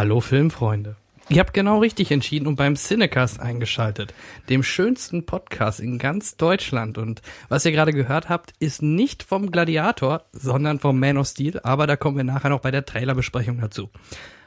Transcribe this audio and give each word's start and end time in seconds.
Hallo 0.00 0.22
Filmfreunde. 0.22 0.96
Ihr 1.28 1.40
habt 1.40 1.52
genau 1.52 1.80
richtig 1.80 2.10
entschieden 2.10 2.46
und 2.46 2.56
beim 2.56 2.74
Cinecast 2.74 3.38
eingeschaltet, 3.38 4.14
dem 4.48 4.62
schönsten 4.62 5.26
Podcast 5.26 5.78
in 5.78 5.98
ganz 5.98 6.38
Deutschland. 6.38 6.96
Und 6.96 7.20
was 7.50 7.66
ihr 7.66 7.72
gerade 7.72 7.92
gehört 7.92 8.30
habt, 8.30 8.54
ist 8.60 8.80
nicht 8.80 9.22
vom 9.22 9.50
Gladiator, 9.50 10.24
sondern 10.32 10.78
vom 10.78 10.98
Man 10.98 11.18
of 11.18 11.26
Steel, 11.26 11.60
aber 11.64 11.86
da 11.86 11.96
kommen 11.96 12.16
wir 12.16 12.24
nachher 12.24 12.48
noch 12.48 12.60
bei 12.60 12.70
der 12.70 12.86
Trailerbesprechung 12.86 13.60
dazu. 13.60 13.90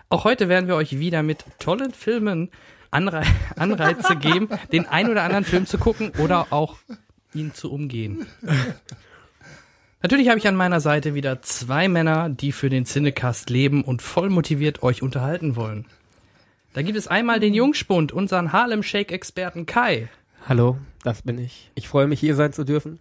Auch 0.09 0.23
heute 0.23 0.49
werden 0.49 0.67
wir 0.67 0.75
euch 0.75 0.97
wieder 0.97 1.21
mit 1.21 1.45
tollen 1.59 1.93
Filmen 1.93 2.49
Anre 2.89 3.21
Anreize 3.55 4.15
geben, 4.15 4.49
den 4.71 4.87
ein 4.87 5.07
oder 5.07 5.21
anderen 5.21 5.45
Film 5.45 5.67
zu 5.67 5.77
gucken 5.77 6.13
oder 6.17 6.47
auch 6.49 6.77
ihn 7.35 7.53
zu 7.53 7.71
umgehen. 7.71 8.25
Natürlich 10.03 10.27
habe 10.27 10.37
ich 10.37 10.49
an 10.49 10.57
meiner 10.57 10.81
Seite 10.81 11.15
wieder 11.15 11.41
zwei 11.41 11.87
Männer, 11.87 12.27
die 12.27 12.51
für 12.51 12.69
den 12.69 12.83
Cinecast 12.83 13.49
leben 13.49 13.85
und 13.85 14.01
voll 14.01 14.29
motiviert 14.29 14.83
euch 14.83 15.01
unterhalten 15.01 15.55
wollen. 15.55 15.85
Da 16.73 16.81
gibt 16.81 16.97
es 16.97 17.07
einmal 17.07 17.39
den 17.39 17.53
Jungspund, 17.53 18.11
unseren 18.11 18.51
Harlem 18.51 18.83
Shake-Experten 18.83 19.65
Kai. 19.65 20.09
Hallo, 20.45 20.77
das 21.03 21.21
bin 21.21 21.37
ich. 21.37 21.71
Ich 21.75 21.87
freue 21.87 22.07
mich, 22.07 22.19
hier 22.19 22.35
sein 22.35 22.51
zu 22.51 22.65
dürfen. 22.65 22.99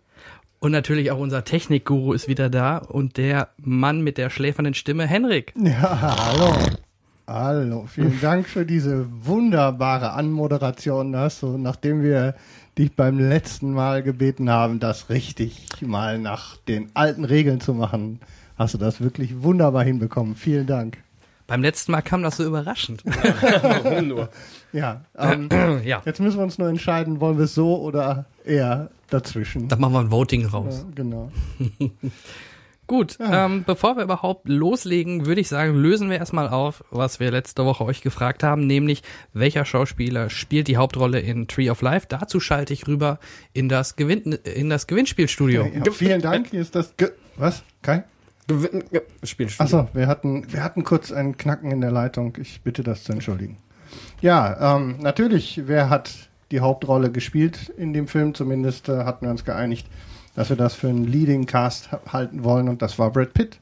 Und 0.60 0.70
natürlich 0.70 1.10
auch 1.10 1.18
unser 1.18 1.42
Technikguru 1.42 2.12
ist 2.12 2.28
wieder 2.28 2.48
da 2.48 2.78
und 2.78 3.16
der 3.16 3.48
Mann 3.56 4.02
mit 4.02 4.16
der 4.16 4.30
schläfernden 4.30 4.74
Stimme, 4.74 5.04
Henrik. 5.04 5.52
Ja, 5.60 6.16
hallo. 6.16 6.54
Hallo, 7.26 7.86
vielen 7.88 8.20
Dank 8.20 8.46
für 8.46 8.64
diese 8.64 9.06
wunderbare 9.08 10.12
Anmoderation. 10.12 11.16
Hast 11.16 11.42
du, 11.42 11.58
nachdem 11.58 12.02
wir 12.02 12.36
dich 12.78 12.94
beim 12.96 13.18
letzten 13.18 13.72
Mal 13.72 14.02
gebeten 14.02 14.48
haben, 14.50 14.80
das 14.80 15.08
richtig 15.10 15.66
mal 15.80 16.18
nach 16.18 16.56
den 16.56 16.90
alten 16.94 17.24
Regeln 17.24 17.60
zu 17.60 17.74
machen, 17.74 18.20
hast 18.56 18.74
du 18.74 18.78
das 18.78 19.00
wirklich 19.00 19.42
wunderbar 19.42 19.84
hinbekommen. 19.84 20.36
Vielen 20.36 20.66
Dank. 20.66 20.98
Beim 21.46 21.60
letzten 21.62 21.92
Mal 21.92 22.00
kam 22.02 22.22
das 22.22 22.36
so 22.38 22.44
überraschend. 22.44 23.02
Ja, 24.72 25.02
ähm, 25.18 25.50
ja, 25.84 26.00
jetzt 26.06 26.18
müssen 26.18 26.38
wir 26.38 26.44
uns 26.44 26.56
nur 26.56 26.68
entscheiden, 26.68 27.20
wollen 27.20 27.36
wir 27.36 27.44
es 27.44 27.54
so 27.54 27.78
oder 27.82 28.24
eher 28.44 28.88
dazwischen. 29.10 29.68
da 29.68 29.76
machen 29.76 29.92
wir 29.92 30.00
ein 30.00 30.10
Voting 30.10 30.40
Ja, 30.42 30.48
raus. 30.48 30.86
genau. 30.94 31.30
Gut, 32.92 33.16
ähm, 33.20 33.64
bevor 33.64 33.96
wir 33.96 34.04
überhaupt 34.04 34.46
loslegen, 34.50 35.24
würde 35.24 35.40
ich 35.40 35.48
sagen, 35.48 35.76
lösen 35.76 36.10
wir 36.10 36.18
erstmal 36.18 36.50
auf, 36.50 36.84
was 36.90 37.20
wir 37.20 37.30
letzte 37.30 37.64
Woche 37.64 37.86
euch 37.86 38.02
gefragt 38.02 38.42
haben, 38.42 38.66
nämlich 38.66 39.02
welcher 39.32 39.64
Schauspieler 39.64 40.28
spielt 40.28 40.68
die 40.68 40.76
Hauptrolle 40.76 41.18
in 41.18 41.48
Tree 41.48 41.70
of 41.70 41.80
Life. 41.80 42.04
Dazu 42.10 42.38
schalte 42.38 42.74
ich 42.74 42.86
rüber 42.86 43.18
in 43.54 43.70
das, 43.70 43.96
Gewinn 43.96 44.32
in 44.44 44.68
das 44.68 44.86
Gewinnspielstudio. 44.86 45.70
Ja, 45.74 45.90
vielen 45.90 46.20
Dank. 46.20 46.48
Hier 46.50 46.60
ist 46.60 46.74
das. 46.74 46.94
Ge 46.98 47.12
Was? 47.36 47.62
Kai? 47.80 48.04
Gewinn, 48.46 48.84
ja, 48.90 49.00
Spiel, 49.22 49.48
Achso, 49.56 49.88
wir 49.94 50.06
hatten, 50.06 50.52
wir 50.52 50.62
hatten 50.62 50.84
kurz 50.84 51.12
einen 51.12 51.38
Knacken 51.38 51.70
in 51.70 51.80
der 51.80 51.92
Leitung. 51.92 52.36
Ich 52.38 52.60
bitte 52.60 52.82
das 52.82 53.04
zu 53.04 53.12
entschuldigen. 53.12 53.56
Ja, 54.20 54.76
ähm, 54.76 54.96
natürlich, 55.00 55.62
wer 55.64 55.88
hat 55.88 56.28
die 56.50 56.60
Hauptrolle 56.60 57.10
gespielt 57.10 57.72
in 57.74 57.94
dem 57.94 58.06
Film? 58.06 58.34
Zumindest 58.34 58.90
äh, 58.90 59.04
hatten 59.04 59.24
wir 59.24 59.30
uns 59.30 59.46
geeinigt, 59.46 59.86
dass 60.34 60.48
wir 60.48 60.56
das 60.56 60.74
für 60.74 60.88
einen 60.88 61.04
Leading 61.04 61.46
Cast 61.46 61.92
ha- 61.92 62.00
halten 62.08 62.44
wollen 62.44 62.68
und 62.68 62.82
das 62.82 62.98
war 62.98 63.10
Brad 63.10 63.32
Pitt. 63.34 63.58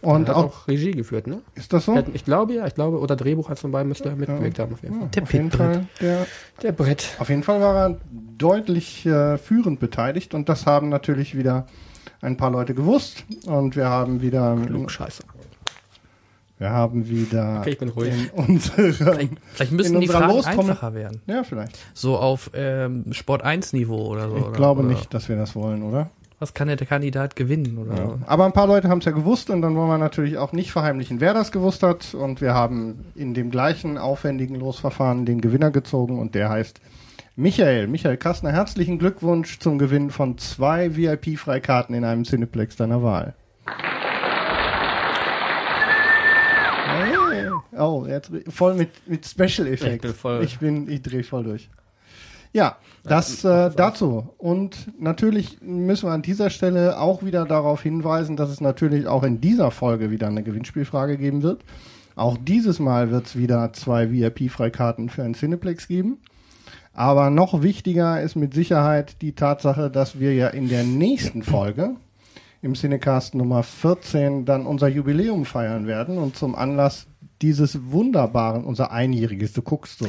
Und 0.00 0.28
hat 0.28 0.36
auch, 0.36 0.44
auch 0.44 0.68
Regie 0.68 0.90
geführt, 0.90 1.26
ne? 1.26 1.40
ist 1.54 1.72
das 1.72 1.86
so? 1.86 1.94
Hat- 1.94 2.06
Ich 2.12 2.26
glaube 2.26 2.52
ja, 2.52 2.66
ich 2.66 2.74
glaube, 2.74 2.98
oder 3.00 3.16
Drehbuch 3.16 3.48
als 3.48 3.60
von 3.60 3.72
beiden 3.72 3.88
müsste 3.88 4.10
er 4.10 4.16
mitgewirkt 4.16 4.58
haben. 4.58 4.74
Auf 4.74 4.82
jeden, 4.82 5.00
Fall. 5.00 5.06
Ja, 5.14 5.22
auf 5.22 5.32
jeden 5.32 5.50
Fall, 5.50 5.86
der, 6.02 6.26
Der 6.62 6.72
Brett. 6.72 7.08
auf 7.18 7.30
jeden 7.30 7.42
Fall 7.42 7.60
war 7.62 7.74
er 7.88 7.96
deutlich 8.36 9.06
äh, 9.06 9.38
führend 9.38 9.80
beteiligt 9.80 10.34
und 10.34 10.48
das 10.50 10.66
haben 10.66 10.90
natürlich 10.90 11.36
wieder 11.38 11.66
ein 12.20 12.36
paar 12.36 12.50
Leute 12.50 12.74
gewusst 12.74 13.24
und 13.46 13.76
wir 13.76 13.88
haben 13.88 14.20
wieder 14.20 14.58
Scheiße. 14.88 15.22
Wir 16.58 16.70
haben 16.70 17.08
wieder 17.08 17.58
Okay, 17.60 17.70
ich 17.70 17.78
bin 17.78 17.88
ruhig. 17.88 18.12
in 18.12 18.30
unserem 18.46 18.92
Vielleicht, 18.92 19.30
vielleicht 19.54 19.72
müssen 19.72 19.92
die 20.00 20.06
unserer 20.06 20.18
Fragen 20.20 20.32
Lostrommel- 20.32 20.70
einfacher 20.70 20.94
werden. 20.94 21.20
ja 21.26 21.42
vielleicht 21.44 21.78
So 21.94 22.16
auf 22.18 22.50
ähm, 22.54 23.04
Sport 23.12 23.42
1 23.42 23.72
Niveau 23.72 24.06
oder 24.06 24.28
so. 24.30 24.36
Ich 24.36 24.42
oder, 24.44 24.52
glaube 24.52 24.80
oder 24.82 24.88
nicht, 24.90 25.12
dass 25.12 25.28
wir 25.28 25.36
das 25.36 25.54
wollen, 25.56 25.82
oder? 25.82 26.10
Was 26.40 26.52
kann 26.52 26.68
der 26.68 26.76
Kandidat 26.76 27.36
gewinnen 27.36 27.78
oder 27.78 27.96
so? 27.96 28.18
Aber 28.26 28.44
ein 28.44 28.52
paar 28.52 28.66
Leute 28.66 28.88
haben 28.88 28.98
es 28.98 29.04
ja 29.04 29.12
gewusst 29.12 29.48
und 29.50 29.62
dann 29.62 29.76
wollen 29.76 29.88
wir 29.88 29.98
natürlich 29.98 30.36
auch 30.36 30.52
nicht 30.52 30.72
verheimlichen, 30.72 31.20
wer 31.20 31.32
das 31.32 31.52
gewusst 31.52 31.82
hat. 31.82 32.12
Und 32.12 32.40
wir 32.40 32.52
haben 32.54 33.04
in 33.14 33.32
dem 33.34 33.50
gleichen 33.50 33.96
aufwendigen 33.98 34.56
Losverfahren 34.56 35.24
den 35.26 35.40
Gewinner 35.40 35.70
gezogen 35.70 36.18
und 36.18 36.34
der 36.34 36.50
heißt 36.50 36.80
Michael. 37.36 37.86
Michael 37.86 38.16
Kastner, 38.16 38.52
herzlichen 38.52 38.98
Glückwunsch 38.98 39.58
zum 39.60 39.78
Gewinn 39.78 40.10
von 40.10 40.36
zwei 40.36 40.96
VIP-Freikarten 40.96 41.94
in 41.94 42.04
einem 42.04 42.24
Cineplex 42.24 42.76
deiner 42.76 43.02
Wahl. 43.02 43.34
Oh, 47.78 48.06
jetzt 48.08 48.30
voll 48.48 48.74
mit, 48.74 48.90
mit 49.06 49.26
Special 49.26 49.66
Effekt. 49.68 50.04
Ich 50.04 50.12
voll- 50.12 50.42
Ich 50.44 50.58
bin, 50.58 50.88
ich 50.88 51.02
drehe 51.02 51.22
voll 51.24 51.44
durch. 51.44 51.68
Ja, 52.52 52.76
das 53.02 53.44
äh, 53.44 53.70
dazu. 53.74 54.30
Und 54.38 54.88
natürlich 55.00 55.58
müssen 55.60 56.08
wir 56.08 56.12
an 56.12 56.22
dieser 56.22 56.50
Stelle 56.50 57.00
auch 57.00 57.24
wieder 57.24 57.44
darauf 57.46 57.82
hinweisen, 57.82 58.36
dass 58.36 58.48
es 58.50 58.60
natürlich 58.60 59.08
auch 59.08 59.24
in 59.24 59.40
dieser 59.40 59.72
Folge 59.72 60.10
wieder 60.12 60.28
eine 60.28 60.44
Gewinnspielfrage 60.44 61.18
geben 61.18 61.42
wird. 61.42 61.64
Auch 62.14 62.36
dieses 62.40 62.78
Mal 62.78 63.10
wird 63.10 63.26
es 63.26 63.36
wieder 63.36 63.72
zwei 63.72 64.12
VIP-Freikarten 64.12 65.08
für 65.08 65.24
ein 65.24 65.34
Cineplex 65.34 65.88
geben. 65.88 66.18
Aber 66.92 67.28
noch 67.28 67.62
wichtiger 67.62 68.22
ist 68.22 68.36
mit 68.36 68.54
Sicherheit 68.54 69.20
die 69.20 69.32
Tatsache, 69.32 69.90
dass 69.90 70.20
wir 70.20 70.32
ja 70.32 70.46
in 70.46 70.68
der 70.68 70.84
nächsten 70.84 71.42
Folge 71.42 71.96
im 72.62 72.74
Cinecast 72.74 73.34
Nummer 73.34 73.64
14 73.64 74.44
dann 74.44 74.64
unser 74.64 74.86
Jubiläum 74.86 75.44
feiern 75.44 75.88
werden 75.88 76.18
und 76.18 76.36
zum 76.36 76.54
Anlass 76.54 77.08
dieses 77.44 77.78
wunderbaren, 77.90 78.64
unser 78.64 78.90
einjähriges, 78.90 79.52
du 79.52 79.60
guckst 79.62 79.98
so. 79.98 80.06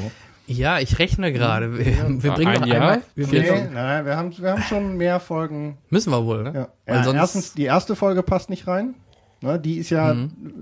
Ja, 0.48 0.80
ich 0.80 1.00
rechne 1.00 1.34
gerade. 1.34 1.78
Wir, 1.78 1.86
wir 2.24 2.32
Ah, 2.32 2.36
bringen 2.36 2.48
ein 2.54 2.62
noch 2.62 2.68
Jahr? 2.68 2.82
einmal. 2.82 3.02
Wir 3.16 3.28
Nee, 3.28 3.42
bringen, 3.42 3.74
nein, 3.74 4.06
wir 4.06 4.16
haben, 4.16 4.38
wir 4.38 4.52
haben 4.52 4.62
schon 4.62 4.96
mehr 4.96 5.20
Folgen. 5.20 5.78
müssen 5.90 6.12
wir 6.12 6.24
wohl, 6.26 6.44
ne? 6.44 6.52
Ja. 6.54 6.68
Weil 6.86 6.96
Ja, 6.98 7.04
sonst, 7.04 7.16
erstens, 7.18 7.54
die 7.54 7.64
erste 7.64 7.96
Folge 7.96 8.24
passt 8.24 8.50
nicht 8.50 8.68
rein. 8.68 8.94
Ne, 9.42 9.60
die 9.60 9.78
ist 9.78 9.90
ja 9.90 10.16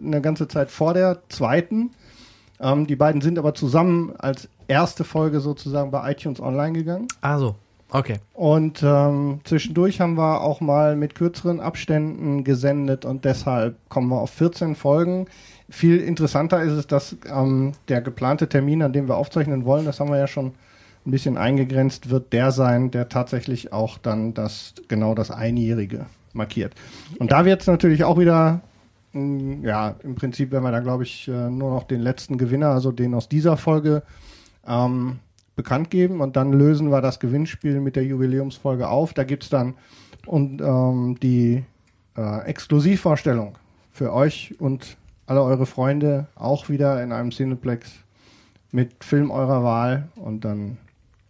eine 0.03 0.21
ganze 0.21 0.47
Zeit 0.47 0.71
vor 0.71 0.93
der 0.95 1.19
zweiten. 1.29 1.91
Ähm, 2.59 2.87
die 2.87 2.95
beiden 2.95 3.21
sind 3.21 3.37
aber 3.37 3.53
zusammen 3.53 4.13
als 4.17 4.49
erste 4.67 5.03
Folge 5.03 5.41
sozusagen 5.41 5.91
bei 5.91 6.11
iTunes 6.11 6.39
online 6.39 6.73
gegangen. 6.73 7.07
Ah, 7.21 7.37
so. 7.37 7.55
Okay. 7.91 8.15
Und 8.33 8.81
ähm, 8.81 9.41
zwischendurch 9.43 10.01
haben 10.01 10.15
wir 10.17 10.41
auch 10.41 10.61
mal 10.61 10.95
mit 10.95 11.13
kürzeren 11.13 11.59
Abständen 11.59 12.43
gesendet 12.43 13.05
und 13.05 13.25
deshalb 13.25 13.75
kommen 13.89 14.07
wir 14.09 14.19
auf 14.19 14.31
14 14.31 14.75
Folgen. 14.75 15.27
Viel 15.73 16.01
interessanter 16.01 16.61
ist 16.61 16.73
es, 16.73 16.85
dass 16.85 17.17
ähm, 17.27 17.71
der 17.87 18.01
geplante 18.01 18.47
Termin, 18.47 18.83
an 18.83 18.93
dem 18.93 19.07
wir 19.07 19.17
aufzeichnen 19.17 19.65
wollen, 19.65 19.85
das 19.85 19.99
haben 19.99 20.11
wir 20.11 20.19
ja 20.19 20.27
schon 20.27 20.51
ein 21.03 21.09
bisschen 21.09 21.35
eingegrenzt, 21.35 22.11
wird 22.11 22.31
der 22.31 22.51
sein, 22.51 22.91
der 22.91 23.09
tatsächlich 23.09 23.73
auch 23.73 23.97
dann 23.97 24.35
das 24.35 24.75
genau 24.87 25.15
das 25.15 25.31
Einjährige 25.31 26.05
markiert. 26.33 26.75
Und 27.17 27.31
da 27.31 27.43
wird 27.43 27.61
es 27.61 27.67
natürlich 27.67 28.03
auch 28.03 28.19
wieder, 28.19 28.61
mh, 29.13 29.67
ja, 29.67 29.95
im 30.03 30.13
Prinzip 30.13 30.51
werden 30.51 30.63
wir 30.63 30.71
da, 30.71 30.79
glaube 30.79 31.05
ich, 31.05 31.27
äh, 31.27 31.49
nur 31.49 31.71
noch 31.71 31.85
den 31.85 32.01
letzten 32.01 32.37
Gewinner, 32.37 32.69
also 32.69 32.91
den 32.91 33.15
aus 33.15 33.27
dieser 33.27 33.57
Folge, 33.57 34.03
ähm, 34.67 35.21
bekannt 35.55 35.89
geben 35.89 36.21
und 36.21 36.35
dann 36.35 36.53
lösen 36.53 36.91
wir 36.91 37.01
das 37.01 37.19
Gewinnspiel 37.19 37.81
mit 37.81 37.95
der 37.95 38.05
Jubiläumsfolge 38.05 38.89
auf. 38.89 39.15
Da 39.15 39.23
gibt's 39.23 39.49
dann 39.49 39.73
und 40.27 40.61
ähm, 40.61 41.17
die 41.19 41.63
äh, 42.15 42.45
Exklusivvorstellung 42.45 43.57
für 43.91 44.13
euch 44.13 44.53
und 44.59 44.97
alle 45.33 45.41
eure 45.44 45.65
Freunde 45.65 46.27
auch 46.35 46.69
wieder 46.69 47.01
in 47.03 47.12
einem 47.12 47.31
Cineplex 47.31 47.91
mit 48.71 49.03
Film 49.03 49.31
eurer 49.31 49.63
Wahl 49.63 50.09
und 50.15 50.45
dann 50.45 50.77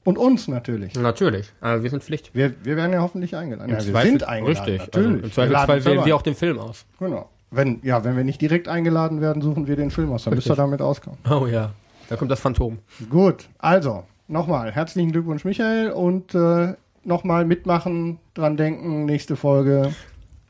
und 0.03 0.17
uns 0.17 0.49
natürlich. 0.49 0.95
Natürlich. 0.95 1.51
Aber 1.61 1.81
wir 1.83 1.89
sind 1.89 2.03
Pflicht. 2.03 2.35
Wir, 2.35 2.53
wir 2.65 2.75
werden 2.75 2.91
ja 2.91 3.01
hoffentlich 3.01 3.35
eingeladen. 3.37 3.69
Im 3.69 3.77
Ja, 3.79 3.85
wir 3.85 3.93
Zweifel- 3.93 4.09
sind 4.09 4.23
eingeladen. 4.27 4.65
Richtig. 4.65 4.79
Natürlich. 4.93 5.13
Also 5.13 5.25
Im 5.25 5.31
Zweifelsfall 5.31 5.85
wählen 5.85 6.05
wir 6.05 6.15
auch 6.17 6.21
den 6.21 6.35
Film 6.35 6.59
aus. 6.59 6.85
Genau. 6.99 7.29
Wenn, 7.51 7.79
ja, 7.83 8.03
wenn 8.03 8.17
wir 8.17 8.23
nicht 8.25 8.41
direkt 8.41 8.67
eingeladen 8.67 9.21
werden, 9.21 9.41
suchen 9.41 9.65
wir 9.67 9.77
den 9.77 9.91
Film 9.91 10.11
aus. 10.11 10.25
Dann 10.25 10.33
müsst 10.33 10.47
ihr 10.47 10.51
Richtig. 10.51 10.57
damit 10.63 10.81
auskommen. 10.81 11.19
Oh 11.29 11.47
ja. 11.47 11.71
Da 12.09 12.17
kommt 12.17 12.31
das 12.31 12.41
Phantom. 12.41 12.79
Gut, 13.09 13.47
also 13.59 14.03
nochmal 14.27 14.71
herzlichen 14.71 15.11
Glückwunsch, 15.13 15.45
Michael, 15.45 15.91
und 15.91 16.35
äh, 16.35 16.73
nochmal 17.05 17.45
mitmachen, 17.45 18.19
dran 18.33 18.57
denken, 18.57 19.05
nächste 19.05 19.35
Folge. 19.37 19.93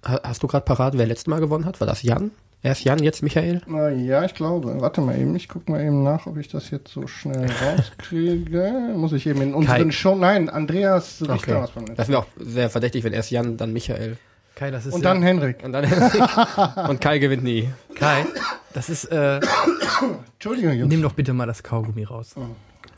Ha- 0.03 0.21
Hast 0.23 0.41
du 0.41 0.47
gerade 0.47 0.65
parat, 0.65 0.97
wer 0.97 1.05
letztes 1.05 1.27
Mal 1.27 1.39
gewonnen 1.39 1.65
hat? 1.65 1.79
War 1.79 1.85
das 1.87 2.01
Jan? 2.01 2.31
Erst 2.65 2.85
Jan, 2.85 3.03
jetzt 3.03 3.21
Michael? 3.21 3.61
Na 3.67 3.89
ja, 3.89 4.23
ich 4.23 4.33
glaube. 4.33 4.79
Warte 4.79 5.01
mal 5.01 5.19
eben, 5.19 5.35
ich 5.35 5.49
gucke 5.49 5.69
mal 5.69 5.81
eben 5.83 6.01
nach, 6.01 6.27
ob 6.27 6.37
ich 6.37 6.47
das 6.47 6.71
jetzt 6.71 6.93
so 6.93 7.07
schnell 7.07 7.45
rauskriege. 7.61 8.93
Muss 8.95 9.11
ich 9.11 9.27
eben 9.27 9.41
in 9.41 9.53
unseren 9.53 9.89
Kai. 9.89 9.91
Show. 9.91 10.15
Nein, 10.15 10.47
Andreas 10.49 11.21
Richter 11.27 11.61
letzten 11.61 11.95
Das 11.95 12.07
wäre 12.07 12.19
auch 12.19 12.27
sehr 12.37 12.69
verdächtig, 12.69 13.03
wenn 13.03 13.11
erst 13.11 13.31
Jan, 13.31 13.57
dann 13.57 13.73
Michael. 13.73 14.17
Kai, 14.55 14.71
das 14.71 14.85
ist 14.85 14.93
Und 14.93 15.03
ja, 15.03 15.13
dann 15.13 15.21
Henrik. 15.21 15.61
Und 15.61 15.73
dann 15.73 15.83
Und 16.89 17.01
Kai 17.01 17.17
gewinnt 17.19 17.43
nie. 17.43 17.67
Kai, 17.95 18.25
das 18.71 18.87
ist, 18.89 19.05
äh, 19.05 19.41
Entschuldigung, 20.35 20.73
Jungs. 20.73 20.89
nimm 20.89 21.01
doch 21.01 21.13
bitte 21.13 21.33
mal 21.33 21.47
das 21.47 21.63
Kaugummi 21.63 22.05
raus. 22.05 22.35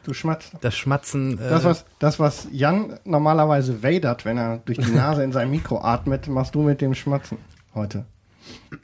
Du 0.04 0.14
schmatzt. 0.14 0.52
Das 0.62 0.76
Schmatzen, 0.76 1.40
äh, 1.40 1.50
Das 1.50 1.64
was, 1.64 1.86
das, 1.98 2.20
was 2.20 2.48
Jan 2.52 3.00
normalerweise 3.04 3.82
wadert, 3.82 4.26
wenn 4.26 4.38
er 4.38 4.58
durch 4.66 4.78
die 4.78 4.92
Nase 4.96 5.24
in 5.24 5.32
sein 5.32 5.50
Mikro 5.50 5.80
atmet, 5.82 6.28
machst 6.28 6.54
du 6.54 6.62
mit 6.62 6.82
dem 6.82 6.94
Schmatzen 6.94 7.40
heute. 7.74 8.06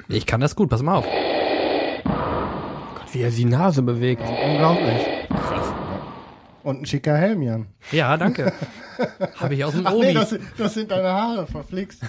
Ich 0.07 0.25
kann 0.25 0.41
das 0.41 0.55
gut, 0.55 0.69
pass 0.69 0.81
mal 0.81 0.95
auf. 0.95 1.05
Wie 3.11 3.21
er 3.21 3.29
die 3.31 3.45
Nase 3.45 3.81
bewegt. 3.81 4.21
Unglaublich. 4.21 5.05
Und 6.63 6.81
ein 6.81 6.85
schicker 6.85 7.17
Helm, 7.17 7.41
Jan. 7.41 7.67
Ja, 7.91 8.15
danke. 8.17 8.53
Habe 9.35 9.55
ich 9.55 9.65
aus 9.65 9.73
dem 9.73 9.87
Ach 9.87 9.93
nee, 9.93 9.97
Obi. 10.09 10.13
das, 10.13 10.29
sind- 10.29 10.43
das 10.57 10.73
sind 10.75 10.91
deine 10.91 11.09
Haare, 11.11 11.47
verflixt. 11.47 12.03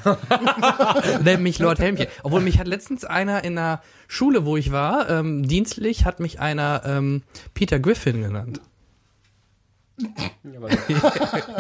Nennt 1.25 1.43
mich 1.43 1.59
Lord 1.59 1.79
Helmchen. 1.79 2.07
Obwohl 2.23 2.43
mich 2.43 2.59
hat 2.59 2.67
letztens 2.69 3.05
einer 3.07 3.45
in 3.45 3.57
der 3.57 3.81
Schule, 4.09 4.45
wo 4.45 4.59
ich 4.59 4.71
war, 4.71 5.09
ähm, 5.09 5.43
dienstlich, 5.49 6.05
hat 6.05 6.21
mich 6.21 6.39
einer 6.39 6.83
ähm, 6.85 7.23
Peter 7.55 7.81
Griffin 7.81 8.21
genannt. 8.23 8.61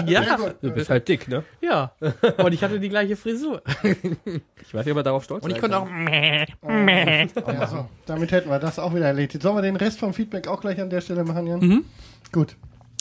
Ja, 0.06 0.36
Du 0.60 0.70
bist 0.70 0.90
halt 0.90 1.06
dick, 1.08 1.28
ne? 1.28 1.44
ja. 1.60 1.92
Und 2.38 2.52
ich 2.52 2.62
hatte 2.62 2.80
die 2.80 2.88
gleiche 2.88 3.16
Frisur. 3.16 3.62
Ich 4.64 4.72
weiß 4.74 4.86
nicht, 4.86 4.92
ob 4.92 4.98
er 4.98 5.02
darauf 5.02 5.24
stolz 5.24 5.44
Und 5.44 5.50
ich 5.50 5.58
konnte 5.60 5.76
auch. 5.76 5.86
Ja, 6.66 7.66
so. 7.66 7.88
Damit 8.06 8.32
hätten 8.32 8.48
wir 8.48 8.58
das 8.58 8.78
auch 8.78 8.94
wieder 8.94 9.06
erledigt. 9.06 9.42
Sollen 9.42 9.56
wir 9.56 9.62
den 9.62 9.76
Rest 9.76 9.98
vom 9.98 10.14
Feedback 10.14 10.48
auch 10.48 10.62
gleich 10.62 10.80
an 10.80 10.88
der 10.88 11.02
Stelle 11.02 11.24
machen, 11.24 11.46
Jan? 11.46 11.84
Gut. 12.30 12.56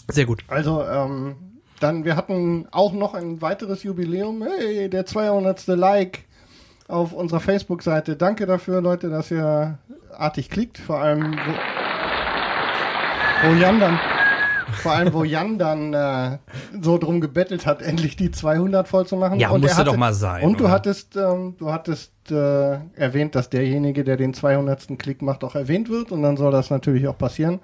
Sehr 0.09 0.25
gut. 0.25 0.43
Also, 0.49 0.83
ähm, 0.83 1.35
dann, 1.79 2.03
wir 2.03 2.15
hatten 2.17 2.67
auch 2.71 2.91
noch 2.93 3.13
ein 3.13 3.41
weiteres 3.41 3.83
Jubiläum. 3.83 4.43
Hey, 4.43 4.89
der 4.89 5.05
200. 5.05 5.65
Like 5.67 6.25
auf 6.87 7.13
unserer 7.13 7.39
Facebook-Seite. 7.39 8.17
Danke 8.17 8.45
dafür, 8.45 8.81
Leute, 8.81 9.09
dass 9.09 9.31
ihr 9.31 9.79
artig 10.13 10.49
klickt. 10.49 10.77
Vor 10.77 10.99
allem, 10.99 11.33
wo, 11.33 11.51
wo 13.47 13.53
Jan 13.53 13.79
dann, 13.79 13.99
vor 14.81 14.91
allem, 14.93 15.13
wo 15.13 15.23
Jan 15.23 15.57
dann 15.57 15.93
äh, 15.93 16.37
so 16.81 16.97
drum 16.97 17.21
gebettelt 17.21 17.65
hat, 17.65 17.81
endlich 17.81 18.15
die 18.15 18.31
200 18.31 18.87
voll 18.87 19.05
zu 19.05 19.15
machen. 19.17 19.39
Ja, 19.39 19.49
Und 19.49 19.63
er 19.63 19.67
musste 19.69 19.83
doch 19.83 19.97
mal 19.97 20.13
sein, 20.13 20.43
Und 20.43 20.59
du 20.59 20.65
oder? 20.65 20.73
hattest, 20.73 21.15
ähm, 21.15 21.55
du 21.57 21.71
hattest 21.71 22.11
äh, 22.29 22.79
erwähnt, 22.95 23.35
dass 23.35 23.49
derjenige, 23.49 24.03
der 24.03 24.17
den 24.17 24.33
200. 24.33 24.97
Klick 24.99 25.21
macht, 25.21 25.43
auch 25.43 25.55
erwähnt 25.55 25.89
wird. 25.89 26.11
Und 26.11 26.21
dann 26.23 26.37
soll 26.37 26.51
das 26.51 26.69
natürlich 26.69 27.07
auch 27.07 27.17
passieren. 27.17 27.59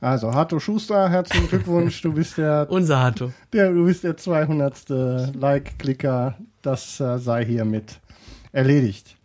Also, 0.00 0.34
Hato 0.34 0.58
Schuster, 0.58 1.08
herzlichen 1.08 1.48
Glückwunsch. 1.48 2.00
Du 2.02 2.12
bist 2.12 2.36
der 2.38 2.66
Unser 2.70 3.02
Hatto. 3.02 3.32
der, 3.52 3.70
du 3.72 3.84
bist 3.86 4.04
der 4.04 4.16
200. 4.16 4.88
Like-Klicker. 5.34 6.34
Das 6.62 7.00
äh, 7.00 7.18
sei 7.18 7.44
hiermit 7.44 8.00
erledigt. 8.52 9.16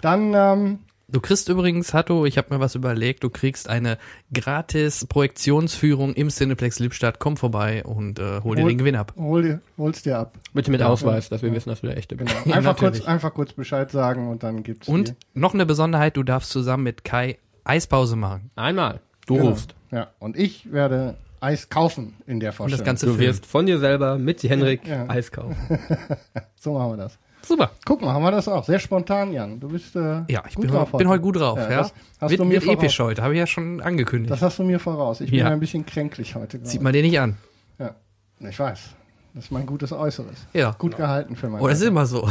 Dann, 0.00 0.34
ähm, 0.34 0.78
Du 1.14 1.20
kriegst 1.20 1.48
übrigens, 1.48 1.94
Hatto, 1.94 2.26
ich 2.26 2.36
habe 2.38 2.52
mir 2.52 2.58
was 2.58 2.74
überlegt, 2.74 3.22
du 3.22 3.30
kriegst 3.30 3.68
eine 3.68 3.98
gratis 4.32 5.06
Projektionsführung 5.06 6.12
im 6.14 6.28
Cineplex 6.28 6.80
Lippstadt. 6.80 7.20
Komm 7.20 7.36
vorbei 7.36 7.84
und 7.84 8.18
äh, 8.18 8.40
hol 8.42 8.56
dir 8.56 8.62
Hol- 8.64 8.68
den 8.72 8.78
Gewinn 8.78 8.96
ab. 8.96 9.12
hol 9.16 9.42
dir, 9.42 9.60
hol's 9.78 10.02
dir 10.02 10.18
ab. 10.18 10.34
Bitte 10.54 10.72
mit 10.72 10.82
Ausweis, 10.82 11.28
dass 11.28 11.40
wir 11.42 11.52
wissen, 11.52 11.68
dass 11.68 11.82
du 11.82 11.86
der 11.86 11.96
echte 11.98 12.16
bist. 12.16 12.34
Genau. 12.42 12.56
Einfach, 12.56 12.76
kurz, 12.76 13.00
einfach 13.02 13.32
kurz 13.32 13.52
Bescheid 13.52 13.92
sagen 13.92 14.28
und 14.28 14.42
dann 14.42 14.64
gibt's 14.64 14.88
Und 14.88 15.10
die. 15.10 15.14
noch 15.38 15.54
eine 15.54 15.66
Besonderheit, 15.66 16.16
du 16.16 16.24
darfst 16.24 16.50
zusammen 16.50 16.82
mit 16.82 17.04
Kai 17.04 17.38
Eispause 17.62 18.16
machen. 18.16 18.50
Einmal. 18.56 18.98
Du 19.26 19.36
Genau. 19.36 19.50
rufst. 19.50 19.76
Ja, 19.92 20.08
und 20.18 20.36
ich 20.36 20.72
werde 20.72 21.16
Eis 21.44 21.68
kaufen 21.68 22.14
in 22.26 22.40
der 22.40 22.50
Und 22.50 22.56
Vorstellung. 22.56 22.78
das 22.78 22.86
ganze 22.86 23.06
Du 23.06 23.18
wirst 23.18 23.46
von 23.46 23.66
dir 23.66 23.78
selber 23.78 24.18
mit 24.18 24.42
Henrik 24.42 24.86
Ja. 24.86 25.04
Eis 25.08 25.30
kaufen. 25.30 25.56
so 26.60 26.74
machen 26.78 26.92
wir 26.92 26.96
das. 26.96 27.18
Super. 27.46 27.70
Guck 27.84 28.00
mal, 28.00 28.14
haben 28.14 28.22
wir 28.22 28.30
das 28.30 28.48
auch. 28.48 28.64
Sehr 28.64 28.78
spontan, 28.78 29.30
Jan. 29.32 29.60
Du 29.60 29.68
bist 29.68 29.94
äh, 29.96 30.22
Ja, 30.28 30.42
ich 30.48 30.54
gut 30.54 30.62
bin, 30.66 30.70
drauf 30.74 30.90
bin 30.92 31.08
heute 31.08 31.20
gut 31.22 31.36
drauf. 31.36 31.58
Ja, 31.58 31.70
Ja, 31.70 31.76
das 31.82 31.92
hast 32.20 32.30
wird 32.30 32.40
du 32.40 32.44
mir 32.46 32.52
wird 32.54 32.64
voraus. 32.64 32.78
episch 32.78 32.98
heute, 33.00 33.22
habe 33.22 33.34
ich 33.34 33.38
ja 33.38 33.46
schon 33.46 33.82
angekündigt. 33.82 34.30
Das 34.32 34.40
hast 34.40 34.58
du 34.58 34.62
mir 34.64 34.80
voraus. 34.80 35.20
Ich 35.20 35.30
bin 35.30 35.40
Ja. 35.40 35.48
ein 35.50 35.60
bisschen 35.60 35.84
kränklich 35.84 36.34
heute. 36.34 36.58
Sieht 36.62 36.80
man 36.80 36.92
den 36.94 37.04
nicht 37.04 37.20
an. 37.20 37.36
Ja, 37.78 37.94
ich 38.40 38.58
weiß. 38.58 38.80
Das 39.34 39.44
ist 39.46 39.50
mein 39.50 39.66
gutes 39.66 39.92
Äußeres. 39.92 40.46
Ja. 40.54 40.74
Gut 40.78 40.96
gehalten 40.96 41.36
für 41.36 41.48
mein 41.48 41.60
Oh, 41.60 41.68
das 41.68 41.80
ist 41.80 41.88
immer 41.88 42.06
so. 42.06 42.26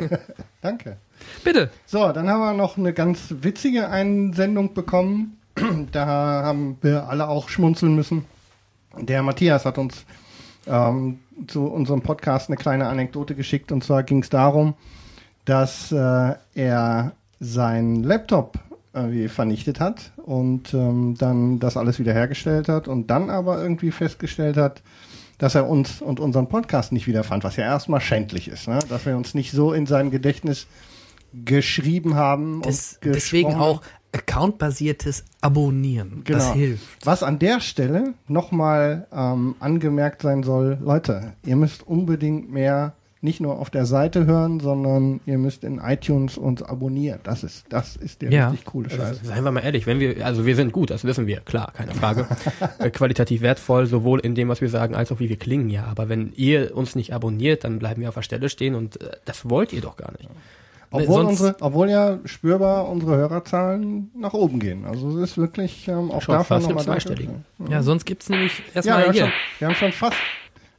Danke. 0.60 0.98
Bitte. 1.42 1.70
So, 1.86 2.12
dann 2.12 2.28
haben 2.28 2.40
wir 2.40 2.52
noch 2.54 2.76
eine 2.76 2.92
ganz 2.92 3.34
witzige 3.40 3.88
Einsendung 3.88 4.74
bekommen. 4.74 5.38
Da 5.92 6.04
haben 6.06 6.78
wir 6.82 7.08
alle 7.08 7.28
auch 7.28 7.48
schmunzeln 7.48 7.94
müssen. 7.94 8.24
Der 9.00 9.22
Matthias 9.22 9.64
hat 9.64 9.78
uns 9.78 10.04
ähm, 10.66 11.20
zu 11.46 11.66
unserem 11.66 12.02
Podcast 12.02 12.48
eine 12.48 12.56
kleine 12.56 12.86
Anekdote 12.86 13.34
geschickt. 13.34 13.72
Und 13.72 13.84
zwar 13.84 14.02
ging 14.02 14.22
es 14.22 14.30
darum, 14.30 14.74
dass 15.44 15.92
äh, 15.92 16.34
er 16.54 17.12
seinen 17.40 18.02
Laptop 18.02 18.58
irgendwie 18.92 19.28
vernichtet 19.28 19.80
hat 19.80 20.12
und 20.16 20.72
ähm, 20.72 21.16
dann 21.18 21.58
das 21.58 21.76
alles 21.76 21.98
wiederhergestellt 21.98 22.68
hat 22.68 22.86
und 22.86 23.10
dann 23.10 23.28
aber 23.28 23.60
irgendwie 23.60 23.90
festgestellt 23.90 24.56
hat, 24.56 24.82
dass 25.38 25.56
er 25.56 25.68
uns 25.68 26.00
und 26.00 26.20
unseren 26.20 26.48
Podcast 26.48 26.92
nicht 26.92 27.08
wiederfand, 27.08 27.42
was 27.42 27.56
ja 27.56 27.64
erstmal 27.64 28.00
schändlich 28.00 28.46
ist, 28.46 28.68
ne? 28.68 28.78
dass 28.88 29.04
wir 29.04 29.16
uns 29.16 29.34
nicht 29.34 29.50
so 29.50 29.72
in 29.72 29.86
sein 29.86 30.12
Gedächtnis 30.12 30.68
geschrieben 31.44 32.14
haben. 32.14 32.62
Und 32.62 32.98
deswegen 33.02 33.54
auch 33.56 33.82
accountbasiertes 34.14 35.24
Abonnieren. 35.40 36.22
Genau. 36.24 36.38
Das 36.38 36.52
hilft. 36.54 36.84
Was 37.04 37.22
an 37.22 37.38
der 37.38 37.60
Stelle 37.60 38.14
nochmal 38.28 39.06
ähm, 39.12 39.56
angemerkt 39.60 40.22
sein 40.22 40.42
soll, 40.42 40.78
Leute, 40.82 41.34
ihr 41.44 41.56
müsst 41.56 41.86
unbedingt 41.86 42.50
mehr 42.50 42.94
nicht 43.20 43.40
nur 43.40 43.58
auf 43.58 43.70
der 43.70 43.86
Seite 43.86 44.26
hören, 44.26 44.60
sondern 44.60 45.20
ihr 45.24 45.38
müsst 45.38 45.64
in 45.64 45.78
iTunes 45.78 46.36
uns 46.36 46.62
abonnieren. 46.62 47.20
Das 47.22 47.42
ist, 47.42 47.64
das 47.70 47.96
ist 47.96 48.20
der 48.20 48.30
Ja. 48.30 48.50
richtig 48.50 48.66
coole 48.66 48.90
Scheiß. 48.90 49.00
Also, 49.00 49.24
seien 49.24 49.42
wir 49.42 49.50
mal 49.50 49.60
ehrlich, 49.60 49.86
wenn 49.86 49.98
wir, 49.98 50.24
also 50.26 50.44
wir 50.44 50.54
sind 50.54 50.72
gut, 50.72 50.90
das 50.90 51.04
wissen 51.04 51.26
wir, 51.26 51.40
klar, 51.40 51.72
keine 51.74 51.94
Frage. 51.94 52.26
äh, 52.78 52.90
qualitativ 52.90 53.40
wertvoll, 53.40 53.86
sowohl 53.86 54.20
in 54.20 54.34
dem, 54.34 54.50
was 54.50 54.60
wir 54.60 54.68
sagen, 54.68 54.94
als 54.94 55.10
auch 55.10 55.20
wie 55.20 55.30
wir 55.30 55.38
klingen, 55.38 55.70
ja. 55.70 55.84
Aber 55.84 56.10
wenn 56.10 56.34
ihr 56.36 56.76
uns 56.76 56.96
nicht 56.96 57.14
abonniert, 57.14 57.64
dann 57.64 57.78
bleiben 57.78 58.02
wir 58.02 58.10
auf 58.10 58.14
der 58.14 58.22
Stelle 58.22 58.50
stehen 58.50 58.74
und 58.74 59.00
äh, 59.00 59.12
das 59.24 59.48
wollt 59.48 59.72
ihr 59.72 59.80
doch 59.80 59.96
gar 59.96 60.12
nicht. 60.12 60.28
Obwohl, 60.94 61.24
unsere, 61.24 61.56
obwohl 61.60 61.90
ja 61.90 62.18
spürbar 62.24 62.88
unsere 62.88 63.16
Hörerzahlen 63.16 64.10
nach 64.16 64.32
oben 64.32 64.58
gehen. 64.60 64.84
Also 64.84 65.08
es 65.18 65.30
ist 65.30 65.38
wirklich 65.38 65.88
ähm, 65.88 66.10
auch 66.10 66.22
Schon 66.22 66.34
im 66.34 66.40
nochmal 66.40 66.62
danke. 66.62 66.84
Zweistelligen. 66.84 67.44
Ja, 67.68 67.82
sonst 67.82 68.04
gibt's 68.04 68.28
nämlich 68.28 68.58
Ja, 68.58 68.64
erstmal 68.76 68.98
wir 68.98 69.04
haben, 69.06 69.12
hier. 69.12 69.22
schon, 69.24 69.32
wir 69.58 69.68
haben 69.68 69.74
schon 69.74 69.92
fast, 69.92 70.16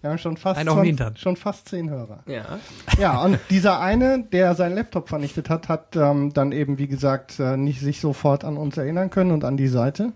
wir 0.02 0.10
haben 0.10 0.18
schon 0.18 0.38
fast, 0.38 0.60
Einen 0.60 0.70
auf 0.70 0.76
den 0.76 0.84
20 0.84 0.88
Hintern. 1.06 1.18
schon 1.18 1.36
fast 1.36 1.70
zehn 1.70 1.90
Hörer. 1.90 2.24
Ja. 2.28 2.60
Ja, 3.00 3.22
und 3.24 3.40
dieser 3.50 3.80
eine, 3.80 4.24
der 4.24 4.56
seinen 4.56 4.76
Laptop 4.76 5.10
vernichtet 5.10 5.50
hat, 5.50 5.68
hat 5.70 5.96
ähm, 5.96 6.32
dann 6.34 6.52
eben, 6.52 6.78
wie 6.78 6.88
gesagt, 6.88 7.40
äh, 7.40 7.58
nicht 7.58 7.80
sich 7.82 8.00
sofort 8.00 8.44
an 8.44 8.58
uns 8.58 8.78
erinnern 8.78 9.10
können 9.10 9.32
und 9.32 9.44
an 9.44 9.58
die 9.58 9.68
Seite. 9.68 10.14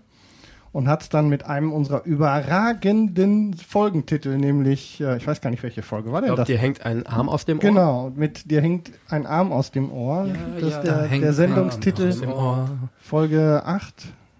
Und 0.72 0.86
hat 0.86 1.02
es 1.02 1.08
dann 1.08 1.28
mit 1.28 1.46
einem 1.46 1.72
unserer 1.72 2.04
überragenden 2.04 3.54
Folgentitel, 3.54 4.36
nämlich, 4.38 5.00
äh, 5.00 5.16
ich 5.16 5.26
weiß 5.26 5.40
gar 5.40 5.50
nicht, 5.50 5.64
welche 5.64 5.82
Folge 5.82 6.12
war 6.12 6.20
Ich 6.20 6.26
denn 6.26 6.34
glaube, 6.36 6.40
das? 6.42 6.46
dir 6.46 6.58
hängt 6.58 6.86
ein 6.86 7.04
Arm 7.06 7.28
aus 7.28 7.44
dem 7.44 7.58
Ohr. 7.58 7.60
Genau, 7.62 8.12
mit 8.14 8.48
dir 8.50 8.60
hängt 8.60 8.92
ein 9.08 9.26
Arm 9.26 9.50
aus 9.50 9.72
dem 9.72 9.90
Ohr. 9.90 10.28
das 10.60 10.62
ist 10.62 10.70
ja, 10.70 10.82
Da 10.82 10.82
der, 11.00 11.02
hängt 11.08 11.22
der 11.24 11.30
ein 11.30 11.34
Sendungstitel, 11.34 12.02
Arm 12.02 12.10
aus 12.12 12.20
dem 12.20 12.32
Ohr. 12.32 12.68
Folge 13.00 13.62
8, 13.64 13.94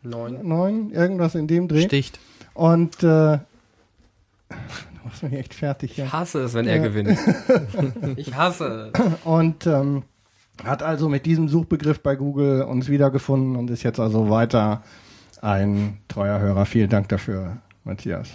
Neun. 0.04 0.38
9, 0.46 0.90
irgendwas 0.92 1.34
in 1.34 1.49
dem 1.49 1.66
Dreh. 1.66 1.82
Sticht. 1.82 2.20
Und 2.54 3.02
äh, 3.02 3.02
du 3.08 3.40
machst 5.04 5.25
mich 5.25 5.32
echt 5.32 5.52
fertig, 5.54 5.96
ja. 5.96 6.04
Ich 6.04 6.12
hasse 6.12 6.42
es, 6.42 6.54
wenn 6.54 6.68
er 6.68 6.76
Ja. 6.76 6.82
gewinnt. 6.84 7.18
ich 8.16 8.34
hasse 8.37 8.92
es. 8.94 9.02
Und 9.25 9.66
ähm, 9.66 10.04
hat 10.64 10.82
also 10.84 11.08
mit 11.08 11.26
diesem 11.26 11.49
Suchbegriff 11.49 12.00
bei 12.00 12.14
Google 12.14 12.62
uns 12.62 12.88
wiedergefunden 12.88 13.56
und 13.56 13.68
ist 13.70 13.82
jetzt 13.82 13.99
also 13.99 14.30
weiter 14.30 14.82
ein 15.40 15.99
treuer 16.09 16.38
Hörer. 16.38 16.66
Vielen 16.66 16.88
Dank 16.90 17.09
dafür, 17.09 17.59
Matthias. 17.85 18.28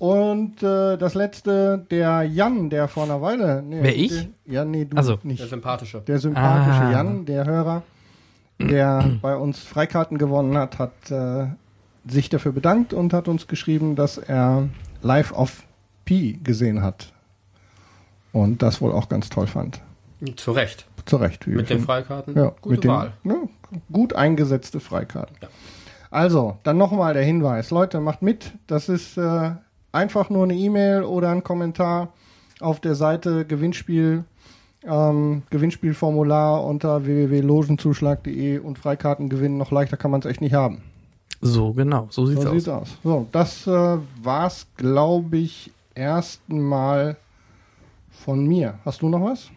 Und 0.00 0.62
äh, 0.62 0.96
das 0.98 1.14
letzte, 1.14 1.86
der 1.90 2.22
Jan, 2.24 2.68
der 2.68 2.88
vor 2.88 3.04
einer 3.04 3.22
Weile. 3.22 3.62
Nee, 3.62 3.78
Wer, 3.82 3.96
ich? 3.96 4.28
Der, 4.44 4.54
ja, 4.54 4.64
nee, 4.64 4.84
du 4.84 4.96
Ach 4.96 5.04
so. 5.04 5.16
Der 5.16 5.26
nicht. 5.26 5.48
sympathische. 5.48 6.00
Der 6.00 6.18
sympathische 6.18 6.80
Ah. 6.80 6.90
Jan, 6.92 7.24
der 7.26 7.44
Hörer, 7.46 7.82
der 8.58 9.18
bei 9.22 9.36
uns 9.36 9.60
Freikarten 9.60 10.18
gewonnen 10.18 10.56
hat, 10.58 10.78
hat 10.78 11.10
äh, 11.10 11.46
sich 12.06 12.28
dafür 12.28 12.52
bedankt 12.52 12.92
und 12.92 13.12
hat 13.12 13.28
uns 13.28 13.46
geschrieben, 13.46 13.94
dass 13.94 14.18
er 14.18 14.68
Live 15.02 15.32
of 15.32 15.62
Pi 16.04 16.40
gesehen 16.42 16.82
hat. 16.82 17.12
Und 18.32 18.62
das 18.62 18.80
wohl 18.80 18.90
auch 18.92 19.08
ganz 19.08 19.30
toll 19.30 19.46
fand. 19.46 19.80
Zu 20.36 20.52
Recht. 20.52 20.86
Zu 21.06 21.16
Recht. 21.16 21.46
Mit 21.46 21.58
den 21.60 21.66
finden. 21.66 21.84
Freikarten. 21.84 22.36
Ja, 22.36 22.52
Gute 22.60 22.74
mit 22.74 22.84
den, 22.84 22.90
Wahl. 22.90 23.12
Ne, 23.22 23.48
gut 23.92 24.14
eingesetzte 24.14 24.80
Freikarten. 24.80 25.36
Ja. 25.42 25.48
Also, 26.10 26.58
dann 26.62 26.78
nochmal 26.78 27.12
der 27.14 27.24
Hinweis. 27.24 27.70
Leute, 27.70 28.00
macht 28.00 28.22
mit. 28.22 28.52
Das 28.66 28.88
ist 28.88 29.16
äh, 29.18 29.50
einfach 29.92 30.30
nur 30.30 30.44
eine 30.44 30.54
E-Mail 30.54 31.02
oder 31.02 31.30
ein 31.30 31.42
Kommentar 31.42 32.12
auf 32.60 32.80
der 32.80 32.94
Seite 32.94 33.44
Gewinnspiel, 33.44 34.24
ähm, 34.84 35.42
Gewinnspielformular 35.50 36.64
unter 36.64 37.04
www.logenzuschlag.de 37.04 38.58
und 38.58 38.78
Freikarten 38.78 39.28
gewinnen. 39.28 39.58
Noch 39.58 39.72
leichter 39.72 39.96
kann 39.96 40.10
man 40.10 40.20
es 40.20 40.26
echt 40.26 40.40
nicht 40.40 40.54
haben. 40.54 40.82
So, 41.40 41.72
genau. 41.72 42.06
So 42.10 42.26
sieht's 42.26 42.42
So 42.42 42.48
aus. 42.48 42.54
sieht's 42.54 42.68
aus. 42.68 42.98
So, 43.02 43.26
das 43.32 43.66
äh, 43.66 43.98
war's, 44.22 44.66
glaube 44.76 45.36
ich, 45.38 45.72
erstmal 45.94 47.16
von 48.10 48.46
mir. 48.46 48.78
Hast 48.84 49.02
du 49.02 49.08
noch 49.08 49.20
was? 49.22 49.50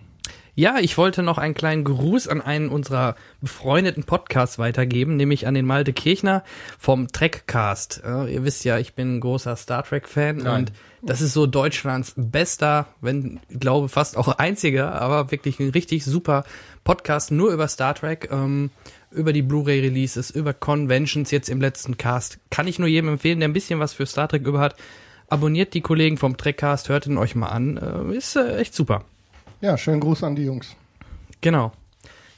Ja, 0.59 0.79
ich 0.79 0.97
wollte 0.97 1.21
noch 1.21 1.37
einen 1.37 1.53
kleinen 1.53 1.83
Gruß 1.83 2.27
an 2.27 2.41
einen 2.41 2.69
unserer 2.69 3.13
befreundeten 3.41 4.05
Podcasts 4.05 4.57
weitergeben, 4.57 5.15
nämlich 5.15 5.45
an 5.45 5.53
den 5.53 5.67
Malte 5.67 5.93
Kirchner 5.93 6.43
vom 6.79 7.09
Trekcast. 7.09 8.01
Ja, 8.03 8.25
ihr 8.25 8.43
wisst 8.43 8.65
ja, 8.65 8.79
ich 8.79 8.95
bin 8.95 9.17
ein 9.17 9.19
großer 9.19 9.55
Star 9.55 9.83
Trek-Fan 9.83 10.47
und 10.47 10.71
das 11.03 11.21
ist 11.21 11.33
so 11.33 11.45
Deutschlands 11.45 12.15
bester, 12.17 12.87
wenn, 13.01 13.39
ich 13.49 13.59
glaube, 13.59 13.87
fast 13.87 14.17
auch 14.17 14.29
einziger, 14.29 14.99
aber 14.99 15.29
wirklich 15.29 15.59
ein 15.59 15.69
richtig 15.69 16.03
super 16.03 16.43
Podcast 16.83 17.29
nur 17.29 17.51
über 17.51 17.67
Star 17.67 17.93
Trek. 17.93 18.29
Ähm, 18.31 18.71
über 19.11 19.33
die 19.33 19.43
Blu-ray-Releases, 19.43 20.31
über 20.31 20.55
Conventions 20.55 21.29
jetzt 21.29 21.49
im 21.49 21.61
letzten 21.61 21.97
Cast. 21.97 22.39
Kann 22.49 22.67
ich 22.67 22.79
nur 22.79 22.87
jedem 22.87 23.09
empfehlen, 23.09 23.39
der 23.39 23.47
ein 23.47 23.53
bisschen 23.53 23.79
was 23.79 23.93
für 23.93 24.07
Star 24.07 24.27
Trek 24.27 24.47
über 24.47 24.59
hat. 24.59 24.75
Abonniert 25.27 25.75
die 25.75 25.81
Kollegen 25.81 26.17
vom 26.17 26.35
Trekcast, 26.35 26.89
hört 26.89 27.05
ihn 27.05 27.19
euch 27.19 27.35
mal 27.35 27.49
an. 27.49 27.77
Äh, 27.77 28.17
ist 28.17 28.35
äh, 28.35 28.57
echt 28.57 28.73
super. 28.73 29.05
Ja, 29.61 29.77
schönen 29.77 29.99
Gruß 29.99 30.23
an 30.23 30.35
die 30.35 30.43
Jungs. 30.45 30.75
Genau. 31.41 31.71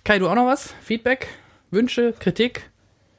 Kai, 0.03 0.19
du 0.19 0.29
auch 0.29 0.35
noch 0.35 0.45
was? 0.47 0.73
Feedback? 0.81 1.27
Wünsche? 1.71 2.13
Kritik? 2.19 2.69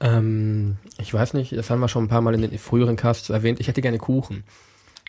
Ähm, 0.01 0.77
ich 0.99 1.13
weiß 1.13 1.35
nicht, 1.35 1.53
das 1.57 1.69
haben 1.71 1.81
wir 1.81 1.89
schon 1.89 2.05
ein 2.05 2.09
paar 2.09 2.23
Mal 2.23 2.35
in 2.35 2.41
den 2.43 2.59
früheren 2.59 2.97
Casts 2.97 3.29
erwähnt. 3.31 3.61
Ich 3.61 3.69
hätte 3.69 3.83
gerne 3.83 3.99
Kuchen. 3.99 4.45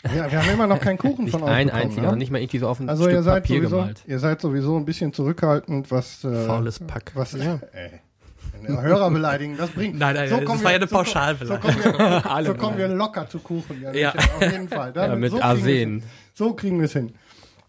Ja, 0.03 0.29
wir 0.31 0.41
haben 0.41 0.49
immer 0.51 0.67
noch 0.67 0.79
keinen 0.79 0.97
Kuchen 0.97 1.25
Nicht 1.25 1.31
von 1.31 1.43
euch 1.43 1.49
ein 1.49 1.67
bekommen, 1.67 1.83
einziger, 1.83 2.07
ne? 2.07 2.11
und 2.13 2.17
nicht 2.17 2.31
mal 2.31 2.41
irgendwie 2.41 2.57
so 2.57 2.67
auf 2.67 2.79
ein 2.79 2.89
Also 2.89 3.03
Stück 3.03 3.15
ihr 3.15 3.23
seid 3.23 3.43
Papier 3.43 3.57
sowieso, 3.57 3.75
gemalt. 3.77 4.03
ihr 4.07 4.19
seid 4.19 4.41
sowieso 4.41 4.75
ein 4.77 4.85
bisschen 4.85 5.13
zurückhaltend, 5.13 5.91
was 5.91 6.23
äh, 6.23 6.45
Faules 6.45 6.79
Pack. 6.79 7.11
was 7.13 7.33
ja. 7.33 7.59
ey, 7.73 8.01
Hörer 8.67 9.09
beleidigen, 9.11 9.55
das 9.57 9.69
bringt. 9.71 9.97
Nein, 9.97 10.15
nein, 10.15 10.29
das 10.29 10.43
kommen 10.43 10.63
war 10.63 10.71
ja 10.71 10.79
wir- 10.79 10.81
eine 10.81 10.87
so 10.87 10.95
kommen- 10.95 11.05
Pauschalbeleidigung. 11.05 11.71
So 11.81 11.83
kommen 11.83 12.03
wir, 12.37 12.43
so 12.45 12.53
kommen 12.55 12.77
wir 12.77 12.87
locker 12.89 13.29
zu 13.29 13.39
Kuchen. 13.39 13.81
Ja, 13.81 13.91
Ja. 13.93 14.09
auf 14.13 14.41
jeden 14.41 14.67
Fall. 14.69 14.91
Ja, 14.95 15.15
mit 15.15 15.31
so 15.31 15.37
kriegen. 15.37 15.47
Arsen. 15.47 16.03
So 16.33 16.53
kriegen 16.53 16.79
wir 16.79 16.85
es 16.85 16.93
hin. 16.93 17.13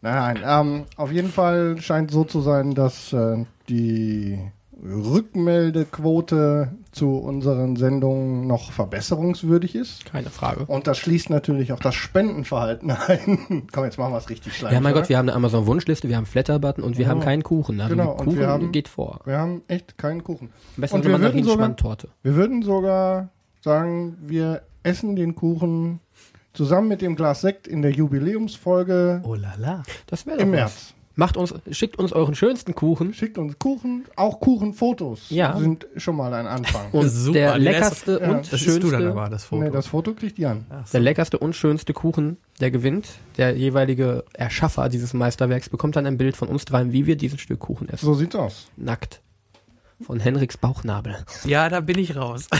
Nein, 0.02 0.38
nein. 0.42 0.66
Ähm, 0.66 0.84
auf 0.96 1.10
jeden 1.12 1.30
Fall 1.30 1.80
scheint 1.80 2.10
so 2.10 2.24
zu 2.24 2.40
sein, 2.40 2.74
dass 2.74 3.12
äh, 3.12 3.44
die 3.68 4.38
Rückmeldequote 4.84 6.72
zu 6.90 7.16
unseren 7.18 7.76
Sendungen 7.76 8.46
noch 8.46 8.72
verbesserungswürdig 8.72 9.74
ist. 9.74 10.04
Keine 10.04 10.28
Frage. 10.30 10.64
Und 10.66 10.86
das 10.86 10.98
schließt 10.98 11.30
natürlich 11.30 11.72
auch 11.72 11.78
das 11.80 11.94
Spendenverhalten 11.94 12.90
ein. 13.06 13.62
Komm, 13.72 13.84
jetzt 13.84 13.98
machen 13.98 14.12
wir 14.12 14.18
es 14.18 14.28
richtig 14.28 14.56
schlecht. 14.56 14.72
Ja, 14.74 14.80
mein 14.80 14.92
oder? 14.92 15.02
Gott, 15.02 15.08
wir 15.08 15.18
haben 15.18 15.28
eine 15.28 15.36
Amazon-Wunschliste, 15.36 16.08
wir 16.08 16.16
haben 16.16 16.26
Flatter-Button 16.26 16.82
und 16.84 16.98
wir 16.98 17.04
Ja. 17.04 17.10
haben 17.10 17.20
keinen 17.20 17.42
Kuchen. 17.42 17.80
Also 17.80 17.94
Genau, 17.96 18.10
und 18.12 18.24
Kuchen 18.26 18.38
wir 18.38 18.48
haben- 18.48 18.72
geht 18.72 18.88
vor. 18.88 19.20
wir 19.24 19.38
haben 19.38 19.62
echt 19.68 19.96
keinen 19.98 20.24
Kuchen. 20.24 20.50
Am 20.76 20.80
besten 20.80 20.96
und 20.96 21.06
eine 21.06 21.14
wir 21.14 21.20
würden 21.22 21.44
sogar-. 21.44 21.76
Wir 22.22 22.34
würden 22.34 22.62
sogar 22.62 23.28
sagen, 23.60 24.16
wir 24.26 24.62
essen 24.82 25.14
den 25.16 25.34
Kuchen 25.36 26.00
zusammen 26.52 26.88
mit 26.88 27.02
dem 27.02 27.16
Glas 27.16 27.40
Sekt 27.40 27.66
in 27.68 27.82
der 27.82 27.92
Jubiläumsfolge 27.92 29.22
Oh 29.24 29.34
la 29.34 29.54
la. 29.58 29.82
Das 30.06 30.26
wäre 30.26 30.38
doch 30.38 30.44
im 30.44 30.52
was. 30.52 30.56
März. 30.58 30.94
Macht 31.14 31.36
uns, 31.36 31.54
schickt 31.70 31.98
uns 31.98 32.14
euren 32.14 32.34
schönsten 32.34 32.74
Kuchen. 32.74 33.12
Schickt 33.12 33.36
uns 33.36 33.58
Kuchen, 33.58 34.06
auch 34.16 34.40
Kuchenfotos 34.40 35.28
Ja. 35.28 35.58
sind 35.58 35.86
schon 35.96 36.16
mal 36.16 36.32
ein 36.32 36.46
Anfang. 36.46 36.90
Und 36.92 37.06
Super, 37.10 37.38
der 37.38 37.52
den 37.54 37.62
leckerste 37.64 38.18
Ja. 38.22 38.30
und 38.30 38.50
Das 38.50 38.58
schönste, 38.60 38.80
du 38.80 38.90
dann 38.90 39.08
aber, 39.08 39.28
das 39.28 39.44
Foto. 39.44 39.62
Nee, 39.62 39.70
das 39.70 39.88
Foto 39.88 40.14
kriegt 40.14 40.38
Jan. 40.38 40.64
Der 40.90 41.00
leckerste 41.00 41.38
und 41.38 41.54
schönste 41.54 41.92
Kuchen, 41.92 42.38
der 42.60 42.70
gewinnt, 42.70 43.08
der 43.36 43.54
jeweilige 43.54 44.24
Erschaffer 44.32 44.88
dieses 44.88 45.12
Meisterwerks, 45.12 45.68
bekommt 45.68 45.96
dann 45.96 46.06
ein 46.06 46.16
Bild 46.16 46.34
von 46.34 46.48
uns 46.48 46.64
dreien, 46.64 46.92
wie 46.92 47.04
wir 47.04 47.16
dieses 47.16 47.40
Stück 47.42 47.58
Kuchen 47.60 47.90
essen. 47.90 48.06
So 48.06 48.14
sieht's 48.14 48.34
aus. 48.34 48.68
Nackt. 48.78 49.20
Von 50.00 50.18
Henriks 50.20 50.56
Bauchnabel. 50.56 51.16
Ja, 51.44 51.68
da 51.68 51.80
bin 51.80 51.98
ich 51.98 52.16
raus. 52.16 52.48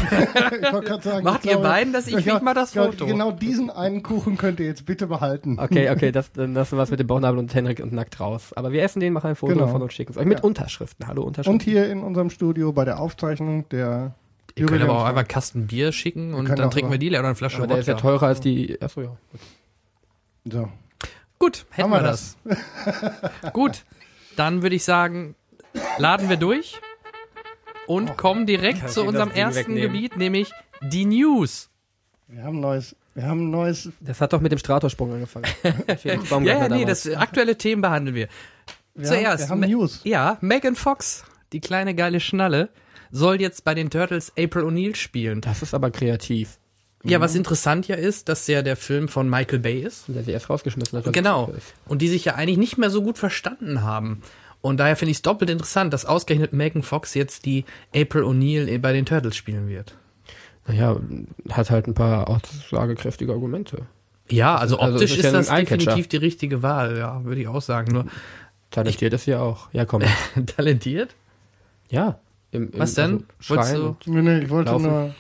Ich 0.63 0.73
wollte 0.73 0.89
gerade 0.89 1.03
sagen, 1.03 1.25
Macht 1.25 1.41
ich 1.41 1.47
ihr 1.47 1.53
glaube, 1.53 1.69
beiden 1.69 1.93
das? 1.93 2.07
Ich 2.07 2.17
krieg 2.25 2.43
mal 2.43 2.55
das 2.55 2.75
ja, 2.75 2.85
Foto. 2.85 3.07
Genau 3.07 3.33
diesen 3.33 3.71
einen 3.71 4.03
Kuchen 4.03 4.37
könnt 4.39 4.61
ihr 4.61 4.67
jetzt 4.67 4.87
bitte 4.87 5.07
behalten. 5.07 5.59
Okay, 5.59 5.91
okay, 5.91 6.13
das, 6.13 6.31
dann 6.33 6.55
lassen 6.55 6.73
wir 6.77 6.79
was 6.79 6.91
mit 6.91 7.01
dem 7.01 7.07
Bauchnabel 7.07 7.39
und 7.39 7.53
Henrik 7.55 7.81
und 7.81 7.93
nackt 7.93 8.21
raus. 8.21 8.53
Aber 8.55 8.71
wir 8.73 8.83
essen 8.83 9.01
den, 9.01 9.13
machen 9.13 9.29
ein 9.29 9.37
Foto 9.37 9.55
Genau. 9.55 9.67
davon 9.67 9.83
und 9.83 9.93
schicken 9.93 10.13
es 10.13 10.19
euch 10.19 10.27
mit 10.27 10.39
Ja. 10.39 10.45
Unterschriften. 10.45 11.07
Hallo 11.09 11.23
Unterschriften. 11.23 11.53
Und 11.55 11.63
hier 11.63 11.91
in 11.91 12.03
unserem 12.03 12.31
Studio 12.31 12.73
bei 12.73 12.85
der 12.85 13.01
Aufzeichnung 13.01 13.69
der 13.71 14.15
Ihr 14.55 14.67
könnt 14.67 14.83
aber 14.83 14.99
auch 14.99 15.05
einfach 15.05 15.21
einen 15.21 15.29
Kasten 15.29 15.67
Bier 15.67 15.93
schicken 15.93 16.35
und 16.35 16.49
dann 16.49 16.71
trinken 16.71 16.91
wir 16.91 16.99
die 16.99 17.09
leer 17.09 17.21
oder 17.21 17.29
eine 17.29 17.35
Flasche 17.37 17.57
Aber 17.59 17.67
der 17.69 17.79
ist 17.79 17.87
ja 17.87 17.95
Wodka. 17.95 18.09
teurer 18.09 18.27
als 18.27 18.41
die. 18.41 18.81
Achso, 18.83 19.01
ja. 19.01 19.17
Gut. 20.45 20.53
So. 20.53 20.69
Gut, 21.39 21.67
hätten 21.71 21.85
Haben 21.85 21.91
wir 21.91 22.03
wir 22.03 22.11
das. 22.11 22.37
Gut, 23.53 23.85
dann 24.37 24.63
würde 24.63 24.77
ich 24.77 24.85
sagen, 24.85 25.35
laden 25.99 26.29
wir 26.29 26.37
durch 26.37 26.79
und 27.87 28.17
kommen 28.17 28.47
direkt 28.47 28.91
zu 28.91 29.05
unserem 29.05 29.31
ersten. 29.31 29.75
Gebiet, 29.75 30.17
nämlich 30.17 30.51
die 30.83 31.05
News. 31.05 31.71
Wir 32.29 32.45
haben 32.45 32.59
ein 32.59 32.61
neues, 32.61 32.97
wir 33.15 33.25
haben 33.25 33.49
ein 33.49 33.51
neues 33.51 33.91
Das 34.01 34.21
hat 34.21 34.33
doch 34.33 34.41
mit 34.41 34.53
dem 34.53 34.59
Stratorsprung 34.59 35.13
angefangen. 35.13 35.47
Ja, 36.05 36.41
ja, 36.41 36.69
nee, 36.69 36.85
das 36.85 37.09
aktuelle 37.09 37.57
Themen 37.57 37.83
behandeln 37.83 38.15
wir. 38.15 38.29
wir 38.95 39.07
Zuerst, 39.07 39.51
haben, 39.51 39.61
wir 39.61 39.67
haben 39.67 39.73
News. 39.73 40.01
Ja, 40.05 40.39
Megan 40.41 40.77
Fox, 40.77 41.25
die 41.53 41.61
kleine 41.61 41.95
geile 41.95 42.21
Schnalle, 42.21 42.71
soll 43.11 43.41
jetzt 43.41 43.65
bei 43.65 43.75
den 43.75 43.91
Turtles 43.91 44.33
April 44.39 44.65
O'Neil 44.65 44.97
spielen. 44.97 45.41
Das 45.41 45.63
ist 45.63 45.75
aber 45.75 45.91
kreativ. 45.91 46.59
Ja, 47.05 47.21
was 47.21 47.35
interessant 47.35 47.89
ja 47.89 47.97
ist, 47.97 48.29
dass 48.29 48.47
ja 48.47 48.63
der 48.63 48.77
Film 48.77 49.09
von 49.09 49.29
Michael 49.29 49.59
Bay 49.59 49.81
ist. 49.81 50.05
Der 50.09 50.23
sie 50.23 50.31
erst 50.31 50.49
rausgeschmissen 50.49 50.99
hat. 50.99 51.13
Genau. 51.13 51.53
Und 51.87 52.01
die 52.01 52.09
sich 52.09 52.25
ja 52.25 52.37
eigentlich 52.37 52.59
nicht 52.59 52.79
mehr 52.79 52.91
so 52.91 53.03
gut 53.03 53.19
verstanden 53.19 53.83
haben. 53.83 54.23
Und 54.63 54.79
daher 54.81 54.97
finde 54.97 55.11
ich 55.11 55.19
es 55.19 55.23
doppelt 55.23 55.51
interessant, 55.51 55.93
dass 55.93 56.07
ausgerechnet 56.07 56.53
Megan 56.55 56.83
Fox 56.83 57.15
jetzt 57.15 57.45
die 57.45 57.65
April 57.95 58.23
O'Neil 58.23 58.79
bei 58.79 58.93
den 58.93 59.05
Turtles 59.05 59.37
spielen 59.37 59.69
wird. 59.69 59.95
Naja, 60.67 60.97
hat 61.51 61.71
halt 61.71 61.89
ein 61.89 61.95
paar 61.95 62.29
aussagekräftige 62.31 63.33
Argumente. 63.33 63.87
Ja, 64.31 64.55
also 64.57 64.79
Also, 64.79 64.95
optisch 64.95 65.11
es 65.13 65.19
ist 65.19 65.25
ist, 65.27 65.33
das 65.35 65.49
definitiv 65.49 66.07
die 66.09 66.17
richtige 66.17 66.63
Wahl, 66.63 66.97
ja, 66.97 67.25
würde 67.25 67.41
ich 67.41 67.49
auch 67.49 67.61
sagen. 67.61 67.93
Nur 67.93 68.07
Talentiert 68.71 69.13
ist 69.13 69.25
sie 69.25 69.35
auch. 69.35 69.69
Ja, 69.73 69.85
komm. 69.85 70.03
talentiert? 70.57 71.15
ja. 71.91 72.19
Im, 72.53 72.71
im, 72.71 72.79
Was 72.79 72.95
denn? 72.95 73.25
Also, 73.49 73.55
Wolltest 73.57 74.07
du- 74.07 74.13
Nee, 74.13 74.23
nee, 74.23 74.39
ich 74.45 74.51
wollte 74.51 74.71
Laufen. 74.71 74.87
nur. 74.87 75.15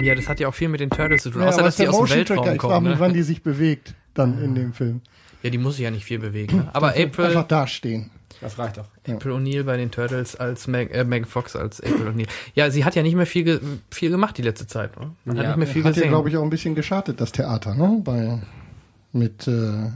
Ja, 0.00 0.14
das 0.14 0.28
hat 0.28 0.38
ja 0.40 0.48
auch 0.48 0.54
viel 0.54 0.68
mit 0.68 0.80
den 0.80 0.90
Turtles 0.90 1.22
zu 1.22 1.30
tun, 1.30 1.42
Ja, 1.42 1.48
außer 1.48 1.62
dass 1.62 1.76
die 1.76 1.82
der 1.82 1.90
aus 1.90 1.96
dem 1.96 2.00
Motion 2.02 2.24
Tracker. 2.26 2.44
Weltraum 2.44 2.54
Ich 2.54 2.60
frage 2.60 2.74
kommen. 2.74 2.86
mich, 2.90 2.94
Ne? 2.94 3.00
wann 3.00 3.12
die 3.14 3.22
sich 3.22 3.42
bewegt 3.42 3.94
dann 4.14 4.42
in 4.42 4.54
dem 4.54 4.72
Film. 4.72 5.00
Ja, 5.42 5.50
die 5.50 5.58
muss 5.58 5.76
sich 5.76 5.84
ja 5.84 5.90
nicht 5.90 6.04
viel 6.04 6.18
bewegen. 6.18 6.56
Ne? 6.56 6.68
Aber 6.72 6.88
April, 6.96 7.26
Einfach 7.26 7.46
dastehen. 7.46 8.10
Das 8.40 8.58
reicht 8.58 8.76
doch. 8.76 8.86
April 9.08 9.32
O'Neil 9.32 9.64
bei 9.64 9.76
den 9.76 9.90
Turtles 9.90 10.36
als 10.36 10.66
Meg, 10.68 10.94
äh, 10.94 11.02
Megan 11.04 11.28
Fox 11.28 11.56
als 11.56 11.80
April 11.80 12.08
O'Neil. 12.08 12.26
Ja, 12.54 12.70
sie 12.70 12.84
hat 12.84 12.94
ja 12.94 13.02
nicht 13.02 13.14
mehr 13.16 13.26
viel, 13.26 13.44
ge 13.44 13.60
viel 13.90 14.10
gemacht 14.10 14.38
die 14.38 14.42
letzte 14.42 14.66
Zeit. 14.66 14.98
Ne? 14.98 15.10
Man 15.24 15.36
Ja, 15.36 15.42
hat 15.42 15.48
nicht 15.50 15.56
mehr 15.58 15.66
viel 15.66 15.82
Hat 15.82 15.90
ja, 15.96 16.02
gesehen. 16.02 16.08
glaube 16.10 16.28
ich, 16.28 16.36
auch 16.36 16.42
ein 16.42 16.50
bisschen 16.50 16.74
geschadet, 16.74 17.20
das 17.20 17.32
Theater, 17.32 17.74
ne? 17.74 18.00
Bei, 18.04 18.40
mit, 19.12 19.48
äh, 19.48 19.90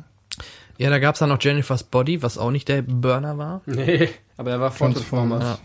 ja, 0.78 0.90
da 0.90 0.98
gab's 0.98 1.20
dann 1.20 1.28
noch 1.28 1.40
Jennifer's 1.40 1.84
Body, 1.84 2.22
was 2.22 2.36
auch 2.38 2.50
nicht 2.50 2.68
der 2.68 2.82
Burner 2.82 3.38
war. 3.38 3.60
Nee, 3.66 4.08
aber 4.36 4.50
er 4.52 4.60
war 4.60 4.74
Transformers. 4.74 5.44
Ja. 5.44 5.58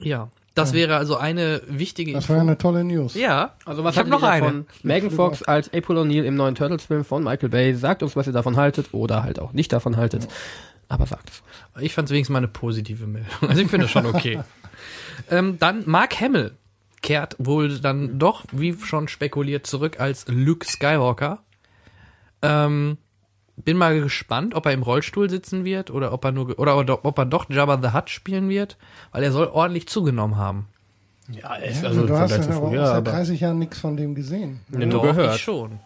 Ja, 0.00 0.28
das 0.58 0.72
wäre 0.72 0.96
also 0.96 1.16
eine 1.16 1.62
wichtige 1.66 2.12
das 2.12 2.28
war 2.28 2.36
ja 2.36 2.42
eine 2.42 2.58
tolle 2.58 2.84
News. 2.84 3.14
Ja, 3.14 3.54
Also 3.64 3.84
was 3.84 3.94
ich 3.94 3.98
hab 3.98 4.10
haltet 4.10 4.20
noch 4.20 4.28
eine. 4.28 4.64
Megan 4.82 5.10
Fox 5.10 5.42
als 5.42 5.72
April 5.72 5.98
O'Neil 5.98 6.24
im 6.24 6.34
neuen 6.36 6.54
Turtles-Film 6.54 7.04
von 7.04 7.24
Michael 7.24 7.48
Bay. 7.48 7.74
Sagt 7.74 8.02
uns, 8.02 8.16
was 8.16 8.26
ihr 8.26 8.32
davon 8.32 8.56
haltet 8.56 8.92
oder 8.92 9.22
halt 9.22 9.38
auch 9.40 9.52
nicht 9.52 9.72
davon 9.72 9.96
haltet. 9.96 10.28
Aber 10.88 11.06
sagt 11.06 11.30
es. 11.30 11.42
Ich 11.82 11.94
fand 11.94 12.08
es 12.08 12.12
wenigstens 12.12 12.32
mal 12.32 12.38
eine 12.38 12.48
positive 12.48 13.06
Meldung. 13.06 13.30
Also 13.48 13.60
ich 13.62 13.68
finde 13.68 13.84
das 13.84 13.90
schon 13.90 14.06
okay. 14.06 14.40
ähm, 15.30 15.58
dann 15.58 15.84
Mark 15.86 16.20
Hamill 16.20 16.52
kehrt 17.02 17.36
wohl 17.38 17.78
dann 17.78 18.18
doch, 18.18 18.44
wie 18.52 18.74
schon 18.74 19.08
spekuliert, 19.08 19.66
zurück 19.66 20.00
als 20.00 20.26
Luke 20.28 20.66
Skywalker. 20.66 21.42
Ähm, 22.42 22.98
bin 23.64 23.76
mal 23.76 24.00
gespannt, 24.00 24.54
ob 24.54 24.66
er 24.66 24.72
im 24.72 24.82
Rollstuhl 24.82 25.28
sitzen 25.30 25.64
wird 25.64 25.90
oder 25.90 26.12
ob 26.12 26.24
er 26.24 26.32
nur 26.32 26.46
ge- 26.48 26.56
oder 26.56 26.76
ob 27.04 27.18
er 27.18 27.26
doch 27.26 27.48
Jabba 27.50 27.78
the 27.82 27.94
Hutt 27.96 28.10
spielen 28.10 28.48
wird, 28.48 28.76
weil 29.12 29.22
er 29.22 29.32
soll 29.32 29.46
ordentlich 29.46 29.88
zugenommen 29.88 30.36
haben. 30.36 30.66
Ja, 31.30 31.54
ist 31.56 31.84
Also 31.84 32.06
du 32.06 32.16
hast 32.18 32.30
ja 32.30 32.86
seit 32.86 33.06
30 33.06 33.40
Jahren 33.40 33.58
nichts 33.58 33.78
von 33.78 33.96
dem 33.96 34.14
gesehen. 34.14 34.60
Nur 34.68 34.86
Doch, 34.86 35.02
gehört. 35.02 35.34
ich 35.36 35.42
schon. 35.42 35.80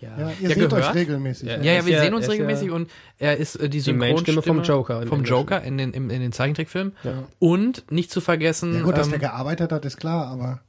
Ja, 0.00 0.08
Ja. 0.16 0.28
ihr 0.40 0.48
Ja, 0.48 0.48
seht 0.48 0.70
gehört? 0.70 0.72
euch 0.72 0.94
regelmäßig. 0.94 1.48
Ja. 1.48 1.56
Ja, 1.56 1.72
ja, 1.74 1.86
wir 1.86 1.92
ja- 1.94 2.02
sehen 2.02 2.14
uns 2.14 2.26
ja 2.26 2.32
regelmäßig 2.32 2.70
und 2.70 2.90
er 3.18 3.36
ist 3.36 3.56
äh, 3.56 3.68
die 3.68 3.80
Synchronstimme 3.80 4.42
vom 4.42 4.62
Joker 4.62 5.06
vom. 5.06 5.24
Joker 5.24 5.62
in 5.62 5.76
den, 5.78 5.92
im, 5.92 6.10
in 6.10 6.20
den 6.20 6.32
Zeichentrickfilmen. 6.32 6.94
Ja. 7.04 7.12
Und 7.40 7.90
nicht 7.90 8.10
zu 8.10 8.20
vergessen, 8.20 8.74
Ja, 8.74 8.82
gut, 8.82 8.96
dass 8.96 9.06
ähm, 9.06 9.10
der 9.12 9.18
gearbeitet 9.20 9.70
hat, 9.72 9.84
ist 9.84 9.96
klar, 9.96 10.26
aber 10.28 10.60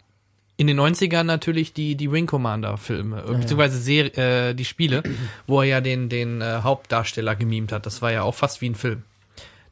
in 0.59 0.67
den 0.67 0.77
90ern 0.77 1.23
natürlich 1.23 1.71
die, 1.71 1.95
die 1.95 2.11
Wing 2.11 2.25
Commander 2.25 2.77
Filme, 2.77 3.23
äh, 3.25 3.33
beziehungsweise 3.33 3.77
Serie, 3.77 4.49
äh, 4.49 4.53
die 4.53 4.65
Spiele, 4.65 5.03
wo 5.47 5.61
er 5.61 5.67
ja 5.67 5.81
den, 5.81 6.09
den 6.09 6.41
äh, 6.41 6.59
Hauptdarsteller 6.63 7.37
gemimt 7.37 7.71
hat. 7.71 7.85
Das 7.85 8.01
war 8.01 8.11
ja 8.11 8.23
auch 8.23 8.35
fast 8.35 8.59
wie 8.59 8.69
ein 8.69 8.75
Film. 8.75 9.03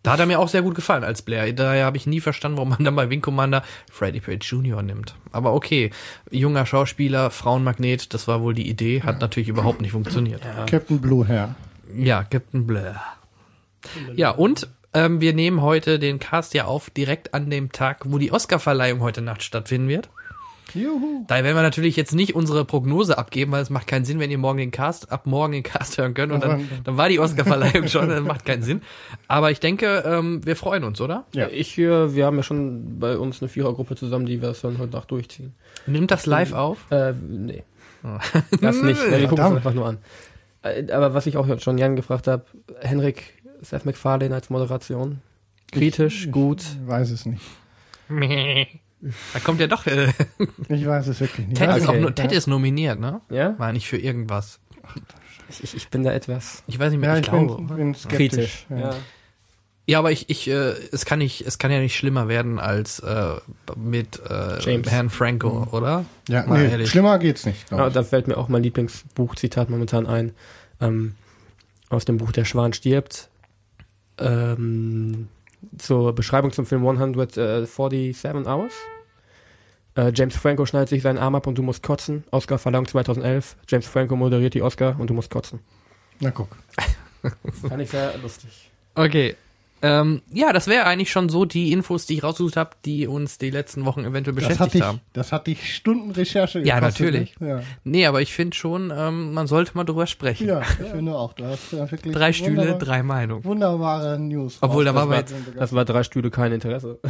Da 0.02 0.14
hat 0.14 0.22
er 0.22 0.26
mir 0.28 0.40
auch 0.40 0.48
sehr 0.48 0.62
gut 0.62 0.76
gefallen 0.76 1.04
als 1.04 1.24
Blair. 1.24 1.52
Daher 1.52 1.84
habe 1.84 1.98
ich 1.98 2.08
nie 2.08 2.22
verstanden, 2.22 2.56
warum 2.58 2.70
man 2.70 2.86
dann 2.86 2.96
bei 2.96 3.10
Wing 3.10 3.20
Commander 3.20 3.64
Freddie 3.92 4.22
Page 4.22 4.50
Jr. 4.50 4.82
nimmt. 4.82 5.14
Aber 5.34 5.54
okay, 5.54 5.92
junger 6.32 6.66
Schauspieler, 6.66 7.32
Frauenmagnet, 7.32 8.14
das 8.14 8.30
war 8.30 8.42
wohl 8.42 8.54
die 8.54 8.70
Idee, 8.70 9.02
hat 9.02 9.20
natürlich 9.20 9.50
überhaupt 9.50 9.82
nicht 9.82 9.92
funktioniert. 9.92 10.42
Captain 10.68 11.02
Blue 11.02 11.28
Hair. 11.28 11.56
Ja, 11.94 12.24
Captain 12.24 12.66
Blair. 12.66 13.02
Ja, 14.16 14.30
und 14.30 14.70
ähm, 14.94 15.20
wir 15.20 15.34
nehmen 15.34 15.62
heute 15.62 16.00
den 16.00 16.20
Cast 16.20 16.54
ja 16.54 16.64
auf 16.64 16.90
direkt 16.90 17.34
an 17.34 17.50
dem 17.50 17.74
Tag, 17.74 18.04
wo 18.06 18.20
die 18.20 18.32
Oscarverleihung 18.32 19.02
heute 19.02 19.22
Nacht 19.22 19.44
stattfinden 19.44 19.90
wird. 19.90 20.08
Juhu. 20.74 21.26
Da 21.28 21.36
werden 21.44 21.56
wir 21.56 21.62
natürlich 21.62 21.96
jetzt 21.96 22.14
nicht 22.14 22.36
unsere 22.36 22.66
Prognose 22.66 23.18
abgeben, 23.18 23.52
weil 23.52 23.62
es 23.62 23.70
macht 23.70 23.88
keinen 23.88 24.06
Sinn, 24.06 24.20
wenn 24.20 24.32
ihr 24.32 24.38
morgen 24.38 24.58
den 24.58 24.72
Cast, 24.72 25.12
ab 25.12 25.26
morgen 25.26 25.54
den 25.54 25.64
Cast 25.64 25.98
hören 25.98 26.14
könnt 26.14 26.32
und 26.32 26.44
dann, 26.44 26.68
dann 26.84 26.98
war 26.98 27.10
die 27.10 27.20
Oscarverleihung 27.20 27.88
schon, 27.88 28.10
das 28.10 28.22
macht 28.22 28.46
keinen 28.46 28.64
Sinn. 28.64 28.82
Aber 29.28 29.52
ich 29.52 29.60
denke, 29.60 30.04
ähm, 30.06 30.46
wir 30.46 30.56
freuen 30.56 30.84
uns, 30.84 31.02
oder? 31.02 31.26
Ja. 31.34 31.48
Ich, 31.50 31.78
äh, 31.78 32.16
wir 32.16 32.26
haben 32.26 32.38
ja 32.38 32.44
schon 32.44 33.00
bei 33.00 33.18
uns 33.18 33.42
eine 33.42 33.50
Vierergruppe 33.50 33.96
zusammen, 33.96 34.26
die 34.26 34.42
wir 34.42 34.50
das 34.50 34.62
dann 34.62 34.78
heute 34.78 34.94
Nacht 34.94 35.12
durchziehen. 35.12 35.54
Nimmt 35.86 36.12
das 36.12 36.26
live 36.26 36.54
auf? 36.54 36.90
Äh, 36.92 37.14
nee. 37.14 37.64
Das 38.62 38.82
nicht. 38.82 39.00
Nee, 39.10 39.20
wir 39.22 39.28
gucken 39.28 39.46
es 39.46 39.52
einfach 39.52 39.74
nur 39.74 39.88
an. 39.88 39.98
Äh, 40.62 40.92
Aber 40.92 41.14
was 41.14 41.26
ich 41.26 41.38
auch 41.38 41.48
schon 41.60 41.78
Jan 41.78 41.96
gefragt 41.96 42.28
habe, 42.28 42.46
Henrik 42.82 43.34
Seth 43.62 43.86
MacFarlane 43.86 44.34
als 44.34 44.50
Moderation. 44.50 45.22
Kritisch, 45.72 46.30
gut. 46.32 46.62
Ich 46.62 46.88
weiß 46.88 47.12
es 47.12 47.26
nicht. 47.26 47.42
Da 49.34 49.40
kommt 49.40 49.60
ja 49.60 49.68
doch. 49.68 49.86
Äh, 49.86 50.12
Ich 50.70 50.86
weiß 50.86 51.08
es 51.08 51.20
wirklich 51.20 51.48
nicht. 51.48 51.58
Ted, 51.58 51.70
Weiß 51.70 51.84
ist 51.84 51.88
auch. 51.90 52.12
Ted 52.12 52.32
ist 52.32 52.48
nominiert, 52.48 53.00
ne? 53.00 53.22
Ja? 53.30 53.58
War 53.60 53.72
nicht 53.74 53.88
für 53.88 53.98
irgendwas. 53.98 54.60
Ich, 55.50 55.64
ich, 55.64 55.76
ich 55.76 55.90
bin 55.90 56.04
da 56.04 56.12
etwas 56.12 56.64
Ich 56.68 56.78
weiß 56.80 56.92
nicht 56.92 57.00
mehr. 57.00 57.10
ja, 57.12 57.16
ich, 57.18 57.22
ich 57.26 57.30
glaube. 57.30 57.56
bin, 57.58 57.68
bin 57.76 57.96
skeptisch. 57.96 58.18
kritisch. 58.18 58.66
Ja. 58.70 58.78
Ja. 58.78 58.96
Ja, 59.90 60.00
aber 60.00 60.12
ich, 60.12 60.30
ich, 60.30 60.50
äh, 60.50 60.74
es 60.92 61.06
kann 61.06 61.20
nicht, 61.20 61.48
es 61.48 61.60
kann 61.60 61.72
ja 61.72 61.80
nicht 61.80 61.96
schlimmer 61.96 62.28
werden 62.28 62.60
als 62.60 63.00
äh, 63.00 63.36
mit 63.78 64.20
äh, 64.30 64.60
James. 64.60 64.90
Herrn 64.92 65.10
Franco, 65.10 65.66
oder? 65.72 66.04
Ja, 66.28 66.46
Mal 66.46 66.62
nee, 66.66 66.72
ehrlich. 66.72 66.90
schlimmer 66.90 67.18
geht's 67.20 67.46
nicht. 67.46 67.72
Ja, 67.72 67.88
ich. 67.88 67.94
da 67.94 68.04
fällt 68.04 68.28
mir 68.28 68.36
auch 68.38 68.50
mein 68.50 68.64
Lieblingsbuchzitat 68.64 69.70
momentan 69.70 70.06
ein. 70.06 70.34
Ähm, 70.82 71.16
aus 71.90 72.04
dem 72.04 72.18
Buch 72.18 72.34
Der 72.34 72.44
Schwan 72.44 72.74
stirbt. 72.74 73.30
Ähm, 74.18 75.30
zur 75.78 76.14
Beschreibung 76.14 76.52
zum 76.52 76.66
Film 76.66 76.82
147 76.82 78.26
Hours. 78.46 78.74
Äh, 79.96 80.12
James 80.14 80.36
Franco 80.36 80.66
schneidet 80.66 80.90
sich 80.90 81.02
seinen 81.02 81.18
Arm 81.18 81.36
ab 81.36 81.48
und 81.48 81.58
du 81.58 81.64
musst 81.64 81.84
kotzen. 81.84 82.24
Oscar 82.32 82.58
verlangt 82.58 82.90
2011. 82.90 83.58
James 83.68 83.88
Franco 83.88 84.16
moderiert 84.16 84.54
die 84.54 84.62
Oscar 84.62 84.96
und 85.00 85.10
du 85.10 85.14
musst 85.14 85.32
kotzen. 85.32 85.60
Na 86.20 86.30
guck. 86.32 86.50
Fand 87.68 87.82
ich 87.82 87.90
sehr 87.90 88.18
lustig. 88.20 88.72
Okay. 88.96 89.36
Ähm, 89.82 90.22
ja, 90.34 90.54
das 90.54 90.68
wäre 90.68 90.86
eigentlich 90.86 91.12
schon 91.12 91.30
so 91.30 91.46
die 91.46 91.72
Infos, 91.72 92.06
die 92.08 92.16
ich 92.16 92.24
rausgesucht 92.24 92.58
habe, 92.58 92.72
die 92.84 93.06
uns 93.08 93.38
die 93.38 93.52
letzten 93.52 93.86
Wochen 93.86 94.06
eventuell 94.06 94.36
Das 94.36 94.44
beschäftigt 94.48 94.60
hat, 94.62 94.74
dich, 94.74 94.82
haben. 94.84 95.02
das 95.14 95.32
hat 95.32 95.46
dich 95.48 95.76
Stunden 95.76 96.12
Recherche 96.12 96.60
Ja, 96.62 96.80
gekostet. 96.80 97.06
natürlich. 97.06 97.40
Ne? 97.40 97.64
Nee, 97.84 98.06
aber 98.08 98.22
ich 98.22 98.34
finde 98.34 98.56
schon, 98.58 98.92
ähm, 98.96 99.34
man 99.34 99.46
sollte 99.46 99.72
mal 99.76 99.84
drüber 99.84 100.08
sprechen. 100.08 100.48
Ja, 100.48 100.62
ja, 100.62 100.66
ich 100.84 100.88
finde 100.92 101.16
auch. 101.16 101.34
Du 101.34 101.46
hast 101.46 101.72
ja 101.74 101.90
wirklich 101.92 102.14
Drei 102.16 102.34
Stühle, 102.34 102.78
drei 102.80 103.04
Meinungen. 103.04 103.44
Wunderbare 103.44 104.18
News. 104.20 104.58
Obwohl, 104.62 104.84
da 104.86 104.96
war 104.96 105.10
wir 105.10 105.18
jetzt- 105.18 105.36
Das 105.56 105.74
war 105.74 105.86
drei 105.86 106.04
Stühle, 106.04 106.32
kein 106.32 106.52
Interesse. 106.52 107.00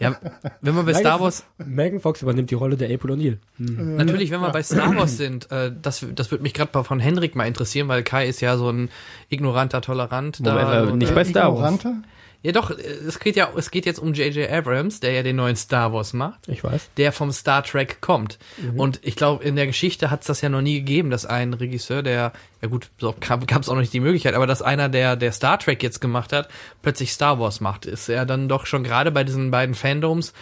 Ja, 0.00 0.16
wenn 0.60 0.74
wir 0.74 0.82
bei 0.84 0.94
Star 0.94 1.20
Wars, 1.20 1.44
Megan 1.64 2.00
Fox 2.00 2.22
übernimmt 2.22 2.50
die 2.50 2.54
Rolle 2.54 2.76
der 2.76 2.92
April 2.92 3.12
O'Neil. 3.12 3.38
Hm. 3.58 3.96
natürlich, 3.96 4.30
wenn 4.30 4.40
wir 4.40 4.50
bei 4.50 4.62
Star 4.62 4.94
Wars 4.96 5.16
sind, 5.16 5.50
äh, 5.50 5.70
das, 5.80 6.04
das 6.14 6.30
würde 6.30 6.42
mich 6.42 6.54
gerade 6.54 6.82
von 6.84 7.00
Henrik 7.00 7.34
mal 7.36 7.46
interessieren, 7.46 7.88
weil 7.88 8.02
Kai 8.02 8.26
ist 8.26 8.40
ja 8.40 8.56
so 8.56 8.68
ein 8.70 8.88
ignoranter 9.28 9.80
Tolerant. 9.80 10.40
Moment, 10.40 10.68
äh, 10.88 10.90
und, 10.92 10.98
nicht 10.98 11.12
äh, 11.12 11.14
bei 11.14 11.24
Star 11.24 11.52
Wars. 11.56 11.71
Ignoranter? 11.74 12.02
Ja, 12.44 12.50
doch, 12.50 12.70
es 12.70 13.20
geht 13.20 13.36
ja, 13.36 13.52
es 13.56 13.70
geht 13.70 13.86
jetzt 13.86 14.00
um 14.00 14.14
J.J. 14.14 14.50
Abrams, 14.50 14.98
der 14.98 15.12
ja 15.12 15.22
den 15.22 15.36
neuen 15.36 15.54
Star 15.54 15.92
Wars 15.92 16.12
macht. 16.12 16.48
Ich 16.48 16.64
weiß. 16.64 16.90
der 16.96 17.12
vom 17.12 17.30
Star 17.30 17.62
Trek 17.62 18.00
kommt. 18.00 18.38
Und 18.76 18.98
ich 19.04 19.14
glaube, 19.14 19.44
in 19.44 19.54
der 19.54 19.68
Geschichte 19.68 20.10
hat 20.10 20.22
es 20.22 20.26
das 20.26 20.40
ja 20.40 20.48
noch 20.48 20.60
nie 20.60 20.74
gegeben, 20.74 21.10
dass 21.10 21.24
ein 21.24 21.54
Regisseur, 21.54 22.02
der, 22.02 22.32
ja 22.60 22.68
gut, 22.68 22.90
so 22.98 23.14
gab 23.20 23.48
es 23.48 23.68
auch 23.68 23.76
nicht 23.76 23.92
die 23.92 24.00
Möglichkeit, 24.00 24.34
aber 24.34 24.48
dass 24.48 24.60
einer, 24.60 24.88
der, 24.88 25.14
der 25.14 25.30
Star 25.30 25.56
Trek 25.60 25.84
jetzt 25.84 26.00
gemacht 26.00 26.32
hat, 26.32 26.48
plötzlich 26.82 27.12
Star 27.12 27.38
Wars 27.38 27.60
macht, 27.60 27.86
ist 27.86 28.08
er 28.08 28.26
dann 28.26 28.48
doch 28.48 28.66
schon 28.66 28.82
gerade 28.82 29.12
bei 29.12 29.22
diesen 29.22 29.52
beiden 29.52 29.76
Fandoms 29.76 30.32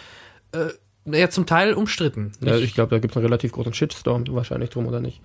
äh, 0.53 0.69
ja 1.05 1.29
zum 1.29 1.45
Teil 1.45 1.73
umstritten. 1.73 2.31
Ja, 2.41 2.57
ich 2.57 2.73
glaube, 2.73 2.89
da 2.89 2.99
gibt 2.99 3.13
es 3.13 3.17
einen 3.17 3.25
relativ 3.25 3.51
großen 3.51 3.75
Shitstorm 3.75 4.25
wahrscheinlich 4.29 4.71
drum, 4.71 4.87
oder 4.87 5.01
nicht? 5.01 5.21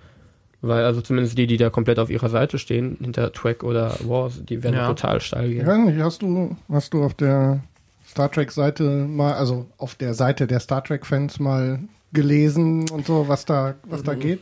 Weil 0.61 0.85
also 0.85 1.01
zumindest 1.01 1.37
die, 1.37 1.45
die 1.47 1.57
da 1.57 1.69
komplett 1.69 1.99
auf 1.99 2.09
ihrer 2.09 2.29
Seite 2.29 2.57
stehen, 2.57 2.97
hinter 2.99 3.31
Track 3.31 3.63
oder 3.63 3.95
Wars, 4.03 4.41
die 4.43 4.63
werden 4.63 4.75
Ja. 4.75 4.87
total 4.87 5.21
steil 5.21 5.49
gehen. 5.53 5.85
nicht, 5.85 5.99
hast 5.99 6.21
du, 6.23 6.55
hast 6.71 6.93
du 6.93 7.03
auf 7.03 7.13
der 7.13 7.59
Star 8.07 8.31
Trek 8.31 8.51
Seite 8.51 8.83
mal, 9.07 9.33
also 9.33 9.67
auf 9.77 9.93
der 9.95 10.13
Seite 10.15 10.47
der 10.47 10.59
Star 10.59 10.83
Trek 10.83 11.05
Fans 11.05 11.39
mal 11.39 11.79
gelesen 12.13 12.89
und 12.89 13.05
so, 13.05 13.27
was 13.27 13.45
da, 13.45 13.75
was 13.83 14.01
Mhm. 14.01 14.05
da 14.05 14.13
geht? 14.15 14.39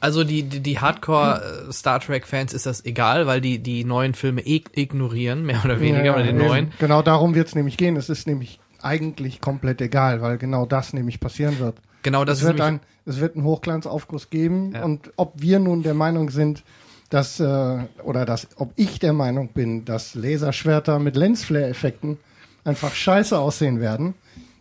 Also 0.00 0.22
die, 0.22 0.44
die, 0.44 0.60
die 0.60 0.78
Hardcore 0.78 1.66
äh, 1.68 1.72
Star 1.72 1.98
Trek 2.00 2.26
Fans 2.26 2.54
ist 2.54 2.64
das 2.66 2.84
egal, 2.84 3.26
weil 3.26 3.40
die 3.40 3.58
die 3.58 3.84
neuen 3.84 4.14
Filme 4.14 4.42
ignorieren, 4.46 5.44
mehr 5.44 5.60
oder 5.64 5.80
weniger, 5.80 6.04
Ja, 6.04 6.14
oder 6.14 6.22
den 6.22 6.38
eben. 6.38 6.46
neuen. 6.46 6.72
Genau 6.78 7.02
darum 7.02 7.34
wird 7.34 7.48
es 7.48 7.54
nämlich 7.56 7.76
gehen. 7.76 7.96
Es 7.96 8.08
ist 8.08 8.26
nämlich 8.26 8.60
eigentlich 8.80 9.40
komplett 9.40 9.80
egal, 9.80 10.22
weil 10.22 10.38
genau 10.38 10.64
das 10.66 10.92
nämlich 10.92 11.18
passieren 11.18 11.58
wird. 11.58 11.76
Genau 12.02 12.24
das 12.24 12.38
es, 12.38 12.42
ist 12.44 12.48
wird 12.48 12.60
ein, 12.60 12.80
es 13.06 13.20
wird 13.20 13.34
einen 13.36 13.44
Hochglanzaufguss 13.44 14.30
geben 14.30 14.72
Ja. 14.74 14.84
und 14.84 15.12
ob 15.16 15.32
wir 15.40 15.58
nun 15.58 15.82
der 15.82 15.94
Meinung 15.94 16.30
sind, 16.30 16.62
dass, 17.10 17.40
äh, 17.40 17.78
oder 18.04 18.24
dass, 18.24 18.48
ob 18.56 18.72
ich 18.76 18.98
der 18.98 19.12
Meinung 19.12 19.48
bin, 19.48 19.84
dass 19.84 20.14
Laserschwerter 20.14 20.98
mit 20.98 21.16
Lensflare-Effekten 21.16 22.18
einfach 22.64 22.94
scheiße 22.94 23.38
aussehen 23.38 23.80
werden, 23.80 24.14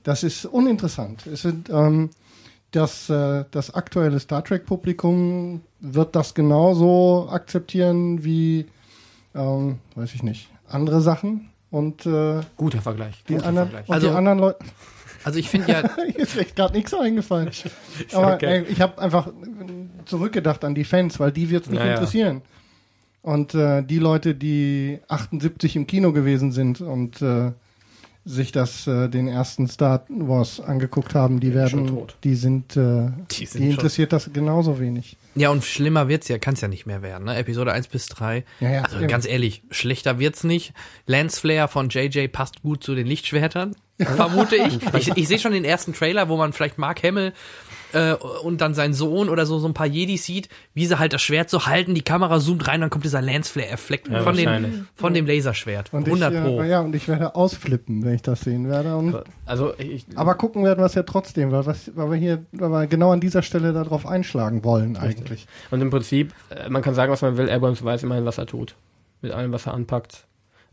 das 0.03 0.23
ist 0.23 0.45
uninteressant. 0.45 1.27
Es 1.27 1.41
sind, 1.41 1.69
ähm, 1.69 2.09
das, 2.71 3.09
äh, 3.09 3.43
das 3.51 3.73
aktuelle 3.73 4.19
Star 4.19 4.43
Trek-Publikum 4.43 5.61
wird 5.81 6.15
das 6.15 6.33
genauso 6.33 7.27
akzeptieren 7.29 8.23
wie, 8.23 8.65
ähm, 9.35 9.79
weiß 9.95 10.13
ich 10.15 10.23
nicht, 10.23 10.49
andere 10.69 11.01
Sachen 11.01 11.49
und 11.69 12.05
äh, 12.05 12.39
Guter 12.55 12.81
Vergleich. 12.81 13.23
die, 13.27 13.33
guter 13.35 13.47
anderen, 13.47 13.69
Vergleich. 13.69 13.89
und 13.89 13.93
Also- 13.95 14.07
die 14.09 14.13
anderen 14.15 14.39
Leute. 14.39 14.59
Also 15.27 15.39
ich 15.39 15.49
finde 15.49 15.71
ja, 15.71 15.81
Mir 15.97 16.15
ist 16.17 16.35
echt 16.37 16.55
gerade 16.55 16.73
nichts 16.75 16.93
eingefallen. 16.93 17.49
Aber 18.13 18.33
okay. 18.35 18.45
ey, 18.45 18.63
ich 18.71 18.81
habe 18.81 18.99
einfach 19.01 19.29
zurückgedacht 20.05 20.63
an 20.63 20.73
die 20.75 20.83
Fans, 20.83 21.19
weil 21.19 21.31
die 21.31 21.49
wird's 21.49 21.69
nicht 21.69 21.79
Ja, 21.79 21.85
ja. 21.85 21.93
interessieren. 21.93 22.41
Und 23.21 23.53
äh, 23.55 23.83
die 23.83 23.99
Leute, 23.99 24.35
die 24.35 24.99
78 25.09 25.75
im 25.75 25.85
Kino 25.87 26.13
gewesen 26.13 26.51
sind 26.51 26.79
und 26.81 27.21
äh, 27.21 27.51
sich 28.23 28.51
das 28.51 28.87
äh, 28.87 29.07
den 29.09 29.27
ersten 29.27 29.67
Star 29.67 30.05
Wars 30.09 30.59
angeguckt 30.59 31.13
haben, 31.15 31.39
die 31.39 31.47
Schon 31.47 31.55
werden, 31.55 31.87
tot. 31.87 32.15
die 32.23 32.35
sind, 32.35 32.75
äh, 32.77 33.07
Die 33.31 33.39
die, 33.39 33.45
sind 33.45 33.61
schon- 33.63 33.71
interessiert 33.71 34.11
das 34.13 34.31
genauso 34.33 34.79
wenig. 34.79 35.15
ja 35.35 35.49
und 35.49 35.63
schlimmer 35.63 36.07
wird's 36.09 36.27
ja, 36.27 36.37
kann's 36.37 36.59
ja 36.61 36.67
nicht 36.67 36.85
mehr 36.85 37.01
werden, 37.01 37.25
ne? 37.25 37.35
Episode 37.37 37.71
1 37.73 37.87
bis 37.87 38.05
3. 38.07 38.43
Ja, 38.59 38.69
ja, 38.69 38.81
Also 38.83 38.97
eben. 38.99 39.07
ganz 39.07 39.25
ehrlich, 39.27 39.61
schlechter 39.71 40.19
wird's 40.19 40.43
nicht. 40.43 40.73
Lance 41.05 41.39
Flare 41.39 41.67
von 41.69 41.89
JJ 41.89 42.27
passt 42.27 42.61
gut 42.63 42.83
zu 42.83 42.95
den 42.95 43.07
Lichtschwertern, 43.07 43.75
vermute 43.99 44.55
ich. 44.55 44.79
ich. 44.93 45.17
Ich 45.17 45.27
sehe 45.27 45.39
schon 45.39 45.51
den 45.53 45.65
ersten 45.65 45.93
Trailer, 45.93 46.29
wo 46.29 46.37
man 46.37 46.53
vielleicht 46.53 46.77
Mark 46.77 47.03
Hamill 47.03 47.33
äh, 47.93 48.13
und 48.13 48.61
dann 48.61 48.73
sein 48.73 48.93
Sohn 48.93 49.29
oder 49.29 49.45
so 49.45 49.59
so 49.59 49.67
ein 49.67 49.73
paar 49.73 49.87
Jedis 49.87 50.25
sieht, 50.25 50.49
wie 50.73 50.85
sie 50.85 50.99
halt 50.99 51.13
das 51.13 51.21
Schwert 51.21 51.49
so 51.49 51.65
halten, 51.65 51.95
die 51.95 52.01
Kamera 52.01 52.39
zoomt 52.39 52.67
rein, 52.67 52.81
dann 52.81 52.89
kommt 52.89 53.05
dieser 53.05 53.21
Lance 53.21 53.51
Flare 53.51 53.69
Effekt 53.69 54.07
Ja, 54.07 54.21
von 54.21 54.35
dem 54.35 54.87
von 54.93 55.13
dem 55.13 55.25
Laserschwert. 55.25 55.93
Und 55.93 56.05
100 56.05 56.33
ich, 56.33 56.41
pro. 56.41 56.61
äh, 56.61 56.69
ja, 56.69 56.81
und 56.81 56.95
ich 56.95 57.07
werde 57.07 57.35
ausflippen, 57.35 58.03
wenn 58.03 58.15
ich 58.15 58.21
das 58.21 58.41
sehen 58.41 58.69
werde. 58.69 58.95
Und, 58.95 59.15
Also 59.45 59.73
ich, 59.77 60.05
aber 60.15 60.35
gucken 60.35 60.63
werden 60.63 60.79
wir 60.79 60.85
es 60.85 60.95
ja 60.95 61.03
trotzdem, 61.03 61.51
weil, 61.51 61.65
was, 61.65 61.91
weil 61.95 62.11
wir 62.11 62.17
hier, 62.17 62.45
weil 62.51 62.69
wir 62.69 62.87
genau 62.87 63.11
an 63.11 63.19
dieser 63.19 63.41
Stelle 63.41 63.73
darauf 63.73 64.05
einschlagen 64.05 64.63
wollen 64.63 64.97
eigentlich. 64.97 65.47
und 65.71 65.81
im 65.81 65.89
Prinzip, 65.89 66.33
äh, 66.49 66.69
man 66.69 66.81
kann 66.81 66.93
sagen, 66.93 67.11
was 67.11 67.21
man 67.21 67.37
will, 67.37 67.49
Abrams 67.49 67.83
weiß 67.83 68.03
immerhin, 68.03 68.25
was 68.25 68.37
er 68.37 68.45
tut. 68.45 68.75
Mit 69.21 69.31
allem, 69.31 69.51
was 69.51 69.65
er 69.65 69.73
anpackt. 69.73 70.27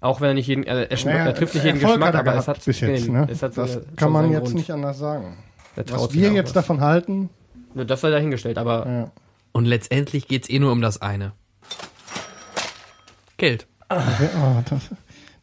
Auch 0.04 0.20
wenn 0.20 0.28
er 0.28 0.34
nicht 0.34 0.46
jeden, 0.46 0.64
er, 0.64 0.90
er, 0.90 1.04
Naja, 1.06 1.24
er 1.26 1.34
trifft 1.34 1.54
nicht 1.54 1.64
jeden 1.64 1.80
Erfolg 1.80 1.94
Geschmack, 2.00 2.08
hat 2.14 2.26
er 2.26 2.30
aber 2.32 2.38
es 2.38 2.48
hat 2.48 2.64
bis 2.64 2.80
jetzt. 2.80 3.06
nee, 3.06 3.12
Ne? 3.12 3.26
es 3.30 3.42
hat 3.42 3.56
das 3.56 3.72
seine- 3.72 3.84
kann 3.96 4.12
man 4.12 4.30
jetzt 4.30 4.42
Grund. 4.42 4.54
nicht 4.56 4.70
anders 4.70 4.98
sagen. 4.98 5.36
Was 5.76 6.12
wir 6.12 6.30
jetzt 6.32 6.48
was. 6.48 6.52
davon 6.52 6.80
halten, 6.80 7.30
Nur 7.74 7.84
Das 7.84 8.00
sei 8.02 8.10
dahingestellt, 8.10 8.58
aber 8.58 8.86
ja. 8.86 9.10
Und 9.52 9.64
letztendlich 9.64 10.28
geht's 10.28 10.48
eh 10.50 10.58
nur 10.58 10.72
um 10.72 10.80
das 10.82 11.00
eine. 11.02 11.32
Geld. 13.36 13.66
Oh, 13.90 13.96
das, 14.70 14.80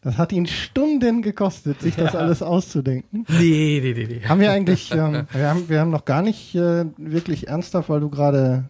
das 0.01 0.17
hat 0.17 0.31
ihn 0.31 0.45
Stunden 0.47 1.21
gekostet, 1.21 1.81
sich 1.81 1.95
das 1.95 2.15
alles 2.15 2.41
auszudenken. 2.41 3.25
Nee, 3.29 3.79
nee, 3.83 3.93
nee, 3.95 4.07
nee. 4.07 4.21
Haben 4.27 4.39
wir 4.41 4.51
eigentlich, 4.51 4.91
ähm, 4.93 5.27
wir, 5.31 5.47
haben, 5.49 5.69
wir 5.69 5.79
haben 5.79 5.91
noch 5.91 6.05
gar 6.05 6.21
nicht 6.21 6.55
äh, 6.55 6.85
wirklich 6.97 7.47
ernsthaft, 7.47 7.89
weil 7.89 7.99
du 7.99 8.09
gerade, 8.09 8.65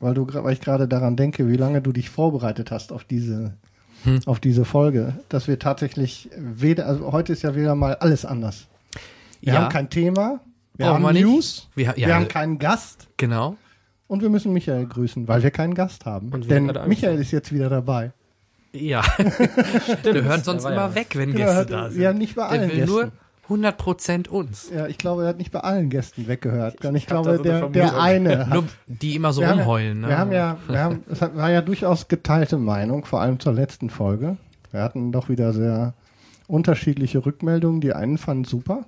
weil 0.00 0.14
du, 0.14 0.26
weil 0.32 0.52
ich 0.54 0.60
gerade 0.60 0.88
daran 0.88 1.16
denke, 1.16 1.48
wie 1.48 1.56
lange 1.56 1.82
du 1.82 1.92
dich 1.92 2.10
vorbereitet 2.10 2.70
hast 2.70 2.92
auf 2.92 3.04
diese, 3.04 3.54
Hm. 4.06 4.20
auf 4.26 4.40
diese 4.40 4.64
Folge, 4.64 5.14
dass 5.28 5.48
wir 5.48 5.58
tatsächlich 5.58 6.30
weder, 6.36 6.86
also 6.86 7.12
heute 7.12 7.32
ist 7.32 7.42
ja 7.42 7.54
wieder 7.56 7.74
mal 7.74 7.94
alles 7.96 8.24
anders. 8.24 8.66
Wir 9.40 9.52
Ja. 9.54 9.60
haben 9.62 9.68
kein 9.72 9.90
Thema, 9.90 10.40
wir 10.76 10.86
Brauchen 10.86 11.04
haben 11.06 11.14
wir. 11.14 11.22
News, 11.24 11.68
Wir, 11.74 11.86
ja, 11.86 11.96
wir 12.08 12.14
haben 12.14 12.28
keinen 12.28 12.58
Gast 12.58 13.08
genau. 13.16 13.56
und 14.06 14.22
wir 14.22 14.28
müssen 14.30 14.52
Michael 14.52 14.86
grüßen, 14.86 15.26
weil 15.28 15.42
wir 15.42 15.50
keinen 15.50 15.74
Gast 15.74 16.06
haben. 16.06 16.30
Und 16.32 16.50
Denn 16.50 16.72
Michael 16.86 17.18
ist 17.18 17.30
jetzt 17.32 17.52
wieder 17.52 17.68
dabei. 17.68 18.12
Ja. 18.72 19.02
Wir 20.02 20.22
hören 20.24 20.42
sonst 20.42 20.64
immer 20.64 20.74
ja 20.74 20.94
weg, 20.94 21.08
wenn 21.14 21.32
Gäste 21.32 21.54
hat- 21.54 21.70
da 21.70 21.88
sind. 21.90 22.02
ja, 22.02 22.12
nicht 22.12 22.34
bei 22.36 22.42
Der 22.42 22.50
allen 22.50 22.70
will 22.70 22.76
Gästen. 22.76 22.92
nur 22.94 23.12
100% 23.48 24.28
uns. 24.28 24.70
Ja, 24.74 24.86
ich 24.86 24.98
glaube, 24.98 25.22
er 25.22 25.28
hat 25.28 25.38
nicht 25.38 25.52
bei 25.52 25.60
allen 25.60 25.88
Gästen 25.88 26.26
weggehört. 26.26 26.76
Ich, 26.80 26.86
hab 26.86 27.06
glaube, 27.06 27.36
so 27.36 27.42
der, 27.42 27.68
der 27.68 28.00
eine 28.00 28.46
hat. 28.46 28.54
Nur 28.54 28.64
die 28.86 29.14
immer 29.14 29.32
so 29.32 29.42
rumheulen. 29.44 30.02
Ja, 30.02 30.06
ne? 30.06 30.08
wir 30.08 30.18
haben 30.18 30.32
ja, 30.32 30.56
wir 30.68 30.78
haben, 30.80 31.04
es 31.10 31.22
hat- 31.22 31.36
war 31.36 31.50
ja 31.50 31.62
durchaus 31.62 32.08
geteilte 32.08 32.58
Meinung, 32.58 33.04
vor 33.04 33.20
allem 33.20 33.38
zur 33.38 33.52
letzten 33.52 33.88
Folge. 33.90 34.36
Wir 34.72 34.82
hatten 34.82 35.12
doch 35.12 35.28
wieder 35.28 35.52
sehr 35.52 35.94
unterschiedliche 36.48 37.24
Rückmeldungen. 37.24 37.80
Die 37.80 37.92
einen 37.92 38.18
fanden 38.18 38.44
super. 38.44 38.84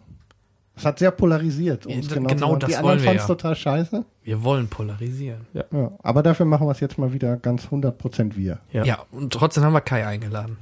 Es 0.76 0.84
hat 0.84 0.98
sehr 1.00 1.10
polarisiert. 1.10 1.86
um 1.86 1.92
Ja, 1.92 2.00
genau 2.00 2.28
genau 2.28 2.56
das 2.56 2.70
die 2.70 2.74
wollen 2.76 2.84
anderen 2.84 2.98
wir 3.00 3.04
fanden 3.04 3.16
es 3.16 3.22
ja. 3.22 3.26
total 3.34 3.56
scheiße. 3.56 4.04
Wir 4.22 4.44
wollen 4.44 4.68
polarisieren. 4.68 5.40
Ja, 5.52 5.64
aber 6.02 6.22
dafür 6.22 6.46
machen 6.46 6.66
wir 6.68 6.72
es 6.72 6.80
jetzt 6.80 6.98
mal 6.98 7.12
wieder 7.12 7.36
ganz 7.36 7.66
100% 7.66 8.36
wir. 8.36 8.60
Ja. 8.72 8.84
Ja. 8.84 8.98
und 9.10 9.32
trotzdem 9.32 9.64
haben 9.64 9.72
wir 9.72 9.80
Kai 9.80 10.06
eingeladen. 10.06 10.56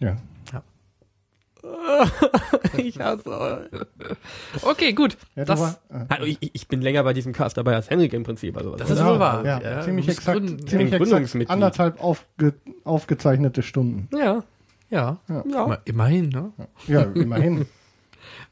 Ja. 0.00 0.16
ich 2.76 2.98
hasse 3.00 3.68
Okay, 4.62 4.92
gut. 4.92 5.16
ja 5.34 5.44
das, 5.44 5.60
war, 5.60 5.78
äh, 5.90 6.04
Also 6.08 6.24
ich, 6.24 6.38
ich 6.54 6.68
bin 6.68 6.80
länger 6.82 7.02
bei 7.04 7.12
diesem 7.12 7.32
Cast 7.32 7.56
dabei 7.56 7.74
als 7.74 7.90
Henrik 7.90 8.12
im 8.12 8.22
Prinzip. 8.24 8.56
Also 8.56 8.76
Das 8.76 8.90
ist 8.90 8.98
ja, 8.98 9.06
wohl 9.08 9.18
wahr. 9.18 9.44
Ja, 9.44 9.60
Ja, 9.60 9.80
ziemlich 9.82 10.08
exakt, 10.08 10.38
Gründ- 10.38 10.68
ziemlich 10.68 10.92
exakt 10.92 11.02
Gründungsmitglied. 11.10 11.50
anderthalb 11.50 12.02
aufge, 12.02 12.54
aufgezeichnete 12.84 13.62
Stunden. 13.62 14.08
ja. 14.16 14.42
Ja. 14.88 15.16
Ja. 15.28 15.40
Immer- 15.40 15.78
Immerhin, 15.84 16.28
ne? 16.28 16.52
Ja, 16.86 17.02
immerhin. 17.02 17.66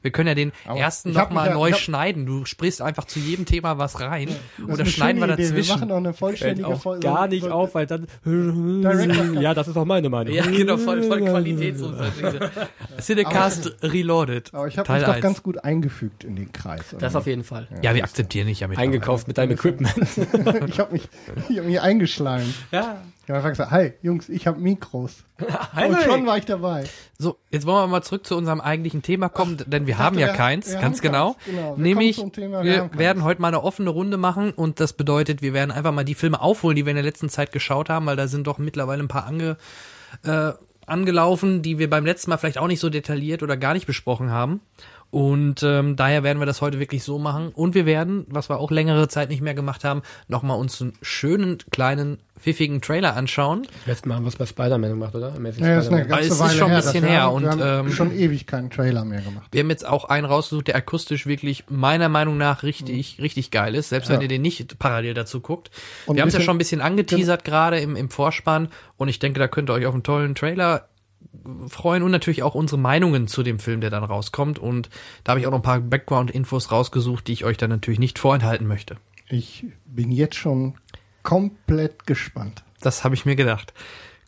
Wir 0.05 0.11
können 0.11 0.29
ja 0.29 0.35
den 0.35 0.53
Aber 0.67 0.79
ersten 0.79 1.13
nochmal 1.13 1.49
ja- 1.49 1.55
neu 1.55 1.73
hab- 1.73 1.79
schneiden. 1.81 2.27
Du 2.27 2.45
sprichst 2.45 2.83
einfach 2.83 3.07
zu 3.07 3.19
jedem 3.19 3.47
Thema 3.47 3.79
was 3.79 4.01
rein 4.01 4.29
Das 4.59 4.75
oder 4.75 4.85
schneiden 4.85 5.19
wir 5.21 5.29
schöne 5.29 5.35
Idee. 5.43 5.57
Wir 5.57 5.65
machen 5.65 5.67
dazwischen. 5.89 5.91
auch 5.93 5.97
eine 5.97 6.13
vollständige 6.13 6.69
auch 6.69 6.81
Folge. 6.83 7.01
gar 7.07 7.27
nicht 7.27 7.49
auf, 7.49 7.75
weil 7.75 7.87
dann 7.87 8.07
ja, 9.41 9.55
das 9.55 9.69
ist 9.69 9.77
auch 9.79 9.87
meine 9.87 10.11
Meinung. 10.11 10.35
Ja, 10.35 10.45
genau, 10.45 10.77
voll, 10.77 11.03
voll 11.05 11.23
Qualitätsunterschiede. 11.23 12.51
Cinecast 13.01 13.77
Reloaded. 13.83 14.51
Aber 14.53 14.69
ich 14.69 14.77
habe 14.79 14.93
mich 14.93 15.03
doch 15.03 15.13
1. 15.15 15.23
ganz 15.23 15.43
gut 15.43 15.65
eingefügt 15.65 16.25
in 16.25 16.37
den 16.37 16.53
Kreis. 16.53 16.85
Das 16.99 17.17
auf 17.17 17.27
jeden 17.27 17.45
Fall. 17.45 17.67
Ja, 17.83 17.95
wir 17.95 18.05
akzeptieren 18.05 18.47
dich 18.47 18.61
ja 18.61 18.69
mit. 18.69 18.79
Eingekauft 18.79 19.27
mit 19.27 19.39
deinem 19.39 19.53
Equipment. 19.55 19.95
ich 20.69 20.79
habe 20.79 20.93
mich, 20.93 21.09
ich 21.49 21.59
hab 21.59 21.65
mich 21.65 21.81
eingeschleimt. 21.81 22.55
ja. 22.73 22.99
Ich 23.25 23.31
habe 23.31 23.39
einfach 23.39 23.51
gesagt, 23.51 23.71
hi, 23.71 23.93
Jungs, 24.03 24.29
ich 24.29 24.47
habe 24.47 24.61
Mikros. 24.61 25.25
Hi, 25.73 25.89
Und 25.89 26.03
schon 26.03 26.27
war 26.27 26.37
ich 26.37 26.45
dabei. 26.45 26.85
So, 27.19 27.39
jetzt 27.51 27.65
wollen 27.65 27.85
wir 27.85 27.87
mal 27.87 28.03
zurück 28.03 28.27
zu 28.27 28.37
unserem 28.37 28.61
eigentlichen 28.61 29.01
Thema 29.03 29.31
kommen, 29.31 29.57
denn 29.67 29.87
wir 29.87 29.97
haben 29.97 30.19
ja 30.19 30.27
wir- 30.27 30.35
keins, 30.35 30.71
wir 30.71 30.79
ganz 30.81 30.99
haben 30.99 31.03
genau. 31.03 31.33
keins, 31.33 31.45
genau. 31.47 31.77
Wir 31.79 31.83
Nämlich, 31.83 32.23
Thema, 32.33 32.63
wir 32.63 32.81
keins. 32.81 32.99
werden 32.99 33.25
heute 33.25 33.41
mal 33.41 33.49
eine 33.49 33.63
offene 33.65 33.89
Runde 33.89 34.19
machen 34.19 34.51
und 34.53 34.79
das 34.79 34.93
bedeutet, 34.93 35.41
wir 35.41 35.55
werden 35.55 35.71
einfach 35.71 35.93
mal 35.93 36.05
die 36.05 36.15
Filme 36.15 36.41
aufholen, 36.43 36.77
die 36.77 36.85
wir 36.85 36.91
in 36.91 36.97
der 36.97 37.03
letzten 37.05 37.31
Zeit 37.31 37.51
geschaut 37.51 37.89
haben, 37.89 38.05
weil 38.05 38.17
da 38.17 38.29
sind 38.29 38.47
doch 38.47 38.59
mittlerweile 38.59 39.03
ein 39.03 39.09
paar 39.09 39.25
ange, 39.27 39.57
äh, 40.25 40.53
angelaufen, 40.87 41.63
die 41.63 41.79
wir 41.79 41.89
beim 41.89 42.05
letzten 42.05 42.31
Mal 42.31 42.37
vielleicht 42.37 42.59
auch 42.59 42.67
nicht 42.67 42.81
so 42.81 42.91
detailliert 42.91 43.43
oder 43.43 43.57
gar 43.57 43.73
nicht 43.73 43.87
besprochen 43.87 44.31
haben. 44.31 44.61
Und 45.15 45.63
ähm, 45.63 45.95
daher 45.95 46.25
werden 46.25 46.41
wir 46.41 46.47
das 46.47 46.61
heute 46.61 46.81
wirklich 46.81 47.05
so 47.05 47.21
machen. 47.21 47.51
Und 47.55 47.77
wir 47.77 47.87
werden, 47.87 48.27
was 48.29 48.51
wir 48.51 48.59
auch 48.59 48.73
längere 48.73 49.07
Zeit 49.07 49.29
nicht 49.29 49.43
mehr 49.43 49.55
gemacht 49.55 49.85
haben, 49.85 50.03
nochmal 50.27 50.59
uns 50.59 50.83
einen 50.83 50.95
schönen, 51.03 51.59
kleinen, 51.71 52.19
pfiffigen 52.37 52.81
Trailer 52.81 53.15
anschauen. 53.15 53.65
Letztes 53.87 54.07
Mal 54.07 54.17
haben 54.17 54.25
wir 54.25 54.31
es 54.31 54.35
bei 54.35 54.45
Spider-Man 54.45 54.91
gemacht, 54.91 55.15
oder? 55.15 55.33
Amazing 55.37 55.65
Ja, 55.65 55.77
das 55.77 55.85
ist 55.85 55.93
eine 55.93 56.09
ganze 56.09 56.25
es 56.25 56.33
ist 56.33 56.41
Weile 56.41 56.59
schon 56.59 56.71
ein 56.73 56.77
bisschen 56.79 57.05
her 57.05 57.23
haben, 57.23 57.35
und, 57.37 57.43
wir 57.45 57.51
haben 57.53 57.87
ähm, 57.87 57.93
schon 57.93 58.13
ewig 58.13 58.49
keinen 58.49 58.71
Trailer 58.71 59.05
mehr 59.05 59.21
gemacht. 59.21 59.47
Wir 59.53 59.61
haben 59.61 59.71
jetzt 59.71 59.87
auch 59.87 60.07
einen 60.07 60.27
rausgesucht, 60.27 60.67
der 60.67 60.75
akustisch 60.75 61.27
wirklich 61.27 61.67
meiner 61.71 62.09
Meinung 62.09 62.37
nach 62.37 62.65
richtig, 62.65 63.21
richtig 63.23 63.53
geil 63.53 63.77
ist, 63.77 63.91
selbst 63.91 64.09
wenn 64.09 64.17
Ja. 64.17 64.23
ihr 64.23 64.29
den 64.29 64.43
nicht 64.43 64.81
parallel 64.81 65.15
dazu 65.15 65.39
guckt. 65.39 65.71
Und 66.07 66.17
wir 66.17 66.23
haben 66.23 66.29
es 66.29 66.35
ja 66.35 66.41
schon 66.41 66.57
ein 66.57 66.59
bisschen 66.59 66.81
angeteasert 66.81 67.45
gerade 67.45 67.79
im, 67.79 67.95
im 67.95 68.11
Vorspann 68.11 68.67
und 68.97 69.07
ich 69.07 69.21
denke, 69.21 69.39
da 69.39 69.47
könnt 69.47 69.71
ihr 69.71 69.75
euch 69.75 69.87
auf 69.87 69.95
einen 69.95 70.03
tollen 70.03 70.35
Trailer 70.35 70.89
freuen 71.69 72.03
und 72.03 72.11
natürlich 72.11 72.43
auch 72.43 72.55
unsere 72.55 72.81
Meinungen 72.81 73.29
zu 73.29 73.43
dem 73.43 73.59
Film, 73.59 73.81
der 73.81 73.91
dann 73.91 74.05
rauskommt. 74.05 74.59
Und 74.59 74.89
da 75.23 75.31
habe 75.31 75.41
ich 75.41 75.47
auch 75.47 75.51
noch 75.51 75.59
ein 75.59 75.63
paar 75.63 75.81
Background-Infos 75.81 76.71
rausgesucht, 76.71 77.27
die 77.27 77.33
ich 77.33 77.45
euch 77.45 77.57
dann 77.57 77.71
natürlich 77.71 78.01
nicht 78.01 78.19
vorenthalten 78.19 78.67
möchte. 78.67 78.97
Ich 79.29 79.67
bin 79.87 80.11
jetzt 80.11 80.37
schon 80.37 80.75
komplett 81.23 82.07
gespannt. 82.07 82.65
Das 82.81 83.05
habe 83.05 83.15
ich 83.15 83.25
mir 83.25 83.37
gedacht. 83.37 83.73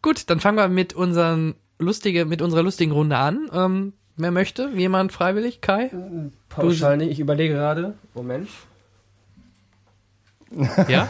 Gut, 0.02 0.30
dann 0.30 0.40
fangen 0.40 0.56
wir 0.56 0.68
mit 0.68 0.94
unseren 0.94 1.54
lustige, 1.78 2.24
mit 2.24 2.42
unserer 2.42 2.62
lustigen 2.62 2.92
Runde 2.92 3.16
an. 3.16 3.50
Ähm, 3.52 3.92
wer 4.16 4.30
möchte? 4.30 4.70
Jemand 4.74 5.12
freiwillig? 5.12 5.60
Kai? 5.60 5.90
Pauschal 6.48 6.96
nicht, 6.96 7.10
ich 7.10 7.20
überlege 7.20 7.54
gerade. 7.54 7.94
Moment. 8.14 8.48
Ja? 10.88 11.08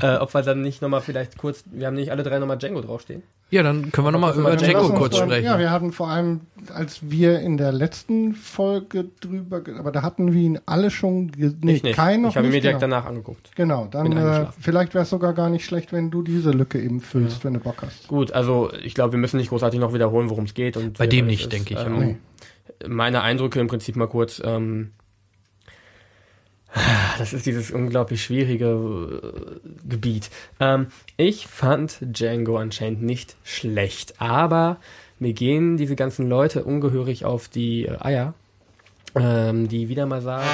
Äh, 0.00 0.16
ob 0.18 0.34
wir 0.34 0.42
dann 0.42 0.60
nicht 0.60 0.82
nochmal 0.82 1.00
vielleicht 1.00 1.38
kurz, 1.38 1.64
wir 1.70 1.86
haben 1.86 1.94
nicht 1.94 2.10
alle 2.10 2.22
drei 2.22 2.38
nochmal 2.38 2.58
Django 2.58 2.80
draufstehen. 2.80 3.22
Ja, 3.50 3.62
dann 3.62 3.92
können 3.92 4.06
wir 4.06 4.12
nochmal 4.12 4.34
über 4.36 4.56
Django 4.56 4.92
kurz 4.94 5.16
sprechen. 5.16 5.44
Ja, 5.44 5.58
wir 5.58 5.70
hatten 5.70 5.92
vor 5.92 6.08
allem, 6.08 6.40
als 6.72 6.98
wir 7.02 7.40
in 7.40 7.56
der 7.56 7.72
letzten 7.72 8.34
Folge 8.34 9.06
drüber, 9.20 9.62
aber 9.78 9.92
da 9.92 10.02
hatten 10.02 10.32
wir 10.32 10.40
ihn 10.40 10.58
alle 10.66 10.90
schon, 10.90 11.30
nee, 11.36 11.72
Ich 11.72 11.82
nicht. 11.82 11.96
kein 11.96 12.22
noch 12.22 12.30
ich 12.30 12.36
habe 12.36 12.46
ihn 12.46 12.52
mir 12.52 12.60
direkt 12.60 12.80
genau. 12.80 12.96
danach 12.96 13.08
angeguckt. 13.08 13.50
Genau, 13.54 13.86
dann 13.90 14.12
äh, 14.16 14.46
vielleicht 14.58 14.94
wäre 14.94 15.04
es 15.04 15.10
sogar 15.10 15.34
gar 15.34 15.50
nicht 15.50 15.64
schlecht, 15.64 15.92
wenn 15.92 16.10
du 16.10 16.22
diese 16.22 16.50
Lücke 16.50 16.80
eben 16.80 17.00
füllst, 17.00 17.44
wenn 17.44 17.54
du 17.54 17.60
Bock 17.60 17.82
hast. 17.82 18.08
Gut, 18.08 18.32
also 18.32 18.70
ich 18.82 18.94
glaube, 18.94 19.12
wir 19.12 19.18
müssen 19.18 19.36
nicht 19.36 19.50
großartig 19.50 19.78
noch 19.80 19.94
wiederholen, 19.94 20.30
worum 20.30 20.44
es 20.44 20.54
geht. 20.54 20.76
Und 20.76 20.98
Bei 20.98 21.04
wer 21.04 21.08
dem 21.08 21.26
nicht, 21.26 21.52
denke 21.52 21.74
ich 21.74 21.80
Ähm. 21.80 21.98
Nee. 21.98 22.16
Meine 22.88 23.22
Eindrücke 23.22 23.60
im 23.60 23.66
Prinzip 23.66 23.96
mal 23.96 24.08
kurz. 24.08 24.42
Ähm, 24.44 24.92
das 27.18 27.32
ist 27.32 27.46
dieses 27.46 27.70
unglaublich 27.70 28.22
schwierige 28.24 28.66
äh, 29.22 29.88
Gebiet. 29.88 30.30
Ähm, 30.60 30.88
ich 31.16 31.46
fand 31.46 31.98
Django 32.00 32.58
Unchained 32.58 33.02
nicht 33.02 33.36
schlecht, 33.44 34.20
aber 34.20 34.78
mir 35.18 35.32
gehen 35.32 35.76
diese 35.76 35.96
ganzen 35.96 36.28
Leute 36.28 36.64
ungehörig 36.64 37.24
auf 37.24 37.48
die 37.48 37.86
äh, 37.86 37.96
Eier, 38.00 38.34
ähm, 39.14 39.68
die 39.68 39.88
wieder 39.88 40.06
mal 40.06 40.20
sagen. 40.20 40.44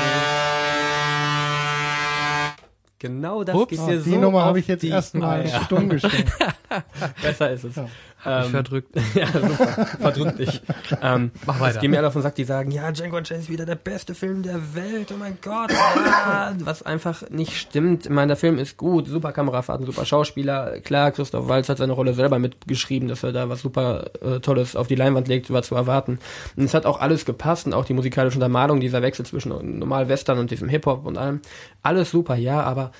Genau 2.98 3.44
das 3.44 3.56
Ups. 3.56 3.70
geht 3.70 3.78
Ah, 3.80 3.87
dir 3.87 3.96
die 4.02 4.11
so 4.11 4.16
Nummer 4.16 4.40
auf 4.40 4.44
habe 4.44 4.59
ich 4.59 4.68
jetzt 4.68 4.83
die 4.83 4.90
erstmal 4.90 5.48
stumm 5.64 5.88
gestellt. 5.88 6.26
Besser 7.22 7.50
ist 7.50 7.64
es. 7.64 7.76
Ja. 7.76 7.88
Ähm, 8.24 8.50
verdrückt. 8.50 8.94
ja, 9.14 9.26
super. 9.26 9.87
Verdrückt 9.98 10.38
dich. 10.38 10.62
Ähm, 11.02 11.30
Mach 11.46 11.54
Es 11.56 11.61
weiter. 11.61 11.80
gehen 11.80 11.90
mir 11.90 11.98
alle 11.98 12.09
auf 12.09 12.12
den 12.12 12.22
Sack, 12.22 12.35
die 12.35 12.44
sagen, 12.44 12.70
ja, 12.70 12.90
Django 12.92 13.16
Unchained 13.16 13.42
ist 13.44 13.50
wieder 13.50 13.64
der 13.64 13.76
beste 13.76 14.14
Film 14.14 14.42
der 14.42 14.74
Welt, 14.74 15.11
oh 15.12 15.16
mein 15.18 15.38
Gott. 15.42 15.70
Ja, 15.72 16.54
was 16.61 16.83
einfach 16.83 17.28
nicht 17.30 17.56
stimmt. 17.56 18.04
Ich 18.06 18.11
meine, 18.11 18.28
der 18.28 18.37
Film 18.37 18.59
ist 18.59 18.76
gut, 18.76 19.09
super 19.09 19.33
Kamerafahrten, 19.33 19.87
super 19.87 20.04
Schauspieler. 20.04 20.80
Klar, 20.80 21.12
Christoph 21.12 21.48
Waltz 21.48 21.68
hat 21.68 21.78
seine 21.78 21.92
Rolle 21.92 22.12
selber 22.14 22.38
mitgeschrieben, 22.38 23.09
dass 23.09 23.22
er 23.22 23.33
da 23.33 23.48
was 23.48 23.62
super 23.62 24.11
äh, 24.22 24.40
Tolles 24.40 24.76
auf 24.76 24.87
die 24.87 24.96
Leinwand 24.96 25.28
legt, 25.28 25.50
war 25.50 25.62
zu 25.62 25.74
erwarten. 25.74 26.18
Und 26.56 26.64
es 26.64 26.74
hat 26.74 26.87
auch 26.87 27.00
alles 27.00 27.24
gepasst 27.24 27.66
und 27.66 27.74
auch 27.74 27.85
die 27.85 27.94
musikalische 27.94 28.37
Untermalung, 28.37 28.80
dieser 28.80 29.02
Wechsel 29.02 29.24
zwischen 29.24 29.78
normal 29.78 30.09
Western 30.09 30.38
und 30.38 30.50
diesem 30.50 30.68
Hip-Hop 30.68 31.06
und 31.06 31.16
allem. 31.16 31.40
Alles 31.83 32.11
super, 32.11 32.35
ja, 32.37 32.62
aber 32.62 32.92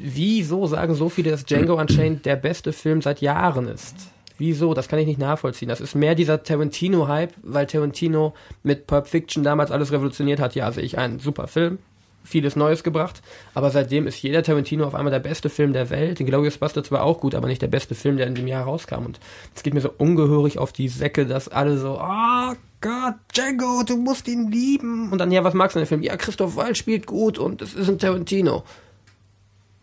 wieso 0.00 0.66
sagen 0.66 0.94
so 0.94 1.08
viele, 1.08 1.30
dass 1.30 1.44
Django 1.44 1.78
Unchained 1.80 2.24
der 2.26 2.36
beste 2.36 2.72
Film 2.72 3.02
seit 3.02 3.20
Jahren 3.20 3.68
ist? 3.68 3.94
Wieso? 4.38 4.74
Das 4.74 4.88
kann 4.88 4.98
ich 4.98 5.06
nicht 5.06 5.18
nachvollziehen. 5.18 5.68
Das 5.68 5.80
ist 5.80 5.94
mehr 5.94 6.14
dieser 6.14 6.42
Tarantino-Hype, 6.42 7.32
weil 7.42 7.66
Tarantino 7.66 8.34
mit 8.62 8.86
Pulp 8.86 9.06
Fiction 9.06 9.42
damals 9.42 9.70
alles 9.70 9.92
revolutioniert 9.92 10.40
hat. 10.40 10.54
Ja, 10.54 10.70
sehe 10.72 10.84
ich 10.84 10.98
einen 10.98 11.20
super 11.20 11.46
Film, 11.46 11.78
vieles 12.22 12.54
Neues 12.54 12.82
gebracht, 12.82 13.22
aber 13.54 13.70
seitdem 13.70 14.06
ist 14.06 14.20
jeder 14.22 14.42
Tarantino 14.42 14.84
auf 14.84 14.94
einmal 14.94 15.12
der 15.12 15.20
beste 15.20 15.48
Film 15.48 15.72
der 15.72 15.88
Welt. 15.88 16.20
Inglourious 16.20 16.58
Basterds 16.58 16.92
war 16.92 17.02
auch 17.02 17.20
gut, 17.20 17.34
aber 17.34 17.48
nicht 17.48 17.62
der 17.62 17.68
beste 17.68 17.94
Film, 17.94 18.18
der 18.18 18.26
in 18.26 18.34
dem 18.34 18.46
Jahr 18.46 18.64
rauskam. 18.64 19.06
Und 19.06 19.20
es 19.54 19.62
geht 19.62 19.72
mir 19.72 19.80
so 19.80 19.92
ungehörig 19.96 20.58
auf 20.58 20.72
die 20.72 20.88
Säcke, 20.88 21.24
dass 21.24 21.48
alle 21.48 21.78
so, 21.78 21.98
oh 21.98 22.54
Gott, 22.82 23.14
Django, 23.34 23.84
du 23.86 23.96
musst 23.96 24.28
ihn 24.28 24.50
lieben. 24.50 25.10
Und 25.12 25.18
dann, 25.18 25.32
ja, 25.32 25.44
was 25.44 25.54
magst 25.54 25.74
du 25.74 25.78
an 25.78 25.84
dem 25.84 25.88
Film? 25.88 26.02
Ja, 26.02 26.16
Christoph 26.16 26.56
Waltz 26.56 26.76
spielt 26.76 27.06
gut 27.06 27.38
und 27.38 27.62
es 27.62 27.74
ist 27.74 27.88
ein 27.88 27.98
Tarantino. 27.98 28.64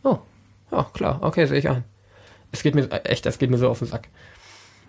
Oh, 0.03 0.17
ja, 0.71 0.85
klar, 0.93 1.19
okay, 1.21 1.45
sehe 1.45 1.59
ich 1.59 1.69
ein. 1.69 1.83
Es 2.51 2.61
geht 2.63 2.75
mir 2.75 2.87
echt, 3.05 3.25
es 3.25 3.37
geht 3.39 3.49
mir 3.49 3.57
so 3.57 3.69
auf 3.69 3.79
den 3.79 3.87
Sack. 3.87 4.09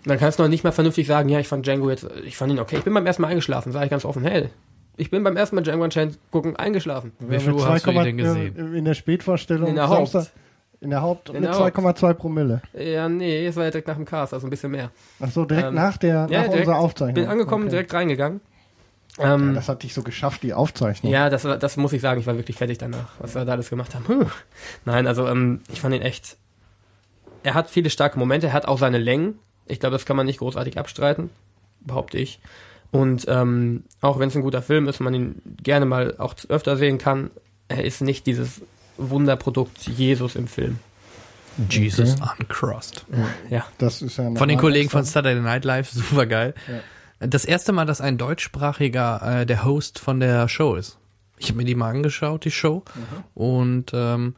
Man 0.05 0.19
kann 0.19 0.29
es 0.29 0.37
noch 0.37 0.47
nicht 0.47 0.63
mal 0.63 0.71
vernünftig 0.71 1.07
sagen, 1.07 1.29
ja, 1.29 1.39
ich 1.39 1.47
fand 1.47 1.65
Django 1.65 1.89
jetzt, 1.89 2.05
ich 2.23 2.37
fand 2.37 2.51
ihn 2.51 2.59
okay. 2.59 2.77
Ich 2.77 2.83
bin 2.83 2.93
beim 2.93 3.05
ersten 3.07 3.21
Mal 3.23 3.29
eingeschlafen, 3.29 3.71
sage 3.71 3.85
ich 3.85 3.91
ganz 3.91 4.05
offen. 4.05 4.23
Hey, 4.23 4.49
ich 4.97 5.09
bin 5.09 5.23
beim 5.23 5.35
ersten 5.35 5.55
Mal 5.55 5.63
Django 5.63 5.83
Unchained 5.83 6.17
gucken 6.31 6.55
eingeschlafen. 6.55 7.11
Wie 7.19 7.39
viel 7.39 7.53
Uhr 7.53 7.67
hast 7.67 7.85
du 7.87 7.91
ihn 7.91 8.03
denn 8.03 8.17
gesehen? 8.17 8.73
äh, 8.73 8.77
In 8.77 8.85
der 8.85 8.93
Spätvorstellung. 8.93 9.69
In 9.69 9.75
der 9.75 9.89
Haupt. 9.89 10.13
du- 10.13 10.23
In 10.81 10.89
der 10.91 11.01
Haupt 11.01 11.29
In 11.29 11.35
mit 11.35 11.45
der 11.45 11.53
Haupt. 11.57 11.75
2,2 11.77 12.13
Promille. 12.13 12.61
Ja, 12.77 13.09
nee, 13.09 13.47
es 13.47 13.55
war 13.55 13.63
ja 13.63 13.71
direkt 13.71 13.87
nach 13.87 13.95
dem 13.95 14.05
Cast, 14.05 14.33
also 14.33 14.45
ein 14.45 14.49
bisschen 14.51 14.71
mehr. 14.71 14.91
Ach 15.19 15.31
so, 15.31 15.45
direkt 15.45 15.69
Ähm, 15.69 15.73
nach 15.75 15.97
der 15.97 16.13
ja, 16.13 16.21
nach 16.23 16.27
direkt, 16.29 16.53
unserer 16.55 16.77
Aufzeichnung. 16.77 17.15
Bin 17.15 17.27
angekommen, 17.27 17.63
Okay. 17.63 17.71
direkt 17.71 17.93
reingegangen. 17.93 18.41
Ja, 19.17 19.33
Ähm, 19.35 19.53
das 19.55 19.69
hat 19.69 19.83
dich 19.83 19.93
so 19.93 20.03
geschafft, 20.03 20.43
die 20.43 20.53
Aufzeichnung. 20.53 21.11
Ja, 21.11 21.29
das, 21.29 21.43
war- 21.45 21.57
das 21.57 21.77
muss 21.77 21.93
ich 21.93 22.01
sagen, 22.01 22.19
ich 22.19 22.27
war 22.27 22.35
wirklich 22.35 22.57
fertig 22.57 22.77
danach, 22.77 23.09
was 23.19 23.35
wir 23.35 23.45
da 23.45 23.53
alles 23.53 23.69
gemacht 23.69 23.95
haben. 23.95 24.03
Puh. 24.03 24.25
Nein, 24.85 25.07
also 25.07 25.27
ähm, 25.27 25.61
ich 25.71 25.81
fand 25.81 25.95
ihn 25.95 26.01
echt. 26.01 26.37
Er 27.43 27.53
hat 27.53 27.69
viele 27.69 27.89
starke 27.89 28.17
Momente, 28.19 28.47
er 28.47 28.53
hat 28.53 28.67
auch 28.67 28.79
seine 28.79 28.97
Längen. 28.97 29.39
Ich 29.67 29.79
glaube, 29.79 29.93
das 29.93 30.05
kann 30.05 30.15
man 30.17 30.25
nicht 30.25 30.39
großartig 30.39 30.77
abstreiten, 30.77 31.29
behaupte 31.81 32.17
ich. 32.17 32.39
Und 32.91 33.25
ähm, 33.27 33.83
auch 34.01 34.19
wenn 34.19 34.29
es 34.29 34.35
ein 34.35 34.41
guter 34.41 34.61
Film 34.61 34.87
ist, 34.87 34.99
man 34.99 35.13
ihn 35.13 35.41
gerne 35.63 35.85
mal 35.85 36.15
auch 36.17 36.33
öfter 36.49 36.77
sehen 36.77 36.97
kann, 36.97 37.29
er 37.67 37.83
ist 37.83 38.01
nicht 38.01 38.25
dieses 38.27 38.61
Wunderprodukt 38.97 39.87
Jesus 39.87 40.35
im 40.35 40.47
Film. 40.47 40.79
Jesus 41.69 42.15
Uncrossed. 42.39 43.05
Ja, 43.49 43.65
Das 43.77 44.01
ist 44.01 44.17
ja 44.17 44.29
Von 44.35 44.49
den 44.49 44.57
Kollegen 44.57 44.89
von 44.89 45.03
Saturday 45.03 45.39
Night 45.41 45.63
Live, 45.65 45.89
super 45.91 46.25
geil. 46.25 46.53
Das 47.19 47.45
erste 47.45 47.71
Mal, 47.71 47.85
dass 47.85 48.01
ein 48.01 48.17
deutschsprachiger 48.17 49.41
äh, 49.41 49.45
der 49.45 49.63
Host 49.63 49.99
von 49.99 50.19
der 50.19 50.47
Show 50.49 50.75
ist. 50.75 50.97
Ich 51.37 51.47
habe 51.49 51.57
mir 51.57 51.65
die 51.65 51.75
mal 51.75 51.89
angeschaut, 51.89 52.45
die 52.45 52.51
Show. 52.51 52.83
Und 53.33 53.91
ähm, 53.93 54.35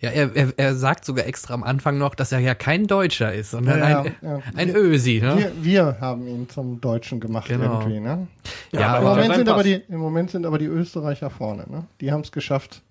ja, 0.00 0.10
er, 0.10 0.34
er, 0.36 0.52
er 0.56 0.74
sagt 0.74 1.04
sogar 1.04 1.26
extra 1.26 1.54
am 1.54 1.62
Anfang 1.64 1.98
noch, 1.98 2.14
dass 2.14 2.30
er 2.32 2.38
ja 2.40 2.54
kein 2.54 2.86
Deutscher 2.86 3.32
ist, 3.32 3.52
sondern 3.52 3.78
Ja, 3.78 4.00
ein, 4.02 4.14
ja. 4.22 4.38
ein 4.54 4.74
Ösi. 4.74 5.20
Ne? 5.22 5.36
Wir, 5.38 5.52
wir 5.62 6.00
haben 6.00 6.26
ihn 6.26 6.48
zum 6.48 6.80
Deutschen 6.80 7.18
gemacht 7.18 7.48
Genau. 7.48 7.80
irgendwie, 7.80 8.00
ne? 8.00 8.26
Ja, 8.72 8.80
Im 8.80 8.84
aber- 8.84 8.96
aber, 8.98 9.10
Moment, 9.22 9.34
sind 9.36 9.48
aber 9.48 9.62
die, 9.62 9.82
Im 9.88 9.98
Moment 10.00 10.30
sind 10.30 10.46
aber 10.46 10.58
die 10.58 10.66
Österreicher 10.66 11.30
vorne, 11.30 11.64
ne? 11.70 11.84
Die 12.00 12.12
haben 12.12 12.20
es 12.20 12.30
geschafft, 12.30 12.82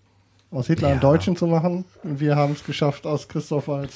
aus 0.52 0.68
Hitler 0.68 0.88
Ja. 0.88 0.92
einen 0.94 1.02
Deutschen 1.02 1.36
zu 1.36 1.46
machen. 1.48 1.86
Und 2.04 2.20
wir 2.20 2.36
haben 2.36 2.54
es 2.54 2.64
geschafft, 2.64 3.06
aus 3.06 3.28
Christoph 3.28 3.70
als 3.70 3.94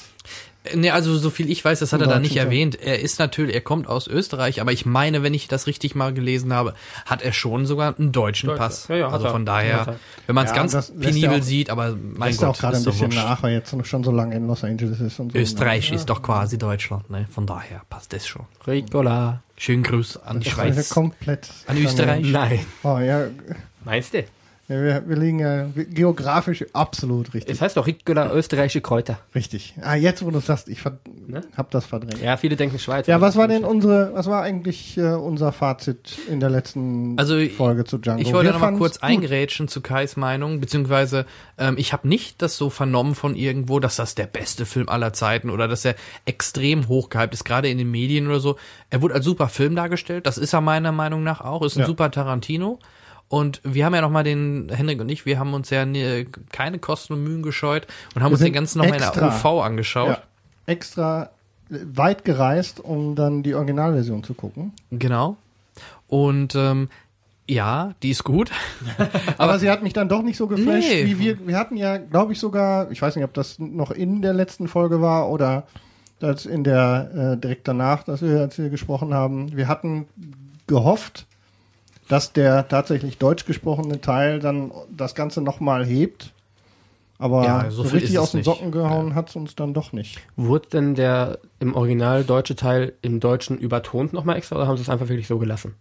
Ne, 0.74 0.90
also 0.90 1.16
so 1.16 1.30
viel 1.30 1.48
ich 1.50 1.64
weiß, 1.64 1.78
das 1.78 1.94
hat 1.94 2.02
er 2.02 2.06
da 2.06 2.18
nicht 2.18 2.36
erwähnt. 2.36 2.78
Er 2.78 3.00
ist 3.00 3.18
natürlich, 3.18 3.54
er 3.54 3.62
kommt 3.62 3.88
aus 3.88 4.06
Österreich, 4.06 4.60
aber 4.60 4.72
ich 4.72 4.84
meine, 4.84 5.22
wenn 5.22 5.32
ich 5.32 5.48
das 5.48 5.66
richtig 5.66 5.94
mal 5.94 6.12
gelesen 6.12 6.52
habe, 6.52 6.74
hat 7.06 7.22
er 7.22 7.32
schon 7.32 7.64
sogar 7.64 7.98
einen 7.98 8.12
deutschen 8.12 8.48
Deutscher. 8.48 8.58
Pass. 8.62 8.88
Ja, 8.88 8.96
ja, 8.96 9.08
also 9.08 9.30
von 9.30 9.46
daher, 9.46 9.78
er. 9.86 9.96
wenn 10.26 10.34
man 10.34 10.44
es 10.44 10.50
Ja, 10.50 10.56
ganz 10.56 10.92
penibel 10.92 11.40
auch- 11.40 11.42
sieht, 11.42 11.70
aber 11.70 11.96
mein 11.96 12.32
er 12.32 12.36
Gott, 12.36 12.48
auch 12.48 12.58
gerade 12.58 12.76
ist 12.76 12.86
ein 12.86 12.92
bisschen 12.92 13.08
nach, 13.08 13.42
weil 13.42 13.54
jetzt 13.54 13.74
schon 13.86 14.04
so 14.04 14.10
lange 14.12 14.36
in 14.36 14.46
Los 14.48 14.62
Angeles 14.62 15.00
ist 15.00 15.18
und 15.18 15.32
so. 15.32 15.38
Österreich 15.38 15.92
ist 15.92 16.10
doch 16.10 16.20
quasi 16.20 16.58
Deutschland, 16.58 17.08
ne? 17.08 17.26
Von 17.32 17.46
daher 17.46 17.80
passt 17.88 18.12
das 18.12 18.26
schon. 18.26 18.44
Ricola. 18.66 19.42
Schönen 19.56 19.82
Gruß 19.82 20.18
an 20.18 20.40
die 20.40 20.44
Das 20.44 20.52
Schweiz. 20.54 20.88
komplett. 20.90 21.48
An 21.68 21.78
Österreich? 21.82 22.26
Nein. 22.26 22.60
Oh, 22.82 22.98
ja, 22.98 23.28
Meinst 23.84 24.12
du? 24.12 24.24
Ja 24.70 24.82
wir, 24.82 25.08
wir 25.08 25.16
liegen 25.16 25.38
ja 25.40 25.66
geografisch 25.74 26.64
absolut 26.72 27.34
richtig. 27.34 27.54
Es 27.56 27.60
heißt 27.60 27.76
doch 27.76 27.86
Ricola 27.86 28.32
österreichische 28.32 28.80
Kräuter. 28.80 29.18
Richtig. 29.34 29.74
Ah, 29.82 29.94
jetzt, 29.96 30.24
wo 30.24 30.30
du 30.30 30.40
sagst, 30.40 30.68
ich 30.68 30.80
Ne? 31.26 31.42
hab 31.56 31.70
das 31.70 31.86
verdrängt. 31.86 32.22
Ja, 32.22 32.36
viele 32.36 32.56
denken 32.56 32.78
Schweiz. 32.78 33.06
Ja, 33.06 33.20
was 33.20 33.36
war 33.36 33.46
denn 33.46 33.64
unsere, 33.64 34.12
was 34.14 34.26
war 34.26 34.42
eigentlich 34.42 34.96
äh, 34.98 35.12
unser 35.14 35.52
Fazit 35.52 36.18
in 36.28 36.40
der 36.40 36.50
letzten 36.50 37.16
Also, 37.18 37.38
Folge 37.48 37.84
zu 37.84 37.98
Django? 37.98 38.20
Ich 38.22 38.32
wollte 38.32 38.48
Wir 38.48 38.52
noch 38.54 38.58
mal 38.60 38.66
fanden's 38.66 38.80
kurz 38.80 38.94
gut. 39.00 39.02
eingrätschen 39.08 39.68
zu 39.68 39.80
Kais 39.80 40.16
Meinung, 40.16 40.60
beziehungsweise 40.60 41.26
ähm, 41.58 41.74
ich 41.78 41.92
habe 41.92 42.08
nicht 42.08 42.40
das 42.42 42.56
so 42.56 42.70
vernommen 42.70 43.14
von 43.14 43.36
irgendwo, 43.36 43.78
dass 43.80 43.96
das 43.96 44.14
der 44.14 44.26
beste 44.26 44.66
Film 44.66 44.88
aller 44.88 45.12
Zeiten 45.12 45.50
oder 45.50 45.68
dass 45.68 45.84
er 45.84 45.94
extrem 46.24 46.88
hochgehypt 46.88 47.34
ist, 47.34 47.44
gerade 47.44 47.68
in 47.68 47.78
den 47.78 47.90
Medien 47.90 48.26
oder 48.26 48.40
so. 48.40 48.56
Er 48.90 49.02
wurde 49.02 49.14
als 49.14 49.24
super 49.24 49.48
Film 49.48 49.76
dargestellt, 49.76 50.26
das 50.26 50.38
ist 50.38 50.52
er 50.52 50.60
meiner 50.60 50.92
Meinung 50.92 51.22
nach 51.22 51.40
auch, 51.40 51.62
ist 51.64 51.76
ein 51.76 51.80
Ja. 51.80 51.86
super 51.86 52.10
Tarantino. 52.10 52.78
Und 53.30 53.60
wir 53.62 53.86
haben 53.86 53.94
ja 53.94 54.00
noch 54.00 54.10
mal 54.10 54.24
den, 54.24 54.72
Henrik 54.74 55.00
und 55.00 55.08
ich, 55.08 55.24
wir 55.24 55.38
haben 55.38 55.54
uns 55.54 55.70
ja 55.70 55.86
ne, 55.86 56.26
keine 56.50 56.80
Kosten 56.80 57.12
und 57.12 57.22
Mühen 57.22 57.44
gescheut 57.44 57.86
und 58.16 58.22
haben 58.22 58.30
Wir 58.30 58.34
uns 58.34 58.40
den 58.40 58.52
ganzen 58.52 58.78
nochmal 58.78 58.96
in 58.96 59.02
der 59.02 59.22
UV 59.22 59.44
angeschaut. 59.62 60.08
Ja, 60.08 60.22
extra 60.66 61.30
weit 61.68 62.24
gereist, 62.24 62.80
um 62.80 63.14
dann 63.14 63.44
die 63.44 63.54
Originalversion 63.54 64.24
zu 64.24 64.34
gucken. 64.34 64.72
Genau. 64.90 65.36
Und 66.08 66.56
ähm, 66.56 66.88
ja, 67.48 67.94
die 68.02 68.10
ist 68.10 68.24
gut. 68.24 68.50
Aber, 69.38 69.60
sie 69.60 69.70
hat 69.70 69.84
mich 69.84 69.92
dann 69.92 70.08
doch 70.08 70.22
nicht 70.22 70.36
so 70.36 70.48
geflasht, 70.48 70.88
Nee. 70.88 71.06
wie 71.06 71.20
wir. 71.20 71.46
Wir 71.46 71.56
hatten 71.56 71.76
ja, 71.76 71.98
glaube 71.98 72.32
ich, 72.32 72.40
sogar, 72.40 72.90
ich 72.90 73.00
weiß 73.00 73.14
nicht, 73.14 73.24
ob 73.24 73.32
das 73.32 73.60
noch 73.60 73.92
in 73.92 74.22
der 74.22 74.32
letzten 74.32 74.66
Folge 74.66 75.00
war 75.00 75.30
oder 75.30 75.68
das 76.18 76.46
in 76.46 76.64
der 76.64 77.34
äh, 77.34 77.40
direkt 77.40 77.68
danach, 77.68 78.02
dass 78.02 78.22
wir, 78.22 78.40
als 78.40 78.58
wir 78.58 78.70
gesprochen 78.70 79.14
haben. 79.14 79.56
Wir 79.56 79.68
hatten 79.68 80.08
gehofft, 80.66 81.26
dass 82.10 82.32
der 82.32 82.66
tatsächlich 82.66 83.18
deutsch 83.18 83.46
gesprochene 83.46 84.00
Teil 84.00 84.40
dann 84.40 84.72
das 84.90 85.14
Ganze 85.14 85.40
nochmal 85.40 85.86
hebt. 85.86 86.32
Aber 87.18 87.44
Ja, 87.44 87.70
so 87.70 87.84
so 87.84 87.90
richtig 87.90 88.12
es 88.12 88.18
aus 88.18 88.32
den 88.32 88.38
nicht. 88.38 88.46
Socken 88.46 88.72
gehauen 88.72 89.14
hat's 89.14 89.36
uns 89.36 89.54
dann 89.54 89.74
doch 89.74 89.92
nicht. 89.92 90.18
Wurde 90.36 90.68
denn 90.70 90.94
der 90.96 91.38
im 91.60 91.74
Original 91.76 92.24
deutsche 92.24 92.56
Teil 92.56 92.94
im 93.02 93.20
Deutschen 93.20 93.58
übertont 93.58 94.12
nochmal 94.12 94.36
extra 94.36 94.56
oder 94.56 94.66
haben 94.66 94.76
sie 94.76 94.82
es 94.82 94.88
einfach 94.88 95.08
wirklich 95.08 95.28
so 95.28 95.38
gelassen? 95.38 95.76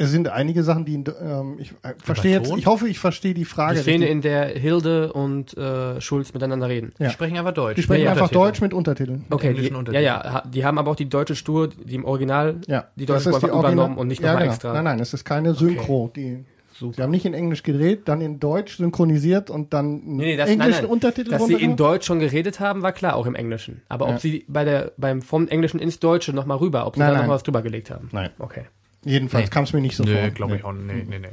Es 0.00 0.10
sind 0.12 0.28
einige 0.28 0.62
Sachen, 0.62 0.84
die 0.84 0.94
ähm, 0.94 1.56
ich 1.58 1.72
äh, 1.82 1.94
verstehe 2.02 2.30
jetzt, 2.38 2.56
ich 2.56 2.66
hoffe, 2.66 2.88
ich 2.88 3.00
verstehe 3.00 3.34
die 3.34 3.44
Frage. 3.44 3.74
Die 3.74 3.80
Szene, 3.82 4.04
richtig. 4.04 4.10
in 4.12 4.20
der 4.22 4.46
Hilde 4.46 5.12
und 5.12 5.56
äh, 5.56 6.00
Schulz 6.00 6.32
miteinander 6.34 6.68
reden. 6.68 6.92
Ja. 6.98 7.06
Die 7.08 7.12
sprechen 7.12 7.36
einfach 7.36 7.52
Deutsch. 7.52 7.74
die 7.76 7.82
sprechen 7.82 8.02
Ja, 8.02 8.04
ja, 8.06 8.10
einfach 8.12 8.26
Untertitel. 8.26 8.44
Deutsch 8.46 8.60
mit 8.60 8.74
Untertiteln. 8.74 9.24
Okay, 9.28 9.42
die, 9.42 9.48
englischen 9.48 9.72
ja, 9.72 9.78
Untertiteln. 9.80 10.04
ja, 10.04 10.32
ha- 10.32 10.44
die 10.48 10.64
haben 10.64 10.78
aber 10.78 10.92
auch 10.92 10.96
die 10.96 11.08
deutsche 11.08 11.34
Stur, 11.34 11.68
die 11.68 11.96
im 11.96 12.04
Original, 12.04 12.60
Ja, 12.68 12.86
die 12.94 13.06
deutsche 13.06 13.30
Sprache 13.30 13.52
Original- 13.52 13.72
übernommen 13.72 13.98
und 13.98 14.06
nicht 14.06 14.20
ja, 14.22 14.28
nochmal 14.28 14.42
genau. 14.44 14.52
extra. 14.54 14.72
Nein, 14.72 14.84
nein, 14.84 15.00
es 15.00 15.12
ist 15.14 15.24
keine 15.24 15.54
Synchro. 15.54 16.12
Die, 16.14 16.44
Super. 16.74 16.94
sie 16.94 17.02
haben 17.02 17.10
nicht 17.10 17.24
in 17.26 17.34
Englisch 17.34 17.64
gedreht, 17.64 18.02
dann 18.04 18.20
in 18.20 18.38
Deutsch 18.38 18.76
synchronisiert 18.76 19.50
und 19.50 19.72
dann 19.74 19.84
einen 19.86 20.16
Nee, 20.16 20.24
nee, 20.26 20.36
das, 20.36 20.48
englischen 20.48 20.70
nein, 20.70 20.80
nein. 20.82 20.90
Untertitel 20.92 21.30
Dass 21.32 21.44
sie 21.44 21.54
in. 21.54 21.74
Deutsch 21.76 22.06
schon 22.06 22.20
geredet 22.20 22.60
haben, 22.60 22.82
war 22.82 22.92
klar, 22.92 23.16
auch 23.16 23.26
im 23.26 23.34
Englischen. 23.34 23.82
Aber 23.88 24.06
Ja. 24.06 24.14
ob 24.14 24.20
sie 24.20 24.44
bei 24.46 24.64
der, 24.64 24.92
beim, 24.96 25.22
vom 25.22 25.48
Englischen 25.48 25.80
ins 25.80 25.98
Deutsche 25.98 26.32
nochmal 26.32 26.58
rüber, 26.58 26.86
ob 26.86 26.94
sie 26.94 27.00
Nein, 27.00 27.14
da 27.14 27.18
nochmal 27.18 27.34
was 27.34 27.42
drüber 27.42 27.62
gelegt 27.62 27.90
haben. 27.90 28.08
Nein. 28.12 28.30
Okay. 28.38 28.62
Jedenfalls 29.04 29.44
Nee. 29.46 29.50
kam 29.50 29.64
es 29.64 29.72
mir 29.72 29.80
nicht 29.80 29.96
so 29.96 30.04
vor. 30.04 30.12
Nö, 30.12 30.30
glaube 30.30 30.56
ich 30.56 30.64
auch 30.64 30.72
nicht. 30.72 31.08
Nee, 31.08 31.18
nee, 31.18 31.28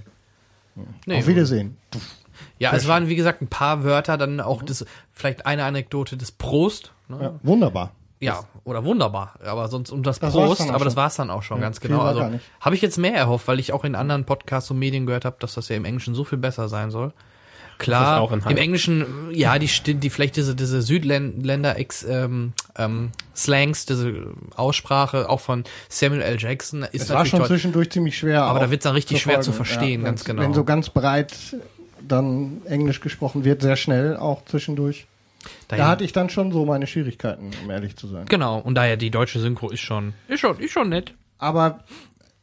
nee. 0.75 0.86
nee. 1.06 1.17
Auf 1.17 1.28
Wiedersehen. 1.28 1.78
Ja, 2.60 2.73
es 2.73 2.88
waren 2.88 3.08
wie 3.08 3.15
gesagt 3.15 3.41
ein 3.41 3.47
paar 3.47 3.84
Wörter, 3.84 4.17
dann 4.17 4.39
auch 4.41 4.62
das, 4.63 4.86
vielleicht 5.12 5.45
eine 5.45 5.63
Anekdote 5.63 6.17
des 6.17 6.32
Prost. 6.32 6.91
Ne? 7.08 7.17
Ja, 7.21 7.34
wunderbar. 7.43 7.91
Ja, 8.19 8.43
oder 8.63 8.84
wunderbar. 8.86 9.36
Aber 9.45 9.67
sonst 9.67 9.91
um 9.91 10.01
das, 10.04 10.19
Das 10.19 10.34
Prost, 10.34 10.62
aber 10.62 10.86
das 10.86 10.93
schon. 10.93 10.95
war's 10.95 11.15
dann 11.15 11.30
auch 11.30 11.43
schon, 11.43 11.58
Ja, 11.58 11.63
ganz 11.63 11.80
genau. 11.80 11.99
war 11.99 12.08
Also 12.15 12.39
habe 12.62 12.75
ich 12.75 12.82
jetzt 12.82 12.97
mehr 12.97 13.13
erhofft, 13.13 13.47
weil 13.47 13.60
ich 13.60 13.73
auch 13.73 13.84
in 13.84 13.95
anderen 13.95 14.25
Podcasts 14.25 14.71
und 14.71 14.80
Medien 14.80 15.06
gehört 15.06 15.25
habe, 15.25 15.36
dass 15.39 15.54
das 15.56 15.69
ja 15.69 15.75
im 15.75 15.86
Englischen 15.86 16.15
so 16.15 16.23
viel 16.23 16.38
besser 16.38 16.67
sein 16.69 16.91
soll. 16.91 17.13
Klar, 17.77 18.31
im 18.49 18.57
Englischen, 18.57 19.05
ja, 19.31 19.57
die, 19.59 19.67
die 19.95 20.09
vielleicht 20.09 20.35
diese, 20.38 20.55
diese 20.55 20.81
Südländer 20.81 21.77
ex, 21.77 22.03
ähm, 22.03 22.53
ähm, 22.77 23.11
Slangs, 23.35 23.85
diese 23.85 24.31
Aussprache 24.55 25.29
auch 25.29 25.39
von 25.41 25.63
Samuel 25.89 26.21
L. 26.21 26.38
Jackson 26.39 26.83
ist 26.83 27.03
Es 27.03 27.09
war 27.09 27.25
schon 27.25 27.39
toll. 27.39 27.47
zwischendurch 27.47 27.89
ziemlich 27.91 28.17
schwer. 28.17 28.43
Aber 28.43 28.59
da 28.59 28.71
wird's 28.71 28.83
dann 28.83 28.93
richtig 28.95 29.21
schwer 29.21 29.41
zu 29.41 29.51
folgen. 29.51 29.65
verstehen, 29.65 30.03
ganz 30.03 30.21
wenn's- 30.21 30.25
genau. 30.25 30.41
Wenn 30.41 30.53
so 30.53 30.63
ganz 30.63 30.89
breit 30.89 31.33
dann 32.07 32.61
Englisch 32.65 33.01
gesprochen 33.01 33.43
wird, 33.43 33.61
sehr 33.61 33.75
schnell 33.75 34.15
auch 34.17 34.45
zwischendurch. 34.45 35.05
Dahin- 35.67 35.83
Da 35.83 35.89
hatte 35.89 36.03
ich 36.03 36.13
dann 36.13 36.29
schon 36.29 36.51
so 36.51 36.65
meine 36.65 36.88
Schwierigkeiten, 36.88 37.51
um 37.63 37.69
ehrlich 37.69 37.95
zu 37.97 38.07
sein. 38.07 38.25
Genau, 38.27 38.59
und 38.59 38.75
daher 38.75 38.97
die 38.97 39.11
deutsche 39.11 39.39
Synchro 39.39 39.69
ist 39.69 39.81
schon, 39.81 40.13
ist 40.27 40.39
schon, 40.39 40.59
ist 40.59 40.71
schon 40.71 40.89
nett. 40.89 41.13
Aber 41.38 41.83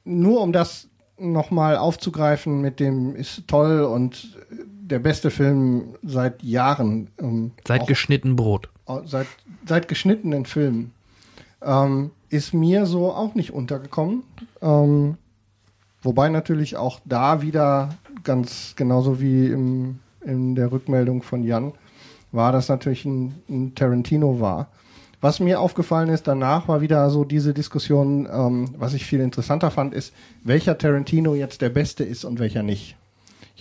nur 0.05 0.40
um 0.40 0.53
das 0.53 0.88
nochmal 1.18 1.77
aufzugreifen 1.77 2.61
mit 2.61 2.81
dem 2.81 3.14
ist 3.14 3.47
toll 3.47 3.83
und 3.83 4.37
der 4.83 4.99
beste 4.99 5.31
Film 5.31 5.95
seit 6.03 6.42
Jahren. 6.42 7.09
ähm, 7.21 7.53
Seit 7.66 7.87
geschnitten 7.87 8.37
Brot. 8.37 8.68
seit, 9.05 9.27
seit 9.66 9.88
geschnittenen 9.88 10.45
Filmen. 10.45 10.92
Ähm, 11.62 12.11
ist 12.29 12.53
mir 12.53 12.87
so 12.87 13.12
auch 13.12 13.35
nicht 13.35 13.53
untergekommen. 13.53 14.25
Ähm, 14.61 15.16
wobei 16.03 16.29
natürlich 16.29 16.77
auch 16.77 17.01
da 17.05 17.42
wieder 17.42 17.90
ganz 18.25 18.75
genauso 18.77 19.21
wie 19.21 19.47
im, 19.47 20.01
in 20.21 20.55
der 20.55 20.73
Rückmeldung 20.73 21.23
von 21.23 21.45
Jan 21.45 21.73
war, 22.33 22.51
dass 22.53 22.68
natürlich 22.68 23.05
ein, 23.05 23.35
ein 23.49 23.75
Tarantino 23.75 24.40
war. 24.40 24.68
Was 25.21 25.38
mir 25.38 25.61
aufgefallen 25.61 26.09
ist 26.09 26.27
danach, 26.27 26.66
war 26.66 26.81
wieder 26.81 27.09
so 27.11 27.25
diese 27.25 27.55
Diskussion, 27.55 28.29
ähm, 28.33 28.75
was 28.77 28.95
ich 28.95 29.05
viel 29.07 29.21
interessanter 29.21 29.71
fand, 29.71 29.95
ist, 29.95 30.12
welcher 30.42 30.77
Tarantino 30.77 31.35
jetzt 31.35 31.61
der 31.61 31.68
beste 31.68 32.03
ist 32.03 32.25
und 32.25 32.40
welcher 32.40 32.64
nicht. 32.64 32.97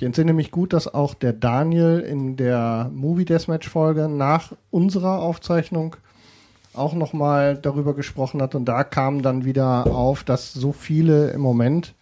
Ich 0.01 0.05
entsinne 0.05 0.33
mich 0.33 0.49
gut, 0.49 0.73
dass 0.73 0.91
auch 0.91 1.13
der 1.13 1.31
Daniel 1.31 1.99
in 1.99 2.35
der 2.35 2.89
Movie 2.91 3.23
Deathmatch 3.23 3.69
Folge 3.69 4.09
nach 4.09 4.51
unserer 4.71 5.19
Aufzeichnung 5.19 5.95
auch 6.73 6.95
nochmal 6.95 7.55
darüber 7.55 7.93
gesprochen 7.93 8.41
hat 8.41 8.55
und 8.55 8.65
da 8.65 8.83
kam 8.83 9.21
dann 9.21 9.45
wieder 9.45 9.85
auf, 9.85 10.23
dass 10.23 10.53
so 10.53 10.71
viele 10.71 11.29
im 11.29 11.41
Moment 11.41 11.93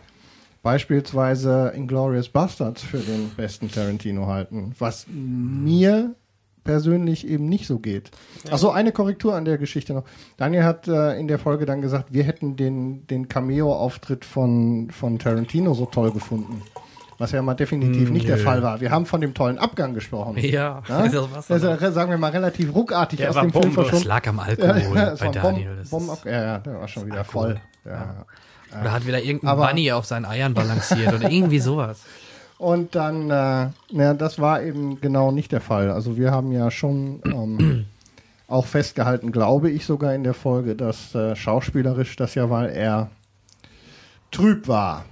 beispielsweise 0.63 1.73
Inglourious 1.75 2.29
Bastards 2.29 2.83
für 2.83 2.99
den 2.99 3.31
besten 3.35 3.69
Tarantino 3.69 4.27
halten, 4.27 4.73
was 4.79 5.05
mir 5.09 6.15
persönlich 6.63 7.27
eben 7.27 7.49
nicht 7.49 7.67
so 7.67 7.79
geht. 7.79 8.11
Achso, 8.49 8.69
eine 8.69 8.93
Korrektur 8.93 9.35
an 9.35 9.43
der 9.43 9.57
Geschichte 9.57 9.93
noch. 9.93 10.05
Daniel 10.37 10.63
hat 10.63 10.87
äh, 10.87 11.19
in 11.19 11.27
der 11.27 11.37
Folge 11.37 11.65
dann 11.65 11.81
gesagt, 11.81 12.13
wir 12.13 12.23
hätten 12.23 12.55
den, 12.55 13.05
den 13.07 13.27
Cameo-Auftritt 13.27 14.23
von, 14.23 14.89
von 14.89 15.19
Tarantino 15.19 15.73
so 15.73 15.85
toll 15.85 16.13
gefunden. 16.13 16.61
Was 17.19 17.31
ja 17.33 17.41
mal 17.41 17.53
definitiv 17.53 18.09
nicht 18.09 18.27
der 18.27 18.37
Nö. 18.37 18.43
Fall 18.43 18.63
war. 18.63 18.79
Wir 18.81 18.89
haben 18.91 19.05
von 19.05 19.21
dem 19.21 19.33
tollen 19.33 19.57
Abgang 19.59 19.93
gesprochen. 19.93 20.37
Ja, 20.41 20.81
Ja? 20.87 21.07
das 21.47 21.61
ja, 21.61 21.91
sagen 21.91 22.09
wir 22.11 22.17
mal, 22.17 22.31
relativ 22.31 22.73
ruckartig 22.73 23.17
Der 23.19 23.29
aus 23.29 23.35
dem 23.35 23.51
Film 23.51 23.51
Bombe. 23.51 23.67
Das 23.67 23.75
verschwunden. 23.75 24.07
lag 24.07 24.27
am 24.27 24.39
Alkohol 24.39 24.97
es 24.97 25.19
bei 25.19 25.27
Daniel. 25.27 25.65
Bomb, 25.67 25.79
Das 25.79 25.89
Bomb, 25.89 26.13
ist, 26.13 26.25
ja, 26.25 26.31
ja, 26.43 26.57
der 26.59 26.79
war 26.79 26.87
schon 26.87 27.05
wieder 27.05 27.17
Alkohol. 27.19 27.59
voll. 27.83 27.91
Ja. 27.91 28.25
oder 28.81 28.91
hat 28.93 29.05
wieder 29.05 29.21
irgendein 29.21 29.49
Aber- 29.49 29.67
Bunny 29.67 29.91
auf 29.91 30.05
seinen 30.05 30.25
Eiern 30.25 30.53
balanciert 30.53 31.13
oder 31.13 31.29
irgendwie 31.31 31.59
sowas. 31.59 32.01
Und 32.57 32.95
dann, 32.95 33.29
äh, 33.29 33.67
naja, 33.91 34.13
das 34.13 34.39
war 34.39 34.61
eben 34.61 34.99
genau 35.01 35.31
nicht 35.31 35.51
der 35.51 35.61
Fall. 35.61 35.91
Also 35.91 36.17
wir 36.17 36.31
haben 36.31 36.51
ja 36.51 36.69
schon 36.71 37.21
ähm, 37.25 37.85
auch 38.47 38.65
festgehalten, 38.65 39.31
glaube 39.31 39.69
ich 39.69 39.85
sogar 39.85 40.13
in 40.13 40.23
der 40.23 40.33
Folge, 40.33 40.75
dass 40.75 41.13
äh, 41.15 41.35
schauspielerisch 41.35 42.15
das 42.15 42.35
ja, 42.35 42.49
weil 42.49 42.69
er 42.69 43.09
trüb 44.31 44.67
war. 44.67 45.05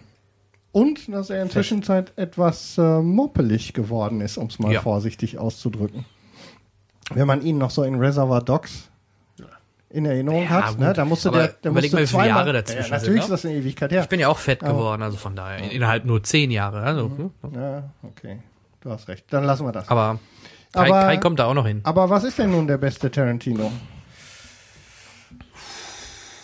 Und 0.81 1.11
dass 1.13 1.29
er 1.29 1.41
in 1.41 1.49
Zwischenzeit 1.49 2.13
etwas 2.17 2.77
äh, 2.77 2.99
moppelig 3.01 3.73
geworden 3.73 4.21
ist, 4.21 4.37
um 4.37 4.47
es 4.47 4.59
mal 4.59 4.71
Ja. 4.73 4.81
vorsichtig 4.81 5.37
auszudrücken. 5.37 6.05
Wenn 7.13 7.27
man 7.27 7.41
ihn 7.41 7.57
noch 7.57 7.71
so 7.71 7.83
in 7.83 7.95
Reservoir 7.95 8.41
Dogs 8.43 8.89
in 9.89 10.05
Erinnerung 10.05 10.43
Ja, 10.43 10.49
hat, 10.49 10.79
ne, 10.79 10.91
da 10.91 11.05
musste 11.05 11.29
Aber 11.29 11.37
der, 11.39 11.47
der 11.63 11.71
überleg 11.71 11.91
musste 11.93 11.95
mal, 11.95 12.03
wie 12.03 12.07
viele 12.25 12.35
Jahre 12.37 12.51
dazwischen 12.53 12.79
ja, 12.79 12.83
sind, 12.83 12.91
natürlich 12.99 13.19
ne? 13.19 13.23
ist 13.23 13.29
das 13.31 13.45
eine 13.45 13.55
Ewigkeit 13.55 13.91
her. 13.91 14.01
Ich 14.03 14.09
bin 14.09 14.19
ja 14.19 14.27
auch 14.27 14.37
fett 14.37 14.59
geworden, 14.59 15.01
also 15.01 15.15
von 15.17 15.33
daher. 15.35 15.59
in- 15.63 15.71
Innerhalb 15.71 16.03
nur 16.03 16.21
zehn 16.23 16.51
Jahre. 16.51 16.81
Also, 16.81 17.09
hm. 17.09 17.31
Ja, 17.55 17.83
okay. 18.03 18.39
Du 18.81 18.91
hast 18.91 19.07
recht. 19.07 19.25
Dann 19.29 19.45
lassen 19.45 19.65
wir 19.65 19.71
das. 19.71 19.87
Aber 19.89 20.19
Kai, 20.73 20.87
Aber- 20.87 21.01
Kai 21.03 21.17
kommt 21.17 21.39
da 21.39 21.45
auch 21.45 21.53
noch 21.53 21.65
hin. 21.65 21.79
Aber 21.83 22.09
was 22.09 22.25
ist 22.25 22.37
denn 22.37 22.51
nun 22.51 22.67
der 22.67 22.77
beste 22.77 23.09
Tarantino? 23.09 23.71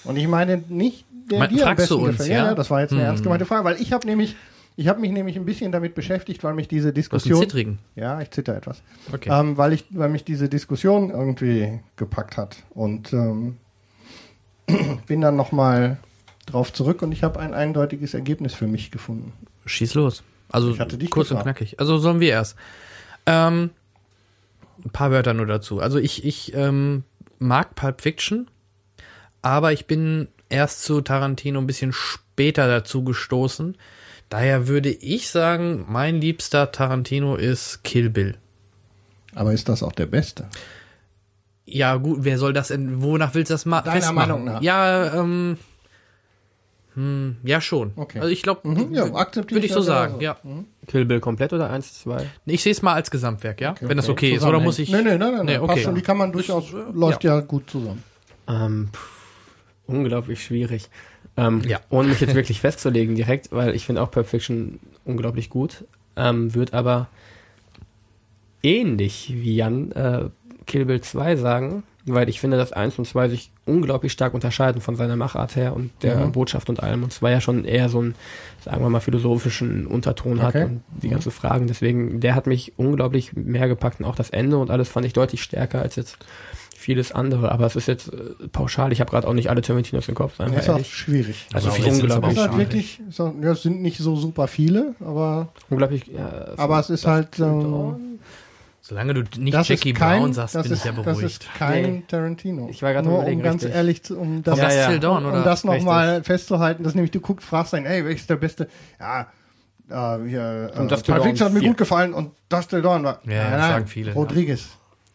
Und 0.05 0.15
ich 0.17 0.27
meine 0.27 0.63
nicht, 0.69 1.05
der 1.29 1.39
Me- 1.39 1.47
dir 1.47 1.67
am 1.67 1.75
besten 1.75 1.93
uns, 1.95 2.11
gefällt. 2.17 2.29
ja? 2.29 2.45
Ja, 2.47 2.55
das 2.55 2.69
war 2.69 2.81
jetzt 2.81 2.91
eine 2.91 3.01
Hm. 3.01 3.07
ernst 3.07 3.23
gemeinte 3.23 3.45
Frage, 3.45 3.63
weil 3.65 3.81
ich 3.81 3.91
habe 3.93 4.05
nämlich 4.07 4.35
Ich 4.75 4.87
habe 4.87 4.99
mich 4.99 5.11
nämlich 5.11 5.35
ein 5.35 5.45
bisschen 5.45 5.71
damit 5.71 5.93
beschäftigt, 5.93 6.43
weil 6.43 6.55
mich 6.55 6.67
diese 6.67 6.91
Diskussion. 6.93 7.39
zittrigen. 7.41 7.77
Ja, 7.95 8.19
ich 8.21 8.31
zitter 8.31 8.55
etwas. 8.55 8.81
Okay. 9.13 9.29
Ähm, 9.31 9.55
weil, 9.55 9.71
ich, 9.71 9.85
weil 9.91 10.09
mich 10.09 10.23
diese 10.23 10.49
Diskussion 10.49 11.11
irgendwie 11.11 11.79
gepackt 11.95 12.37
hat. 12.37 12.57
Und 12.71 13.13
ähm, 13.13 13.57
bin 15.07 15.21
dann 15.21 15.35
nochmal 15.35 15.97
drauf 16.47 16.73
zurück 16.73 17.03
und 17.03 17.11
ich 17.11 17.23
habe 17.23 17.39
ein 17.39 17.53
eindeutiges 17.53 18.15
Ergebnis 18.15 18.55
für 18.55 18.65
mich 18.65 18.89
gefunden. 18.89 19.31
Schieß 19.67 19.93
los. 19.93 20.23
Also 20.51 20.73
kurz 20.73 21.29
und 21.31 21.37
gefragt. 21.37 21.43
knackig. 21.43 21.79
Also 21.79 21.97
sollen 21.99 22.19
wir 22.19 22.29
erst. 22.31 22.55
Ähm, 23.27 23.69
ein 24.83 24.89
paar 24.89 25.11
Wörter 25.11 25.35
nur 25.35 25.45
dazu. 25.45 25.79
Also 25.81 25.99
ich, 25.99 26.25
ich 26.25 26.53
ähm, 26.55 27.03
mag 27.37 27.75
Pulp 27.75 28.01
Fiction, 28.01 28.47
aber 29.43 29.71
ich 29.71 29.85
bin 29.85 30.27
erst 30.53 30.83
zu 30.83 31.01
Tarantino 31.01 31.59
ein 31.59 31.67
bisschen 31.67 31.91
später 31.91 32.67
dazu 32.67 33.03
gestoßen. 33.03 33.75
Daher 34.29 34.67
würde 34.67 34.89
ich 34.89 35.29
sagen, 35.29 35.85
mein 35.89 36.21
liebster 36.21 36.71
Tarantino 36.71 37.35
ist 37.35 37.83
Kill 37.83 38.09
Bill. 38.09 38.37
Aber 39.35 39.51
ist 39.51 39.67
das 39.67 39.83
auch 39.83 39.91
der 39.91 40.05
beste? 40.05 40.47
Ja, 41.65 41.95
gut, 41.95 42.19
wer 42.21 42.37
soll 42.37 42.53
das 42.53 42.67
denn, 42.67 43.01
wonach 43.01 43.33
willst 43.33 43.49
du 43.49 43.53
das 43.55 43.65
ma 43.65 43.81
Deiner 43.81 43.95
festmachen? 43.95 44.15
Meinung 44.29 44.43
nach. 44.45 44.61
Ja, 44.61 45.13
ähm, 45.19 45.57
hm, 46.93 47.37
ja 47.43 47.59
schon. 47.61 47.93
Okay. 47.95 48.19
Also 48.19 48.29
ich 48.31 48.43
glaube, 48.43 48.67
Mhm, 48.67 48.93
ja, 48.93 49.11
würde 49.11 49.57
ich 49.57 49.65
ich 49.65 49.71
so 49.71 49.77
das 49.77 49.85
sagen, 49.87 50.19
genauso. 50.19 50.39
ja. 50.47 50.63
Kill 50.87 51.05
Bill 51.05 51.19
komplett 51.19 51.51
oder 51.53 51.69
eins, 51.71 52.01
zwei? 52.01 52.29
Ich 52.45 52.61
sehe 52.61 52.71
es 52.71 52.81
mal 52.83 52.93
als 52.93 53.09
Gesamtwerk, 53.09 53.59
ja? 53.61 53.73
Wenn 53.81 53.97
das 53.97 54.07
okay. 54.09 54.27
okay 54.27 54.37
ist. 54.37 54.43
Oder 54.43 54.59
muss 54.59 54.77
ich. 54.77 54.91
Nee, 54.91 55.01
nee, 55.01 55.17
nein, 55.17 55.19
nein, 55.19 55.45
Nee, 55.45 55.53
nee, 55.53 55.57
okay. 55.57 55.67
passt 55.73 55.83
schon. 55.83 55.95
Die 55.95 56.01
kann 56.01 56.17
man 56.17 56.31
durchaus, 56.31 56.65
läuft 56.93 57.23
ja. 57.23 57.39
gut 57.39 57.69
zusammen. 57.69 58.03
Ähm, 58.47 58.89
pff, 58.93 59.12
unglaublich 59.87 60.43
schwierig. 60.43 60.89
Ähm, 61.37 61.61
Ja. 61.67 61.79
Ohne 61.89 62.09
mich 62.09 62.19
jetzt 62.21 62.35
wirklich 62.35 62.61
festzulegen 62.61 63.15
direkt, 63.15 63.51
weil 63.51 63.75
ich 63.75 63.85
finde 63.85 64.01
auch 64.01 64.11
Pulp 64.11 64.27
Fiction 64.27 64.79
unglaublich 65.05 65.49
gut. 65.49 65.83
Ähm, 66.15 66.53
Würde 66.53 66.73
aber 66.73 67.07
ähnlich 68.61 69.31
wie 69.35 69.55
Jan 69.55 69.91
äh, 69.91 70.25
Kill 70.65 70.85
Bill 70.85 71.01
2 71.01 71.35
sagen, 71.35 71.83
weil 72.05 72.29
ich 72.29 72.39
finde, 72.39 72.57
dass 72.57 72.71
1 72.73 72.99
und 72.99 73.05
2 73.05 73.29
sich 73.29 73.51
unglaublich 73.65 74.11
stark 74.11 74.33
unterscheiden 74.33 74.81
von 74.81 74.95
seiner 74.95 75.15
Machart 75.15 75.55
her 75.55 75.73
und 75.75 75.89
der 76.01 76.17
Mhm. 76.17 76.31
Botschaft 76.33 76.69
und 76.69 76.81
allem. 76.83 77.03
Und 77.03 77.11
2 77.13 77.31
ja 77.31 77.41
schon 77.41 77.65
eher 77.65 77.89
so 77.89 77.99
einen, 77.99 78.15
sagen 78.63 78.81
wir 78.81 78.89
mal, 78.89 78.99
philosophischen 78.99 79.87
Unterton 79.87 80.41
hat 80.41 80.55
Okay. 80.55 80.65
und 80.65 80.83
die 81.01 81.09
ganzen 81.09 81.31
Fragen. 81.31 81.67
Deswegen, 81.67 82.19
der 82.19 82.35
hat 82.35 82.45
mich 82.47 82.73
unglaublich 82.77 83.33
mehr 83.33 83.67
gepackt 83.67 83.99
und 83.99 84.05
auch 84.05 84.15
das 84.15 84.29
Ende 84.29 84.57
und 84.57 84.69
alles 84.69 84.89
fand 84.89 85.05
ich 85.05 85.13
deutlich 85.13 85.41
stärker 85.43 85.81
als 85.81 85.95
jetzt 85.95 86.17
vieles 86.83 87.11
andere. 87.11 87.51
Aber 87.51 87.65
es 87.65 87.75
ist 87.75 87.87
jetzt 87.87 88.13
äh, 88.13 88.47
pauschal. 88.51 88.91
Ich 88.91 88.99
habe 88.99 89.09
gerade 89.09 89.27
auch 89.27 89.33
nicht 89.33 89.49
alle 89.49 89.61
Tarantinos 89.61 90.07
im 90.07 90.15
Kopf. 90.15 90.35
Seien 90.37 90.51
wir 90.51 90.59
ist 90.59 90.69
auch 90.69 90.83
schwierig. 90.85 91.47
Also 91.53 91.69
es 91.69 91.77
aber 91.77 91.87
unglaublich 91.87 92.37
halt 92.37 92.57
wirklich, 92.57 93.01
auch, 93.17 93.33
ja, 93.41 93.51
es 93.51 93.63
sind 93.63 93.81
nicht 93.81 93.97
so 93.97 94.15
super 94.15 94.47
viele, 94.47 94.95
aber, 94.99 95.49
Unglaublich, 95.69 96.07
ja, 96.07 96.49
aber 96.57 96.79
es 96.79 96.89
ist 96.89 97.07
halt, 97.07 97.39
ähm, 97.39 98.19
Solange 98.85 99.13
du 99.13 99.23
nicht 99.39 99.53
das 99.53 99.69
Jackie 99.69 99.93
kein, 99.93 100.19
Brown 100.19 100.33
sagst, 100.33 100.55
das 100.55 100.63
bin 100.63 100.73
ist, 100.73 100.79
ich 100.79 100.85
ja 100.85 100.91
das 100.91 101.05
beruhigt. 101.05 101.25
ist 101.43 101.53
kein 101.53 101.83
Nee. 101.93 102.03
Tarantino. 102.05 102.67
Ich 102.69 102.83
war 102.83 102.91
gerade 102.91 103.07
Nur 103.07 103.25
um 103.25 103.41
ganz 103.41 103.63
richtig. 103.63 103.75
ehrlich, 103.77 104.03
zu, 104.03 104.17
um 104.17 104.43
das, 104.43 104.59
Ja, 104.59 104.91
ja. 104.91 104.97
Dawn, 104.97 105.25
um 105.25 105.31
das 105.45 105.63
nochmal 105.63 106.21
festzuhalten, 106.21 106.83
dass 106.83 106.93
nämlich 106.93 107.11
du 107.11 107.21
guckst, 107.21 107.47
fragst 107.47 107.71
dann, 107.71 107.85
ey, 107.85 108.03
welches 108.03 108.23
ist 108.23 108.29
der 108.29 108.35
beste? 108.35 108.67
Ja, 108.99 109.27
äh, 109.89 110.27
hier, 110.27 110.71
äh, 110.75 110.79
Und 110.79 110.89
Pulp 110.89 111.23
Fiction 111.23 111.45
hat 111.45 111.53
mir 111.53 111.61
gut 111.61 111.77
gefallen 111.77 112.13
und 112.13 112.31
Till 112.67 112.81
Dawn 112.81 113.05
war, 113.05 113.21
Ja, 113.25 113.51
das 113.51 113.67
sagen 113.67 113.87
viele, 113.87 114.09
ja. 114.09 114.13
Rodriguez, 114.15 114.67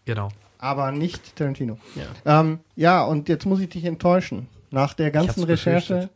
Genau. 0.07 0.31
Aber 0.59 0.93
nicht 0.93 1.37
Tarantino. 1.37 1.79
Ja. 2.25 2.41
Ähm, 2.41 2.61
ja, 2.77 3.03
und 3.05 3.29
jetzt 3.29 3.47
muss 3.47 3.61
ich 3.61 3.69
dich 3.69 3.85
enttäuschen. 3.85 4.49
Nach 4.71 4.93
der 4.95 5.11
ganzen 5.11 5.45
Recherche, 5.45 6.11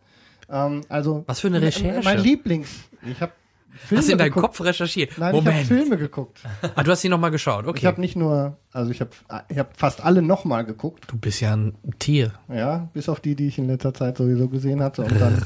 ähm, 0.51 0.83
also 0.89 1.25
Was 1.27 1.41
für 1.41 1.47
eine 1.49 1.63
Recherche? 1.63 2.03
Mein 2.05 2.19
Lieblings, 2.19 2.69
ich 3.11 3.21
habe 3.21 3.33
Filme 3.75 4.01
Hast 4.01 4.09
du 4.09 4.13
in 4.13 4.19
deinem 4.19 4.29
geguckt. 4.29 4.47
Kopf 4.49 4.61
recherchiert? 4.67 5.13
Nein, 5.17 5.35
ich 5.35 5.41
habe 5.41 5.49
Moment. 5.51 5.67
Filme 5.67 5.97
geguckt. 5.97 6.41
ah, 6.75 6.83
du 6.83 6.91
hast 6.91 7.01
sie 7.01 7.09
nochmal 7.09 7.31
geschaut. 7.31 7.65
Ich 7.65 7.71
Okay. 7.71 7.87
habe 7.87 8.01
nicht 8.03 8.17
nur, 8.17 8.59
also 8.71 8.91
ich 8.91 9.01
habe 9.01 9.11
ich 9.49 9.59
hab 9.59 9.79
fast 9.79 10.05
alle 10.05 10.21
nochmal 10.21 10.67
geguckt. 10.67 11.05
du 11.11 11.17
bist 11.17 11.41
ja 11.41 11.57
ein 11.57 11.75
Tier. 11.99 12.35
Ja, 12.53 12.91
bis 12.93 13.09
auf 13.09 13.21
die, 13.21 13.35
die 13.35 13.47
ich 13.49 13.57
in 13.57 13.67
letzter 13.69 13.95
Zeit 13.95 14.19
sowieso 14.19 14.49
gesehen 14.49 14.83
hatte. 14.83 15.03
Und 15.05 15.19
dann. 15.19 15.43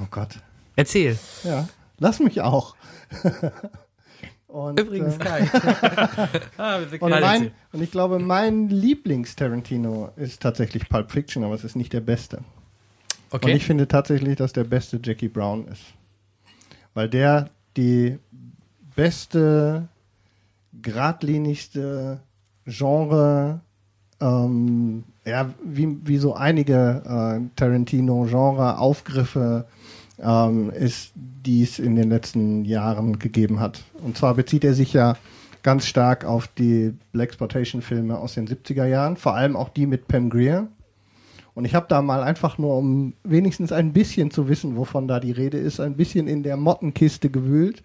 Oh 0.00 0.06
Gott. 0.12 0.38
Erzähl. 0.76 1.18
Ja, 1.42 1.68
lass 1.98 2.20
mich 2.20 2.40
auch. 2.40 2.76
und, 4.54 4.78
Übrigens, 4.78 5.16
äh, 5.16 5.18
Kai. 5.18 5.50
ah, 6.58 6.78
und, 7.00 7.10
mein, 7.10 7.50
und 7.72 7.82
ich 7.82 7.90
glaube, 7.90 8.20
mein 8.20 8.68
Lieblings-Tarantino 8.68 10.12
ist 10.14 10.42
tatsächlich 10.42 10.88
Pulp 10.88 11.10
Fiction, 11.10 11.42
aber 11.42 11.54
es 11.54 11.64
ist 11.64 11.74
nicht 11.74 11.92
der 11.92 12.00
beste. 12.00 12.36
Und 12.36 12.44
Okay. 13.42 13.56
ich 13.56 13.64
finde 13.64 13.88
tatsächlich, 13.88 14.36
dass 14.36 14.52
der 14.52 14.62
beste 14.62 15.00
Jackie 15.02 15.28
Brown 15.28 15.66
ist. 15.66 15.82
Weil 16.94 17.08
der 17.08 17.50
die 17.76 18.16
beste, 18.94 19.88
geradlinigste 20.80 22.20
Genre, 22.64 23.60
ähm, 24.20 25.02
ja, 25.24 25.52
wie, 25.64 25.98
wie 26.04 26.18
so 26.18 26.34
einige 26.34 27.02
äh, 27.04 27.40
Tarantino-Genre-Aufgriffe 27.56 29.66
ähm, 30.22 30.70
ist, 30.70 31.12
die 31.14 31.62
es 31.62 31.78
in 31.78 31.96
den 31.96 32.10
letzten 32.10 32.64
Jahren 32.64 33.18
gegeben 33.18 33.60
hat. 33.60 33.82
Und 34.02 34.16
zwar 34.16 34.34
bezieht 34.34 34.64
er 34.64 34.74
sich 34.74 34.92
ja 34.92 35.16
ganz 35.62 35.86
stark 35.86 36.24
auf 36.24 36.46
die 36.46 36.94
Blaxploitation-Filme 37.12 38.16
aus 38.18 38.34
den 38.34 38.46
70er 38.46 38.86
Jahren, 38.86 39.16
vor 39.16 39.34
allem 39.34 39.56
auch 39.56 39.70
die 39.70 39.86
mit 39.86 40.08
Pam 40.08 40.30
Grier. 40.30 40.68
Und 41.54 41.64
ich 41.64 41.74
habe 41.74 41.86
da 41.88 42.02
mal 42.02 42.22
einfach 42.22 42.58
nur, 42.58 42.76
um 42.76 43.14
wenigstens 43.22 43.72
ein 43.72 43.92
bisschen 43.92 44.30
zu 44.30 44.48
wissen, 44.48 44.76
wovon 44.76 45.08
da 45.08 45.20
die 45.20 45.32
Rede 45.32 45.58
ist, 45.58 45.80
ein 45.80 45.96
bisschen 45.96 46.28
in 46.28 46.42
der 46.42 46.56
Mottenkiste 46.56 47.30
gewühlt 47.30 47.82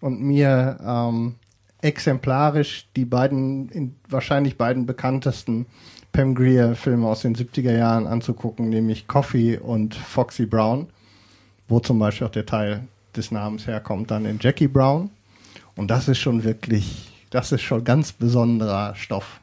und 0.00 0.20
mir 0.20 0.78
ähm, 0.84 1.36
exemplarisch 1.80 2.88
die 2.96 3.04
beiden, 3.04 3.68
in, 3.68 3.94
wahrscheinlich 4.08 4.58
beiden 4.58 4.84
bekanntesten 4.84 5.66
Pam 6.12 6.34
Grier-Filme 6.34 7.06
aus 7.06 7.22
den 7.22 7.34
70er 7.36 7.76
Jahren 7.76 8.06
anzugucken, 8.06 8.68
nämlich 8.68 9.06
Coffee 9.06 9.58
und 9.58 9.94
Foxy 9.94 10.46
Brown, 10.46 10.88
wo 11.68 11.80
zum 11.80 11.98
Beispiel 11.98 12.26
auch 12.26 12.32
der 12.32 12.46
Teil 12.46 12.86
des 13.16 13.30
Namens 13.30 13.66
herkommt, 13.66 14.10
dann 14.10 14.24
in 14.24 14.38
Jackie 14.40 14.68
Brown. 14.68 15.10
Und 15.76 15.90
das 15.90 16.08
ist 16.08 16.18
schon 16.18 16.44
wirklich, 16.44 17.12
das 17.30 17.52
ist 17.52 17.62
schon 17.62 17.84
ganz 17.84 18.12
besonderer 18.12 18.94
Stoff. 18.94 19.40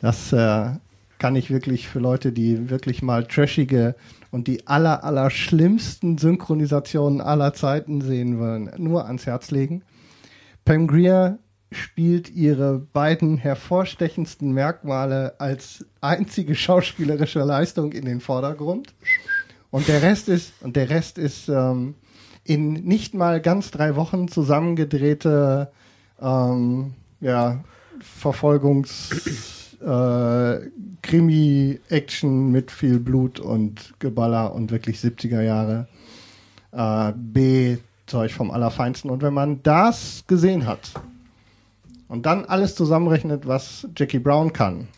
Das 0.00 0.32
äh, 0.32 0.70
kann 1.18 1.36
ich 1.36 1.50
wirklich 1.50 1.88
für 1.88 2.00
Leute, 2.00 2.32
die 2.32 2.68
wirklich 2.68 3.02
mal 3.02 3.24
trashige 3.24 3.94
und 4.30 4.48
die 4.48 4.66
aller, 4.66 5.04
aller 5.04 5.30
schlimmsten 5.30 6.18
Synchronisationen 6.18 7.20
aller 7.20 7.54
Zeiten 7.54 8.00
sehen 8.00 8.40
wollen, 8.40 8.70
nur 8.78 9.06
ans 9.06 9.26
Herz 9.26 9.50
legen. 9.50 9.82
Pam 10.64 10.86
Grier 10.86 11.38
spielt 11.70 12.30
ihre 12.30 12.78
beiden 12.78 13.38
hervorstechendsten 13.38 14.52
Merkmale 14.52 15.34
als 15.38 15.84
einzige 16.00 16.54
schauspielerische 16.54 17.40
Leistung 17.40 17.92
in 17.92 18.04
den 18.04 18.20
Vordergrund. 18.20 18.94
Und 19.72 19.88
der 19.88 20.02
Rest 20.02 20.28
ist, 20.28 20.52
und 20.60 20.76
der 20.76 20.90
Rest 20.90 21.16
ist 21.16 21.48
ähm, 21.48 21.94
in 22.44 22.74
nicht 22.74 23.14
mal 23.14 23.40
ganz 23.40 23.70
drei 23.70 23.96
Wochen 23.96 24.28
zusammengedrehte 24.28 25.72
ähm, 26.20 26.92
ja, 27.20 27.64
Verfolgungs 28.00 29.78
äh, 29.80 30.60
Krimi-Action 31.00 32.52
mit 32.52 32.70
viel 32.70 33.00
Blut 33.00 33.40
und 33.40 33.94
Geballer 33.98 34.54
und 34.54 34.70
wirklich 34.70 34.98
70er 34.98 35.40
Jahre 35.40 35.88
äh, 36.72 37.12
B-Zeug 37.16 38.30
vom 38.30 38.50
Allerfeinsten. 38.50 39.10
Und 39.10 39.22
wenn 39.22 39.34
man 39.34 39.62
das 39.62 40.24
gesehen 40.26 40.66
hat 40.66 40.92
und 42.08 42.26
dann 42.26 42.44
alles 42.44 42.74
zusammenrechnet, 42.74 43.46
was 43.46 43.88
Jackie 43.96 44.18
Brown 44.18 44.52
kann, 44.52 44.88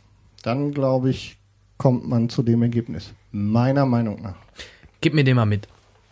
dann 0.42 0.72
glaube 0.72 1.10
ich, 1.10 1.36
kommt 1.78 2.08
man 2.08 2.28
zu 2.28 2.42
dem 2.42 2.62
Ergebnis. 2.62 3.12
Meiner 3.36 3.84
Meinung 3.84 4.22
nach. 4.22 4.36
Gib 5.00 5.12
mir 5.12 5.24
den 5.24 5.34
mal 5.34 5.44
mit. 5.44 5.66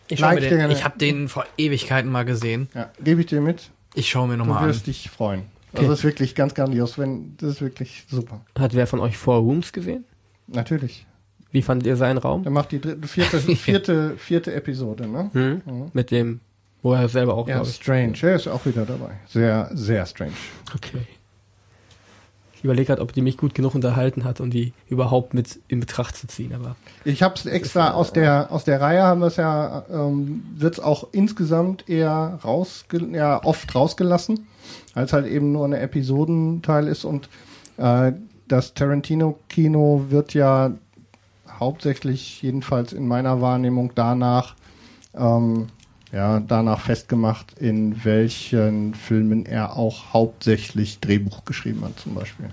Ich, 0.09 0.21
mir 0.21 0.35
dir 0.35 0.41
den, 0.51 0.59
gerne. 0.59 0.73
ich 0.73 0.85
habe 0.85 0.99
den 0.99 1.29
vor 1.29 1.47
Ewigkeiten 1.57 2.11
mal 2.11 2.25
gesehen. 2.25 2.69
Ja, 2.75 2.91
gebe 3.03 3.21
ich 3.21 3.29
dir 3.29 3.41
mit. 3.41 3.71
Ich 3.95 4.11
schaue 4.11 4.27
mir 4.27 4.35
Du 4.35 4.41
nochmal 4.41 4.65
an. 4.65 4.69
wirst 4.69 4.89
dich 4.89 5.09
freuen. 5.09 5.45
Also 5.73 5.89
das 5.89 6.01
ist 6.01 6.05
wirklich 6.05 6.35
ganz 6.35 6.53
grandios. 6.55 6.99
Wenn, 6.99 7.37
das 7.39 7.51
ist 7.53 7.61
wirklich 7.63 8.05
super. 8.11 8.41
Hat 8.59 8.75
wer 8.75 8.87
von 8.89 8.99
euch 9.01 9.17
Four 9.17 9.37
Rooms 9.37 9.73
gesehen? 9.73 10.05
Natürlich. 10.49 11.07
Wie 11.53 11.63
fandet 11.63 11.87
ihr 11.87 11.97
seinen 11.97 12.19
Raum? 12.19 12.43
Der 12.43 12.51
macht 12.53 12.73
die 12.73 12.81
dritte, 12.81 13.07
vierte, 13.07 13.39
vierte, 13.57 14.17
vierte 14.19 14.53
Episode, 14.55 15.07
ne? 15.07 15.31
Hm? 15.33 15.63
Mhm. 15.65 15.91
Mit 15.93 16.11
dem, 16.11 16.41
wo 16.83 16.93
er 16.93 17.09
selber 17.09 17.35
auch, 17.35 17.47
Ja, 17.49 17.63
ich. 17.63 17.77
strange. 17.77 18.15
Er 18.23 18.35
ist 18.35 18.49
auch 18.49 18.67
wieder 18.67 18.85
dabei. 18.85 19.13
Sehr, 19.29 19.71
sehr 19.73 20.05
strange. 20.07 20.33
Okay. 20.75 21.07
Ich 22.63 22.65
überlege 22.65 22.87
gerade, 22.87 23.03
ob 23.03 23.13
die 23.13 23.23
mich 23.23 23.37
gut 23.37 23.57
genug 23.57 23.75
unterhalten 23.75 24.23
hat, 24.23 24.41
um 24.41 24.49
die 24.49 24.73
überhaupt 24.89 25.35
mit 25.35 25.59
in 25.67 25.81
Betracht 25.81 26.15
zu 26.15 26.29
ziehen, 26.29 26.55
aber 26.55 26.77
Ich 27.05 27.21
habe 27.21 27.35
es 27.35 27.45
extra 27.45 27.91
aus 27.91 28.13
der 28.13 28.53
aus 28.53 28.63
der 28.63 28.81
Reihe 28.81 29.03
haben 29.03 29.21
wir 29.21 29.27
es 29.27 29.35
ja 29.35 29.85
ähm, 29.91 30.45
wird 30.55 30.75
es 30.75 30.79
auch 30.81 31.09
insgesamt 31.11 31.89
eher 31.89 32.39
rausge 32.45 33.05
ja 33.15 33.43
oft 33.43 33.75
rausgelassen, 33.75 34.47
als 34.95 35.13
halt 35.13 35.27
eben 35.27 35.51
nur 35.51 35.65
eine 35.65 35.81
Episodenteil 35.81 36.87
ist 36.87 37.05
und 37.05 37.29
äh, 37.79 38.13
das 38.47 38.75
Tarantino 38.75 39.41
Kino 39.49 40.05
wird 40.11 40.33
ja 40.33 40.71
hauptsächlich 41.59 42.43
jedenfalls 42.43 42.93
in 42.93 43.09
meiner 43.09 43.41
Wahrnehmung 43.41 43.91
danach 43.97 44.55
ähm, 45.17 45.67
ja, 46.13 46.41
danach 46.41 46.81
festgemacht, 46.81 47.59
in 47.59 48.05
welchen 48.05 48.95
Filmen 48.95 49.47
er 49.47 49.77
auch 49.77 50.13
hauptsächlich 50.13 51.01
Drehbuch 51.01 51.45
geschrieben 51.45 51.83
hat, 51.85 51.99
zum 51.99 52.15
Beispiel. 52.15 52.51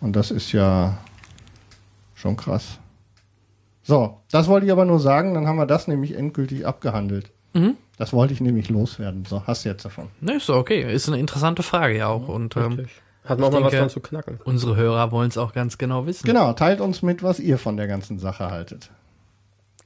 Und 0.00 0.14
das 0.14 0.30
ist 0.30 0.52
ja 0.52 0.98
schon 2.14 2.36
krass. 2.36 2.78
So, 3.82 4.18
das 4.30 4.48
wollte 4.48 4.66
ich 4.66 4.72
aber 4.72 4.84
nur 4.84 5.00
sagen, 5.00 5.34
dann 5.34 5.46
haben 5.46 5.56
wir 5.56 5.66
das 5.66 5.88
nämlich 5.88 6.14
endgültig 6.16 6.66
abgehandelt. 6.66 7.30
Mhm. 7.52 7.76
Das 7.98 8.12
wollte 8.12 8.32
ich 8.32 8.40
nämlich 8.40 8.70
loswerden. 8.70 9.24
So, 9.24 9.46
hast 9.46 9.64
du 9.64 9.68
jetzt 9.68 9.84
davon. 9.84 10.08
Ne, 10.20 10.34
ist 10.36 10.48
doch 10.48 10.56
okay. 10.56 10.92
Ist 10.92 11.08
eine 11.08 11.18
interessante 11.18 11.62
Frage 11.62 11.98
ja 11.98 12.08
auch. 12.08 12.28
Und 12.28 12.56
ähm. 12.56 12.86
Hat 13.24 13.38
man 13.38 13.48
auch 13.48 13.52
mal 13.52 13.62
was 13.64 13.70
denke- 13.70 13.78
dran 13.78 13.90
zu 13.90 14.00
knacken. 14.00 14.38
unsere 14.44 14.76
Hörer 14.76 15.10
wollen 15.10 15.30
es 15.30 15.38
auch 15.38 15.54
ganz 15.54 15.78
genau 15.78 16.04
wissen. 16.06 16.26
Genau, 16.26 16.52
teilt 16.52 16.80
uns 16.82 17.00
mit, 17.00 17.22
was 17.22 17.40
ihr 17.40 17.56
von 17.56 17.78
der 17.78 17.86
ganzen 17.86 18.18
Sache 18.18 18.50
haltet. 18.50 18.90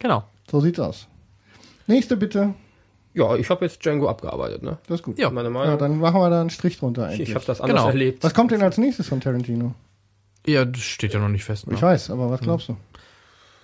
Genau. 0.00 0.24
So 0.50 0.60
sieht's 0.60 0.80
aus. 0.80 1.06
Nächste 1.88 2.16
bitte. 2.16 2.54
Ja, 3.14 3.34
ich 3.34 3.50
habe 3.50 3.64
jetzt 3.64 3.84
Django 3.84 4.08
abgearbeitet, 4.08 4.62
ne? 4.62 4.78
Das 4.86 5.00
ist 5.00 5.02
gut. 5.04 5.18
Ja. 5.18 5.30
Meine 5.30 5.48
Ja, 5.48 5.54
Meinung. 5.54 5.78
dann 5.78 5.98
machen 5.98 6.20
wir 6.20 6.30
da 6.30 6.40
einen 6.40 6.50
Strich 6.50 6.78
drunter 6.78 7.06
ich 7.08 7.14
eigentlich. 7.14 7.28
ich 7.30 7.34
habe 7.34 7.44
das 7.44 7.60
anders 7.60 7.76
Genau. 7.80 7.88
erlebt. 7.88 8.22
was 8.22 8.34
kommt 8.34 8.52
denn 8.52 8.62
als 8.62 8.78
nächstes 8.78 9.08
von 9.08 9.20
Tarantino? 9.20 9.74
Ja, 10.46 10.64
das 10.64 10.82
steht 10.82 11.14
ja 11.14 11.18
noch 11.20 11.28
nicht 11.28 11.44
fest. 11.44 11.66
Ne? 11.66 11.74
Ich 11.74 11.82
weiß, 11.82 12.10
aber 12.10 12.30
was 12.30 12.40
glaubst 12.40 12.68
du? 12.68 12.76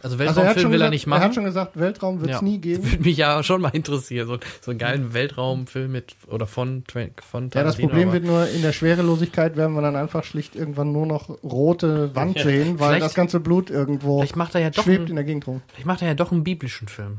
Also 0.02 0.16
Also 0.18 0.24
er 0.24 0.28
hat, 0.28 0.36
Weltraumfilm 0.36 0.62
schon 0.62 0.72
will 0.72 0.80
er 0.82 0.90
gesagt, 0.90 0.90
nicht 0.92 1.06
er 1.06 1.12
hat 1.14 1.20
machen. 1.20 1.32
schon 1.34 1.44
gesagt, 1.44 1.78
Weltraum 1.80 2.20
wird 2.20 2.30
es 2.30 2.36
Ja. 2.36 2.42
nie 2.42 2.58
geben. 2.58 2.84
Würde 2.90 3.02
mich 3.04 3.16
ja 3.16 3.42
schon 3.42 3.60
mal 3.62 3.70
interessieren. 3.70 4.26
So, 4.26 4.38
so 4.60 4.70
einen 4.70 4.78
geilen 4.78 5.14
Weltraumfilm 5.14 5.92
mit 5.92 6.14
oder 6.26 6.46
von, 6.46 6.82
von 6.86 7.04
Ja, 7.04 7.12
das 7.22 7.50
Tarantino, 7.76 7.88
Problem 7.88 8.12
wird 8.12 8.24
nur, 8.24 8.46
in 8.48 8.60
der 8.60 8.72
Schwerelosigkeit 8.72 9.56
werden 9.56 9.74
wir 9.74 9.80
dann 9.82 9.96
einfach 9.96 10.24
schlicht 10.24 10.56
irgendwann 10.56 10.92
nur 10.92 11.06
noch 11.06 11.30
rote 11.42 12.14
Wand 12.14 12.38
sehen, 12.38 12.80
weil 12.80 12.88
Vielleicht- 12.88 13.04
das 13.06 13.14
ganze 13.14 13.40
Blut 13.40 13.70
irgendwo 13.70 14.22
er 14.22 14.60
ja 14.60 14.70
doch 14.70 14.82
schwebt 14.82 15.00
einen, 15.00 15.08
in 15.10 15.14
der 15.16 15.24
Gegend 15.24 15.46
rum. 15.46 15.62
vielleicht 15.68 15.86
macht 15.86 16.02
er 16.02 16.08
ja 16.08 16.14
doch 16.14 16.32
einen 16.32 16.44
biblischen 16.44 16.88
Film. 16.88 17.18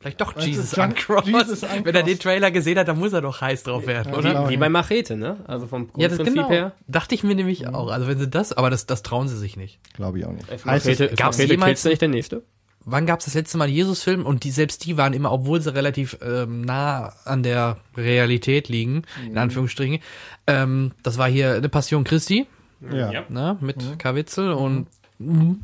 Vielleicht 0.00 0.20
doch 0.20 0.36
Weißt 0.36 0.46
du, 0.46 0.50
Jesus 0.50 0.74
Uncrossed. 0.74 1.26
Jesus 1.26 1.62
Uncrossed. 1.64 1.84
Wenn 1.84 1.94
er 1.94 2.02
den 2.04 2.18
Trailer 2.18 2.50
gesehen 2.52 2.78
hat, 2.78 2.86
dann 2.88 2.98
muss 2.98 3.12
er 3.12 3.20
doch 3.20 3.40
heiß 3.40 3.64
drauf 3.64 3.86
werden, 3.86 4.12
Ja, 4.12 4.18
oder? 4.18 4.30
klar. 4.30 4.48
Wie 4.50 4.56
bei 4.56 4.68
Machete, 4.68 5.16
ne? 5.16 5.38
Also 5.46 5.66
vom 5.66 5.90
Ja, 5.96 6.08
das 6.08 6.18
Grundprinzip 6.18 6.34
genau. 6.34 6.48
her. 6.50 6.72
Dachte 6.86 7.14
ich 7.16 7.24
mir 7.24 7.34
nämlich 7.34 7.66
auch. 7.66 7.88
Also 7.90 8.06
wenn 8.06 8.18
sie 8.18 8.28
das, 8.28 8.52
aber 8.52 8.70
das, 8.70 8.86
das 8.86 9.02
trauen 9.02 9.26
sie 9.28 9.36
sich 9.36 9.56
nicht. 9.56 9.80
Glaube 9.94 10.20
ich 10.20 10.24
auch 10.26 10.32
nicht. 10.32 10.48
Heißt 10.50 10.66
Machete, 10.66 11.08
gab's 11.16 11.38
Machete 11.38 11.52
jemals- 11.54 11.84
nicht 11.84 12.00
der 12.00 12.08
nächste? 12.08 12.42
Wann 12.90 13.04
gab 13.06 13.18
es 13.18 13.26
das 13.26 13.34
letzte 13.34 13.58
Mal 13.58 13.64
einen 13.64 13.74
Jesus-Film? 13.74 14.24
Und 14.24 14.44
die 14.44 14.50
selbst 14.50 14.86
die 14.86 14.96
waren 14.96 15.12
immer, 15.12 15.30
obwohl 15.32 15.60
sie 15.60 15.74
relativ 15.74 16.16
ähm, 16.22 16.62
nah 16.62 17.12
an 17.26 17.42
der 17.42 17.76
Realität 17.98 18.68
liegen, 18.70 19.02
in 19.26 19.36
Anführungsstrichen. 19.36 19.98
Ähm, 20.46 20.92
das 21.02 21.18
war 21.18 21.28
hier 21.28 21.54
eine 21.56 21.68
Passion 21.68 22.04
Christi, 22.04 22.46
ja. 22.90 23.10
Ja. 23.12 23.24
ne, 23.28 23.58
mit 23.60 23.98
Karwitzel 23.98 24.52
und 24.52 24.86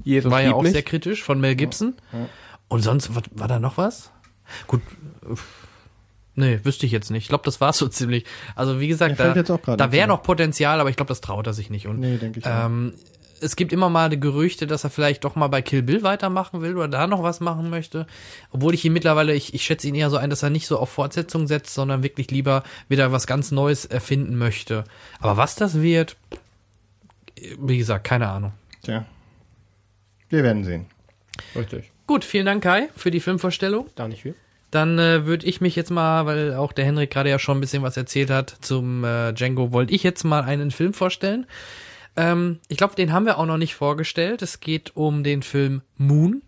Jesus 0.02 0.30
war 0.30 0.42
ja 0.42 0.52
auch 0.52 0.62
mich. 0.62 0.72
sehr 0.72 0.82
kritisch 0.82 1.22
von 1.22 1.40
Mel 1.40 1.54
Gibson. 1.54 1.94
Und 2.68 2.82
sonst, 2.82 3.14
was, 3.14 3.22
war 3.30 3.48
da 3.48 3.58
noch 3.58 3.78
was? 3.78 4.10
Gut. 4.66 4.82
Nee, 6.36 6.60
wüsste 6.64 6.86
ich 6.86 6.92
jetzt 6.92 7.10
nicht. 7.10 7.24
Ich 7.24 7.28
glaube, 7.28 7.44
das 7.44 7.60
war's 7.60 7.78
so 7.78 7.88
ziemlich. 7.88 8.24
Also 8.56 8.80
wie 8.80 8.88
gesagt, 8.88 9.20
da, 9.20 9.34
da 9.34 9.92
wäre 9.92 10.08
noch 10.08 10.22
Potenzial, 10.22 10.80
aber 10.80 10.90
ich 10.90 10.96
glaube, 10.96 11.08
das 11.08 11.20
traut 11.20 11.46
er 11.46 11.52
sich 11.52 11.70
nicht. 11.70 11.86
Und 11.86 12.00
Nee, 12.00 12.16
denke 12.16 12.40
ich 12.40 12.46
ähm, 12.46 12.94
es 13.40 13.56
gibt 13.56 13.72
immer 13.72 13.90
mal 13.90 14.08
die 14.08 14.18
Gerüchte, 14.18 14.66
dass 14.66 14.84
er 14.84 14.90
vielleicht 14.90 15.24
doch 15.24 15.36
mal 15.36 15.48
bei 15.48 15.60
Kill 15.60 15.82
Bill 15.82 16.02
weitermachen 16.02 16.62
will 16.62 16.76
oder 16.76 16.88
da 16.88 17.06
noch 17.06 17.22
was 17.22 17.40
machen 17.40 17.68
möchte. 17.68 18.06
Obwohl 18.50 18.74
ich 18.74 18.84
ihn 18.84 18.92
mittlerweile, 18.92 19.34
ich, 19.34 19.54
ich 19.54 19.62
schätze 19.62 19.86
ihn 19.86 19.94
eher 19.94 20.10
so 20.10 20.16
ein, 20.16 20.30
dass 20.30 20.42
er 20.42 20.50
nicht 20.50 20.66
so 20.66 20.78
auf 20.78 20.90
Fortsetzung 20.90 21.46
setzt, 21.46 21.74
sondern 21.74 22.02
wirklich 22.02 22.30
lieber 22.30 22.62
wieder 22.88 23.12
was 23.12 23.26
ganz 23.26 23.50
Neues 23.50 23.84
erfinden 23.84 24.36
möchte. 24.36 24.84
Aber 25.20 25.36
was 25.36 25.56
das 25.56 25.80
wird, 25.80 26.16
wie 27.60 27.78
gesagt, 27.78 28.04
keine 28.04 28.28
Ahnung. 28.28 28.52
Tja. 28.82 29.04
Wir 30.30 30.42
werden 30.42 30.64
sehen. 30.64 30.86
Richtig. 31.54 31.90
Gut, 32.06 32.24
vielen 32.24 32.46
Dank 32.46 32.62
Kai 32.62 32.88
für 32.96 33.10
die 33.10 33.20
Filmvorstellung. 33.20 33.88
Da 33.94 34.08
nicht 34.08 34.22
viel. 34.22 34.34
Dann 34.70 34.98
äh, 34.98 35.24
würde 35.24 35.46
ich 35.46 35.60
mich 35.60 35.76
jetzt 35.76 35.90
mal, 35.90 36.26
weil 36.26 36.54
auch 36.54 36.72
der 36.72 36.84
Henrik 36.84 37.10
gerade 37.10 37.30
ja 37.30 37.38
schon 37.38 37.58
ein 37.58 37.60
bisschen 37.60 37.82
was 37.82 37.96
erzählt 37.96 38.30
hat 38.30 38.56
zum 38.60 39.04
äh, 39.04 39.32
Django, 39.32 39.72
wollte 39.72 39.94
ich 39.94 40.02
jetzt 40.02 40.24
mal 40.24 40.42
einen 40.42 40.70
Film 40.70 40.92
vorstellen. 40.92 41.46
Ähm, 42.16 42.58
ich 42.68 42.76
glaube, 42.76 42.94
den 42.94 43.12
haben 43.12 43.24
wir 43.24 43.38
auch 43.38 43.46
noch 43.46 43.56
nicht 43.56 43.74
vorgestellt. 43.74 44.42
Es 44.42 44.60
geht 44.60 44.96
um 44.96 45.24
den 45.24 45.42
Film 45.42 45.82
Moon. 45.96 46.42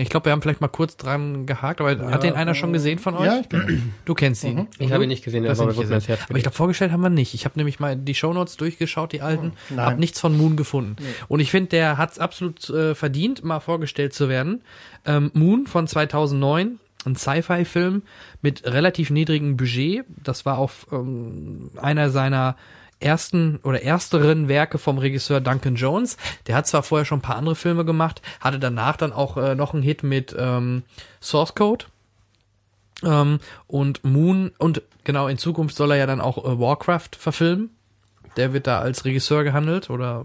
Ich 0.00 0.08
glaube, 0.10 0.26
wir 0.26 0.32
haben 0.32 0.42
vielleicht 0.42 0.60
mal 0.60 0.68
kurz 0.68 0.96
dran 0.96 1.46
gehakt, 1.46 1.80
aber 1.80 2.10
hat 2.10 2.22
den 2.22 2.34
einer 2.34 2.54
schon 2.54 2.72
gesehen 2.72 2.98
von 2.98 3.14
euch? 3.16 3.26
Ja, 3.26 3.40
ich 3.40 3.48
bin. 3.48 3.92
Du 4.04 4.14
kennst 4.14 4.44
ihn. 4.44 4.68
Ich 4.78 4.92
habe 4.92 5.04
ihn 5.04 5.08
nicht 5.08 5.24
gesehen, 5.24 5.44
Das 5.44 5.58
ins 5.58 5.76
gesehen. 5.76 6.00
Herz 6.00 6.20
Aber 6.28 6.36
ich 6.36 6.42
glaube, 6.44 6.56
vorgestellt 6.56 6.92
haben 6.92 7.00
wir 7.00 7.10
nicht. 7.10 7.34
Ich 7.34 7.44
habe 7.44 7.58
nämlich 7.58 7.80
mal 7.80 7.96
die 7.96 8.14
Shownotes 8.14 8.56
durchgeschaut, 8.56 9.12
die 9.12 9.20
alten, 9.20 9.52
Nein. 9.70 9.86
hab 9.86 9.98
nichts 9.98 10.20
von 10.20 10.36
Moon 10.36 10.56
gefunden. 10.56 10.96
Und 11.28 11.40
ich 11.40 11.50
finde, 11.50 11.70
der 11.70 11.98
hat 11.98 12.12
es 12.12 12.18
absolut 12.18 12.68
äh, 12.70 12.94
verdient, 12.94 13.44
mal 13.44 13.60
vorgestellt 13.60 14.14
zu 14.14 14.28
werden. 14.28 14.62
Ähm, 15.04 15.30
Moon 15.34 15.66
von 15.66 15.86
2009, 15.86 16.78
ein 17.04 17.16
Sci-Fi-Film 17.16 18.02
mit 18.42 18.64
relativ 18.64 19.10
niedrigem 19.10 19.56
Budget. 19.56 20.04
Das 20.22 20.44
war 20.46 20.58
auch 20.58 20.70
ähm, 20.92 21.70
einer 21.76 22.10
seiner 22.10 22.56
ersten 23.00 23.58
oder 23.62 23.82
ersteren 23.82 24.48
Werke 24.48 24.78
vom 24.78 24.98
Regisseur 24.98 25.40
Duncan 25.40 25.76
Jones. 25.76 26.16
Der 26.46 26.56
hat 26.56 26.66
zwar 26.66 26.82
vorher 26.82 27.04
schon 27.04 27.18
ein 27.18 27.22
paar 27.22 27.36
andere 27.36 27.56
Filme 27.56 27.84
gemacht, 27.84 28.22
hatte 28.40 28.58
danach 28.58 28.96
dann 28.96 29.12
auch 29.12 29.36
äh, 29.36 29.54
noch 29.54 29.74
einen 29.74 29.82
Hit 29.82 30.02
mit 30.02 30.34
ähm, 30.38 30.82
Source 31.20 31.54
Code. 31.54 31.86
Ähm, 33.04 33.38
und 33.66 34.04
Moon, 34.04 34.52
und 34.58 34.82
genau, 35.04 35.28
in 35.28 35.38
Zukunft 35.38 35.76
soll 35.76 35.92
er 35.92 35.98
ja 35.98 36.06
dann 36.06 36.20
auch 36.20 36.38
äh, 36.38 36.58
Warcraft 36.58 37.10
verfilmen. 37.16 37.70
Der 38.36 38.52
wird 38.52 38.66
da 38.66 38.80
als 38.80 39.04
Regisseur 39.04 39.44
gehandelt 39.44 39.90
oder 39.90 40.24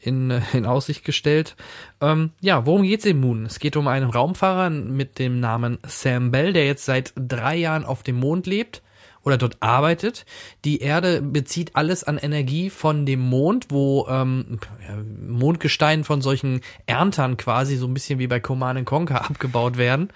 in, 0.00 0.30
äh, 0.30 0.40
in 0.52 0.66
Aussicht 0.66 1.04
gestellt. 1.04 1.54
Ähm, 2.00 2.30
ja, 2.40 2.66
worum 2.66 2.82
geht's 2.82 3.04
in 3.04 3.20
Moon? 3.20 3.46
Es 3.46 3.60
geht 3.60 3.76
um 3.76 3.86
einen 3.86 4.10
Raumfahrer 4.10 4.70
mit 4.70 5.18
dem 5.18 5.38
Namen 5.38 5.78
Sam 5.86 6.32
Bell, 6.32 6.52
der 6.52 6.66
jetzt 6.66 6.84
seit 6.84 7.12
drei 7.16 7.56
Jahren 7.56 7.84
auf 7.84 8.02
dem 8.02 8.16
Mond 8.16 8.46
lebt 8.46 8.82
oder 9.24 9.36
dort 9.36 9.58
arbeitet. 9.60 10.24
Die 10.64 10.80
Erde 10.80 11.20
bezieht 11.20 11.76
alles 11.76 12.04
an 12.04 12.18
Energie 12.18 12.70
von 12.70 13.04
dem 13.04 13.20
Mond, 13.20 13.66
wo 13.68 14.06
ähm, 14.08 14.58
Mondgestein 15.26 16.04
von 16.04 16.22
solchen 16.22 16.60
Erntern 16.86 17.36
quasi 17.36 17.76
so 17.76 17.86
ein 17.86 17.94
bisschen 17.94 18.18
wie 18.18 18.26
bei 18.26 18.40
Command 18.40 18.84
Conquer 18.86 19.24
abgebaut 19.30 19.76
werden, 19.76 20.08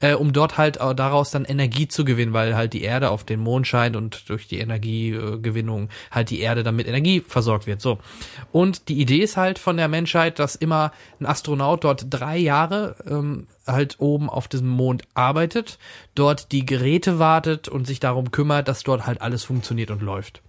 äh, 0.00 0.14
um 0.14 0.32
dort 0.32 0.58
halt 0.58 0.80
auch 0.80 0.94
daraus 0.94 1.30
dann 1.30 1.44
Energie 1.44 1.88
zu 1.88 2.04
gewinnen, 2.04 2.32
weil 2.32 2.54
halt 2.54 2.72
die 2.72 2.82
Erde 2.82 3.10
auf 3.10 3.24
den 3.24 3.40
Mond 3.40 3.66
scheint 3.66 3.96
und 3.96 4.28
durch 4.28 4.46
die 4.46 4.58
Energiegewinnung 4.58 5.88
halt 6.10 6.30
die 6.30 6.40
Erde 6.40 6.62
dann 6.62 6.76
mit 6.76 6.86
Energie 6.86 7.20
versorgt 7.26 7.66
wird. 7.66 7.80
So. 7.80 7.98
Und 8.52 8.88
die 8.88 9.00
Idee 9.00 9.18
ist 9.18 9.36
halt 9.36 9.58
von 9.58 9.76
der 9.76 9.88
Menschheit, 9.88 10.38
dass 10.38 10.54
immer 10.54 10.92
ein 11.18 11.26
Astronaut 11.26 11.84
dort 11.84 12.06
drei 12.10 12.36
Jahre 12.36 12.96
ähm, 13.08 13.46
halt 13.66 13.96
oben 13.98 14.28
auf 14.30 14.48
diesem 14.48 14.68
Mond 14.68 15.02
arbeitet, 15.14 15.78
dort 16.14 16.52
die 16.52 16.66
Geräte 16.66 17.18
wartet 17.18 17.68
und 17.68 17.86
sich 17.86 18.00
darum 18.00 18.30
kümmert, 18.30 18.68
dass 18.68 18.82
dort 18.82 19.06
halt 19.06 19.20
alles 19.22 19.44
funktioniert 19.44 19.90
und 19.90 20.02
läuft. 20.02 20.42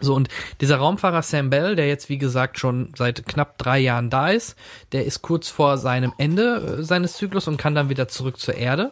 So, 0.00 0.14
und 0.14 0.28
dieser 0.60 0.76
Raumfahrer 0.76 1.22
Sam 1.22 1.50
Bell, 1.50 1.76
der 1.76 1.86
jetzt 1.86 2.08
wie 2.08 2.18
gesagt 2.18 2.58
schon 2.58 2.92
seit 2.96 3.26
knapp 3.26 3.58
drei 3.58 3.78
Jahren 3.78 4.10
da 4.10 4.28
ist, 4.28 4.56
der 4.92 5.04
ist 5.04 5.22
kurz 5.22 5.48
vor 5.48 5.78
seinem 5.78 6.12
Ende 6.18 6.78
äh, 6.78 6.82
seines 6.82 7.14
Zyklus 7.14 7.46
und 7.46 7.58
kann 7.58 7.74
dann 7.74 7.88
wieder 7.88 8.08
zurück 8.08 8.38
zur 8.38 8.54
Erde. 8.54 8.90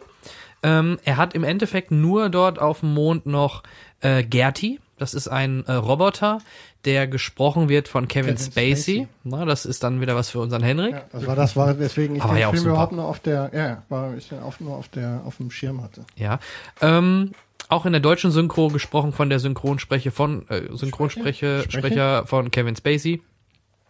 Ähm, 0.63 0.97
er 1.03 1.17
hat 1.17 1.35
im 1.35 1.43
Endeffekt 1.43 1.91
nur 1.91 2.29
dort 2.29 2.57
auf 2.57 2.79
dem 2.79 2.93
Mond 2.93 3.25
noch 3.25 3.63
äh, 3.99 4.23
Gerti. 4.23 4.79
Das 5.03 5.13
ist 5.13 5.27
ein 5.27 5.65
äh, 5.65 5.73
Roboter, 5.73 6.37
der 6.85 7.07
gesprochen 7.07 7.67
wird 7.67 7.89
von 7.89 8.07
Kevin, 8.07 8.35
Kevin 8.35 8.37
Spacey. 8.37 8.75
Spacey. 8.75 9.07
Na, 9.25 9.43
das 9.43 9.65
ist 9.65 9.83
dann 9.83 9.99
wieder 9.99 10.15
was 10.15 10.29
für 10.29 10.39
unseren 10.39 10.63
Henrik. 10.63 10.93
Ja, 10.93 11.03
das 11.11 11.27
war 11.27 11.35
das, 11.35 11.57
war 11.57 11.77
weswegen 11.77 12.15
ich 12.15 12.21
Aber 12.21 12.35
den 12.35 12.39
ja 12.39 12.47
auch 12.47 12.53
Film 12.53 12.67
überhaupt 12.67 12.93
nur 12.93 13.03
auf 13.03 13.19
der, 13.19 13.51
ja, 13.53 13.83
war 13.89 14.15
ich 14.15 14.29
den 14.29 14.39
auf, 14.39 14.61
nur 14.61 14.77
auf 14.77 14.87
der, 14.87 15.21
auf 15.25 15.35
dem 15.35 15.51
Schirm 15.51 15.83
hatte. 15.83 16.05
Ja. 16.15 16.39
Ähm, 16.79 17.31
auch 17.67 17.85
in 17.85 17.91
der 17.91 17.99
deutschen 17.99 18.31
Synchro 18.31 18.69
gesprochen 18.69 19.11
von 19.11 19.29
der 19.29 19.39
Synchronsprecher 19.39 20.13
von 20.13 20.47
äh, 20.47 20.73
Synchronsprecher 20.73 21.63
Sprecher? 21.63 21.79
Sprecher 21.79 22.25
von 22.25 22.49
Kevin 22.49 22.77
Spacey. 22.77 23.21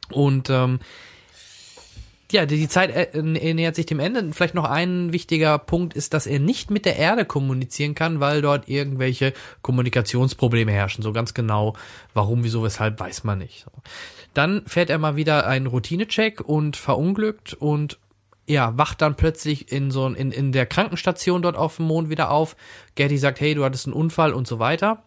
Und 0.09 0.49
ähm, 0.49 0.80
ja, 2.34 2.46
die, 2.46 2.68
Zeit 2.68 2.90
äh, 2.90 3.22
nähert 3.22 3.76
sich 3.76 3.86
dem 3.86 4.00
Ende. 4.00 4.34
Vielleicht 4.34 4.56
noch 4.56 4.70
ein 4.70 5.14
wichtiger 5.14 5.58
Punkt 5.60 5.94
ist, 5.94 6.14
dass 6.14 6.28
er 6.28 6.40
nicht 6.40 6.72
mit 6.72 6.86
der 6.86 6.98
Erde 6.98 7.26
kommunizieren 7.26 7.96
kann, 7.96 8.20
weil 8.20 8.42
dort 8.42 8.68
irgendwelche 8.68 9.34
Kommunikationsprobleme 9.62 10.72
herrschen. 10.72 11.04
So 11.04 11.14
ganz 11.14 11.34
genau, 11.34 11.76
warum, 12.14 12.44
wieso, 12.44 12.64
weshalb, 12.64 13.00
weiß 13.00 13.24
man 13.24 13.38
nicht. 13.38 13.66
Dann 14.34 14.64
fährt 14.66 14.90
er 14.90 14.98
mal 14.98 15.16
wieder 15.16 15.48
einen 15.48 15.68
Routinecheck 15.68 16.42
und 16.42 16.76
verunglückt 16.76 17.54
und 17.54 18.00
ja, 18.46 18.78
wacht 18.78 19.02
dann 19.02 19.16
plötzlich 19.16 19.72
in 19.72 19.92
so 19.92 20.08
in, 20.08 20.32
in 20.32 20.52
der 20.52 20.66
Krankenstation 20.66 21.42
dort 21.42 21.56
auf 21.56 21.78
dem 21.78 21.86
Mond 21.86 22.10
wieder 22.10 22.32
auf. 22.32 22.56
Gertie 22.96 23.18
sagt, 23.18 23.40
hey, 23.40 23.56
du 23.56 23.64
hattest 23.64 23.86
einen 23.86 23.94
Unfall 23.94 24.34
und 24.34 24.48
so 24.48 24.60
weiter. 24.60 25.04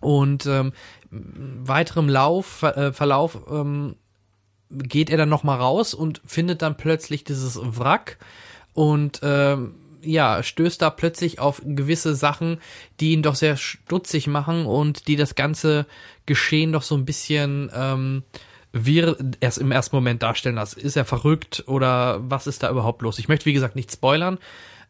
Und 0.00 0.46
ähm, 0.46 0.72
weiterem 1.10 2.08
Lauf, 2.08 2.62
äh, 2.62 2.92
Verlauf 2.92 3.38
ähm, 3.50 3.96
geht 4.76 5.10
er 5.10 5.16
dann 5.16 5.28
noch 5.28 5.44
mal 5.44 5.56
raus 5.56 5.94
und 5.94 6.20
findet 6.26 6.62
dann 6.62 6.76
plötzlich 6.76 7.24
dieses 7.24 7.58
Wrack 7.60 8.18
und 8.72 9.20
ähm, 9.22 9.74
ja, 10.02 10.42
stößt 10.42 10.82
da 10.82 10.90
plötzlich 10.90 11.38
auf 11.38 11.62
gewisse 11.64 12.14
Sachen, 12.14 12.60
die 13.00 13.12
ihn 13.12 13.22
doch 13.22 13.34
sehr 13.34 13.56
stutzig 13.56 14.26
machen 14.26 14.66
und 14.66 15.08
die 15.08 15.16
das 15.16 15.34
ganze 15.34 15.86
Geschehen 16.26 16.72
doch 16.72 16.82
so 16.82 16.94
ein 16.94 17.04
bisschen 17.04 17.70
ähm, 17.74 18.22
wir 18.72 19.16
erst 19.40 19.58
im 19.58 19.70
ersten 19.70 19.96
Moment 19.96 20.22
darstellen 20.22 20.56
lassen. 20.56 20.80
Ist 20.80 20.96
er 20.96 21.04
verrückt 21.04 21.64
oder 21.66 22.18
was 22.28 22.46
ist 22.46 22.62
da 22.62 22.70
überhaupt 22.70 23.02
los? 23.02 23.18
Ich 23.18 23.28
möchte, 23.28 23.46
wie 23.46 23.52
gesagt, 23.52 23.76
nicht 23.76 23.92
spoilern. 23.92 24.38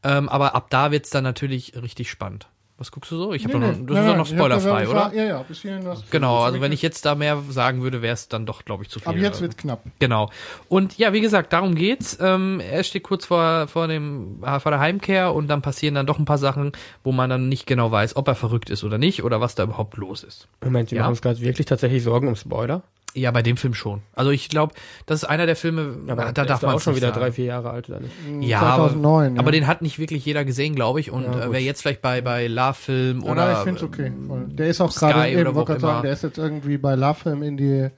Ähm, 0.02 0.28
aber 0.28 0.54
ab 0.54 0.68
da 0.70 0.90
wird's 0.90 1.10
dann 1.10 1.24
natürlich 1.24 1.74
richtig 1.80 2.10
spannend. 2.10 2.46
Was 2.76 2.90
guckst 2.90 3.12
du 3.12 3.16
so? 3.16 3.32
Ich 3.32 3.44
habe 3.44 3.56
Nee, 3.56 3.66
noch, 3.68 3.76
nee, 3.78 3.84
das 3.86 3.94
nein, 3.94 4.04
ist 4.04 4.10
doch 4.10 4.16
noch 4.16 4.26
spoilerfrei, 4.26 4.88
oder? 4.88 5.12
Ja, 5.14 5.24
ja, 5.24 5.42
bis 5.44 5.60
hierhin 5.62 5.84
was. 5.86 6.10
Genau, 6.10 6.40
also 6.42 6.60
wenn 6.60 6.72
ich 6.72 6.82
jetzt 6.82 7.06
da 7.06 7.14
mehr 7.14 7.40
sagen 7.48 7.82
würde, 7.82 8.02
wäre 8.02 8.14
es 8.14 8.26
dann 8.28 8.46
doch, 8.46 8.64
glaube 8.64 8.82
ich, 8.82 8.88
zu 8.90 8.98
viel. 8.98 9.10
Ab 9.10 9.16
jetzt 9.16 9.40
wird's 9.40 9.56
knapp. 9.56 9.84
Genau. 10.00 10.28
Und 10.68 10.98
ja, 10.98 11.12
wie 11.12 11.20
gesagt, 11.20 11.52
darum 11.52 11.76
geht's. 11.76 12.18
Ähm, 12.20 12.58
er 12.60 12.82
steht 12.82 13.04
kurz 13.04 13.26
vor, 13.26 13.68
vor 13.68 13.86
dem, 13.86 14.42
äh, 14.44 14.58
vor 14.58 14.72
der 14.72 14.80
Heimkehr 14.80 15.32
und 15.32 15.46
dann 15.46 15.62
passieren 15.62 15.94
dann 15.94 16.06
doch 16.06 16.18
ein 16.18 16.24
paar 16.24 16.38
Sachen, 16.38 16.72
wo 17.04 17.12
man 17.12 17.30
dann 17.30 17.48
nicht 17.48 17.66
genau 17.66 17.92
weiß, 17.92 18.16
ob 18.16 18.26
er 18.26 18.34
verrückt 18.34 18.70
ist 18.70 18.82
oder 18.82 18.98
nicht 18.98 19.22
oder 19.22 19.40
was 19.40 19.54
da 19.54 19.62
überhaupt 19.62 19.96
los 19.96 20.24
ist. 20.24 20.48
Moment, 20.64 20.90
wir 20.90 20.96
Ja. 20.96 21.02
machen 21.02 21.10
uns 21.12 21.22
gerade 21.22 21.40
wirklich 21.40 21.66
tatsächlich 21.66 22.02
Sorgen 22.02 22.26
um 22.26 22.34
Spoiler. 22.34 22.82
Ja, 23.16 23.30
bei 23.30 23.42
dem 23.42 23.56
Film 23.56 23.74
schon. 23.74 24.02
Also 24.14 24.30
ich 24.32 24.48
glaube, 24.48 24.74
das 25.06 25.22
ist 25.22 25.28
einer 25.28 25.46
der 25.46 25.54
Filme, 25.54 25.98
Aber 26.08 26.32
da 26.32 26.44
darf 26.44 26.62
man 26.62 26.74
auch 26.74 26.80
schon 26.80 26.96
wieder 26.96 27.08
sagen. 27.08 27.20
drei, 27.20 27.30
vier 27.32 27.44
Jahre 27.44 27.70
alt, 27.70 27.88
oder 27.88 28.00
nicht? 28.00 28.12
Ja, 28.40 28.58
2009. 28.58 29.32
aber, 29.34 29.40
aber 29.40 29.52
den 29.52 29.66
hat 29.68 29.82
nicht 29.82 29.98
wirklich 30.00 30.24
jeder 30.24 30.44
gesehen, 30.44 30.74
glaube 30.74 30.98
ich. 30.98 31.12
Und 31.12 31.22
Ja, 31.22 31.44
äh, 31.44 31.52
wer 31.52 31.60
jetzt 31.60 31.82
vielleicht 31.82 32.02
bei 32.02 32.20
bei 32.20 32.48
Love 32.48 32.74
Film 32.74 33.22
Ja, 33.24 33.30
oder 33.30 33.46
nein, 33.46 33.56
ich 33.56 33.62
finde 33.62 33.78
es 33.78 33.82
okay. 33.84 34.12
Voll. 34.26 34.46
Der 34.48 34.66
ist 34.66 34.80
auch 34.80 34.90
Sky 34.90 34.98
gerade, 35.06 35.18
oder 35.20 35.28
eben, 35.50 35.54
wollte 35.54 35.78
sagen, 35.80 36.02
der 36.02 36.12
ist 36.12 36.22
jetzt 36.24 36.38
irgendwie 36.38 36.76
bei 36.76 36.96
Lovefilm 36.96 37.42
in 37.44 37.56
die 37.56 37.88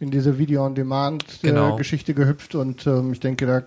in 0.00 0.10
diese 0.10 0.30
Genau. 0.32 0.38
Video-on-Demand-Geschichte 0.40 2.14
gehüpft 2.14 2.54
und 2.56 2.86
ähm, 2.86 3.12
ich 3.12 3.20
denke, 3.20 3.46
da, 3.46 3.62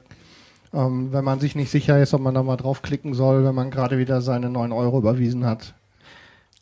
ähm, 0.74 1.14
wenn 1.14 1.24
man 1.24 1.39
sich 1.39 1.55
nicht 1.55 1.72
sicher 1.72 1.99
ist, 2.01 2.14
ob 2.14 2.22
man 2.22 2.34
da 2.34 2.43
mal 2.43 2.58
draufklicken 2.58 3.14
soll, 3.14 3.45
wenn 3.45 3.55
man 3.55 3.72
gerade 3.72 3.97
wieder 3.97 4.22
seine 4.22 4.49
9 4.49 4.72
Euro 4.74 4.99
überwiesen 4.99 5.45
hat, 5.45 5.74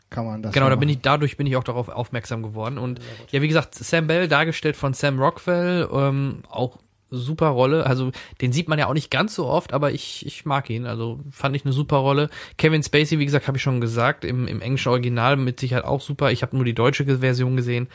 kann 0.09 0.25
man 0.25 0.41
das. 0.41 0.53
Genau, 0.53 0.69
da 0.69 0.75
bin 0.75 0.89
ich, 0.89 1.01
dadurch 1.01 1.37
bin 1.37 1.47
ich 1.47 1.55
auch 1.55 1.63
darauf 1.63 1.89
aufmerksam 1.89 2.43
geworden. 2.43 2.77
Und 2.77 2.99
ja, 3.31 3.41
wie 3.41 3.47
gesagt, 3.47 3.75
Sam 3.75 4.07
Bell, 4.07 4.27
dargestellt 4.27 4.75
von 4.75 4.93
Sam 4.93 5.19
Rockwell, 5.19 5.87
ähm, 5.91 6.43
auch 6.49 6.77
super 7.09 7.47
Rolle. 7.47 7.85
Also 7.85 8.11
den 8.41 8.51
sieht 8.51 8.67
man 8.67 8.79
ja 8.79 8.87
auch 8.87 8.93
nicht 8.93 9.11
ganz 9.11 9.35
so 9.35 9.45
oft, 9.45 9.73
aber 9.73 9.91
ich, 9.91 10.25
ich 10.25 10.45
mag 10.45 10.69
ihn. 10.69 10.85
Also 10.85 11.19
fand 11.31 11.55
ich 11.55 11.65
eine 11.65 11.73
super 11.73 11.97
Rolle. 11.97 12.29
Kevin 12.57 12.83
Spacey, 12.83 13.19
wie 13.19 13.25
gesagt, 13.25 13.47
habe 13.47 13.57
ich 13.57 13.63
schon 13.63 13.81
gesagt, 13.81 14.25
im, 14.25 14.47
im 14.47 14.61
englischen 14.61 14.89
Original 14.89 15.37
mit 15.37 15.59
Sicherheit 15.59 15.85
auch 15.85 16.01
super. 16.01 16.31
Ich 16.31 16.41
habe 16.41 16.55
nur 16.55 16.65
die 16.65 16.73
deutsche 16.73 17.05
Version 17.05 17.55
gesehen. 17.55 17.87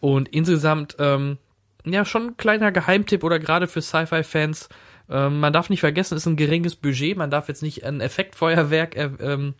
Und 0.00 0.28
insgesamt, 0.28 0.96
ähm, 0.98 1.38
ja, 1.84 2.04
schon 2.04 2.28
ein 2.28 2.36
kleiner 2.36 2.72
Geheimtipp 2.72 3.24
oder 3.24 3.38
gerade 3.38 3.66
für 3.66 3.82
Sci-Fi-Fans. 3.82 4.68
Ähm, 5.10 5.40
man 5.40 5.52
darf 5.52 5.70
nicht 5.70 5.80
vergessen, 5.80 6.16
es 6.16 6.22
ist 6.22 6.26
ein 6.26 6.36
geringes 6.36 6.76
Budget. 6.76 7.16
Man 7.16 7.30
darf 7.30 7.48
jetzt 7.48 7.62
nicht 7.62 7.84
ein 7.84 8.00
Effektfeuerwerk 8.00 8.96
er, 8.96 9.20
ähm, 9.20 9.54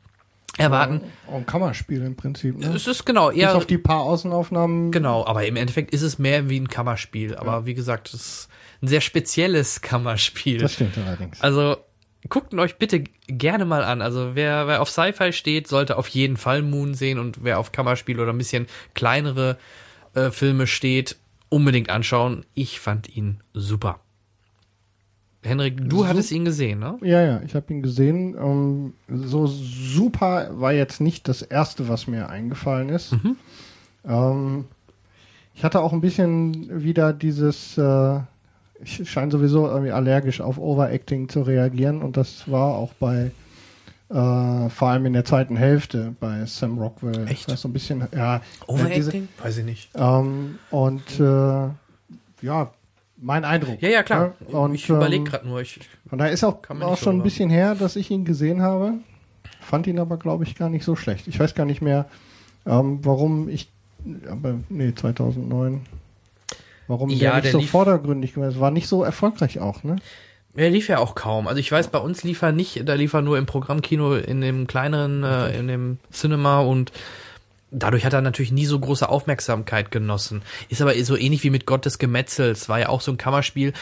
erwarten. 0.59 1.01
Auch 1.27 1.37
ein 1.37 1.47
Kammerspiel 1.47 2.03
im 2.03 2.17
Prinzip. 2.17 2.59
Ne? 2.59 2.73
Es 2.75 2.87
ist 2.87 3.05
genau 3.05 3.31
Bis 3.31 3.39
eher 3.39 3.57
auf 3.57 3.67
die 3.67 3.79
paar 3.79 4.01
Außenaufnahmen. 4.01 4.93
Genau, 4.93 5.27
aber 5.27 5.47
im 5.47 5.57
Endeffekt 5.57 5.93
ist 5.93 6.03
es 6.03 6.19
mehr 6.19 6.49
wie 6.49 6.61
ein 6.61 6.69
Kammerspiel. 6.69 7.37
Aber 7.37 7.67
wie 7.67 7.75
gesagt, 7.75 8.09
es 8.09 8.15
ist 8.15 8.49
ein 8.83 8.89
sehr 8.89 9.01
spezielles 9.01 9.81
Kammerspiel. 9.81 10.59
Das 10.59 10.75
stimmt 10.75 10.97
allerdings. 10.99 11.41
Also 11.41 11.77
guckt 12.29 12.53
ihn 12.53 12.61
euch 12.61 12.77
bitte 12.77 13.05
gerne 13.27 13.65
mal 13.65 13.85
an. 13.85 14.03
Also 14.03 14.35
wer, 14.35 14.67
wer 14.67 14.81
auf 14.81 14.91
Sci-Fi 14.91 15.33
steht, 15.33 15.69
sollte 15.69 15.97
auf 15.97 16.09
jeden 16.09 16.37
Fall 16.37 16.63
Moon 16.63 16.95
sehen 16.95 17.19
und 17.19 17.45
wer 17.45 17.59
auf 17.59 17.73
Kammerspiel 17.73 18.21
oder 18.21 18.33
ein 18.33 18.39
bisschen 18.39 18.67
kleinere 18.95 19.59
äh, 20.15 20.31
Filme 20.31 20.67
steht, 20.67 21.17
unbedingt 21.49 21.91
anschauen. 21.91 22.47
Ich 22.55 22.81
fand 22.81 23.15
ihn 23.15 23.43
super. 23.53 24.01
Henrik, 25.45 25.89
du 25.89 25.99
So- 25.99 26.09
hattest 26.09 26.33
ihn 26.33 26.45
gesehen, 26.45 26.81
ne? 26.81 26.97
Ja, 27.03 27.21
ja, 27.23 27.41
ich 27.45 27.55
habe 27.55 27.73
ihn 27.73 27.83
gesehen. 27.83 28.35
Ähm, 28.39 28.95
so 29.09 29.47
super 29.47 30.49
war 30.59 30.73
jetzt 30.73 31.01
nicht 31.01 31.29
das 31.29 31.43
erste, 31.43 31.89
was 31.89 32.07
mir 32.07 32.29
eingefallen 32.29 32.89
ist. 32.89 33.13
Mhm. 33.13 33.37
Ähm, 34.07 34.65
ich 35.55 35.63
hatte 35.65 35.81
auch 35.81 35.93
ein 35.93 36.01
bisschen 36.01 36.83
wieder 36.83 37.13
dieses, 37.13 37.79
äh, 37.79 38.19
ich 38.83 39.09
scheine 39.09 39.31
sowieso 39.31 39.67
irgendwie 39.69 39.93
allergisch 39.93 40.41
auf 40.41 40.59
Overacting 40.59 41.29
zu 41.29 41.43
reagieren 41.43 42.03
und 42.03 42.17
das 42.17 42.51
war 42.51 42.75
auch 42.75 42.93
bei 42.95 43.31
äh, 44.11 44.69
vor 44.69 44.89
allem 44.89 45.07
in 45.07 45.13
der 45.15 45.25
zweiten 45.25 45.57
Hälfte 45.57 46.15
bei 46.21 46.45
Sam 46.47 46.79
Rockwell. 46.79 47.27
Echt? 47.27 47.51
Das 47.51 47.63
so 47.63 47.69
ein 47.69 47.73
bisschen, 47.73 48.03
ja. 48.15 48.37
äh, 48.69 48.95
diese- 48.95 49.13
Weiß 49.43 49.57
ich 49.59 49.65
nicht. 49.65 49.91
Ähm, 49.97 50.59
und 50.71 51.19
äh, 51.19 51.69
ja, 52.43 52.71
mein 53.25 53.45
Eindruck. 53.45 53.81
Ja, 53.81 53.89
ja, 53.89 54.03
klar. 54.03 54.35
Ja, 54.53 54.59
und, 54.59 54.75
ich 54.75 54.89
überlege 54.89 55.17
ähm, 55.17 55.25
gerade 55.25 55.49
nur. 55.49 55.61
Ich, 55.61 55.81
Und 56.11 56.19
da 56.19 56.27
ist 56.27 56.45
auch, 56.45 56.59
auch 56.69 56.99
schon 56.99 57.17
ein 57.17 57.23
bisschen 57.23 57.51
her, 57.51 57.75
dass 57.75 57.97
ich 57.97 58.11
ihn 58.11 58.25
gesehen 58.25 58.63
habe. 58.63 58.95
Fand 59.61 59.87
ihn 59.87 59.99
aber, 59.99 60.19
glaube 60.19 60.45
ich, 60.45 60.55
gar 60.57 60.69
nicht 60.69 60.85
so 60.85 60.95
schlecht. 60.95 61.27
Ich 61.27 61.41
weiß 61.41 61.55
gar 61.55 61.65
nicht 61.65 61.81
mehr, 61.81 62.07
ähm, 62.67 63.01
warum 63.03 63.49
ich, 63.49 63.71
aber 64.31 64.57
nee, 64.69 64.95
2009. 64.95 65.81
Warum 66.87 67.09
Ja, 67.09 67.17
der 67.17 67.35
nicht 67.37 67.45
der 67.47 67.53
so 67.53 67.59
lief- 67.59 67.71
vordergründig 67.71 68.35
gewesen 68.35 68.51
ist. 68.51 68.61
War 68.61 68.71
nicht 68.71 68.89
so 68.89 69.03
erfolgreich 69.03 69.59
auch, 69.59 69.83
ne? 69.85 69.97
Er 70.57 70.71
lief 70.71 70.89
ja 70.89 70.99
auch 70.99 71.15
kaum. 71.17 71.49
Also 71.49 71.59
ich 71.59 71.73
weiß, 71.73 71.89
bei 71.89 71.99
uns 71.99 72.23
lief 72.23 72.43
er 72.43 72.53
nicht, 72.53 72.87
da 72.89 72.95
lief 72.95 73.13
er 73.15 73.23
nur 73.23 73.39
im 73.39 73.47
Programmkino 73.47 74.15
in 74.15 74.41
dem 74.41 74.67
kleineren, 74.69 75.25
äh, 75.25 75.59
in 75.59 75.67
dem 75.67 75.99
Cinema 76.13 76.61
und 76.61 76.93
dadurch 77.75 78.05
hat 78.05 78.13
er 78.13 78.21
natürlich 78.21 78.53
nie 78.53 78.67
so 78.67 78.79
große 78.79 79.09
Aufmerksamkeit 79.09 79.91
genossen. 79.91 80.43
Ist 80.69 80.81
aber 80.81 80.95
so 81.05 81.17
ähnlich 81.17 81.43
wie 81.43 81.51
mit 81.51 81.67
Gott 81.67 81.85
des 81.85 81.99
Gemetzels, 81.99 82.69
war 82.69 82.81
ja 82.81 82.89
auch 82.89 83.01
so 83.01 83.13
ein 83.13 83.19
Kammerspiel, 83.19 83.73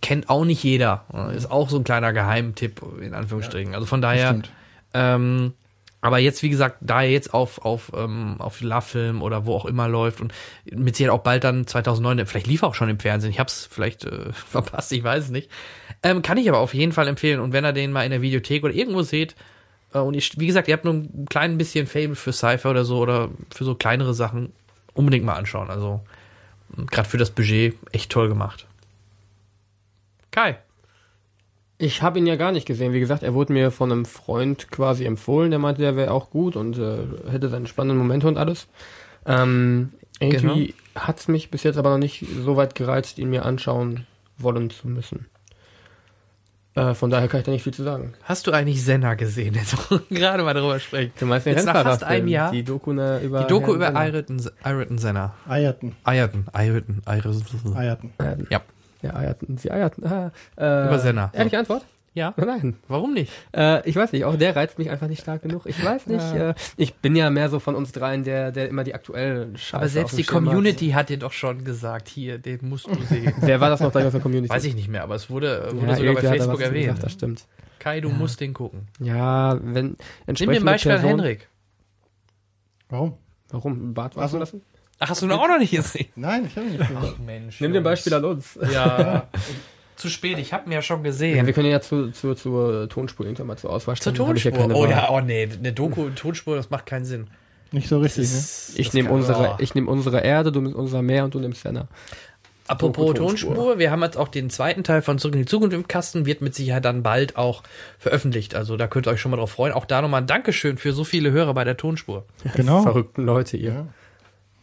kennt 0.00 0.28
auch 0.30 0.44
nicht 0.44 0.62
jeder. 0.62 1.04
Ist 1.34 1.50
auch 1.50 1.68
so 1.68 1.78
ein 1.78 1.84
kleiner 1.84 2.12
Geheimtipp, 2.12 2.82
in 3.00 3.14
Anführungsstrichen. 3.14 3.74
Also 3.74 3.86
von 3.86 4.02
daher, 4.02 4.42
ähm, 4.94 5.54
aber 6.00 6.18
jetzt, 6.18 6.42
wie 6.42 6.48
gesagt, 6.48 6.78
da 6.80 7.02
er 7.02 7.10
jetzt 7.10 7.32
auf, 7.32 7.64
auf, 7.64 7.92
ähm, 7.94 8.36
auf 8.40 8.60
Love-Film 8.60 9.22
oder 9.22 9.46
wo 9.46 9.54
auch 9.54 9.66
immer 9.66 9.88
läuft 9.88 10.20
und 10.20 10.34
mit 10.64 10.96
Sicherheit 10.96 11.16
auch 11.16 11.22
bald 11.22 11.44
dann 11.44 11.66
2009, 11.66 12.26
vielleicht 12.26 12.48
lief 12.48 12.62
er 12.62 12.68
auch 12.68 12.74
schon 12.74 12.88
im 12.88 12.98
Fernsehen, 12.98 13.30
ich 13.30 13.38
hab's 13.38 13.68
vielleicht 13.70 14.04
äh, 14.04 14.32
verpasst, 14.32 14.92
ich 14.92 15.04
weiß 15.04 15.24
es 15.24 15.30
nicht. 15.30 15.48
Ähm, 16.02 16.22
kann 16.22 16.38
ich 16.38 16.48
aber 16.48 16.58
auf 16.58 16.74
jeden 16.74 16.90
Fall 16.90 17.06
empfehlen 17.06 17.38
und 17.38 17.52
wenn 17.52 17.64
ihr 17.64 17.72
den 17.72 17.92
mal 17.92 18.02
in 18.02 18.10
der 18.10 18.20
Videothek 18.20 18.64
oder 18.64 18.74
irgendwo 18.74 19.02
seht, 19.02 19.36
und 20.00 20.14
ich, 20.14 20.38
wie 20.38 20.46
gesagt, 20.46 20.68
ihr 20.68 20.74
habt 20.74 20.84
nur 20.84 20.94
ein 20.94 21.26
klein 21.28 21.58
bisschen 21.58 21.86
Fable 21.86 22.14
für 22.14 22.32
Cypher 22.32 22.70
oder 22.70 22.84
so 22.84 22.98
oder 22.98 23.30
für 23.54 23.64
so 23.64 23.74
kleinere 23.74 24.14
Sachen, 24.14 24.52
unbedingt 24.94 25.24
mal 25.24 25.34
anschauen. 25.34 25.70
Also 25.70 26.00
gerade 26.90 27.08
für 27.08 27.18
das 27.18 27.30
Budget 27.30 27.76
echt 27.92 28.10
toll 28.10 28.28
gemacht. 28.28 28.66
Kai. 30.30 30.58
Ich 31.78 32.00
habe 32.00 32.18
ihn 32.18 32.26
ja 32.26 32.36
gar 32.36 32.52
nicht 32.52 32.66
gesehen. 32.66 32.92
Wie 32.92 33.00
gesagt, 33.00 33.22
er 33.22 33.34
wurde 33.34 33.52
mir 33.52 33.70
von 33.70 33.90
einem 33.90 34.04
Freund 34.04 34.70
quasi 34.70 35.04
empfohlen. 35.04 35.50
Der 35.50 35.58
meinte, 35.58 35.82
der 35.82 35.96
wäre 35.96 36.12
auch 36.12 36.30
gut 36.30 36.54
und 36.54 36.78
äh, 36.78 36.98
hätte 37.30 37.48
seine 37.48 37.66
spannenden 37.66 37.98
Momente 37.98 38.28
und 38.28 38.38
alles. 38.38 38.68
Ähm, 39.26 39.92
irgendwie 40.20 40.74
hat's 40.94 41.26
mich 41.28 41.50
bis 41.50 41.64
jetzt 41.64 41.76
aber 41.76 41.90
noch 41.90 41.98
nicht 41.98 42.24
so 42.44 42.56
weit 42.56 42.74
gereizt, 42.74 43.18
ihn 43.18 43.30
mir 43.30 43.44
anschauen 43.44 44.06
wollen 44.38 44.70
zu 44.70 44.88
müssen. 44.88 45.26
Äh, 46.74 46.94
von 46.94 47.10
daher 47.10 47.28
kann 47.28 47.40
ich 47.40 47.46
da 47.46 47.52
nicht 47.52 47.64
viel 47.64 47.74
zu 47.74 47.82
sagen. 47.82 48.14
Hast 48.22 48.46
du 48.46 48.52
eigentlich 48.52 48.82
Senna 48.82 49.14
gesehen? 49.14 49.54
Jetzt 49.54 49.76
gerade 50.08 50.42
mal 50.42 50.54
darüber 50.54 50.78
sprechen. 50.80 51.12
Du 51.18 51.26
meinst 51.26 51.46
den 51.46 51.54
Jetzt 51.56 51.66
nach 51.66 51.82
fast 51.82 52.04
einem 52.04 52.28
Jahr? 52.28 52.50
Die 52.50 52.62
Doku, 52.62 52.92
ne, 52.92 53.20
über 53.22 53.40
Die 53.42 53.46
Doku 53.46 53.66
Herrn 53.66 53.76
über 53.76 53.86
Senna. 53.86 54.00
Ayrton, 54.00 54.50
Ayrton 54.62 54.98
Senna. 54.98 55.34
Eierten. 55.48 55.96
Ayrton, 56.04 56.46
Ayrton, 56.52 57.02
Ayrton. 57.04 57.76
Eierten. 57.76 58.12
Ayrton. 58.18 58.46
Ja. 58.50 58.62
Ja, 59.02 59.16
eierten. 59.16 59.58
Sie 59.58 59.70
eierten. 59.70 60.06
Ah, 60.06 60.30
äh, 60.56 60.86
Über 60.86 60.98
Senna. 60.98 61.30
Ehrliche 61.34 61.58
Antwort? 61.58 61.84
Ja. 62.14 62.34
Nein. 62.36 62.76
Warum 62.88 63.14
nicht? 63.14 63.32
Äh, 63.56 63.88
ich 63.88 63.96
weiß 63.96 64.12
nicht, 64.12 64.24
auch 64.26 64.36
der 64.36 64.54
reizt 64.54 64.78
mich 64.78 64.90
einfach 64.90 65.08
nicht 65.08 65.22
stark 65.22 65.40
genug. 65.42 65.62
Ich 65.64 65.82
weiß 65.82 66.06
nicht. 66.08 66.20
Ja. 66.34 66.50
Äh, 66.50 66.54
ich 66.76 66.94
bin 66.96 67.16
ja 67.16 67.30
mehr 67.30 67.48
so 67.48 67.58
von 67.58 67.74
uns 67.74 67.92
dreien, 67.92 68.22
der, 68.22 68.52
der 68.52 68.68
immer 68.68 68.84
die 68.84 68.94
aktuellen 68.94 69.56
Scheiße 69.56 69.76
Aber 69.76 69.88
selbst 69.88 70.18
die 70.18 70.24
Schirm 70.24 70.44
hat. 70.46 70.52
Community 70.54 70.90
hat 70.90 71.08
dir 71.08 71.18
doch 71.18 71.32
schon 71.32 71.64
gesagt, 71.64 72.08
hier, 72.08 72.36
den 72.36 72.68
musst 72.68 72.86
du 72.86 72.94
sehen. 73.04 73.32
Wer 73.40 73.60
war 73.60 73.70
das 73.70 73.80
noch 73.80 73.94
aus 73.94 74.12
der 74.12 74.20
Community? 74.20 74.52
Weiß 74.52 74.64
ich 74.64 74.74
nicht 74.74 74.88
mehr, 74.88 75.02
aber 75.04 75.14
es 75.14 75.30
wurde, 75.30 75.70
wurde 75.72 75.86
Ja, 75.86 75.96
sogar 75.96 76.14
bei 76.14 76.20
hat 76.22 76.36
Facebook 76.36 76.60
erwähnt. 76.60 76.84
Gesagt, 76.88 77.02
das 77.04 77.12
stimmt. 77.12 77.44
Kai, 77.78 78.00
du 78.02 78.08
Ja. 78.10 78.14
musst 78.14 78.40
den 78.40 78.52
gucken. 78.52 78.88
Ja, 79.00 79.58
wenn 79.62 79.96
Nimm 80.26 80.34
dir 80.36 80.50
ein 80.50 80.64
Beispiel 80.64 80.92
an 80.92 81.00
Person, 81.00 81.18
Henrik. 81.20 81.48
Warum? 82.90 83.14
Warum? 83.48 83.94
Bart 83.94 84.18
Also- 84.18 84.38
lassen? 84.38 84.60
Ach, 84.98 85.08
hast 85.10 85.20
du 85.22 85.26
noch 85.26 85.40
auch 85.40 85.48
noch 85.48 85.58
nicht 85.58 85.72
gesehen? 85.72 86.06
Nein, 86.14 86.44
ich 86.46 86.54
habe 86.56 86.66
ihn 86.66 86.76
nicht 86.78 86.88
gesehen. 86.88 87.26
Mensch. 87.26 87.60
Nimm 87.60 87.72
dir 87.72 87.78
ein 87.80 87.84
Beispiel 87.84 88.14
an 88.14 88.24
uns. 88.24 88.56
Ja. 88.70 89.28
Zu 90.02 90.08
spät, 90.10 90.38
ich 90.38 90.52
habe 90.52 90.66
ihn 90.66 90.72
ja 90.72 90.82
schon 90.82 90.98
Ja, 90.98 91.02
gesehen. 91.04 91.46
wir 91.46 91.52
können 91.52 91.70
ja 91.70 91.80
zu, 91.80 92.10
zu, 92.10 92.34
zur 92.34 92.88
Tonspur 92.88 93.24
irgendwann 93.24 93.46
mal 93.46 93.56
zur 93.56 93.70
Auswahl 93.70 93.96
Zur 93.96 94.12
stellen. 94.14 94.36
Ich 94.36 94.44
ja 94.44 94.50
Tonspur. 94.50 94.68
keine 94.68 94.74
Oh 94.78 94.82
Wahl. 94.82 94.90
ja, 94.90 95.10
oh 95.10 95.20
nee, 95.20 95.48
eine 95.56 95.72
Doku, 95.72 96.10
Tonspur, 96.10 96.56
das 96.56 96.70
macht 96.70 96.86
keinen 96.86 97.04
Sinn. 97.04 97.28
Nicht 97.70 97.88
so 97.88 97.98
richtig, 98.00 98.24
ne? 98.30 98.36
Das- 98.36 98.72
Ich 98.76 98.88
das 98.88 98.94
nehme 98.94 99.10
unsere, 99.10 99.50
oh. 99.52 99.56
ich 99.58 99.74
nehme 99.74 99.88
unsere 99.90 100.20
Erde, 100.20 100.50
du 100.52 100.60
nimmst 100.60 100.76
unser 100.76 101.02
Meer 101.02 101.24
und 101.24 101.34
du 101.34 101.38
nimmst 101.40 101.62
Senna. 101.62 101.88
Apropos 102.68 103.14
Tonspur. 103.14 103.54
Tonspur, 103.54 103.78
wir 103.78 103.90
haben 103.90 104.02
jetzt 104.02 104.16
auch 104.16 104.28
den 104.28 104.48
zweiten 104.50 104.84
Teil 104.84 105.02
von 105.02 105.18
Zurück 105.18 105.34
in 105.34 105.40
die 105.42 105.46
Zukunft 105.46 105.74
im 105.74 105.88
Kasten, 105.88 106.26
wird 106.26 106.40
mit 106.42 106.54
Sicherheit 106.54 106.84
dann 106.84 107.02
bald 107.02 107.36
auch 107.36 107.62
veröffentlicht. 107.98 108.54
Also 108.54 108.76
da 108.76 108.86
könnt 108.86 109.06
ihr 109.06 109.10
euch 109.10 109.20
schon 109.20 109.30
mal 109.30 109.36
drauf 109.36 109.50
freuen. 109.52 109.72
Auch 109.72 109.84
da 109.84 110.00
nochmal 110.02 110.22
ein 110.22 110.26
Dankeschön 110.26 110.78
für 110.78 110.92
so 110.92 111.04
viele 111.04 111.32
Hörer 111.32 111.54
bei 111.54 111.64
der 111.64 111.76
Tonspur. 111.76 112.24
Genau. 112.54 112.82
Verrückten 112.82 113.24
Leute, 113.24 113.56
ihr. 113.56 113.72
Ja. 113.72 113.86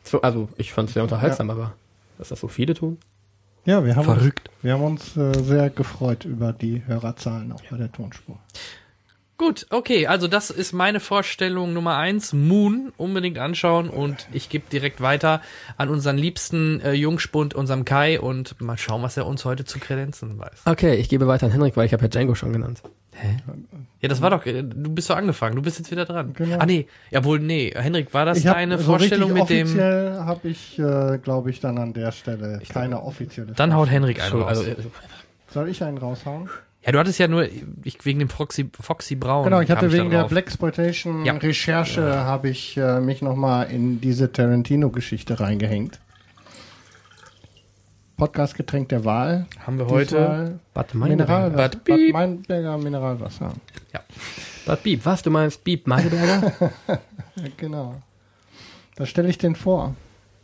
So, 0.04 0.22
also, 0.22 0.48
ich 0.58 0.72
fand 0.74 0.88
es 0.90 0.94
sehr 0.94 1.04
unterhaltsam, 1.04 1.50
aber 1.50 1.74
dass 2.18 2.30
das 2.30 2.40
so 2.40 2.48
viele 2.48 2.74
tun. 2.74 2.98
Ja, 3.66 3.86
wir 3.86 3.96
haben 3.96 4.06
Verrückt. 4.06 4.50
uns, 4.50 4.64
wir 4.64 4.74
haben 4.74 4.84
uns 4.84 5.18
äh, 5.18 5.44
sehr 5.44 5.70
gefreut 5.70 6.26
über 6.26 6.54
die 6.54 6.84
Hörerzahlen 6.86 7.52
auch 7.52 7.62
bei 7.70 7.78
der 7.78 7.92
Tonspur. 7.92 8.40
Gut, 9.38 9.68
okay, 9.70 10.06
also 10.06 10.28
das 10.28 10.50
ist 10.50 10.74
meine 10.74 11.00
Vorstellung 11.00 11.72
Nummer 11.72 11.96
eins. 11.96 12.34
Moon 12.34 12.92
unbedingt 12.98 13.38
anschauen 13.38 13.90
und 13.90 14.28
ich 14.34 14.50
gebe 14.50 14.66
direkt 14.70 15.00
weiter 15.00 15.42
an 15.78 15.88
unseren 15.88 16.18
liebsten 16.18 16.82
äh, 16.82 16.92
Jungspund, 16.92 17.54
unserem 17.54 17.86
Kai 17.86 18.20
und 18.20 18.60
mal 18.60 18.78
schauen, 18.78 19.02
was 19.02 19.16
er 19.16 19.26
uns 19.26 19.46
heute 19.46 19.64
zu 19.64 19.80
kredenzen 19.80 20.38
weiß. 20.38 20.64
Okay, 20.66 20.96
ich 20.96 21.08
gebe 21.08 21.26
weiter 21.28 21.46
an 21.46 21.54
Henrik, 21.54 21.78
weil 21.78 21.86
ich 21.86 21.94
habe 21.94 22.04
ja 22.04 22.10
Django 22.10 22.36
schon 22.36 22.52
genannt. 22.52 22.82
Ja, 24.02 24.08
das 24.10 24.22
war 24.22 24.30
doch, 24.30 24.46
äh, 24.46 24.64
du 24.64 24.90
bist 24.92 25.08
so 25.08 25.14
angefangen, 25.14 25.56
du 25.56 25.62
bist 25.62 25.78
jetzt 25.80 25.92
wieder 25.92 26.06
dran. 26.06 26.34
Genau. 26.34 26.58
Ah 26.60 26.66
nee, 26.66 26.88
ja 27.12 27.24
wohl, 27.24 27.40
nee, 27.40 27.72
Henrik, 27.76 28.14
war 28.14 28.26
das 28.26 28.38
Ich 28.38 28.48
hab 28.48 28.56
deine 28.56 28.78
so 28.78 28.86
Vorstellung 28.86 29.34
mit 29.34 29.50
dem... 29.50 29.68
Offiziell 29.68 30.20
habe 30.20 30.48
ich, 30.48 30.80
äh, 30.80 31.18
glaube 31.22 31.50
ich, 31.50 31.60
dann 31.60 31.78
an 31.78 31.94
der 31.94 32.12
Stelle 32.12 32.62
keine 32.70 33.02
offizielle. 33.04 33.54
Dann 33.54 33.74
haut 33.74 33.90
Henrik 33.90 34.22
einen 34.22 34.42
raus. 34.42 34.48
Also, 34.50 34.66
Soll 35.52 35.70
ich 35.70 35.84
einen 35.84 35.98
raushauen? 35.98 36.50
ja, 36.86 36.92
du 36.94 37.00
hattest 37.00 37.20
ja 37.20 37.28
nur, 37.28 37.46
ich, 37.84 38.06
wegen 38.06 38.20
dem 38.20 38.30
Foxy, 38.30 38.70
Foxy 38.80 39.16
Braun. 39.16 39.44
Genau, 39.44 39.60
ich 39.60 39.70
hatte 39.70 39.92
wegen 39.92 40.10
der 40.10 40.22
drauf. 40.22 40.30
Blaxploitation 40.30 41.26
Ja. 41.26 41.34
Recherche 41.34 42.02
habe 42.24 42.50
ich 42.50 42.78
äh, 42.78 43.00
mich 43.02 43.22
nochmal 43.22 43.70
in 43.70 44.00
diese 44.00 44.32
Tarantino-Geschichte 44.32 45.40
reingehängt. 45.40 46.00
Podcast-Getränk 48.20 48.90
der 48.90 49.06
Wahl. 49.06 49.48
Haben 49.66 49.80
wir 49.80 49.88
heute... 49.88 50.60
Bad 50.74 50.94
Meinberger. 50.94 51.50
Mineralwasser. 51.50 51.58
Bad 51.58 51.84
Bad. 51.86 52.14
Meinberger 52.14 52.78
Mineralwasser. 52.78 53.54
Bad 54.66 54.84
Bieb. 54.84 55.06
Was, 55.06 55.24
du 55.24 55.32
meinst 55.32 55.64
Bieb 55.64 55.88
Meidelberger? 55.88 56.72
Genau. 57.58 57.96
Da 58.96 59.06
stelle 59.06 59.30
ich 59.30 59.38
den 59.38 59.56
vor. 59.56 59.96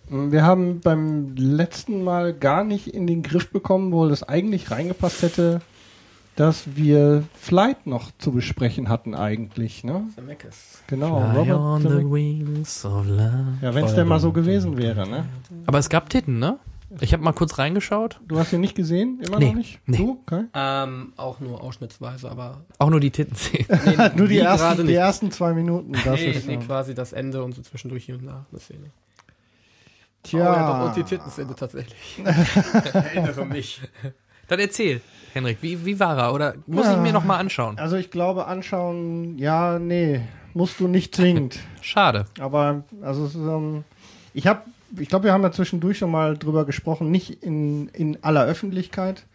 Wir 0.09 0.43
haben 0.43 0.79
beim 0.79 1.35
letzten 1.35 2.03
Mal 2.03 2.33
gar 2.33 2.63
nicht 2.63 2.87
in 2.87 3.07
den 3.07 3.21
Griff 3.23 3.51
bekommen, 3.51 3.91
wo 3.91 4.05
es 4.05 4.23
eigentlich 4.23 4.71
reingepasst 4.71 5.21
hätte, 5.23 5.61
dass 6.35 6.75
wir 6.75 7.23
Flight 7.33 7.87
noch 7.87 8.11
zu 8.17 8.31
besprechen 8.31 8.87
hatten 8.87 9.15
eigentlich. 9.15 9.83
Ne? 9.83 10.03
Genau, 10.87 11.19
Fly 11.31 11.51
on 11.51 11.81
Robert 11.81 11.81
the 11.81 11.87
Zemeckis. 11.87 12.11
wings 12.11 12.85
of 12.85 13.07
love. 13.07 13.45
Ja, 13.61 13.73
wenn 13.73 13.85
es 13.85 13.95
denn 13.95 14.07
mal 14.07 14.19
so 14.19 14.31
gewesen 14.31 14.77
wäre, 14.77 15.07
ne? 15.07 15.25
Aber 15.65 15.79
es 15.79 15.89
gab 15.89 16.09
Titten, 16.09 16.39
ne? 16.39 16.57
Ich 17.01 17.13
habe 17.13 17.23
mal 17.23 17.33
kurz 17.33 17.57
reingeschaut. 17.57 18.19
Du 18.27 18.37
hast 18.37 18.53
ihn 18.53 18.61
nicht 18.61 18.75
gesehen? 18.75 19.19
Immer 19.25 19.39
Nee, 19.39 19.47
noch 19.49 19.55
nicht? 19.55 19.79
nee. 19.85 19.97
Du? 19.97 20.21
Okay. 20.25 20.45
ähm, 20.53 21.13
auch 21.17 21.39
nur 21.39 21.61
ausschnittsweise, 21.61 22.29
aber 22.29 22.61
Auch 22.77 22.89
nur 22.89 22.99
die 22.99 23.11
Titten 23.11 23.35
sehen. 23.35 23.65
nee, 23.85 23.95
Nur 24.15 24.27
die, 24.27 24.37
gerade 24.37 24.61
ersten, 24.63 24.87
die 24.87 24.93
ersten 24.93 25.31
zwei 25.31 25.53
Minuten. 25.53 25.93
Das 25.93 26.19
nee, 26.19 26.31
ist, 26.31 26.47
nee, 26.47 26.57
quasi 26.57 26.93
das 26.93 27.11
Ende 27.13 27.43
und 27.43 27.53
so 27.55 27.61
zwischendurch 27.63 28.05
hier 28.05 28.15
und 28.15 28.25
da 28.27 28.45
eine 28.51 28.59
Szene. 28.59 28.91
tja. 30.23 30.39
Oh, 30.39 30.43
ja, 30.55 30.79
doch, 30.79 30.87
und 30.87 30.95
die 30.95 31.03
Tittenszene 31.03 31.55
tatsächlich. 31.55 31.95
Ich 32.25 32.95
erinnere 32.95 33.45
mich. 33.45 33.81
Dann 34.47 34.59
erzähl, 34.59 35.01
Henrik, 35.33 35.57
wie, 35.61 35.83
wie 35.85 35.99
war 35.99 36.17
er? 36.17 36.33
Oder 36.33 36.53
muss 36.67 36.87
ich 36.87 36.97
mir 36.97 37.11
noch 37.13 37.23
mal 37.25 37.37
anschauen? 37.37 37.79
Also 37.79 37.95
ich 37.97 38.11
glaube, 38.11 38.45
anschauen, 38.45 39.37
ja, 39.39 39.79
nee, 39.79 40.21
musst 40.53 40.79
du 40.79 40.87
nicht 40.87 41.15
zwingend. 41.15 41.59
Schade. 41.81 42.25
Aber 42.39 42.83
also 43.01 43.25
es 43.25 43.31
ist, 43.33 43.41
ähm, 43.41 43.83
ich 44.35 44.45
habe, 44.45 44.61
ich 44.99 45.09
glaube, 45.09 45.25
wir 45.25 45.33
haben 45.33 45.43
ja 45.43 45.51
zwischendurch 45.51 45.97
schon 45.97 46.11
mal 46.11 46.37
drüber 46.37 46.65
gesprochen, 46.65 47.11
nicht 47.11 47.43
in, 47.43 47.89
in 47.89 48.23
aller 48.23 48.45
Öffentlichkeit, 48.45 49.25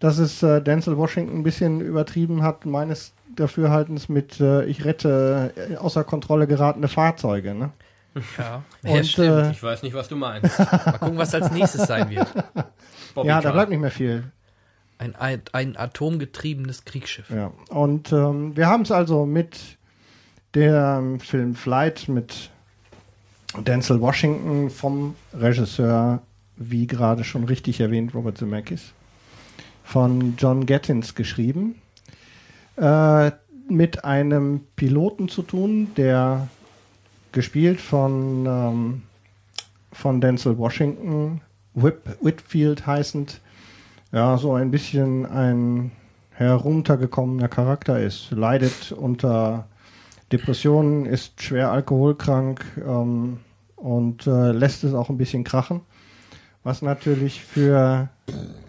dass 0.00 0.18
es 0.18 0.42
äh, 0.42 0.60
Denzel 0.60 0.96
Washington 0.96 1.38
ein 1.38 1.42
bisschen 1.42 1.80
übertrieben 1.80 2.42
hat, 2.42 2.66
meines 2.66 3.12
Dafürhaltens 3.36 4.08
mit 4.08 4.40
äh, 4.40 4.64
ich 4.64 4.84
rette 4.84 5.52
äh, 5.56 5.76
außer 5.76 6.04
Kontrolle 6.04 6.46
geratene 6.46 6.88
Fahrzeuge. 6.88 7.54
Ne? 7.54 7.70
Ja. 8.38 8.62
Und, 8.82 9.18
äh, 9.18 9.50
Ich 9.50 9.62
weiß 9.62 9.82
nicht, 9.82 9.94
was 9.94 10.08
du 10.08 10.16
meinst. 10.16 10.58
Mal 10.58 10.98
gucken, 11.00 11.18
was 11.18 11.34
als 11.34 11.50
nächstes 11.50 11.86
sein 11.86 12.10
wird. 12.10 12.28
Bobby 13.14 13.28
ja, 13.28 13.36
da 13.36 13.42
Car. 13.42 13.52
bleibt 13.52 13.70
nicht 13.70 13.80
mehr 13.80 13.90
viel. 13.90 14.24
Ein, 14.98 15.16
ein, 15.16 15.42
ein 15.52 15.76
atomgetriebenes 15.76 16.84
Kriegsschiff. 16.84 17.28
Ja. 17.30 17.52
Und 17.68 18.12
ähm, 18.12 18.56
wir 18.56 18.68
haben 18.68 18.82
es 18.82 18.92
also 18.92 19.26
mit 19.26 19.78
dem 20.54 21.18
Film 21.18 21.56
Flight 21.56 22.08
mit 22.08 22.50
Denzel 23.62 24.00
Washington 24.00 24.70
vom 24.70 25.14
Regisseur, 25.32 26.22
wie 26.56 26.86
gerade 26.86 27.24
schon 27.24 27.44
richtig 27.44 27.80
erwähnt, 27.80 28.14
Robert 28.14 28.38
Zemeckis, 28.38 28.92
von 29.82 30.34
John 30.36 30.66
Gattins 30.66 31.14
geschrieben, 31.14 31.76
äh, 32.76 33.30
mit 33.68 34.04
einem 34.04 34.60
Piloten 34.76 35.28
zu 35.28 35.42
tun, 35.42 35.88
der 35.96 36.48
gespielt 37.32 37.80
von, 37.80 38.46
ähm, 38.46 39.02
von 39.92 40.20
Denzel 40.20 40.58
Washington, 40.58 41.40
Whip, 41.74 42.16
Whitfield 42.20 42.86
heißend, 42.86 43.40
ja, 44.12 44.38
so 44.38 44.54
ein 44.54 44.70
bisschen 44.70 45.26
ein 45.26 45.90
heruntergekommener 46.30 47.48
Charakter 47.48 48.00
ist, 48.00 48.30
leidet 48.30 48.92
unter 48.92 49.66
Depressionen, 50.36 51.06
ist 51.06 51.40
schwer 51.40 51.70
alkoholkrank 51.70 52.64
ähm, 52.84 53.38
und 53.76 54.26
äh, 54.26 54.50
lässt 54.50 54.82
es 54.82 54.94
auch 54.94 55.08
ein 55.08 55.16
bisschen 55.16 55.44
krachen. 55.44 55.82
Was 56.64 56.82
natürlich 56.82 57.42
für 57.42 58.08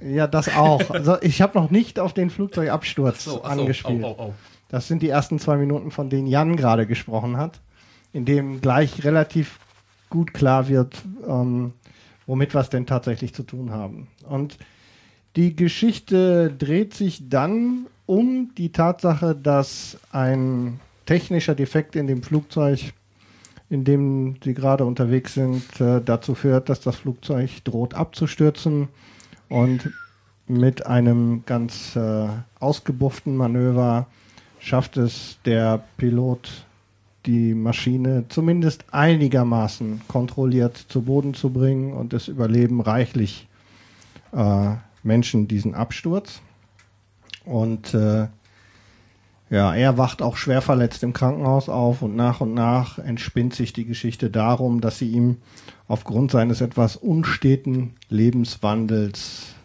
ja 0.01 0.27
das 0.27 0.55
auch. 0.55 0.89
Also 0.89 1.17
ich 1.21 1.41
habe 1.41 1.57
noch 1.57 1.71
nicht 1.71 1.99
auf 1.99 2.13
den 2.13 2.29
Flugzeugabsturz 2.29 3.23
So, 3.23 3.31
so, 3.31 3.43
angespielt. 3.43 4.03
Oh, 4.03 4.15
oh, 4.17 4.23
oh. 4.27 4.33
Das 4.69 4.87
sind 4.87 5.01
die 5.01 5.09
ersten 5.09 5.39
zwei 5.39 5.57
Minuten, 5.57 5.91
von 5.91 6.09
denen 6.09 6.27
Jan 6.27 6.55
gerade 6.55 6.85
gesprochen 6.85 7.37
hat, 7.37 7.61
in 8.13 8.25
dem 8.25 8.61
gleich 8.61 9.03
relativ 9.03 9.59
gut 10.09 10.33
klar 10.33 10.67
wird, 10.67 11.01
ähm, 11.27 11.73
womit 12.27 12.53
wir 12.53 12.61
es 12.61 12.69
denn 12.69 12.85
tatsächlich 12.85 13.33
zu 13.33 13.43
tun 13.43 13.71
haben. 13.71 14.07
Und 14.27 14.57
die 15.35 15.55
Geschichte 15.55 16.53
dreht 16.53 16.93
sich 16.93 17.29
dann 17.29 17.87
um 18.05 18.51
die 18.55 18.71
Tatsache, 18.71 19.35
dass 19.35 19.97
ein 20.11 20.79
technischer 21.05 21.55
Defekt 21.55 21.95
in 21.95 22.07
dem 22.07 22.23
Flugzeug, 22.23 22.93
in 23.69 23.83
dem 23.83 24.35
sie 24.43 24.53
gerade 24.53 24.85
unterwegs 24.85 25.33
sind, 25.33 25.63
äh, 25.79 26.01
dazu 26.03 26.35
führt, 26.35 26.69
dass 26.69 26.81
das 26.81 26.97
Flugzeug 26.97 27.63
droht 27.63 27.93
abzustürzen 27.93 28.87
und 29.49 29.91
mit 30.47 30.85
einem 30.85 31.43
ganz 31.45 31.95
äh, 31.95 32.27
ausgebufften 32.59 33.35
Manöver 33.35 34.07
schafft 34.59 34.97
es 34.97 35.37
der 35.45 35.83
Pilot, 35.97 36.65
die 37.25 37.55
Maschine 37.55 38.25
zumindest 38.29 38.85
einigermaßen 38.91 40.01
kontrolliert 40.07 40.77
zu 40.77 41.01
Boden 41.01 41.33
zu 41.33 41.49
bringen 41.49 41.93
und 41.93 42.13
es 42.13 42.27
überleben 42.27 42.81
reichlich 42.81 43.47
äh, 44.31 44.75
Menschen 45.01 45.47
diesen 45.47 45.73
Absturz. 45.73 46.41
Und 47.45 47.93
äh, 47.93 48.27
ja, 49.55 49.73
er 49.73 49.97
wacht 49.97 50.21
auch 50.21 50.35
schwer 50.35 50.61
verletzt 50.61 51.01
im 51.01 51.13
Krankenhaus 51.13 51.69
auf 51.69 52.01
und 52.01 52.13
nach 52.13 52.41
und 52.41 52.53
nach 52.53 52.99
entspinnt 52.99 53.55
sich 53.55 53.71
die 53.71 53.85
Geschichte 53.85 54.29
darum, 54.29 54.81
dass 54.81 54.99
sie 54.99 55.07
ihm 55.07 55.37
aufgrund 55.87 56.31
seines 56.31 56.59
etwas 56.59 56.97
unsteten 56.97 57.93
Lebenswandels 58.09 59.55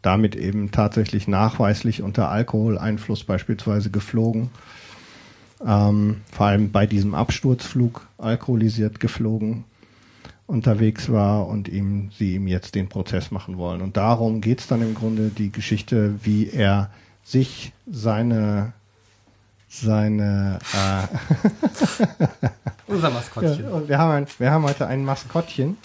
damit 0.00 0.34
eben 0.34 0.70
tatsächlich 0.70 1.28
nachweislich 1.28 2.00
unter 2.00 2.30
Alkoholeinfluss 2.30 3.24
beispielsweise 3.24 3.90
geflogen, 3.90 4.48
ähm, 5.62 6.22
vor 6.32 6.46
allem 6.46 6.72
bei 6.72 6.86
diesem 6.86 7.14
Absturzflug 7.14 8.08
alkoholisiert 8.16 8.98
geflogen 8.98 9.64
unterwegs 10.46 11.12
war 11.12 11.48
und 11.48 11.68
ihm 11.68 12.10
sie 12.16 12.34
ihm 12.36 12.46
jetzt 12.46 12.76
den 12.76 12.88
Prozess 12.88 13.30
machen 13.30 13.58
wollen. 13.58 13.82
Und 13.82 13.98
darum 13.98 14.40
geht's 14.40 14.68
dann 14.68 14.80
im 14.80 14.94
Grunde 14.94 15.28
die 15.28 15.52
Geschichte, 15.52 16.14
wie 16.22 16.48
er 16.48 16.90
sich 17.22 17.74
seine 17.86 18.72
seine 19.80 20.58
äh, 20.72 21.06
Unser 22.86 23.08
ja, 23.08 23.14
Maskottchen. 23.14 23.68
und 23.68 23.88
wir 23.88 23.98
haben 23.98 24.10
ein, 24.10 24.26
wir 24.38 24.50
haben 24.50 24.64
heute 24.64 24.86
ein 24.86 25.04
Maskottchen 25.04 25.76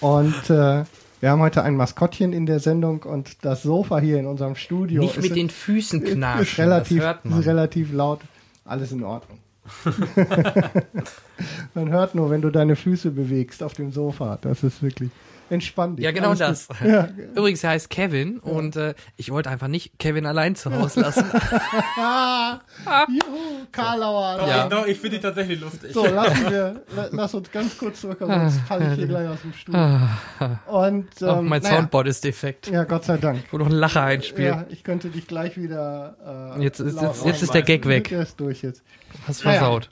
und 0.00 0.50
äh, 0.50 0.84
wir 1.20 1.30
haben 1.30 1.40
heute 1.40 1.62
ein 1.62 1.76
Maskottchen 1.76 2.32
in 2.32 2.46
der 2.46 2.60
Sendung 2.60 3.02
und 3.02 3.44
das 3.44 3.62
Sofa 3.62 3.98
hier 3.98 4.18
in 4.18 4.26
unserem 4.26 4.56
Studio 4.56 5.02
Nicht 5.02 5.20
mit 5.20 5.36
den 5.36 5.50
Füßen 5.50 6.02
ist, 6.02 6.14
knatschen, 6.14 6.42
ist 6.42 6.58
relativ 6.58 6.98
das 6.98 7.06
hört 7.06 7.24
man. 7.24 7.40
ist 7.40 7.46
relativ 7.46 7.92
laut. 7.92 8.20
Alles 8.64 8.92
in 8.92 9.02
Ordnung. 9.04 9.38
Man 11.74 11.88
hört 11.90 12.14
nur, 12.14 12.30
wenn 12.30 12.40
du 12.42 12.50
deine 12.50 12.76
Füße 12.76 13.10
bewegst 13.10 13.62
auf 13.62 13.72
dem 13.74 13.92
Sofa. 13.92 14.38
Das 14.42 14.62
ist 14.62 14.82
wirklich 14.82 15.10
entspannt. 15.50 15.98
dich. 15.98 16.04
Ja, 16.04 16.12
genau 16.12 16.28
Alles 16.28 16.38
das. 16.38 16.68
Ja, 16.86 17.08
Übrigens, 17.34 17.64
er 17.64 17.70
heißt 17.70 17.90
Kevin 17.90 18.38
und 18.38 18.76
äh, 18.76 18.94
ich 19.16 19.30
wollte 19.32 19.50
einfach 19.50 19.66
nicht 19.66 19.98
Kevin 19.98 20.24
allein 20.26 20.54
zu 20.54 20.70
Hause 20.72 21.00
lassen. 21.00 21.24
Juhu, 23.08 23.66
Karlauer. 23.72 24.46
Ja. 24.46 24.68
Doch, 24.68 24.86
ich 24.86 24.98
finde 24.98 25.16
die 25.16 25.22
tatsächlich 25.22 25.60
lustig. 25.60 25.92
So, 25.92 26.06
lassen 26.06 26.50
wir, 26.50 26.82
la- 26.94 27.08
lass 27.10 27.34
uns 27.34 27.50
ganz 27.50 27.76
kurz 27.76 28.00
zurückkommen, 28.00 28.48
sonst 28.50 28.60
falle 28.66 28.88
ich 28.90 28.94
hier 28.98 29.06
gleich 29.08 29.28
aus 29.28 29.40
dem 29.42 29.52
Stuhl. 29.52 29.74
Und, 30.66 31.08
ähm, 31.22 31.28
oh, 31.28 31.42
mein 31.42 31.62
naja, 31.62 31.76
Soundboard 31.76 32.06
ist 32.08 32.24
defekt. 32.24 32.68
Ja, 32.68 32.84
Gott 32.84 33.04
sei 33.04 33.16
Dank. 33.16 33.40
Ich 33.44 33.52
wollte 33.52 33.64
noch 33.64 33.70
einen 33.72 33.80
Lacher 33.80 34.02
einspielen. 34.02 34.54
Ja, 34.54 34.64
ich 34.68 34.84
könnte 34.84 35.08
dich 35.08 35.26
gleich 35.26 35.56
wieder. 35.56 36.54
Äh, 36.56 36.62
Jetzt 36.62 36.80
ist- 36.80 37.00
jetzt- 37.00 37.24
jetzt 37.26 37.42
ist 37.42 37.54
der 37.54 37.62
Gag 37.62 37.86
weg. 37.86 38.08
Der 38.08 38.22
ist 38.22 38.38
durch 38.38 38.62
jetzt. 38.62 38.82
Hast 39.26 39.42
versaut. 39.42 39.90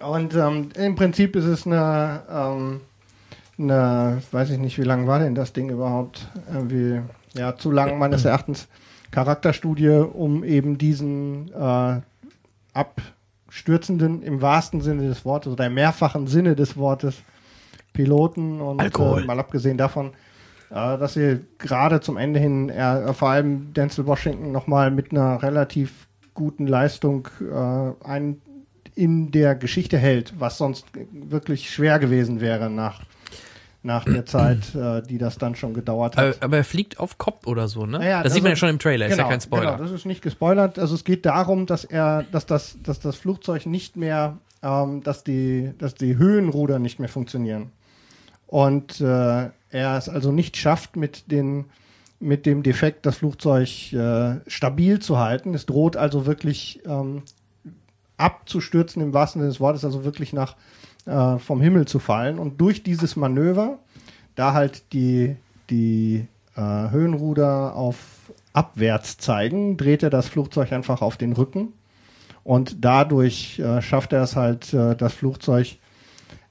Und 0.00 0.34
ähm, 0.34 0.70
im 0.76 0.94
Prinzip 0.94 1.36
ist 1.36 1.44
es 1.44 1.66
eine, 1.66 2.22
ähm, 2.30 2.80
eine, 3.58 4.22
weiß 4.30 4.50
ich 4.50 4.58
nicht, 4.58 4.78
wie 4.78 4.84
lang 4.84 5.06
war 5.06 5.18
denn 5.18 5.34
das 5.34 5.52
Ding 5.52 5.70
überhaupt? 5.70 6.28
Irgendwie, 6.52 7.00
ja, 7.34 7.56
zu 7.56 7.70
lang 7.70 7.98
meines 7.98 8.24
Erachtens. 8.24 8.68
Charakterstudie, 9.10 9.90
um 9.90 10.42
eben 10.42 10.76
diesen 10.76 11.52
äh, 11.52 12.00
abstürzenden, 12.72 14.22
im 14.22 14.42
wahrsten 14.42 14.80
Sinne 14.80 15.06
des 15.08 15.24
Wortes 15.24 15.52
oder 15.52 15.66
im 15.66 15.74
mehrfachen 15.74 16.26
Sinne 16.26 16.56
des 16.56 16.76
Wortes, 16.76 17.22
Piloten 17.92 18.60
und. 18.60 18.80
Äh, 18.80 19.24
mal 19.24 19.38
abgesehen 19.38 19.78
davon, 19.78 20.08
äh, 20.70 20.98
dass 20.98 21.14
sie 21.14 21.40
gerade 21.58 22.00
zum 22.00 22.16
Ende 22.16 22.40
hin, 22.40 22.72
vor 23.12 23.30
allem 23.30 23.72
Denzel 23.72 24.06
Washington 24.06 24.50
nochmal 24.50 24.90
mit 24.90 25.12
einer 25.12 25.42
relativ 25.42 26.08
guten 26.34 26.66
Leistung 26.66 27.28
äh, 27.40 28.04
einen 28.04 28.42
in 28.94 29.30
der 29.30 29.54
Geschichte 29.54 29.98
hält, 29.98 30.34
was 30.38 30.58
sonst 30.58 30.86
wirklich 31.12 31.70
schwer 31.70 31.98
gewesen 31.98 32.40
wäre 32.40 32.70
nach, 32.70 33.02
nach 33.82 34.04
der 34.04 34.24
Zeit, 34.26 34.74
äh, 34.74 35.02
die 35.02 35.18
das 35.18 35.38
dann 35.38 35.56
schon 35.56 35.74
gedauert 35.74 36.16
hat. 36.16 36.42
Aber, 36.42 36.56
er 36.56 36.64
fliegt 36.64 36.98
auf 37.00 37.18
Kopf 37.18 37.46
oder 37.46 37.68
so, 37.68 37.86
ne? 37.86 37.98
Naja, 37.98 38.22
das 38.22 38.34
sieht 38.34 38.42
man 38.42 38.52
ja 38.52 38.56
schon 38.56 38.68
im 38.68 38.78
Trailer, 38.78 39.06
ist 39.06 39.12
ja 39.12 39.16
Genau, 39.16 39.28
kein 39.28 39.40
Spoiler. 39.40 39.72
Genau, 39.72 39.82
das 39.82 39.92
ist 39.92 40.06
nicht 40.06 40.22
gespoilert. 40.22 40.78
Also 40.78 40.94
es 40.94 41.04
geht 41.04 41.26
darum, 41.26 41.66
dass 41.66 41.84
er, 41.84 42.24
dass 42.30 42.46
das, 42.46 42.78
dass 42.82 43.00
das 43.00 43.16
Flugzeug 43.16 43.66
nicht 43.66 43.96
mehr, 43.96 44.38
ähm, 44.62 45.02
dass 45.02 45.24
die, 45.24 45.72
dass 45.78 45.94
die 45.94 46.16
Höhenruder 46.16 46.78
nicht 46.78 46.98
mehr 46.98 47.08
funktionieren. 47.08 47.70
Und 48.46 49.00
äh, 49.00 49.04
er 49.70 49.98
es 49.98 50.08
also 50.08 50.30
nicht 50.30 50.56
schafft, 50.56 50.96
mit 50.96 51.30
den 51.30 51.66
mit 52.20 52.46
dem 52.46 52.62
Defekt 52.62 53.06
das 53.06 53.16
Flugzeug 53.16 53.92
äh, 53.92 54.36
stabil 54.46 54.98
zu 54.98 55.18
halten. 55.18 55.54
Es 55.54 55.66
droht 55.66 55.96
also 55.96 56.26
wirklich 56.26 56.80
ähm, 56.86 57.22
abzustürzen 58.24 59.02
im 59.02 59.12
wahrsten 59.12 59.40
Sinne 59.40 59.50
des 59.50 59.60
Wortes, 59.60 59.84
also 59.84 60.04
wirklich 60.04 60.32
nach 60.32 60.56
äh, 61.06 61.38
vom 61.38 61.60
Himmel 61.60 61.86
zu 61.86 61.98
fallen. 61.98 62.38
Und 62.38 62.60
durch 62.60 62.82
dieses 62.82 63.16
Manöver, 63.16 63.78
da 64.34 64.54
halt 64.54 64.92
die, 64.94 65.36
die 65.68 66.26
äh, 66.56 66.60
Höhenruder 66.60 67.76
auf 67.76 67.96
abwärts 68.54 69.18
zeigen, 69.18 69.76
dreht 69.76 70.02
er 70.02 70.10
das 70.10 70.28
Flugzeug 70.28 70.72
einfach 70.72 71.02
auf 71.02 71.16
den 71.16 71.32
Rücken. 71.32 71.72
Und 72.44 72.84
dadurch 72.84 73.58
äh, 73.58 73.82
schafft 73.82 74.12
er 74.12 74.22
es 74.22 74.36
halt, 74.36 74.72
äh, 74.72 74.96
das 74.96 75.12
Flugzeug 75.12 75.76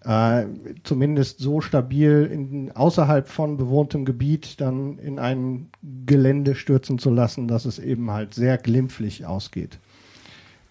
äh, 0.04 0.46
zumindest 0.84 1.40
so 1.40 1.62
stabil 1.62 2.30
in, 2.32 2.72
außerhalb 2.72 3.28
von 3.28 3.58
bewohntem 3.58 4.06
Gebiet 4.06 4.60
dann 4.60 5.00
in 5.00 5.18
ein 5.18 5.70
Gelände 6.06 6.56
stürzen 6.56 7.00
zu 7.00 7.10
lassen, 7.10 7.48
dass 7.48 7.66
es 7.66 7.80
eben 7.80 8.12
halt 8.12 8.34
sehr 8.34 8.58
glimpflich 8.58 9.26
ausgeht. 9.26 9.80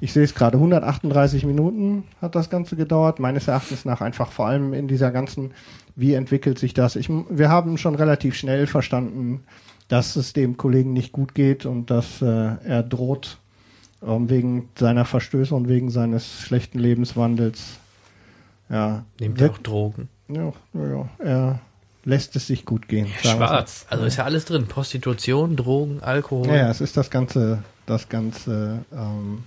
Ich 0.02 0.12
sehe 0.12 0.24
es 0.24 0.34
gerade, 0.34 0.56
138 0.56 1.46
Minuten 1.46 2.02
hat 2.20 2.34
das 2.34 2.50
Ganze 2.50 2.74
gedauert, 2.74 3.20
meines 3.20 3.46
Erachtens 3.46 3.84
nach 3.84 4.00
einfach 4.00 4.32
vor 4.32 4.48
allem 4.48 4.74
in 4.74 4.88
dieser 4.88 5.12
ganzen, 5.12 5.52
wie 5.94 6.14
entwickelt 6.14 6.58
sich 6.58 6.74
das? 6.74 6.96
Ich, 6.96 7.08
wir 7.08 7.48
haben 7.48 7.78
schon 7.78 7.94
relativ 7.94 8.34
schnell 8.34 8.66
verstanden, 8.66 9.44
dass 9.86 10.16
es 10.16 10.32
dem 10.32 10.56
Kollegen 10.56 10.92
nicht 10.92 11.12
gut 11.12 11.36
geht 11.36 11.66
und 11.66 11.88
dass 11.90 12.20
äh, 12.20 12.26
er 12.64 12.82
droht, 12.82 13.38
ähm, 14.04 14.28
wegen 14.28 14.70
seiner 14.76 15.04
Verstöße 15.04 15.54
und 15.54 15.68
wegen 15.68 15.88
seines 15.88 16.40
schlechten 16.40 16.80
Lebenswandels. 16.80 17.78
Ja, 18.68 19.04
ihr 19.20 19.38
wirk- 19.38 19.52
auch 19.52 19.58
Drogen? 19.58 20.08
ja, 20.28 20.52
ja, 20.74 20.86
ja, 20.88 21.08
er 21.24 21.60
lässt 22.04 22.34
es 22.34 22.48
sich 22.48 22.64
gut 22.64 22.88
gehen. 22.88 23.06
wir's 23.06 23.30
Schwarz. 23.36 23.86
Also 23.88 24.04
ist 24.04 24.16
ja 24.16 24.24
alles 24.24 24.46
drin. 24.46 24.66
Prostitution, 24.66 25.54
Drogen, 25.54 26.00
Alkohol. 26.02 26.48
Ja, 26.48 26.56
ja, 26.56 26.70
es 26.70 26.80
ist 26.80 26.96
das 26.96 27.08
ganze, 27.08 27.62
das 27.86 28.08
ganze 28.08 28.84
ähm, 28.92 29.44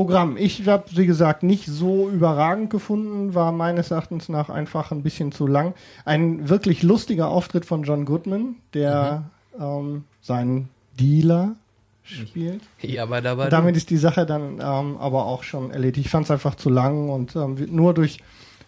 Programm. 0.00 0.36
Ich 0.38 0.66
habe, 0.66 0.84
wie 0.92 1.04
gesagt, 1.04 1.42
nicht 1.42 1.66
so 1.66 2.08
überragend 2.08 2.70
gefunden, 2.70 3.34
war 3.34 3.52
meines 3.52 3.90
Erachtens 3.90 4.30
nach 4.30 4.48
einfach 4.48 4.92
ein 4.92 5.02
bisschen 5.02 5.30
zu 5.30 5.46
lang. 5.46 5.74
Ein 6.06 6.48
wirklich 6.48 6.82
lustiger 6.82 7.28
Auftritt 7.28 7.66
von 7.66 7.82
John 7.82 8.06
Goodman, 8.06 8.56
der 8.72 9.24
ähm, 9.60 10.04
seinen 10.22 10.70
Dealer 10.98 11.56
spielt. 12.02 12.62
Ja, 12.80 13.02
aber 13.02 13.20
dabei. 13.20 13.44
Und 13.44 13.52
damit 13.52 13.76
ist 13.76 13.90
die 13.90 13.98
Sache 13.98 14.24
dann 14.24 14.54
ähm, 14.54 14.96
aber 14.98 15.26
auch 15.26 15.42
schon 15.42 15.70
erledigt. 15.70 16.06
Ich 16.06 16.10
fand 16.10 16.24
es 16.24 16.30
einfach 16.30 16.54
zu 16.54 16.70
lang 16.70 17.10
und 17.10 17.36
ähm, 17.36 17.56
nur 17.70 17.92
durch 17.92 18.20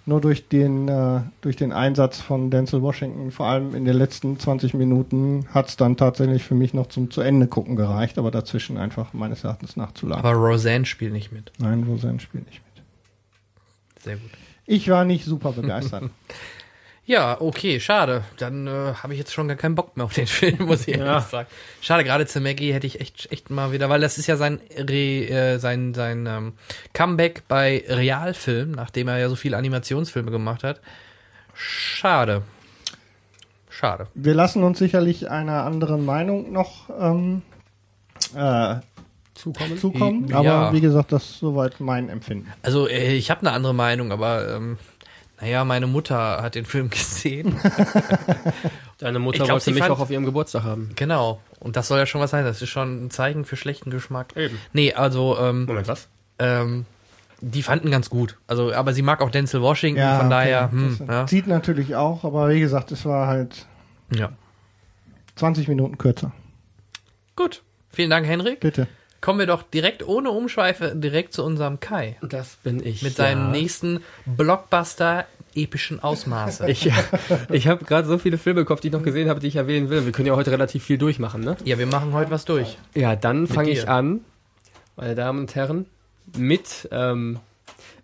nur 0.04 0.20
durch 0.20 0.48
den 0.48 0.88
äh, 0.88 1.20
durch 1.40 1.56
den 1.56 1.72
Einsatz 1.72 2.20
von 2.20 2.50
Denzel 2.50 2.82
Washington, 2.82 3.30
vor 3.30 3.46
allem 3.46 3.74
in 3.74 3.84
den 3.84 3.96
letzten 3.96 4.38
20 4.38 4.74
Minuten, 4.74 5.46
hat 5.52 5.68
es 5.68 5.76
dann 5.76 5.96
tatsächlich 5.96 6.42
für 6.42 6.54
mich 6.54 6.74
noch 6.74 6.88
zum 6.88 7.10
zu 7.10 7.20
Ende 7.20 7.46
gucken 7.46 7.76
gereicht, 7.76 8.18
aber 8.18 8.30
dazwischen 8.30 8.78
einfach 8.78 9.12
meines 9.12 9.44
Erachtens 9.44 9.76
nach 9.76 9.92
zu 9.92 10.06
lang. 10.06 10.18
aber 10.18 10.32
Roseanne 10.32 10.86
spielt 10.86 11.12
nicht 11.12 11.32
mit. 11.32 11.52
Nein, 11.58 11.84
Roseanne 11.84 12.20
spielt 12.20 12.46
nicht 12.46 12.62
mit. 12.74 12.84
Sehr 14.02 14.16
gut. 14.16 14.30
Ich 14.66 14.88
war 14.88 15.04
nicht 15.04 15.24
super 15.24 15.52
begeistert. 15.52 16.04
Ja, 17.04 17.40
okay, 17.40 17.80
schade. 17.80 18.22
Dann 18.38 18.68
äh, 18.68 18.94
habe 19.02 19.12
ich 19.12 19.18
jetzt 19.18 19.32
schon 19.32 19.48
gar 19.48 19.56
keinen 19.56 19.74
Bock 19.74 19.96
mehr 19.96 20.06
auf 20.06 20.12
den 20.14 20.26
Film, 20.28 20.66
muss 20.66 20.86
ich 20.86 20.96
Ja. 20.96 21.04
ehrlich 21.14 21.24
sagen. 21.24 21.48
Schade, 21.80 22.04
gerade 22.04 22.26
zu 22.26 22.40
Maggie 22.40 22.72
hätte 22.72 22.86
ich 22.86 23.00
echt, 23.00 23.30
echt 23.32 23.50
mal 23.50 23.72
wieder, 23.72 23.88
weil 23.90 24.00
das 24.00 24.18
ist 24.18 24.28
ja 24.28 24.36
sein, 24.36 24.60
Re, 24.76 25.26
äh, 25.28 25.58
sein, 25.58 25.94
sein 25.94 26.26
ähm, 26.26 26.52
Comeback 26.94 27.42
bei 27.48 27.84
Realfilm, 27.88 28.70
nachdem 28.70 29.08
er 29.08 29.18
ja 29.18 29.28
so 29.28 29.34
viele 29.34 29.56
Animationsfilme 29.56 30.30
gemacht 30.30 30.62
hat. 30.62 30.80
Schade. 31.54 32.42
Schade. 33.68 34.06
Wir 34.14 34.34
lassen 34.34 34.62
uns 34.62 34.78
sicherlich 34.78 35.28
einer 35.30 35.64
anderen 35.64 36.04
Meinung 36.04 36.52
noch 36.52 36.88
ähm, 36.98 37.42
äh, 38.36 38.76
Zukommen. 39.34 39.78
zukommen, 39.78 40.28
Ja. 40.28 40.38
aber 40.38 40.72
wie 40.74 40.80
gesagt, 40.80 41.10
das 41.10 41.24
ist 41.24 41.38
soweit 41.40 41.80
mein 41.80 42.08
Empfinden. 42.10 42.52
Also 42.62 42.86
äh, 42.86 43.14
ich 43.14 43.30
habe 43.30 43.40
eine 43.40 43.52
andere 43.52 43.74
Meinung, 43.74 44.12
aber 44.12 44.54
ähm, 44.54 44.78
naja, 45.42 45.64
meine 45.64 45.86
Mutter 45.86 46.40
hat 46.42 46.54
den 46.54 46.64
Film 46.64 46.88
gesehen. 46.90 47.58
Deine 48.98 49.18
Mutter 49.18 49.38
Ich 49.38 49.42
glaub, 49.44 49.54
wollte 49.54 49.64
sie 49.64 49.70
mich 49.72 49.80
fand- 49.82 49.92
auch 49.92 50.00
auf 50.00 50.10
ihrem 50.10 50.24
Geburtstag 50.24 50.62
haben. 50.64 50.90
genau. 50.96 51.40
Und 51.58 51.76
das 51.76 51.88
soll 51.88 51.98
ja 51.98 52.06
schon 52.06 52.20
was 52.20 52.30
sein. 52.30 52.44
Das 52.44 52.62
ist 52.62 52.70
schon 52.70 53.04
ein 53.06 53.10
Zeichen 53.10 53.44
für 53.44 53.56
schlechten 53.56 53.90
Geschmack. 53.90 54.36
Eben. 54.36 54.58
Nee, 54.72 54.94
also 54.94 55.36
ähm, 55.38 55.66
Moment, 55.66 55.86
was? 55.88 56.08
ähm, 56.38 56.86
die 57.40 57.62
fanden 57.62 57.90
ganz 57.90 58.08
gut. 58.10 58.36
Also, 58.46 58.72
aber 58.72 58.92
sie 58.94 59.02
mag 59.02 59.20
auch 59.20 59.30
Denzel 59.30 59.62
Washington, 59.62 59.98
Ja, 60.00 60.16
von 60.16 60.26
okay. 60.26 60.34
daher, 60.34 60.70
hm, 60.70 60.96
das 61.00 61.08
ja. 61.08 61.26
zieht 61.26 61.46
natürlich 61.48 61.94
auch, 61.96 62.24
aber 62.24 62.48
wie 62.50 62.60
gesagt, 62.60 62.90
es 62.92 63.04
war 63.04 63.26
halt 63.26 63.66
ja. 64.14 64.30
20 65.36 65.66
Minuten 65.68 65.98
kürzer. 65.98 66.32
Gut. 67.36 67.62
Vielen 67.90 68.10
Dank, 68.10 68.26
Henrik. 68.26 68.60
Bitte. 68.60 68.86
Kommen 69.22 69.38
wir 69.38 69.46
doch 69.46 69.62
direkt 69.62 70.06
ohne 70.06 70.30
Umschweife 70.30 70.96
direkt 70.96 71.32
zu 71.32 71.44
unserem 71.44 71.78
Kai. 71.78 72.16
Das 72.22 72.56
bin 72.56 72.84
ich. 72.84 73.02
Mit 73.02 73.14
seinem 73.14 73.46
ja. 73.46 73.50
nächsten 73.52 74.00
Blockbuster 74.26 75.26
epischen 75.54 76.00
Ausmaße. 76.00 76.68
Ich, 76.68 76.90
ich 77.50 77.68
habe 77.68 77.84
gerade 77.84 78.08
so 78.08 78.18
viele 78.18 78.36
Filme 78.36 78.60
im 78.60 78.66
Kopf, 78.66 78.80
die 78.80 78.88
ich 78.88 78.92
noch 78.92 79.04
gesehen 79.04 79.28
habe, 79.28 79.38
die 79.38 79.46
ich 79.46 79.56
erwähnen 79.56 79.90
will. 79.90 80.04
Wir 80.04 80.12
können 80.12 80.26
ja 80.26 80.34
heute 80.34 80.50
relativ 80.50 80.82
viel 80.82 80.98
durchmachen, 80.98 81.42
ne? 81.42 81.56
ja, 81.64 81.78
wir 81.78 81.86
machen 81.86 82.12
heute 82.12 82.32
was 82.32 82.44
durch. 82.44 82.76
Ja, 82.94 83.14
dann 83.14 83.46
fange 83.46 83.70
ich 83.70 83.88
an, 83.88 84.22
meine 84.96 85.14
Damen 85.14 85.40
und 85.40 85.54
Herren, 85.54 85.86
mit, 86.36 86.88
ähm, 86.90 87.38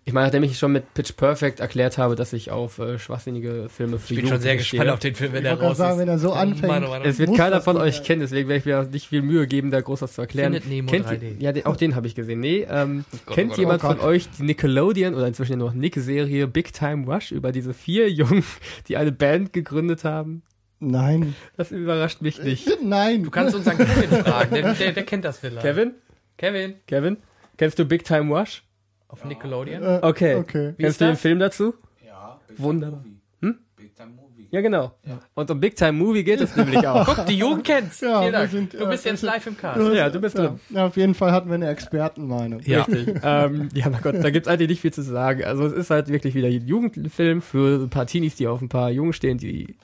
ich 0.09 0.13
meine, 0.13 0.25
nachdem 0.25 0.41
ich 0.41 0.57
schon 0.57 0.71
mit 0.71 0.91
Pitch 0.95 1.15
Perfect 1.15 1.59
erklärt 1.59 1.99
habe, 1.99 2.15
dass 2.15 2.33
ich 2.33 2.49
auf 2.49 2.79
äh, 2.79 2.97
schwachsinnige 2.97 3.67
Filme 3.69 3.99
für 3.99 4.15
Ich 4.15 4.19
bin 4.19 4.27
schon 4.27 4.41
sehr 4.41 4.53
Jugendliche 4.53 4.57
gespannt 4.57 4.81
stehe. 4.81 4.93
auf 4.93 4.99
den 4.99 5.13
Film, 5.13 5.33
wenn 5.33 5.43
Ich 5.43 5.49
gerade 5.51 5.61
raus 5.61 5.77
sagen, 5.77 5.93
ist. 5.93 5.99
wenn 5.99 6.07
er 6.07 6.17
so 6.17 6.33
anfängt. 6.33 6.67
Mann, 6.67 6.83
oh 6.83 6.89
Mann, 6.89 7.03
oh 7.03 7.05
Es 7.05 7.19
wird 7.19 7.35
keiner 7.35 7.61
von 7.61 7.77
euch 7.77 8.01
kennen, 8.01 8.21
deswegen 8.21 8.49
werde 8.49 8.57
ich 8.57 8.65
mir 8.65 8.79
auch 8.79 8.89
nicht 8.89 9.07
viel 9.07 9.21
Mühe 9.21 9.45
geben, 9.45 9.69
da 9.69 9.81
groß 9.81 10.01
was 10.01 10.13
zu 10.13 10.21
erklären. 10.21 10.53
Findet 10.53 10.67
Nemo 10.67 10.89
kennt 10.89 11.05
3D. 11.05 11.39
Ja, 11.39 11.51
den, 11.51 11.67
auch 11.67 11.75
den 11.75 11.93
habe 11.93 12.07
ich 12.07 12.15
gesehen. 12.15 12.39
Nee, 12.39 12.65
ähm, 12.67 13.05
Gott, 13.27 13.35
kennt 13.35 13.47
oh 13.47 13.49
Gott, 13.51 13.57
jemand 13.59 13.83
oh 13.83 13.87
von 13.87 13.99
euch 13.99 14.27
die 14.31 14.43
Nickelodeon 14.43 15.13
oder 15.13 15.27
inzwischen 15.27 15.59
nur 15.59 15.67
noch 15.67 15.75
Nick-Serie 15.75 16.47
Big 16.47 16.73
Time 16.73 17.05
Rush 17.05 17.31
über 17.31 17.51
diese 17.51 17.75
vier 17.75 18.09
Jungen, 18.09 18.43
die 18.87 18.97
eine 18.97 19.11
Band 19.11 19.53
gegründet 19.53 20.03
haben? 20.05 20.41
Nein. 20.79 21.35
Das 21.55 21.69
überrascht 21.71 22.23
mich 22.23 22.41
nicht. 22.41 22.67
Nein. 22.81 23.21
Du 23.21 23.29
kannst 23.29 23.53
unseren 23.53 23.77
Kevin 23.77 24.23
fragen, 24.23 24.55
der, 24.55 24.73
der, 24.73 24.91
der 24.93 25.03
kennt 25.03 25.23
das 25.23 25.37
vielleicht. 25.37 25.61
Kevin? 25.61 25.91
Kevin. 26.37 26.73
Kevin? 26.87 27.17
Kennst 27.57 27.77
du 27.77 27.85
Big 27.85 28.05
Time 28.05 28.35
Rush? 28.35 28.63
Auf 29.09 29.25
Nickelodeon. 29.25 29.83
Äh, 29.83 29.99
Okay. 30.03 30.35
Okay. 30.35 30.73
Wie 30.77 30.83
Kennst 30.83 31.01
du 31.01 31.05
den? 31.05 31.15
Film 31.17 31.39
dazu? 31.39 31.73
Ja, 32.05 32.39
Big 32.47 32.59
Wunderbar. 32.61 33.01
Time 33.01 33.15
Hm? 33.41 33.47
Movie. 33.49 33.59
Big 33.75 33.95
Time 33.95 34.09
Movie. 34.11 34.47
Ja, 34.51 34.61
genau. 34.61 34.91
Und 35.35 35.51
um 35.51 35.59
Big 35.59 35.75
Time 35.75 35.91
Movie 35.93 36.23
geht 36.23 36.39
es 36.41 36.55
nämlich 36.55 36.87
auch. 36.87 37.05
Guck, 37.05 37.25
die 37.25 37.37
Jugend 37.37 37.63
kennt's. 37.65 38.01
Ja, 38.01 38.19
Vielen 38.21 38.31
wir 38.31 38.39
Dank. 38.39 38.51
sind, 38.51 38.73
du 38.73 38.77
äh, 38.77 38.87
bist 38.87 39.05
wir 39.05 39.11
jetzt 39.11 39.21
live 39.23 39.45
im 39.47 39.57
Cast. 39.57 39.93
Ja, 39.93 40.09
du 40.09 40.21
bist 40.21 40.37
ja. 40.37 40.47
drin. 40.47 40.59
ja, 40.69 40.85
auf 40.87 40.95
jeden 40.97 41.13
Fall 41.15 41.31
hatten 41.31 41.49
wir 41.49 41.55
eine 41.55 41.69
Expertenmeinung. 41.69 42.61
Ja. 42.61 42.85
ähm, 43.23 43.69
ja, 43.73 43.89
mein 43.89 44.01
Gott, 44.01 44.15
da 44.23 44.29
gibt's 44.29 44.47
eigentlich 44.47 44.69
nicht 44.69 44.81
viel 44.81 44.93
zu 44.93 45.01
sagen. 45.01 45.43
Also 45.43 45.65
es 45.65 45.73
ist 45.73 45.89
halt 45.89 46.07
wirklich 46.09 46.33
wieder 46.35 46.47
ein 46.47 46.65
Jugendfilm 46.67 47.41
für 47.41 47.83
ein 47.83 47.89
paar 47.89 48.05
Teenies, 48.07 48.35
die 48.35 48.47
auf 48.47 48.61
ein 48.61 48.69
paar 48.69 48.89
Jungen 48.91 49.13
stehen, 49.13 49.37
die, 49.37 49.75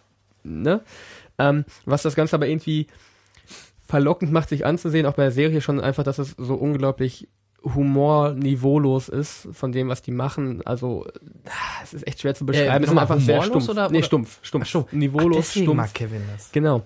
ne? 0.44 0.82
Ähm, 1.38 1.66
was 1.86 2.02
das 2.04 2.16
Ganze 2.16 2.36
aber 2.36 2.48
irgendwie 2.48 2.88
verlockend 3.88 4.32
macht, 4.32 4.50
sich 4.50 4.66
anzusehen, 4.66 5.06
auch 5.06 5.14
bei 5.14 5.24
der 5.24 5.32
Serie 5.32 5.62
schon 5.62 5.80
einfach, 5.80 6.04
dass 6.04 6.18
es 6.18 6.32
so 6.38 6.56
unglaublich 6.56 7.28
humorniveaulos 7.74 9.10
ist 9.10 9.48
von 9.52 9.72
dem, 9.72 9.90
was 9.90 10.02
die 10.02 10.12
machen. 10.12 10.62
Also 10.66 11.06
ah, 11.46 11.82
es 11.84 11.94
ist 11.94 12.08
echt 12.08 12.22
schwer 12.22 12.36
zu 12.36 12.46
beschreiben. 12.46 12.84
es 12.84 12.92
ist 12.92 12.98
einfach 12.98 13.20
sehr 13.20 13.42
stumpf. 13.44 13.70
oder- 13.70 13.90
nee, 13.90 14.04
stumpf, 14.04 14.40
stumpf. 14.44 14.66
Ach 14.68 14.72
so. 14.72 14.88
Niveaulos, 14.92 15.38
Deswegen 15.38 15.66
stumpf. 15.66 15.78
mag 15.78 15.94
Kevin 15.94 16.22
das. 16.34 16.52
Genau. 16.52 16.84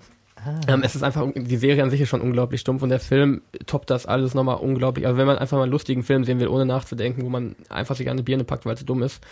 Ähm, 0.68 0.82
es 0.82 0.94
ist 0.94 1.02
einfach, 1.02 1.26
die 1.34 1.56
Serie 1.58 1.82
an 1.82 1.90
sich 1.90 2.00
ist 2.00 2.08
schon 2.08 2.22
unglaublich 2.22 2.62
stumpf 2.62 2.82
und 2.82 2.88
der 2.88 3.00
Film 3.00 3.42
toppt 3.66 3.90
das 3.90 4.06
alles 4.06 4.32
nochmal 4.32 4.56
unglaublich. 4.56 5.06
Also 5.06 5.18
wenn 5.18 5.26
man 5.26 5.36
einfach 5.36 5.58
mal 5.58 5.64
einen 5.64 5.72
lustigen 5.72 6.02
Film 6.02 6.24
sehen 6.24 6.40
will, 6.40 6.48
ohne 6.48 6.64
nachzudenken, 6.64 7.22
wo 7.24 7.28
man 7.28 7.56
einfach 7.68 7.94
sich 7.94 8.08
an 8.08 8.16
die 8.16 8.22
Birne 8.22 8.44
packt, 8.44 8.64
weil 8.64 8.74
es 8.74 8.84
dumm 8.86 9.02
ist, 9.02 9.22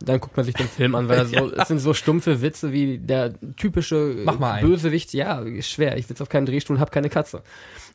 Dann 0.00 0.20
guckt 0.20 0.36
man 0.36 0.44
sich 0.44 0.54
den 0.54 0.68
Film 0.68 0.94
an, 0.94 1.08
weil 1.08 1.18
er 1.18 1.26
so, 1.26 1.52
es 1.52 1.68
sind 1.68 1.78
so 1.78 1.94
stumpfe 1.94 2.42
Witze 2.42 2.72
wie 2.72 2.98
der 2.98 3.34
typische 3.56 4.16
Mach 4.24 4.38
mal 4.38 4.52
einen. 4.52 4.68
Bösewicht. 4.68 5.12
Ja, 5.14 5.40
ist 5.40 5.70
schwer. 5.70 5.96
Ich 5.96 6.06
sitze 6.06 6.22
auf 6.22 6.28
keinem 6.28 6.46
Drehstuhl 6.46 6.76
und 6.76 6.80
habe 6.80 6.90
keine 6.90 7.08
Katze. 7.08 7.42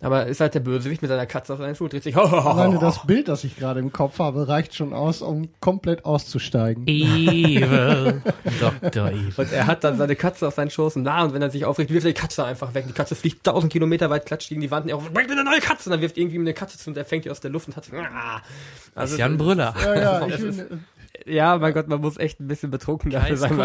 Aber 0.02 0.28
ist 0.28 0.40
halt 0.40 0.54
der 0.54 0.62
Bösewicht 0.62 1.02
mit 1.02 1.10
seiner 1.10 1.26
Katze 1.26 1.54
auf 1.54 1.60
seinen 1.60 1.76
Stuhl, 1.76 1.90
dreht 1.90 2.04
sich. 2.04 2.16
Alleine 2.18 2.80
das 2.80 3.06
Bild, 3.06 3.28
das 3.28 3.44
ich 3.44 3.58
gerade 3.58 3.82
im 3.82 3.92
Kopf 3.92 4.20
habe, 4.20 4.48
reicht 4.48 4.74
schon 4.74 4.94
aus, 4.94 5.22
um 5.22 5.50
komplett 5.60 6.06
auszusteigen. 6.06 6.88
Evil. 6.88 8.22
Dr. 8.60 9.10
Evil. 9.10 9.34
Und 9.36 9.52
er 9.52 9.68
hat 9.68 9.84
dann 9.84 9.98
seine 9.98 10.16
Katze 10.16 10.48
auf 10.48 10.56
seinen 10.56 10.70
Schoß 10.70 10.96
und 10.96 11.04
na, 11.04 11.24
und 11.24 11.34
wenn 11.34 11.42
er 11.42 11.50
sich 11.50 11.66
aufregt, 11.66 11.92
wirft 11.92 12.06
er 12.06 12.14
die 12.14 12.20
Katze 12.20 12.46
einfach 12.46 12.74
weg. 12.74 12.86
Die 12.88 12.94
Katze 12.94 13.16
fliegt 13.16 13.44
tausend 13.44 13.74
Kilometer 13.74 14.10
weit, 14.10 14.26
klatscht 14.26 14.48
gegen 14.50 14.62
die 14.62 14.72
Wand 14.72 14.86
und 14.86 14.90
er 14.90 14.96
ruft, 14.96 15.14
bring 15.14 15.28
mir 15.28 15.34
eine 15.34 15.44
neue 15.44 15.60
Katze. 15.60 15.90
Und 15.90 15.92
dann 15.92 16.02
wirft 16.02 16.18
irgendwie 16.18 16.38
ihm 16.38 16.42
eine 16.44 16.54
Katze 16.54 16.78
zu 16.78 16.90
und 16.90 16.98
er 16.98 17.06
fängt 17.06 17.26
die 17.26 17.30
aus 17.32 17.42
der 17.42 17.52
Luft 17.52 17.68
und 17.68 17.76
hat 17.76 17.84
sie, 17.84 17.92
ah. 17.98 18.42
Also, 18.96 19.16
Ist 19.16 19.20
ja 19.20 19.26
ein 19.26 19.38
Brüller. 19.38 19.76
Ja, 19.84 19.96
ja, 19.96 20.28
ich 20.28 20.34
Das 20.34 20.42
ja, 21.26 21.58
mein 21.58 21.74
Gott, 21.74 21.88
man 21.88 22.02
muss 22.02 22.18
echt 22.18 22.40
ein 22.40 22.48
bisschen 22.48 22.72
betrunken 22.72 23.12
dafür 23.12 23.36
sein. 23.38 23.58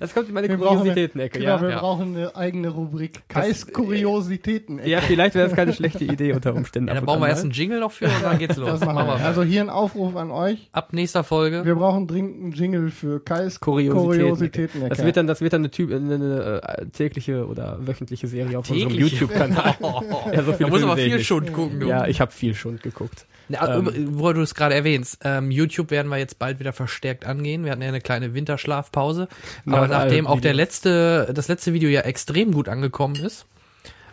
Das 0.00 0.14
kommt 0.14 0.28
in 0.28 0.34
meine 0.34 0.48
Kuriositäten-Ecke, 0.56 1.38
genau, 1.40 1.50
ja. 1.56 1.60
wir 1.62 1.70
Ja. 1.70 1.78
brauchen 1.80 2.16
eine 2.16 2.36
eigene 2.36 2.68
Rubrik. 2.68 3.22
Kais 3.28 3.72
Kuriositäten. 3.72 4.80
Ja, 4.84 5.00
vielleicht 5.00 5.34
wäre 5.34 5.48
das 5.48 5.56
keine 5.56 5.72
schlechte 5.72 6.04
Idee 6.04 6.32
unter 6.32 6.54
Umständen. 6.54 6.88
Ja, 6.88 6.98
und 6.98 7.06
brauchen 7.06 7.20
wir 7.20 7.28
erst 7.28 7.42
einen 7.42 7.52
Jingle 7.52 7.80
noch 7.80 7.92
für 7.92 8.06
und 8.06 8.22
dann 8.22 8.38
geht's 8.38 8.56
los. 8.58 8.80
Das 8.80 8.84
machen 8.84 9.06
wir. 9.06 9.14
Also 9.24 9.42
hier 9.42 9.60
ein 9.62 9.70
Aufruf 9.70 10.16
an 10.16 10.30
euch. 10.30 10.68
Ab 10.72 10.92
nächster 10.92 11.24
Folge. 11.24 11.64
Wir 11.64 11.74
brauchen 11.74 12.06
dringend 12.06 12.42
einen 12.42 12.52
Jingle 12.52 12.90
für 12.90 13.20
Kais 13.20 13.60
Kuriositäten. 13.60 14.20
Kuriositäten. 14.20 14.88
Das 14.88 15.04
wird 15.04 15.16
dann, 15.16 15.26
das 15.26 15.40
wird 15.40 15.52
dann 15.52 15.62
eine, 15.62 15.70
typ, 15.70 15.90
eine, 15.92 16.14
eine 16.14 16.62
äh, 16.62 16.86
tägliche 16.86 17.46
oder 17.46 17.78
wöchentliche 17.80 18.26
Serie 18.26 18.58
auf 18.58 18.70
unserem 18.70 18.90
Tägliche? 18.92 19.16
YouTube-Kanal. 19.16 19.74
Ja, 20.32 20.42
so 20.42 20.52
Da 20.52 20.68
muss 20.68 20.82
aber 20.82 20.96
viel. 20.96 21.20
Schund 21.20 21.52
gucken, 21.52 21.80
du. 21.80 21.88
Ja, 21.88 22.06
ich 22.06 22.20
habe 22.20 22.30
viel 22.32 22.54
schon 22.54 22.78
geguckt. 22.78 23.26
Ja, 23.52 23.78
ähm, 23.78 24.18
wo 24.18 24.32
du 24.32 24.40
es 24.42 24.54
gerade 24.54 24.74
erwähnst, 24.74 25.18
ähm, 25.24 25.50
YouTube 25.50 25.90
werden 25.90 26.08
wir 26.08 26.18
jetzt 26.18 26.38
bald 26.38 26.58
wieder 26.60 26.72
verstärkt 26.72 27.24
angehen. 27.24 27.64
Wir 27.64 27.72
hatten 27.72 27.82
ja 27.82 27.88
eine 27.88 28.00
kleine 28.00 28.34
Winterschlafpause. 28.34 29.28
Aber 29.66 29.82
Nach 29.82 29.88
nachdem 29.88 30.26
auch 30.26 30.40
der 30.40 30.54
letzte, 30.54 31.30
das 31.34 31.48
letzte 31.48 31.72
Video 31.72 31.88
ja 31.90 32.00
extrem 32.02 32.52
gut 32.52 32.68
angekommen 32.68 33.16
ist, 33.16 33.46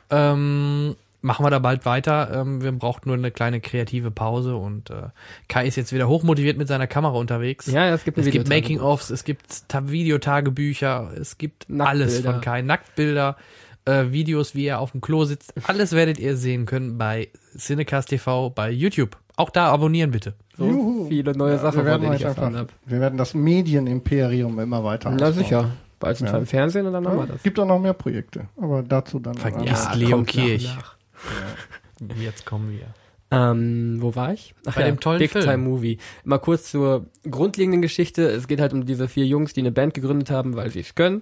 ähm, 0.09 0.95
machen 1.21 1.45
wir 1.45 1.49
da 1.49 1.59
bald 1.59 1.85
weiter. 1.85 2.31
Ähm, 2.33 2.61
wir 2.63 2.71
brauchen 2.71 3.01
nur 3.05 3.15
eine 3.17 3.31
kleine 3.31 3.61
kreative 3.61 4.11
Pause 4.11 4.55
und 4.55 4.89
äh, 4.89 5.09
Kai 5.47 5.67
ist 5.67 5.75
jetzt 5.75 5.93
wieder 5.93 6.07
hochmotiviert 6.07 6.57
mit 6.57 6.67
seiner 6.67 6.87
Kamera 6.87 7.17
unterwegs. 7.17 7.67
Ja, 7.67 7.89
es 7.93 8.03
gibt 8.03 8.17
es 8.17 8.29
gibt. 8.29 8.49
Making-ofs, 8.49 9.09
es 9.09 9.23
gibt 9.23 9.67
Ta- 9.67 9.89
Videotagebücher, 9.89 11.11
es 11.19 11.37
gibt 11.37 11.67
alles 11.77 12.21
von 12.21 12.41
Kai. 12.41 12.61
Nacktbilder, 12.61 13.35
äh, 13.85 14.05
Videos, 14.11 14.55
wie 14.55 14.65
er 14.65 14.79
auf 14.79 14.91
dem 14.91 15.01
Klo 15.01 15.25
sitzt. 15.25 15.53
Alles 15.67 15.91
werdet 15.91 16.19
ihr 16.19 16.35
sehen 16.37 16.65
können 16.65 16.97
bei 16.97 17.27
Cinecast 17.57 18.09
TV, 18.09 18.49
bei 18.49 18.71
YouTube. 18.71 19.17
Auch 19.39 19.49
da 19.51 19.67
abonnieren 19.71 20.11
bitte. 20.11 20.33
So 20.57 20.65
Juhu. 20.67 21.07
viele 21.07 21.31
neue 21.31 21.53
Ja, 21.53 21.59
Sachen, 21.59 21.77
wir 21.77 21.85
werden 21.85 22.11
ich 22.13 22.23
erfahren 22.23 22.57
habe. 22.57 22.67
wir 22.85 22.99
werden 22.99 23.17
das 23.17 23.33
Medienimperium 23.33 24.59
immer 24.59 24.83
weiter 24.83 25.09
Na 25.11 25.27
ausbauen. 25.27 25.33
sicher. 25.33 25.71
Bald 25.97 26.17
sind 26.17 26.27
Ja. 26.27 26.33
wir 26.33 26.39
im 26.39 26.45
Fernsehen 26.45 26.85
und 26.85 26.91
dann 26.93 27.07
haben 27.07 27.15
wir 27.17 27.25
Ja, 27.25 27.31
das. 27.33 27.43
gibt 27.43 27.57
auch 27.59 27.65
noch 27.65 27.79
mehr 27.79 27.93
Projekte, 27.93 28.49
aber 28.57 28.83
dazu 28.83 29.17
dann. 29.19 29.35
Vergiss 29.35 29.59
anders. 29.61 29.85
Ja, 29.85 29.93
Leo 29.93 30.09
kommt 30.17 30.35
nach 30.35 30.43
und 30.43 30.47
Kirch. 30.47 30.77
Jetzt 32.21 32.45
kommen 32.45 32.71
wir. 32.71 32.85
Ähm, 33.31 33.97
wo 34.01 34.15
war 34.15 34.33
ich? 34.33 34.55
Ach 34.65 34.75
Bei 34.75 34.83
dem 34.83 34.99
tollen 34.99 35.19
Big 35.19 35.31
Film. 35.31 35.45
Time 35.45 35.57
Movie. 35.59 35.99
Mal 36.23 36.39
kurz 36.39 36.71
zur 36.71 37.05
grundlegenden 37.29 37.81
Geschichte. 37.81 38.23
Es 38.27 38.47
geht 38.47 38.59
halt 38.59 38.73
um 38.73 38.85
diese 38.85 39.07
vier 39.07 39.25
Jungs, 39.25 39.53
die 39.53 39.59
eine 39.61 39.71
Band 39.71 39.93
gegründet 39.93 40.31
haben, 40.31 40.55
weil 40.55 40.69
sie 40.71 40.79
es 40.79 40.95
können. 40.95 41.21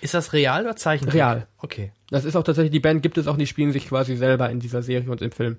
Ist 0.00 0.14
das 0.14 0.32
real 0.32 0.64
oder 0.64 0.74
Zeichentrick? 0.76 1.14
Real. 1.14 1.46
Okay. 1.58 1.92
Das 2.10 2.24
ist 2.24 2.34
auch 2.36 2.42
tatsächlich, 2.42 2.72
die 2.72 2.80
Band 2.80 3.02
gibt 3.02 3.16
es 3.18 3.26
auch, 3.28 3.36
die 3.36 3.46
spielen 3.46 3.72
sich 3.72 3.88
quasi 3.88 4.16
selber 4.16 4.50
in 4.50 4.58
dieser 4.60 4.82
Serie 4.82 5.10
und 5.10 5.22
im 5.22 5.30
Film. 5.30 5.58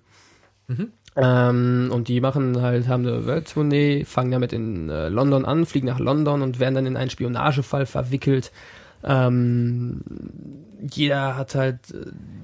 Mhm. 0.67 0.91
Ähm, 1.17 1.89
und 1.91 2.07
die 2.09 2.21
machen 2.21 2.61
halt, 2.61 2.87
haben 2.87 3.05
eine 3.05 3.25
Welttournee, 3.25 4.05
fangen 4.05 4.31
damit 4.31 4.53
in 4.53 4.89
äh, 4.89 5.09
London 5.09 5.45
an, 5.45 5.65
fliegen 5.65 5.87
nach 5.87 5.99
London 5.99 6.43
und 6.43 6.59
werden 6.59 6.75
dann 6.75 6.85
in 6.85 6.95
einen 6.95 7.09
Spionagefall 7.09 7.87
verwickelt. 7.87 8.51
Ähm, 9.03 10.01
jeder 10.91 11.35
hat 11.37 11.55
halt, 11.55 11.79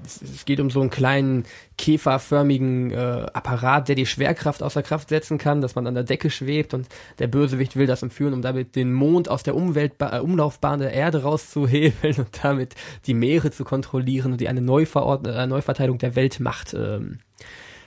es, 0.04 0.44
geht 0.44 0.58
um 0.58 0.70
so 0.70 0.80
einen 0.80 0.90
kleinen 0.90 1.44
käferförmigen 1.78 2.90
äh, 2.90 3.26
Apparat, 3.32 3.88
der 3.88 3.94
die 3.94 4.06
Schwerkraft 4.06 4.62
außer 4.62 4.82
Kraft 4.82 5.08
setzen 5.08 5.38
kann, 5.38 5.60
dass 5.60 5.74
man 5.76 5.86
an 5.86 5.94
der 5.94 6.04
Decke 6.04 6.30
schwebt 6.30 6.74
und 6.74 6.88
der 7.18 7.28
Bösewicht 7.28 7.76
will 7.76 7.86
das 7.86 8.02
entführen, 8.02 8.34
um 8.34 8.42
damit 8.42 8.74
den 8.74 8.92
Mond 8.92 9.28
aus 9.28 9.44
der 9.44 9.54
Umweltba 9.54 10.16
äh, 10.16 10.20
Umlaufbahn 10.20 10.80
der 10.80 10.92
Erde 10.92 11.22
rauszuhebeln 11.22 12.16
und 12.18 12.44
damit 12.44 12.74
die 13.06 13.14
Meere 13.14 13.52
zu 13.52 13.64
kontrollieren 13.64 14.32
und 14.32 14.40
die 14.40 14.48
eine 14.48 14.62
Neuverordn 14.62 15.26
äh, 15.26 15.46
Neuverteilung 15.46 15.98
der 15.98 16.16
Weltmacht 16.16 16.74
ähm, 16.74 17.18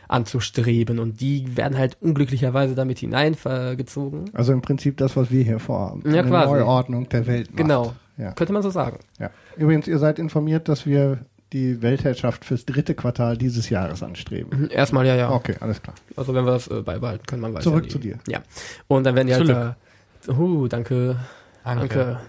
anzustreben 0.07 0.99
und 0.99 1.19
die 1.21 1.57
werden 1.57 1.77
halt 1.77 1.97
unglücklicherweise 2.01 2.75
damit 2.75 2.99
hineingezogen. 2.99 4.29
Also 4.33 4.53
im 4.53 4.61
Prinzip 4.61 4.97
das, 4.97 5.15
was 5.15 5.31
wir 5.31 5.43
hier 5.43 5.59
vorhaben. 5.59 6.01
Ja, 6.05 6.21
Eine 6.21 6.29
quasi. 6.29 6.53
Neuordnung 6.53 7.09
der 7.09 7.27
Welt. 7.27 7.49
macht. 7.49 7.57
Genau. 7.57 7.93
Ja. 8.17 8.31
Könnte 8.31 8.53
man 8.53 8.63
so 8.63 8.69
sagen. 8.69 8.97
ja. 9.19 9.29
Übrigens, 9.57 9.87
ihr 9.87 9.97
seid 9.99 10.19
informiert, 10.19 10.69
dass 10.69 10.85
wir 10.85 11.19
die 11.53 11.81
Weltherrschaft 11.81 12.43
fürs 12.45 12.65
dritte 12.65 12.93
Quartal 12.93 13.37
dieses 13.37 13.69
Jahres 13.69 14.03
anstreben. 14.03 14.59
Mhm, 14.63 14.69
Erstmal 14.71 15.05
ja, 15.07 15.15
ja. 15.15 15.31
Okay, 15.31 15.55
alles 15.61 15.81
klar. 15.81 15.95
Also 16.15 16.33
wenn 16.33 16.45
wir 16.45 16.51
das 16.51 16.67
äh, 16.67 16.81
beibehalten 16.81 17.25
können, 17.25 17.41
man 17.41 17.53
weiß 17.53 17.63
Zurück 17.63 17.85
ja 17.85 17.89
zu 17.89 17.99
dir. 17.99 18.17
Ja. 18.27 18.39
Und 18.87 19.03
dann 19.05 19.15
werden 19.15 19.27
die 19.27 19.33
halt 19.33 19.47
da, 19.47 19.75
uh, 20.27 20.67
danke, 20.67 21.15
Danke. 21.63 21.87
danke. 21.87 22.19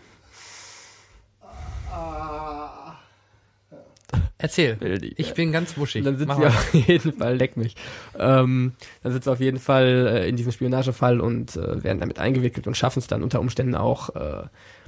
Erzähl. 4.38 4.80
Wildi. 4.80 5.14
Ich 5.16 5.34
bin 5.34 5.50
ganz 5.50 5.76
wuschig. 5.76 6.04
Dann 6.04 6.16
sind 6.16 6.28
Mach 6.28 6.36
sie 6.36 6.42
mal. 6.42 6.48
auf 6.48 6.74
jeden 6.74 7.12
Fall, 7.12 7.36
leck 7.36 7.56
mich. 7.56 7.74
Ähm, 8.16 8.72
dann 9.02 9.12
sind 9.12 9.24
sie 9.24 9.30
auf 9.32 9.40
jeden 9.40 9.58
Fall 9.58 10.06
äh, 10.06 10.28
in 10.28 10.36
diesem 10.36 10.52
Spionagefall 10.52 11.20
und 11.20 11.56
äh, 11.56 11.82
werden 11.82 11.98
damit 11.98 12.20
eingewickelt 12.20 12.68
und 12.68 12.76
schaffen 12.76 13.00
es 13.00 13.08
dann 13.08 13.24
unter 13.24 13.40
Umständen 13.40 13.74
auch, 13.74 14.14
äh, 14.14 14.44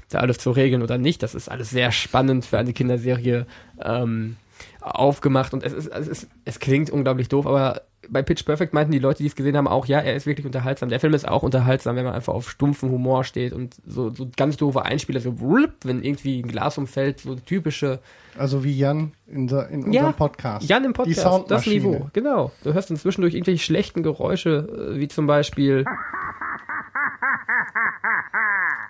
da 0.09 0.19
alles 0.19 0.39
zu 0.39 0.53
regeln 0.53 0.83
oder 0.83 0.99
nicht. 0.99 1.23
Das 1.23 1.35
ist 1.35 1.51
alles 1.51 1.71
sehr 1.71 1.91
spannend 1.91 2.45
für 2.45 2.59
eine 2.59 2.73
Kinderserie 2.73 3.47
ähm, 3.83 4.37
aufgemacht 4.81 5.53
und 5.53 5.65
es 5.65 5.73
ist, 5.73 5.89
es 5.89 6.07
ist, 6.09 6.29
es 6.45 6.61
klingt 6.61 6.91
unglaublich 6.91 7.29
doof, 7.29 7.47
aber 7.47 7.83
bei 8.11 8.23
Pitch 8.23 8.45
Perfect 8.45 8.75
meinten 8.75 8.93
die 8.93 8.99
Leute, 8.99 9.23
die 9.23 9.29
es 9.29 9.37
gesehen 9.37 9.57
haben, 9.57 9.69
auch, 9.69 9.87
ja, 9.87 10.01
er 10.01 10.15
ist 10.17 10.27
wirklich 10.27 10.45
unterhaltsam. 10.47 10.89
Der 10.89 10.99
Film 11.01 11.15
ist 11.15 11.27
auch 11.29 11.43
unterhaltsam, 11.43 11.97
wenn 11.97 12.05
man 12.05 12.15
einfach 12.15 12.35
auf 12.35 12.51
stumpfen 12.51 12.91
Humor 12.91 13.25
steht 13.25 13.53
und 13.53 13.77
so, 13.87 14.11
so 14.11 14.29
ganz 14.37 14.57
doofe 14.57 14.85
Einspieler, 14.85 15.21
so 15.21 15.41
wlup, 15.41 15.73
wenn 15.85 16.03
irgendwie 16.03 16.41
ein 16.43 16.49
Glas 16.49 16.77
umfällt, 16.77 17.21
so 17.21 17.35
typische 17.37 18.01
Also 18.37 18.65
wie 18.65 18.77
Jan 18.77 19.13
in, 19.29 19.49
so- 19.49 19.61
in 19.61 19.93
Ja, 19.93 20.01
unserem 20.03 20.15
Podcast. 20.15 20.69
Jan 20.69 20.85
im 20.85 20.93
Die 20.93 20.97
Podcast, 20.97 21.19
das 21.19 21.25
Soundmaschine. 21.33 21.85
Niveau, 21.89 22.11
genau. 22.13 22.53
Du 22.65 22.73
hörst 22.75 22.91
inzwischen 22.91 23.21
durch 23.23 23.35
irgendwelche 23.35 23.63
schlechten 23.65 24.03
Geräusche, 24.03 24.93
äh, 24.95 24.99
wie 24.99 25.09
zum 25.09 25.27
Beispiel, 25.27 25.85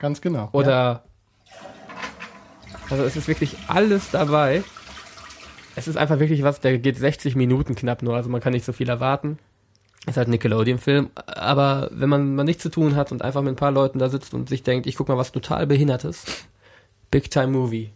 Ganz 0.01 0.21
genau. 0.23 0.49
oder, 0.53 1.05
also 2.89 3.05
es 3.05 3.17
ist 3.17 3.29
wirklich 3.29 3.57
alles 3.69 4.11
dabei. 4.11 4.65
Es 5.81 5.89
ist 5.89 5.97
einfach 5.97 6.19
wirklich 6.21 6.43
was, 6.43 6.61
der 6.61 6.79
geht 6.79 6.97
60 6.99 7.37
Minuten 7.37 7.75
knapp 7.75 8.03
nur, 8.03 8.15
also 8.15 8.29
man 8.29 8.41
kann 8.43 8.53
nicht 8.53 8.65
so 8.67 8.73
viel 8.73 8.89
erwarten. 8.89 9.39
Ist 10.07 10.17
halt 10.17 10.29
ein 10.29 10.33
Nickelodeon-Film, 10.33 11.11
aber 11.27 11.89
wenn 11.93 12.09
man 12.09 12.35
mal 12.35 12.45
nichts 12.45 12.63
zu 12.63 12.69
tun 12.71 12.97
hat 12.97 13.13
und 13.13 13.23
einfach 13.23 13.43
mit 13.43 13.53
ein 13.53 13.57
paar 13.57 13.71
Leuten 13.71 13.99
da 13.99 14.09
sitzt 14.09 14.33
und 14.35 14.49
sich 14.49 14.63
denkt, 14.63 14.87
ich 14.87 14.97
guck 14.97 15.09
mal 15.09 15.17
was 15.19 15.33
total 15.33 15.67
Behindertes, 15.67 16.25
Big 17.11 17.31
Time 17.31 17.49
Movie. 17.49 17.91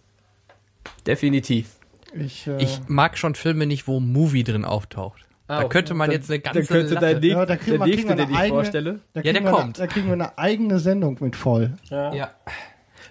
Definitiv. 1.07 1.68
Ja. 2.14 2.20
Ich, 2.24 2.47
äh, 2.47 2.62
Ich 2.62 2.80
mag 2.89 3.18
schon 3.18 3.35
Filme 3.35 3.66
nicht, 3.66 3.87
wo 3.89 4.01
Movie 4.01 4.45
drin 4.45 4.64
auftaucht. 4.64 5.22
Ah, 5.47 5.62
da 5.62 5.68
könnte 5.68 5.93
man 5.95 6.09
Dann- 6.09 6.16
jetzt 6.20 6.30
eine 6.30 6.41
dann 6.41 6.55
ganze 6.55 6.72
könnte 6.72 6.95
Latte. 6.95 7.07
dein 7.07 7.20
Nächst- 7.20 7.37
Ja, 7.37 7.47
da 7.47 7.57
kriegen 7.57 7.70
der 7.78 7.80
wir- 7.80 7.87
nächste, 7.95 8.16
den 8.16 8.30
ich 8.30 8.37
eigene- 8.37 8.55
vorstelle. 8.55 9.01
Ja, 9.14 9.22
der 9.22 9.35
wir 9.35 9.43
kommt. 9.43 9.62
Eine, 9.62 9.72
da 9.72 9.87
kriegen 9.87 10.07
wir 10.07 10.12
eine 10.14 10.39
eigene 10.39 10.78
Sendung 10.78 11.16
mit 11.20 11.37
voll. 11.37 11.72
Ja. 11.91 12.30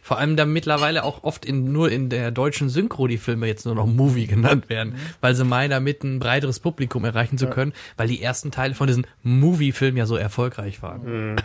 Vor 0.03 0.17
allem 0.17 0.35
da 0.35 0.45
mittlerweile 0.45 1.05
auch 1.05 1.23
oft 1.23 1.45
in, 1.45 1.71
nur 1.71 1.89
in 1.89 2.09
der 2.09 2.29
deutschen 2.31 2.67
Synchro 2.67 3.07
die 3.07 3.17
Filme 3.17 3.47
jetzt 3.47 3.65
nur 3.65 3.73
noch 3.73 3.87
Movie 3.87 4.27
genannt 4.27 4.69
werden, 4.69 4.95
weil 5.21 5.33
sie 5.33 5.45
meinen, 5.45 5.69
damit 5.69 6.03
ein 6.03 6.19
breiteres 6.19 6.59
Publikum 6.59 7.05
erreichen 7.05 7.37
zu 7.37 7.47
können, 7.47 7.71
weil 7.95 8.09
die 8.09 8.21
ersten 8.21 8.51
Teile 8.51 8.75
von 8.75 8.87
diesen 8.87 9.07
Movie-Filmen 9.23 9.97
ja 9.97 10.05
so 10.05 10.17
erfolgreich 10.17 10.81
waren. 10.81 11.37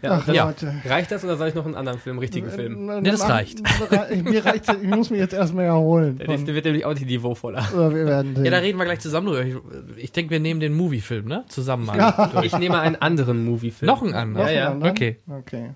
Ja, 0.00 0.20
Ach, 0.20 0.26
Leute. 0.26 0.74
Reicht 0.84 1.12
das 1.12 1.22
oder 1.22 1.36
soll 1.36 1.48
ich 1.48 1.54
noch 1.54 1.64
einen 1.64 1.76
anderen 1.76 1.98
Film, 1.98 2.18
richtigen 2.18 2.50
Film? 2.50 2.86
Nee, 3.02 3.10
das 3.10 3.28
reicht. 3.28 3.60
Mir 4.24 4.44
reicht 4.44 4.68
ich 4.68 4.88
muss 4.88 5.10
mich 5.10 5.20
jetzt 5.20 5.34
erstmal 5.34 5.66
erholen. 5.66 6.18
Der 6.18 6.28
nächste 6.28 6.54
wird 6.54 6.64
nämlich 6.64 6.84
auch 6.84 6.94
nicht 6.94 7.06
niveauvoller. 7.06 7.64
Oder 7.72 7.94
wir 7.94 8.06
werden 8.06 8.34
sehen. 8.34 8.44
Ja, 8.44 8.50
da 8.50 8.58
reden 8.58 8.78
wir 8.78 8.84
gleich 8.84 8.98
zusammen 8.98 9.28
drüber. 9.28 9.44
Ich, 9.44 9.54
ich 9.96 10.12
denke, 10.12 10.30
wir 10.30 10.40
nehmen 10.40 10.58
den 10.58 10.74
Movie-Film, 10.74 11.26
ne? 11.26 11.44
Zusammen 11.48 11.86
mal. 11.86 12.32
Ich 12.42 12.58
nehme 12.58 12.80
einen 12.80 12.96
anderen 12.96 13.44
Movie-Film. 13.44 13.86
Noch 13.86 14.02
einen 14.02 14.14
anderen. 14.14 14.46
Noch 14.46 14.52
ja, 14.52 14.58
ja. 14.58 14.66
einen 14.70 14.82
anderen? 14.82 14.92
Okay. 14.92 15.16
Okay. 15.28 15.70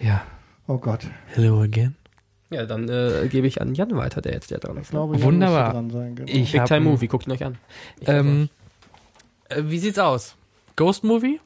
Ja. 0.00 0.22
Oh 0.66 0.78
Gott. 0.78 1.06
Hello 1.34 1.62
again. 1.62 1.96
Ja, 2.50 2.64
dann 2.64 2.88
äh, 2.88 3.28
gebe 3.28 3.46
ich 3.46 3.60
an 3.60 3.74
Jan 3.74 3.94
weiter, 3.96 4.20
der 4.22 4.32
jetzt 4.32 4.50
der 4.50 4.58
dran 4.58 4.76
Ich 4.76 4.82
ist. 4.84 4.90
glaube, 4.90 5.16
Jan 5.16 5.24
Wunderbar. 5.24 5.72
Dran 5.72 5.90
sein, 5.90 6.16
genau. 6.16 6.30
Ich 6.32 6.52
Big 6.52 6.64
Time 6.64 6.80
Movie, 6.80 7.06
guckt 7.08 7.26
ihn 7.26 7.32
euch 7.32 7.44
an. 7.44 7.58
Ähm, 8.06 8.48
äh, 9.48 9.62
wie 9.66 9.78
sieht's 9.78 9.98
aus? 9.98 10.36
Ghost 10.76 11.04
Movie? 11.04 11.40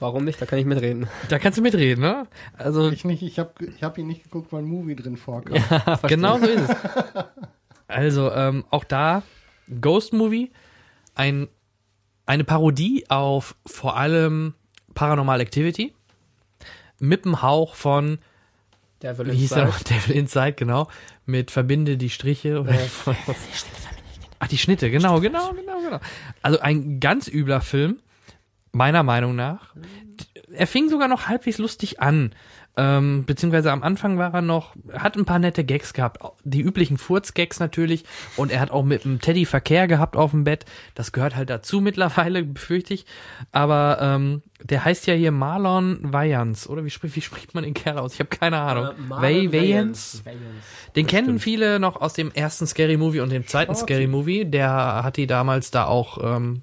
Warum 0.00 0.24
nicht? 0.24 0.40
Da 0.40 0.46
kann 0.46 0.60
ich 0.60 0.64
mitreden. 0.64 1.08
Da 1.28 1.40
kannst 1.40 1.58
du 1.58 1.62
mitreden, 1.62 2.02
ne? 2.02 2.28
Also 2.56 2.90
ich 2.90 3.04
nicht. 3.04 3.22
Ich 3.22 3.38
habe 3.40 3.50
ich 3.66 3.82
hab 3.82 3.98
ihn 3.98 4.06
nicht 4.06 4.22
geguckt, 4.22 4.52
weil 4.52 4.62
ein 4.62 4.68
Movie 4.68 4.94
drin 4.94 5.16
vorkam. 5.16 5.56
Genau 6.08 6.38
so 6.38 6.46
ist 6.46 6.70
es. 6.70 6.76
Also, 7.88 8.30
ähm, 8.30 8.64
auch 8.70 8.84
da, 8.84 9.22
Ghost 9.80 10.12
Movie, 10.12 10.52
ein, 11.16 11.48
eine 12.26 12.44
Parodie 12.44 13.06
auf 13.08 13.56
vor 13.66 13.96
allem 13.96 14.54
Paranormal 14.94 15.40
Activity 15.40 15.94
mit 16.98 17.24
dem 17.24 17.42
Hauch 17.42 17.74
von, 17.74 18.18
Der 19.02 19.18
will 19.18 19.32
wie 19.32 19.36
hieß 19.36 19.50
der 19.50 19.66
noch? 19.66 19.78
Devil 19.82 20.16
Inside, 20.16 20.54
genau, 20.54 20.88
mit 21.26 21.50
Verbinde 21.50 21.96
die 21.96 22.10
Striche 22.10 22.60
oder 22.60 22.74
Ach, 24.40 24.46
die 24.48 24.58
Schnitte, 24.58 24.90
genau, 24.90 25.20
genau, 25.20 25.52
genau, 25.52 25.80
genau. 25.80 26.00
Also 26.42 26.60
ein 26.60 27.00
ganz 27.00 27.26
übler 27.26 27.60
Film, 27.60 27.98
meiner 28.72 29.02
Meinung 29.02 29.34
nach. 29.34 29.74
Er 30.52 30.66
fing 30.66 30.88
sogar 30.88 31.08
noch 31.08 31.26
halbwegs 31.28 31.58
lustig 31.58 32.00
an. 32.00 32.34
Ähm, 32.80 33.24
beziehungsweise 33.26 33.72
am 33.72 33.82
Anfang 33.82 34.18
war 34.18 34.32
er 34.32 34.40
noch, 34.40 34.76
hat 34.92 35.16
ein 35.16 35.24
paar 35.24 35.40
nette 35.40 35.64
Gags 35.64 35.92
gehabt. 35.92 36.22
Die 36.44 36.60
üblichen 36.60 36.96
Furz-Gags 36.96 37.58
natürlich. 37.58 38.04
Und 38.36 38.52
er 38.52 38.60
hat 38.60 38.70
auch 38.70 38.84
mit 38.84 39.02
dem 39.02 39.20
Teddy 39.20 39.46
Verkehr 39.46 39.88
gehabt 39.88 40.16
auf 40.16 40.30
dem 40.30 40.44
Bett. 40.44 40.64
Das 40.94 41.10
gehört 41.10 41.34
halt 41.34 41.50
dazu 41.50 41.80
mittlerweile, 41.80 42.44
befürchte 42.44 42.94
ich. 42.94 43.04
Aber 43.50 43.98
ähm, 44.00 44.42
der 44.62 44.84
heißt 44.84 45.08
ja 45.08 45.14
hier 45.14 45.32
Marlon 45.32 46.12
Wayans, 46.12 46.68
oder? 46.68 46.84
Wie 46.84 46.90
spricht, 46.90 47.16
wie 47.16 47.20
spricht 47.20 47.52
man 47.52 47.64
den 47.64 47.74
Kerl 47.74 47.98
aus? 47.98 48.14
Ich 48.14 48.20
habe 48.20 48.30
keine 48.30 48.58
Ahnung. 48.58 48.90
Way 49.08 49.52
Wayans? 49.52 50.22
Den 50.94 51.08
kennen 51.08 51.40
viele 51.40 51.80
noch 51.80 52.00
aus 52.00 52.12
dem 52.12 52.30
ersten 52.30 52.68
Scary 52.68 52.96
Movie 52.96 53.20
und 53.20 53.30
dem 53.30 53.44
zweiten 53.44 53.74
Scary 53.74 54.06
Movie. 54.06 54.44
Der 54.44 55.02
hat 55.02 55.16
die 55.16 55.26
damals 55.26 55.72
da 55.72 55.86
auch 55.86 56.18
ähm, 56.22 56.62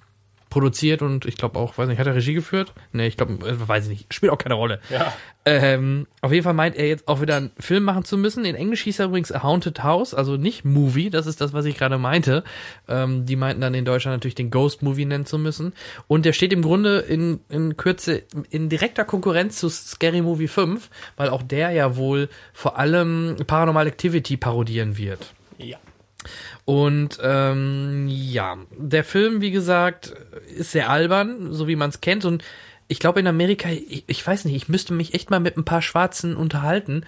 produziert 0.56 1.02
und 1.02 1.26
ich 1.26 1.36
glaube 1.36 1.60
auch, 1.60 1.78
weiß 1.78 1.90
nicht, 1.90 2.00
hat 2.00 2.08
er 2.08 2.16
Regie 2.16 2.34
geführt? 2.34 2.74
Nee, 2.94 3.08
ich 3.08 3.18
glaube, 3.18 3.34
äh, 3.46 3.68
weiß 3.68 3.84
ich 3.84 3.90
nicht. 3.90 4.14
Spielt 4.14 4.32
auch 4.32 4.38
keine 4.38 4.56
Rolle. 4.56 4.80
Ja. 4.90 5.14
Ähm, 5.44 6.08
auf 6.22 6.32
jeden 6.32 6.46
Fall 6.46 6.54
meint 6.54 6.78
er 6.78 6.88
jetzt 6.88 7.10
auch 7.10 7.20
wieder 7.20 7.36
einen 7.36 7.52
Film 7.60 7.84
machen 7.84 8.06
zu 8.06 8.18
müssen. 8.18 8.46
In 8.46 8.56
Englisch 8.56 8.84
hieß 8.84 9.00
er 9.00 9.08
übrigens 9.08 9.34
A 9.34 9.44
Haunted 9.44 9.84
House, 9.84 10.14
also 10.14 10.38
nicht 10.38 10.64
Movie, 10.64 11.10
das 11.10 11.28
ist 11.28 11.42
das, 11.42 11.52
was 11.52 11.66
ich 11.66 11.78
gerade 11.78 11.98
meinte. 11.98 12.46
Ähm, 12.88 13.26
die 13.26 13.36
meinten 13.36 13.60
dann 13.60 13.74
in 13.74 13.84
Deutschland 13.84 14.16
natürlich 14.16 14.36
den 14.36 14.50
Ghost 14.50 14.82
Movie 14.82 15.04
nennen 15.04 15.26
zu 15.26 15.38
müssen. 15.38 15.74
Und 16.08 16.24
der 16.24 16.32
steht 16.32 16.54
im 16.54 16.62
Grunde 16.62 17.00
in, 17.00 17.42
in 17.50 17.76
Kürze 17.76 18.24
in 18.50 18.70
direkter 18.70 19.04
Konkurrenz 19.04 19.60
zu 19.60 19.68
Scary 19.68 20.22
Movie 20.22 20.48
5, 20.48 20.90
weil 21.18 21.28
auch 21.28 21.44
der 21.44 21.72
ja 21.72 21.98
wohl 21.98 22.30
vor 22.54 22.80
allem 22.80 23.36
Paranormal 23.46 23.88
Activity 23.88 24.38
parodieren 24.38 24.98
wird. 24.98 25.34
Ja. 25.58 25.80
Und 26.66 27.20
ähm, 27.22 28.08
ja, 28.10 28.58
der 28.76 29.04
Film, 29.04 29.40
wie 29.40 29.52
gesagt, 29.52 30.14
ist 30.58 30.72
sehr 30.72 30.90
albern, 30.90 31.54
so 31.54 31.68
wie 31.68 31.76
man 31.76 31.92
es 31.92 32.02
kennt. 32.02 32.26
Und 32.26 32.44
ich 32.88 33.00
glaube 33.00 33.20
in 33.20 33.28
Amerika, 33.28 33.70
ich, 33.70 34.04
ich 34.08 34.26
weiß 34.26 34.46
nicht, 34.46 34.56
ich 34.56 34.68
müsste 34.68 34.94
mich 34.94 35.14
echt 35.14 35.30
mal 35.30 35.40
mit 35.40 35.58
ein 35.58 35.66
paar 35.66 35.84
Schwarzen 35.84 36.36
unterhalten, 36.36 37.06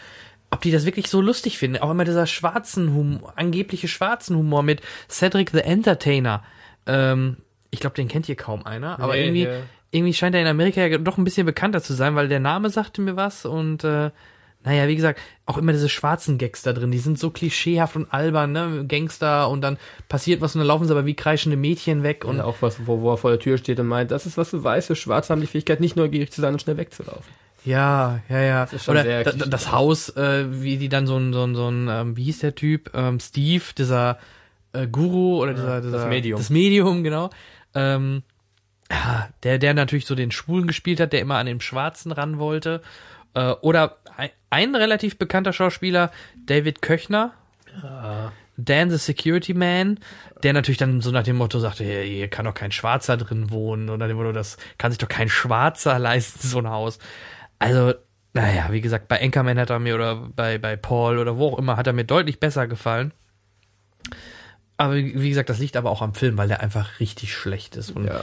ob 0.51 0.62
die 0.62 0.72
das 0.72 0.86
wirklich 0.86 1.10
so 1.10 1.22
lustig 1.22 1.58
finden. 1.58 1.78
Auch 1.80 1.89
immer 1.91 2.05
dieser 2.05 2.28
schwarzen 2.28 2.93
Humor, 2.93 3.34
angebliche 3.36 3.88
schwarzen 3.88 4.38
Humor 4.38 4.62
mit 4.62 4.82
Cedric 5.10 5.49
the 5.49 5.60
Entertainer. 5.60 6.43
Ähm, 6.86 7.38
ich 7.72 7.80
glaube, 7.80 7.95
den 7.95 8.08
kennt 8.08 8.28
hier 8.28 8.36
kaum 8.36 8.64
einer, 8.66 8.99
aber 8.99 9.14
Nee, 9.14 9.24
irgendwie, 9.26 9.45
nee. 9.45 9.60
irgendwie 9.91 10.14
scheint 10.14 10.36
er 10.36 10.41
in 10.41 10.47
Amerika 10.47 10.86
ja 10.86 10.99
doch 10.99 11.18
ein 11.18 11.24
bisschen 11.24 11.45
bekannter 11.47 11.82
zu 11.82 11.93
sein, 11.93 12.16
weil 12.16 12.28
der 12.28 12.39
Name 12.39 12.70
sagte 12.70 13.01
mir 13.01 13.16
was 13.16 13.43
und 13.45 13.84
äh, 13.84 14.12
naja, 14.68 14.89
wie 14.89 14.97
gesagt, 14.97 15.22
auch 15.45 15.57
immer 15.57 15.72
diese 15.72 15.88
schwarzen 15.88 16.38
Gags 16.38 16.61
da 16.61 16.74
drin, 16.74 16.91
die 16.91 16.97
sind 16.97 17.18
so 17.18 17.30
klischeehaft 17.30 17.95
und 17.95 18.11
albern, 18.11 18.51
ne? 18.51 18.84
Gangster 18.86 19.49
und 19.49 19.61
dann 19.61 19.78
passiert 20.09 20.41
was 20.41 20.55
und 20.55 20.59
dann 20.59 20.68
laufen 20.68 20.86
sie 20.86 20.91
aber 20.91 21.05
wie 21.05 21.13
kreischende 21.13 21.55
Mädchen 21.55 22.03
weg 22.03 22.26
und 22.26 22.36
Und 22.36 22.41
auch 22.41 22.57
was, 22.59 22.86
wo, 22.86 22.99
wo 22.99 23.11
er 23.13 23.18
vor 23.18 23.30
der 23.32 23.39
Tür 23.39 23.57
steht 23.57 23.80
und 23.80 23.88
meint, 23.88 24.11
das 24.11 24.26
ist 24.26 24.38
was 24.38 24.51
du 24.51 24.61
weißt, 24.61 24.89
wir 24.89 24.97
Schwarze 24.97 25.32
haben 25.32 25.39
die 25.39 25.47
Fähigkeit, 25.47 25.80
nicht 25.80 25.95
neugierig 25.95 26.34
zu 26.34 26.41
sein 26.41 26.51
und 26.51 26.61
schnell 26.61 26.76
wegzulaufen. 26.76 27.24
ja, 27.63 28.20
ja, 28.28 28.41
ja. 28.41 28.63
ist 28.65 28.84
schon 28.84 28.95
Oder 28.95 29.03
sehr 29.03 29.24
da, 29.24 29.45
das 29.45 29.72
Haus, 29.72 30.09
äh, 30.18 30.45
wie 30.61 30.76
die 30.76 30.89
dann 30.89 31.07
so 31.07 31.15
ein, 31.15 31.32
so 31.32 31.45
ein, 31.45 31.55
so 31.55 31.70
ein, 31.70 31.88
ähm, 31.89 32.18
wie 32.18 32.26
hieß 32.26 32.39
der 32.39 32.55
Typ? 32.55 32.91
Ähm, 32.93 33.22
Steve, 33.22 33.63
dieser 33.78 34.20
äh, 34.74 34.86
Guru 34.86 35.41
oder 35.41 35.53
dieser, 35.53 35.80
dieser 35.80 36.07
Medium. 36.07 36.39
Das 36.39 36.49
Medium, 36.49 37.05
genau. 37.05 37.30
Ähm, 37.74 38.24
ja, 38.91 39.30
der, 39.43 39.59
der 39.59 39.74
natürlich 39.74 40.05
so 40.05 40.15
den 40.15 40.32
Schwulen 40.32 40.68
gespielt 40.68 40.99
hat, 40.99 41.13
der 41.13 41.22
immer 41.22 41.38
an 41.38 41.45
den 41.45 41.61
Schwarzen 41.61 42.11
ran 42.11 42.38
wollte. 42.38 42.82
Äh, 43.34 43.51
oder 43.61 43.97
ein, 44.50 44.76
relativ 44.76 45.18
bekannter 45.18 45.54
Schauspieler, 45.54 46.12
David 46.45 46.82
Köchner, 46.82 47.34
Dan 48.58 48.89
the 48.89 48.98
Security 48.98 49.54
Man, 49.54 50.00
der 50.41 50.54
natürlich 50.54 50.80
dann 50.80 51.02
so 51.02 51.12
nach 51.12 51.24
dem 51.24 51.36
Motto 51.36 51.60
sagte, 51.60 51.84
hier, 51.84 52.02
hier 52.02 52.28
kann 52.28 52.45
doch 52.45 52.56
kein 52.56 52.72
Schwarzer 52.72 53.16
drin 53.18 53.52
wohnen 53.52 53.89
oder 53.89 54.08
dem 54.08 54.18
Motto, 54.18 54.32
das 54.32 54.58
kann 54.80 54.91
sich 54.91 54.98
doch 54.98 55.08
kein 55.08 55.30
Schwarzer 55.30 56.00
leisten, 56.00 56.48
so 56.48 56.60
ein 56.60 56.70
Haus. 56.70 56.98
Also, 57.60 57.93
naja, 58.34 58.68
wie 58.72 58.82
gesagt, 58.82 59.08
bei 59.08 59.22
Anchorman 59.22 59.60
hat 59.60 59.70
er 59.70 59.80
mir 59.80 59.95
oder 59.95 60.16
bei, 60.16 60.58
bei 60.58 60.76
Paul 60.76 61.20
oder 61.20 61.38
wo 61.38 61.50
auch 61.50 61.60
immer 61.60 61.78
hat 61.78 61.88
er 61.88 61.93
mir 61.93 62.04
deutlich 62.04 62.39
besser 62.39 62.68
gefallen. 62.68 63.12
Aber 64.78 64.95
wie 64.95 65.22
wie 65.22 65.30
gesagt, 65.30 65.50
das 65.50 65.60
liegt 65.60 65.76
aber 65.76 65.89
auch 65.89 66.02
am 66.02 66.14
Film, 66.14 66.38
weil 66.38 66.48
der 66.48 66.62
einfach 66.62 67.00
richtig 67.00 67.34
schlecht 67.34 67.76
ist. 67.76 67.91
Und, 67.91 68.06
Ja. 68.06 68.22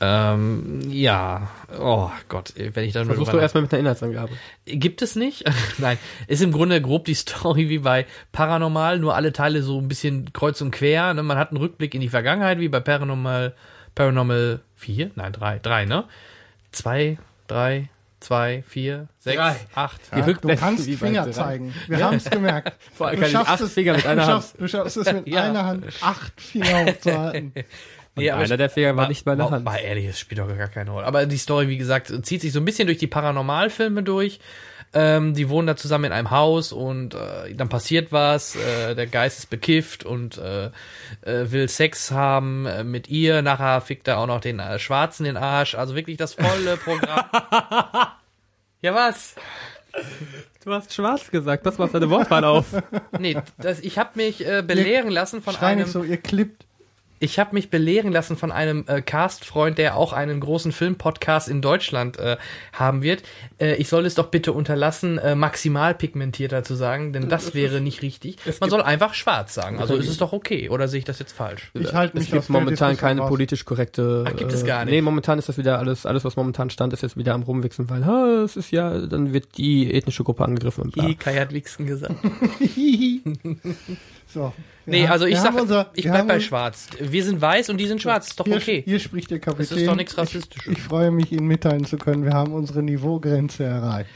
Ähm, 0.00 0.80
ja, 0.90 1.48
oh 1.78 2.10
Gott, 2.28 2.52
wenn 2.56 2.84
ich 2.84 2.92
dann 2.92 3.06
Versuchst 3.06 3.32
du 3.32 3.38
erstmal 3.38 3.62
mit 3.62 3.72
einer 3.72 3.80
Inhaltsangabe. 3.80 4.32
Gibt 4.66 5.02
es 5.02 5.16
nicht? 5.16 5.44
Nein, 5.78 5.98
ist 6.26 6.42
im 6.42 6.52
Grunde 6.52 6.80
grob 6.82 7.04
die 7.04 7.14
Story 7.14 7.68
wie 7.68 7.78
bei 7.78 8.06
Paranormal, 8.32 8.98
nur 8.98 9.14
alle 9.14 9.32
Teile 9.32 9.62
so 9.62 9.78
ein 9.80 9.88
bisschen 9.88 10.32
kreuz 10.32 10.60
und 10.60 10.70
quer. 10.72 11.14
Ne? 11.14 11.22
Man 11.22 11.38
hat 11.38 11.50
einen 11.50 11.58
Rückblick 11.58 11.94
in 11.94 12.00
die 12.00 12.08
Vergangenheit, 12.08 12.58
wie 12.60 12.68
bei 12.68 12.80
Paranormal, 12.80 13.54
Paranormal 13.94 14.60
4? 14.76 15.12
Nein, 15.14 15.32
3, 15.32 15.58
3, 15.60 15.84
ne? 15.86 16.04
2, 16.72 17.18
3, 17.46 17.88
2, 18.20 18.64
4, 18.66 19.08
6, 19.20 19.36
Drei. 19.36 19.56
8. 19.74 20.00
Die 20.14 20.18
Ja, 20.18 20.26
du 20.32 20.56
kannst 20.56 20.90
Finger 20.90 21.30
zeigen. 21.30 21.74
Wir 21.88 22.04
haben 22.04 22.16
es 22.16 22.28
gemerkt. 22.28 22.72
Vor 22.94 23.06
allem 23.08 23.16
Du 23.16 23.20
kann 23.22 23.30
ich 23.30 23.32
schaffst 23.36 23.52
acht 23.52 23.60
es- 23.60 23.72
Finger 23.74 23.94
mit 23.94 24.06
einer 24.06 24.22
du 24.22 24.26
Hand. 24.28 24.42
Schaffst, 24.42 24.60
du 24.60 24.68
schaffst 24.68 24.96
es 24.96 25.12
mit 25.12 25.28
Ja. 25.28 25.42
einer 25.42 25.64
Hand, 25.66 25.84
acht 26.00 26.40
Finger 26.40 26.86
hochzuhalten. 26.86 27.52
Nee, 28.16 28.30
aber 28.30 28.44
einer 28.44 28.56
der 28.56 28.70
Finger 28.70 28.96
war 28.96 29.08
nicht 29.08 29.24
bei 29.24 29.34
der 29.34 29.46
mal, 29.46 29.50
Hand. 29.52 29.64
Mal 29.64 29.78
ehrlich, 29.78 30.06
es 30.06 30.20
spielt 30.20 30.38
doch 30.38 30.48
gar 30.48 30.68
keine 30.68 30.90
Rolle. 30.90 31.06
Aber 31.06 31.26
die 31.26 31.36
Story, 31.36 31.68
wie 31.68 31.78
gesagt, 31.78 32.12
zieht 32.24 32.42
sich 32.42 32.52
so 32.52 32.60
ein 32.60 32.64
bisschen 32.64 32.86
durch 32.86 32.98
die 32.98 33.08
Paranormalfilme 33.08 34.02
durch. 34.02 34.38
Ähm, 34.96 35.34
die 35.34 35.48
wohnen 35.48 35.66
da 35.66 35.74
zusammen 35.74 36.04
in 36.04 36.12
einem 36.12 36.30
Haus 36.30 36.72
und 36.72 37.14
äh, 37.14 37.52
dann 37.54 37.68
passiert 37.68 38.12
was. 38.12 38.54
Äh, 38.54 38.94
der 38.94 39.08
Geist 39.08 39.40
ist 39.40 39.50
bekifft 39.50 40.04
und 40.04 40.38
äh, 40.38 40.66
äh, 41.22 41.50
will 41.50 41.68
Sex 41.68 42.12
haben 42.12 42.66
äh, 42.66 42.84
mit 42.84 43.08
ihr. 43.08 43.42
Nachher 43.42 43.80
fickt 43.80 44.06
er 44.06 44.18
auch 44.18 44.28
noch 44.28 44.40
den 44.40 44.60
äh, 44.60 44.78
Schwarzen 44.78 45.26
in 45.26 45.34
den 45.34 45.42
Arsch. 45.42 45.74
Also 45.74 45.96
wirklich 45.96 46.16
das 46.16 46.34
volle 46.34 46.76
Programm. 46.76 47.24
ja, 48.82 48.94
was? 48.94 49.34
Du 50.64 50.72
hast 50.72 50.94
schwarz 50.94 51.28
gesagt, 51.28 51.66
das 51.66 51.78
macht 51.78 51.92
deine 51.94 52.08
Wortwahl 52.10 52.44
auf. 52.44 52.66
Nee, 53.18 53.36
das, 53.58 53.80
ich 53.80 53.98
habe 53.98 54.10
mich 54.14 54.46
äh, 54.46 54.62
belehren 54.62 55.10
lassen 55.10 55.42
von 55.42 55.54
Schrei 55.54 55.72
einem. 55.72 55.82
nicht 55.82 55.92
so, 55.92 56.04
ihr 56.04 56.18
klippt. 56.18 56.66
Ich 57.20 57.38
habe 57.38 57.54
mich 57.54 57.70
belehren 57.70 58.12
lassen 58.12 58.36
von 58.36 58.52
einem 58.52 58.84
äh, 58.86 59.00
Cast-Freund, 59.00 59.78
der 59.78 59.96
auch 59.96 60.12
einen 60.12 60.40
großen 60.40 60.72
Filmpodcast 60.72 61.48
in 61.48 61.62
Deutschland 61.62 62.18
äh, 62.18 62.36
haben 62.72 63.02
wird. 63.02 63.22
Äh, 63.58 63.76
ich 63.76 63.88
soll 63.88 64.04
es 64.04 64.14
doch 64.14 64.26
bitte 64.26 64.52
unterlassen, 64.52 65.18
äh, 65.18 65.34
maximal 65.34 65.94
pigmentierter 65.94 66.64
zu 66.64 66.74
sagen, 66.74 67.12
denn 67.12 67.28
das 67.28 67.54
wäre 67.54 67.80
nicht 67.80 68.02
richtig. 68.02 68.36
Man 68.60 68.68
soll 68.68 68.82
einfach 68.82 69.14
schwarz 69.14 69.54
sagen. 69.54 69.80
Also 69.80 69.94
ist 69.94 70.08
es 70.08 70.18
doch 70.18 70.32
okay. 70.32 70.68
Oder 70.68 70.88
sehe 70.88 70.98
ich 70.98 71.04
das 71.04 71.18
jetzt 71.18 71.32
falsch? 71.32 71.70
Ich 71.74 71.94
halte 71.94 72.16
mich 72.16 72.26
es 72.26 72.32
gibt 72.32 72.50
momentan 72.50 72.96
keine 72.96 73.20
raus. 73.20 73.28
politisch 73.28 73.64
korrekte. 73.64 74.24
Ach, 74.26 74.36
gibt 74.36 74.52
es 74.52 74.62
äh, 74.62 74.66
gar 74.66 74.84
nicht? 74.84 74.92
Nee, 74.92 75.00
momentan 75.00 75.38
ist 75.38 75.48
das 75.48 75.56
wieder 75.56 75.78
alles, 75.78 76.06
alles 76.06 76.24
was 76.24 76.36
momentan 76.36 76.70
stand, 76.70 76.92
ist 76.92 77.02
jetzt 77.02 77.16
wieder 77.16 77.34
am 77.34 77.42
rumwichsen, 77.42 77.88
weil, 77.88 78.04
ha, 78.04 78.42
es 78.44 78.56
ist 78.56 78.70
ja, 78.70 78.98
dann 79.06 79.32
wird 79.32 79.56
die 79.56 79.92
ethnische 79.94 80.24
Gruppe 80.24 80.44
angegriffen 80.44 80.84
und 80.84 80.92
bla. 80.92 81.04
Hi, 81.04 81.14
Kai 81.14 81.36
hat 81.36 81.52
Wichsen 81.52 81.86
gesagt. 81.86 82.14
so. 84.34 84.52
Nee, 84.86 85.04
haben- 85.04 85.12
also 85.12 85.24
ich 85.24 85.38
sag, 85.38 85.54
unser- 85.58 85.90
ich 85.94 86.04
bleib 86.04 86.28
bei 86.28 86.40
schwarz. 86.40 86.88
Wir 87.00 87.24
sind 87.24 87.40
weiß 87.40 87.70
und 87.70 87.78
die 87.78 87.86
sind 87.86 88.02
schwarz. 88.02 88.28
Ist 88.28 88.38
doch 88.40 88.44
Hier, 88.44 88.56
okay. 88.56 88.82
hier 88.84 88.98
spricht 89.00 89.30
der 89.30 89.38
Kapitän. 89.38 89.78
ist 89.78 89.86
doch 89.86 89.96
nichts 89.96 90.18
Rassistisches. 90.18 90.66
Ich, 90.72 90.78
ich 90.78 90.82
freue 90.82 91.10
mich, 91.10 91.32
Ihnen 91.32 91.46
mitteilen 91.46 91.86
zu 91.86 91.96
können, 91.96 92.24
wir 92.24 92.32
haben 92.34 92.52
unsere 92.52 92.82
Niveaugrenze 92.82 93.64
erreicht. 93.64 94.10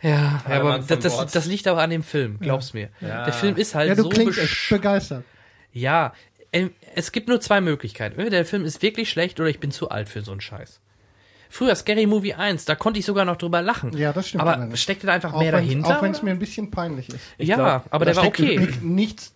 Ja, 0.00 0.42
der 0.48 0.60
aber 0.60 0.78
das, 0.78 1.00
das, 1.00 1.32
das 1.32 1.46
liegt 1.46 1.66
aber 1.66 1.82
an 1.82 1.90
dem 1.90 2.02
Film, 2.02 2.38
glaub's 2.40 2.72
mir. 2.74 2.88
Der 3.00 3.32
Film 3.32 3.56
ist 3.56 3.74
halt 3.74 3.88
Ja, 3.88 3.94
du 3.94 4.04
so 4.04 4.08
klingst 4.08 4.38
besch- 4.38 4.42
echt 4.44 4.68
begeistert. 4.70 5.24
Ja, 5.72 6.14
ähm, 6.52 6.70
es 6.94 7.12
gibt 7.12 7.28
nur 7.28 7.40
zwei 7.40 7.60
Möglichkeiten. 7.60 8.14
Entweder 8.18 8.36
der 8.38 8.46
Film 8.46 8.64
ist 8.64 8.80
wirklich 8.82 9.10
schlecht 9.10 9.38
oder 9.40 9.48
ich 9.50 9.58
bin 9.60 9.70
zu 9.70 9.90
alt 9.90 10.08
für 10.08 10.22
so 10.22 10.30
einen 10.32 10.40
Scheiß. 10.40 10.80
Früher 11.48 11.74
Scary 11.74 12.06
Movie 12.06 12.34
1, 12.34 12.64
da 12.64 12.74
konnte 12.74 12.98
ich 12.98 13.06
sogar 13.06 13.24
noch 13.24 13.36
drüber 13.36 13.62
lachen. 13.62 13.96
Ja, 13.96 14.12
das 14.12 14.28
stimmt 14.28 14.42
Aber 14.42 14.56
allerdings. 14.56 14.80
steckte 14.82 15.06
da 15.06 15.14
einfach 15.14 15.32
Auch 15.34 15.38
mehr 15.40 15.52
dahinter? 15.52 15.98
Auch 15.98 16.02
wenn 16.02 16.12
es 16.12 16.22
mir 16.22 16.30
ein 16.30 16.38
bisschen 16.38 16.70
peinlich 16.70 17.08
ist. 17.08 17.18
ja, 17.38 17.56
glaub, 17.56 17.84
aber 17.90 18.04
Da 18.04 18.12
der 18.12 18.16
war 18.16 18.24
steckt 18.24 18.40
okay. 18.40 18.58
ni- 18.82 18.94
Nichts, 18.94 19.32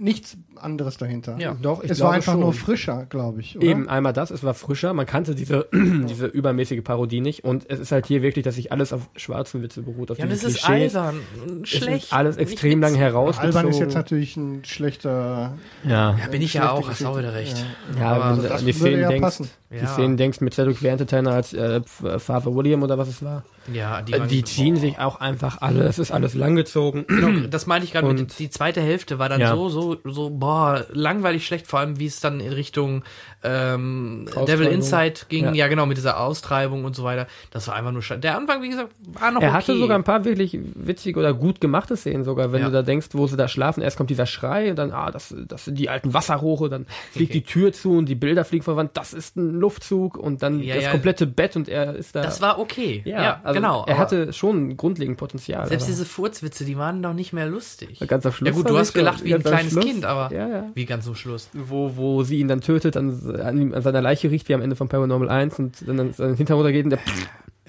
nichts 0.00 0.36
anderes 0.56 0.96
dahinter. 0.98 1.36
Ja. 1.38 1.56
Doch, 1.60 1.82
ich 1.82 1.90
es 1.90 2.00
war 2.00 2.12
einfach 2.12 2.32
schon. 2.32 2.40
nur 2.40 2.52
frischer, 2.52 3.06
glaube 3.08 3.40
ich. 3.40 3.56
Oder? 3.56 3.66
Eben, 3.66 3.88
einmal 3.88 4.12
das, 4.12 4.30
es 4.30 4.42
war 4.44 4.52
frischer, 4.54 4.92
man 4.92 5.06
kannte 5.06 5.34
diese, 5.34 5.68
diese 5.72 6.26
übermäßige 6.26 6.82
Parodie 6.82 7.20
nicht 7.20 7.44
und 7.44 7.64
es 7.70 7.78
ist 7.80 7.92
halt 7.92 8.06
hier 8.06 8.20
wirklich, 8.22 8.44
dass 8.44 8.56
sich 8.56 8.72
alles 8.72 8.92
auf 8.92 9.08
schwarzen 9.16 9.62
Witze 9.62 9.82
beruht, 9.82 10.10
auf 10.10 10.18
Ja, 10.18 10.26
das 10.26 10.44
ist 10.44 10.68
albern 10.68 11.20
und 11.46 11.66
Es 11.66 11.72
ist 11.74 11.84
schlecht. 11.84 12.12
alles 12.12 12.36
extrem 12.36 12.80
lang 12.80 12.94
herausgezogen. 12.94 13.56
Alban 13.56 13.70
ist 13.70 13.78
jetzt 13.78 13.94
natürlich 13.94 14.36
ein 14.36 14.64
schlechter. 14.64 15.54
Ja, 15.84 16.16
Ja, 16.18 16.26
bin 16.30 16.42
ich 16.42 16.54
ja 16.54 16.70
auch, 16.72 16.88
hast 16.88 17.04
auch 17.04 17.16
wieder 17.18 17.32
recht. 17.34 17.64
ja 17.98 18.12
Aber 18.12 18.30
wenn 18.30 18.42
du 18.42 18.48
das 18.48 18.60
an 18.60 18.66
die 18.66 18.72
Szenen 18.72 19.00
ja 19.00 19.08
denkst, 19.08 19.22
passen. 19.22 19.50
die 19.70 19.76
Ja. 19.76 19.86
Szenen 19.86 20.16
denkst 20.16 20.40
mit 20.40 20.54
Cedric 20.54 20.82
Entertainer 20.82 21.32
als 21.32 21.52
äh, 21.54 21.80
Father 21.86 22.54
William 22.54 22.82
oder 22.82 22.98
was 22.98 23.08
es 23.08 23.22
war. 23.22 23.44
Ja, 23.72 24.02
Die, 24.02 24.12
äh, 24.14 24.26
die 24.26 24.42
ziehen 24.42 24.76
sich 24.76 24.98
auch 24.98 25.20
einfach 25.20 25.60
alle, 25.62 25.84
es 25.84 25.98
ist 25.98 26.10
alles 26.10 26.34
langgezogen. 26.34 27.04
Genau, 27.06 27.46
das 27.48 27.66
meinte 27.66 27.86
ich 27.86 27.92
gerade. 27.92 28.24
Die 28.38 28.50
zweite 28.50 28.80
Hälfte 28.80 29.18
war 29.18 29.28
dann 29.28 29.40
Ja. 29.40 29.54
so, 29.54 29.68
so, 30.04 30.10
so, 30.10 30.30
boah, 30.30 30.84
langweilig 30.92 31.46
schlecht, 31.46 31.66
vor 31.66 31.80
allem 31.80 31.98
wie 31.98 32.06
es 32.06 32.20
dann 32.20 32.40
in 32.40 32.52
Richtung 32.52 33.02
ähm. 33.42 34.26
Devil 34.46 34.66
Inside 34.66 35.14
ging. 35.28 35.46
Ja. 35.46 35.52
Ja. 35.52 35.68
genau, 35.68 35.86
mit 35.86 35.96
dieser 35.96 36.20
Austreibung 36.20 36.84
und 36.84 36.94
so 36.96 37.04
weiter. 37.04 37.26
Das 37.50 37.68
war 37.68 37.74
einfach 37.74 37.92
nur 37.92 38.02
schade. 38.02 38.20
Der 38.20 38.36
Anfang, 38.36 38.62
wie 38.62 38.68
gesagt, 38.68 38.92
war 39.12 39.30
noch 39.30 39.40
Er 39.40 39.48
okay. 39.48 39.56
hatte 39.56 39.78
sogar 39.78 39.98
ein 39.98 40.04
paar 40.04 40.24
wirklich 40.24 40.58
witzige 40.74 41.18
oder 41.18 41.32
gut 41.34 41.60
gemachte 41.60 41.96
Szenen 41.96 42.24
sogar, 42.24 42.52
wenn 42.52 42.60
Ja. 42.60 42.66
du 42.66 42.72
da 42.72 42.82
denkst, 42.82 43.08
wo 43.12 43.26
sie 43.26 43.36
da 43.36 43.48
schlafen, 43.48 43.82
erst 43.82 43.96
kommt 43.96 44.10
dieser 44.10 44.26
Schrei 44.26 44.70
und 44.70 44.76
dann, 44.76 44.92
ah, 44.92 45.10
das, 45.10 45.34
das 45.48 45.64
sind 45.66 45.78
die 45.78 45.88
alten 45.88 46.12
Wasserrohre, 46.14 46.68
dann 46.68 46.86
fliegt 47.12 47.34
die 47.34 47.42
Tür 47.42 47.72
zu 47.72 47.92
und 47.96 48.06
die 48.08 48.14
Bilder 48.14 48.44
fliegen 48.44 48.64
vor 48.64 48.76
Wand, 48.76 48.90
das 48.94 49.12
ist 49.14 49.36
ein 49.36 49.54
Luftzug 49.54 50.16
und 50.16 50.42
dann 50.42 50.60
Ja, 50.62 50.76
das 50.76 50.90
komplette 50.90 51.26
Bett 51.26 51.56
und 51.56 51.68
er 51.68 51.94
ist 51.94 52.14
da. 52.14 52.22
das 52.22 52.40
war 52.40 52.58
okay. 52.58 53.02
Ja, 53.04 53.40
also 53.42 53.54
genau. 53.60 53.84
Er 53.86 53.98
hatte 53.98 54.32
schon 54.32 54.76
grundlegend 54.76 55.16
Potenzial. 55.18 55.66
selbst 55.66 55.88
diese 55.88 56.04
Furzwitze, 56.04 56.64
die 56.64 56.76
waren 56.76 57.02
doch 57.02 57.14
nicht 57.14 57.32
mehr 57.32 57.46
lustig. 57.46 58.00
ganz 58.06 58.26
am 58.26 58.32
Schluss. 58.32 58.48
Ja 58.48 58.54
gut, 58.54 58.68
du 58.68 58.76
hast 58.78 58.92
gelacht 58.92 59.24
wie 59.24 59.34
ein 59.34 59.42
kleines 59.42 59.74
Schluss. 59.82 59.92
Kind, 59.92 60.04
aber 60.04 60.34
Ja, 60.34 60.48
ja. 60.48 60.64
wie 60.74 60.84
ganz 60.86 61.04
zum 61.04 61.14
Schluss. 61.14 61.48
Wo, 61.52 61.96
wo 61.96 62.22
sie 62.22 62.38
ihn 62.40 62.48
dann 62.48 62.60
tötet, 62.60 62.96
an, 62.96 63.36
an, 63.40 63.60
ihm, 63.60 63.74
an 63.74 63.82
seiner 63.82 64.00
Leiche 64.02 64.30
riecht, 64.30 64.48
wie 64.48 64.54
am 64.54 64.62
Ende 64.62 64.76
von 64.76 64.88
Paranormal 64.88 65.28
1 65.28 65.58
und 65.58 65.88
dann 65.88 66.00
an 66.00 66.12
seinen 66.12 66.36
Hintern 66.36 66.56
runtergeht 66.56 66.84
und 66.84 66.90
der, 66.90 66.98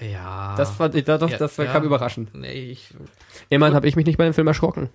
Ja. 0.00 0.54
das 0.56 0.70
fand 0.70 0.94
ich, 0.94 1.04
da 1.04 1.18
doch, 1.18 1.30
Ja, 1.30 1.38
das 1.38 1.56
ja. 1.56 1.64
kam 1.66 1.84
überraschend. 1.84 2.34
Nee, 2.34 2.70
ich, 2.70 2.88
Immerhin 3.48 3.74
habe 3.74 3.86
ich 3.88 3.96
mich 3.96 4.06
nicht 4.06 4.18
bei 4.18 4.24
dem 4.24 4.34
Film 4.34 4.46
erschrocken. 4.46 4.90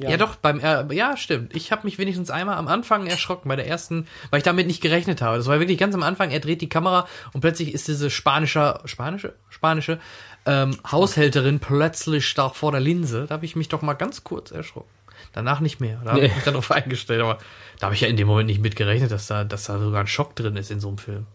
Ja. 0.00 0.16
doch, 0.16 0.36
beim 0.36 0.58
äh, 0.58 0.92
ja, 0.94 1.16
stimmt. 1.18 1.54
Ich 1.54 1.70
habe 1.70 1.82
mich 1.84 1.98
wenigstens 1.98 2.30
einmal 2.30 2.56
am 2.56 2.66
Anfang 2.66 3.06
erschrocken 3.06 3.48
bei 3.50 3.56
der 3.56 3.66
ersten, 3.68 4.06
weil 4.30 4.38
ich 4.38 4.42
damit 4.44 4.66
nicht 4.66 4.80
gerechnet 4.80 5.20
habe. 5.20 5.36
Das 5.36 5.46
war 5.48 5.58
wirklich 5.60 5.76
ganz 5.78 5.94
am 5.94 6.02
Anfang, 6.02 6.30
er 6.30 6.40
dreht 6.40 6.62
die 6.62 6.68
Kamera 6.68 7.06
und 7.34 7.42
plötzlich 7.42 7.74
ist 7.74 7.88
diese 7.88 8.08
spanische 8.08 8.80
spanische 8.86 9.34
spanische 9.50 9.98
ähm, 10.46 10.76
Haushälterin 10.90 11.60
plötzlich 11.60 12.32
da 12.34 12.48
vor 12.48 12.72
der 12.72 12.80
Linse. 12.80 13.26
Da 13.28 13.34
habe 13.34 13.44
ich 13.44 13.54
mich 13.54 13.68
doch 13.68 13.82
mal 13.82 13.92
ganz 13.92 14.24
kurz 14.24 14.50
erschrocken. 14.50 14.88
Danach 15.32 15.60
nicht 15.60 15.80
mehr. 15.80 16.00
Da 16.04 16.12
habe 16.12 16.26
ich 16.26 16.34
mich 16.34 16.44
darauf 16.44 16.70
eingestellt, 16.70 17.22
aber 17.22 17.38
da 17.78 17.86
habe 17.86 17.94
ich 17.94 18.02
ja 18.02 18.08
in 18.08 18.16
dem 18.16 18.26
Moment 18.28 18.48
nicht 18.48 18.60
mit 18.60 18.76
gerechnet, 18.76 19.10
dass 19.10 19.26
da 19.26 19.44
dass 19.44 19.64
da 19.64 19.78
sogar 19.78 20.00
ein 20.00 20.06
Schock 20.06 20.36
drin 20.36 20.56
ist 20.56 20.70
in 20.70 20.80
so 20.80 20.88
einem 20.88 20.98
Film. 20.98 21.26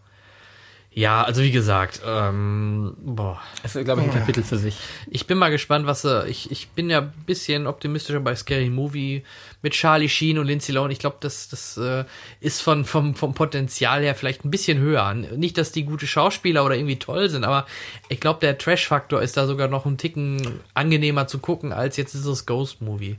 Ja, 0.90 1.22
also 1.22 1.42
wie 1.42 1.52
gesagt, 1.52 2.00
ähm, 2.04 2.96
boah. 2.98 3.40
Das 3.62 3.76
ist, 3.76 3.84
glaube 3.84 4.00
ich, 4.00 4.08
ein 4.08 4.14
Kapitel 4.14 4.42
für 4.42 4.56
sich. 4.56 4.76
Ich 5.06 5.28
bin 5.28 5.38
mal 5.38 5.50
gespannt, 5.50 5.86
was 5.86 6.04
er. 6.04 6.26
Ich, 6.26 6.50
ich 6.50 6.70
bin 6.70 6.90
ja 6.90 7.02
ein 7.02 7.12
bisschen 7.24 7.68
optimistischer 7.68 8.18
bei 8.18 8.34
Scary 8.34 8.70
Movie 8.70 9.22
mit 9.62 9.74
Charlie 9.74 10.08
Sheen 10.08 10.38
und 10.38 10.46
Lindsay 10.46 10.72
Lohan. 10.72 10.90
Ich 10.90 10.98
glaube, 10.98 11.18
das, 11.20 11.48
das 11.50 11.76
äh, 11.76 12.04
ist 12.40 12.62
von, 12.62 12.84
vom, 12.84 13.14
vom 13.14 13.34
Potenzial 13.34 14.02
her 14.02 14.14
vielleicht 14.14 14.44
ein 14.44 14.50
bisschen 14.50 14.78
höher. 14.78 15.14
Nicht, 15.14 15.58
dass 15.58 15.72
die 15.72 15.84
gute 15.84 16.06
Schauspieler 16.06 16.64
oder 16.64 16.74
irgendwie 16.74 16.98
toll 16.98 17.28
sind, 17.28 17.44
aber 17.44 17.66
ich 18.08 18.18
glaube, 18.18 18.40
der 18.40 18.58
Trash-Faktor 18.58 19.22
ist 19.22 19.36
da 19.36 19.46
sogar 19.46 19.68
noch 19.68 19.86
ein 19.86 19.98
Ticken 19.98 20.58
angenehmer 20.74 21.28
zu 21.28 21.38
gucken 21.38 21.72
als 21.72 21.96
jetzt 21.96 22.14
dieses 22.14 22.44
Ghost-Movie. 22.44 23.18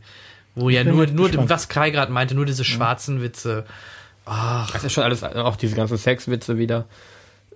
Wo 0.55 0.69
ja 0.69 0.83
nur, 0.83 1.07
nur 1.07 1.27
gespannt. 1.27 1.49
was 1.49 1.69
Kai 1.69 1.89
gerade 1.91 2.11
meinte, 2.11 2.35
nur 2.35 2.45
diese 2.45 2.63
schwarzen 2.63 3.21
Witze. 3.21 3.65
Ach, 4.25 4.69
Das 4.71 4.83
ist 4.83 4.93
schon 4.93 5.03
alles, 5.03 5.23
auch 5.23 5.55
diese 5.55 5.75
ganzen 5.75 5.97
Sexwitze 5.97 6.57
wieder, 6.57 6.85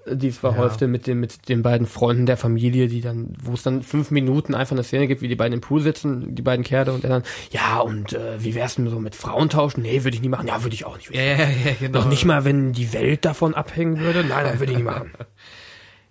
die 0.06 0.28
es 0.30 0.38
verhäufte 0.40 0.88
mit 0.88 1.06
den, 1.08 1.20
mit 1.20 1.48
den 1.50 1.62
beiden 1.62 1.86
Freunden 1.88 2.26
der 2.26 2.36
Familie, 2.36 2.88
die 2.88 3.00
dann, 3.02 3.36
wo 3.42 3.54
es 3.54 3.64
dann 3.64 3.84
fünf 3.84 4.10
Minuten 4.12 4.56
einfach 4.56 4.74
eine 4.74 4.84
Szene 4.84 5.08
gibt, 5.08 5.22
wie 5.22 5.28
die 5.28 5.36
beiden 5.36 5.54
im 5.54 5.62
Pool 5.62 5.82
sitzen, 5.82 6.34
die 6.36 6.42
beiden 6.42 6.64
Kerle 6.66 6.92
und 6.94 7.04
er 7.04 7.10
dann, 7.10 7.24
ja, 7.52 7.80
und 7.80 8.14
äh, 8.14 8.44
wie 8.44 8.56
wär's 8.56 8.76
denn 8.76 8.90
so 8.90 9.00
mit 9.00 9.16
Frauen 9.16 9.50
tauschen? 9.50 9.82
Nee, 9.82 10.04
würde 10.04 10.16
ich 10.16 10.22
nie 10.22 10.30
machen. 10.30 10.48
Ja, 10.48 10.64
würde 10.64 10.74
ich 10.76 10.86
auch 10.86 10.98
nicht. 10.98 11.14
Ja, 11.14 11.22
ja, 11.22 11.36
ja, 11.36 11.48
genau. 11.80 12.00
Noch 12.00 12.10
nicht 12.10 12.26
mal, 12.26 12.44
wenn 12.44 12.74
die 12.74 12.92
Welt 12.94 13.24
davon 13.24 13.54
abhängen 13.54 14.00
würde? 14.00 14.24
Nein, 14.24 14.46
nein, 14.46 14.60
würde 14.60 14.72
ich 14.72 14.78
nie 14.78 14.84
machen. 14.84 15.12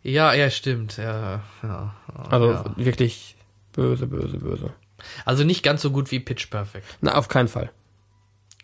Ja, 0.05 0.35
ja, 0.35 0.51
stimmt. 0.51 0.97
Ja, 0.97 1.43
ja, 1.63 1.95
Also 2.29 2.51
ja. 2.51 2.65
wirklich 2.77 3.37
böse, 3.73 4.09
böse, 4.09 4.37
böse. 4.39 4.71
Also 5.25 5.45
nicht 5.45 5.63
ganz 5.63 5.83
so 5.83 5.91
gut 5.91 6.11
wie 6.11 6.21
Pitch 6.21 6.51
Perfect. 6.51 6.87
Na, 7.01 7.15
auf 7.15 7.29
keinen 7.29 7.49
Fall. 7.49 7.71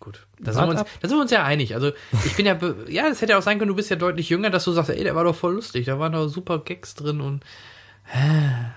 Gut. 0.01 0.27
Da 0.39 0.53
sind, 0.53 0.63
wir 0.63 0.69
uns, 0.69 0.81
da 1.01 1.09
sind 1.09 1.17
wir 1.17 1.23
uns 1.23 1.31
ja 1.31 1.45
einig. 1.45 1.75
Also 1.75 1.93
ich 2.25 2.37
bin 2.37 2.47
ja, 2.47 2.59
ja, 2.89 3.09
das 3.09 3.21
hätte 3.21 3.33
ja 3.33 3.39
auch 3.39 3.43
sein 3.43 3.59
können, 3.59 3.69
du 3.69 3.75
bist 3.75 3.91
ja 3.91 3.97
deutlich 3.97 4.29
jünger, 4.29 4.51
dass 4.51 4.65
du 4.65 4.73
sagst, 4.73 4.91
ey, 4.91 5.03
der 5.03 5.17
war 5.17 5.25
doch 5.25 5.35
voll 5.35 5.55
lustig, 5.55 5.87
da 5.87 5.99
waren 5.99 6.13
doch 6.13 6.29
super 6.29 6.61
Gags 6.61 6.95
drin 6.95 7.21
und 7.21 7.45
hä? 8.05 8.71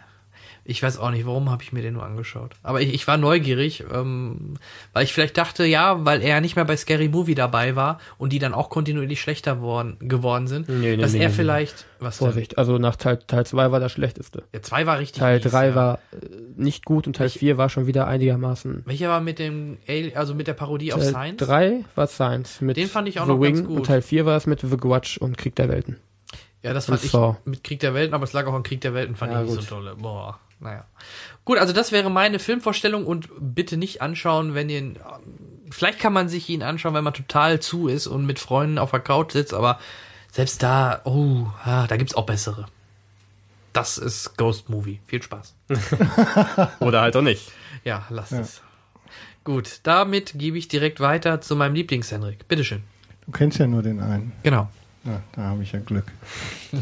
Ich 0.71 0.81
weiß 0.81 0.97
auch 0.97 1.11
nicht, 1.11 1.25
warum 1.25 1.49
habe 1.51 1.61
ich 1.61 1.71
mir 1.73 1.81
den 1.81 1.93
nur 1.93 2.03
angeschaut. 2.03 2.53
Aber 2.63 2.81
ich, 2.81 2.93
ich 2.93 3.05
war 3.07 3.17
neugierig, 3.17 3.83
ähm, 3.93 4.55
weil 4.93 5.03
ich 5.03 5.13
vielleicht 5.13 5.37
dachte, 5.37 5.65
ja, 5.65 6.03
weil 6.05 6.21
er 6.21 6.41
nicht 6.41 6.55
mehr 6.55 6.65
bei 6.65 6.75
Scary 6.75 7.09
Movie 7.09 7.35
dabei 7.35 7.75
war 7.75 7.99
und 8.17 8.33
die 8.33 8.39
dann 8.39 8.53
auch 8.53 8.69
kontinuierlich 8.69 9.21
schlechter 9.21 9.61
worden, 9.61 9.97
geworden 9.99 10.47
sind, 10.47 10.67
Nee, 10.69 10.95
nee, 10.95 10.97
dass 10.97 11.13
nee, 11.13 11.19
er 11.19 11.29
vielleicht, 11.29 11.85
was 11.99 12.17
denn? 12.17 12.27
Vorsicht. 12.27 12.57
Also 12.57 12.77
nach 12.77 12.95
Teil, 12.95 13.17
Teil 13.27 13.45
2 13.45 13.71
war 13.71 13.79
das 13.79 13.91
schlechteste. 13.91 14.43
Der 14.53 14.63
2 14.63 14.85
war 14.87 14.97
richtig 14.99 15.19
Teil 15.19 15.39
mies, 15.39 15.51
3 15.51 15.67
ja. 15.67 15.75
war 15.75 15.99
äh, 16.13 16.25
nicht 16.55 16.85
gut 16.85 17.05
und 17.05 17.15
Teil 17.17 17.29
4 17.29 17.57
war 17.57 17.69
schon 17.69 17.85
wieder 17.85 18.07
einigermaßen 18.07 18.83
Welcher 18.85 19.09
war 19.09 19.21
mit 19.21 19.37
dem, 19.39 19.77
also 20.15 20.33
mit 20.33 20.47
der 20.47 20.53
Parodie 20.53 20.93
auf 20.93 21.01
Teil 21.01 21.09
Science? 21.11 21.37
3 21.45 21.85
war 21.95 22.07
Science 22.07 22.61
mit 22.61 22.77
Den 22.77 22.87
fand 22.87 23.07
ich 23.07 23.19
auch 23.19 23.25
The 23.25 23.31
noch 23.33 23.39
ganz 23.41 23.57
Wing 23.59 23.67
gut. 23.67 23.77
und 23.77 23.85
Teil 23.85 24.01
4 24.01 24.25
war 24.25 24.37
es 24.37 24.47
mit 24.47 24.61
The 24.61 24.77
Grudge 24.77 25.17
und 25.19 25.37
Krieg 25.37 25.55
der 25.55 25.69
Welten. 25.69 25.97
Ja, 26.63 26.73
das 26.73 26.85
fand 26.85 27.03
ich 27.03 27.11
mit 27.45 27.63
Krieg 27.63 27.79
der 27.79 27.95
Welten, 27.95 28.13
aber 28.13 28.23
es 28.23 28.33
lag 28.33 28.45
auch 28.45 28.53
an 28.53 28.61
Krieg 28.61 28.81
der 28.81 28.93
Welten, 28.93 29.15
fand 29.15 29.31
Ja, 29.31 29.41
ich 29.41 29.47
nicht 29.49 29.57
gut. 29.59 29.67
so 29.67 29.75
tolle. 29.75 29.95
Boah, 29.95 30.39
naja. 30.61 30.85
Gut, 31.43 31.57
also 31.57 31.73
das 31.73 31.91
wäre 31.91 32.09
meine 32.09 32.39
Filmvorstellung 32.39 33.05
und 33.05 33.29
bitte 33.39 33.77
nicht 33.77 34.01
anschauen, 34.01 34.53
wenn 34.53 34.69
ihr. 34.69 34.93
Vielleicht 35.69 35.99
kann 35.99 36.13
man 36.13 36.29
sich 36.29 36.49
ihn 36.49 36.63
anschauen, 36.63 36.93
wenn 36.93 37.03
man 37.03 37.13
total 37.13 37.59
zu 37.59 37.87
ist 37.87 38.07
und 38.07 38.25
mit 38.25 38.39
Freunden 38.39 38.77
auf 38.77 38.91
der 38.91 38.99
Couch 38.99 39.31
sitzt, 39.31 39.53
aber 39.53 39.79
selbst 40.31 40.61
da, 40.61 41.01
oh, 41.05 41.47
ah, 41.63 41.87
da 41.87 41.97
gibt's 41.97 42.13
auch 42.13 42.25
bessere. 42.25 42.67
Das 43.73 43.97
ist 43.97 44.37
Ghost 44.37 44.69
Movie. 44.69 44.99
Viel 45.07 45.23
Spaß. 45.23 45.55
Oder 46.79 47.01
halt 47.01 47.15
auch 47.15 47.21
nicht. 47.21 47.51
Ja, 47.85 48.05
lasst 48.09 48.33
es. 48.33 48.61
Gut, 49.43 49.79
damit 49.83 50.33
gebe 50.35 50.57
ich 50.57 50.67
direkt 50.67 50.99
weiter 50.99 51.41
zu 51.41 51.55
meinem 51.55 51.73
Lieblings-Henrik. 51.73 52.47
Bitteschön. 52.47 52.83
Du 53.25 53.31
kennst 53.31 53.57
ja 53.57 53.67
nur 53.67 53.81
den 53.81 54.01
einen. 54.01 54.33
Genau. 54.43 54.69
Ja, 55.03 55.21
da 55.35 55.41
habe 55.41 55.63
ich 55.63 55.71
ja 55.71 55.79
Glück. 55.79 56.05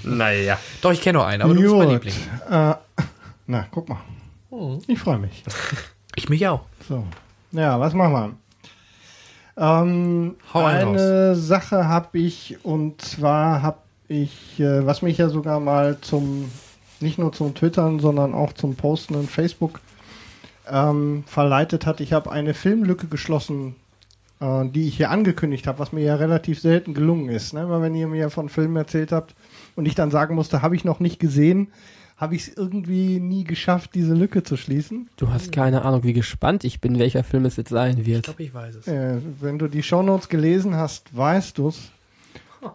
Naja. 0.03 0.60
Doch, 0.81 0.91
ich 0.91 1.01
kenne 1.01 1.19
noch 1.19 1.26
einen, 1.26 1.43
aber 1.43 1.53
du 1.53 1.61
bist 1.61 1.76
mein 1.76 1.89
Liebling. 1.89 2.15
Äh, 2.49 2.73
na, 3.49 3.65
guck 3.71 3.89
mal. 3.89 3.97
Ich 4.88 4.99
freue 4.99 5.19
mich. 5.19 5.43
Ich 6.15 6.27
mich 6.27 6.45
auch. 6.47 6.61
So. 6.85 7.05
Ja, 7.51 7.80
was 7.80 7.93
machen 7.93 8.11
wir? 8.11 8.31
Ähm, 9.55 10.35
Hau 10.53 10.65
eine 10.65 11.35
Sache 11.35 11.88
habe 11.88 12.17
ich 12.17 12.57
und 12.63 12.99
zwar 12.99 13.61
habe 13.61 13.77
ich, 14.09 14.59
äh, 14.59 14.85
was 14.85 15.01
mich 15.01 15.17
ja 15.19 15.30
sogar 15.30 15.61
mal 15.61 15.97
zum, 16.01 16.51
nicht 16.99 17.19
nur 17.19 17.31
zum 17.31 17.55
Twittern, 17.55 17.99
sondern 17.99 18.34
auch 18.34 18.51
zum 18.51 18.76
Posten 18.76 19.13
in 19.13 19.27
Facebook 19.27 19.80
ähm, 20.69 21.23
verleitet 21.26 21.85
hat. 21.85 22.01
Ich 22.01 22.11
habe 22.11 22.31
eine 22.31 22.53
Filmlücke 22.53 23.07
geschlossen, 23.07 23.76
äh, 24.41 24.65
die 24.65 24.89
ich 24.89 24.97
hier 24.97 25.09
angekündigt 25.11 25.67
habe, 25.67 25.80
was 25.80 25.93
mir 25.93 26.03
ja 26.03 26.15
relativ 26.15 26.59
selten 26.59 26.93
gelungen 26.93 27.30
ist. 27.30 27.53
Ne? 27.53 27.69
Weil 27.69 27.81
wenn 27.84 27.95
ihr 27.95 28.07
mir 28.07 28.30
von 28.30 28.49
Filmen 28.49 28.76
erzählt 28.76 29.13
habt 29.13 29.35
und 29.77 29.85
ich 29.85 29.95
dann 29.95 30.11
sagen 30.11 30.35
musste, 30.35 30.61
habe 30.61 30.76
ich 30.76 30.84
noch 30.84 30.99
nicht 30.99 31.19
gesehen, 31.19 31.69
habe 32.19 32.35
ich 32.35 32.47
es 32.49 32.57
irgendwie 32.57 33.19
nie 33.19 33.45
geschafft, 33.45 33.91
diese 33.95 34.13
Lücke 34.13 34.43
zu 34.43 34.57
schließen. 34.57 35.09
Du 35.15 35.29
hast 35.29 35.53
keine 35.53 35.85
Ahnung, 35.85 36.03
wie 36.03 36.11
gespannt 36.11 36.65
ich 36.65 36.81
bin, 36.81 36.99
welcher 36.99 37.23
Film 37.23 37.45
es 37.45 37.55
jetzt 37.55 37.69
sein 37.69 37.99
Ich 37.99 38.05
wird. 38.05 38.23
glaube, 38.23 38.43
ich 38.43 38.53
weiß 38.53 38.75
es. 38.75 38.87
Äh, 38.87 39.21
wenn 39.39 39.57
du 39.57 39.69
die 39.69 39.81
Shownotes 39.81 40.27
gelesen 40.27 40.75
hast, 40.75 41.15
weißt 41.15 41.57
du's. 41.57 41.91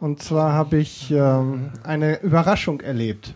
Und 0.00 0.22
zwar 0.22 0.52
habe 0.52 0.78
ich 0.78 1.10
ähm, 1.10 1.70
eine 1.82 2.20
Überraschung 2.22 2.80
erlebt. 2.80 3.34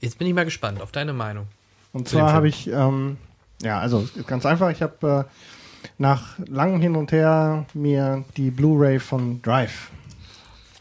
Jetzt 0.00 0.16
bin 0.18 0.28
ich 0.28 0.34
mal 0.34 0.44
gespannt 0.44 0.80
auf 0.80 0.92
deine 0.92 1.12
Meinung. 1.12 1.46
Und 1.92 2.08
zwar 2.08 2.32
habe 2.32 2.48
ich, 2.48 2.68
ähm, 2.68 3.16
ja, 3.62 3.80
also 3.80 4.08
es 4.16 4.26
ganz 4.26 4.46
einfach, 4.46 4.70
ich 4.70 4.80
habe 4.80 5.26
äh, 5.28 5.88
nach 5.98 6.38
langem 6.46 6.80
Hin 6.80 6.94
und 6.94 7.10
Her 7.10 7.66
mir 7.74 8.24
die 8.36 8.52
Blu-ray 8.52 9.00
von 9.00 9.42
Drive 9.42 9.90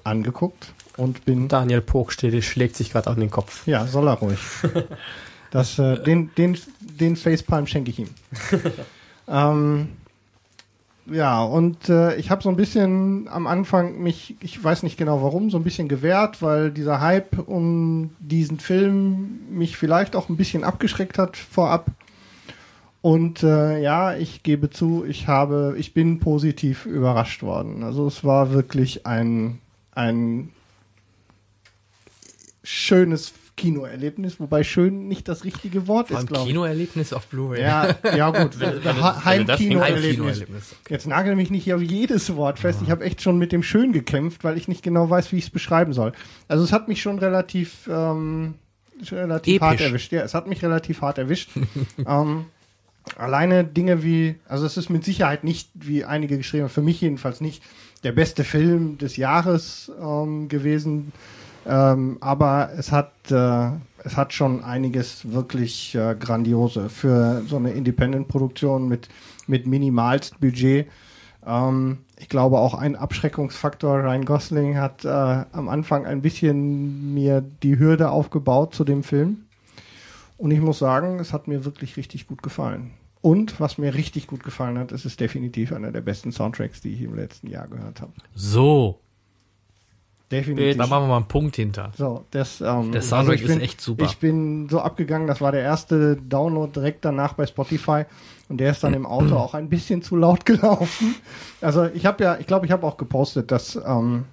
angeguckt 0.04 0.72
und 0.98 1.26
bin 1.26 1.48
Daniel 1.48 1.82
Pog 1.82 2.12
steht, 2.12 2.44
schlägt 2.44 2.76
sich 2.76 2.92
gerade 2.92 3.10
auf 3.10 3.16
den 3.16 3.30
Kopf. 3.32 3.66
Ja, 3.68 3.86
soll 3.88 4.08
er 4.08 4.14
ruhig. 4.16 4.40
Das, 5.52 5.78
äh, 5.80 6.02
den, 6.02 6.32
den, 6.38 6.58
den 6.80 7.18
Facepalm 7.18 7.68
schenke 7.68 7.92
ich 7.92 8.00
ihm. 8.00 8.10
ähm, 9.28 9.90
ja, 11.08 11.44
und 11.44 11.90
äh, 11.90 12.16
ich 12.16 12.30
habe 12.30 12.42
so 12.42 12.50
ein 12.50 12.56
bisschen 12.56 13.28
am 13.28 13.48
Anfang 13.48 14.02
mich, 14.02 14.38
ich 14.40 14.64
weiß 14.64 14.84
nicht 14.84 14.98
genau 14.98 15.22
warum, 15.22 15.50
so 15.50 15.58
ein 15.58 15.64
bisschen 15.64 15.90
gewehrt, 15.90 16.42
weil 16.42 16.72
dieser 16.72 17.02
Hype 17.02 17.38
um 17.50 18.12
diesen 18.20 18.60
Film 18.60 19.42
mich 19.50 19.76
vielleicht 19.76 20.16
auch 20.16 20.30
ein 20.30 20.38
bisschen 20.38 20.64
abgeschreckt 20.64 21.18
hat 21.18 21.36
vorab. 21.36 21.88
Und 23.02 23.44
äh, 23.44 23.82
ja, 23.82 24.16
ich 24.16 24.44
gebe 24.44 24.70
zu, 24.70 25.04
ich 25.06 25.28
habe, 25.28 25.76
ich 25.78 25.94
bin 25.94 26.20
positiv 26.20 26.86
überrascht 26.86 27.42
worden. 27.42 27.84
Also 27.84 28.06
es 28.06 28.24
war 28.24 28.54
wirklich 28.54 29.06
ein, 29.06 29.60
ein 29.94 30.50
schönes 32.64 33.34
Heimkinoerlebnis, 33.62 34.40
wobei 34.40 34.64
schön 34.64 35.08
nicht 35.08 35.28
das 35.28 35.44
richtige 35.44 35.88
Wort 35.88 36.08
Vor 36.08 36.20
ist, 36.20 36.28
glaube 36.28 36.44
ich. 36.44 36.50
Kinoerlebnis 36.50 37.14
auf 37.14 37.28
Blu-ray. 37.28 37.62
Ja, 37.62 37.96
ja 38.16 38.30
gut, 38.30 38.58
Heimkinoerlebnis. 39.26 40.42
Okay. 40.42 40.50
Jetzt 40.90 41.08
nagel 41.08 41.36
mich 41.36 41.50
nicht 41.50 41.72
auf 41.74 41.82
jedes 41.82 42.36
Wort 42.36 42.60
fest. 42.60 42.80
Ich 42.84 42.90
habe 42.90 43.04
echt 43.04 43.22
schon 43.22 43.38
mit 43.38 43.52
dem 43.52 43.64
Schön 43.64 43.92
gekämpft, 43.94 44.44
weil 44.44 44.58
ich 44.58 44.68
nicht 44.68 44.84
genau 44.84 45.10
weiß, 45.10 45.32
wie 45.32 45.38
ich 45.38 45.46
es 45.46 45.50
beschreiben 45.50 45.94
soll. 45.94 46.14
Also 46.48 46.64
es 46.64 46.72
hat 46.72 46.88
mich 46.88 47.02
schon 47.02 47.20
relativ, 47.20 47.88
ähm, 47.90 48.56
relativ 49.12 49.56
Episch. 49.56 49.68
hart 49.68 49.82
erwischt. 49.82 50.12
Ja, 50.12 50.22
es 50.22 50.34
hat 50.34 50.48
mich 50.48 50.64
relativ 50.64 51.02
hart 51.02 51.18
erwischt. 51.18 51.52
ähm, 52.08 52.46
alleine 53.16 53.64
Dinge 53.64 54.04
wie, 54.04 54.36
also 54.48 54.66
es 54.66 54.78
ist 54.78 54.90
mit 54.90 55.04
Sicherheit 55.04 55.44
nicht, 55.44 55.70
wie 55.74 56.04
einige 56.04 56.38
geschrieben 56.38 56.64
haben, 56.64 56.72
für 56.72 56.82
mich 56.82 57.02
jedenfalls 57.02 57.42
nicht 57.42 57.64
der 58.04 58.12
beste 58.12 58.44
Film 58.44 58.98
des 58.98 59.18
Jahres 59.18 59.92
ähm, 60.02 60.48
gewesen. 60.48 61.12
Ähm, 61.66 62.18
aber 62.22 62.72
es 62.76 62.92
hat, 62.92 63.14
äh, 63.30 63.72
es 64.04 64.18
hat 64.18 64.34
schon 64.34 64.64
einiges 64.64 65.32
wirklich 65.32 65.96
äh, 65.96 66.16
grandiose 66.20 66.90
für 66.90 67.44
so 67.48 67.58
eine 67.58 67.72
Independent-Produktion 67.72 68.88
mit, 68.88 69.10
mit 69.48 69.68
minimalst 69.68 70.40
Budget. 70.40 70.88
Ähm, 71.46 72.00
ich 72.18 72.30
glaube 72.30 72.60
auch 72.60 72.74
ein 72.74 72.96
Abschreckungsfaktor. 72.96 74.00
Ryan 74.04 74.26
Gosling 74.26 74.78
hat 74.78 75.06
äh, 75.06 75.08
am 75.10 75.70
Anfang 75.70 76.06
ein 76.06 76.22
bisschen 76.22 77.14
mir 77.14 77.42
die 77.42 77.78
Hürde 77.78 78.10
aufgebaut 78.10 78.74
zu 78.74 78.84
dem 78.84 79.04
Film. 79.04 79.46
Und 80.38 80.50
ich 80.50 80.60
muss 80.60 80.80
sagen, 80.80 81.20
es 81.20 81.34
hat 81.34 81.48
mir 81.48 81.66
wirklich 81.66 81.98
richtig 81.98 82.28
gut 82.28 82.42
gefallen. 82.42 82.92
Und 83.22 83.60
was 83.60 83.78
mir 83.78 83.94
richtig 83.94 84.26
gut 84.26 84.44
gefallen 84.44 84.80
hat, 84.80 84.92
es 84.92 85.06
ist 85.06 85.20
definitiv 85.20 85.72
einer 85.72 85.92
der 85.92 86.02
besten 86.02 86.32
Soundtracks, 86.32 86.82
die 86.82 86.94
ich 86.94 87.02
im 87.04 87.14
letzten 87.14 87.48
Jahr 87.48 87.68
gehört 87.68 88.02
habe. 88.02 88.14
So, 88.34 89.00
Definitiv. 90.32 90.78
da 90.78 90.88
machen 90.88 91.04
wir 91.04 91.08
mal 91.10 91.18
einen 91.18 91.26
Punkt 91.26 91.56
hinter. 91.58 91.92
So, 91.98 92.24
das, 92.32 92.62
ähm, 92.62 92.92
Der 92.92 93.02
Soundtrack 93.02 93.36
ich 93.36 93.46
bin, 93.46 93.58
ist 93.58 93.64
echt 93.64 93.82
super. 93.82 94.06
Ich 94.06 94.18
bin 94.18 94.70
so 94.70 94.80
abgegangen, 94.80 95.28
das 95.28 95.42
war 95.42 95.52
der 95.52 95.62
erste 95.62 96.16
Download 96.16 96.72
direkt 96.74 97.04
danach 97.04 97.34
bei 97.34 97.46
Spotify 97.46 98.06
und 98.48 98.58
der 98.58 98.72
ist 98.72 98.84
dann 98.84 98.94
im 98.94 99.06
Auto 99.06 99.36
auch 99.36 99.54
ein 99.54 99.70
bisschen 99.70 100.02
zu 100.02 100.16
laut 100.16 100.46
gelaufen. 100.46 101.16
Also 101.62 101.86
ich 101.86 102.06
habe 102.06 102.24
ja, 102.24 102.38
ich 102.40 102.48
glaube, 102.48 102.66
ich 102.66 102.72
habe 102.72 102.86
auch 102.88 102.98
gepostet, 102.98 103.52
dass, 103.52 103.80
ähm, 103.86 104.26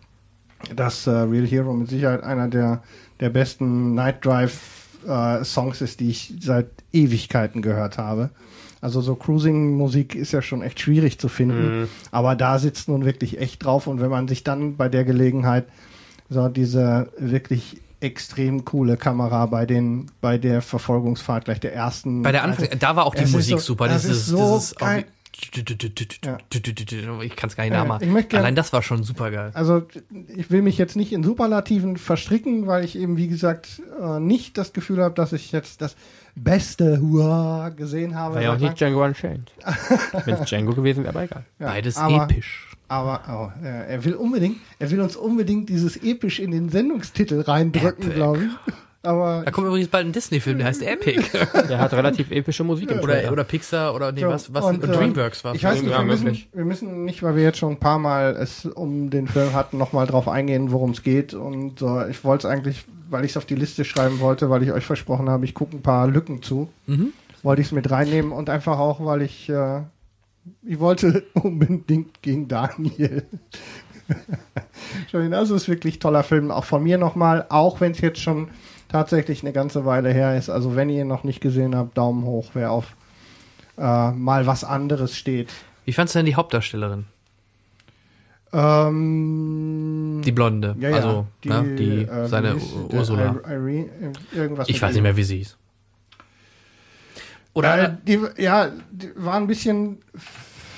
dass 0.74 1.06
äh, 1.06 1.10
Real 1.10 1.46
Hero 1.46 1.72
mit 1.72 1.88
Sicherheit 1.88 2.22
einer 2.22 2.48
der, 2.48 2.82
der 3.20 3.30
besten 3.30 3.94
Night 3.94 4.24
Drive 4.24 4.88
äh, 5.06 5.44
Songs 5.44 5.80
ist, 5.80 6.00
die 6.00 6.10
ich 6.10 6.34
seit 6.40 6.68
Ewigkeiten 6.92 7.62
gehört 7.62 7.98
habe. 7.98 8.30
Also 8.80 9.00
so 9.00 9.14
Cruising-Musik 9.16 10.14
ist 10.14 10.32
ja 10.32 10.40
schon 10.42 10.62
echt 10.62 10.78
schwierig 10.80 11.18
zu 11.18 11.28
finden, 11.28 11.88
aber 12.12 12.36
da 12.36 12.58
sitzt 12.58 12.88
nun 12.88 13.04
wirklich 13.04 13.40
echt 13.40 13.64
drauf 13.64 13.86
und 13.86 14.00
wenn 14.00 14.10
man 14.10 14.28
sich 14.28 14.44
dann 14.44 14.76
bei 14.76 14.88
der 14.88 15.04
Gelegenheit 15.04 15.64
so 16.30 16.48
diese 16.48 17.10
wirklich 17.18 17.78
extrem 18.00 18.64
coole 18.64 18.96
Kamera 18.96 19.46
bei 19.46 19.66
den 19.66 20.06
bei 20.20 20.38
der 20.38 20.62
Verfolgungsfahrt 20.62 21.46
gleich 21.46 21.58
der 21.58 21.74
ersten 21.74 22.22
Bei 22.22 22.30
der 22.30 22.44
Anfang, 22.44 22.68
da 22.78 22.94
war 22.94 23.06
auch 23.06 23.14
die 23.16 23.26
Musik 23.26 23.58
so- 23.58 23.66
super. 23.72 23.88
das 23.88 24.02
Dieses, 24.02 24.18
ist 24.18 24.26
so 24.26 24.36
dieses 24.36 24.74
geil. 24.76 25.04
Ja. 26.24 26.38
Ich 27.22 27.36
kann 27.36 27.48
es 27.50 27.56
gar 27.56 27.64
nicht 27.64 27.72
Ja, 27.72 27.84
nachmachen. 27.84 28.28
gern- 28.28 28.40
Allein 28.40 28.54
das 28.54 28.72
war 28.72 28.82
schon 28.82 29.02
super 29.02 29.30
geil. 29.30 29.50
Also 29.54 29.82
ich 30.28 30.50
will 30.50 30.62
mich 30.62 30.78
jetzt 30.78 30.96
nicht 30.96 31.12
in 31.12 31.22
Superlativen 31.22 31.96
verstricken, 31.96 32.66
weil 32.66 32.84
ich 32.84 32.96
eben, 32.98 33.16
wie 33.16 33.28
gesagt, 33.28 33.80
äh, 34.00 34.18
nicht 34.20 34.58
das 34.58 34.72
Gefühl 34.72 35.02
habe, 35.02 35.14
dass 35.14 35.32
ich 35.32 35.52
jetzt 35.52 35.80
das 35.80 35.96
beste 36.34 37.00
Hua 37.00 37.70
gesehen 37.70 38.14
habe. 38.14 38.36
War 38.36 38.42
ja 38.42 38.52
auch 38.54 38.58
nicht 38.58 38.78
Django 38.80 39.04
Unchained. 39.04 39.52
Wenn 40.24 40.34
es 40.34 40.48
Django 40.48 40.72
gewesen 40.74 41.04
wäre, 41.04 41.10
aber 41.14 41.24
egal. 41.24 41.44
Ja, 41.58 41.66
Beides 41.68 41.96
aber, 41.96 42.24
episch. 42.24 42.64
Aber 42.90 43.20
oh, 43.28 43.64
er 43.66 44.02
will 44.04 44.14
unbedingt, 44.14 44.56
er 44.78 44.90
will 44.90 45.00
uns 45.00 45.14
unbedingt 45.14 45.68
dieses 45.68 45.96
episch 46.02 46.38
in 46.38 46.52
den 46.52 46.68
Sendungstitel 46.70 47.40
reindrücken, 47.42 48.14
glaube 48.14 48.44
ich. 48.44 48.72
Aber 49.08 49.42
Da 49.44 49.50
kommt 49.50 49.66
übrigens 49.66 49.88
bald 49.88 50.06
ein 50.06 50.12
Disney-Film, 50.12 50.58
der 50.58 50.66
heißt 50.66 50.82
Epic. 50.82 51.22
Der 51.68 51.78
hat 51.78 51.92
relativ 51.94 52.30
epische 52.30 52.62
Musik 52.62 52.90
im 52.90 52.98
oder, 52.98 53.14
Trailer. 53.14 53.32
oder 53.32 53.44
Pixar 53.44 53.94
oder 53.94 54.12
nee, 54.12 54.20
So, 54.20 54.28
was, 54.28 54.52
was 54.52 54.64
und, 54.66 54.84
äh, 54.84 54.86
Dreamworks 54.86 55.44
war. 55.44 55.54
ich 55.54 55.64
weiß 55.64 55.80
nicht, 55.82 55.90
wir 55.90 56.02
müssen, 56.04 56.36
wir 56.52 56.64
müssen 56.66 57.04
nicht, 57.06 57.22
weil 57.22 57.34
wir 57.34 57.42
jetzt 57.42 57.56
schon 57.58 57.72
ein 57.72 57.78
paar 57.80 57.98
Mal 57.98 58.36
es 58.36 58.66
um 58.66 59.08
den 59.08 59.26
Film 59.26 59.54
hatten, 59.54 59.78
nochmal 59.78 60.06
drauf 60.06 60.28
eingehen, 60.28 60.72
worum 60.72 60.90
es 60.90 61.02
geht. 61.02 61.32
Und 61.32 61.80
äh, 61.80 62.10
ich 62.10 62.22
wollte 62.22 62.46
es 62.48 62.52
eigentlich, 62.52 62.84
weil 63.08 63.24
ich 63.24 63.30
es 63.30 63.36
auf 63.38 63.46
die 63.46 63.54
Liste 63.54 63.84
schreiben 63.86 64.20
wollte, 64.20 64.50
weil 64.50 64.62
ich 64.62 64.72
euch 64.72 64.84
versprochen 64.84 65.30
habe, 65.30 65.46
ich 65.46 65.54
gucke 65.54 65.74
ein 65.76 65.82
paar 65.82 66.06
Lücken 66.06 66.42
zu, 66.42 66.68
Mhm. 66.86 67.12
wollte 67.42 67.62
ich 67.62 67.68
es 67.68 67.72
mit 67.72 67.90
reinnehmen 67.90 68.30
und 68.32 68.50
einfach 68.50 68.78
auch, 68.78 69.02
weil 69.04 69.22
ich, 69.22 69.48
äh, 69.48 69.80
ich 70.66 70.80
wollte 70.80 71.22
unbedingt 71.34 72.20
gegen 72.20 72.46
Daniel. 72.46 73.22
Schön, 75.10 75.34
also 75.34 75.54
es 75.54 75.62
ist 75.62 75.68
wirklich 75.68 75.96
ein 75.96 76.00
toller 76.00 76.22
Film, 76.22 76.50
auch 76.50 76.64
von 76.64 76.82
mir 76.82 76.98
nochmal, 76.98 77.46
auch 77.48 77.80
wenn 77.80 77.92
es 77.92 78.00
jetzt 78.00 78.20
schon 78.20 78.48
tatsächlich 78.88 79.42
eine 79.42 79.52
ganze 79.52 79.84
Weile 79.84 80.12
her 80.12 80.36
ist. 80.36 80.48
Also 80.50 80.76
wenn 80.76 80.88
ihr 80.90 81.02
ihn 81.02 81.08
noch 81.08 81.24
nicht 81.24 81.40
gesehen 81.40 81.74
habt, 81.76 81.96
Daumen 81.98 82.24
hoch, 82.24 82.50
wer 82.54 82.70
auf 82.72 82.94
äh, 83.78 84.10
mal 84.12 84.46
was 84.46 84.64
anderes 84.64 85.16
steht. 85.16 85.50
Wie 85.84 85.92
fandst 85.92 86.14
du 86.14 86.18
denn 86.20 86.26
die 86.26 86.34
Hauptdarstellerin? 86.34 87.06
Ähm, 88.52 90.22
Die 90.24 90.32
Blonde. 90.32 90.74
ja, 90.78 90.88
ja, 90.90 90.96
also, 90.96 91.26
die, 91.44 91.48
ne, 91.48 91.74
die 91.76 92.02
äh, 92.02 92.26
seine 92.28 92.58
sie? 92.58 92.96
Ursula. 92.96 93.36
Irene, 93.46 93.88
irgendwas 94.32 94.68
Ich 94.68 94.80
weiß 94.80 94.94
nicht 94.94 95.02
mehr, 95.02 95.16
wie 95.16 95.22
sie 95.24 95.38
hieß. 95.38 95.56
Oder 97.54 97.82
Äh, 97.82 97.96
die, 98.06 98.20
ja, 98.38 98.70
die 98.90 99.10
war 99.16 99.34
ein 99.34 99.46
bisschen 99.46 99.98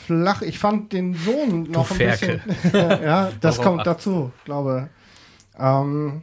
flach. 0.06 0.42
Ich 0.42 0.58
fand 0.58 0.92
den 0.92 1.14
Sohn 1.14 1.70
noch 1.70 1.90
ein 1.90 1.96
Ferkel. 1.96 2.40
bisschen. 2.44 2.72
ja, 3.02 3.30
das 3.40 3.58
Warum 3.58 3.76
kommt 3.76 3.86
dazu, 3.86 4.32
glaube. 4.44 4.88
Ähm, 5.58 6.22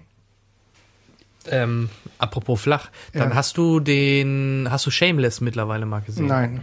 ähm, 1.50 1.90
apropos 2.20 2.62
flach, 2.62 2.90
dann 3.14 3.30
Ja. 3.30 3.36
hast 3.36 3.58
du 3.58 3.80
den, 3.80 4.68
hast 4.70 4.86
du 4.86 4.92
Shameless 4.92 5.42
mittlerweile 5.42 5.86
mal 5.86 6.00
gesehen? 6.02 6.28
nein. 6.28 6.62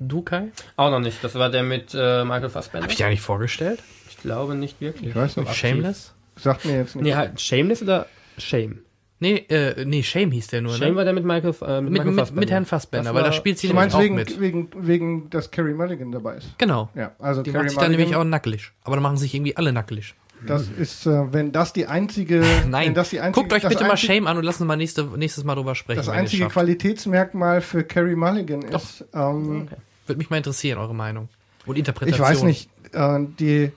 Du, 0.00 0.22
Kai? 0.22 0.52
Auch 0.76 0.90
noch 0.92 1.00
nicht. 1.00 1.24
Das 1.24 1.34
war 1.34 1.50
der 1.50 1.64
mit 1.64 1.92
äh, 1.92 2.24
Michael 2.24 2.50
Fassbender. 2.50 2.84
Hab 2.84 2.90
ich 2.92 2.98
dir 2.98 3.06
eigentlich 3.06 3.20
vorgestellt? 3.20 3.82
Ich 4.08 4.16
glaube 4.18 4.54
nicht 4.54 4.80
wirklich. 4.80 5.10
Ich 5.10 5.16
weiß 5.16 5.36
nicht. 5.38 5.52
Shameless? 5.54 6.14
Sagt 6.36 6.64
mir 6.66 6.76
jetzt 6.76 6.94
nicht. 6.94 7.04
Nee, 7.04 7.14
halt 7.14 7.40
Shameless 7.40 7.82
oder 7.82 8.06
Shame? 8.38 8.78
Nee, 9.18 9.38
äh, 9.48 9.84
nee, 9.84 10.04
Shame 10.04 10.30
hieß 10.30 10.46
der 10.46 10.60
nur, 10.62 10.74
Shame 10.76 10.90
ne? 10.90 10.96
war 10.96 11.02
der 11.04 11.12
mit 11.14 11.24
Michael, 11.24 11.52
äh, 11.62 11.80
Mit, 11.80 11.90
mit, 11.90 11.92
Michael 11.94 12.10
mit, 12.12 12.18
Fassbender. 12.20 12.40
mit 12.40 12.50
Herrn 12.52 12.64
Fassbender, 12.66 13.04
Das 13.10 13.14
weil 13.14 13.24
da 13.24 13.32
spielt 13.32 13.58
sie 13.58 13.66
du 13.66 13.72
nämlich 13.74 13.92
meinst 13.92 13.96
auch 13.96 14.00
wegen, 14.02 14.14
mit. 14.14 14.40
wegen, 14.40 14.68
wegen, 14.76 15.30
dass 15.30 15.50
Carrie 15.50 15.74
Mulligan 15.74 16.12
dabei 16.12 16.36
ist. 16.36 16.56
Genau. 16.58 16.88
Ja, 16.94 17.10
also 17.18 17.42
Die 17.42 17.50
Carrie 17.50 17.64
macht 17.64 17.70
sich 17.70 17.78
dann 17.80 17.90
nämlich 17.90 18.14
auch 18.14 18.22
nackelig. 18.22 18.70
Aber 18.84 18.94
dann 18.94 19.02
machen 19.02 19.16
sich 19.16 19.34
irgendwie 19.34 19.56
alle 19.56 19.72
nackelig. 19.72 20.14
Das 20.46 20.68
ist, 20.68 21.06
äh, 21.06 21.32
wenn 21.32 21.52
das 21.52 21.72
die 21.72 21.86
einzige, 21.86 22.44
Nein, 22.68 22.94
das 22.94 23.10
die 23.10 23.20
einzige, 23.20 23.42
guckt 23.42 23.52
euch 23.52 23.68
bitte 23.68 23.84
mal 23.84 23.92
einzige, 23.92 24.12
Shame 24.12 24.26
an 24.26 24.36
und 24.36 24.44
lasst 24.44 24.60
uns 24.60 24.68
mal 24.68 24.76
nächste, 24.76 25.04
nächstes 25.04 25.44
Mal 25.44 25.54
drüber 25.54 25.74
sprechen. 25.74 25.98
Das 25.98 26.08
einzige. 26.08 26.46
Qualitätsmerkmal 26.48 27.60
für 27.60 27.84
Carrie 27.84 28.14
Mulligan 28.14 28.62
ist, 28.62 29.04
ähm, 29.14 29.68
Würde 30.06 30.18
mich 30.18 30.30
mal 30.30 30.36
interessieren, 30.38 30.78
eure 30.78 30.94
Meinung. 30.94 31.28
Und 31.66 31.76
Interpretation. 31.76 32.24
Ich 32.24 32.30
weiß 32.30 32.42
nicht, 32.44 32.70
äh, 32.92 33.18
die, 33.38 33.72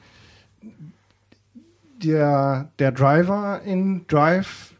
der, 2.03 2.69
der 2.79 2.91
Driver 2.91 3.61
in 3.65 4.05
Drive 4.07 4.71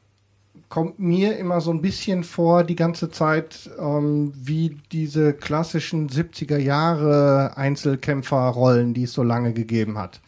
kommt 0.72 1.00
mir 1.00 1.38
immer 1.38 1.60
so 1.60 1.72
ein 1.72 1.82
bisschen 1.82 2.24
vor, 2.24 2.64
die 2.64 2.78
ganze 2.78 3.12
Zeit, 3.12 3.70
ähm, 3.78 4.32
wie 4.34 4.78
diese 4.92 5.34
klassischen 5.34 6.10
70er 6.10 6.58
Jahre 6.58 7.58
Einzelkämpferrollen, 7.58 8.94
die 8.94 9.04
es 9.04 9.14
so 9.14 9.22
lange 9.22 9.52
gegeben 9.52 9.98
hat. 9.98 10.22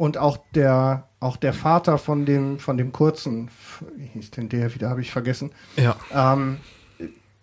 Und 0.00 0.16
auch 0.16 0.38
der, 0.54 1.08
auch 1.20 1.36
der 1.36 1.52
Vater 1.52 1.98
von 1.98 2.24
dem, 2.24 2.58
von 2.58 2.78
dem 2.78 2.90
kurzen, 2.90 3.50
wie 3.98 4.06
hieß 4.06 4.30
denn 4.30 4.48
der 4.48 4.74
wieder, 4.74 4.88
habe 4.88 5.02
ich 5.02 5.10
vergessen, 5.10 5.50
Ja. 5.76 5.94
ähm, 6.10 6.56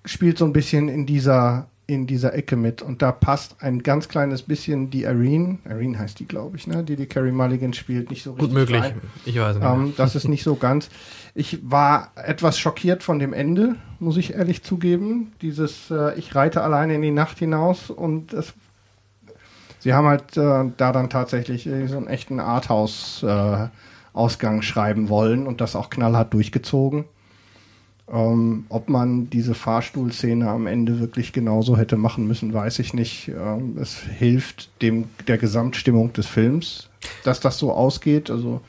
spielt 0.05 0.39
so 0.39 0.45
ein 0.45 0.53
bisschen 0.53 0.89
in 0.89 1.05
dieser 1.05 1.67
in 1.89 2.05
dieser 2.05 2.33
Ecke 2.33 2.57
mit 2.57 2.81
und 2.81 3.01
da 3.01 3.13
passt 3.13 3.57
ein 3.63 3.81
ganz 3.81 4.09
kleines 4.09 4.41
bisschen 4.41 4.89
die 4.89 5.03
Irene, 5.03 5.59
Irene 5.63 5.97
heißt 5.97 6.19
die, 6.19 6.25
glaube 6.27 6.57
ich, 6.57 6.67
ne, 6.67 6.83
die 6.83 6.97
die 6.97 7.05
Carrie 7.05 7.31
Mulligan 7.31 7.71
spielt, 7.71 8.09
nicht 8.09 8.23
so 8.23 8.31
richtig 8.31 8.47
Gut 8.49 8.53
möglich. 8.53 8.81
rein. 8.81 8.95
Ich 9.23 9.39
weiß 9.39 9.55
nicht. 9.57 9.65
Ähm, 9.65 9.93
das 9.95 10.13
ist 10.15 10.27
nicht 10.27 10.43
so 10.43 10.55
ganz. 10.57 10.89
Ich 11.33 11.59
war 11.63 12.11
etwas 12.15 12.59
schockiert 12.59 13.03
von 13.03 13.19
dem 13.19 13.31
Ende, 13.31 13.75
muss 13.99 14.17
ich 14.17 14.33
ehrlich 14.33 14.63
zugeben. 14.63 15.31
Dieses, 15.41 15.89
äh, 15.89 16.17
ich 16.19 16.35
reite 16.35 16.61
alleine 16.61 16.95
in 16.95 17.01
die 17.03 17.11
Nacht 17.11 17.37
hinaus 17.39 17.89
und 17.89 18.33
es, 18.33 18.53
sie 19.87 19.93
haben 19.93 20.07
halt 20.07 20.35
äh, 20.35 20.65
da 20.75 20.91
dann 20.91 21.09
tatsächlich 21.09 21.65
äh, 21.65 21.87
so 21.87 21.95
einen 21.95 22.07
echten 22.07 22.41
Arthouse-Ausgang 22.41 24.61
schreiben 24.61 25.07
wollen 25.07 25.47
und 25.47 25.61
das 25.61 25.77
auch 25.77 25.89
knallhart 25.89 26.33
durchgezogen. 26.33 27.05
Ähm, 28.11 28.65
ob 28.67 28.89
man 28.89 29.29
diese 29.29 29.55
Fahrstuhlszene 29.55 30.49
am 30.49 30.67
Ende 30.67 30.99
wirklich 30.99 31.31
genauso 31.31 31.77
hätte 31.77 31.95
machen 31.95 32.27
müssen, 32.27 32.53
weiß 32.53 32.79
ich 32.79 32.93
nicht. 32.93 33.29
Ähm, 33.29 33.77
es 33.79 33.97
hilft 33.97 34.81
dem 34.81 35.05
der 35.25 35.37
Gesamtstimmung 35.37 36.11
des 36.11 36.27
Films, 36.27 36.89
dass 37.23 37.39
das 37.39 37.57
so 37.57 37.71
ausgeht. 37.71 38.29
Also 38.29 38.59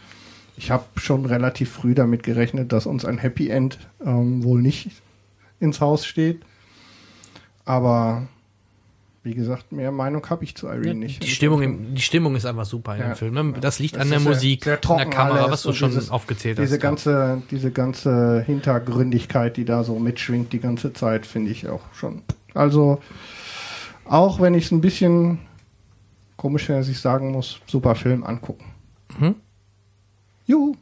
ich 0.57 0.71
habe 0.71 0.85
schon 0.95 1.27
relativ 1.27 1.73
früh 1.73 1.97
damit 1.97 2.23
gerechnet, 2.23 2.73
dass 2.73 2.87
uns 2.87 3.05
ein 3.05 3.19
Happy 3.19 3.49
End 3.49 3.81
ähm, 4.07 4.45
wohl 4.45 4.63
nicht 4.63 4.93
ins 5.59 5.81
Haus 5.81 6.07
steht. 6.07 6.43
Aber 7.65 8.29
Wie 9.29 9.35
gesagt, 9.35 9.73
mehr 9.73 9.93
Meinung 9.93 10.27
habe 10.31 10.43
ich 10.43 10.55
zu 10.57 10.69
Irene 10.69 10.95
nicht. 10.95 11.23
Die 11.23 11.29
Stimmung, 11.29 11.61
im, 11.61 11.95
die 11.95 12.01
Stimmung 12.01 12.35
ist 12.35 12.47
einfach 12.47 12.65
super 12.65 12.95
in 12.95 13.03
Ja. 13.03 13.09
dem 13.09 13.15
Film. 13.15 13.35
Ne? 13.35 13.53
Das 13.61 13.79
liegt 13.79 13.97
Das 13.97 14.01
an 14.05 14.09
der 14.09 14.21
sehr- 14.21 14.29
Musik, 14.31 14.65
sehr 14.65 14.77
an 14.77 14.81
trocken 14.81 14.99
der 15.01 15.11
Kamera, 15.11 15.51
was 15.51 15.65
du 15.65 15.75
schon 15.75 15.91
dieses- 15.91 16.09
aufgezählt 16.11 16.57
Diese 16.57 16.77
hast. 16.77 16.81
ganze, 16.81 17.43
diese 17.51 17.71
ganze 17.71 18.41
Hintergründigkeit, 18.47 19.59
die 19.59 19.67
da 19.67 19.85
so 19.85 19.99
mitschwingt 19.99 20.51
die 20.55 20.61
ganze 20.61 20.95
Zeit, 20.95 21.27
finde 21.27 21.51
ich 21.51 21.69
auch 21.69 21.83
schon. 21.93 22.23
Also, 22.55 23.03
auch 24.07 24.41
wenn 24.41 24.55
ich 24.55 24.65
es 24.65 24.71
ein 24.71 24.81
bisschen 24.81 25.41
komisch, 26.39 26.69
dass 26.69 26.89
ich 26.89 26.99
sagen 26.99 27.31
muss, 27.31 27.61
super 27.67 27.95
Film 27.97 28.25
angucken. 28.25 28.65
Mhm. 29.19 29.35
Juhu. 30.47 30.75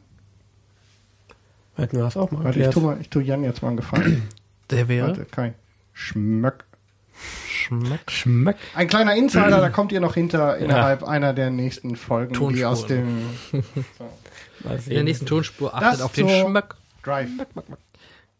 Hätten 1.75 1.97
wir 1.97 2.03
das 2.05 2.15
auch 2.15 2.31
mal 2.31 2.45
Warte, 2.45 2.59
ich 2.59 2.65
erklärt. 2.65 2.73
tu, 2.75 2.79
mal, 2.79 2.97
ich 3.01 3.09
tu 3.09 3.19
Jan 3.19 3.43
jetzt 3.43 3.61
mal 3.61 3.67
einen 3.67 3.77
Gefallen. 3.77 4.23
Der 4.71 4.87
wäre 4.87 5.07
Warte, 5.09 5.25
kein 5.25 5.53
Schmöck. 5.91 6.63
Schmeck. 7.67 8.11
Schmeck. 8.11 8.55
Ein 8.75 8.87
kleiner 8.87 9.15
Insider, 9.15 9.59
da 9.61 9.69
kommt 9.69 9.91
ihr 9.91 9.99
noch 9.99 10.13
hinter 10.13 10.57
innerhalb 10.57 11.03
einer 11.03 11.33
der 11.33 11.49
nächsten 11.49 11.95
Folgen, 11.95 12.33
die 12.33 12.39
Tonspuren. 12.39 12.65
aus 12.71 12.85
dem 12.87 13.21
Mal 14.63 14.79
In 14.87 14.93
der 14.93 15.03
nächsten 15.03 15.25
Tonspur 15.25 15.71
Das 15.71 15.83
achtet 15.83 16.01
auf 16.01 16.13
den 16.13 16.27
so- 16.29 16.47
Schmeck. 16.47 16.75
Drive. 17.03 17.29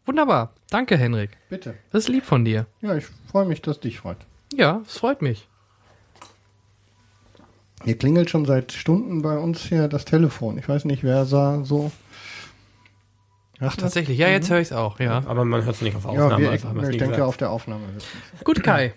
Wunderbar. 0.06 0.52
Danke, 0.70 0.96
Henrik. 0.96 1.30
Bitte. 1.48 1.74
Das 1.92 2.04
ist 2.04 2.08
lieb 2.08 2.24
von 2.24 2.44
dir. 2.44 2.66
Ja, 2.80 2.94
ich 2.96 3.04
freue 3.30 3.44
mich, 3.46 3.62
dass 3.62 3.80
dich 3.80 3.98
freut. 4.00 4.16
Ja, 4.54 4.80
es 4.86 4.98
freut 4.98 5.22
mich. 5.22 5.46
Hier 7.84 7.96
klingelt 7.96 8.28
schon 8.28 8.44
seit 8.44 8.72
Stunden 8.72 9.22
bei 9.22 9.38
uns 9.38 9.60
hier 9.62 9.88
das 9.88 10.04
Telefon. 10.04 10.58
Ich 10.58 10.68
weiß 10.68 10.84
nicht, 10.84 11.04
wer 11.04 11.24
sah 11.26 11.64
so. 11.64 11.92
Ach, 13.60 13.76
tatsächlich. 13.76 14.18
Ja, 14.18 14.28
jetzt 14.28 14.50
höre 14.50 14.58
ich 14.60 14.68
es 14.68 14.72
auch. 14.72 14.98
Ja. 15.00 15.22
Aber 15.26 15.44
man 15.44 15.64
hört 15.64 15.76
es 15.76 15.82
nicht 15.82 15.96
auf 15.96 16.04
Ja, 16.04 16.10
Aufnahme. 16.10 16.38
wir, 16.44 16.50
also 16.50 16.68
haben 16.68 16.76
wir 16.76 16.82
es 16.84 16.88
ich 16.90 16.96
denke, 16.98 17.12
gesagt. 17.14 17.28
auf 17.28 17.36
der 17.36 17.50
Aufnahme 17.50 17.86
wird 17.92 18.04
es. 18.38 18.44
Gut, 18.44 18.62
Kai. 18.62 18.94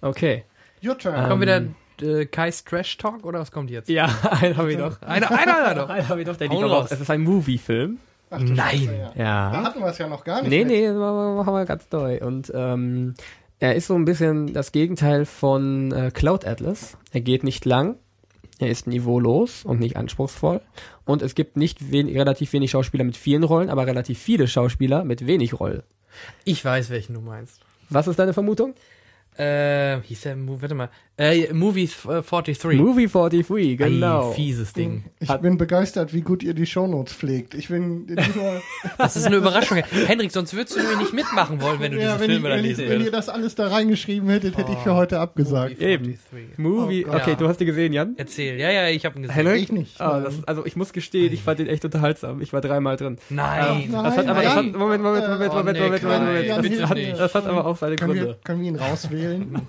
Okay. 0.00 0.44
Your 0.84 0.98
turn. 0.98 1.14
Ähm, 1.16 1.28
Kommt 1.28 1.42
wieder 1.42 1.62
äh, 2.02 2.26
Kai's 2.26 2.64
Trash 2.64 2.96
Talk 2.98 3.24
oder 3.24 3.40
was 3.40 3.50
kommt 3.50 3.70
jetzt? 3.70 3.88
Ja, 3.88 4.06
einen 4.30 4.56
habe 4.56 4.72
ich 4.72 4.78
noch. 4.78 5.00
Einer, 5.02 5.30
einer, 5.30 5.64
einer 5.66 5.74
doch. 5.74 5.88
Einen 5.94 6.08
habe 6.08 6.20
ich 6.20 6.26
noch, 6.26 6.36
der 6.36 6.48
Hau 6.48 6.60
liegt 6.60 6.70
raus. 6.72 6.90
Es 6.90 7.00
ist 7.00 7.10
ein 7.10 7.22
Movie-Film. 7.22 7.98
Ach, 8.30 8.38
du 8.38 8.44
Nein. 8.52 8.78
Scheiße, 8.78 8.96
ja. 8.96 9.12
Da 9.14 9.22
Ja. 9.22 9.62
hatten 9.64 9.80
wir 9.80 9.86
es 9.86 9.98
ja 9.98 10.08
noch 10.08 10.24
gar 10.24 10.42
nicht. 10.42 10.50
Nee, 10.50 10.64
mit. 10.64 10.68
nee, 10.68 10.86
das 10.86 10.96
machen 10.96 11.54
wir 11.54 11.64
ganz 11.64 11.86
neu. 11.92 12.18
Und 12.20 12.50
ähm, 12.54 13.14
er 13.60 13.74
ist 13.76 13.86
so 13.86 13.94
ein 13.94 14.04
bisschen 14.04 14.52
das 14.52 14.72
Gegenteil 14.72 15.24
von 15.24 15.92
äh, 15.92 16.10
Cloud 16.12 16.44
Atlas. 16.46 16.96
Er 17.12 17.20
geht 17.20 17.44
nicht 17.44 17.64
lang, 17.64 17.96
er 18.58 18.68
ist 18.68 18.86
niveaulos 18.86 19.64
und 19.64 19.78
nicht 19.78 19.96
anspruchsvoll. 19.96 20.60
Und 21.04 21.22
es 21.22 21.34
gibt 21.34 21.56
nicht 21.56 21.92
wen 21.92 22.08
relativ 22.08 22.52
wenig 22.52 22.70
Schauspieler 22.72 23.04
mit 23.04 23.16
vielen 23.16 23.44
Rollen, 23.44 23.70
aber 23.70 23.86
relativ 23.86 24.18
viele 24.18 24.48
Schauspieler 24.48 25.04
mit 25.04 25.26
wenig 25.26 25.60
Rollen. 25.60 25.82
Ich 26.44 26.64
weiß, 26.64 26.90
welchen 26.90 27.14
du 27.14 27.20
meinst. 27.20 27.60
Was 27.90 28.08
ist 28.08 28.18
deine 28.18 28.32
Vermutung? 28.32 28.74
Äh, 29.36 30.00
hieß 30.02 30.20
der, 30.22 30.36
warte 30.38 30.74
mal, 30.74 30.90
äh, 31.16 31.52
Movie 31.52 31.84
äh, 32.08 32.22
43. 32.22 32.78
Movie 32.78 33.06
43, 33.08 33.78
genau. 33.78 34.30
Ei, 34.30 34.34
fieses 34.34 34.72
Ding. 34.72 35.04
Ich 35.20 35.28
Hat- 35.28 35.42
bin 35.42 35.58
begeistert, 35.58 36.12
wie 36.12 36.20
gut 36.22 36.42
ihr 36.42 36.54
die 36.54 36.66
Shownotes 36.66 37.12
pflegt. 37.14 37.54
Ich 37.54 37.68
bin 37.68 38.06
Das 38.98 39.16
ist 39.16 39.24
eine 39.26 39.36
Überraschung. 39.36 39.78
Henrik, 40.06 40.32
sonst 40.32 40.54
würdest 40.54 40.76
du 40.76 40.80
nämlich 40.80 40.98
nicht 40.98 41.12
mitmachen 41.12 41.60
wollen, 41.60 41.80
wenn 41.80 41.92
du 41.92 41.98
ja, 42.00 42.16
diese 42.16 42.20
wenn, 42.20 42.30
ich, 42.30 42.34
Filme 42.36 42.48
da 42.48 42.54
wenn, 42.56 42.64
ich, 42.64 42.70
lesen 42.76 42.84
wenn 42.88 42.92
ihr 43.00 43.06
würdest. 43.06 43.14
das 43.14 43.28
alles 43.28 43.54
da 43.54 43.68
reingeschrieben 43.68 44.28
hättet, 44.28 44.56
hätte 44.56 44.72
ich 44.72 44.78
für 44.78 44.94
heute 44.94 45.18
abgesagt. 45.20 45.80
Movie 45.80 45.84
Eben. 45.84 46.04
43. 46.30 46.58
Movie, 46.58 47.06
Oh 47.08 47.14
okay, 47.14 47.30
Ja. 47.30 47.36
du 47.36 47.48
hast 47.48 47.58
die 47.60 47.64
gesehen, 47.64 47.92
Jan? 47.92 48.14
Erzähl. 48.16 48.58
Ja, 48.58 48.70
ja, 48.70 48.88
ich 48.88 49.04
habe 49.04 49.16
ihn 49.18 49.22
gesehen. 49.22 49.34
Henrik? 49.34 49.62
Ich 49.62 49.72
nicht. 49.72 50.00
Ah, 50.00 50.20
das, 50.20 50.42
also 50.46 50.64
ich 50.66 50.74
muss 50.76 50.92
gestehen, 50.92 51.32
ich 51.32 51.42
fand 51.42 51.58
den 51.60 51.66
echt 51.68 51.84
unterhaltsam. 51.84 52.40
Ich 52.40 52.52
war 52.52 52.60
dreimal 52.60 52.96
drin. 52.96 53.18
Nein. 53.30 53.88
Nein. 53.90 54.04
Das 54.04 54.16
hat 54.16 54.26
aber, 54.26 54.42
das 54.42 54.54
hat, 54.54 54.64
Nein. 54.64 54.72
Moment, 54.76 55.02
Moment, 55.02 55.28
Moment, 55.28 55.52
Oh, 55.52 55.56
Moment, 55.58 55.78
Moment, 55.80 56.02
Moment, 56.02 56.02
Moment. 56.02 57.64
auch 57.64 57.76
seine 57.76 57.96
Können 57.96 58.14
wir, 58.14 58.22
Gründe. 58.22 58.38
können 58.44 58.60
wir 58.62 58.68
ihn 58.68 58.76
rauswählen? 59.24 59.62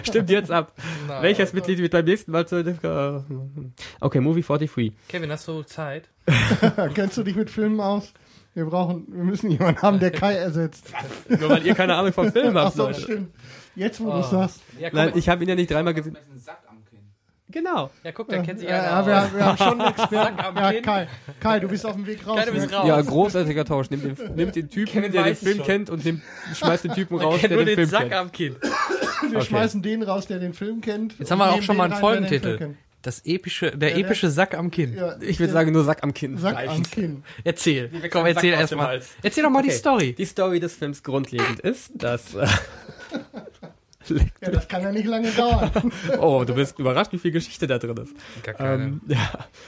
Stimmt 0.04 0.30
jetzt 0.30 0.50
ab. 0.50 0.72
Nein. 1.08 1.22
Welches 1.22 1.52
Mitglied 1.52 1.78
wird 1.78 1.92
beim 1.92 2.04
nächsten 2.04 2.30
Mal 2.32 2.46
zu 2.46 2.56
Okay, 4.00 4.20
Movie 4.20 4.42
43. 4.42 4.92
Kevin, 5.08 5.30
hast 5.30 5.48
du 5.48 5.62
Zeit? 5.62 6.08
Kennst 6.94 7.16
du 7.16 7.22
dich 7.22 7.36
mit 7.36 7.50
Filmen 7.50 7.80
aus? 7.80 8.12
Wir 8.54 8.66
brauchen, 8.66 9.06
wir 9.08 9.24
müssen 9.24 9.50
jemanden 9.50 9.80
haben, 9.80 9.98
der 9.98 10.10
Kai 10.10 10.34
ersetzt. 10.34 10.92
Nur 11.28 11.48
weil 11.48 11.66
ihr 11.66 11.74
keine 11.74 11.94
Ahnung 11.94 12.12
vom 12.12 12.30
Film 12.30 12.54
Ach 12.56 12.66
habt, 12.66 12.76
so, 12.76 12.86
Leute. 12.86 13.00
stimmt. 13.00 13.30
Jetzt, 13.74 14.00
wo 14.00 14.04
du 14.10 14.16
Oh. 14.16 14.20
es 14.20 14.28
sagst. 14.30 14.60
Ja, 14.78 14.90
Nein, 14.92 15.12
ich 15.14 15.28
habe 15.30 15.42
ihn 15.42 15.48
ja 15.48 15.54
nicht 15.54 15.70
dreimal 15.70 15.94
gesehen. 15.94 16.18
Genau. 17.52 17.90
ja, 18.02 18.12
guck, 18.12 18.28
der 18.28 18.42
kennt 18.42 18.58
sich 18.60 18.68
Ja, 18.68 18.80
einer 19.00 19.10
ja, 19.10 19.32
wir, 19.32 19.38
wir 19.38 19.44
haben 19.46 19.56
schon 19.58 19.80
einen 19.80 19.90
Experten. 19.90 20.14
Sack 20.36 20.44
am 20.44 20.56
Ja, 20.56 20.72
Kinn. 20.72 20.82
Kai, 20.82 21.08
Kai, 21.40 21.60
du 21.60 21.68
bist 21.68 21.86
auf 21.86 21.94
dem 21.94 22.06
Weg 22.06 22.26
raus. 22.26 22.38
Kai, 22.38 22.46
du 22.46 22.52
bist 22.52 22.72
raus. 22.72 22.88
Ja, 22.88 23.00
großartiger 23.00 23.64
Tausch. 23.64 23.90
Nimmt 23.90 24.04
den, 24.18 24.34
nimmt 24.34 24.56
den 24.56 24.68
Typen, 24.68 24.92
Kevin 24.92 25.12
der 25.12 25.22
den 25.22 25.30
weiß 25.30 25.38
es 25.38 25.44
Film 25.44 25.56
schon. 25.58 25.66
kennt 25.66 25.90
und 25.90 26.04
nimmt, 26.04 26.22
schmeißt 26.54 26.84
den 26.84 26.94
Typen 26.94 27.18
raus, 27.20 27.38
kennt 27.40 27.50
der 27.50 27.56
nur 27.58 27.64
den 27.64 27.76
den 27.76 27.88
Film 27.88 27.90
Sack 27.90 28.00
kennt. 28.02 28.14
am 28.14 28.32
Kinn. 28.32 28.56
Wir 29.30 29.36
Okay. 29.38 29.46
schmeißen 29.46 29.82
den 29.82 30.02
raus, 30.02 30.26
der 30.26 30.38
den 30.40 30.52
Film 30.54 30.80
kennt. 30.80 31.16
Jetzt 31.18 31.30
haben 31.30 31.38
wir 31.38 31.44
und 31.44 31.48
auch 31.50 31.54
nehmen 31.54 31.62
schon 31.64 31.76
mal 31.76 31.88
den 31.88 31.92
einen 31.94 32.04
rein, 32.04 32.22
der 32.22 32.30
den 32.30 32.40
Film 32.40 32.42
Folgentitel. 32.58 32.76
Das 33.02 33.20
epische, 33.24 33.70
der 33.76 33.88
Ja, 33.90 33.96
der- 33.96 34.04
epische 34.06 34.30
Sack 34.30 34.54
am 34.56 34.70
Kinn. 34.70 34.94
Ja, 34.96 35.16
Ich 35.20 35.38
würde 35.40 35.52
sagen, 35.52 35.72
nur 35.72 35.82
Sack 35.84 36.02
am 36.04 36.14
Kinn. 36.14 36.38
Sack 36.38 36.54
reicht. 36.54 36.70
am 36.72 36.82
Kinn. 36.84 37.24
Erzähl. 37.44 37.92
wechseln 37.92 38.10
Komm, 38.12 38.26
erzähl 38.26 38.52
aus 38.52 38.58
dem 38.58 38.60
erstmal. 38.60 38.86
Hals. 38.86 39.10
Erzähl 39.22 39.42
doch 39.42 39.50
mal 39.50 39.62
die 39.62 39.68
Okay. 39.70 39.78
Story. 39.78 40.12
Die 40.12 40.24
Story 40.24 40.60
des 40.60 40.74
Films 40.76 41.02
grundlegend 41.02 41.58
ist, 41.60 41.90
dass... 41.94 42.34
Äh, 42.34 42.46
Ja, 44.40 44.50
das 44.50 44.66
kann 44.68 44.82
ja 44.82 44.90
nicht 44.92 45.06
lange 45.06 45.30
dauern. 45.30 45.70
oh, 46.20 46.44
du 46.44 46.54
bist 46.54 46.78
überrascht, 46.78 47.12
wie 47.12 47.18
viel 47.18 47.30
Geschichte 47.30 47.66
da 47.66 47.78
drin 47.78 47.96
ist. 47.98 48.14
Gar 48.42 48.54
keine. 48.54 48.84
Ähm, 48.84 49.00
ja. 49.08 49.18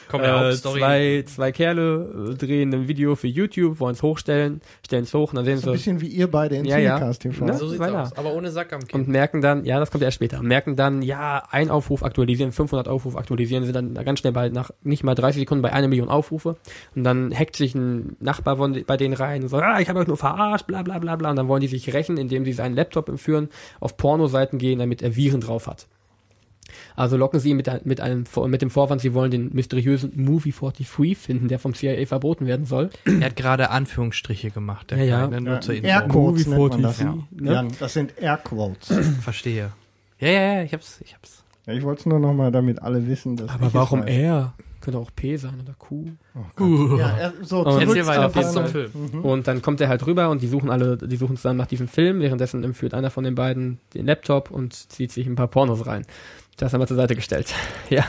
Komm, 0.08 0.22
Äh, 0.22 0.28
Hauptstory. 0.30 0.78
zwei, 0.80 1.24
zwei 1.26 1.52
Kerle 1.52 2.30
äh, 2.32 2.34
drehen 2.34 2.72
ein 2.74 2.88
Video 2.88 3.14
für 3.16 3.28
YouTube, 3.28 3.80
wollen 3.80 3.94
es 3.94 4.02
hochstellen, 4.02 4.60
stellen 4.84 5.04
es 5.04 5.14
hoch 5.14 5.30
und 5.32 5.36
dann 5.36 5.44
sehen 5.44 5.58
So 5.58 5.70
ein 5.70 5.76
sie 5.78 5.78
bisschen 5.78 6.00
wie 6.00 6.08
ihr 6.08 6.30
beide 6.30 6.56
in 6.56 6.64
Ja, 6.64 6.78
ja. 6.78 6.96
Cinecast 6.96 7.22
TV. 7.22 7.44
Ne? 7.44 7.54
so 7.54 7.68
sieht's 7.68 7.80
aus. 7.82 8.12
Aber 8.16 8.32
ohne 8.34 8.50
Sack 8.50 8.72
am 8.72 8.80
Kinn. 8.86 9.00
und 9.02 9.08
merken 9.08 9.40
dann, 9.40 9.64
ja, 9.64 9.78
das 9.78 9.90
kommt 9.90 10.02
erst 10.04 10.16
später, 10.16 10.42
merken 10.42 10.76
dann, 10.76 11.02
ja, 11.02 11.42
ein 11.50 11.70
Aufruf 11.70 12.02
aktualisieren, 12.02 12.52
500 12.52 12.88
Aufrufe 12.88 13.18
aktualisieren, 13.18 13.64
sind 13.64 13.74
dann 13.76 13.94
ganz 14.04 14.18
schnell 14.20 14.32
bei, 14.32 14.48
nach 14.48 14.70
nicht 14.82 15.04
mal 15.04 15.14
30 15.14 15.40
Sekunden 15.42 15.62
bei 15.62 15.72
einer 15.72 15.88
Million 15.88 16.08
Aufrufe 16.08 16.56
und 16.94 17.04
dann 17.04 17.32
hackt 17.34 17.56
sich 17.56 17.74
ein 17.74 18.16
Nachbar 18.20 18.56
von, 18.56 18.82
bei 18.86 18.96
denen 18.96 19.14
rein 19.14 19.42
und 19.42 19.48
sagt, 19.48 19.62
ah, 19.64 19.80
ich 19.80 19.88
habe 19.88 20.00
euch 20.00 20.06
nur 20.06 20.16
verarscht, 20.16 20.66
bla 20.66 20.82
bla 20.82 20.98
bla 20.98 21.16
bla 21.16 21.30
und 21.30 21.36
dann 21.36 21.48
wollen 21.48 21.60
die 21.60 21.68
sich 21.68 21.92
rächen, 21.94 22.16
indem 22.16 22.44
sie 22.44 22.52
seinen 22.52 22.74
Laptop 22.74 23.08
entführen, 23.08 23.48
auf 23.80 23.96
Pornoseiten 24.24 24.58
gehen, 24.58 24.78
damit 24.78 25.02
er 25.02 25.16
Viren 25.16 25.40
drauf 25.40 25.66
hat. 25.66 25.86
Also 26.96 27.16
locken 27.16 27.40
sie 27.40 27.50
ihn 27.50 27.56
mit, 27.56 27.68
mit, 27.84 28.00
einem, 28.00 28.24
mit 28.46 28.62
dem 28.62 28.70
Vorwand, 28.70 29.00
sie 29.00 29.12
wollen 29.12 29.30
den 29.30 29.52
mysteriösen 29.52 30.12
Movie 30.16 30.52
43 30.52 31.16
finden, 31.16 31.48
der 31.48 31.58
vom 31.58 31.74
CIA 31.74 32.06
verboten 32.06 32.46
werden 32.46 32.64
soll. 32.64 32.90
Er 33.04 33.26
hat 33.26 33.36
gerade 33.36 33.70
Anführungsstriche 33.70 34.50
gemacht. 34.50 34.90
Der 34.90 34.98
Ja, 35.04 35.28
ja. 35.28 35.40
Nur 35.40 35.54
Ja, 35.54 35.60
zur. 35.60 35.74
Airquotes 35.74 36.46
Movie 36.46 36.70
nennt 36.70 36.72
man 36.72 36.82
das. 36.82 36.98
43, 36.98 37.40
ne? 37.40 37.52
Jan, 37.52 37.68
das 37.78 37.92
sind 37.92 38.18
Airquotes. 38.18 38.92
Verstehe. 39.20 39.72
Ja, 40.18 40.28
ja, 40.28 40.40
ja, 40.54 40.62
ich 40.62 40.72
hab's, 40.72 41.00
ich 41.04 41.14
hab's. 41.14 41.44
Ja, 41.66 41.74
ich 41.74 41.82
wollte 41.82 42.00
es 42.00 42.06
nur 42.06 42.18
noch 42.18 42.32
mal, 42.32 42.50
damit 42.50 42.82
alle 42.82 43.06
wissen, 43.06 43.36
dass 43.36 43.50
Aber 43.50 43.72
warum 43.74 44.02
er? 44.06 44.54
Könnte 44.84 44.98
auch 44.98 45.10
P 45.16 45.36
sein 45.36 45.58
oder 45.62 45.74
Q. 45.78 46.10
Ja, 46.98 47.32
so, 47.40 47.60
Oh, 47.60 47.70
zurück 47.70 47.88
Erzähl 47.88 48.06
weiter, 48.06 48.26
auf 48.26 48.32
passt 48.34 48.52
zum 48.52 48.66
Film. 48.66 48.90
Mhm. 48.92 49.20
Und 49.24 49.48
dann 49.48 49.62
kommt 49.62 49.80
er 49.80 49.88
halt 49.88 50.06
rüber 50.06 50.28
und 50.28 50.42
die 50.42 50.46
suchen 50.46 50.68
alle, 50.68 50.98
die 50.98 51.16
suchen 51.16 51.36
zusammen 51.36 51.56
nach 51.56 51.66
diesem 51.66 51.88
Film. 51.88 52.20
Währenddessen 52.20 52.62
entführt 52.62 52.92
einer 52.92 53.10
von 53.10 53.24
den 53.24 53.34
beiden 53.34 53.78
den 53.94 54.04
Laptop 54.04 54.50
und 54.50 54.74
zieht 54.74 55.10
sich 55.10 55.26
ein 55.26 55.36
paar 55.36 55.48
Pornos 55.48 55.86
rein. 55.86 56.04
Das 56.58 56.74
haben 56.74 56.82
wir 56.82 56.86
zur 56.86 56.98
Seite 56.98 57.14
gestellt. 57.14 57.54
ja. 57.88 58.04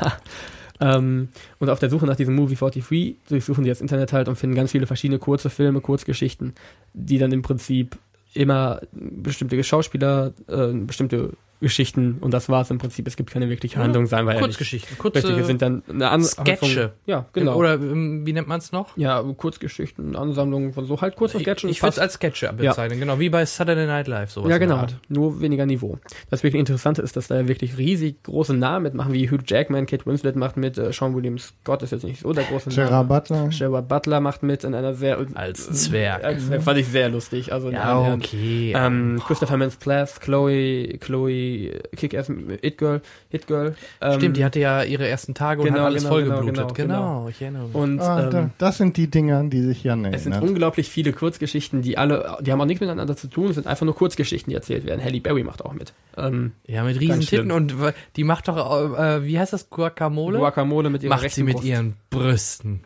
Ähm, 0.82 1.30
und 1.60 1.70
auf 1.70 1.80
der 1.80 1.90
Suche 1.90 2.06
nach 2.06 2.18
diesem 2.18 2.36
Movie 2.36 2.56
43 2.56 3.16
durchsuchen 3.30 3.64
die 3.64 3.70
das 3.70 3.80
Internet 3.80 4.12
halt 4.12 4.28
und 4.28 4.36
finden 4.36 4.58
ganz 4.58 4.72
viele 4.72 4.86
verschiedene 4.86 5.18
kurze 5.18 5.50
Filme, 5.50 5.80
Kurzgeschichten, 5.80 6.56
die 6.94 7.18
dann 7.18 7.32
im 7.32 7.42
Prinzip 7.42 7.98
immer 8.34 8.82
bestimmte 8.92 9.64
Schauspieler, 9.64 10.34
äh, 10.48 10.74
bestimmte 10.74 11.32
Geschichten 11.66 12.20
und 12.22 12.32
das 12.32 12.48
war's 12.48 12.70
im 12.70 12.78
Prinzip. 12.78 13.08
Es 13.08 13.16
gibt 13.18 13.32
keine 13.32 13.50
wirkliche 13.50 13.78
Handlung, 13.80 14.06
seien 14.06 14.26
wir 14.26 14.34
ehrlich. 14.34 14.44
Kurzgeschichten. 14.46 14.98
Kurze 15.00 15.18
Richtig, 15.18 15.38
es 15.40 15.48
sind 15.48 15.62
dann 15.64 15.82
eine 15.90 16.12
An 16.12 16.24
Sketche. 16.24 16.94
Ja, 17.08 17.26
genau. 17.34 17.56
Oder 17.56 17.74
ähm, 17.74 18.26
wie 18.28 18.34
nennt 18.34 18.48
man's 18.48 18.72
noch? 18.72 18.96
ja, 18.96 19.24
Kurzgeschichten, 19.24 20.16
Ansammlungen 20.16 20.74
von 20.74 20.86
so 20.86 21.02
halt 21.02 21.16
kurzen 21.16 21.38
Ich, 21.38 21.44
Sketchen. 21.44 21.70
ich 21.72 21.82
würde 21.82 21.94
es 21.94 22.00
als 22.00 22.14
Sketche 22.14 22.54
bezeichnen, 22.54 23.00
genau, 23.00 23.20
wie 23.20 23.30
bei 23.30 23.46
Saturday 23.46 23.88
Night 23.88 24.08
Live 24.08 24.30
sowas. 24.32 24.50
ja, 24.52 24.58
genau. 24.60 24.86
Nur 25.10 25.42
weniger 25.42 25.66
Niveau. 25.66 25.98
Das 26.30 26.44
wirklich 26.44 26.60
Interessante 26.60 27.02
ist, 27.02 27.16
dass 27.18 27.28
da 27.28 27.36
ja 27.38 27.48
wirklich 27.48 27.78
riesig 27.78 28.22
große 28.24 28.54
Namen 28.54 28.84
mitmachen, 28.84 29.12
wie 29.14 29.30
Hugh 29.30 29.42
Jackman, 29.46 29.88
Kate 29.88 30.06
Winslet 30.06 30.36
macht 30.36 30.58
mit, 30.58 30.78
äh, 30.78 30.94
Sean 30.94 31.16
William 31.16 31.38
Scott 31.40 31.82
ist 31.82 31.92
jetzt 31.92 32.04
nicht 32.04 32.20
so 32.22 32.32
der 32.32 32.44
große 32.44 32.70
Name. 32.70 32.88
Gerard 32.88 33.08
Butler. 33.08 33.50
Gerard 33.50 33.88
Butler 33.88 34.20
macht 34.20 34.44
mit 34.44 34.64
in 34.64 34.76
einer 34.76 34.94
sehr, 34.94 35.18
Als 35.34 35.72
Zwerg. 35.86 36.24
äh, 36.24 36.60
fand 36.60 36.78
ich 36.78 36.88
sehr 36.88 37.10
lustig. 37.10 37.52
Also 37.52 37.70
Ja, 37.72 38.14
okay. 38.14 38.74
Ähm, 38.76 39.22
Christopher 39.26 39.58
Mintz-Plasse, 39.58 40.20
Chloe, 40.20 40.98
Chloe, 41.00 41.55
Kick-Ass, 41.96 42.30
It 42.62 42.78
Girl, 42.78 43.02
Hit 43.30 43.48
Girl. 43.48 43.76
Ähm, 44.02 44.20
Stimmt, 44.20 44.38
die 44.38 44.46
hatte 44.46 44.60
ja 44.60 44.84
ihre 44.84 45.08
ersten 45.08 45.34
Tage 45.34 45.62
und 45.62 45.68
genau, 45.68 45.80
hat 45.80 45.86
alles 45.88 46.04
genau, 46.04 46.14
vollgeblutet. 46.16 46.56
genau, 46.56 46.68
Genau, 46.74 46.96
genau, 47.24 47.30
ich 47.30 47.42
erinnere 47.42 47.66
mich. 47.68 47.76
Und 47.76 48.00
Ah, 48.02 48.24
ähm, 48.26 48.30
da, 48.32 48.50
das 48.58 48.78
sind 48.78 48.98
die 48.98 49.08
Dinger, 49.10 49.38
an 49.40 49.50
die 49.50 49.62
sich 49.62 49.84
Jan 49.84 50.06
Es 50.06 50.24
sind 50.24 50.34
erinnert. 50.34 50.50
unglaublich 50.50 50.90
viele 50.90 51.14
Kurzgeschichten, 51.14 51.82
die 51.82 51.98
alle, 51.98 52.38
die 52.42 52.52
haben 52.52 52.62
auch 52.62 52.66
nichts 52.66 52.82
miteinander 52.82 53.16
zu 53.18 53.28
tun, 53.28 53.50
es 53.50 53.56
sind 53.56 53.68
einfach 53.68 53.86
nur 53.86 53.96
Kurzgeschichten, 53.96 54.50
die 54.52 54.56
erzählt 54.56 54.86
werden. 54.86 55.04
Halle 55.04 55.20
Berry 55.22 55.44
macht 55.44 55.64
auch 55.64 55.74
mit. 55.74 55.94
Ähm, 56.18 56.52
Ja, 56.68 56.84
mit 56.84 57.00
riesen. 57.00 57.22
Titten 57.22 57.52
und 57.52 57.74
die 58.16 58.24
macht 58.24 58.48
doch, 58.48 58.98
äh, 58.98 59.26
wie 59.26 59.40
heißt 59.40 59.54
das, 59.54 59.70
Guacamole? 59.70 60.38
Guacamole 60.40 60.90
mit 60.90 61.04
ihrer 61.04 61.16
Macht 61.16 61.30
sie 61.32 61.44
mit 61.44 61.56
Brust. 61.56 61.68
ihren 61.68 61.96
Brüsten. 62.10 62.82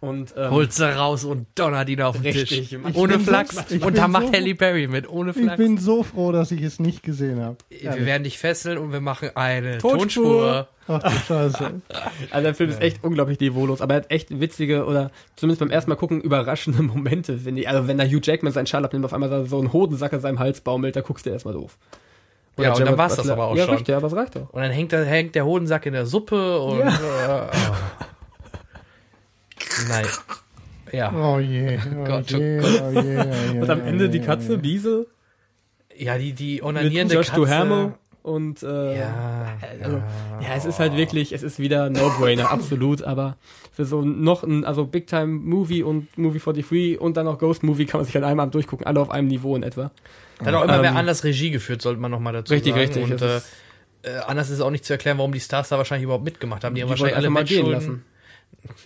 Und 0.00 0.32
ähm, 0.34 0.50
Holt 0.50 0.72
sie 0.72 0.96
raus 0.96 1.24
und 1.24 1.46
donnert 1.56 1.86
ihn 1.90 2.00
auf 2.00 2.16
den 2.16 2.22
Richtig. 2.32 2.70
Tisch. 2.70 2.72
Ich 2.88 2.96
Ohne 2.96 3.18
bin 3.18 3.24
so- 3.26 3.30
Flachs. 3.32 3.70
ich 3.70 3.84
und 3.84 3.98
da 3.98 4.08
macht 4.08 4.28
so- 4.28 4.32
Halle 4.32 4.54
Berry 4.54 4.86
mit. 4.86 5.06
Ohne 5.10 5.32
Ich 5.32 5.36
Flachs. 5.36 5.58
bin 5.58 5.76
so 5.76 6.02
froh, 6.02 6.32
dass 6.32 6.50
ich 6.52 6.62
es 6.62 6.78
nicht 6.80 7.02
gesehen 7.02 7.38
habe. 7.42 7.56
Wir 7.68 8.06
werden 8.06 8.24
dich 8.24 8.38
fesseln 8.38 8.78
und 8.78 8.92
wir 8.92 9.02
machen 9.02 9.30
eine 9.34 9.76
Tonspur. 9.76 10.66
Tonspur. 10.86 11.00
Ach 11.02 11.02
du 11.02 11.18
Scheiße. 11.26 11.82
Also 12.30 12.44
der 12.44 12.54
Film 12.54 12.70
ist 12.70 12.80
echt 12.80 13.04
unglaublich 13.04 13.38
niveaulos, 13.40 13.82
aber 13.82 13.92
er 13.94 14.00
hat 14.00 14.10
echt 14.10 14.40
witzige 14.40 14.86
oder 14.86 15.10
zumindest 15.36 15.60
beim 15.60 15.70
ersten 15.70 15.90
Mal 15.90 15.96
gucken 15.96 16.22
überraschende 16.22 16.82
Momente, 16.82 17.36
finde 17.36 17.60
ich. 17.60 17.68
Also 17.68 17.86
wenn 17.86 17.98
da 17.98 18.04
Hugh 18.04 18.20
Jackman 18.22 18.52
seinen 18.54 18.66
Schal 18.66 18.84
abnimmt, 18.86 19.04
auf 19.04 19.12
einmal 19.12 19.44
so 19.46 19.60
ein 19.60 19.70
Hodensack 19.72 20.14
an 20.14 20.20
seinem 20.20 20.38
Hals 20.38 20.62
baumelt, 20.62 20.96
da 20.96 21.02
guckst 21.02 21.26
du 21.26 21.30
erstmal 21.30 21.52
doof. 21.52 21.76
Ja, 22.58 22.70
und 22.70 22.78
dann 22.80 22.84
Gerard 22.88 22.98
war's 22.98 23.16
das 23.16 23.26
Butler- 23.26 23.32
aber 23.34 23.44
auch 23.48 23.56
ja, 23.56 23.64
schon. 23.66 23.74
richtig, 23.74 23.94
aber 23.94 24.06
es 24.06 24.16
reicht 24.16 24.36
doch. 24.36 24.50
Und 24.50 24.62
dann 24.62 24.70
hängt, 24.70 24.92
da, 24.94 25.02
hängt 25.02 25.34
der 25.34 25.44
Hodensack 25.44 25.84
in 25.86 25.92
der 25.92 26.06
Suppe 26.06 26.58
und. 26.60 26.80
Äh, 26.80 26.84
oh. 27.28 27.40
Nein. 29.88 30.06
Ja. 30.92 31.12
Oh 31.14 31.38
je, 31.38 31.78
oh 32.00 32.04
Gott, 32.04 32.32
oh 32.34 32.38
je, 32.38 32.60
oh 32.60 32.90
je, 32.90 33.18
oh 33.18 33.52
je, 33.54 33.60
Und 33.60 33.70
am 33.70 33.80
oh 33.82 33.86
Ende 33.86 34.08
die 34.08 34.20
oh 34.20 34.24
Katze. 34.24 34.56
Liese, 34.56 35.06
Ja, 35.96 36.18
die, 36.18 36.32
die 36.32 36.54
mit 36.54 36.62
onanierende 36.64 37.14
Josh 37.14 37.28
Katze. 37.28 37.40
Duhamel 37.40 37.94
und 38.22 38.62
äh, 38.62 38.98
Ja. 38.98 39.56
also, 39.82 39.96
ja, 40.40 40.54
es 40.56 40.64
ist 40.64 40.78
halt 40.78 40.96
wirklich, 40.96 41.32
es 41.32 41.42
ist 41.42 41.58
wieder 41.58 41.88
No-Brainer, 41.90 42.50
absolut, 42.50 43.02
aber 43.02 43.36
für 43.72 43.84
so 43.84 44.02
noch 44.02 44.42
ein, 44.42 44.64
also 44.64 44.84
Big 44.84 45.06
Time 45.06 45.26
Movie 45.28 45.82
und 45.82 46.18
Movie 46.18 46.38
43 46.40 47.00
und 47.00 47.16
dann 47.16 47.26
noch 47.26 47.38
Ghost 47.38 47.62
Movie 47.62 47.86
kann 47.86 48.00
man 48.00 48.04
sich 48.06 48.16
an 48.16 48.24
einem 48.24 48.40
Abend 48.40 48.54
durchgucken, 48.54 48.84
alle 48.86 49.00
auf 49.00 49.10
einem 49.10 49.28
Niveau 49.28 49.54
in 49.56 49.62
etwa. 49.62 49.90
Da 50.40 50.46
hat 50.46 50.54
auch 50.54 50.64
immer 50.64 50.82
wer 50.82 50.90
Ähm, 50.90 50.96
anders 50.96 51.22
Regie 51.24 51.50
geführt, 51.50 51.80
sollte 51.82 52.00
man 52.00 52.10
nochmal 52.10 52.32
dazu 52.32 52.52
Richtig, 52.52 52.72
sagen. 52.72 52.80
richtig, 52.84 53.04
Und 53.04 53.20
das 53.20 53.48
äh, 54.02 54.10
äh, 54.10 54.18
anders 54.26 54.50
ist 54.50 54.60
auch 54.60 54.70
nicht 54.70 54.84
zu 54.84 54.92
erklären, 54.94 55.18
warum 55.18 55.32
die 55.32 55.40
Stars 55.40 55.68
da 55.68 55.78
wahrscheinlich 55.78 56.04
überhaupt 56.04 56.24
mitgemacht 56.24 56.64
haben. 56.64 56.74
Die, 56.74 56.80
haben 56.82 56.88
Die 56.88 56.90
wahrscheinlich 56.90 57.14
wollten 57.14 57.24
alle 57.26 57.30
mal 57.30 57.44
gehen 57.44 57.66
lassen. 57.70 58.04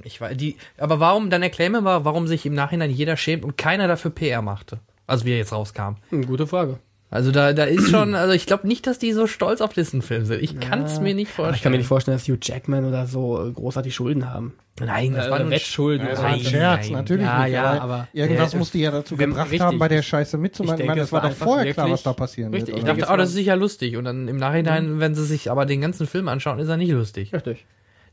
Ich 0.05 0.21
weiß, 0.21 0.37
die, 0.37 0.57
aber 0.79 1.01
warum, 1.01 1.31
dann 1.31 1.43
erklär 1.43 1.71
mir 1.71 1.81
mal, 1.81 2.05
warum 2.05 2.27
sich 2.27 2.47
im 2.47 2.55
Nachhinein 2.55 2.91
jeder 2.91 3.17
schämt 3.17 3.45
und 3.45 3.57
keiner 3.59 3.89
dafür 3.89 4.11
PR 4.11 4.43
machte. 4.43 4.79
Also 5.07 5.25
wie 5.25 5.33
er 5.33 5.39
jetzt 5.39 5.53
rauskam. 5.53 5.97
Hm, 6.11 6.27
gute 6.27 6.47
Frage. 6.47 6.79
Also 7.11 7.31
da, 7.31 7.53
da 7.53 7.63
ist 7.65 7.91
schon, 7.91 8.17
also 8.17 8.33
ich 8.33 8.45
glaube 8.47 8.67
nicht, 8.67 8.89
dass 8.89 8.99
die 8.99 9.13
so 9.13 9.29
stolz 9.29 9.61
auf 9.61 9.73
diesen 9.73 10.03
Film 10.03 10.25
sind. 10.25 10.43
Ich 10.43 10.59
kann 10.59 10.83
es 10.83 10.99
mir 11.01 11.15
nicht 11.15 11.31
vorstellen. 11.31 11.55
ich 11.55 11.63
kann 11.63 11.71
mir 11.71 11.79
nicht 11.79 11.87
vorstellen, 11.87 12.17
dass 12.17 12.27
Hugh 12.27 12.39
Jackman 12.43 12.85
oder 12.87 13.07
so 13.07 13.47
äh, 13.47 13.53
großartig 13.53 13.95
Schulden 13.95 14.29
haben. 14.29 14.55
Nein, 14.81 15.13
das 15.15 15.27
Äh, 15.27 15.31
war 15.31 15.39
nur 15.39 15.47
ein 15.49 15.51
Wettschulden. 15.53 16.07
Sch- 16.09 16.11
Das 16.11 16.19
war 16.23 16.31
ein 16.31 16.41
Scherz, 16.41 16.87
nein. 16.87 16.93
natürlich 16.93 17.25
Ja, 17.27 17.45
nicht. 17.45 17.53
ja, 17.53 17.81
aber, 17.81 18.09
irgendwas 18.13 18.53
Ja, 18.55 18.59
musste 18.59 18.79
ja 18.79 18.91
dazu 18.91 19.17
gebracht 19.17 19.45
richtig. 19.45 19.61
haben, 19.61 19.79
bei 19.79 19.87
der 19.87 20.03
Scheiße 20.03 20.39
mitzumachen. 20.39 20.75
Ich 20.75 20.81
Ich, 20.81 20.87
meine, 20.89 20.97
denke, 20.97 21.01
das 21.03 21.13
war 21.13 21.21
doch 21.31 21.37
vorher 21.37 21.73
klar, 21.73 21.89
was 21.91 22.03
da 22.03 22.13
passieren 22.15 22.53
Richtig, 22.53 22.75
wird. 22.75 22.79
ich 22.79 22.89
Ich 22.91 22.99
dachte, 23.01 23.13
oh, 23.13 23.17
das 23.17 23.29
ist 23.29 23.35
sicher 23.37 23.55
lustig. 23.55 23.97
Und 23.97 24.05
dann 24.07 24.27
im 24.27 24.37
Nachhinein, 24.39 24.99
wenn 24.99 25.15
sie 25.15 25.25
sich 25.25 25.53
aber 25.53 25.67
den 25.67 25.83
ganzen 25.83 26.09
Film 26.09 26.27
anschauen, 26.27 26.59
ist 26.59 26.67
er 26.69 26.77
nicht 26.79 26.91
lustig. 26.91 27.33
Richtig. 27.33 27.65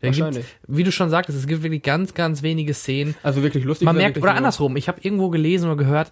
Dann 0.02 0.10
Wahrscheinlich. 0.10 0.46
wie 0.68 0.84
du 0.84 0.92
schon 0.92 1.12
sagtest, 1.12 1.38
es 1.38 1.46
gibt 1.46 1.62
wirklich 1.62 1.84
ganz, 1.84 2.16
ganz 2.16 2.42
wenige 2.42 2.74
Szenen. 2.74 3.14
Also 3.22 3.44
wirklich 3.44 3.64
lustig. 3.64 3.86
Man 3.86 3.96
er 3.98 4.04
merkt, 4.04 4.18
oder 4.18 4.34
andersrum, 4.34 4.76
ich 4.76 4.88
habe 4.88 5.00
irgendwo 5.02 5.30
gelesen 5.30 5.68
oder 5.68 5.78
gehört, 5.78 6.12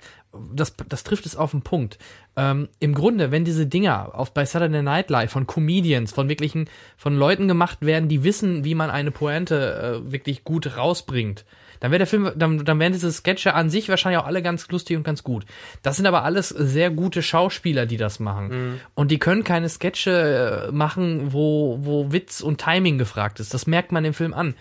das, 0.53 0.76
das 0.88 1.03
trifft 1.03 1.26
es 1.26 1.36
auf 1.36 1.52
den 1.52 1.64
Punkt. 1.64 1.98
Ähm, 2.36 2.70
Im 2.80 2.94
Grunde, 2.94 3.32
wenn 3.32 3.45
diese 3.45 3.66
Dinger 3.66 4.11
auf, 4.14 4.32
bei 4.32 4.45
Saturday 4.45 4.84
Night 4.84 5.10
Live 5.10 5.32
von 5.32 5.48
Comedians, 5.48 6.11
von 6.11 6.30
wirklichen, 6.30 6.70
von 6.98 7.18
Leuten 7.18 7.48
gemacht 7.48 7.80
werden, 7.82 8.10
die 8.10 8.24
wissen, 8.24 8.64
wie 8.64 8.76
man 8.76 8.91
eine 8.91 9.10
Pointe 9.10 10.03
äh, 10.06 10.11
wirklich 10.11 10.44
gut 10.44 10.78
rausbringt, 10.78 11.45
dann 11.80 11.92
wäre 11.92 12.00
der 12.00 12.08
Film, 12.08 12.32
dann, 12.36 12.66
dann 12.66 12.80
wären 12.80 12.94
diese 12.94 13.12
Sketche 13.12 13.54
an 13.54 13.70
sich 13.70 13.90
wahrscheinlich 13.90 14.20
auch 14.22 14.26
alle 14.28 14.42
ganz 14.42 14.68
lustig 14.70 14.98
und 14.98 15.04
ganz 15.04 15.24
gut. 15.24 15.46
Das 15.82 15.96
sind 15.96 16.06
aber 16.06 16.24
alles 16.24 16.50
sehr 16.50 16.90
gute 16.90 17.22
Schauspieler, 17.24 17.86
die 17.86 17.98
das 17.98 18.20
machen. 18.20 18.80
Und 18.96 19.12
die 19.12 19.20
können 19.20 19.44
keine 19.44 19.70
Sketche 19.70 20.68
äh, 20.68 20.72
machen, 20.72 21.32
wo, 21.34 21.80
wo 21.82 22.12
Witz 22.12 22.42
und 22.42 22.60
Timing 22.60 22.98
gefragt 22.98 23.40
ist. 23.40 23.54
Das 23.54 23.68
merkt 23.68 23.92
man 23.92 24.04
im 24.06 24.14
Film 24.14 24.34
an. 24.34 24.56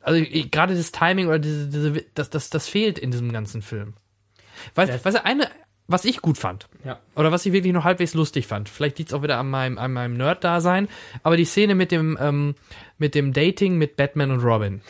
Also 0.00 0.22
gerade 0.50 0.76
das 0.76 0.92
Timing 0.92 1.28
oder 1.28 1.38
diese, 1.38 1.68
diese 1.68 2.04
das, 2.14 2.30
das, 2.30 2.50
das 2.50 2.68
fehlt 2.68 2.98
in 2.98 3.10
diesem 3.10 3.32
ganzen 3.32 3.62
Film. 3.62 3.94
Weißt 4.74 5.04
weißt 5.04 5.16
du, 5.18 5.24
eine, 5.24 5.48
was 5.86 6.04
ich 6.04 6.20
gut 6.22 6.38
fand, 6.38 6.68
Ja. 6.84 6.98
oder 7.16 7.32
was 7.32 7.44
ich 7.46 7.52
wirklich 7.52 7.72
noch 7.72 7.84
halbwegs 7.84 8.14
lustig 8.14 8.46
fand, 8.46 8.68
vielleicht 8.68 8.98
liegt 8.98 9.10
es 9.10 9.14
auch 9.14 9.22
wieder 9.22 9.38
an 9.38 9.50
meinem, 9.50 9.78
an 9.78 9.92
meinem 9.92 10.16
Nerd-Dasein, 10.16 10.88
aber 11.22 11.36
die 11.36 11.44
Szene 11.44 11.74
mit 11.74 11.90
dem, 11.90 12.16
ähm, 12.20 12.54
mit 12.98 13.14
dem 13.14 13.32
Dating 13.32 13.76
mit 13.76 13.96
Batman 13.96 14.30
und 14.30 14.40
Robin. 14.40 14.82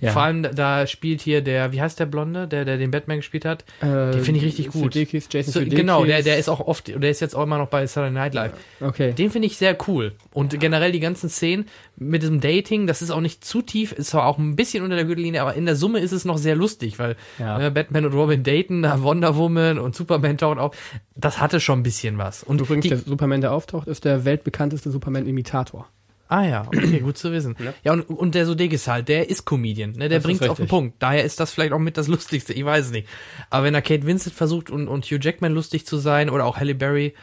Ja. 0.00 0.10
Vor 0.12 0.22
allem, 0.22 0.42
da- 0.42 0.86
spielt 0.86 1.20
hier 1.20 1.40
der, 1.40 1.72
wie 1.72 1.80
heißt 1.80 1.98
der 2.00 2.06
Blonde, 2.06 2.48
der, 2.48 2.64
der 2.64 2.76
den 2.78 2.90
Batman 2.90 3.18
gespielt 3.18 3.44
hat? 3.44 3.64
Äh, 3.80 4.10
Den 4.12 4.24
finde 4.24 4.40
ich 4.40 4.46
richtig 4.46 4.68
gut. 4.68 4.92
Sudeikis, 4.94 5.28
Jason 5.30 5.52
So, 5.52 5.60
Sudeikis. 5.60 5.78
genau, 5.78 6.04
der, 6.04 6.22
der 6.22 6.38
ist 6.38 6.48
auch 6.48 6.60
oft, 6.60 6.88
der 6.88 7.10
ist 7.10 7.20
jetzt 7.20 7.34
auch 7.36 7.42
immer 7.44 7.58
noch 7.58 7.68
bei 7.68 7.86
Saturday 7.86 8.12
Night 8.12 8.34
Live. 8.34 8.52
Okay. 8.80 9.12
Den 9.12 9.30
finde 9.30 9.46
ich 9.46 9.56
sehr 9.56 9.76
cool. 9.88 10.12
Und 10.32 10.58
generell 10.58 10.90
die 10.92 11.00
ganzen 11.00 11.28
Szenen 11.30 11.66
mit 11.96 12.22
diesem 12.22 12.40
Dating, 12.40 12.86
das 12.86 13.02
ist 13.02 13.10
auch 13.10 13.20
nicht 13.20 13.44
zu 13.44 13.62
tief, 13.62 13.92
ist 13.92 14.10
zwar 14.10 14.26
auch 14.26 14.38
ein 14.38 14.56
bisschen 14.56 14.82
unter 14.82 14.96
der 14.96 15.04
Gürtellinie, 15.04 15.40
aber 15.40 15.54
in 15.54 15.64
der 15.64 15.76
Summe 15.76 16.00
ist 16.00 16.12
es 16.12 16.24
noch 16.24 16.38
sehr 16.38 16.56
lustig, 16.56 16.98
weil 16.98 17.16
Ja. 17.38 17.60
äh, 17.66 17.70
Batman 17.70 18.04
und 18.06 18.14
Robin 18.14 18.42
daten, 18.42 18.82
da 18.82 19.00
Wonder 19.02 19.36
Woman 19.36 19.78
und 19.78 19.94
Superman 19.94 20.38
tauchen 20.38 20.58
auf. 20.58 20.76
Das 21.14 21.40
hatte 21.40 21.60
schon 21.60 21.78
ein 21.80 21.82
bisschen 21.84 22.18
was. 22.18 22.42
Und 22.42 22.60
Und 22.60 22.66
übrigens, 22.66 22.82
die, 22.82 22.88
der 22.88 22.98
Superman, 22.98 23.40
der 23.40 23.52
auftaucht, 23.52 23.86
ist 23.86 24.04
der 24.04 24.24
weltbekannteste 24.24 24.90
Superman-Imitator. 24.90 25.86
Ah 26.34 26.44
ja, 26.46 26.62
okay, 26.66 27.00
gut 27.00 27.16
zu 27.16 27.30
wissen. 27.32 27.56
Ja, 27.84 27.92
und, 27.92 28.02
und 28.02 28.34
der 28.34 28.46
Sudeikis 28.46 28.88
halt, 28.88 29.08
der 29.08 29.30
ist 29.30 29.44
Comedian, 29.44 29.92
ne? 29.92 30.08
der 30.08 30.20
bringt 30.20 30.46
auf 30.48 30.56
den. 30.56 30.66
Punkt. 30.66 30.96
Daher 31.00 31.24
ist 31.24 31.38
das 31.38 31.52
vielleicht 31.52 31.72
auch 31.72 31.78
mit 31.78 31.96
das 31.96 32.08
Lustigste, 32.08 32.52
ich 32.52 32.64
weiß 32.64 32.86
es 32.86 32.90
nicht. 32.92 33.08
Aber 33.50 33.64
wenn 33.64 33.74
da 33.74 33.80
Kate 33.80 34.06
Winslet 34.06 34.34
versucht 34.34 34.70
und, 34.70 34.88
und 34.88 35.04
Hugh 35.04 35.18
Jackman 35.20 35.52
lustig 35.52 35.86
zu 35.86 35.96
sein 35.96 36.30
oder 36.30 36.44
auch 36.44 36.56
Halle 36.56 36.74
Berry, 36.74 37.14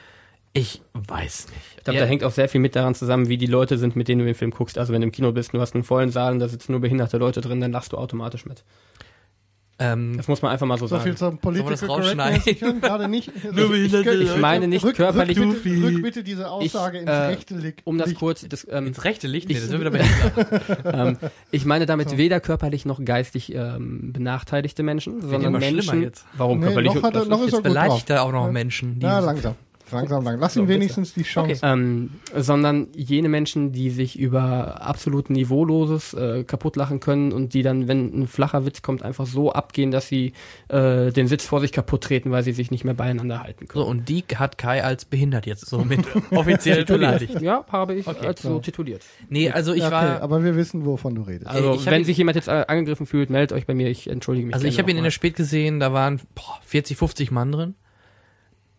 ich 0.54 0.82
weiß 0.94 1.48
nicht. 1.48 1.62
Ich 1.78 1.84
glaube, 1.84 1.98
Ja. 1.98 2.04
da 2.04 2.10
hängt 2.10 2.24
auch 2.24 2.32
sehr 2.32 2.50
viel 2.50 2.62
mit 2.62 2.76
daran 2.76 2.96
zusammen, 2.96 3.30
wie 3.30 3.38
die 3.38 3.46
Leute 3.46 3.78
sind, 3.78 3.96
mit 3.96 4.08
denen 4.08 4.20
du 4.20 4.26
den 4.26 4.36
Film 4.36 4.52
guckst. 4.52 4.78
Also 4.78 4.94
wenn 4.94 5.02
du 5.02 5.08
im 5.08 5.12
Kino 5.12 5.32
bist, 5.32 5.54
du 5.54 5.62
hast 5.62 5.74
einen 5.76 5.84
vollen 5.84 6.10
Saal 6.10 6.34
und 6.34 6.40
da 6.40 6.48
sitzen 6.48 6.74
nur 6.74 6.82
behinderte 6.82 7.18
Leute 7.18 7.42
drin, 7.42 7.60
dann 7.62 7.72
lachst 7.72 7.94
du 7.94 7.98
automatisch 7.98 8.46
mit. 8.46 8.64
Ähm, 9.82 10.16
Das 10.18 10.28
muss 10.28 10.42
man 10.42 10.52
einfach 10.52 10.66
mal 10.68 10.78
so 10.78 10.88
So 10.88 11.00
viel 11.00 11.18
sagen. 11.18 11.34
zum 11.34 11.38
Political 11.40 11.76
Sollen 11.78 11.90
wir 11.92 12.16
das 12.16 12.16
Correctness. 12.36 12.48
Ich 12.48 12.82
gerade 12.82 13.08
nicht. 13.10 13.32
Nur 13.54 13.70
behinderte 13.70 14.12
ich- 14.16 14.30
Ich 14.34 14.38
meine 14.40 14.68
nicht 14.68 14.86
rück, 14.86 14.96
körperlich. 14.96 15.38
Rück 15.40 15.64
bitte, 15.64 15.84
rück 15.88 16.02
bitte 16.04 16.24
diese 16.24 16.50
Aussage 16.50 16.98
Ich, 16.98 17.02
ins 17.02 17.10
äh, 17.12 17.14
rechte 17.14 17.56
Licht. 17.56 17.82
Um 17.84 17.98
das 17.98 18.14
kurz, 18.14 18.48
das, 18.48 18.66
ähm, 18.70 18.88
ins 18.88 19.04
rechte 19.04 19.28
Licht, 19.28 19.48
nee, 19.50 19.56
Ich- 19.56 19.60
das 19.62 19.70
sind 19.70 19.80
wieder 19.80 19.92
bei 19.92 20.02
ähm, 20.94 21.18
ich 21.52 21.66
meine 21.66 21.86
damit 21.86 22.16
weder 22.18 22.40
körperlich 22.40 22.86
noch 22.86 23.04
geistig 23.04 23.54
ähm, 23.54 24.14
benachteiligte 24.14 24.84
Menschen, 24.84 25.22
sondern 25.22 25.54
Menschen. 25.54 26.02
jetzt. 26.02 26.26
Warum 26.38 26.60
Nee, 26.60 26.66
körperlich? 26.68 26.94
noch 26.94 27.04
hat 27.04 27.14
er- 27.16 27.20
das 27.22 27.28
noch 27.30 27.40
ist 27.42 27.48
ist 27.48 27.54
er 27.54 27.58
Jetzt 27.58 27.64
gut 27.64 27.64
beleidigt 27.64 28.10
drauf. 28.10 28.18
er 28.18 28.24
auch 28.24 28.32
noch 28.32 28.52
Menschen. 28.52 29.00
Ja, 29.02 29.20
langsam. 29.20 29.56
Langsam, 29.92 30.24
langsam. 30.24 30.40
Lass 30.42 30.56
ihm 30.56 30.68
wenigstens 30.68 31.14
die 31.14 31.24
Chance. 31.24 31.62
ähm, 31.64 32.12
sondern 32.36 32.88
jene 32.96 33.30
Menschen, 33.30 33.72
die 33.72 33.90
sich 33.90 34.18
über 34.18 34.82
absolut 34.82 35.30
Niveauloses 35.30 36.14
äh, 36.14 36.44
kaputt 36.44 36.76
lachen 36.76 37.00
können 37.00 37.32
und 37.32 37.54
die 37.54 37.62
dann, 37.62 37.88
wenn 37.88 38.22
ein 38.22 38.28
flacher 38.28 38.66
Witz 38.66 38.82
kommt, 38.82 39.04
einfach 39.04 39.26
so 39.26 39.52
abgehen, 39.52 39.92
dass 39.92 40.08
sie 40.08 40.34
äh, 40.70 41.12
den 41.12 41.28
Sitz 41.28 41.46
vor 41.46 41.60
sich 41.62 41.72
kaputt 41.72 42.02
treten, 42.04 42.32
weil 42.32 42.44
sie 42.44 42.54
sich 42.54 42.72
nicht 42.72 42.84
mehr 42.84 42.94
beieinander 42.94 43.44
halten 43.44 43.68
können. 43.68 43.84
So, 43.86 43.90
und 43.90 44.10
die 44.10 44.24
hat 44.36 44.58
Kai 44.58 44.84
als 44.84 45.06
behindert 45.06 45.46
jetzt 45.46 45.66
so 45.68 45.80
mit 45.80 46.00
offiziell 46.32 46.86
beleidigt. 46.86 47.42
Ja, 47.42 47.66
habe 47.72 47.96
ich 47.96 48.08
Okay. 48.08 48.28
als 48.28 48.42
so 48.42 48.60
tituliert. 48.60 49.04
Nee, 49.30 49.50
also 49.52 49.74
ich 49.74 49.84
okay, 49.84 49.92
war, 49.92 50.22
aber 50.22 50.44
wir 50.44 50.56
wissen, 50.56 50.86
wovon 50.86 51.16
du 51.16 51.22
redest. 51.22 51.48
Also, 51.48 51.74
ich 51.76 51.86
hab 51.86 51.94
wenn 51.94 52.04
sich 52.04 52.18
jemand 52.18 52.36
jetzt 52.36 52.48
äh, 52.48 52.66
angegriffen 52.68 53.06
fühlt, 53.06 53.30
meldet 53.30 53.54
euch 53.54 53.66
bei 53.66 53.74
mir, 53.74 53.90
ich 53.90 54.08
entschuldige 54.10 54.48
mich. 54.48 54.54
also 54.56 54.68
ich 54.68 54.78
habe 54.80 54.90
ihn 54.92 54.98
in 54.98 55.04
der. 55.04 55.12
Spät 55.12 55.36
gesehen, 55.36 55.80
da 55.80 55.92
waren 55.94 56.20
boah, 56.36 56.60
40, 56.66 56.98
50 56.98 57.32
Mann 57.32 57.52
drin. 57.52 57.76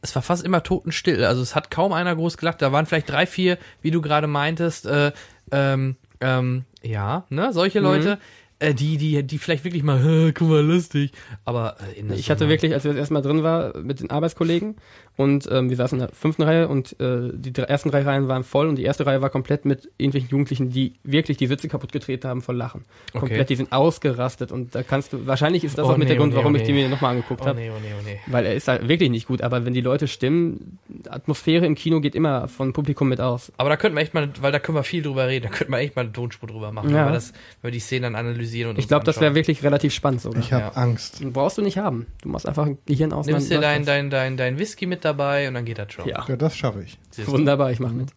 Es 0.03 0.15
war 0.15 0.23
fast 0.23 0.45
immer 0.45 0.63
totenstill, 0.63 1.25
also 1.25 1.41
es 1.43 1.55
hat 1.55 1.71
kaum 1.71 1.93
einer 1.93 2.15
groß 2.15 2.37
gelacht. 2.37 2.61
Da 2.61 2.73
waren 2.73 2.87
vielleicht 2.87 3.09
drei, 3.09 3.25
vier, 3.25 3.57
wie 3.81 3.91
du 3.91 4.03
gerade 4.03 4.27
meintest, 4.27 4.85
äh, 4.85 5.13
ähm, 5.51 5.97
ähm, 6.21 6.65
ja, 6.83 7.25
ne, 7.31 7.53
solche 7.53 7.81
Mhm. 7.81 8.19
Äh, 8.63 8.75
die, 8.75 8.97
die, 8.97 9.23
die 9.23 9.39
vielleicht 9.39 9.65
wirklich 9.65 9.83
mal, 9.83 9.99
"Hä, 10.05 10.33
guck 10.33 10.49
mal, 10.49 10.61
lustig. 10.65 11.13
Aber 11.45 11.77
äh, 11.95 11.99
in 12.01 12.09
der 12.09 12.17
Ich 12.19 12.31
hatte 12.31 12.41
Summe- 12.45 12.51
wirklich, 12.51 12.73
als 12.75 12.85
wir 12.85 12.93
das 12.93 12.99
erste 12.99 13.15
Mal 13.15 13.23
drin 13.23 13.43
war, 13.43 13.77
mit 13.79 14.01
den 14.01 14.11
Arbeitskollegen 14.11 14.77
und 15.17 15.49
ähm, 15.51 15.69
wir 15.69 15.77
saßen 15.77 15.99
in 15.99 16.07
der 16.07 16.15
fünften 16.15 16.43
Reihe 16.43 16.69
und 16.69 16.99
äh, 17.01 17.31
die 17.35 17.53
drei, 17.53 17.65
ersten 17.65 17.91
drei 17.91 18.03
Reihen 18.03 18.29
waren 18.29 18.45
voll 18.45 18.69
und 18.69 18.77
die 18.77 18.85
erste 18.85 19.05
Reihe 19.05 19.21
war 19.21 19.31
komplett 19.31 19.65
mit 19.65 19.91
irgendwelchen 19.99 20.31
Jugendlichen, 20.31 20.71
die 20.71 20.95
wirklich 21.05 21.37
die 21.37 21.47
Sitze 21.47 21.69
kaputt 21.69 21.93
getreten 21.93 22.29
haben 22.29 22.41
vor 22.43 22.55
Lachen. 22.55 22.85
Komplett, 23.13 23.51
die 23.51 23.57
sind 23.57 23.73
ausgerastet 23.73 24.53
und 24.53 24.75
da 24.75 24.83
kannst 24.83 25.13
du, 25.13 25.27
wahrscheinlich 25.27 25.65
ist 25.65 25.77
das 25.77 25.87
Oh 25.87 25.91
auch 25.93 25.97
mit 25.97 26.09
der 26.09 26.17
Grund, 26.17 26.33
oh 26.33 26.37
nee, 26.37 26.43
warum 26.43 26.55
oh 26.55 26.57
ich 26.57 26.63
die 26.63 26.73
mir 26.73 26.89
nochmal 26.89 27.11
angeguckt 27.13 27.43
Oh 27.43 27.47
habe. 27.47 27.59
nee, 27.59 27.71
oh 27.71 27.79
nee, 27.83 27.93
oh 27.99 28.03
nee. 28.05 28.21
Weil 28.27 28.47
er 28.47 28.55
ist 28.55 28.69
halt 28.69 28.89
wirklich 28.89 29.11
nicht 29.11 29.27
gut, 29.27 29.43
aber 29.43 29.67
wenn 29.67 29.75
die 29.75 29.81
Leute 29.83 30.09
stimmen, 30.09 30.79
Atmosphäre 31.11 31.67
im 31.67 31.75
Kino 31.75 32.01
geht 32.01 32.15
immer 32.15 32.49
von 32.49 32.73
Publikum 32.73 33.09
mit 33.09 33.21
aus. 33.21 33.53
Aber 33.59 33.69
da 33.71 33.77
könnten 33.77 33.97
wir 33.97 34.03
echt 34.03 34.15
mal, 34.15 34.31
weil 34.41 34.53
da 34.53 34.59
können 34.61 34.77
wir 34.77 34.83
viel 34.85 35.03
drüber 35.03 35.27
reden, 35.29 35.45
da 35.51 35.51
könnten 35.51 35.73
wir 35.73 35.79
echt 35.79 35.97
mal 35.97 36.03
eine 36.03 36.13
Tonspur 36.13 36.49
drüber 36.49 36.73
machen, 36.73 36.91
Ja. 36.91 36.99
wenn, 37.01 37.07
wir 37.09 37.13
das, 37.13 37.33
wenn 37.61 37.69
wir 37.69 37.73
die 37.73 37.81
Szenen 37.81 38.03
dann 38.05 38.15
analysieren 38.15 38.52
und 38.65 38.79
Ich 38.79 38.89
glaube, 38.89 39.05
das 39.05 39.21
wäre 39.21 39.35
wirklich 39.35 39.63
relativ 39.63 39.93
spannend 39.95 40.21
sogar. 40.21 40.41
Ich 40.41 40.53
habe 40.53 40.65
Ja. 40.65 40.69
Angst. 40.73 41.23
Brauchst 41.33 41.59
du 41.59 41.63
nicht 41.63 41.79
haben. 41.79 42.07
Du 42.23 42.29
machst 42.29 42.47
einfach 42.47 42.67
ein 42.67 42.79
Gehirn 42.87 43.13
aus. 43.13 43.27
Nimmst 43.27 43.51
dir 43.51 43.61
dein, 43.61 43.85
dein, 43.85 44.11
dein, 44.11 44.37
dein 44.37 44.59
Whisky 44.59 44.87
mit 44.87 45.05
dabei 45.05 45.49
und 45.49 45.55
dann 45.55 45.65
geht 45.65 45.79
das 45.79 45.93
schon. 45.93 46.07
Ja, 46.09 46.25
Ja, 46.29 46.37
das 46.37 46.57
schaffe 46.57 46.83
ich. 46.83 46.99
Siehst 47.11 47.29
wunderbar, 47.29 47.71
ich 47.73 47.81
mache 47.81 47.95
mit. 47.95 48.11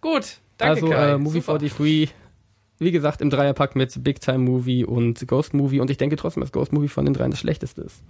Gut, 0.00 0.38
danke 0.58 0.74
also 0.74 0.88
Kai. 0.88 1.10
äh, 1.12 1.18
Movie 1.18 1.40
Super. 1.40 1.58
43, 1.58 2.12
wie 2.78 2.90
gesagt, 2.90 3.20
im 3.20 3.30
Dreierpack 3.30 3.76
mit 3.76 4.02
Big 4.02 4.20
Time 4.20 4.38
Movie 4.38 4.84
und 4.84 5.26
Ghost 5.28 5.54
Movie 5.54 5.78
und 5.80 5.90
ich 5.90 5.98
denke 5.98 6.16
trotzdem, 6.16 6.40
dass 6.42 6.50
Ghost 6.52 6.72
Movie 6.72 6.88
von 6.88 7.04
den 7.04 7.14
dreien 7.14 7.30
das 7.30 7.38
schlechteste 7.40 7.82
ist. 7.82 8.02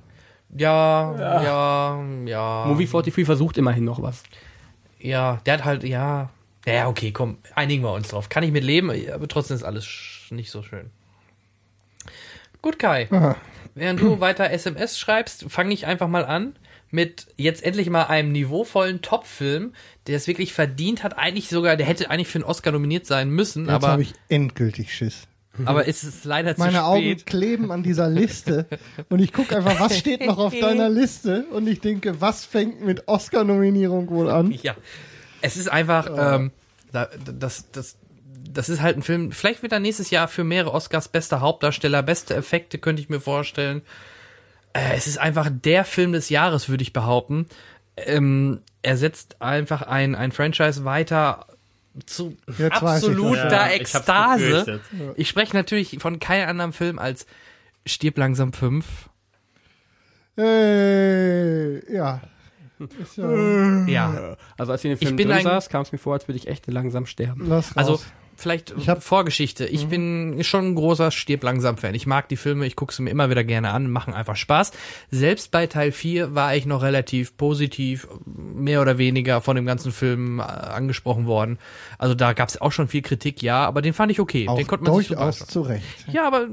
Ja, 0.57 1.43
ja, 1.43 2.05
ja. 2.27 2.65
Movie 2.67 2.87
43 2.87 3.25
versucht 3.25 3.59
immerhin 3.59 3.85
noch 3.85 4.01
was. 4.03 4.23
Ja, 4.99 5.41
der 5.47 5.55
hat 5.55 5.65
halt, 5.65 5.85
ja. 5.85 6.31
Ja, 6.67 6.89
okay, 6.89 7.11
komm, 7.11 7.39
einigen 7.55 7.83
wir 7.83 7.93
uns 7.93 8.09
drauf. 8.09 8.29
Kann 8.29 8.45
ich 8.45 8.53
mit 8.53 8.63
leben, 8.63 8.91
aber 9.13 9.27
trotzdem 9.29 9.57
ist 9.57 9.65
alles 9.65 9.87
nicht 10.31 10.51
so 10.51 10.63
schön. 10.63 10.91
Gut, 12.63 12.79
Kai. 12.79 13.09
Während 13.75 14.01
du 14.01 14.21
weiter 14.21 14.51
SMS 14.51 14.99
schreibst, 14.99 15.47
fange 15.51 15.75
ich 15.75 15.87
einfach 15.87 16.09
mal 16.09 16.25
an 16.25 16.55
mit 16.91 17.27
jetzt 17.37 17.65
endlich 17.65 17.89
mal 17.89 18.05
einem 18.05 18.33
niveauvollen 18.33 19.01
Top-Film, 19.01 19.73
der 20.07 20.17
es 20.17 20.27
wirklich 20.29 20.53
verdient 20.53 21.03
hat. 21.03 21.19
Eigentlich 21.19 21.49
sogar, 21.49 21.77
der 21.77 21.87
hätte 21.87 22.11
eigentlich 22.11 22.29
für 22.29 22.39
einen 22.39 22.45
Oscar 22.45 22.71
nominiert 22.71 23.07
sein 23.07 23.31
müssen, 23.31 23.65
Jetzt 23.65 23.75
aber, 23.75 23.89
habe 23.89 24.03
ich 24.03 24.13
endgültig 24.29 24.95
Schiss. 24.95 25.27
aber 25.65 25.89
es 25.89 26.05
ist 26.05 26.25
leider 26.25 26.55
zu 26.55 26.61
Meine 26.61 26.85
Augen 26.85 27.01
spät. 27.01 27.27
kleben 27.27 27.73
an 27.73 27.83
dieser 27.83 28.09
Liste 28.11 28.67
und 29.09 29.21
ich 29.21 29.33
gucke 29.33 29.57
einfach, 29.57 29.81
was 29.81 29.99
steht 29.99 30.25
noch 30.25 30.39
auf 30.39 30.55
deiner 30.59 30.91
Liste 30.91 31.47
und 31.51 31.67
ich 31.67 31.81
denke, 31.81 32.21
was 32.21 32.45
fängt 32.45 32.83
mit 32.85 33.09
Oscar-Nominierung 33.09 34.11
wohl 34.11 34.29
an? 34.31 34.51
Ja, 34.63 34.77
es 35.41 35.57
ist 35.57 35.71
einfach, 35.73 36.11
ähm, 36.15 36.53
da, 36.93 37.09
das, 37.39 37.71
das, 37.73 37.97
das 38.53 38.69
ist 38.69 38.83
halt 38.83 38.97
ein 38.97 39.03
Film. 39.03 39.33
Vielleicht 39.33 39.63
wird 39.63 39.73
er 39.73 39.81
nächstes 39.81 40.11
Jahr 40.11 40.29
für 40.29 40.45
mehrere 40.45 40.73
Oscars 40.73 41.09
bester 41.09 41.41
Hauptdarsteller, 41.41 42.03
beste 42.03 42.35
Effekte 42.35 42.79
könnte 42.79 43.03
ich 43.03 43.09
mir 43.09 43.21
vorstellen. 43.21 43.83
Äh, 44.73 44.95
es 44.97 45.07
ist 45.07 45.19
einfach 45.19 45.49
der 45.51 45.85
Film 45.85 46.13
des 46.13 46.29
Jahres, 46.29 46.69
würde 46.69 46.83
ich 46.83 46.93
behaupten. 46.93 47.47
Ähm, 47.97 48.61
er 48.83 48.97
setzt 48.97 49.41
einfach 49.43 49.83
ein, 49.83 50.15
ein 50.15 50.33
Franchise 50.33 50.85
weiter 50.85 51.47
zu 52.07 52.37
Jetzt 52.47 52.59
ich, 52.59 52.83
absoluter 52.83 53.51
Ja, 53.51 53.67
ich 53.69 53.81
Ekstase. 53.83 54.49
befürchtet. 54.65 54.83
Ich 55.17 55.29
spreche 55.29 55.55
natürlich 55.55 55.99
von 56.01 56.19
keinem 56.21 56.49
anderen 56.49 56.73
Film 56.73 56.99
als 56.99 57.27
Stirb 57.85 58.17
langsam 58.17 58.53
5. 58.53 58.87
Äh, 60.39 61.95
ja. 61.95 62.21
Ja 63.17 63.87
Ja. 63.87 64.37
Also 64.59 64.73
als 64.73 64.81
ich 64.83 64.91
in 64.91 64.97
den 64.97 65.03
Ich 65.03 65.09
Film 65.09 65.17
drin 65.31 65.43
saß, 65.43 65.69
kam 65.69 65.83
es 65.83 65.93
mir 65.93 65.99
vor, 65.99 66.15
als 66.15 66.27
würde 66.29 66.39
ich 66.39 66.49
echt 66.49 66.67
langsam 66.67 67.07
sterben. 67.07 67.47
lass 67.49 67.77
raus. 67.77 67.77
Also 67.77 68.01
vielleicht 68.37 68.75
Ich 68.77 68.89
hab- 68.89 68.99
Mhm. 68.99 69.03
Vorgeschichte. 69.03 69.67
Ich 69.67 69.87
bin 69.89 70.43
schon 70.43 70.69
ein 70.69 70.75
großer 70.75 71.11
Stirb 71.11 71.43
langsam 71.43 71.77
Fan. 71.77 71.95
Ich 71.95 72.07
mag 72.07 72.29
die 72.29 72.37
Filme, 72.37 72.67
ich 72.67 72.77
gucke 72.77 72.93
sie 72.95 73.03
mir 73.03 73.11
immer 73.11 73.31
wieder 73.31 73.45
gerne 73.45 73.71
an, 73.71 73.91
machen 73.91 74.15
einfach 74.15 74.37
Spaß. 74.37 74.73
Selbst 75.11 75.51
bei 75.51 75.67
Teil 75.67 75.93
4 75.93 76.35
war 76.35 76.55
ich 76.57 76.67
noch 76.67 76.83
relativ 76.83 77.37
positiv, 77.37 78.09
mehr 78.25 78.81
oder 78.81 78.99
weniger 78.99 79.41
von 79.41 79.57
dem 79.57 79.67
ganzen 79.67 79.93
Film 79.93 80.39
äh, 80.41 80.43
angesprochen 80.43 81.27
worden. 81.27 81.59
Also 81.99 82.15
da 82.15 82.33
gab 82.33 82.49
es 82.49 82.61
auch 82.61 82.73
schon 82.73 82.89
viel 82.89 83.03
Kritik, 83.03 83.43
ja, 83.43 83.65
aber 83.67 83.83
den 83.83 83.93
fand 83.93 84.11
ich 84.13 84.21
okay. 84.21 84.49
auch 84.49 84.57
den 84.57 84.67
konnte 84.67 84.85
man 84.85 84.95
sich 84.99 85.09
so 85.09 85.15
durchaus 85.15 85.39
zu 85.47 85.61
Recht. 85.63 85.85
Ja, 86.13 86.27
aber 86.27 86.49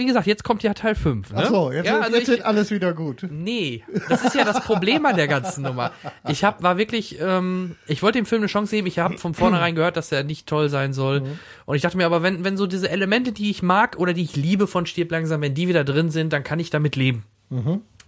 wie 0.00 0.06
gesagt, 0.06 0.26
jetzt 0.26 0.42
kommt 0.42 0.62
ja 0.64 0.74
Teil 0.74 0.96
5. 0.96 1.30
Ne? 1.32 1.42
Ach 1.44 1.48
so, 1.48 1.70
jetzt, 1.70 1.86
ja, 1.86 1.92
wird- 1.94 2.02
also 2.04 2.16
jetzt 2.16 2.22
ich, 2.24 2.28
wird 2.30 2.42
alles 2.44 2.70
wieder 2.72 2.92
gut. 2.92 3.24
Nee, 3.30 3.84
das 4.08 4.24
ist 4.24 4.34
ja 4.34 4.44
das 4.44 4.60
Problem 4.64 5.06
an 5.06 5.14
der 5.14 5.28
ganzen 5.28 5.62
Nummer. 5.62 5.92
Ich 6.28 6.42
hab, 6.42 6.62
war 6.62 6.76
wirklich, 6.78 7.18
ähm, 7.20 7.76
ich 7.86 8.02
wollte 8.02 8.18
dem 8.18 8.26
Film 8.26 8.40
eine 8.42 8.48
Chance 8.48 8.74
geben. 8.74 8.88
Ich 8.88 8.98
habe 8.98 9.18
von 9.18 9.34
vornherein 9.34 9.74
gehört, 9.76 9.96
dass 9.96 10.10
er 10.10 10.24
nicht 10.24 10.48
toll 10.48 10.68
sein 10.68 10.92
soll. 10.92 11.22
Und 11.66 11.76
ich 11.76 11.82
dachte 11.82 11.96
mir, 11.96 12.06
aber 12.06 12.22
wenn, 12.24 12.42
wenn 12.44 12.56
so 12.56 12.66
diese 12.66 12.90
Elemente, 12.90 13.30
die 13.32 13.50
ich 13.50 13.62
mag 13.62 13.96
oder 13.98 14.12
die 14.12 14.22
ich 14.22 14.34
liebe 14.34 14.66
von 14.66 14.86
Stirb 14.86 15.10
langsam, 15.12 15.40
wenn 15.42 15.54
die 15.54 15.68
wieder 15.68 15.84
drin 15.84 16.10
sind, 16.10 16.32
dann 16.32 16.42
kann 16.42 16.58
ich 16.58 16.70
damit 16.70 16.96
leben. 16.96 17.24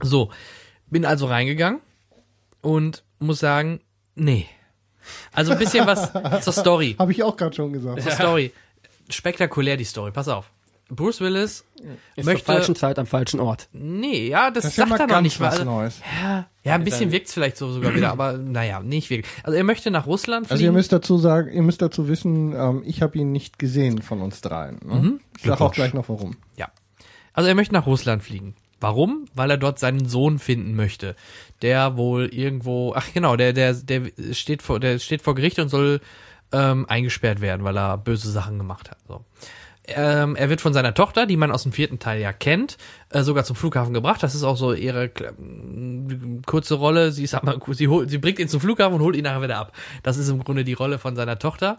So, 0.02 0.31
bin 0.90 1.05
also 1.05 1.27
reingegangen 1.27 1.81
und 2.62 3.02
muss 3.19 3.39
sagen, 3.39 3.81
nee. 4.14 4.47
Also 5.32 5.52
ein 5.52 5.59
bisschen 5.59 5.86
was 5.86 6.12
zur 6.44 6.52
Story. 6.52 6.94
Habe 6.98 7.12
ich 7.12 7.23
auch 7.23 7.36
gerade 7.36 7.55
schon 7.55 7.73
gesagt. 7.73 8.01
Zur 8.02 8.12
Story. 8.12 8.52
Spektakulär 9.10 9.77
die 9.77 9.85
Story. 9.85 10.10
Pass 10.12 10.28
auf. 10.28 10.51
Bruce 10.94 11.20
Willis 11.20 11.64
Ist 12.16 12.27
möchte 12.27 12.44
zur 12.44 12.55
falschen 12.55 12.77
Zeit 12.77 12.98
am 12.98 13.06
falschen 13.06 13.40
Ort. 13.40 13.69
Nee, 13.73 14.28
ja, 14.28 14.51
das, 14.51 14.64
Das 14.64 14.77
ja 14.77 14.86
sagt 14.86 14.90
mal 14.90 15.01
er 15.01 15.16
noch 15.16 15.23
nicht 15.23 15.40
mal. 15.40 15.47
was 15.47 15.55
Also, 15.60 15.64
Neues. 15.64 16.01
ja, 16.23 16.47
ja, 16.64 16.74
ein 16.74 16.85
bisschen 16.85 17.10
wirkt's 17.12 17.32
vielleicht 17.35 17.56
so 17.56 17.70
sogar 17.73 17.94
wieder, 17.94 18.10
aber 18.12 18.35
naja, 18.39 18.81
nicht 18.81 19.09
wirklich. 19.10 19.31
Also 19.43 19.56
er 19.56 19.64
möchte 19.64 19.90
nach 19.90 20.06
Russland 20.06 20.47
Also 20.51 20.55
ihr 20.60 20.66
fliegen. 20.66 20.74
müsst 20.74 20.93
dazu 20.93 21.16
sagen, 21.19 21.51
ihr 21.52 21.62
müsst 21.62 21.82
dazu 21.82 22.09
wissen, 22.09 22.52
ähm, 22.55 22.82
ich 22.85 23.02
habe 23.02 23.19
ihn 23.19 23.32
nicht 23.32 23.59
gesehen 23.59 24.02
von 24.02 24.20
uns 24.20 24.40
dreien. 24.43 24.78
Ne? 24.85 25.19
Ich 25.39 25.44
sag 25.44 25.60
auch 25.60 25.73
gleich 25.73 25.94
noch 25.94 26.09
warum. 26.09 26.36
ja. 26.56 26.69
Also 27.35 27.48
er 27.48 27.55
möchte 27.55 27.73
nach 27.73 27.86
Russland 27.86 28.23
fliegen. 28.23 28.55
Warum? 28.78 29.24
Weil 29.35 29.51
er 29.51 29.56
dort 29.56 29.78
seinen 29.78 30.06
Sohn 30.09 30.39
finden 30.39 30.74
möchte, 30.74 31.14
der 31.62 31.97
wohl 31.97 32.27
irgendwo, 32.27 32.93
ach 32.94 33.06
genau, 33.14 33.36
der 33.36 33.52
der 33.55 33.73
der 33.74 34.02
steht 34.32 34.60
vor 34.60 34.81
der 34.81 34.98
steht 34.98 35.23
vor 35.23 35.35
Gericht 35.35 35.59
und 35.60 35.69
soll 35.69 36.01
ähm, 36.52 36.85
eingesperrt 36.89 37.40
werden, 37.40 37.64
weil 37.64 37.78
er 37.78 37.97
böse 37.97 38.31
Sachen 38.31 38.59
gemacht 38.59 38.90
hat. 38.90 38.98
So. 39.09 39.24
Ähm, 39.88 40.36
er 40.36 40.48
wird 40.48 40.60
von 40.60 40.72
seiner 40.72 40.94
Tochter, 40.94 41.26
die 41.26 41.36
man 41.36 41.50
aus 41.50 41.64
dem 41.64 41.72
vierten 41.72 41.98
Teil 41.98 42.20
ja 42.20 42.32
kennt, 42.32 42.76
äh, 43.10 43.22
sogar 43.22 43.44
zum 43.44 43.56
Flughafen 43.56 43.92
gebracht. 43.92 44.22
Das 44.22 44.34
ist 44.34 44.44
auch 44.44 44.56
so 44.56 44.72
ihre 44.72 45.10
kurze 46.46 46.74
Rolle. 46.74 47.10
Sie 47.10 47.24
ist 47.24 47.34
aber, 47.34 47.59
sie, 47.72 47.88
holt, 47.88 48.09
sie 48.09 48.18
bringt 48.18 48.38
ihn 48.38 48.48
zum 48.48 48.60
Flughafen 48.60 48.94
und 48.94 49.00
holt 49.00 49.16
ihn 49.16 49.24
nachher 49.24 49.42
wieder 49.42 49.59
ab. 49.59 49.72
Das 50.04 50.18
ist 50.18 50.28
im 50.28 50.44
Grunde 50.44 50.64
die 50.64 50.72
Rolle 50.74 50.98
von 50.98 51.16
seiner 51.16 51.38
Tochter. 51.38 51.78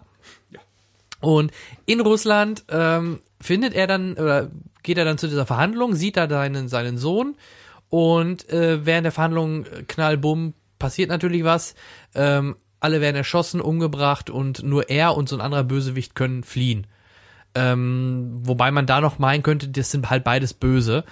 Und 1.21 1.51
in 1.85 2.01
Russland 2.01 2.65
ähm, 2.69 3.21
findet 3.39 3.73
er 3.73 3.87
dann 3.87 4.13
oder 4.15 4.49
geht 4.83 4.97
er 4.97 5.05
dann 5.05 5.17
zu 5.17 5.27
dieser 5.27 5.45
Verhandlung, 5.45 5.95
sieht 5.95 6.17
da 6.17 6.27
seinen 6.27 6.67
seinen 6.67 6.97
Sohn 6.97 7.35
und 7.87 8.49
äh, 8.49 8.85
während 8.85 9.05
der 9.05 9.13
Verhandlung 9.13 9.65
äh, 9.65 9.83
knallbumm 9.87 10.53
passiert 10.79 11.09
natürlich 11.09 11.45
was. 11.45 11.75
Ähm, 12.13 12.57
alle 12.81 12.99
werden 12.99 13.15
erschossen, 13.15 13.61
umgebracht 13.61 14.29
und 14.29 14.63
nur 14.63 14.89
er 14.89 15.15
und 15.15 15.29
so 15.29 15.37
ein 15.37 15.41
anderer 15.41 15.63
Bösewicht 15.63 16.15
können 16.15 16.43
fliehen. 16.43 16.87
Ähm, 17.55 18.39
wobei 18.43 18.71
man 18.71 18.85
da 18.85 18.99
noch 19.01 19.19
meinen 19.19 19.43
könnte, 19.43 19.67
das 19.67 19.91
sind 19.91 20.09
halt 20.09 20.23
beides 20.23 20.53
böse. 20.53 21.03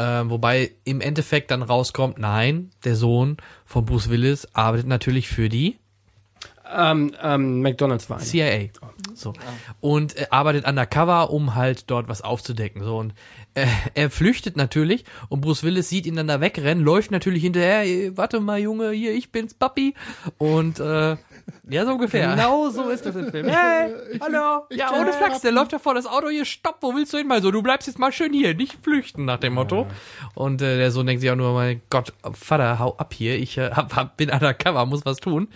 Ähm, 0.00 0.30
wobei 0.30 0.72
im 0.84 1.00
Endeffekt 1.00 1.50
dann 1.50 1.62
rauskommt, 1.62 2.18
nein, 2.18 2.70
der 2.84 2.94
Sohn 2.94 3.36
von 3.64 3.84
Bruce 3.84 4.10
Willis 4.10 4.46
arbeitet 4.52 4.86
natürlich 4.86 5.28
für 5.28 5.48
die 5.48 5.76
Ähm, 6.72 7.12
ähm, 7.20 7.62
McDonalds 7.62 8.08
war. 8.08 8.18
CIA. 8.18 8.68
So. 9.14 9.32
Und 9.80 10.16
äh, 10.16 10.26
arbeitet 10.30 10.66
undercover, 10.68 11.30
um 11.30 11.56
halt 11.56 11.90
dort 11.90 12.08
was 12.08 12.22
aufzudecken. 12.22 12.84
So. 12.84 12.96
Und 12.98 13.12
äh, 13.54 13.66
er 13.94 14.08
flüchtet 14.10 14.56
natürlich 14.56 15.04
und 15.30 15.40
Bruce 15.40 15.64
Willis 15.64 15.88
sieht 15.88 16.06
ihn 16.06 16.14
dann 16.14 16.28
da 16.28 16.40
wegrennen, 16.40 16.84
läuft 16.84 17.10
natürlich 17.10 17.42
hinterher, 17.42 17.80
"Ey, 17.80 18.16
warte 18.16 18.38
mal, 18.38 18.60
Junge, 18.60 18.92
hier, 18.92 19.12
ich 19.14 19.32
bin's, 19.32 19.54
Papi. 19.54 19.94
Und 20.36 20.78
äh, 20.78 21.16
ja, 21.70 21.84
so 21.84 21.92
ungefähr. 21.92 22.30
Genau 22.30 22.68
so 22.70 22.88
ist 22.88 23.04
das 23.06 23.16
im 23.16 23.30
Film. 23.30 23.48
Hey, 23.48 23.94
hallo. 24.20 24.66
Ja, 24.70 24.92
ohne 24.92 25.12
Flachs, 25.12 25.40
der 25.40 25.52
läuft 25.52 25.72
da 25.72 25.78
vor 25.78 25.94
das 25.94 26.06
Auto 26.06 26.28
hier, 26.28 26.44
stopp, 26.44 26.78
wo 26.80 26.94
willst 26.94 27.12
du 27.12 27.18
hin? 27.18 27.26
Mal 27.26 27.42
so, 27.42 27.50
du 27.50 27.62
bleibst 27.62 27.86
jetzt 27.86 27.98
mal 27.98 28.12
schön 28.12 28.32
hier, 28.32 28.54
nicht 28.54 28.78
flüchten 28.82 29.24
nach 29.24 29.38
dem 29.38 29.54
Motto. 29.54 29.86
Und 30.34 30.62
äh, 30.62 30.78
der 30.78 30.90
Sohn 30.90 31.06
denkt 31.06 31.20
sich 31.20 31.30
auch 31.30 31.36
nur, 31.36 31.52
mein 31.52 31.82
Gott, 31.90 32.12
Vater, 32.32 32.78
hau 32.78 32.96
ab 32.96 33.12
hier, 33.14 33.38
ich 33.38 33.58
äh, 33.58 33.70
hab, 33.70 33.94
hab, 33.96 34.16
bin 34.16 34.30
undercover, 34.30 34.86
muss 34.86 35.04
was 35.04 35.18
tun. 35.18 35.48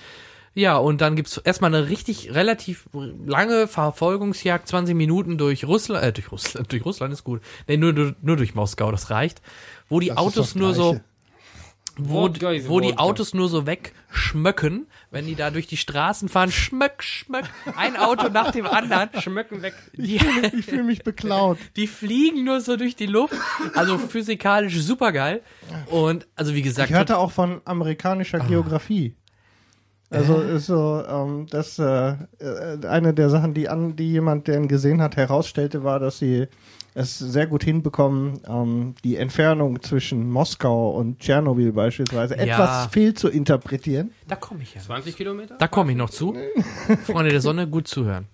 Ja, 0.55 0.77
und 0.77 1.01
dann 1.01 1.17
gibt's 1.17 1.39
erstmal 1.39 1.75
eine 1.75 1.89
richtig 1.89 2.35
relativ 2.35 2.87
lange 2.93 3.67
Verfolgungsjagd, 3.67 4.69
20 4.69 4.95
Minuten 4.95 5.39
durch 5.39 5.65
Russland, 5.65 6.05
äh, 6.05 6.13
durch 6.13 6.31
Russland, 6.31 6.71
durch 6.73 6.85
Russland 6.85 7.13
ist 7.13 7.25
gut. 7.25 7.41
Nee, 7.69 7.79
nur, 7.79 7.93
nur, 7.93 8.15
nur 8.21 8.37
durch 8.37 8.55
Moskau, 8.55 8.91
das 8.91 9.11
reicht. 9.11 9.41
Wo 9.89 10.01
die 10.01 10.09
Das 10.09 10.19
Autos 10.19 10.55
nur 10.55 10.75
so. 10.75 11.01
Wo, 11.97 12.23
Wodka 12.23 12.53
wo 12.67 12.81
die. 12.81 12.97
Autos 12.99 13.35
nur 13.35 13.49
so 13.49 13.67
wegschmöcken, 13.67 14.87
wenn 15.11 15.27
die 15.27 15.35
da 15.35 15.51
durch 15.51 15.67
die 15.67 15.77
Straßen 15.77 16.29
fahren, 16.29 16.51
schmöck, 16.51 17.03
schmöck, 17.03 17.45
ein 17.77 17.97
Auto 17.97 18.29
nach 18.29 18.51
dem 18.51 18.67
anderen, 18.67 19.11
Schmöcken 19.21 19.63
weg. 19.63 19.75
die, 19.95 20.17
Ich 20.57 20.65
fühle 20.67 20.85
mich 20.85 21.03
beklaut. 21.05 21.59
die 21.77 21.87
fliegen 21.87 22.45
nur 22.45 22.61
so 22.61 22.77
durch 22.77 22.97
die 22.97 23.07
Luft, 23.07 23.35
also 23.75 23.99
physikalisch 23.99 24.77
supergeil 24.81 25.43
und 25.91 26.27
also 26.35 26.55
wie 26.55 26.63
gesagt, 26.63 26.91
Ich 26.91 26.97
hörte 26.97 27.19
auch 27.19 27.31
von 27.33 27.61
amerikanischer 27.65 28.41
Geografie. 28.41 29.15
Also 30.11 30.41
ist 30.43 30.67
so, 30.67 31.03
ähm, 31.09 31.47
das 31.49 31.79
äh, 31.79 31.85
äh, 32.39 32.87
eine 32.87 33.15
der 33.15 33.31
Sachen, 33.31 33.55
die 33.55 33.71
an, 33.71 33.97
die 33.97 34.11
jemand, 34.13 34.47
der 34.47 34.59
ihn 34.59 34.69
gesehen 34.69 35.01
hat, 35.01 35.17
herausstellte, 35.17 35.85
war, 35.85 36.01
dass 36.01 36.19
sie 36.19 36.49
es 36.95 37.19
sehr 37.19 37.47
gut 37.47 37.65
hinbekommen, 37.65 38.41
ähm, 38.47 38.95
die 39.05 39.17
Entfernung 39.17 39.83
zwischen 39.83 40.31
Moskau 40.31 40.91
und 40.91 41.21
Tschernobyl 41.21 41.73
beispielsweise 41.73 42.37
Ja. 42.37 42.43
etwas 42.43 42.87
fehl 42.93 43.15
zu 43.15 43.29
interpretieren. 43.29 44.13
da 44.29 44.37
komme 44.37 44.63
ich 44.63 44.75
ja. 44.75 44.81
20 44.81 45.17
Kilometer? 45.17 45.57
Da 45.59 45.69
komme 45.69 45.93
ich 45.93 45.97
noch 45.97 46.11
zu. 46.11 46.37
Freunde 47.07 47.31
der 47.31 47.41
Sonne, 47.41 47.67
gut 47.67 47.89
zuhören. 47.89 48.27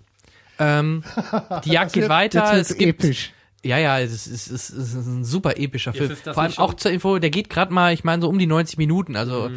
Ähm, 0.59 1.05
die 1.65 1.71
Jagd 1.71 1.93
geht 1.93 2.09
weiter. 2.09 2.53
Es 2.55 2.77
gibt, 2.77 3.05
episch. 3.05 3.33
Ja, 3.65 3.79
ja, 3.79 4.01
es 4.01 4.13
ist, 4.13 4.27
es 4.27 4.49
ist, 4.49 4.71
es 4.71 4.95
ist 4.95 5.07
ein 5.07 5.25
super 5.25 5.57
epischer 5.57 5.93
Film. 5.93 6.17
Vor 6.17 6.39
allem 6.39 6.59
auch 6.59 6.75
zur 6.75 6.91
Info, 6.91 7.19
der 7.19 7.31
geht 7.31 7.51
gerade 7.51 7.73
mal, 7.73 7.93
ich 7.93 8.05
meine, 8.05 8.23
so 8.23 8.29
um 8.29 8.39
die 8.39 8.47
90 8.47 8.79
Minuten. 8.79 9.17
Also 9.17 9.51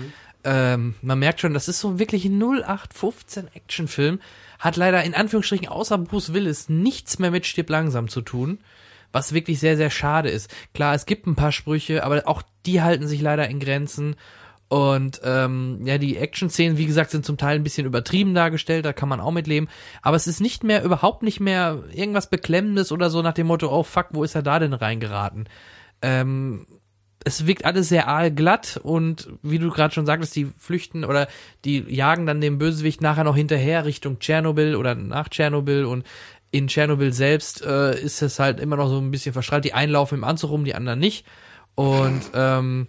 ähm, 0.43 0.95
man 1.01 1.19
merkt 1.19 1.39
schon, 1.39 1.53
das 1.53 1.67
ist 1.67 1.79
so 1.79 1.99
wirklich 1.99 2.25
ein 2.25 2.41
0815 2.41 3.47
Actionfilm. 3.53 4.19
Hat 4.59 4.75
leider 4.75 5.03
in 5.03 5.13
Anführungsstrichen 5.15 5.67
außer 5.67 5.97
Bruce 5.97 6.33
Willis 6.33 6.69
nichts 6.69 7.19
mehr 7.19 7.31
mit 7.31 7.45
Stirb 7.45 7.69
langsam 7.69 8.07
zu 8.09 8.21
tun. 8.21 8.59
Was 9.11 9.33
wirklich 9.33 9.59
sehr, 9.59 9.77
sehr 9.77 9.89
schade 9.89 10.29
ist. 10.29 10.53
Klar, 10.73 10.93
es 10.95 11.05
gibt 11.05 11.27
ein 11.27 11.35
paar 11.35 11.51
Sprüche, 11.51 12.03
aber 12.03 12.23
auch 12.27 12.43
die 12.65 12.81
halten 12.81 13.07
sich 13.07 13.21
leider 13.21 13.47
in 13.49 13.59
Grenzen. 13.59 14.15
Und 14.69 15.19
ähm, 15.25 15.81
ja, 15.83 15.97
die 15.97 16.15
Action-Szenen, 16.15 16.77
wie 16.77 16.85
gesagt, 16.85 17.11
sind 17.11 17.25
zum 17.25 17.35
Teil 17.35 17.57
ein 17.57 17.63
bisschen 17.63 17.85
übertrieben 17.85 18.33
dargestellt, 18.33 18.85
da 18.85 18.93
kann 18.93 19.09
man 19.09 19.19
auch 19.19 19.31
mitleben. 19.31 19.67
Aber 20.01 20.15
es 20.15 20.27
ist 20.27 20.39
nicht 20.39 20.63
mehr, 20.63 20.83
überhaupt 20.85 21.23
nicht 21.23 21.41
mehr 21.41 21.83
irgendwas 21.91 22.29
Beklemmendes 22.29 22.93
oder 22.93 23.09
so 23.09 23.21
nach 23.21 23.33
dem 23.33 23.47
Motto, 23.47 23.69
oh 23.69 23.83
fuck, 23.83 24.07
wo 24.11 24.23
ist 24.23 24.33
er 24.33 24.43
da 24.43 24.59
denn 24.59 24.71
reingeraten? 24.71 25.49
Ähm, 26.01 26.65
es 27.23 27.45
wirkt 27.45 27.65
alles 27.65 27.89
sehr 27.89 28.07
aalglatt 28.07 28.79
und 28.81 29.29
wie 29.43 29.59
du 29.59 29.69
gerade 29.69 29.93
schon 29.93 30.05
sagtest, 30.05 30.35
die 30.35 30.45
flüchten 30.57 31.03
oder 31.03 31.27
die 31.65 31.79
jagen 31.87 32.25
dann 32.25 32.41
dem 32.41 32.57
Bösewicht 32.57 33.01
nachher 33.01 33.23
noch 33.23 33.35
hinterher 33.35 33.85
Richtung 33.85 34.19
Tschernobyl 34.19 34.75
oder 34.75 34.95
nach 34.95 35.29
Tschernobyl 35.29 35.85
und 35.85 36.05
in 36.51 36.67
Tschernobyl 36.67 37.13
selbst 37.13 37.63
äh, 37.63 37.99
ist 37.99 38.21
es 38.21 38.39
halt 38.39 38.59
immer 38.59 38.75
noch 38.75 38.89
so 38.89 38.99
ein 38.99 39.11
bisschen 39.11 39.33
verstrahlt. 39.33 39.65
Die 39.65 39.73
einen 39.73 39.93
laufen 39.93 40.15
im 40.15 40.23
Anzug 40.23 40.51
rum, 40.51 40.65
die 40.65 40.75
anderen 40.75 40.99
nicht. 40.99 41.25
Und 41.75 42.21
ähm, 42.33 42.87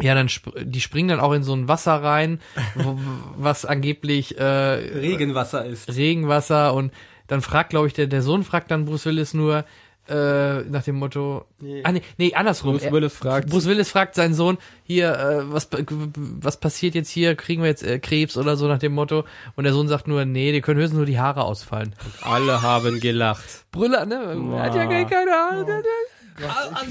ja, 0.00 0.14
dann 0.14 0.28
sp 0.32 0.50
die 0.64 0.80
springen 0.80 1.08
dann 1.08 1.20
auch 1.20 1.32
in 1.32 1.42
so 1.42 1.54
ein 1.54 1.68
Wasser 1.68 2.02
rein, 2.02 2.40
wo, 2.74 2.98
was 3.36 3.64
angeblich 3.64 4.38
äh, 4.38 4.44
Regenwasser 4.44 5.64
ist. 5.66 5.94
Regenwasser 5.94 6.74
und 6.74 6.92
dann 7.26 7.42
fragt, 7.42 7.70
glaube 7.70 7.86
ich, 7.86 7.92
der, 7.92 8.06
der 8.06 8.22
Sohn 8.22 8.42
fragt 8.42 8.70
dann 8.70 8.86
Bruce 8.86 9.06
Willis 9.06 9.34
nur 9.34 9.64
äh, 10.08 10.62
nach 10.62 10.82
dem 10.82 10.96
Motto, 10.96 11.44
Nee. 11.60 11.82
ah 11.84 11.92
nee, 11.92 12.02
nee 12.18 12.34
andersrum. 12.34 12.72
Bruce 12.76 12.90
Willis 12.90 13.14
fragt- 13.14 13.48
Bruce 13.50 13.66
Willis 13.66 13.88
fragt 13.90 14.14
seinen 14.16 14.34
Sohn, 14.34 14.58
hier, 14.82 15.12
äh, 15.16 15.52
was, 15.52 15.68
was 15.70 16.56
passiert 16.56 16.94
jetzt 16.96 17.08
hier, 17.08 17.36
kriegen 17.36 17.62
wir 17.62 17.68
jetzt 17.68 17.84
äh, 17.84 17.98
Krebs 18.00 18.36
oder 18.36 18.56
so 18.56 18.66
nach 18.66 18.78
dem 18.78 18.92
Motto 18.92 19.24
und 19.54 19.64
der 19.64 19.72
Sohn 19.72 19.86
sagt 19.88 20.08
nur, 20.08 20.24
nee, 20.24 20.50
dir 20.52 20.60
können 20.60 20.80
höchstens 20.80 20.96
nur 20.96 21.06
die 21.06 21.20
Haare 21.20 21.44
ausfallen. 21.44 21.94
Alle 22.22 22.62
haben 22.62 22.98
gelacht. 23.00 23.64
Brüller, 23.70 24.04
ne? 24.06 24.36
Er 24.56 24.62
hat 24.62 24.74
ja 24.74 24.84
gar 24.86 25.04
keine 25.04 25.30
Haare. 25.30 25.82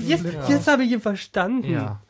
Jetzt, 0.05 0.25
jetzt 0.47 0.67
habe 0.67 0.83
ich 0.83 0.91
ihn 0.91 1.01
verstanden. 1.01 1.69
Ja. 1.71 2.01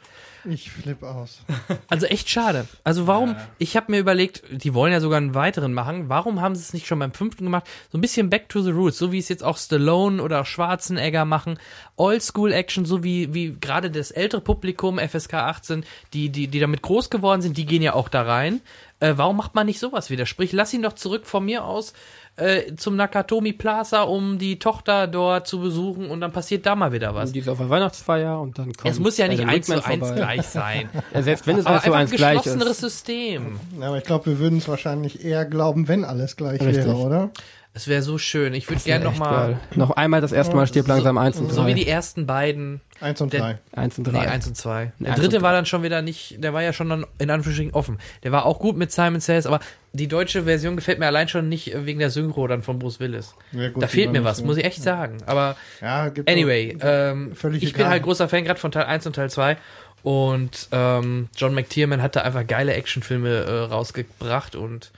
Ich 0.46 0.72
flipp 0.72 1.04
aus. 1.04 1.42
Also 1.88 2.06
echt 2.06 2.30
schade. 2.30 2.68
Also 2.84 3.06
warum, 3.06 3.36
ich 3.58 3.76
habe 3.76 3.92
mir 3.92 4.00
überlegt, 4.00 4.44
die 4.50 4.74
wollen 4.74 4.94
ja 4.94 5.00
sogar 5.00 5.18
einen 5.18 5.36
weiteren 5.36 5.74
machen, 5.74 6.10
warum 6.10 6.42
haben 6.42 6.56
sie 6.56 6.62
es 6.62 6.74
nicht 6.74 6.88
schon 6.88 7.00
beim 7.00 7.14
fünften 7.14 7.44
gemacht? 7.44 7.68
So 7.92 7.98
ein 7.98 8.02
bisschen 8.02 8.30
back 8.30 8.50
to 8.50 8.62
the 8.62 8.72
roots, 8.72 8.98
so 8.98 9.12
wie 9.12 9.20
es 9.20 9.30
jetzt 9.30 9.44
auch 9.44 9.58
Stallone 9.58 10.22
oder 10.22 10.42
auch 10.42 10.46
Schwarzenegger 10.46 11.26
machen. 11.26 11.60
Oldschool-Action, 11.98 12.86
so 12.86 13.04
wie, 13.04 13.34
wie 13.34 13.58
gerade 13.60 13.92
das 13.92 14.12
ältere 14.12 14.42
Publikum, 14.42 15.00
FSK 15.00 15.34
18, 15.36 15.86
die, 16.14 16.30
die, 16.30 16.48
die 16.48 16.60
damit 16.60 16.82
groß 16.82 17.10
geworden 17.10 17.42
sind, 17.42 17.58
die 17.58 17.66
gehen 17.66 17.82
ja 17.82 17.94
auch 17.94 18.10
da 18.10 18.24
rein. 18.24 18.62
Äh, 19.00 19.14
warum 19.18 19.38
macht 19.38 19.56
man 19.56 19.66
nicht 19.66 19.80
sowas 19.80 20.10
wieder? 20.10 20.26
Sprich, 20.26 20.52
lass 20.54 20.74
ihn 20.74 20.84
doch 20.84 20.94
zurück 20.94 21.26
von 21.26 21.44
mir 21.44 21.66
aus 21.66 21.94
äh, 22.42 22.76
zum 22.76 22.96
Nakatomi 22.96 23.54
Plaza, 23.54 24.02
um 24.02 24.38
die 24.38 24.58
Tochter 24.60 25.08
dort 25.08 25.48
zu 25.48 25.60
besuchen 25.60 26.10
und 26.10 26.22
dann 26.22 26.32
passiert 26.32 26.66
da 26.66 26.76
mal 26.76 26.92
wieder 26.92 27.14
was. 27.14 27.30
Und 27.30 27.36
die 27.36 27.40
ist 27.40 27.50
auf 27.50 27.60
der 27.60 27.70
Weihnachtsfeier 27.70 28.40
und 28.40 28.58
dann 28.58 28.74
kommt 28.74 28.92
Es 28.92 29.00
muss 29.00 29.18
ja 29.18 29.28
nicht 29.28 29.46
eins 29.46 29.68
zu 29.68 29.86
eins 29.86 30.14
gleich 30.14 30.44
sein. 30.44 30.90
Ja, 31.14 31.22
selbst 31.24 31.46
wenn 31.48 31.58
es 31.58 31.66
Aber 31.66 31.76
eins 31.76 31.84
zu 31.84 31.88
einfach 31.88 32.00
ein 32.00 32.02
eins 32.04 32.12
gleich 32.12 32.38
geschlosseneres 32.38 32.72
ist. 32.72 32.82
System. 32.82 33.60
Ja, 33.80 33.88
aber 33.88 33.98
ich 33.98 34.04
glaube, 34.04 34.26
wir 34.28 34.40
würden 34.40 34.60
es 34.60 34.68
wahrscheinlich 34.68 35.24
eher 35.24 35.46
glauben, 35.46 35.88
wenn 35.88 36.06
alles 36.06 36.36
gleich 36.36 36.62
Richtig. 36.62 36.86
wäre, 36.86 36.96
oder? 36.96 37.30
Es 37.74 37.88
wäre 37.88 38.02
so 38.02 38.18
schön. 38.18 38.54
Ich 38.54 38.70
würde 38.70 38.82
gerne 38.84 39.06
noch 39.06 39.12
echt 39.12 39.20
mal 39.22 39.48
geil. 39.48 39.60
Noch 39.76 39.92
einmal 39.92 40.20
das 40.20 40.34
erste 40.34 40.54
Mal 40.58 40.68
stirbt 40.68 40.90
langsam 40.90 41.18
eins 41.18 41.38
und 41.38 41.50
so 41.54 41.66
wie 41.66 41.72
drei. 41.72 41.80
die 41.80 41.88
ersten 41.88 42.26
beiden, 42.26 42.82
Eins 43.00 43.22
und 43.22 43.32
Der- 43.32 43.40
drei. 43.40 43.60
Eins 43.74 43.98
und 43.98 44.08
nee, 44.08 44.14
drei. 44.14 44.28
eins 44.28 44.46
und 44.46 44.56
zwei. 44.58 44.92
Der 45.00 45.14
Eins 45.14 45.22
dritte 45.22 45.42
war 45.42 45.52
drei. 45.52 45.58
dann 45.60 45.66
schon 45.66 45.82
wieder 45.82 46.02
nicht, 46.02 46.44
der 46.44 46.54
war 46.54 46.62
ja 46.62 46.74
schon 46.74 46.90
dann 46.90 47.06
in 47.18 47.30
Anführungsstrichen 47.30 47.74
offen. 47.74 47.98
Der 48.24 48.34
war 48.34 48.46
auch 48.46 48.60
gut 48.60 48.76
mit 48.76 48.92
Simon 48.92 49.22
Says, 49.22 49.46
aber 49.46 49.62
die 49.94 50.08
deutsche 50.10 50.44
Version 50.44 50.76
gefällt 50.76 51.00
mir 51.00 51.06
allein 51.08 51.30
schon 51.30 51.48
nicht 51.48 51.72
wegen 51.86 52.00
der 52.00 52.10
Synchro 52.10 52.46
dann 52.46 52.62
von 52.62 52.78
Bruce 52.78 53.00
Willis. 53.00 53.34
Ja, 53.54 53.70
gut, 53.70 53.82
da 53.82 53.88
fehlt 53.88 54.12
mir 54.12 54.24
was, 54.26 54.38
so- 54.40 54.46
muss 54.46 54.58
ich 54.58 54.66
echt 54.66 54.84
sagen. 54.84 55.18
Aber 55.26 55.56
Ja, 55.82 56.10
gibt 56.10 56.30
anyway, 56.30 56.78
ähm, 56.82 57.32
ich 57.34 57.40
bin 57.42 57.54
egal. 57.62 57.88
halt 57.90 58.04
großer 58.04 58.28
Fan 58.28 58.44
gerade 58.44 58.60
von 58.60 58.72
Teil 58.72 58.84
1 58.86 59.08
und 59.08 59.16
Teil 59.16 59.30
2 59.30 59.56
und 60.04 60.68
ähm, 60.74 61.30
John 61.38 61.54
McTiernan 61.56 62.02
hat 62.02 62.16
da 62.18 62.22
einfach 62.22 62.46
geile 62.46 62.74
Actionfilme 62.74 63.30
äh, 63.30 63.52
rausgebracht 63.72 64.56
und 64.58 64.92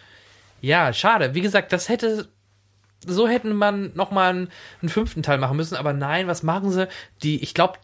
ja, 0.61 0.91
schade. 0.93 1.35
Wie 1.35 1.41
gesagt, 1.41 1.71
das 1.73 1.87
hätte 1.89 2.29
so 3.07 3.27
hätten 3.27 3.53
man 3.55 3.91
noch 3.95 4.11
mal 4.11 4.29
einen, 4.29 4.49
einen 4.81 4.89
fünften 4.89 5.23
Teil 5.23 5.37
machen 5.37 5.57
müssen, 5.57 5.75
aber 5.75 5.93
nein, 5.93 6.27
was 6.27 6.43
machen 6.43 6.71
sie? 6.71 6.87
Die, 7.23 7.41
ich 7.41 7.53
glaube, 7.53 7.79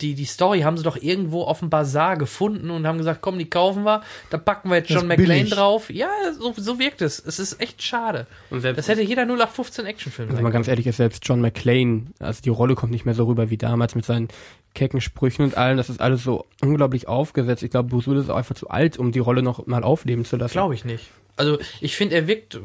die, 0.00 0.14
die 0.14 0.24
Story 0.24 0.60
haben 0.60 0.76
sie 0.76 0.82
doch 0.82 0.96
irgendwo 0.96 1.42
auf 1.44 1.60
dem 1.60 1.70
Bazar 1.70 2.16
gefunden 2.16 2.70
und 2.70 2.86
haben 2.86 2.98
gesagt, 2.98 3.20
komm, 3.22 3.38
die 3.38 3.48
kaufen 3.48 3.84
wir, 3.84 4.02
da 4.28 4.38
packen 4.38 4.68
wir 4.68 4.78
jetzt 4.78 4.90
John 4.90 5.06
McClane 5.06 5.44
drauf. 5.44 5.90
Ja, 5.90 6.10
so, 6.36 6.52
so 6.56 6.78
wirkt 6.78 7.02
es. 7.02 7.24
Es 7.24 7.38
ist 7.38 7.60
echt 7.60 7.82
schade. 7.82 8.26
Und 8.50 8.60
selbst, 8.60 8.78
Das 8.78 8.88
hätte 8.88 9.02
jeder 9.02 9.22
0815 9.22 9.86
Actionfilm 9.86 10.28
wenn 10.28 10.36
sein 10.36 10.42
man 10.42 10.52
ganz 10.52 10.66
ehrlich 10.66 10.86
ist, 10.86 10.96
selbst 10.96 11.26
John 11.26 11.40
McClane, 11.40 12.06
also 12.18 12.42
die 12.42 12.48
Rolle 12.48 12.74
kommt 12.74 12.90
nicht 12.90 13.04
mehr 13.04 13.14
so 13.14 13.24
rüber 13.26 13.50
wie 13.50 13.58
damals 13.58 13.94
mit 13.94 14.04
seinen 14.04 14.28
kecken 14.74 15.00
Sprüchen 15.00 15.44
und 15.44 15.56
allem. 15.56 15.76
Das 15.76 15.88
ist 15.88 16.00
alles 16.00 16.24
so 16.24 16.46
unglaublich 16.60 17.06
aufgesetzt. 17.06 17.62
Ich 17.62 17.70
glaube, 17.70 17.88
Bruce 17.88 18.08
Willis 18.08 18.24
ist 18.24 18.30
auch 18.30 18.36
einfach 18.36 18.54
zu 18.54 18.68
alt, 18.68 18.98
um 18.98 19.12
die 19.12 19.18
Rolle 19.18 19.42
noch 19.42 19.66
mal 19.66 19.84
aufleben 19.84 20.24
zu 20.24 20.36
lassen. 20.36 20.52
Glaube 20.52 20.74
ich 20.74 20.84
nicht. 20.84 21.10
Also 21.36 21.58
ich 21.80 21.96
finde, 21.96 22.16
er 22.16 22.26
wirkt, 22.26 22.58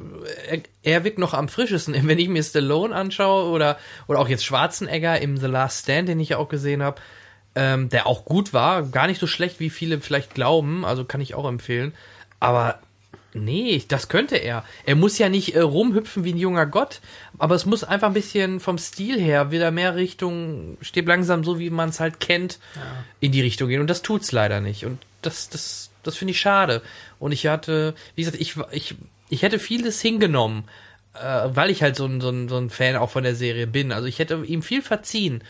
er, 0.50 0.62
er 0.84 1.04
wirkt 1.04 1.20
noch 1.20 1.34
am 1.34 1.48
frischesten. 1.48 1.96
Wenn 2.08 2.20
ich 2.20 2.30
mir 2.30 2.44
Stallone 2.44 2.96
anschaue 2.96 3.50
oder 3.50 3.78
oder 4.08 4.20
auch 4.20 4.30
jetzt 4.30 4.46
Schwarzenegger 4.46 5.22
im 5.22 5.38
The 5.38 5.48
Last 5.48 5.84
Stand, 5.84 6.10
den 6.10 6.20
ich 6.20 6.30
ja 6.30 6.38
auch 6.38 6.50
gesehen 6.50 6.84
habe, 6.84 7.02
ähm, 7.56 7.90
der 7.90 8.08
auch 8.08 8.26
gut 8.26 8.54
war, 8.54 8.84
gar 8.84 9.08
nicht 9.08 9.20
so 9.20 9.28
schlecht 9.28 9.60
wie 9.60 9.70
viele 9.70 10.00
vielleicht 10.02 10.34
glauben. 10.34 10.86
Also 10.86 11.06
kann 11.06 11.22
ich 11.22 11.36
auch 11.36 11.48
empfehlen. 11.48 11.94
Aber 12.40 12.80
nee, 13.34 13.84
das 13.88 14.08
könnte 14.08 14.38
er. 14.38 14.64
Er 14.86 14.96
muss 14.96 15.18
ja 15.18 15.30
nicht 15.30 15.56
äh, 15.56 15.62
rumhüpfen 15.62 16.24
wie 16.24 16.34
ein 16.34 16.38
junger 16.38 16.66
Gott, 16.66 17.02
aber 17.38 17.56
es 17.56 17.66
muss 17.66 17.84
einfach 17.84 18.08
ein 18.08 18.14
bisschen 18.14 18.60
vom 18.60 18.78
Stil 18.78 19.20
her 19.20 19.52
wieder 19.52 19.72
mehr 19.72 19.96
Richtung 19.96 20.78
stirb 20.82 21.08
langsam 21.08 21.44
so 21.44 21.60
wie 21.60 21.70
man 21.70 21.90
es 21.90 22.00
halt 22.00 22.20
kennt 22.20 22.60
in 23.20 23.32
die 23.32 23.42
Richtung 23.42 23.70
gehen 23.70 23.82
und 23.82 23.90
das 23.90 24.02
tut's 24.02 24.32
leider 24.32 24.62
nicht 24.62 24.86
und 24.86 25.00
das 25.26 25.50
das 25.50 25.92
das 26.04 26.16
finde 26.16 26.32
ich 26.32 26.40
schade 26.40 26.82
und 27.20 27.32
ich 27.32 27.48
hatte 27.48 27.96
wie 28.16 28.24
gesagt 28.24 28.42
ich 28.42 28.56
ich 28.72 28.96
ich 29.30 29.42
hätte 29.42 29.60
vieles 29.60 30.02
hingenommen 30.02 30.66
äh, 31.14 31.44
weil 31.48 31.70
ich 31.70 31.82
halt 31.82 31.96
so 31.96 32.06
ein, 32.06 32.22
so, 32.22 32.30
ein, 32.30 32.50
so 32.50 32.58
ein 32.58 32.70
Fan 32.70 32.96
auch 32.96 33.10
von 33.10 33.24
der 33.24 33.36
Serie 33.36 33.68
bin 33.68 33.92
also 33.92 34.08
ich 34.08 34.20
hätte 34.20 34.44
ihm 34.46 34.62
viel 34.62 34.82
verziehen 34.82 35.44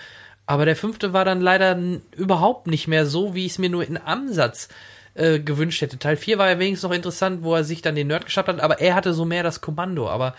aber 0.45 0.65
der 0.65 0.75
fünfte 0.75 1.13
war 1.13 1.25
dann 1.25 1.41
leider 1.41 1.77
überhaupt 2.15 2.67
nicht 2.67 2.87
mehr 2.87 3.05
so 3.05 3.35
wie 3.35 3.45
ich 3.45 3.53
es 3.53 3.57
mir 3.57 3.69
nur 3.69 3.85
in 3.85 3.97
Ansatz 3.97 4.69
äh, 5.15 5.39
gewünscht 5.39 5.81
hätte. 5.81 5.97
Teil 5.97 6.17
4 6.17 6.37
war 6.37 6.49
ja 6.49 6.59
wenigstens 6.59 6.89
noch 6.89 6.95
interessant, 6.95 7.43
wo 7.43 7.55
er 7.55 7.63
sich 7.63 7.81
dann 7.81 7.95
den 7.95 8.07
Nerd 8.07 8.25
geschafft 8.25 8.49
hat, 8.49 8.59
aber 8.59 8.79
er 8.79 8.95
hatte 8.95 9.13
so 9.13 9.25
mehr 9.25 9.43
das 9.43 9.61
Kommando. 9.61 10.09
Aber 10.09 10.35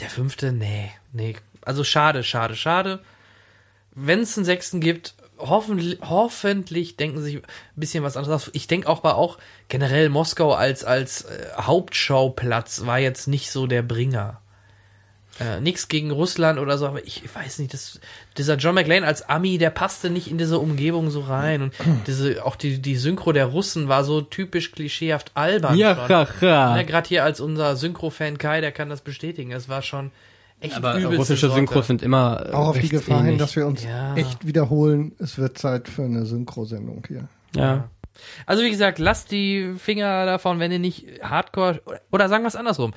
der 0.00 0.08
fünfte, 0.08 0.50
nee, 0.50 0.90
nee. 1.12 1.36
Also 1.60 1.84
schade, 1.84 2.24
schade, 2.24 2.56
schade. 2.56 3.00
Wenn 3.94 4.20
es 4.20 4.36
einen 4.36 4.46
sechsten 4.46 4.80
gibt, 4.80 5.14
hoffentlich, 5.38 5.98
hoffentlich 6.02 6.96
denken 6.96 7.22
sich 7.22 7.36
ein 7.36 7.42
bisschen 7.76 8.04
was 8.04 8.16
anderes 8.16 8.44
aus. 8.44 8.50
Ich 8.54 8.66
denke 8.66 8.88
auch, 8.88 9.04
war 9.04 9.16
auch 9.16 9.38
generell 9.68 10.08
Moskau 10.08 10.52
als, 10.52 10.84
als 10.84 11.22
äh, 11.22 11.46
Hauptschauplatz 11.56 12.86
war 12.86 12.98
jetzt 12.98 13.28
nicht 13.28 13.50
so 13.50 13.66
der 13.66 13.82
Bringer. 13.82 14.40
Äh, 15.40 15.60
nix 15.60 15.86
gegen 15.86 16.10
Russland 16.10 16.58
oder 16.58 16.78
so, 16.78 16.88
aber 16.88 17.06
ich 17.06 17.22
weiß 17.32 17.60
nicht, 17.60 17.72
das, 17.72 18.00
dieser 18.36 18.56
John 18.56 18.74
McLean 18.74 19.04
als 19.04 19.28
Ami, 19.28 19.56
der 19.56 19.70
passte 19.70 20.10
nicht 20.10 20.28
in 20.28 20.36
diese 20.36 20.58
Umgebung 20.58 21.10
so 21.10 21.20
rein 21.20 21.62
und 21.62 21.74
diese, 22.08 22.44
auch 22.44 22.56
die, 22.56 22.80
die 22.80 22.96
Synchro 22.96 23.30
der 23.30 23.46
Russen 23.46 23.86
war 23.86 24.02
so 24.02 24.20
typisch 24.20 24.72
klischeehaft 24.72 25.30
albern. 25.34 25.76
Ja, 25.78 26.08
ha. 26.08 26.26
Ja, 26.40 26.82
gerade 26.82 27.08
hier 27.08 27.22
als 27.22 27.38
unser 27.38 27.76
Synchro-Fan 27.76 28.38
Kai, 28.38 28.60
der 28.60 28.72
kann 28.72 28.88
das 28.88 29.00
bestätigen. 29.00 29.52
Es 29.52 29.68
war 29.68 29.82
schon 29.82 30.10
echt 30.60 30.76
Aber 30.76 30.94
russische 31.04 31.46
Sorte. 31.46 31.56
Synchros 31.56 31.86
sind 31.86 32.02
immer 32.02 32.46
äh, 32.48 32.52
Auch 32.52 32.68
auf 32.68 32.78
die 32.78 32.88
Gefahr 32.88 33.22
hin, 33.24 33.38
dass 33.38 33.56
wir 33.56 33.66
uns 33.66 33.84
Ja. 33.84 34.14
echt 34.16 34.46
wiederholen. 34.46 35.12
Es 35.18 35.38
wird 35.38 35.58
Zeit 35.58 35.88
für 35.88 36.02
eine 36.04 36.26
Synchro-Sendung 36.26 37.02
hier. 37.06 37.28
Ja. 37.54 37.88
Also 38.46 38.62
wie 38.64 38.70
gesagt, 38.70 38.98
lasst 38.98 39.30
die 39.30 39.74
Finger 39.78 40.26
davon, 40.26 40.58
wenn 40.58 40.72
ihr 40.72 40.78
nicht 40.80 41.06
Hardcore 41.22 41.80
oder, 42.10 42.28
sagen 42.28 42.42
wir 42.44 42.48
es 42.48 42.56
andersrum. 42.56 42.92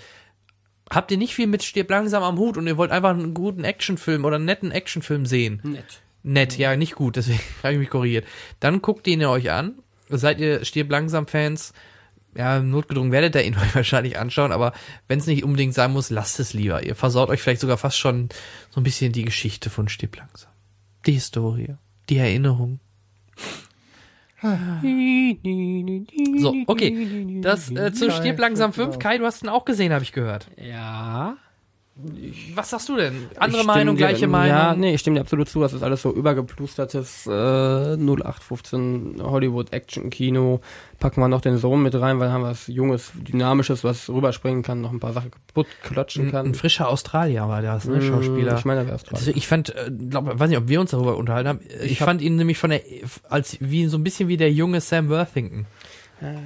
Habt 0.90 1.12
ihr 1.12 1.18
nicht 1.18 1.36
viel 1.36 1.48
mit 1.48 1.64
Stirb 1.64 1.90
langsam 1.90 2.24
am 2.24 2.38
Hut 2.38 2.58
und 2.58 2.68
ihr 2.68 2.76
wollt 2.78 2.92
einfach 2.92 3.12
einen 3.12 3.34
guten 3.34 3.64
Actionfilm 3.64 4.26
oder 4.26 4.36
einen 4.38 4.46
netten 4.46 4.72
Actionfilm 4.72 5.26
sehen? 5.26 5.62
Nett. 5.64 6.02
Nett, 6.24 6.58
ja, 6.58 6.76
nicht 6.76 6.96
gut, 6.96 7.16
deswegen 7.18 7.40
habe 7.64 7.74
ich 7.74 7.80
mich 7.80 7.90
korrigiert. 7.90 8.26
Dann 8.60 8.82
guckt 8.82 9.08
ihn 9.08 9.24
euch 9.24 9.52
an. 9.52 9.76
Seid 10.10 10.40
ihr 10.40 10.66
Stirb 10.66 10.92
langsam 10.92 11.28
Fans? 11.28 11.72
Ja, 12.36 12.60
notgedrungen 12.62 13.12
werdet 13.12 13.36
ihr 13.36 13.44
ihn 13.44 13.56
euch 13.56 13.76
wahrscheinlich 13.76 14.18
anschauen, 14.18 14.52
aber 14.52 14.74
wenn 15.08 15.20
es 15.20 15.28
nicht 15.28 15.44
unbedingt 15.44 15.74
sein 15.74 15.92
muss, 15.92 16.10
lasst 16.10 16.40
es 16.40 16.54
lieber. 16.54 16.84
Ihr 16.84 16.96
versaut 16.96 17.30
euch 17.30 17.42
vielleicht 17.42 17.62
sogar 17.62 17.78
fast 17.78 17.98
schon 17.98 18.30
so 18.70 18.80
ein 18.80 18.84
bisschen 18.84 19.12
die 19.12 19.26
Geschichte 19.26 19.70
von 19.70 19.90
Stirb 19.90 20.16
langsam. 20.18 20.52
Die 21.06 21.14
Historie, 21.14 21.76
die 22.10 22.18
Erinnerung. 22.18 22.80
So, 26.38 26.56
okay. 26.68 27.42
Das 27.42 27.70
äh, 27.70 27.94
zu 27.94 28.10
Stirb 28.12 28.40
langsam 28.40 28.74
5. 28.74 28.98
Kai, 28.98 29.18
du 29.20 29.26
hast 29.26 29.44
ihn 29.44 29.50
auch 29.50 29.66
gesehen, 29.66 29.94
habe 29.94 30.04
ich 30.04 30.14
gehört. 30.14 30.50
Ja. 30.58 31.38
Was 32.56 32.70
sagst 32.72 32.90
du 32.90 32.96
denn? 32.96 33.28
Andere 33.38 33.62
Ich 33.62 33.68
Meinung, 33.68 33.96
dir- 33.96 34.08
gleiche 34.08 34.28
Meinung? 34.28 34.50
Ja, 34.58 34.76
nee, 34.76 34.94
ich 34.94 35.02
stimme 35.02 35.16
dir 35.16 35.22
absolut 35.22 35.50
zu. 35.50 35.60
Das 35.62 35.74
ist 35.74 35.84
alles 35.84 36.02
so 36.02 36.12
übergeplustertes 36.14 37.28
äh, 37.28 37.32
0815 37.98 39.22
Hollywood-Action-Kino. 39.22 40.62
Packen 41.00 41.22
wir 41.22 41.28
noch 41.28 41.42
den 41.42 41.58
Sohn 41.58 41.82
mit 41.84 41.96
rein, 42.00 42.20
weil 42.20 42.32
haben 42.32 42.42
wir 42.44 42.50
was 42.50 42.68
Junges, 42.68 43.12
Dynamisches, 43.16 43.84
was 43.84 44.10
rüberspringen 44.10 44.64
kann, 44.64 44.82
noch 44.82 44.92
ein 44.92 45.00
paar 45.00 45.14
Sachen 45.14 45.32
kaputt 45.32 45.68
klatschen 45.84 46.26
Ein, 46.28 46.32
kann. 46.32 46.46
ein 46.48 46.56
frischer 46.56 46.88
Australier 46.90 47.48
war 47.48 47.62
das, 47.62 47.86
ne? 47.86 47.98
Mm, 47.98 48.02
Schauspieler. 48.02 48.58
Ich 48.58 48.66
meine, 48.66 48.80
der 48.82 48.88
wäre 48.88 48.96
Australier. 48.96 49.20
Also 49.20 49.32
ich 49.36 49.48
fand, 49.48 49.76
äh, 49.76 49.92
glaub, 50.10 50.40
weiß 50.40 50.50
nicht, 50.50 50.60
ob 50.60 50.68
wir 50.68 50.80
uns 50.80 50.92
darüber 50.92 51.18
unterhalten 51.18 51.50
haben. 51.50 51.60
Ich, 51.84 52.02
hab- 52.02 52.06
fand 52.08 52.22
ihn 52.22 52.36
nämlich 52.36 52.58
von 52.58 52.70
der, 52.70 52.82
als 53.30 53.58
wie 53.60 53.86
so 53.88 53.98
ein 53.98 54.04
bisschen 54.04 54.28
wie 54.30 54.38
der 54.38 54.52
junge 54.52 54.82
Sam 54.82 55.10
Worthington. 55.10 55.66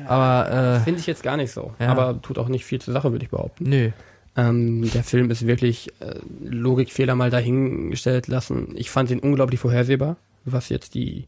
Aber 0.07 0.81
Finde 0.85 0.99
ich 1.01 1.05
jetzt 1.07 1.21
gar 1.23 1.35
nicht 1.37 1.51
so. 1.51 1.73
Ja. 1.79 1.89
Aber 1.89 2.21
tut 2.21 2.37
auch 2.39 2.47
nicht 2.47 2.63
viel 2.65 2.79
zur 2.79 2.93
Sache, 2.93 3.11
würde 3.11 3.25
ich 3.25 3.31
behaupten. 3.31 3.65
äh, 3.65 3.69
nö. 3.69 3.91
Ähm, 4.37 4.89
der 4.93 5.03
Film 5.03 5.31
ist 5.31 5.47
wirklich 5.47 5.89
äh, 6.01 6.15
Logikfehler 6.43 7.15
mal 7.15 7.29
dahingestellt 7.29 8.27
lassen. 8.27 8.73
Ich 8.75 8.89
fand 8.89 9.09
ihn 9.11 9.19
unglaublich 9.19 9.59
vorhersehbar, 9.59 10.17
was 10.43 10.69
jetzt 10.69 10.93
die 10.95 11.27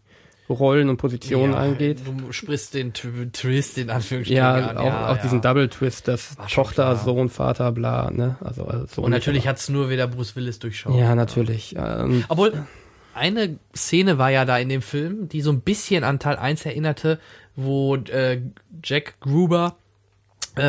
Rollen 0.49 0.87
und 0.89 0.97
Positionen 0.97 1.53
Ja, 1.53 1.59
angeht. 1.59 2.01
Du 2.05 2.31
sprichst 2.31 2.73
den 2.73 2.93
Tw- 2.93 3.31
Twist 3.33 3.77
in 3.77 3.89
Anführungsstrichen 3.89 4.37
Ja, 4.43 4.53
an. 4.69 4.77
auch, 4.77 4.85
ja, 4.85 5.09
auch 5.11 5.15
ja. 5.17 5.21
diesen 5.21 5.41
Double 5.41 5.67
Twist, 5.69 6.07
das 6.07 6.35
Tochter. 6.49 6.95
Sohn, 6.95 7.29
Vater, 7.29 7.71
bla, 7.73 8.09
ne? 8.11 8.37
Also, 8.41 8.65
also 8.65 8.85
so 8.87 9.01
Und 9.01 9.11
natürlich 9.11 9.47
hat's 9.47 9.67
nur 9.67 9.89
wieder 9.89 10.07
Bruce 10.07 10.35
Willis 10.37 10.59
durchschaut. 10.59 10.95
Ja, 10.97 11.15
natürlich. 11.15 11.75
Ähm, 11.77 12.23
Obwohl, 12.29 12.65
eine 13.13 13.57
Szene 13.75 14.17
war 14.17 14.31
ja 14.31 14.45
da 14.45 14.57
in 14.57 14.69
dem 14.69 14.81
Film, 14.81 15.27
die 15.27 15.41
so 15.41 15.51
ein 15.51 15.59
bisschen 15.61 16.03
an 16.05 16.19
Teil 16.19 16.37
1 16.37 16.65
erinnerte, 16.65 17.19
wo 17.57 17.95
äh, 17.97 18.39
Jack 18.83 19.19
Gruber 19.19 19.75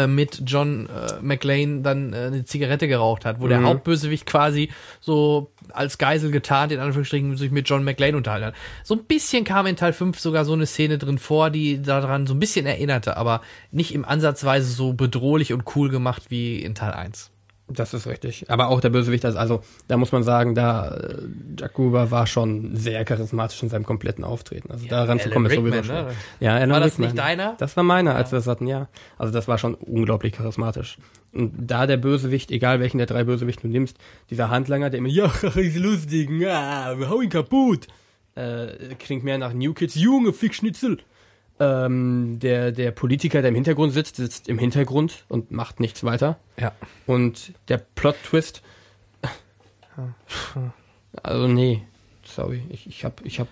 mit 0.07 0.43
John 0.47 0.89
äh, 0.89 1.15
McLean 1.23 1.83
dann 1.83 2.13
äh, 2.13 2.17
eine 2.17 2.45
Zigarette 2.45 2.89
geraucht 2.89 3.25
hat, 3.25 3.41
wo 3.41 3.49
der 3.49 3.61
Mhm. 3.61 3.67
Hauptbösewicht 3.67 4.27
quasi 4.27 4.71
so 5.01 5.51
als 5.73 5.99
Geisel 5.99 6.31
getarnt, 6.31 6.73
in 6.73 6.81
Anführungsstrichen, 6.81 7.37
sich 7.37 7.51
mit 7.51 7.69
John 7.69 7.85
McLean 7.85 8.15
unterhalten 8.15 8.47
hat. 8.47 8.55
So 8.85 8.95
ein 8.95 9.05
bisschen 9.05 9.45
kam 9.45 9.67
in 9.67 9.77
Teil 9.77 9.93
5 9.93 10.19
sogar 10.19 10.45
so 10.45 10.53
eine 10.53 10.67
Szene 10.67 10.99
drin 10.99 11.19
vor, 11.19 11.51
die 11.51 11.83
daran 11.83 12.27
so 12.27 12.35
ein 12.35 12.41
bisschen 12.41 12.67
erinnerte, 12.67 13.17
aber 13.17 13.43
nicht 13.71 13.95
im 13.95 14.05
Ansatzweise 14.05 14.71
so 14.71 14.93
bedrohlich 14.93 15.53
und 15.53 15.65
cool 15.77 15.89
gemacht 15.89 16.25
wie 16.29 16.63
in 16.63 16.75
Teil 16.75 16.93
1. 16.93 17.31
Das 17.71 17.93
ist 17.93 18.07
richtig. 18.07 18.51
Aber 18.51 18.69
auch 18.69 18.81
der 18.81 18.89
Bösewicht, 18.89 19.25
also, 19.27 19.39
also 19.39 19.63
da 19.89 19.99
muss 19.99 20.11
man 20.11 20.23
sagen, 20.23 20.55
da 20.55 20.89
äh, 20.97 21.19
Jack 21.59 21.75
Gruber 21.75 22.11
war 22.11 22.27
schon 22.27 22.75
sehr 22.77 23.05
charismatisch 23.05 23.63
in 23.63 23.69
seinem 23.69 23.85
kompletten 23.85 24.25
Auftreten. 24.25 24.71
Also 24.71 24.85
Ja, 24.87 24.91
daran 24.91 25.21
zu 25.21 25.29
kommen 25.29 25.47
ist 25.47 25.55
sowieso 25.55 25.83
schwer. 25.83 26.05
ne? 26.05 26.11
Ja, 26.41 26.55
Alan 26.55 26.71
War 26.71 26.81
das 26.81 26.93
Rickman. 26.93 27.09
nicht 27.09 27.19
deiner? 27.19 27.55
Das 27.59 27.77
war 27.77 27.85
meiner, 27.85 28.15
als 28.15 28.33
wir 28.33 28.39
das 28.39 28.47
hatten, 28.47 28.67
ja. 28.67 28.89
Also 29.19 29.33
das 29.35 29.49
war 29.49 29.59
schon 29.59 29.75
unglaublich 29.75 30.33
charismatisch. 30.33 30.97
Und 31.35 31.53
da 31.71 31.87
der 31.87 31.99
Bösewicht, 31.99 32.51
egal 32.51 32.81
welchen 32.81 32.97
der 32.99 33.07
drei 33.07 33.25
Bösewichte 33.25 33.63
du 33.63 33.69
nimmst, 33.69 33.99
dieser 34.31 34.49
Handlanger, 34.49 34.89
der 34.89 34.99
immer, 34.99 35.09
ja, 35.11 35.27
ist 35.55 35.77
lustig, 35.77 36.31
ah, 36.47 36.95
wir 36.99 37.11
hau 37.11 37.21
ihn 37.21 37.29
kaputt, 37.29 37.87
äh, 38.35 38.95
klingt 38.99 39.25
mehr 39.25 39.37
nach 39.37 39.53
New 39.53 39.75
Kids, 39.75 39.95
Junge, 39.95 40.33
Fick 40.33 40.55
Schnitzel. 40.55 40.99
Ähm, 41.61 42.39
der, 42.41 42.71
der 42.71 42.93
Politiker, 42.93 43.41
der 43.43 43.49
im 43.49 43.55
Hintergrund 43.55 43.93
sitzt, 43.93 44.17
sitzt 44.17 44.49
im 44.49 44.59
Hintergrund 44.59 45.25
und 45.29 45.51
macht 45.51 45.81
nichts 45.81 46.05
weiter. 46.05 46.39
Ja. 46.57 46.73
Und 47.07 47.53
der 47.69 47.79
Plot-Twist. 47.79 48.63
Also 51.23 51.49
nee, 51.49 51.83
sorry, 52.25 52.63
ich, 52.69 52.87
ich 52.87 53.05
habe 53.05 53.17
ich 53.25 53.41
hab 53.41 53.49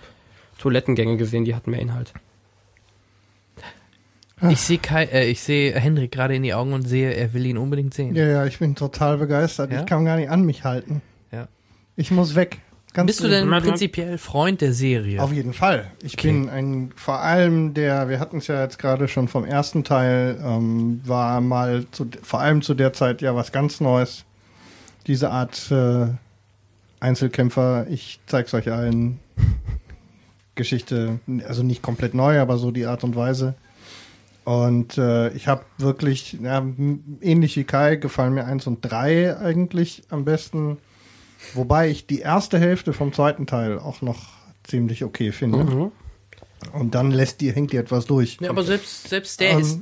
Toilettengänge 0.59 1.17
gesehen, 1.17 1.45
die 1.45 1.55
hatten 1.55 1.73
mehr 1.73 1.81
Inhalt. 1.81 2.13
Ich 4.51 4.61
sehe 4.61 4.79
Kai, 4.79 5.05
äh, 5.05 5.29
ich 5.29 5.41
sehe 5.41 5.75
Henrik 5.75 6.13
gerade 6.13 6.37
in 6.37 6.43
die 6.43 6.53
Augen 6.53 6.75
und 6.75 6.87
sehe, 6.87 7.13
er 7.15 7.33
will 7.33 7.47
ihn 7.47 7.57
unbedingt 7.57 7.95
sehen. 7.95 8.15
Ja, 8.15 8.27
ja, 8.27 8.47
ich 8.47 8.59
bin 8.59 8.75
total 8.75 9.17
begeistert. 9.17 9.73
Ja? 9.73 9.81
Ich 9.81 9.87
kann 9.87 10.05
gar 10.05 10.17
nicht 10.17 10.29
an 10.29 10.45
mich 10.45 10.63
halten. 10.63 11.01
Ja. 11.33 11.49
Ich 11.97 12.11
muss 12.11 12.35
weg. 12.35 12.61
Ganz 12.97 13.09
Bist 13.09 13.23
du 13.23 13.29
denn 13.29 13.51
prinzipiell 13.51 14.17
Freund 14.17 14.63
der 14.63 14.73
Serie? 14.73 15.23
Auf 15.23 15.31
jeden 15.31 15.53
Fall. 15.53 15.91
Ich 16.03 16.15
Okay. 16.15 16.29
bin 16.29 16.49
ein, 16.49 16.93
vor 16.97 17.21
allem 17.21 17.75
der, 17.75 18.09
wir 18.09 18.19
hatten 18.21 18.39
es 18.39 18.47
ja 18.47 18.63
jetzt 18.63 18.79
gerade 18.79 19.07
schon 19.07 19.29
vom 19.29 19.45
ersten 19.45 19.85
Teil, 19.85 20.41
ähm, 20.43 21.03
war 21.05 21.43
mal 21.43 21.85
zu, 21.91 22.09
vor 22.23 22.41
allem 22.41 22.63
zu 22.63 22.73
der 22.73 22.95
Zeit 22.95 23.21
ja 23.21 23.37
was 23.37 23.53
ganz 23.53 23.81
Neues. 23.83 24.25
Diese 25.07 25.31
Art 25.31 25.71
äh, 25.71 26.07
Einzelkämpfer, 26.99 27.87
ich 27.91 28.19
zeig's 28.25 28.55
euch 28.55 28.73
allen. 28.73 29.21
Geschichte, 30.55 31.21
also 31.47 31.63
nicht 31.63 31.83
komplett 31.83 32.15
neu, 32.15 32.41
aber 32.41 32.57
so 32.57 32.71
die 32.71 32.87
Art 32.87 33.05
und 33.05 33.15
Weise. 33.15 33.57
Und 34.45 34.97
äh, 34.97 35.29
ich 35.35 35.49
habe 35.49 35.67
wirklich, 35.77 36.39
ja, 36.43 36.65
ähnlich 37.21 37.57
wie 37.59 37.65
Kai, 37.65 37.97
gefallen 37.97 38.33
mir 38.33 38.47
eins 38.47 38.67
und 38.67 38.81
drei 38.81 39.37
eigentlich 39.37 40.05
am 40.09 40.25
besten. 40.25 40.79
Wobei 41.55 41.91
ich 41.91 42.07
die 42.07 42.21
erste 42.21 42.59
Hälfte 42.59 42.93
vom 42.93 43.13
zweiten 43.13 43.47
Teil 43.47 43.79
auch 43.79 44.03
noch 44.03 44.19
ziemlich 44.65 45.05
okay 45.05 45.33
finde. 45.33 45.59
Mhm. 45.65 45.93
Und 46.73 46.95
dann 46.95 47.11
lässt 47.11 47.41
die, 47.41 47.53
hängt 47.53 47.73
die 47.73 47.77
etwas 47.77 48.07
durch. 48.07 48.39
ja, 48.41 48.51
aber 48.51 48.63
selbst, 48.63 49.09
selbst 49.09 49.41
der 49.41 49.51
Ähm, 49.53 49.61
ist 49.61 49.81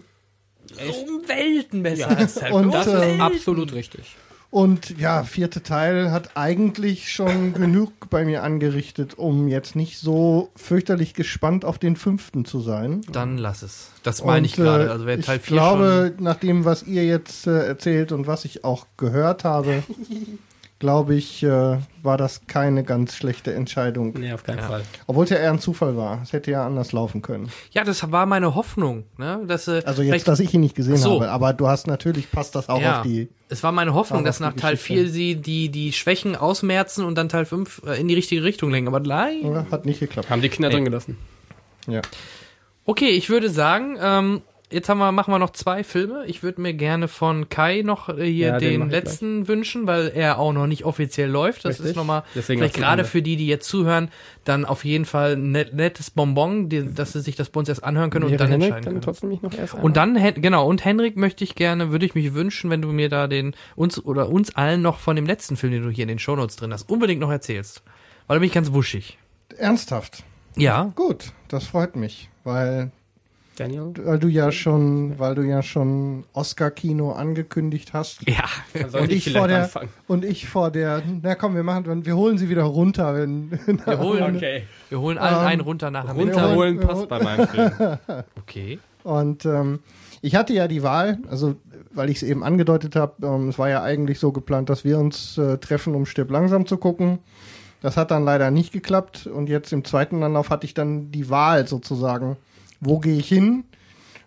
um 0.71 1.23
Welten 1.29 1.83
besser 1.83 2.17
als 2.17 2.35
Teil 2.35 2.53
Und. 2.53 2.73
Das 2.75 2.87
ist 2.87 3.21
absolut 3.21 3.73
richtig. 3.73 4.17
Und 4.51 4.97
ja, 5.01 5.25
vierte 5.25 5.65
Teil 5.65 6.13
hat 6.13 6.37
eigentlich 6.37 7.13
schon 7.13 7.55
genug 7.55 8.09
bei 8.09 8.25
mir 8.25 8.45
angerichtet, 8.45 9.15
um 9.19 9.49
jetzt 9.49 9.75
nicht 9.75 9.99
so 9.99 10.51
fürchterlich 10.55 11.15
gespannt 11.15 11.65
auf 11.65 11.79
den 11.79 11.97
fünften 11.97 12.45
zu 12.45 12.61
sein. 12.61 13.01
Dann 13.11 13.37
lass 13.37 13.63
es. 13.63 13.91
Das 14.05 14.25
meine 14.25 14.47
ich 14.47 14.57
Und, 14.59 14.65
gerade. 14.65 14.85
äh, 14.87 14.89
Also 14.91 15.07
wer 15.07 15.21
Teil 15.21 15.39
ich 15.39 15.43
4 15.43 15.57
glaube, 15.57 16.15
nach 16.21 16.37
dem, 16.37 16.65
was 16.65 16.85
ihr 16.85 17.05
jetzt 17.05 17.47
äh, 17.49 17.67
erzählt 17.67 18.13
und 18.13 18.27
was 18.29 18.45
ich 18.45 18.63
auch 18.65 18.87
gehört 18.97 19.43
habe, 19.43 19.83
glaube 20.81 21.15
ich, 21.15 21.43
äh, 21.43 21.79
war 22.03 22.17
das 22.19 22.47
keine 22.47 22.85
ganz 22.85 23.15
schlechte 23.17 23.55
Entscheidung. 23.55 24.13
Nee, 24.19 24.33
auf 24.33 24.43
keinen 24.45 24.59
Ja. 24.59 24.67
Fall. 24.69 24.83
Obwohl 25.07 25.25
es 25.25 25.31
ja 25.31 25.37
eher 25.39 25.51
ein 25.51 25.59
Zufall 25.61 25.97
war. 25.97 26.21
Es 26.23 26.33
hätte 26.33 26.51
ja 26.51 26.67
anders 26.67 26.93
laufen 26.93 27.23
können. 27.23 27.49
Ja, 27.71 27.85
das 27.85 28.11
war 28.13 28.27
meine 28.27 28.55
Hoffnung. 28.55 29.05
Ne? 29.17 29.41
Dass, 29.47 29.67
äh, 29.69 29.83
Also 29.87 30.03
jetzt, 30.03 30.29
dass 30.29 30.41
ich 30.41 30.53
ihn 30.53 30.61
nicht 30.61 30.75
gesehen 30.75 30.97
so. 30.97 31.15
habe. 31.15 31.31
Aber 31.31 31.53
du 31.55 31.69
hast 31.69 31.87
natürlich, 31.87 32.31
passt 32.31 32.55
das 32.55 32.69
auch 32.69 32.81
Ja. 32.81 32.99
auf 32.99 33.03
die. 33.07 33.29
Es 33.49 33.63
war 33.63 33.73
meine 33.73 33.95
Hoffnung, 33.95 34.25
dass 34.25 34.41
nach 34.41 34.53
Teil 34.55 34.73
Geschichte. 34.75 35.05
4 35.05 35.09
sie 35.11 35.37
die, 35.37 35.69
die 35.71 35.93
Schwächen 35.93 36.37
ausmerzen 36.37 37.05
und 37.05 37.15
dann 37.17 37.29
Teil 37.29 37.45
5 37.47 37.83
äh, 37.87 38.01
in 38.01 38.09
die 38.09 38.15
richtige 38.15 38.43
Richtung 38.43 38.71
lenken. 38.71 38.89
Aber 38.89 39.01
nein. 39.01 39.39
Ja, 39.43 39.67
Hat 39.71 39.87
nicht 39.87 40.01
geklappt. 40.01 40.29
Haben 40.29 40.43
die 40.43 40.49
Kinder 40.51 40.69
Ey. 40.69 40.75
drin 40.75 40.85
gelassen. 40.85 41.17
Ja. 41.87 42.03
Okay, 42.85 43.09
ich 43.11 43.31
würde 43.31 43.49
sagen, 43.49 43.97
ähm, 44.03 44.43
jetzt 44.71 44.89
haben 44.89 44.99
wir, 44.99 45.13
machen 45.13 45.33
wir 45.33 45.39
noch 45.39 45.51
zwei 45.51 45.85
Filme. 45.85 46.25
Ich 46.27 46.43
würde 46.43 46.61
mir 46.61 46.75
gerne 46.75 47.09
von 47.09 47.49
Kai 47.49 47.83
noch 47.83 48.09
äh, 48.09 48.25
hier 48.25 48.49
Ja, 48.49 48.59
den 48.59 48.81
den 48.81 48.91
letzten 48.91 49.47
wünschen, 49.49 49.87
weil 49.87 50.09
er 50.15 50.39
auch 50.39 50.53
noch 50.53 50.67
nicht 50.67 50.85
offiziell 50.85 51.31
läuft. 51.31 51.65
Das 51.65 51.75
Richtig. 51.75 51.91
ist 51.91 51.97
nochmal, 51.97 52.25
Deswegen 52.35 52.59
vielleicht 52.61 52.75
gerade 52.77 53.05
für 53.05 53.23
die, 53.23 53.37
die 53.37 53.47
jetzt 53.47 53.69
zuhören, 53.69 54.11
dann 54.45 54.65
auf 54.65 54.85
jeden 54.85 55.05
Fall 55.05 55.35
ein 55.35 55.53
net, 55.53 55.75
nettes 55.75 56.11
Bonbon, 56.11 56.69
die, 56.69 56.93
dass 56.93 57.13
sie 57.13 57.21
sich 57.21 57.37
das 57.37 57.51
bei 57.51 57.61
uns 57.61 57.69
erst 57.69 57.85
anhören 57.85 58.11
können 58.11 58.25
und 58.25 58.31
Wäre 58.33 58.39
dann 58.39 58.49
Henrik 58.51 58.67
entscheiden 58.69 58.85
dann 58.85 58.93
können. 58.95 59.03
trotzdem 59.03 59.29
nicht 59.31 59.43
noch 59.43 59.55
erst 59.55 59.75
Und 59.75 59.97
dann, 59.97 60.19
genau, 60.41 60.67
und 60.67 60.85
Henrik 60.85 61.17
möchte 61.17 61.45
ich 61.45 61.55
gerne, 61.55 61.91
würde 61.91 62.07
ich 62.07 62.15
mich 62.15 62.35
wünschen, 62.35 62.71
wenn 62.71 62.83
du 62.83 62.89
mir 62.89 63.09
da 63.09 63.27
den, 63.29 63.55
uns 63.77 64.05
oder 64.05 64.29
uns 64.29 64.55
allen 64.57 64.83
noch 64.83 64.99
von 64.99 65.17
dem 65.17 65.27
letzten 65.27 65.57
Film, 65.57 65.73
den 65.73 65.83
du 65.83 65.91
hier 65.91 66.03
in 66.03 66.09
den 66.09 66.19
Shownotes 66.19 66.57
drin 66.57 66.73
hast, 66.73 66.89
unbedingt 66.91 67.21
noch 67.21 67.31
erzählst. 67.31 67.83
Weil 68.27 68.37
da 68.37 68.41
bin 68.41 68.47
ich 68.49 68.55
ganz 68.55 68.73
wuschig. 68.73 69.19
Ernsthaft. 69.57 70.25
Ja. 70.57 70.93
Gut, 70.95 71.33
das 71.49 71.67
freut 71.67 71.97
mich, 71.97 72.31
weil, 72.45 72.91
Daniel? 73.57 73.93
weil 74.03 74.19
du 74.19 74.29
ja 74.29 74.51
schon, 74.53 75.19
weil 75.19 75.35
du 75.35 75.43
ja 75.43 75.63
schon 75.63 76.25
Oscar-Kino 76.33 77.13
angekündigt 77.13 77.93
hast. 77.93 78.29
Ja. 78.29 78.45
Und 78.99 79.11
ich, 79.13 79.25
vielleicht 79.25 79.37
vor 79.39 79.49
der, 79.49 79.63
anfangen. 79.65 79.89
und 80.07 80.25
ich 80.25 80.49
vor 80.49 80.71
der, 80.71 81.03
na 81.23 81.35
komm, 81.35 81.55
wir 81.55 81.63
machen, 81.63 82.05
wir 82.05 82.17
holen 82.17 82.39
sie 82.39 82.49
wieder 82.49 82.63
runter, 82.65 83.15
wenn, 83.15 83.51
Wir 83.51 83.99
holen, 83.99 84.37
Okay. 84.37 84.63
wir 84.89 85.01
holen 85.01 85.19
allen 85.19 85.35
Ähm, 85.41 85.47
einen 85.47 85.61
runter 85.61 85.91
nachher. 85.91 86.15
mit. 86.15 86.27
Runterholen 86.35 86.79
wir 86.81 86.87
passt 86.87 87.09
bei 87.09 87.23
meinem 87.23 87.49
Film. 87.49 87.73
Okay. 88.41 88.79
Und 89.03 89.45
ähm, 89.45 89.81
ich 90.23 90.35
hatte 90.35 90.55
ja 90.55 90.67
die 90.69 90.83
Wahl, 90.83 91.19
also 91.31 91.57
weil 91.93 92.09
ich 92.11 92.17
es 92.19 92.23
eben 92.23 92.43
angedeutet 92.43 92.97
habe, 92.97 93.27
ähm, 93.27 93.49
es 93.51 93.59
war 93.59 93.69
ja 93.69 93.83
eigentlich 93.83 94.19
so 94.19 94.33
geplant, 94.33 94.71
dass 94.71 94.83
wir 94.85 94.99
uns 94.99 95.37
äh, 95.39 95.59
treffen, 95.59 95.95
um 95.95 96.07
Stirb 96.07 96.31
langsam 96.31 96.67
zu 96.67 96.79
gucken. 96.79 97.19
Das 97.83 97.99
hat 97.99 98.11
dann 98.11 98.25
leider 98.25 98.51
nicht 98.51 98.73
geklappt 98.73 99.27
und 99.27 99.51
jetzt 99.51 99.71
im 99.75 99.85
zweiten 99.85 100.23
Anlauf 100.23 100.49
hatte 100.49 100.65
ich 100.65 100.73
dann 100.73 101.11
die 101.11 101.29
Wahl 101.29 101.69
sozusagen, 101.69 102.39
wo 102.85 102.99
gehe 103.01 103.17
ich 103.19 103.29
hin? 103.29 103.65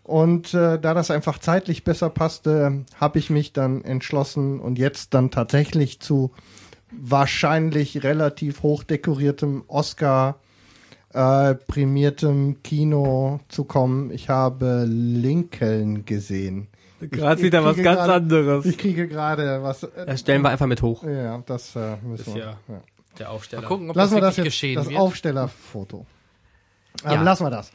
Und 0.04 0.54
äh, 0.54 0.80
da 0.80 0.94
das 0.94 1.12
einfach 1.12 1.38
zeitlich 1.40 1.84
besser 1.84 2.10
passte, 2.10 2.86
habe 3.00 3.20
ich 3.20 3.30
mich 3.30 3.52
dann 3.54 3.84
entschlossen 3.84 4.60
und 4.60 4.80
jetzt 4.80 5.14
dann 5.14 5.32
tatsächlich 5.32 6.00
zu 6.00 6.32
wahrscheinlich 6.92 8.04
relativ 8.04 8.64
hochdekoriertem 8.64 9.64
Oscar 9.68 10.40
äh, 11.14 11.56
prämiertem 11.56 12.62
Kino 12.64 13.40
zu 13.50 13.64
kommen. 13.66 14.12
Ich 14.12 14.30
habe 14.30 14.86
Lincoln 14.88 16.06
gesehen. 16.06 16.68
Gerade 17.00 17.42
wieder 17.44 17.64
was 17.64 17.76
ganz 17.78 17.98
gerade- 18.00 18.14
anderes. 18.14 18.66
Ich 18.66 18.78
kriege 18.78 19.08
gerade 19.08 19.62
was. 19.62 19.84
Äh, 19.84 20.06
Das 20.08 20.20
stellen 20.22 20.42
wir 20.42 20.50
einfach 20.50 20.66
mit 20.68 20.82
hoch. 20.82 21.04
ja, 21.04 21.44
das 21.46 21.76
äh, 21.76 21.98
müssen 22.04 22.34
wir. 22.36 22.42
ja- 22.42 22.58
Ja. 22.68 22.82
Der 23.20 23.32
Aufsteller. 23.32 23.64
Mal 23.64 23.68
gucken, 23.68 23.90
ob 23.90 23.96
Lassen 23.96 24.16
wir 24.16 24.22
das 24.22 24.36
das 24.36 24.38
wirklich 24.38 24.54
jetzt, 24.54 24.62
geschehen 24.62 24.76
das 24.76 24.90
wird. 24.90 25.00
Aufstellerfoto. 25.00 26.06
Ähm, 27.04 27.12
Ja. 27.12 27.22
Lassen 27.24 27.46
wir 27.46 27.50
das. 27.52 27.72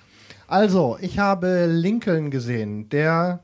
Also, 0.47 0.99
ich 1.01 1.19
habe 1.19 1.67
Lincoln 1.67 2.31
gesehen, 2.31 2.89
der 2.89 3.41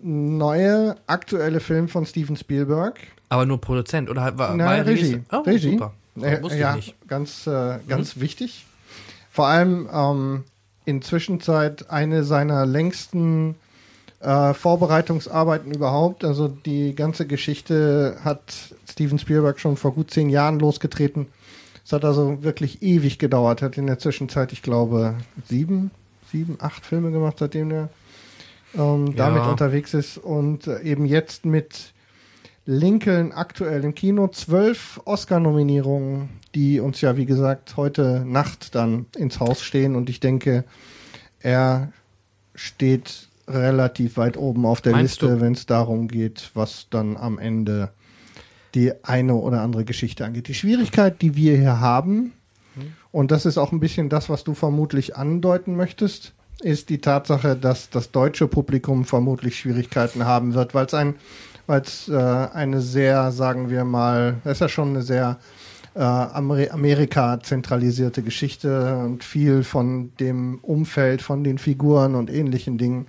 neue 0.00 0.96
aktuelle 1.06 1.60
Film 1.60 1.88
von 1.88 2.06
Steven 2.06 2.36
Spielberg. 2.36 2.98
Aber 3.28 3.46
nur 3.46 3.60
Produzent 3.60 4.10
oder 4.10 4.22
halt 4.22 4.38
war, 4.38 4.54
Na, 4.56 4.72
Regie. 4.72 5.22
Oh, 5.30 5.38
Regie. 5.38 5.72
super. 5.72 5.94
Äh, 6.20 6.42
wusste 6.42 6.58
ja, 6.58 6.70
ich 6.70 6.76
nicht. 6.76 7.02
Mhm. 7.02 7.08
ganz, 7.08 7.46
äh, 7.46 7.78
ganz 7.88 8.20
wichtig. 8.20 8.66
Vor 9.30 9.46
allem 9.46 9.88
ähm, 9.92 10.44
inzwischen 10.84 11.40
Zwischenzeit 11.40 11.90
eine 11.90 12.24
seiner 12.24 12.66
längsten 12.66 13.54
äh, 14.20 14.52
Vorbereitungsarbeiten 14.52 15.72
überhaupt. 15.72 16.24
Also 16.24 16.48
die 16.48 16.94
ganze 16.94 17.26
Geschichte 17.26 18.18
hat 18.22 18.74
Steven 18.88 19.18
Spielberg 19.18 19.58
schon 19.58 19.76
vor 19.76 19.92
gut 19.94 20.10
zehn 20.10 20.28
Jahren 20.28 20.58
losgetreten. 20.58 21.28
Es 21.84 21.92
hat 21.92 22.04
also 22.04 22.42
wirklich 22.42 22.82
ewig 22.82 23.18
gedauert. 23.18 23.62
Hat 23.62 23.78
in 23.78 23.86
der 23.86 23.98
Zwischenzeit, 23.98 24.52
ich 24.52 24.62
glaube, 24.62 25.14
sieben, 25.48 25.90
sieben, 26.32 26.56
acht 26.60 26.84
Filme 26.84 27.10
gemacht, 27.12 27.36
seitdem 27.38 27.70
er 27.70 27.88
ähm, 28.74 29.14
damit 29.14 29.42
Ja. 29.44 29.50
unterwegs 29.50 29.94
ist. 29.94 30.18
Und 30.18 30.66
äh, 30.66 30.80
eben 30.82 31.04
jetzt 31.06 31.44
mit 31.44 31.92
Lincoln 32.64 33.32
aktuell 33.32 33.84
im 33.84 33.94
Kino. 33.94 34.28
Zwölf 34.28 35.00
Oscar-Nominierungen, 35.04 36.30
die 36.54 36.80
uns 36.80 37.00
ja, 37.00 37.16
wie 37.16 37.26
gesagt, 37.26 37.76
heute 37.76 38.24
Nacht 38.26 38.74
dann 38.74 39.06
ins 39.16 39.40
Haus 39.40 39.62
stehen. 39.62 39.94
Und 39.94 40.08
ich 40.08 40.20
denke, 40.20 40.64
er 41.40 41.92
steht 42.54 43.28
relativ 43.48 44.16
weit 44.16 44.36
oben 44.36 44.64
auf 44.64 44.80
der 44.80 44.92
Meinst 44.92 45.20
Liste, 45.20 45.40
wenn 45.40 45.52
es 45.52 45.66
darum 45.66 46.08
geht, 46.08 46.50
was 46.54 46.86
dann 46.90 47.16
am 47.16 47.38
Ende 47.38 47.90
die 48.74 48.92
eine 49.04 49.34
oder 49.34 49.60
andere 49.60 49.84
Geschichte 49.84 50.24
angeht. 50.24 50.48
Die 50.48 50.54
Schwierigkeit, 50.54 51.20
die 51.20 51.36
wir 51.36 51.56
hier 51.58 51.80
haben, 51.80 52.32
und 53.12 53.30
das 53.30 53.46
ist 53.46 53.58
auch 53.58 53.72
ein 53.72 53.80
bisschen 53.80 54.08
das, 54.08 54.28
was 54.28 54.42
du 54.42 54.54
vermutlich 54.54 55.16
andeuten 55.16 55.76
möchtest, 55.76 56.32
ist 56.62 56.88
die 56.88 56.98
Tatsache, 56.98 57.56
dass 57.56 57.90
das 57.90 58.10
deutsche 58.10 58.48
Publikum 58.48 59.04
vermutlich 59.04 59.58
Schwierigkeiten 59.58 60.24
haben 60.24 60.54
wird, 60.54 60.74
weil 60.74 60.86
es 60.86 60.94
ein, 60.94 61.16
weil 61.66 61.82
es 61.82 62.08
äh, 62.08 62.14
eine 62.16 62.80
sehr, 62.80 63.30
sagen 63.30 63.68
wir 63.68 63.84
mal, 63.84 64.36
das 64.44 64.54
ist 64.54 64.60
ja 64.60 64.68
schon 64.68 64.90
eine 64.90 65.02
sehr 65.02 65.38
äh, 65.94 66.00
Amer 66.00 66.72
Amerika 66.72 67.40
zentralisierte 67.40 68.22
Geschichte 68.22 68.96
und 68.96 69.24
viel 69.24 69.62
von 69.62 70.12
dem 70.18 70.58
Umfeld, 70.62 71.20
von 71.20 71.44
den 71.44 71.58
Figuren 71.58 72.14
und 72.14 72.30
ähnlichen 72.30 72.78
Dingen 72.78 73.06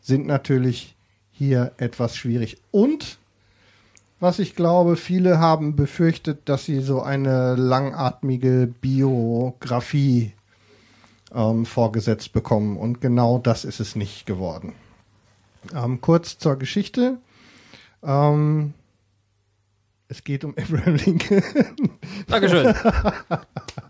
sind 0.00 0.26
natürlich 0.26 0.94
hier 1.32 1.72
etwas 1.78 2.16
schwierig. 2.16 2.58
Und 2.70 3.18
was 4.22 4.38
ich 4.38 4.54
glaube, 4.54 4.94
viele 4.94 5.40
haben 5.40 5.74
befürchtet, 5.74 6.48
dass 6.48 6.64
sie 6.64 6.80
so 6.80 7.02
eine 7.02 7.56
langatmige 7.56 8.72
Biografie 8.80 10.32
ähm, 11.34 11.66
vorgesetzt 11.66 12.32
bekommen. 12.32 12.76
Und 12.76 13.00
genau 13.00 13.38
das 13.38 13.64
ist 13.64 13.80
es 13.80 13.96
nicht 13.96 14.24
geworden. 14.24 14.74
Ähm, 15.74 16.00
kurz 16.00 16.38
zur 16.38 16.54
Geschichte. 16.54 17.18
Ähm, 18.04 18.74
es 20.06 20.22
geht 20.22 20.44
um 20.44 20.54
Abraham 20.56 20.94
Lincoln. 20.94 21.42
Dankeschön. 22.28 22.74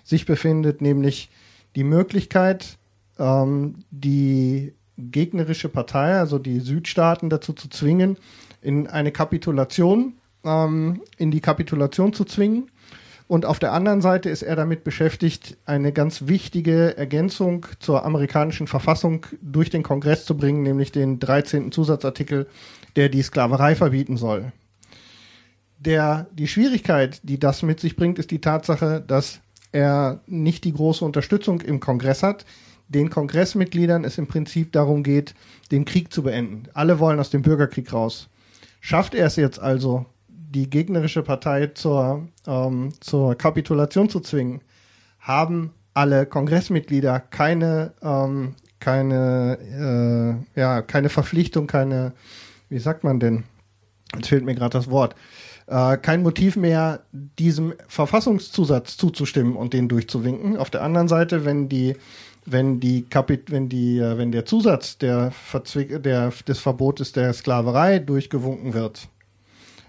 sich 0.05 0.27
befindet, 0.27 0.81
nämlich 0.81 1.31
die 1.75 1.85
Möglichkeit, 1.85 2.79
ähm, 3.19 3.85
die 3.91 4.75
gegnerische 4.97 5.69
Partei, 5.69 6.15
also 6.19 6.39
die 6.39 6.61
Südstaaten, 6.61 7.31
dazu 7.31 7.53
zu 7.53 7.69
zwingen, 7.69 8.17
in 8.61 8.87
eine 8.87 9.13
Kapitulation, 9.13 10.15
ähm, 10.45 11.03
in 11.17 11.31
die 11.31 11.41
Kapitulation 11.41 12.13
zu 12.13 12.25
zwingen. 12.25 12.71
Und 13.29 13.45
auf 13.45 13.59
der 13.59 13.73
anderen 13.73 14.01
Seite 14.01 14.31
ist 14.31 14.43
er 14.43 14.57
damit 14.57 14.85
beschäftigt, 14.85 15.59
eine 15.67 15.93
ganz 15.93 16.27
wichtige 16.27 16.97
Ergänzung 16.97 17.67
zur 17.79 18.05
amerikanischen 18.05 18.67
Verfassung 18.67 19.27
durch 19.43 19.69
den 19.69 19.83
Kongress 19.83 20.25
zu 20.25 20.37
bringen, 20.37 20.63
nämlich 20.63 20.93
den 20.93 21.19
13. 21.19 21.71
Zusatzartikel, 21.71 22.47
der 22.97 23.11
die 23.11 23.23
Sklaverei 23.23 23.75
verbieten 23.75 24.17
soll. 24.17 24.53
Der, 25.79 26.27
die 26.33 26.49
Schwierigkeit, 26.49 27.21
die 27.23 27.39
das 27.39 27.63
mit 27.63 27.81
sich 27.81 27.95
bringt, 27.95 28.19
ist 28.19 28.31
die 28.31 28.41
Tatsache, 28.41 29.03
dass 29.07 29.41
er 29.71 30.21
nicht 30.27 30.65
die 30.65 30.73
große 30.73 31.05
Unterstützung 31.05 31.61
im 31.61 31.79
Kongress 31.81 32.23
hat. 32.23 32.45
Den 32.89 33.11
Kongressmitgliedern 33.11 34.05
es 34.05 34.19
im 34.19 34.27
Prinzip 34.27 34.73
darum 34.73 35.03
geht, 35.03 35.35
den 35.71 35.85
Krieg 35.85 36.13
zu 36.13 36.23
beenden. 36.23 36.65
Alle 36.75 36.99
wollen 36.99 37.21
aus 37.21 37.31
dem 37.31 37.43
Bürgerkrieg 37.43 37.93
raus. 37.93 38.29
Schafft 38.81 39.15
er 39.15 39.27
es 39.27 39.37
jetzt 39.37 39.61
also, 39.61 40.07
die 40.29 40.71
gegnerische 40.71 41.23
Partei 41.23 41.67
zur, 41.69 42.27
ähm, 42.47 42.93
zur 43.01 43.35
Kapitulation 43.35 44.09
zu 44.09 44.21
zwingen, 44.21 44.63
haben 45.21 45.73
alle 45.93 46.27
Kongressmitglieder 46.27 47.21
keine, 47.21 47.93
ähm, 48.03 48.55
keine, 48.81 50.39
äh, 50.55 50.61
ja, 50.61 50.81
keine 50.83 51.11
Verpflichtung, 51.11 51.67
keine, 51.67 52.13
wie 52.69 52.79
sagt 52.79 53.05
man 53.05 53.21
denn? 53.21 53.45
Jetzt 54.15 54.29
fehlt 54.29 54.45
mir 54.45 54.55
gerade 54.55 54.79
das 54.79 54.89
Wort. 54.89 55.15
Äh, 55.69 55.99
kein 55.99 56.23
Motiv 56.23 56.57
mehr, 56.57 57.01
diesem 57.13 57.75
Verfassungszusatz 57.89 58.97
zuzustimmen 58.97 59.55
und 59.55 59.75
den 59.75 59.89
durchzuwinken. 59.89 60.57
Auf 60.57 60.71
der 60.71 60.83
anderen 60.83 61.09
Seite, 61.09 61.45
wenn 61.45 61.69
die, 61.69 61.95
wenn 62.47 62.81
die 62.81 63.03
Kapit 63.03 63.51
wenn 63.51 63.69
die, 63.69 63.99
äh, 63.99 64.17
wenn 64.17 64.33
der 64.33 64.47
Zusatz 64.47 64.97
der, 64.97 65.31
Verzwick 65.31 66.03
der 66.03 66.33
des 66.47 66.59
Verbotes 66.59 67.13
der 67.13 67.35
Sklaverei 67.35 67.99
durchgewunken 67.99 68.73
wird, 68.73 69.09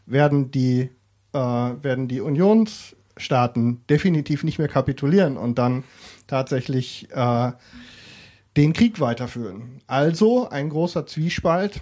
werden 0.06 0.52
die, 0.52 0.90
äh, 1.32 1.38
werden 1.38 2.10
die 2.10 2.20
Unionsstaaten 2.20 3.82
definitiv 3.90 4.44
nicht 4.44 4.60
mehr 4.60 4.68
kapitulieren 4.68 5.38
und 5.38 5.58
dann 5.58 5.86
tatsächlich 6.28 7.08
äh, 7.14 7.54
den 8.58 8.74
Krieg 8.74 9.00
weiterführen. 9.00 9.80
Also 9.88 10.50
ein 10.50 10.68
großer 10.68 11.06
Zwiespalt, 11.06 11.80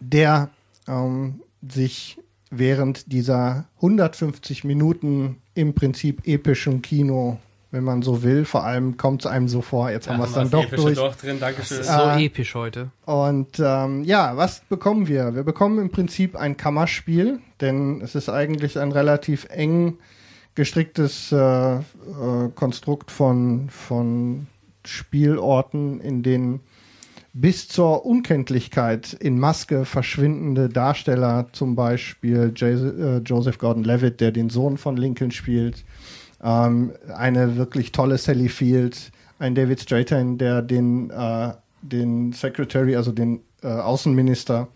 der 0.00 0.48
ähm, 0.88 1.42
sich 1.60 2.16
während 2.52 3.10
dieser 3.10 3.64
150 3.76 4.62
Minuten 4.62 5.38
im 5.54 5.74
Prinzip 5.74 6.26
epischem 6.26 6.82
Kino, 6.82 7.38
wenn 7.70 7.82
man 7.82 8.02
so 8.02 8.22
will, 8.22 8.44
vor 8.44 8.64
allem 8.64 8.98
kommt 8.98 9.22
es 9.22 9.26
einem 9.26 9.48
so 9.48 9.62
vor, 9.62 9.90
jetzt 9.90 10.08
haben 10.08 10.18
wir 10.18 10.26
es 10.26 10.34
dann 10.34 10.50
doch 10.50 10.68
durch. 10.68 10.96
Doch 10.96 11.16
drin, 11.16 11.38
Das 11.40 11.70
ist 11.70 11.88
Dankeschön. 11.88 12.14
so 12.14 12.20
Äh, 12.20 12.26
episch 12.26 12.54
heute. 12.54 12.90
Und 13.06 13.58
ähm, 13.58 14.04
ja, 14.04 14.36
was 14.36 14.60
bekommen 14.68 15.08
wir? 15.08 15.34
Wir 15.34 15.42
bekommen 15.42 15.78
im 15.78 15.88
Prinzip 15.88 16.36
ein 16.36 16.58
Kammerspiel, 16.58 17.40
denn 17.62 18.02
es 18.02 18.14
ist 18.14 18.28
eigentlich 18.28 18.78
ein 18.78 18.92
relativ 18.92 19.46
eng 19.48 19.96
gestricktes 20.54 21.32
äh, 21.32 21.76
äh, 21.76 21.80
Konstrukt 22.54 23.10
von, 23.10 23.70
von 23.70 24.46
Spielorten, 24.84 26.00
in 26.02 26.22
denen 26.22 26.60
bis 27.34 27.68
zur 27.68 28.04
Unkenntlichkeit 28.04 29.14
in 29.14 29.38
Maske 29.38 29.84
verschwindende 29.84 30.68
Darsteller, 30.68 31.46
zum 31.52 31.74
Beispiel 31.74 32.52
äh, 32.60 33.18
Joseph 33.18 33.58
Gordon-Levitt, 33.58 34.20
der 34.20 34.32
den 34.32 34.50
Sohn 34.50 34.76
von 34.76 34.96
Lincoln 34.96 35.30
spielt, 35.30 35.84
ähm, 36.42 36.92
eine 37.14 37.56
wirklich 37.56 37.92
tolle 37.92 38.18
Sally 38.18 38.48
Field, 38.48 39.12
ein 39.38 39.54
David 39.54 39.80
Strathairn, 39.80 40.36
der 40.36 40.60
den, 40.60 41.10
äh, 41.10 41.52
den 41.80 42.32
Secretary, 42.32 42.96
also 42.96 43.12
den 43.12 43.40
äh, 43.62 43.68
Außenminister 43.68 44.68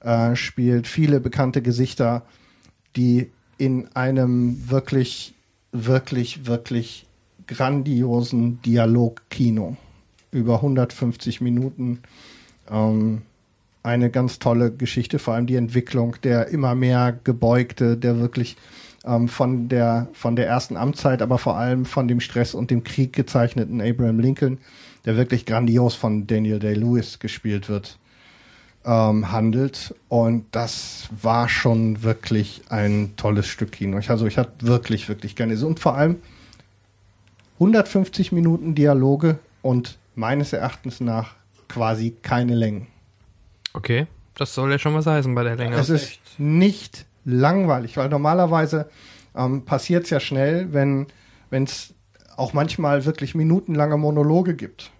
äh, 0.00 0.34
spielt, 0.36 0.86
viele 0.86 1.20
bekannte 1.20 1.60
Gesichter, 1.60 2.22
die 2.96 3.30
in 3.58 3.88
einem 3.94 4.70
wirklich, 4.70 5.34
wirklich, 5.72 6.46
wirklich 6.46 7.06
grandiosen 7.46 8.62
Dialogkino 8.62 9.76
über 10.34 10.56
150 10.56 11.40
Minuten 11.40 12.00
ähm, 12.70 13.22
eine 13.82 14.10
ganz 14.10 14.38
tolle 14.38 14.70
Geschichte, 14.70 15.18
vor 15.18 15.34
allem 15.34 15.46
die 15.46 15.56
Entwicklung, 15.56 16.16
der 16.22 16.48
immer 16.48 16.74
mehr 16.74 17.18
gebeugte, 17.24 17.96
der 17.96 18.18
wirklich 18.18 18.56
ähm, 19.04 19.28
von 19.28 19.68
der 19.68 20.08
von 20.12 20.36
der 20.36 20.46
ersten 20.46 20.76
Amtszeit, 20.76 21.22
aber 21.22 21.38
vor 21.38 21.56
allem 21.56 21.84
von 21.84 22.08
dem 22.08 22.20
Stress 22.20 22.54
und 22.54 22.70
dem 22.70 22.82
Krieg 22.82 23.12
gezeichneten 23.12 23.80
Abraham 23.80 24.20
Lincoln, 24.20 24.58
der 25.04 25.16
wirklich 25.16 25.46
grandios 25.46 25.94
von 25.94 26.26
Daniel 26.26 26.58
Day-Lewis 26.58 27.18
gespielt 27.18 27.68
wird, 27.68 27.98
ähm, 28.86 29.30
handelt. 29.30 29.94
Und 30.08 30.46
das 30.52 31.08
war 31.22 31.48
schon 31.48 32.02
wirklich 32.02 32.62
ein 32.70 33.12
tolles 33.16 33.46
Stück 33.46 33.72
Kino. 33.72 34.00
Also 34.08 34.26
ich 34.26 34.38
hatte 34.38 34.66
wirklich, 34.66 35.08
wirklich 35.08 35.36
gerne. 35.36 35.54
Und 35.64 35.78
vor 35.78 35.94
allem 35.94 36.16
150 37.54 38.32
Minuten 38.32 38.74
Dialoge 38.74 39.38
und 39.62 39.98
meines 40.14 40.52
Erachtens 40.52 41.00
nach 41.00 41.34
quasi 41.68 42.16
keine 42.22 42.54
Längen. 42.54 42.86
Okay, 43.72 44.06
das 44.34 44.54
soll 44.54 44.70
ja 44.70 44.78
schon 44.78 44.94
was 44.94 45.06
heißen 45.06 45.34
bei 45.34 45.42
der 45.44 45.56
Länge. 45.56 45.76
Es 45.76 45.90
ist 45.90 46.20
nicht 46.38 47.06
langweilig, 47.24 47.96
weil 47.96 48.08
normalerweise 48.08 48.88
ähm, 49.34 49.64
passiert 49.64 50.04
es 50.04 50.10
ja 50.10 50.20
schnell, 50.20 50.72
wenn 50.72 51.06
es 51.50 51.94
auch 52.36 52.52
manchmal 52.52 53.04
wirklich 53.04 53.34
minutenlange 53.34 53.96
Monologe 53.96 54.54
gibt. 54.54 54.90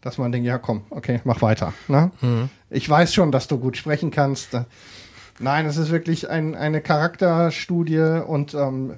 Dass 0.00 0.16
man 0.16 0.32
denkt, 0.32 0.46
ja 0.46 0.56
komm, 0.56 0.82
okay, 0.88 1.20
mach 1.24 1.42
weiter. 1.42 1.74
Ne? 1.88 2.10
Mhm. 2.22 2.48
Ich 2.70 2.88
weiß 2.88 3.12
schon, 3.12 3.32
dass 3.32 3.48
du 3.48 3.58
gut 3.58 3.76
sprechen 3.76 4.10
kannst. 4.10 4.56
Nein, 5.38 5.66
es 5.66 5.76
ist 5.76 5.90
wirklich 5.90 6.30
ein, 6.30 6.54
eine 6.54 6.80
Charakterstudie 6.80 8.22
und 8.26 8.54
ähm, 8.54 8.94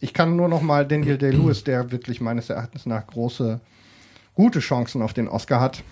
ich 0.00 0.14
kann 0.14 0.36
nur 0.36 0.48
noch 0.48 0.62
mal 0.62 0.86
Daniel 0.86 1.18
Day-Lewis, 1.18 1.64
der 1.64 1.90
wirklich 1.90 2.22
meines 2.22 2.48
Erachtens 2.48 2.86
nach 2.86 3.06
große, 3.06 3.60
gute 4.34 4.60
Chancen 4.60 5.02
auf 5.02 5.12
den 5.12 5.28
Oscar 5.28 5.60
hat, 5.60 5.82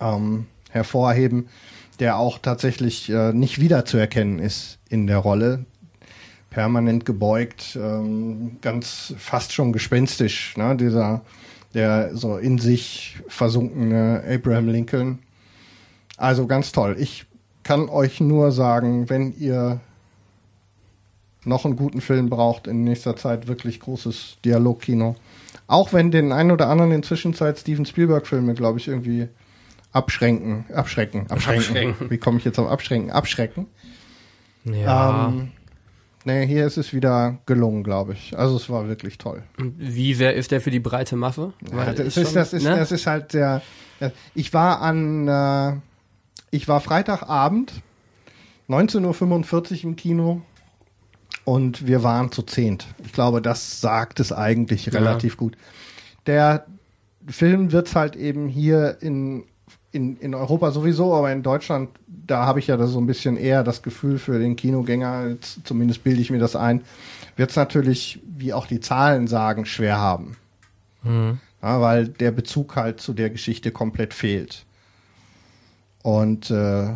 ähm, 0.00 0.46
hervorheben, 0.70 1.48
der 2.00 2.18
auch 2.18 2.38
tatsächlich 2.38 3.08
äh, 3.10 3.32
nicht 3.32 3.60
wiederzuerkennen 3.60 4.38
ist 4.38 4.78
in 4.88 5.06
der 5.06 5.18
Rolle. 5.18 5.64
Permanent 6.50 7.04
gebeugt, 7.04 7.76
ähm, 7.80 8.58
ganz 8.62 9.14
fast 9.18 9.52
schon 9.52 9.72
gespenstisch, 9.72 10.56
ne? 10.56 10.74
dieser 10.76 11.22
der 11.76 12.16
so 12.16 12.38
in 12.38 12.58
sich 12.58 13.18
versunkene 13.28 14.24
Abraham 14.26 14.68
Lincoln. 14.68 15.18
Also 16.16 16.46
ganz 16.46 16.72
toll. 16.72 16.96
Ich 16.98 17.26
kann 17.64 17.90
euch 17.90 18.18
nur 18.18 18.50
sagen, 18.50 19.10
wenn 19.10 19.36
ihr 19.38 19.80
noch 21.44 21.66
einen 21.66 21.76
guten 21.76 22.00
Film 22.00 22.30
braucht 22.30 22.66
in 22.66 22.82
nächster 22.82 23.14
Zeit, 23.14 23.46
wirklich 23.46 23.80
großes 23.80 24.38
Dialogkino. 24.44 25.16
Auch 25.66 25.92
wenn 25.92 26.10
den 26.10 26.32
einen 26.32 26.50
oder 26.50 26.68
anderen 26.68 26.92
in 26.92 27.02
Zwischenzeit 27.02 27.58
Steven 27.58 27.84
Spielberg-Filme, 27.84 28.54
glaube 28.54 28.78
ich, 28.78 28.88
irgendwie 28.88 29.28
abschränken, 29.92 30.66
abschrecken, 30.72 31.26
abschränken. 31.30 31.90
Abschrecken. 31.90 32.10
Wie 32.10 32.18
komme 32.18 32.38
ich 32.38 32.44
jetzt 32.44 32.58
auf 32.58 32.68
abschränken? 32.68 33.10
Abschrecken. 33.10 33.66
ja. 34.64 35.28
Ähm, 35.28 35.52
nee, 36.24 36.46
hier 36.46 36.66
ist 36.66 36.76
es 36.76 36.92
wieder 36.92 37.38
gelungen, 37.46 37.82
glaube 37.82 38.12
ich. 38.12 38.38
Also 38.38 38.56
es 38.56 38.68
war 38.68 38.88
wirklich 38.88 39.18
toll. 39.18 39.42
Wie 39.58 40.14
sehr 40.14 40.34
ist 40.34 40.50
der 40.50 40.60
für 40.60 40.70
die 40.70 40.80
breite 40.80 41.16
Masse? 41.16 41.52
Ja, 41.72 41.92
das, 41.92 42.14
schon, 42.14 42.22
ist, 42.24 42.36
das, 42.36 42.52
ist, 42.52 42.62
ne? 42.64 42.76
das 42.76 42.92
ist 42.92 43.06
halt 43.06 43.32
der. 43.32 43.62
Ich 44.34 44.52
war 44.52 44.82
an. 44.82 45.28
Äh, 45.28 45.76
ich 46.50 46.68
war 46.68 46.80
Freitagabend, 46.80 47.72
19.45 48.68 49.78
Uhr 49.78 49.84
im 49.84 49.96
Kino 49.96 50.42
und 51.46 51.86
wir 51.86 52.02
waren 52.02 52.32
zu 52.32 52.42
zehnt. 52.42 52.88
Ich 53.04 53.12
glaube, 53.12 53.40
das 53.40 53.80
sagt 53.80 54.18
es 54.18 54.32
eigentlich 54.32 54.92
relativ 54.92 55.36
gut. 55.36 55.56
Der 56.26 56.66
Film 57.28 57.70
wird 57.70 57.94
halt 57.94 58.16
eben 58.16 58.48
hier 58.48 58.98
in, 59.00 59.44
in, 59.92 60.16
in 60.16 60.34
Europa 60.34 60.72
sowieso, 60.72 61.14
aber 61.14 61.30
in 61.30 61.44
Deutschland, 61.44 61.90
da 62.08 62.46
habe 62.46 62.58
ich 62.58 62.66
ja 62.66 62.76
das 62.76 62.90
so 62.90 63.00
ein 63.00 63.06
bisschen 63.06 63.36
eher 63.36 63.62
das 63.62 63.82
Gefühl 63.82 64.18
für 64.18 64.40
den 64.40 64.56
Kinogänger, 64.56 65.28
jetzt, 65.28 65.60
zumindest 65.64 66.02
bilde 66.02 66.20
ich 66.20 66.30
mir 66.30 66.40
das 66.40 66.56
ein, 66.56 66.82
wird 67.36 67.50
es 67.50 67.56
natürlich, 67.56 68.20
wie 68.26 68.52
auch 68.52 68.66
die 68.66 68.80
Zahlen 68.80 69.28
sagen, 69.28 69.66
schwer 69.66 69.98
haben. 69.98 70.36
Ja, 71.62 71.80
weil 71.80 72.08
der 72.08 72.32
Bezug 72.32 72.74
halt 72.74 73.00
zu 73.00 73.12
der 73.12 73.30
Geschichte 73.30 73.70
komplett 73.70 74.14
fehlt. 74.14 74.66
Und 76.02 76.50
äh, 76.50 76.94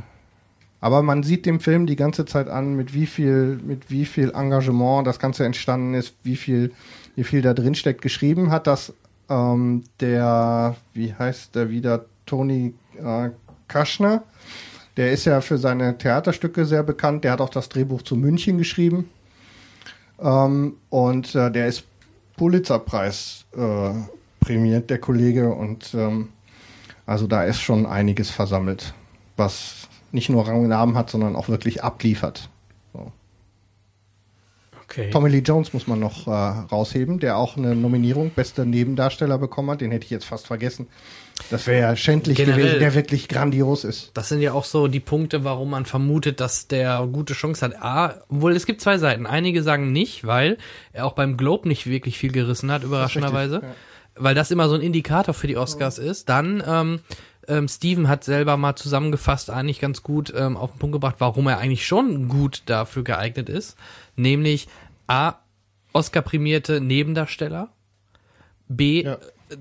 aber 0.80 1.02
man 1.02 1.22
sieht 1.22 1.46
dem 1.46 1.60
Film 1.60 1.86
die 1.86 1.96
ganze 1.96 2.24
Zeit 2.24 2.48
an, 2.48 2.74
mit 2.74 2.94
wie 2.94 3.06
viel, 3.06 3.60
mit 3.64 3.90
wie 3.90 4.06
viel 4.06 4.30
Engagement 4.34 5.06
das 5.06 5.18
Ganze 5.18 5.44
entstanden 5.44 5.94
ist, 5.94 6.14
wie 6.22 6.36
viel, 6.36 6.72
wie 7.16 7.24
viel 7.24 7.42
da 7.42 7.52
drin 7.52 7.74
steckt. 7.74 8.02
Geschrieben 8.02 8.50
hat 8.50 8.66
das 8.66 8.94
ähm, 9.28 9.84
der, 10.00 10.76
wie 10.94 11.14
heißt 11.14 11.54
der 11.54 11.70
wieder, 11.70 12.04
Tony 12.26 12.74
äh, 12.98 13.30
Kaschner. 13.68 14.22
Der 14.96 15.12
ist 15.12 15.24
ja 15.24 15.40
für 15.40 15.58
seine 15.58 15.96
Theaterstücke 15.98 16.64
sehr 16.64 16.82
bekannt. 16.82 17.24
Der 17.24 17.32
hat 17.32 17.40
auch 17.40 17.50
das 17.50 17.68
Drehbuch 17.68 18.02
zu 18.02 18.16
München 18.16 18.58
geschrieben. 18.58 19.08
Ähm, 20.20 20.76
und 20.90 21.34
äh, 21.34 21.50
der 21.50 21.68
ist 21.68 21.84
Pulitzerpreis 22.36 23.44
äh, 23.56 23.90
prämiert, 24.40 24.90
der 24.90 24.98
Kollege. 24.98 25.52
Und 25.52 25.94
ähm, 25.94 26.30
also 27.06 27.26
da 27.26 27.44
ist 27.44 27.60
schon 27.60 27.86
einiges 27.86 28.30
versammelt, 28.30 28.94
was 29.36 29.79
nicht 30.12 30.28
nur 30.28 30.46
Rang 30.46 30.62
und 30.62 30.68
Namen 30.68 30.96
hat, 30.96 31.10
sondern 31.10 31.36
auch 31.36 31.48
wirklich 31.48 31.82
abliefert. 31.84 32.48
So. 32.92 33.12
Okay. 34.84 35.10
Tommy 35.10 35.28
Lee 35.30 35.38
Jones 35.38 35.72
muss 35.72 35.86
man 35.86 36.00
noch 36.00 36.26
äh, 36.26 36.30
rausheben, 36.30 37.20
der 37.20 37.36
auch 37.36 37.56
eine 37.56 37.76
Nominierung 37.76 38.30
bester 38.30 38.64
Nebendarsteller 38.64 39.38
bekommen 39.38 39.70
hat. 39.70 39.80
Den 39.80 39.92
hätte 39.92 40.04
ich 40.04 40.10
jetzt 40.10 40.24
fast 40.24 40.48
vergessen. 40.48 40.88
Das 41.48 41.66
wäre 41.68 41.80
ja 41.80 41.96
schändlich 41.96 42.36
Generell- 42.36 42.58
gewesen, 42.60 42.80
der 42.80 42.94
wirklich 42.94 43.28
grandios 43.28 43.84
ist. 43.84 44.10
Das 44.14 44.28
sind 44.28 44.40
ja 44.42 44.52
auch 44.52 44.64
so 44.64 44.88
die 44.88 45.00
Punkte, 45.00 45.44
warum 45.44 45.70
man 45.70 45.86
vermutet, 45.86 46.40
dass 46.40 46.66
der 46.66 47.08
gute 47.12 47.34
Chance 47.34 47.64
hat. 47.64 47.80
A, 47.80 48.22
wohl, 48.28 48.54
es 48.56 48.66
gibt 48.66 48.80
zwei 48.80 48.98
Seiten. 48.98 49.26
Einige 49.26 49.62
sagen 49.62 49.92
nicht, 49.92 50.26
weil 50.26 50.58
er 50.92 51.06
auch 51.06 51.12
beim 51.12 51.36
Globe 51.36 51.68
nicht 51.68 51.86
wirklich 51.86 52.18
viel 52.18 52.32
gerissen 52.32 52.70
hat, 52.72 52.82
überraschenderweise. 52.82 53.56
richtig, 53.56 53.70
Weil 54.16 54.34
das 54.34 54.50
immer 54.50 54.68
so 54.68 54.74
ein 54.74 54.80
Indikator 54.82 55.34
für 55.34 55.46
die 55.46 55.56
Oscars 55.56 55.98
ist. 55.98 56.28
Dann, 56.28 56.62
ähm, 56.66 57.00
ähm, 57.50 57.68
Steven 57.68 58.08
hat 58.08 58.24
selber 58.24 58.56
mal 58.56 58.76
zusammengefasst, 58.76 59.50
eigentlich 59.50 59.80
ganz 59.80 60.02
gut 60.02 60.32
ähm, 60.36 60.56
auf 60.56 60.72
den 60.72 60.78
Punkt 60.78 60.94
gebracht, 60.94 61.16
warum 61.18 61.46
er 61.48 61.58
eigentlich 61.58 61.86
schon 61.86 62.28
gut 62.28 62.62
dafür 62.66 63.04
geeignet 63.04 63.48
ist. 63.48 63.76
Nämlich 64.16 64.68
A, 65.06 65.34
Oscar-prämierte 65.92 66.80
Nebendarsteller. 66.80 67.68
B, 68.68 69.02
Ja. 69.02 69.18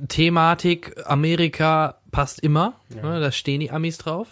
Thematik 0.08 0.96
Amerika 1.06 1.96
passt 2.12 2.42
immer. 2.42 2.74
Ne, 2.90 3.20
da 3.20 3.32
stehen 3.32 3.60
die 3.60 3.72
Amis 3.72 3.98
drauf. 3.98 4.28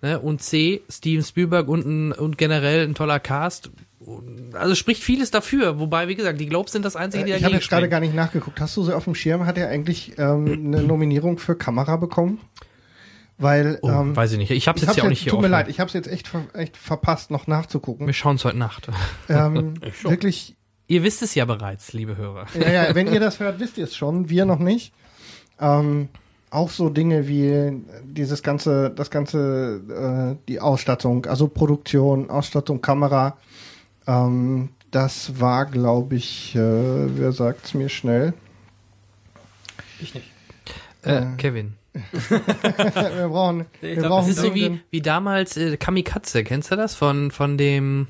Ne, 0.00 0.18
und 0.18 0.42
C, 0.42 0.82
Steven 0.90 1.22
Spielberg 1.22 1.68
und, 1.68 1.86
ein, 1.86 2.12
und 2.12 2.36
generell 2.36 2.84
ein 2.84 2.94
toller 2.96 3.20
Cast. 3.20 3.70
Also 4.54 4.74
spricht 4.74 5.04
vieles 5.04 5.30
dafür. 5.30 5.78
Wobei, 5.78 6.08
wie 6.08 6.16
gesagt, 6.16 6.40
die 6.40 6.48
Globes 6.48 6.72
sind 6.72 6.84
das 6.84 6.96
Einzige, 6.96 7.24
die 7.24 7.30
Äh, 7.30 7.36
ich 7.36 7.44
habe 7.44 7.54
jetzt 7.54 7.68
gerade 7.68 7.88
gar 7.88 8.00
nicht 8.00 8.14
nachgeguckt. 8.14 8.60
Hast 8.60 8.76
du 8.76 8.82
so 8.82 8.92
auf 8.92 9.04
dem 9.04 9.14
Schirm? 9.14 9.46
Hat 9.46 9.56
er 9.56 9.68
eigentlich 9.68 10.18
ähm, 10.18 10.46
eine 10.66 10.82
Nominierung 10.82 11.38
für 11.38 11.54
Kamera 11.54 11.96
bekommen? 11.96 12.40
Weil 13.42 13.78
Oh, 13.82 13.88
ähm, 13.90 14.16
weiß 14.16 14.32
ich 14.32 14.38
nicht. 14.38 14.50
Ich 14.50 14.68
habe 14.68 14.78
jetzt 14.78 14.86
ja 14.86 14.92
auch 14.92 14.96
jetzt, 15.06 15.10
nicht 15.10 15.22
hier 15.22 15.30
tut 15.30 15.40
mir 15.40 15.46
offen. 15.46 15.52
leid, 15.52 15.68
ich 15.68 15.80
habe 15.80 15.88
es 15.88 15.94
jetzt 15.94 16.08
echt, 16.08 16.28
ver 16.28 16.44
echt 16.54 16.76
verpasst, 16.76 17.30
noch 17.30 17.46
nachzugucken. 17.46 18.06
Wir 18.06 18.14
schauen 18.14 18.36
es 18.36 18.44
heute 18.44 18.58
Nacht. 18.58 18.88
ähm, 19.28 19.74
schon. 20.00 20.10
wirklich, 20.10 20.56
Ihr 20.88 21.02
wisst 21.04 21.22
es 21.22 21.34
ja 21.34 21.44
bereits, 21.44 21.92
liebe 21.92 22.16
Hörer. 22.16 22.46
ja, 22.58 22.70
ja, 22.70 22.94
wenn 22.94 23.12
ihr 23.12 23.20
das 23.20 23.40
hört, 23.40 23.60
wisst 23.60 23.78
ihr 23.78 23.84
es 23.84 23.96
schon, 23.96 24.28
wir 24.28 24.44
noch 24.44 24.58
nicht. 24.58 24.92
Ähm, 25.58 26.08
auch 26.50 26.68
so 26.70 26.90
Dinge 26.90 27.28
wie 27.28 27.82
dieses 28.04 28.42
ganze, 28.42 28.90
das 28.90 29.10
ganze, 29.10 30.36
äh, 30.38 30.46
die 30.48 30.60
Ausstattung, 30.60 31.24
also 31.26 31.48
Produktion, 31.48 32.28
Ausstattung, 32.28 32.82
Kamera. 32.82 33.38
Ähm, 34.06 34.70
das 34.90 35.40
war, 35.40 35.64
glaube 35.66 36.16
ich, 36.16 36.54
äh, 36.54 36.58
wer 36.60 37.32
sagt's 37.32 37.72
mir 37.72 37.88
schnell? 37.88 38.34
Ich 39.98 40.14
nicht. 40.14 40.26
Äh, 41.02 41.22
Kevin. 41.38 41.74
wir 42.30 43.28
brauchen, 43.28 43.66
Ich 43.76 43.82
wir 43.82 43.94
glaub, 43.96 44.08
brauchen 44.10 44.28
Das 44.28 44.36
ist 44.36 44.42
so 44.42 44.54
wie, 44.54 44.80
wie 44.90 45.00
damals 45.02 45.56
äh, 45.56 45.76
Kamikaze. 45.76 46.44
Kennst 46.44 46.70
du 46.72 46.76
das? 46.76 46.94
Von, 46.94 47.30
von 47.30 47.58
dem, 47.58 48.06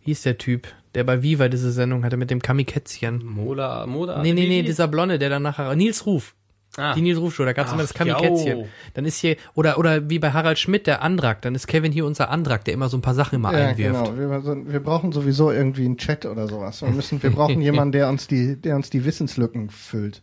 wie 0.00 0.06
hieß 0.06 0.22
der 0.22 0.38
Typ, 0.38 0.68
der 0.94 1.04
bei 1.04 1.22
Viva 1.22 1.48
diese 1.48 1.70
Sendung 1.72 2.04
hatte 2.04 2.16
mit 2.16 2.30
dem 2.30 2.40
Kamikätzchen. 2.40 3.24
Mola, 3.24 3.86
Moda. 3.86 4.22
Nee, 4.22 4.32
nee, 4.32 4.46
nee, 4.48 4.60
wie- 4.60 4.66
dieser 4.66 4.88
Blonde, 4.88 5.18
der 5.18 5.28
dann 5.30 5.42
nachher, 5.42 5.74
Nils 5.76 6.06
Ruf. 6.06 6.34
Ah. 6.76 6.92
Die 6.94 7.02
Nils 7.02 7.20
Ruf 7.20 7.32
Show, 7.36 7.44
da 7.44 7.52
gab's 7.52 7.70
immer 7.70 7.82
das 7.82 7.94
Kamikätzchen. 7.94 8.58
jau. 8.60 8.68
Dann 8.94 9.04
ist 9.04 9.18
hier, 9.20 9.36
oder, 9.54 9.78
oder 9.78 10.10
wie 10.10 10.18
bei 10.18 10.32
Harald 10.32 10.58
Schmidt, 10.58 10.88
der 10.88 11.02
Andrak, 11.02 11.40
dann 11.42 11.54
ist 11.54 11.68
Kevin 11.68 11.92
hier 11.92 12.04
unser 12.04 12.30
Andrak, 12.30 12.64
der 12.64 12.74
immer 12.74 12.88
so 12.88 12.96
ein 12.96 13.00
paar 13.00 13.14
Sachen 13.14 13.36
immer 13.36 13.52
Ja, 13.52 13.68
einwirft. 13.68 14.12
genau. 14.14 14.18
Wir, 14.18 14.40
so- 14.40 14.56
wir 14.72 14.80
brauchen 14.80 15.12
sowieso 15.12 15.52
irgendwie 15.52 15.84
einen 15.84 15.98
Chat 15.98 16.26
oder 16.26 16.48
sowas. 16.48 16.82
Wir 16.82 16.88
müssen, 16.90 17.22
wir 17.22 17.30
brauchen 17.30 17.60
jemanden, 17.60 17.92
der 17.92 18.08
uns 18.08 18.26
die, 18.26 18.56
der 18.60 18.74
uns 18.74 18.90
die 18.90 19.04
Wissenslücken 19.04 19.70
füllt. 19.70 20.22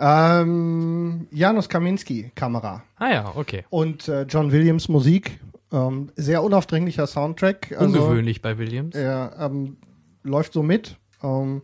Ähm, 0.00 1.28
Janusz 1.30 1.68
Kaminski, 1.68 2.32
Kamera. 2.34 2.82
Ah 2.96 3.10
ja, 3.10 3.32
okay. 3.36 3.64
Und 3.68 4.08
äh, 4.08 4.22
John 4.22 4.50
Williams 4.50 4.88
Musik. 4.88 5.38
Ähm, 5.72 6.10
sehr 6.16 6.42
unaufdringlicher 6.42 7.06
Soundtrack. 7.06 7.76
Also, 7.78 8.00
Ungewöhnlich 8.00 8.42
bei 8.42 8.58
Williams. 8.58 8.96
Er 8.96 9.36
ähm, 9.38 9.76
läuft 10.22 10.54
so 10.54 10.62
mit. 10.62 10.96
Ähm, 11.22 11.62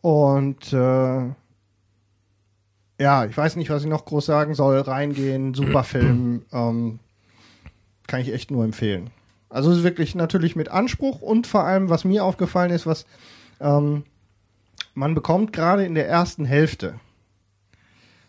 und 0.00 0.72
äh, 0.72 1.26
ja, 3.00 3.24
ich 3.24 3.36
weiß 3.36 3.56
nicht, 3.56 3.70
was 3.70 3.82
ich 3.82 3.88
noch 3.88 4.04
groß 4.04 4.24
sagen 4.24 4.54
soll. 4.54 4.78
Reingehen, 4.78 5.54
super 5.54 5.82
Film. 5.84 6.44
ähm, 6.52 7.00
kann 8.06 8.20
ich 8.20 8.32
echt 8.32 8.50
nur 8.50 8.64
empfehlen. 8.64 9.10
Also 9.48 9.70
es 9.70 9.78
ist 9.78 9.84
wirklich 9.84 10.14
natürlich 10.14 10.56
mit 10.56 10.70
Anspruch 10.70 11.20
und 11.20 11.46
vor 11.46 11.64
allem, 11.64 11.90
was 11.90 12.04
mir 12.04 12.24
aufgefallen 12.24 12.70
ist, 12.70 12.86
was 12.86 13.04
ähm, 13.60 14.04
man 14.94 15.14
bekommt 15.14 15.52
gerade 15.52 15.84
in 15.84 15.94
der 15.94 16.08
ersten 16.08 16.44
Hälfte, 16.44 16.94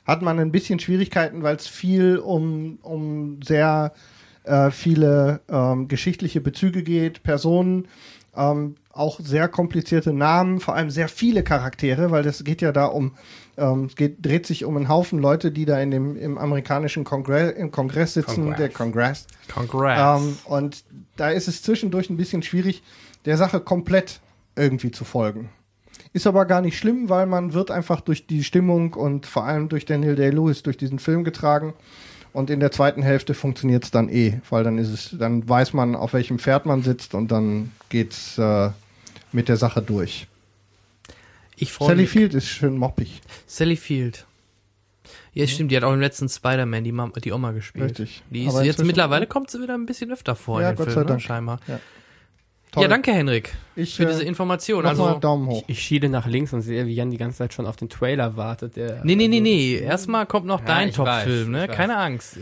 hat 0.05 0.21
man 0.21 0.39
ein 0.39 0.51
bisschen 0.51 0.79
Schwierigkeiten, 0.79 1.43
weil 1.43 1.55
es 1.55 1.67
viel 1.67 2.17
um, 2.17 2.79
um 2.81 3.41
sehr 3.41 3.93
äh, 4.43 4.71
viele 4.71 5.41
ähm, 5.49 5.87
geschichtliche 5.87 6.41
Bezüge 6.41 6.83
geht, 6.83 7.23
Personen, 7.23 7.87
ähm, 8.35 8.75
auch 8.91 9.19
sehr 9.19 9.47
komplizierte 9.47 10.13
Namen, 10.13 10.59
vor 10.59 10.75
allem 10.75 10.89
sehr 10.89 11.07
viele 11.07 11.43
Charaktere, 11.43 12.11
weil 12.11 12.23
das 12.23 12.43
geht 12.43 12.61
ja 12.61 12.71
da 12.71 12.85
um, 12.85 13.13
ähm, 13.57 13.85
es 13.85 13.95
geht, 13.95 14.23
dreht 14.25 14.45
sich 14.45 14.65
um 14.65 14.75
einen 14.75 14.89
Haufen 14.89 15.19
Leute, 15.19 15.51
die 15.51 15.65
da 15.65 15.79
in 15.79 15.91
dem, 15.91 16.17
im 16.17 16.37
amerikanischen 16.37 17.03
Kongress, 17.03 17.53
im 17.53 17.71
Kongress 17.71 18.13
sitzen, 18.13 18.43
Kongress. 18.43 18.57
der 18.57 18.69
Kongress. 18.69 19.27
Congrats. 19.51 20.23
Ähm, 20.23 20.37
und 20.45 20.83
da 21.15 21.29
ist 21.29 21.47
es 21.47 21.61
zwischendurch 21.61 22.09
ein 22.09 22.17
bisschen 22.17 22.43
schwierig, 22.43 22.83
der 23.25 23.37
Sache 23.37 23.59
komplett 23.59 24.19
irgendwie 24.55 24.91
zu 24.91 25.05
folgen. 25.05 25.49
Ist 26.13 26.27
aber 26.27 26.45
gar 26.45 26.61
nicht 26.61 26.77
schlimm, 26.77 27.09
weil 27.09 27.25
man 27.25 27.53
wird 27.53 27.71
einfach 27.71 27.99
durch 27.99 28.27
die 28.27 28.43
Stimmung 28.43 28.93
und 28.93 29.25
vor 29.25 29.45
allem 29.45 29.67
durch 29.67 29.85
Daniel 29.85 30.15
Day-Lewis 30.15 30.61
durch 30.63 30.77
diesen 30.77 30.99
Film 30.99 31.23
getragen. 31.23 31.73
Und 32.33 32.49
in 32.49 32.59
der 32.59 32.71
zweiten 32.71 33.03
Hälfte 33.03 33.33
funktioniert 33.33 33.83
es 33.83 33.91
dann 33.91 34.09
eh, 34.09 34.39
weil 34.49 34.63
dann 34.63 34.77
ist 34.77 34.89
es, 34.89 35.15
dann 35.17 35.47
weiß 35.47 35.73
man, 35.73 35.95
auf 35.95 36.13
welchem 36.13 36.39
Pferd 36.39 36.65
man 36.65 36.81
sitzt 36.83 37.13
und 37.13 37.31
dann 37.31 37.71
geht's 37.89 38.37
äh, 38.37 38.69
mit 39.31 39.49
der 39.49 39.57
Sache 39.57 39.81
durch. 39.81 40.27
ich 41.57 41.71
freue 41.71 41.89
Sally 41.89 42.01
mich. 42.03 42.09
Field 42.11 42.33
ist 42.33 42.47
schön 42.47 42.77
moppig. 42.77 43.21
Sally 43.45 43.75
Field. 43.75 44.25
Ja, 45.33 45.47
stimmt, 45.47 45.71
die 45.71 45.77
hat 45.77 45.83
auch 45.83 45.93
im 45.93 45.99
letzten 45.99 46.29
Spider-Man 46.29 46.83
die, 46.83 46.91
Mama, 46.91 47.13
die 47.23 47.31
Oma 47.31 47.51
gespielt. 47.51 47.85
Richtig. 47.99 48.23
Die 48.29 48.45
ist 48.45 48.61
jetzt 48.63 48.83
mittlerweile 48.83 49.25
kommt 49.27 49.49
sie 49.49 49.61
wieder 49.61 49.73
ein 49.75 49.85
bisschen 49.87 50.11
öfter 50.11 50.35
vor 50.35 50.61
Ja, 50.61 50.69
in 50.69 50.75
den 50.75 50.77
Gott 50.77 50.87
sei 50.87 50.93
Filmen, 50.93 51.05
ne, 51.05 51.09
Dank. 51.13 51.21
scheinbar. 51.21 51.59
Ja. 51.67 51.79
Ja, 52.75 52.81
Toll. 52.81 52.87
danke 52.89 53.11
Henrik 53.13 53.53
Ich, 53.75 53.95
für 53.95 54.03
äh, 54.03 54.07
diese 54.07 54.23
Information. 54.23 54.85
Also 54.85 55.13
Daumen 55.19 55.47
hoch. 55.47 55.63
Ich 55.67 55.79
schiele 55.79 56.09
nach 56.09 56.25
links 56.25 56.53
und 56.53 56.61
sehe, 56.61 56.85
wie 56.87 56.93
Jan 56.95 57.11
die 57.11 57.17
ganze 57.17 57.37
Zeit 57.37 57.53
schon 57.53 57.65
auf 57.67 57.75
den 57.75 57.89
Trailer 57.89 58.35
wartet. 58.35 58.75
Der, 58.75 59.01
Nee, 59.03 59.15
nee, 59.15 59.27
nee, 59.27 59.37
also- 59.37 59.43
nee. 59.43 59.75
Erstmal 59.79 60.25
kommt 60.25 60.45
noch 60.47 60.59
Ja, 60.61 60.65
dein 60.65 60.89
ich 60.89 60.95
Top-Film, 60.95 61.51
ne? 61.51 61.65
ich. 61.65 61.71
Keine 61.71 61.97
Angst. 61.97 62.37
Äh, 62.37 62.39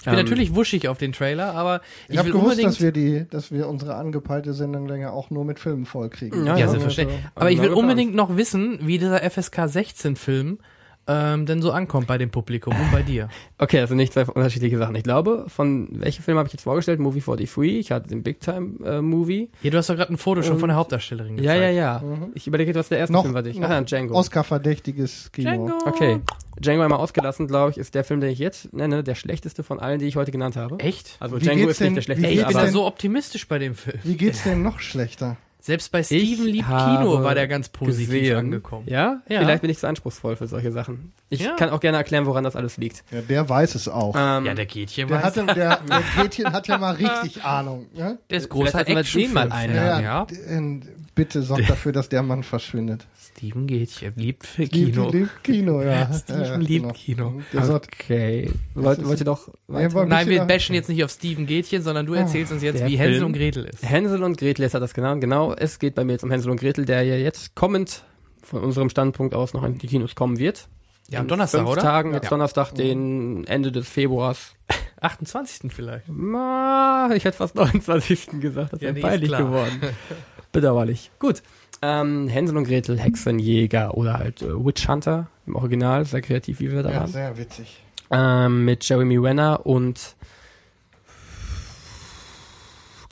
Ich 0.00 0.04
bin 0.04 0.14
Ähm, 0.14 0.24
natürlich 0.24 0.54
wuschig 0.54 0.86
auf 0.88 0.96
den 0.96 1.12
Trailer, 1.12 1.54
aber 1.54 1.80
ich, 2.06 2.14
Ich 2.14 2.18
habe 2.18 2.28
gewusst, 2.30 2.44
unbedingt. 2.44 2.68
dass 2.68 2.80
wir 2.80 2.92
die, 2.92 3.26
dass 3.28 3.50
wir 3.50 3.68
unsere 3.68 3.96
angepeilte 3.96 4.54
Sendung 4.54 4.86
länger 4.86 5.12
auch 5.12 5.28
nur 5.30 5.44
mit 5.44 5.58
Filmen 5.58 5.86
vollkriegen. 5.86 6.46
Ja, 6.46 6.52
ja, 6.54 6.60
ja, 6.60 6.68
selbstverständlich. 6.68 7.18
also- 7.18 7.30
aber 7.34 7.50
ich 7.50 7.60
will 7.60 7.70
unbedingt 7.72 8.14
noch 8.14 8.36
wissen, 8.36 8.78
wie 8.82 8.98
dieser 8.98 9.22
FSK 9.22 9.66
16-Film 9.66 10.60
ähm, 11.08 11.46
denn 11.46 11.62
so 11.62 11.72
ankommt 11.72 12.06
bei 12.06 12.18
dem 12.18 12.30
Publikum 12.30 12.74
und 12.78 12.92
bei 12.92 13.02
dir. 13.02 13.28
Okay, 13.60 13.80
also 13.80 13.96
nicht 13.96 14.12
zwei 14.12 14.24
unterschiedliche 14.24 14.78
Sachen. 14.78 14.94
Ich 14.94 15.02
glaube, 15.02 15.46
von 15.48 15.88
welchem 15.90 16.22
Film 16.22 16.38
habe 16.38 16.46
ich 16.46 16.52
jetzt 16.52 16.62
vorgestellt? 16.62 17.00
Movie 17.00 17.20
43. 17.20 17.78
Ich 17.80 17.90
hatte 17.90 18.08
den 18.08 18.22
Big 18.22 18.38
Time 18.40 18.74
äh, 18.86 19.00
Movie. 19.00 19.50
Ja, 19.62 19.70
du 19.70 19.78
hast 19.78 19.90
doch 19.90 19.96
gerade 19.96 20.12
ein 20.12 20.16
Foto 20.16 20.42
schon 20.42 20.52
Und- 20.54 20.60
von 20.60 20.68
der 20.68 20.76
Hauptdarstellerin 20.76 21.36
Ja, 21.38 21.54
gezeigt. 21.54 21.62
ja, 21.76 22.00
ja. 22.02 22.02
Ich 22.34 22.46
überlege 22.46 22.68
jetzt, 22.70 22.76
was 22.78 22.88
der 22.88 22.98
erste 22.98 23.12
Noch, 23.14 23.22
Film 23.22 23.34
war. 23.34 23.42
Ach 23.44 23.70
ja, 23.70 23.80
Django. 23.80 24.14
Oscar-verdächtiges 24.14 25.32
Kino. 25.32 25.50
Django. 25.50 25.72
Okay. 25.86 26.20
Django 26.60 26.82
einmal 26.82 26.98
ausgelassen, 27.00 27.46
glaube 27.48 27.70
ich, 27.72 27.78
ist 27.78 27.94
der 27.94 28.04
Film, 28.04 28.20
den 28.20 28.30
ich 28.30 28.38
jetzt 28.38 28.72
nenne, 28.72 29.02
der 29.02 29.14
schlechteste 29.16 29.62
von 29.64 29.80
allen, 29.80 29.98
die 29.98 30.06
ich 30.06 30.16
heute 30.16 30.30
genannt 30.30 30.56
habe. 30.56 30.78
Echt? 30.78 31.16
Also 31.20 31.36
Wie 31.40 31.44
Django 31.44 31.68
ist 31.68 31.80
nicht 31.80 31.88
denn- 31.88 31.94
der 31.94 32.00
wie 32.02 32.04
schlechteste, 32.04 32.28
Ey, 32.28 32.40
ich 32.40 32.46
bin 32.46 32.56
aber 32.56 32.66
da 32.66 32.72
so 32.72 32.86
optimistisch 32.86 33.48
bei 33.48 33.58
dem 33.58 33.74
Film. 33.74 33.98
Wie 34.04 34.16
geht's 34.16 34.42
denn 34.44 34.62
noch 34.62 34.78
schlechter? 34.80 35.36
Selbst 35.60 35.90
bei 35.90 36.02
Steven 36.02 36.46
Ich 36.46 36.52
liebt 36.54 36.68
Kino 36.68 37.22
war 37.24 37.34
der 37.34 37.48
ganz 37.48 37.68
positiv 37.68 38.10
gesehen. 38.10 38.36
angekommen. 38.36 38.84
Ja? 38.88 39.20
Ja. 39.28 39.40
Vielleicht 39.40 39.62
bin 39.62 39.70
ich 39.70 39.78
zu 39.78 39.88
anspruchsvoll 39.88 40.36
für 40.36 40.46
solche 40.46 40.70
Sachen. 40.72 41.12
Ich 41.30 41.40
Ja. 41.40 41.56
kann 41.56 41.70
auch 41.70 41.80
gerne 41.80 41.98
erklären, 41.98 42.26
woran 42.26 42.44
das 42.44 42.54
alles 42.56 42.76
liegt. 42.76 43.04
Ja, 43.10 43.20
der 43.22 43.48
weiß 43.48 43.74
es 43.74 43.88
auch. 43.88 44.14
Ähm, 44.16 44.46
Ja, 44.46 44.54
der 44.54 44.66
Gätchen 44.66 45.08
der, 45.08 45.16
weiß. 45.18 45.24
hatte, 45.24 45.46
der, 45.46 45.80
der 45.88 46.02
Gretchen 46.16 46.52
hat 46.52 46.68
ja 46.68 46.78
mal 46.78 46.94
richtig 46.94 47.42
Ahnung. 47.44 47.86
Ne? 47.94 48.18
der 48.30 48.38
ist 48.38 48.48
großer 48.48 48.84
den 48.84 49.32
mal 49.32 49.50
einladen. 49.52 50.04
Ja, 50.04 50.26
äh, 50.30 50.80
Bitte 51.14 51.42
sorgt 51.42 51.68
dafür, 51.68 51.90
dass 51.92 52.08
der 52.08 52.22
Mann 52.22 52.44
verschwindet. 52.44 53.04
Steven 53.20 53.66
Gätchen 53.66 54.12
liebt 54.16 54.46
für 54.46 54.66
Kino. 54.66 55.10
Liebt 55.10 55.42
Kino, 55.44 55.82
ja. 55.82 56.12
Steven 56.12 56.42
ja, 56.44 56.56
liebt 56.56 56.82
genau. 56.82 56.94
Kino. 56.94 57.42
Okay. 57.74 58.50
Wollt, 58.74 58.98
ist- 58.98 59.06
wollt 59.08 59.18
ihr 59.20 59.24
doch 59.24 59.48
Nein, 59.68 60.28
wir 60.28 60.44
bashen 60.44 60.74
jetzt 60.74 60.88
nicht 60.88 61.02
auf 61.04 61.10
Steven 61.10 61.46
Gätchen, 61.46 61.82
sondern 61.82 62.06
du 62.06 62.14
erzählst 62.14 62.52
uns 62.52 62.62
jetzt, 62.62 62.84
wie 62.86 62.96
Hänsel 62.96 63.14
Film. 63.16 63.26
und 63.26 63.32
Gretel 63.34 63.64
ist. 63.64 63.82
Hänsel 63.88 64.22
und 64.22 64.38
Gretel, 64.38 64.62
jetzt 64.62 64.74
hat 64.74 64.82
das 64.82 64.94
genau. 64.94 65.16
Genau, 65.18 65.47
es 65.56 65.78
geht 65.78 65.94
bei 65.94 66.04
mir 66.04 66.12
jetzt 66.12 66.24
um 66.24 66.30
Hänsel 66.30 66.50
und 66.50 66.60
Gretel, 66.60 66.84
der 66.84 67.02
ja 67.02 67.16
jetzt 67.16 67.54
kommend 67.54 68.04
von 68.42 68.62
unserem 68.62 68.88
Standpunkt 68.88 69.34
aus 69.34 69.54
noch 69.54 69.64
in 69.64 69.78
die 69.78 69.86
Kinos 69.86 70.14
kommen 70.14 70.38
wird. 70.38 70.68
Ja, 71.10 71.20
am 71.20 71.24
In 71.24 71.28
Donnerstag, 71.28 71.60
fünf 71.60 71.70
oder? 71.70 71.82
Tagen, 71.82 72.12
jetzt 72.12 72.24
Ja. 72.24 72.30
Donnerstag, 72.30 72.72
den 72.74 73.44
Ende 73.46 73.72
des 73.72 73.88
Februars. 73.88 74.54
28. 75.00 75.72
vielleicht. 75.72 76.08
Ma, 76.08 77.10
ich 77.14 77.24
hätte 77.24 77.36
fast 77.36 77.54
29. 77.54 78.40
gesagt, 78.40 78.72
das 78.74 78.80
Ja, 78.80 78.94
wäre 78.94 79.06
peinlich 79.06 79.30
geworden. 79.30 79.80
Bedauerlich. 80.52 81.10
Gut. 81.18 81.42
Ähm, 81.82 82.26
Hänsel 82.28 82.56
und 82.56 82.64
Gretel, 82.64 82.98
Hexenjäger 82.98 83.96
oder 83.96 84.14
halt 84.18 84.42
äh, 84.42 84.48
Witch 84.64 84.88
Hunter 84.88 85.28
im 85.46 85.54
Original, 85.54 86.04
sehr 86.04 86.20
kreativ, 86.22 86.58
wie 86.60 86.72
wir 86.72 86.82
da 86.82 86.90
ja, 86.90 87.00
waren. 87.00 87.06
sehr 87.10 87.38
witzig. 87.38 87.80
Ähm, 88.10 88.64
mit 88.64 88.88
Jeremy 88.88 89.16
Renner 89.18 89.64
und 89.64 90.16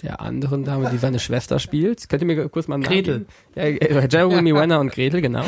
der 0.07 0.21
anderen 0.21 0.65
Dame, 0.65 0.89
die 0.91 0.99
seine 0.99 1.19
Schwester 1.19 1.59
spielt. 1.59 2.09
Könnt 2.09 2.23
ihr 2.23 2.27
mir 2.27 2.49
kurz 2.49 2.69
mal 2.69 2.77
einen 2.77 2.85
Namen 2.85 2.95
Gretel. 2.95 3.27
geben? 3.55 3.81
Ja, 3.91 4.01
äh, 4.01 4.09
Jeremy 4.11 4.53
Renner 4.59 4.81
und 4.81 4.93
Gretel, 4.93 5.21
genau. 5.21 5.45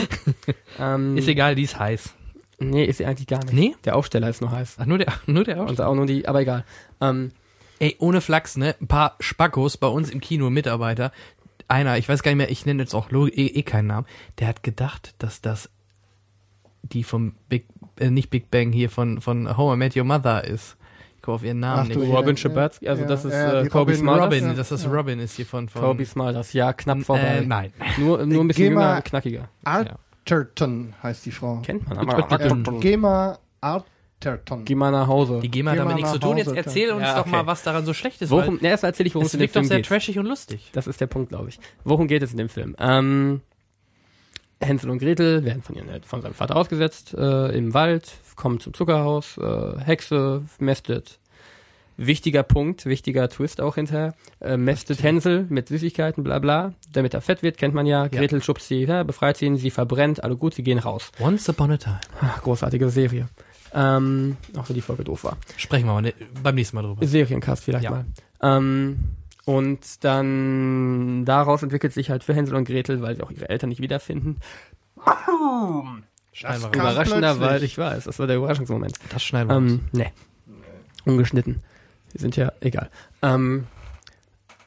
ähm, 0.79 1.17
Ist 1.17 1.29
egal, 1.29 1.55
die 1.55 1.63
ist 1.63 1.79
heiß. 1.79 2.15
Nee, 2.59 2.85
ist 2.85 2.99
sie 2.99 3.07
eigentlich 3.07 3.29
gar 3.29 3.39
nicht. 3.45 3.53
Nee? 3.55 3.77
Der 3.85 3.95
Aufsteller 3.95 4.29
ist 4.29 4.41
nur 4.41 4.51
heiß. 4.51 4.77
Ach, 4.81 4.87
nur 4.87 4.99
der, 4.99 5.13
nur 5.27 5.45
der 5.45 5.61
Und 5.61 5.81
auch 5.81 5.95
nur 5.95 6.07
die, 6.07 6.27
aber 6.27 6.41
egal. 6.41 6.65
Ähm, 7.01 7.31
Ey, 7.79 7.95
ohne 8.01 8.21
Flachs, 8.21 8.57
ne? 8.57 8.75
Ein 8.81 8.89
paar 8.89 9.15
Spackos 9.21 9.77
bei 9.77 9.87
uns 9.87 10.11
im 10.11 10.21
Kino, 10.21 10.51
Mitarbeiter. 10.51 11.13
Einer, 11.69 11.97
ich 11.97 12.09
weiß 12.09 12.25
gar 12.25 12.33
nicht 12.33 12.39
mehr, 12.39 12.51
ich 12.51 12.67
nenne 12.67 12.83
jetzt 12.83 12.95
auch 12.95 13.13
eh, 13.13 13.29
eh 13.29 13.63
keinen 13.63 13.87
Namen, 13.87 14.07
der 14.41 14.49
hat 14.49 14.65
gedacht, 14.65 15.15
dass 15.19 15.41
das 15.41 15.71
die 16.83 17.05
vom 17.05 17.35
Big, 17.49 17.67
äh, 18.01 18.11
nicht 18.11 18.31
Big 18.31 18.51
Bang 18.51 18.73
hier, 18.73 18.91
von, 18.91 19.21
von 19.21 19.57
How 19.57 19.75
I 19.75 19.79
Met 19.79 19.97
Your 19.97 20.05
Mother 20.05 20.45
ist. 20.45 20.77
Komme 21.29 21.35
auf 21.37 21.45
ihren 21.45 21.61
Namen 21.61 21.89
Ach 21.91 21.93
du 21.93 22.01
nicht. 22.01 22.11
Robin 22.11 22.37
ja, 22.37 22.37
Schabatsky, 22.39 22.89
also 22.89 23.03
ja, 23.03 23.09
das 23.09 23.25
ist 23.27 23.33
ja, 23.35 23.61
äh, 23.61 23.69
Kobe 23.69 23.93
Robin-. 23.93 24.09
Robin, 24.09 24.57
das 24.57 24.71
ja. 24.71 24.91
Robin 24.91 25.19
ist 25.19 25.37
hier 25.37 25.45
von, 25.45 25.69
von 25.69 25.83
Kobe 25.83 26.07
Smulders, 26.07 26.55
ja, 26.55 26.73
knapp 26.73 27.03
vorbei. 27.03 27.41
Äh, 27.43 27.45
nein. 27.45 27.71
Nur, 27.99 28.25
nur 28.25 28.45
ein 28.45 28.49
bisschen 28.49 28.65
Geh 28.65 28.71
jünger 28.71 29.03
knackiger. 29.03 29.51
Alterton 29.63 30.95
heißt 31.03 31.27
die 31.27 31.31
Frau. 31.31 31.61
Kennt 31.61 31.87
man 31.87 31.99
aber. 31.99 32.27
mal 32.97 33.39
Alterton. 33.61 34.65
Geh 34.65 34.75
mal 34.75 34.91
nach 34.91 35.07
Hause. 35.07 35.41
Die 35.43 35.51
GEMA 35.51 35.73
hat 35.73 35.77
Geh 35.77 35.79
damit 35.81 35.93
mal 35.93 35.97
nichts 35.97 36.13
zu 36.13 36.19
tun. 36.19 36.39
Jetzt 36.39 36.57
erzähl 36.57 36.91
uns 36.91 37.03
Ja, 37.03 37.15
doch 37.17 37.21
okay. 37.27 37.31
mal, 37.31 37.47
was 37.47 37.63
daran 37.63 37.85
so 37.85 37.93
schlecht 37.93 38.23
ist. 38.23 38.31
Worum, 38.31 38.55
weil 38.55 38.63
ne, 38.63 38.69
erst 38.71 38.85
erzähle 38.85 39.07
ich, 39.09 39.15
worum 39.15 39.27
es 39.27 39.35
es 39.35 39.35
in 39.35 39.41
dem 39.41 39.43
wirkt 39.43 39.57
doch 39.57 39.61
Film 39.61 39.69
sehr 39.69 39.77
geht. 39.77 39.87
trashig 39.87 40.19
und 40.19 40.27
lustig. 40.27 40.71
Das 40.73 40.87
ist 40.87 41.01
der 41.01 41.07
Punkt, 41.09 41.29
glaube 41.29 41.51
ich. 41.51 41.61
Worum 41.85 42.09
geht 42.09 42.23
es 42.23 42.33
in 42.33 42.39
dem 42.39 42.49
Film? 42.49 42.75
Ähm, 42.79 43.43
Hänsel 44.61 44.91
und 44.91 44.99
Gretel 44.99 45.45
werden 45.45 45.63
von, 45.63 45.77
ihren, 45.77 46.03
von 46.03 46.21
seinem 46.23 46.35
Vater 46.35 46.57
ausgesetzt 46.57 47.15
äh, 47.15 47.57
im 47.57 47.75
Wald, 47.75 48.13
kommen 48.37 48.61
zum 48.61 48.75
Zuckerhaus, 48.75 49.39
äh, 49.39 49.79
Hexe 49.81 50.43
mästet. 50.59 51.19
Wichtiger 52.01 52.45
Punkt, 52.45 52.87
wichtiger 52.87 53.29
Twist 53.29 53.61
auch 53.61 53.75
hinterher. 53.75 54.15
Äh, 54.41 54.57
mästet 54.57 55.03
Hänsel 55.03 55.47
mit 55.49 55.67
Süßigkeiten, 55.67 56.23
bla 56.23 56.39
bla. 56.39 56.73
Damit 56.93 57.13
er 57.13 57.21
fett 57.21 57.43
wird, 57.43 57.59
kennt 57.59 57.75
man 57.75 57.87
ja. 57.87 58.07
Gretel 58.07 58.41
schubst 58.41 58.69
sie, 58.69 58.85
ja, 58.85 59.03
befreit 59.03 59.37
sie, 59.37 59.57
sie 59.57 59.71
verbrennt, 59.71 60.23
alle 60.23 60.37
gut, 60.37 60.55
sie 60.55 60.63
gehen 60.63 60.79
raus. 60.79 61.11
Once 61.19 61.49
upon 61.49 61.73
a 61.73 61.77
time. 61.77 61.99
Ah, 62.21 62.39
großartige 62.41 62.89
Serie. 62.91 63.29
Ähm, 63.75 64.37
auch 64.57 64.69
wenn 64.69 64.75
die 64.75 64.81
Folge 64.81 65.03
doof 65.03 65.25
war. 65.25 65.37
Sprechen 65.57 65.87
wir 65.87 65.93
mal 65.95 66.03
ne, 66.03 66.15
beim 66.41 66.55
nächsten 66.55 66.77
Mal 66.77 66.83
drüber. 66.83 67.05
Seriencast 67.05 67.65
vielleicht 67.65 67.85
Ja. 67.85 67.91
mal. 67.91 68.05
Ähm, 68.43 68.99
und 69.49 70.05
dann 70.05 71.25
daraus 71.25 71.63
entwickelt 71.63 71.95
sich 71.95 72.11
halt 72.11 72.23
für 72.23 72.35
Hänsel 72.35 72.55
und 72.55 72.67
Gretel, 72.67 73.01
weil 73.01 73.17
sie 73.17 73.23
auch 73.23 73.31
ihre 73.31 73.49
Eltern 73.49 73.71
nicht 73.71 73.81
wiederfinden. 73.81 74.37
Wir 74.95 75.15
kam 76.43 76.63
raus. 76.63 76.71
Überraschenderweise, 76.75 77.39
plötzlich. 77.39 77.73
ich 77.73 77.79
weiß, 77.79 78.05
das 78.05 78.19
war 78.19 78.27
der 78.27 78.37
Überraschungsmoment. 78.37 78.99
Das 79.09 79.25
schneiden 79.25 79.49
wir. 79.49 79.57
Ähm, 79.57 79.81
ne. 79.93 80.13
Ungeschnitten. 81.07 81.63
Die 82.13 82.19
sind 82.19 82.37
ja 82.37 82.53
egal. 82.61 82.91
Ähm, 83.23 83.67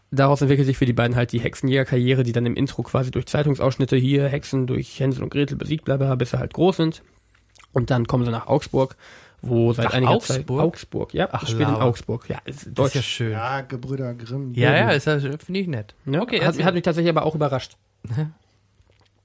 daraus 0.10 0.42
entwickelt 0.42 0.66
sich 0.66 0.80
für 0.80 0.88
die 0.88 0.94
beiden 0.94 1.16
halt 1.16 1.32
die 1.32 1.42
Hexenjägerkarriere, 1.42 2.24
die 2.24 2.32
dann 2.32 2.48
im 2.48 2.56
Intro 2.56 2.82
quasi 2.82 3.12
durch 3.12 3.28
Zeitungsausschnitte 3.28 3.98
hier 3.98 4.28
Hexen 4.30 4.66
durch 4.66 5.00
Hänsel 5.00 5.22
und 5.22 5.30
Gretel 5.30 5.58
besiegt, 5.58 5.86
bla 5.86 5.98
bla, 5.98 6.16
bis 6.16 6.32
sie 6.32 6.40
halt 6.40 6.56
groß 6.56 6.78
sind. 6.78 7.04
Und 7.72 7.92
dann 7.92 8.08
kommen 8.08 8.26
sie 8.26 8.32
nach 8.32 8.48
Augsburg, 8.48 8.96
wo 9.42 9.74
seit 9.74 9.86
Nach 9.86 9.94
einiger 9.94 10.12
Augsburg? 10.12 10.38
Zeit 10.48 10.50
Augsburg, 10.50 11.14
ja, 11.14 11.30
Ach, 11.32 11.44
ich 11.44 11.50
spiele 11.50 11.70
in. 11.70 11.76
Augsburg, 11.76 12.30
ja, 12.30 12.38
ist 12.46 12.60
Das 12.62 12.68
ist 12.68 12.78
Deutsch. 12.78 12.96
ja 12.96 13.02
schön. 13.02 13.32
Ja, 13.32 13.58
Ja, 13.58 13.62
Gebrüder 13.62 14.14
Grimm. 14.14 14.54
ja, 14.54 14.90
ist 14.92 15.08
ja, 15.08 15.20
finde 15.20 15.60
ich 15.60 15.68
nett. 15.68 15.96
Ja, 16.06 16.22
Okay, 16.22 16.42
hat, 16.42 16.64
hat 16.64 16.74
mich 16.74 16.84
tatsächlich 16.84 17.10
aber 17.10 17.26
auch 17.26 17.36
überrascht. 17.36 17.78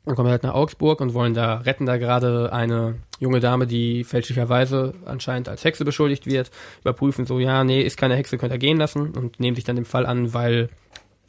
Dann 0.04 0.14
kommen 0.14 0.28
wir 0.28 0.32
halt 0.32 0.44
nach 0.44 0.54
Augsburg 0.54 1.00
und 1.00 1.14
wollen 1.14 1.34
da, 1.34 1.56
retten 1.56 1.84
da 1.84 1.96
gerade 1.96 2.52
eine 2.52 2.94
junge 3.18 3.40
Dame, 3.40 3.66
die 3.66 4.04
fälschlicherweise 4.04 4.94
anscheinend 5.04 5.48
als 5.48 5.64
Hexe 5.64 5.84
beschuldigt 5.84 6.26
wird, 6.26 6.52
überprüfen 6.82 7.26
so, 7.26 7.40
ja, 7.40 7.64
nee, 7.64 7.82
ist 7.82 7.96
keine 7.96 8.14
Hexe, 8.14 8.38
könnt 8.38 8.52
ihr 8.52 8.58
gehen 8.58 8.76
lassen 8.78 9.10
und 9.10 9.40
nehmen 9.40 9.56
sich 9.56 9.64
dann 9.64 9.74
den 9.74 9.84
Fall 9.84 10.06
an, 10.06 10.32
weil 10.32 10.68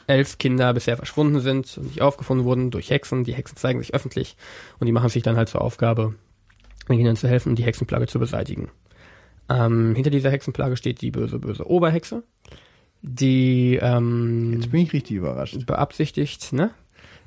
elf 0.05 0.37
Kinder 0.37 0.73
bisher 0.75 0.95
verschwunden 0.95 1.39
sind 1.39 1.75
und 1.79 1.87
nicht 1.87 2.01
aufgefunden 2.03 2.45
wurden 2.45 2.69
durch 2.69 2.91
Hexen. 2.91 3.23
Die 3.23 3.33
Hexen 3.33 3.57
zeigen 3.57 3.79
sich 3.79 3.95
öffentlich 3.95 4.37
und 4.79 4.85
die 4.85 4.91
machen 4.93 5.09
sich 5.09 5.23
dann 5.23 5.37
halt 5.37 5.49
zur 5.49 5.61
Aufgabe, 5.61 6.13
Kindern 6.95 7.15
zu 7.17 7.27
helfen 7.27 7.49
und 7.49 7.59
die 7.59 7.63
Hexenplage 7.65 8.07
zu 8.07 8.19
beseitigen. 8.19 8.69
Ähm, 9.49 9.93
hinter 9.95 10.09
dieser 10.09 10.31
Hexenplage 10.31 10.77
steht 10.77 11.01
die 11.01 11.11
böse, 11.11 11.39
böse 11.39 11.69
Oberhexe, 11.69 12.23
die 13.01 13.77
ähm, 13.81 14.53
Jetzt 14.53 14.71
bin 14.71 14.81
ich 14.81 14.93
richtig 14.93 15.17
überrascht. 15.17 15.65
beabsichtigt, 15.65 16.53
ne? 16.53 16.71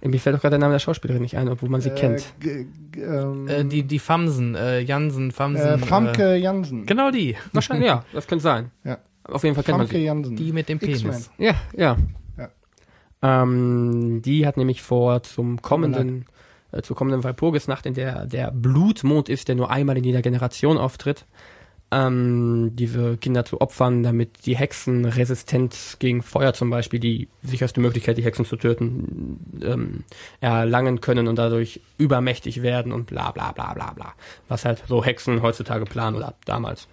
Mir 0.03 0.19
fällt 0.19 0.35
doch 0.35 0.41
gerade 0.41 0.53
der 0.55 0.61
Name 0.61 0.73
der 0.73 0.78
Schauspielerin 0.78 1.20
nicht 1.20 1.37
ein, 1.37 1.49
obwohl 1.51 1.69
man 1.69 1.82
sie 1.82 1.91
kennt. 1.91 2.24
Äh, 2.43 2.65
g- 2.91 3.01
ähm, 3.03 3.47
Äh, 3.49 3.65
die, 3.66 3.82
die 3.82 3.99
Famsen, 3.99 4.55
äh, 4.55 4.81
Jansen, 4.81 5.31
Famsen. 5.31 5.66
äh, 5.66 5.78
Famke 5.78 6.23
Äh, 6.35 6.37
Jansen. 6.39 6.87
genau 6.87 7.11
die. 7.11 7.37
Wahrscheinlich, 7.53 7.87
ja, 7.89 8.05
das 8.15 8.27
könnte 8.27 8.43
sein. 8.43 8.70
Ja. 8.82 8.97
Auf 9.24 9.45
jeden 9.45 9.55
Fall 9.55 9.65
kennt 9.65 9.77
man 9.77 9.87
Famke 9.87 9.99
sie. 10.01 10.05
Jansen. 10.07 10.37
Die 10.37 10.53
mit 10.53 10.70
dem. 10.70 10.78
Penis. 10.78 11.31
Ja, 11.37 11.55
ja. 11.77 11.97
Ja. 12.39 12.49
Ähm, 13.23 14.23
die 14.24 14.47
hat 14.47 14.57
nämlich 14.57 14.81
vor 14.81 15.23
zum 15.23 15.61
kommenden, 15.61 16.24
äh, 16.73 16.83
zur 16.83 16.97
kommenden 16.97 17.25
Walpurgisnacht, 17.25 17.87
in 17.87 17.95
der 17.95 18.27
der 18.27 18.51
Blutmond 18.51 19.29
ist, 19.29 19.49
der 19.49 19.55
nur 19.55 19.71
einmal 19.71 19.99
in 19.99 20.05
jeder 20.05 20.23
Generation 20.23 20.79
auftritt, 20.79 21.27
ähm, 21.93 22.71
diese 22.75 23.17
Kinder 23.17 23.45
zu 23.45 23.61
opfern, 23.61 24.03
damit 24.03 24.47
die 24.47 24.57
Hexen 24.57 25.05
resistent 25.05 25.97
gegen 25.99 26.23
Feuer 26.23 26.53
zum 26.53 26.71
Beispiel, 26.71 27.01
die 27.01 27.29
sicherste 27.43 27.81
Möglichkeit, 27.81 28.17
die 28.17 28.25
Hexen 28.25 28.45
zu 28.45 28.57
töten, 28.57 29.41
ähm, 29.63 30.05
erlangen 30.41 31.01
können 31.01 31.27
und 31.27 31.37
dadurch 31.37 31.81
übermächtig 31.99 32.63
werden 32.63 32.93
und 32.93 33.07
bla 33.07 33.33
bla 33.33 33.51
bla 33.53 33.75
bla 33.75 33.93
bla. 33.93 34.13
Was 34.49 34.65
halt 34.65 34.85
so 34.87 35.05
Hexen 35.05 35.43
heutzutage 35.43 35.85
planen 35.85 36.17
oder 36.17 36.35
damals. 36.45 36.87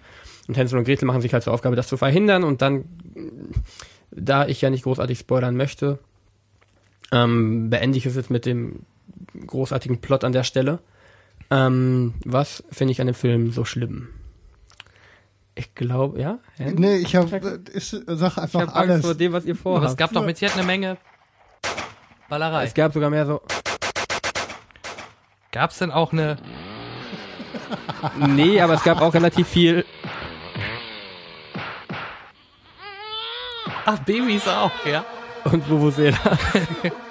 Und 0.48 0.56
Hänsel 0.56 0.78
und 0.78 0.84
Gretel 0.84 1.06
machen 1.06 1.20
sich 1.20 1.32
halt 1.32 1.44
zur 1.44 1.52
Aufgabe, 1.52 1.76
das 1.76 1.88
zu 1.88 1.96
verhindern 1.96 2.42
und 2.42 2.62
dann, 2.62 2.84
da 4.10 4.46
ich 4.46 4.62
ja 4.62 4.70
nicht 4.70 4.82
großartig 4.82 5.18
spoilern 5.18 5.56
möchte, 5.56 5.98
ähm, 7.12 7.70
beende 7.70 7.98
ich 7.98 8.06
es 8.06 8.16
jetzt 8.16 8.30
mit 8.30 8.46
dem 8.46 8.80
großartigen 9.46 10.00
Plot 10.00 10.24
an 10.24 10.32
der 10.32 10.44
Stelle. 10.44 10.80
Ähm, 11.50 12.14
was 12.24 12.62
finde 12.70 12.92
ich 12.92 13.00
an 13.00 13.06
dem 13.06 13.14
Film 13.14 13.52
so 13.52 13.64
schlimm? 13.64 14.08
Ich 15.54 15.74
glaube, 15.74 16.20
ja? 16.20 16.38
Hä? 16.56 16.72
Nee, 16.76 16.96
ich 16.96 17.16
hab, 17.16 17.32
äh, 17.32 17.58
ist, 17.72 17.90
sag 18.06 18.32
Ich 18.32 18.38
einfach 18.38 18.60
habe 18.60 18.74
Angst 18.74 18.76
alles. 18.76 19.00
vor 19.04 19.14
dem, 19.14 19.32
was 19.32 19.44
ihr 19.44 19.54
Aber 19.54 19.60
vorhabt. 19.62 19.90
es 19.90 19.96
gab 19.96 20.12
doch 20.12 20.24
mit 20.24 20.36
Sicherheit 20.36 20.58
eine 20.58 20.66
Menge 20.66 20.96
Ballerei. 22.28 22.64
es 22.64 22.74
gab 22.74 22.92
sogar 22.92 23.10
mehr 23.10 23.26
so, 23.26 23.40
Gab's 25.50 25.78
denn 25.78 25.90
auch 25.90 26.12
eine. 26.12 26.36
nee, 28.28 28.60
aber 28.60 28.74
es 28.74 28.84
gab 28.84 29.00
auch 29.00 29.14
relativ 29.14 29.48
viel, 29.48 29.84
Ach, 33.86 33.98
Babys 34.00 34.46
auch, 34.46 34.70
ja. 34.84 35.04
und 35.44 35.68
Vuvuzela. 35.68 36.18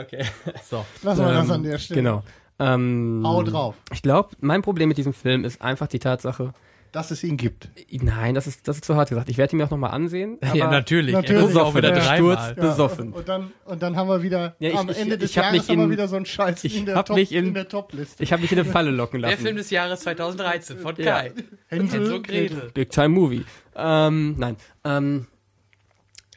okay. 0.00 0.24
So. 0.68 0.84
Lass 1.02 1.18
mal 1.18 1.32
das 1.34 1.44
Ähm, 1.46 1.50
an 1.52 1.62
der 1.62 1.78
Stelle. 1.78 2.00
Genau. 2.02 2.22
Ähm, 2.60 3.22
Hau 3.24 3.42
drauf. 3.42 3.74
Ich 3.92 4.02
glaube, 4.02 4.30
mein 4.40 4.62
Problem 4.62 4.88
mit 4.88 4.98
diesem 4.98 5.12
Film 5.12 5.44
ist 5.44 5.62
einfach 5.62 5.86
die 5.86 6.00
Tatsache, 6.00 6.52
Dass 6.90 7.10
es 7.12 7.22
ihn 7.22 7.36
gibt. 7.36 7.68
nein, 7.92 8.34
das 8.34 8.46
ist, 8.48 8.66
das 8.66 8.76
ist 8.76 8.84
zu 8.84 8.96
hart 8.96 9.10
gesagt. 9.10 9.28
Ich 9.28 9.36
werde 9.38 9.54
ihn 9.54 9.58
mir 9.58 9.66
auch 9.66 9.70
nochmal 9.70 9.90
ansehen. 9.92 10.38
ja, 10.42 10.64
aber- 10.64 10.72
natürlich. 10.72 11.14
natürlich. 11.14 11.40
Er 11.42 11.46
muss 11.46 11.56
auch 11.56 11.74
wieder 11.76 11.90
Ja. 11.96 12.02
dreimal. 12.04 12.52
Sturz. 12.52 12.56
Besoffen. 12.56 13.12
Und 13.12 13.28
dann, 13.28 13.52
und 13.66 13.80
dann 13.82 13.94
haben 13.94 14.08
wir 14.08 14.22
wieder, 14.22 14.56
Ja, 14.58 14.70
ich- 14.70 14.76
am 14.76 14.88
ich- 14.88 14.98
Ende 14.98 15.18
des 15.18 15.30
ich 15.30 15.36
Jahres 15.36 15.52
mich 15.52 15.68
haben 15.68 15.76
wir 15.76 15.84
in- 15.84 15.90
wieder 15.90 16.08
so 16.08 16.16
einen 16.16 16.26
Scheiß 16.26 16.64
ich 16.64 16.76
in 16.78 16.86
der 16.86 17.04
Top, 17.04 17.14
mich 17.16 17.30
in- 17.32 17.54
der 17.54 17.68
Top-Liste. 17.68 18.22
Ich 18.22 18.32
habe 18.32 18.42
mich 18.42 18.50
in 18.50 18.58
eine 18.58 18.68
Falle 18.70 18.90
locken 18.90 19.20
Der 19.20 19.30
lassen. 19.30 19.42
Film 19.42 19.56
des 19.56 19.70
Jahres 19.70 20.00
2013 20.00 20.78
von 20.78 20.96
Ja. 20.96 21.04
Kai. 21.20 21.32
Hänsel, 21.68 22.00
Hänsel 22.00 22.14
und 22.14 22.26
Gretel. 22.26 22.70
Big 22.74 22.90
Time 22.90 23.10
Movie. 23.10 23.44
Ähm, 23.76 24.34
nein. 24.38 24.56
Ähm, 24.84 25.26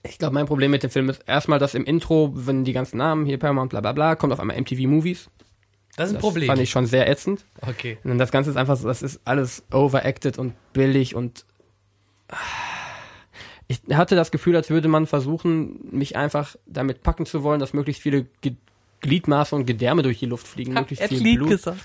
ich 0.03 0.17
glaube, 0.17 0.33
mein 0.33 0.45
Problem 0.45 0.71
mit 0.71 0.83
dem 0.83 0.89
Film 0.89 1.09
ist 1.09 1.21
erstmal, 1.27 1.59
dass 1.59 1.73
im 1.75 1.83
Intro, 1.85 2.31
wenn 2.33 2.63
die 2.65 2.73
ganzen 2.73 2.97
Namen 2.97 3.25
hier 3.25 3.37
Paramount, 3.37 3.69
bla 3.69 3.81
bla 3.81 3.91
bla, 3.93 4.15
kommt 4.15 4.33
auf 4.33 4.39
einmal 4.39 4.59
MTV 4.59 4.87
Movies. 4.87 5.29
Das 5.95 6.07
ist 6.07 6.11
ein 6.11 6.15
Das 6.15 6.21
Problem. 6.21 6.47
fand 6.47 6.59
ich 6.61 6.69
schon 6.69 6.85
sehr 6.85 7.09
ätzend. 7.09 7.45
okay. 7.61 7.97
Und 8.03 8.17
das 8.17 8.31
Ganze 8.31 8.49
ist 8.49 8.55
einfach 8.57 8.77
so, 8.77 8.87
das 8.87 9.01
ist 9.01 9.19
alles 9.25 9.63
overacted 9.71 10.37
und 10.39 10.53
billig 10.73 11.15
und 11.15 11.45
ich 13.67 13.81
hatte 13.93 14.15
das 14.15 14.31
Gefühl, 14.31 14.55
als 14.55 14.69
würde 14.69 14.87
man 14.87 15.05
versuchen, 15.05 15.79
mich 15.91 16.15
einfach 16.15 16.55
damit 16.65 17.03
packen 17.03 17.25
zu 17.25 17.43
wollen, 17.43 17.59
dass 17.59 17.73
möglichst 17.73 18.01
viele 18.01 18.25
Ge 18.41 18.53
Gliedmaße 19.01 19.55
und 19.55 19.65
Gedärme 19.65 20.03
durch 20.03 20.19
die 20.19 20.27
Luft 20.27 20.47
fliegen, 20.47 20.73
möglichst 20.73 21.03
viel 21.05 21.37
Blut. 21.37 21.49
gesagt. 21.49 21.79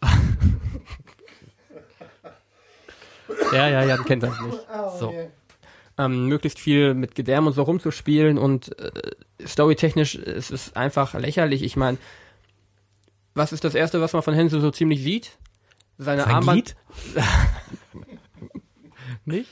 Ja, 3.52 3.68
ja, 3.68 3.84
ja, 3.84 3.96
du 3.96 4.04
kennst 4.04 4.26
das 4.26 4.40
nicht. 4.40 4.58
So. 4.98 5.14
Ähm, 6.00 6.26
möglichst 6.26 6.58
viel 6.58 6.94
mit 6.94 7.14
Gedärm 7.14 7.46
und 7.46 7.52
so 7.52 7.62
rumzuspielen 7.62 8.38
und 8.38 8.78
äh, 8.78 8.90
storytechnisch 9.46 10.14
ist 10.14 10.50
es 10.50 10.74
einfach 10.74 11.14
lächerlich. 11.14 11.62
Ich 11.62 11.76
meine, 11.76 11.98
was 13.34 13.52
ist 13.52 13.64
das 13.64 13.74
erste, 13.74 14.00
was 14.00 14.12
man 14.12 14.22
von 14.22 14.34
Hänsel 14.34 14.60
so 14.60 14.70
ziemlich 14.70 15.02
sieht? 15.02 15.38
Seine 15.98 16.22
Sein 16.22 16.34
Armband. 16.34 16.76
Nicht? 19.24 19.50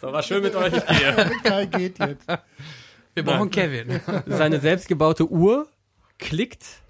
So, 0.00 0.12
war 0.12 0.22
schön 0.22 0.42
mit 0.42 0.54
euch. 0.54 0.72
Ich 0.72 0.86
gehe. 0.86 1.30
Kai 1.44 1.66
geht 1.66 1.98
jetzt. 1.98 2.26
Wir 3.14 3.24
brauchen 3.24 3.50
Kevin. 3.50 4.00
Seine 4.26 4.58
selbstgebaute 4.58 5.30
Uhr 5.30 5.68
klickt. 6.18 6.81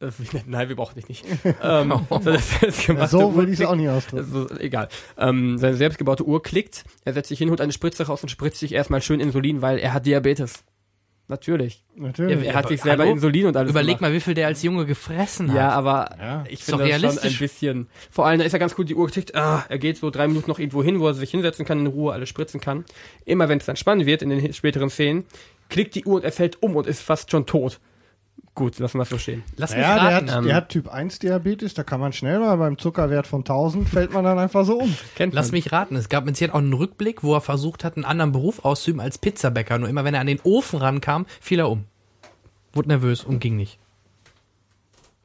Nein, 0.46 0.68
wir 0.68 0.76
brauchen 0.76 0.94
dich 0.94 1.08
nicht. 1.08 1.24
ähm, 1.62 1.92
seine 2.20 2.38
selbstgemachte 2.38 3.10
So 3.10 3.34
würde 3.34 3.52
ich 3.52 3.60
es 3.60 3.66
auch 3.66 3.74
nicht 3.74 3.88
ausdrücken. 3.88 4.24
Also, 4.32 4.48
egal. 4.60 4.88
Ähm, 5.18 5.58
seine 5.58 5.76
selbstgebaute 5.76 6.24
Uhr 6.24 6.42
klickt, 6.42 6.84
er 7.04 7.14
setzt 7.14 7.28
sich 7.28 7.38
hin, 7.38 7.50
holt 7.50 7.60
eine 7.60 7.72
Spritze 7.72 8.06
raus 8.06 8.22
und 8.22 8.28
spritzt 8.28 8.60
sich 8.60 8.72
erstmal 8.72 9.02
schön 9.02 9.18
Insulin, 9.20 9.60
weil 9.62 9.78
er 9.78 9.92
hat 9.92 10.06
Diabetes. 10.06 10.64
Natürlich. 11.30 11.84
Natürlich. 11.94 12.38
Er 12.38 12.42
Ja, 12.42 12.54
hat 12.54 12.64
aber 12.64 12.68
sich 12.68 12.80
selber 12.80 13.02
hallo? 13.02 13.12
Insulin 13.14 13.46
und 13.46 13.56
alles 13.56 13.70
Überleg 13.70 13.98
gemacht. 13.98 14.00
mal, 14.00 14.12
wie 14.14 14.20
viel 14.20 14.32
der 14.32 14.46
als 14.46 14.62
Junge 14.62 14.86
gefressen 14.86 15.50
hat. 15.50 15.56
Ja, 15.56 15.68
aber 15.70 16.16
Ja. 16.18 16.44
ich 16.48 16.64
finde 16.64 16.78
das 16.84 16.88
schon 16.88 16.94
ein 16.94 17.00
realistisch. 17.02 17.38
bisschen. 17.38 17.86
Vor 18.10 18.24
allem, 18.26 18.38
da 18.38 18.46
ist 18.46 18.54
er 18.54 18.58
ganz 18.58 18.74
gut, 18.74 18.88
die 18.88 18.94
Uhr 18.94 19.10
tickt. 19.10 19.34
Ah, 19.34 19.62
er 19.68 19.78
geht 19.78 19.98
so 19.98 20.08
drei 20.08 20.26
Minuten 20.26 20.48
noch 20.50 20.58
irgendwo 20.58 20.82
hin, 20.82 21.00
wo 21.00 21.06
er 21.08 21.12
sich 21.14 21.30
hinsetzen 21.30 21.66
kann, 21.66 21.80
in 21.80 21.86
Ruhe 21.86 22.14
alles 22.14 22.30
spritzen 22.30 22.62
kann. 22.62 22.86
Immer 23.26 23.50
wenn 23.50 23.58
es 23.58 23.66
dann 23.66 23.76
spannend 23.76 24.06
wird 24.06 24.22
in 24.22 24.30
den 24.30 24.54
späteren 24.54 24.88
Szenen, 24.88 25.26
klickt 25.68 25.96
die 25.96 26.04
Uhr 26.06 26.14
und 26.14 26.24
er 26.24 26.32
fällt 26.32 26.62
um 26.62 26.76
und 26.76 26.86
ist 26.86 27.02
fast 27.02 27.30
schon 27.30 27.44
tot. 27.44 27.78
Gut, 28.58 28.78
lassen 28.80 28.98
wir 28.98 29.02
es 29.02 29.08
so 29.08 29.18
stehen. 29.18 29.44
Lass 29.56 29.70
mich 29.70 29.80
Ja, 29.82 29.94
der 29.94 30.02
raten. 30.16 30.30
hat, 30.32 30.38
ähm, 30.38 30.44
der 30.46 30.56
hat 30.56 30.68
Typ 30.68 30.88
1 30.88 31.20
Diabetes, 31.20 31.74
da 31.74 31.84
kann 31.84 32.00
man 32.00 32.12
schnell 32.12 32.40
mal 32.40 32.56
beim 32.56 32.76
Zuckerwert 32.76 33.28
von 33.28 33.40
1000 33.44 33.88
fällt 33.88 34.12
man 34.12 34.24
dann 34.24 34.36
einfach 34.38 34.64
so 34.64 34.80
um. 34.80 34.96
Kennt 35.14 35.32
Lass 35.32 35.46
man. 35.52 35.58
mich 35.58 35.70
raten, 35.70 35.94
es 35.94 36.08
gab 36.08 36.24
mit 36.24 36.36
Sicherheit 36.36 36.54
auch 36.54 36.58
einen 36.58 36.72
Rückblick, 36.72 37.22
wo 37.22 37.34
er 37.34 37.40
versucht 37.40 37.84
hat, 37.84 37.94
einen 37.96 38.04
anderen 38.04 38.32
Beruf 38.32 38.64
auszuüben 38.64 39.00
als 39.00 39.16
Pizzabäcker. 39.18 39.78
Nur 39.78 39.88
immer, 39.88 40.02
wenn 40.04 40.14
er 40.14 40.20
an 40.20 40.26
den 40.26 40.40
Ofen 40.42 40.80
rankam, 40.80 41.24
fiel 41.40 41.60
er 41.60 41.70
um. 41.70 41.84
Wurde 42.72 42.88
nervös 42.88 43.22
und 43.22 43.38
ging 43.38 43.56
nicht. 43.56 43.78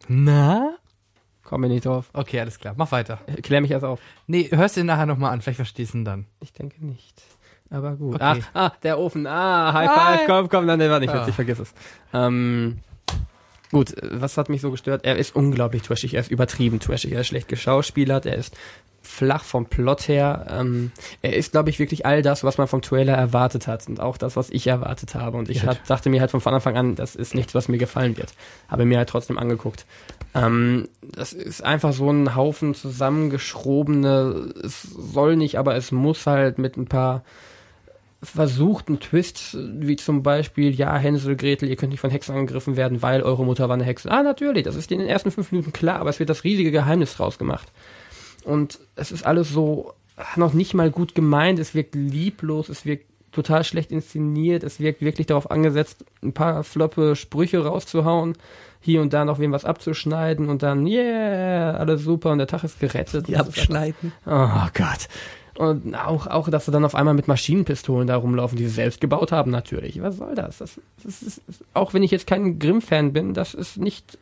Na? 0.08 0.76
Komm 1.44 1.62
mir 1.62 1.70
nicht 1.70 1.86
drauf. 1.86 2.10
Okay, 2.14 2.40
alles 2.40 2.60
klar. 2.60 2.74
Mach 2.78 2.92
weiter. 2.92 3.20
Klär 3.42 3.62
mich 3.62 3.72
erst 3.72 3.86
auf. 3.86 4.00
Nee, 4.28 4.50
hörst 4.52 4.76
du 4.78 4.82
ihn 4.82 4.86
nachher 4.86 5.06
nochmal 5.06 5.34
an. 5.34 5.42
Vielleicht 5.42 5.58
verstehst 5.58 5.94
du 5.94 6.00
ihn 6.00 6.06
dann. 6.06 6.26
Ich 6.40 6.54
denke 6.54 6.84
nicht. 6.86 7.22
Aber 7.70 7.96
gut. 7.96 8.16
Okay. 8.16 8.42
Ah, 8.54 8.66
ah, 8.68 8.72
der 8.84 9.00
Ofen. 9.00 9.26
Ah, 9.28 9.74
High 9.74 9.90
Hi. 9.90 10.18
Five. 10.20 10.28
Komm, 10.28 10.50
komm, 10.50 10.66
nein, 10.66 10.80
der 10.80 10.90
war 10.92 11.00
nicht 11.00 11.10
Ah. 11.14 11.22
witzig, 11.22 11.36
vergiss 11.36 11.60
es. 11.60 11.74
Ähm, 12.14 12.80
gut, 13.74 13.98
äh, 13.98 14.22
was 14.22 14.38
hat 14.38 14.48
mich 14.50 14.62
so 14.62 14.72
gestört? 14.72 15.04
Er 15.04 15.18
ist 15.18 15.36
unglaublich 15.36 15.82
trashig. 15.82 16.14
Er 16.14 16.22
ist 16.22 16.32
übertrieben 16.32 16.80
trashig. 16.80 17.12
Er 17.12 17.22
ist 17.22 17.28
schlecht 17.28 17.50
geschauspielert. 17.50 18.26
Er 18.26 18.38
ist 18.38 18.56
flach 19.02 19.44
vom 19.44 19.66
Plot 19.66 20.08
her. 20.08 20.48
Ähm, 20.50 20.92
er 21.22 21.36
ist, 21.36 21.52
glaube 21.52 21.70
ich, 21.70 21.80
wirklich 21.80 22.06
all 22.06 22.22
das, 22.22 22.46
was 22.46 22.58
man 22.58 22.68
vom 22.68 22.82
Trailer 22.82 23.16
erwartet 23.16 23.68
hat. 23.68 23.88
Und 23.90 24.00
auch 24.00 24.18
das, 24.18 24.38
was 24.38 24.50
ich 24.50 24.68
erwartet 24.68 25.16
habe. 25.16 25.38
Und 25.38 25.50
ich 25.50 25.62
Gut. 25.62 25.70
hat, 25.70 25.82
dachte 25.88 26.10
mir 26.10 26.22
halt 26.22 26.32
von 26.32 26.42
Anfang 26.46 26.78
an, 26.78 26.96
das 26.96 27.16
ist 27.16 27.36
nichts, 27.36 27.54
was 27.54 27.68
mir 27.68 27.78
gefallen 27.78 28.16
wird. 28.18 28.34
Habe 28.70 28.86
mir 28.86 28.98
halt 28.98 29.10
trotzdem 29.10 29.38
angeguckt. 29.38 29.86
Ähm, 30.34 30.88
das 31.02 31.34
ist 31.34 31.64
einfach 31.64 31.94
so 31.94 32.10
ein 32.10 32.36
Haufen 32.36 32.74
zusammengeschrobene, 32.74 34.54
es 34.64 34.82
soll 34.82 35.36
nicht, 35.36 35.60
aber 35.60 35.76
es 35.76 35.92
muss 35.92 36.26
halt 36.26 36.58
mit 36.58 36.78
ein 36.78 36.86
paar 36.86 37.24
versuchten 38.24 39.00
Twists, 39.00 39.58
wie 39.60 39.96
zum 39.96 40.24
Beispiel, 40.24 40.74
ja, 40.74 40.96
Hänsel, 40.98 41.36
Gretel, 41.36 41.70
ihr 41.70 41.76
könnt 41.76 41.92
nicht 41.92 42.00
von 42.00 42.10
Hexen 42.10 42.36
angegriffen 42.36 42.78
werden, 42.78 43.02
weil 43.02 43.22
eure 43.22 43.46
Mutter 43.46 43.68
war 43.70 43.76
eine 43.76 43.84
Hexe. 43.84 44.10
Ah, 44.10 44.24
natürlich, 44.24 44.64
das 44.64 44.76
ist 44.76 44.92
in 44.92 45.00
den 45.00 45.08
ersten 45.08 45.32
fünf 45.32 45.52
Minuten 45.52 45.74
klar, 45.74 46.00
aber 46.00 46.10
es 46.10 46.20
wird 46.20 46.30
das 46.30 46.44
riesige 46.44 46.72
Geheimnis 46.72 47.16
draus 47.16 47.38
gemacht. 47.38 47.72
Und 48.44 48.80
es 48.96 49.12
ist 49.12 49.26
alles 49.26 49.50
so 49.50 49.94
noch 50.36 50.54
nicht 50.54 50.74
mal 50.74 50.92
gut 50.92 51.16
gemeint, 51.16 51.60
es 51.60 51.76
wirkt 51.76 51.96
lieblos, 51.96 52.70
es 52.70 52.86
wirkt 52.86 53.06
total 53.32 53.64
schlecht 53.64 53.92
inszeniert, 53.92 54.64
es 54.64 54.80
wirkt 54.80 55.02
wirklich 55.02 55.28
darauf 55.28 55.50
angesetzt, 55.52 56.06
ein 56.22 56.34
paar 56.34 56.64
floppe 56.64 57.16
Sprüche 57.16 57.66
rauszuhauen, 57.66 58.38
hier 58.80 59.02
und 59.02 59.14
da 59.14 59.26
noch 59.26 59.40
wem 59.40 59.52
was 59.52 59.66
abzuschneiden 59.66 60.50
und 60.50 60.62
dann, 60.62 60.86
yeah, 60.86 61.72
alles 61.76 62.04
super 62.04 62.32
und 62.32 62.38
der 62.38 62.48
Tag 62.48 62.64
ist 62.64 62.80
gerettet. 62.80 63.28
Ist 63.28 63.40
abschneiden. 63.40 64.12
Oh 64.26 64.68
Gott. 64.74 65.08
Und 65.58 65.94
auch, 65.96 66.26
auch, 66.28 66.50
dass 66.50 66.66
sie 66.66 66.72
dann 66.72 66.84
auf 66.84 66.96
einmal 66.96 67.14
mit 67.14 67.28
Maschinenpistolen 67.28 68.08
da 68.08 68.16
rumlaufen, 68.16 68.58
die 68.58 68.66
sie 68.66 68.72
selbst 68.72 69.00
gebaut 69.02 69.32
haben, 69.32 69.52
natürlich. 69.52 70.02
Was 70.02 70.18
soll 70.18 70.34
das? 70.34 70.58
das, 70.58 70.80
das 71.04 71.22
ist, 71.22 71.42
auch 71.74 71.94
wenn 71.94 72.02
ich 72.02 72.12
jetzt 72.12 72.26
kein 72.26 72.58
Grimm-Fan 72.58 73.14
bin, 73.14 73.36
das 73.36 73.54
ist 73.54 73.78
nicht, 73.78 74.18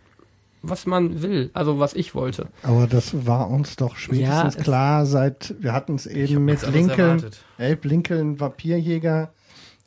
was 0.62 0.86
man 0.86 1.22
will, 1.22 1.50
also 1.54 1.80
was 1.80 1.94
ich 1.94 2.14
wollte. 2.14 2.48
Aber 2.64 2.86
das 2.86 3.26
war 3.26 3.50
uns 3.50 3.78
doch 3.78 3.96
spätestens 3.96 4.56
Ja, 4.56 4.62
klar, 4.62 5.06
seit 5.06 5.56
wir 5.60 5.72
hatten 5.72 5.96
es 5.96 6.06
eben 6.06 6.44
mit 6.44 6.70
Lincoln. 6.70 7.26
Abe 7.58 7.88
Lincoln, 7.88 8.40
Vampirjäger. 8.40 9.32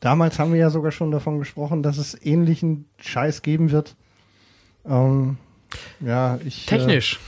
Damals 0.00 0.38
haben 0.38 0.52
wir 0.52 0.60
ja 0.60 0.70
sogar 0.70 0.92
schon 0.92 1.10
davon 1.10 1.38
gesprochen, 1.38 1.82
dass 1.82 1.98
es 1.98 2.20
ähnlichen 2.24 2.86
Scheiß 2.98 3.42
geben 3.42 3.70
wird. 3.70 3.96
Ähm, 4.86 5.38
ja, 6.00 6.38
ich. 6.44 6.66
Technisch. 6.66 7.20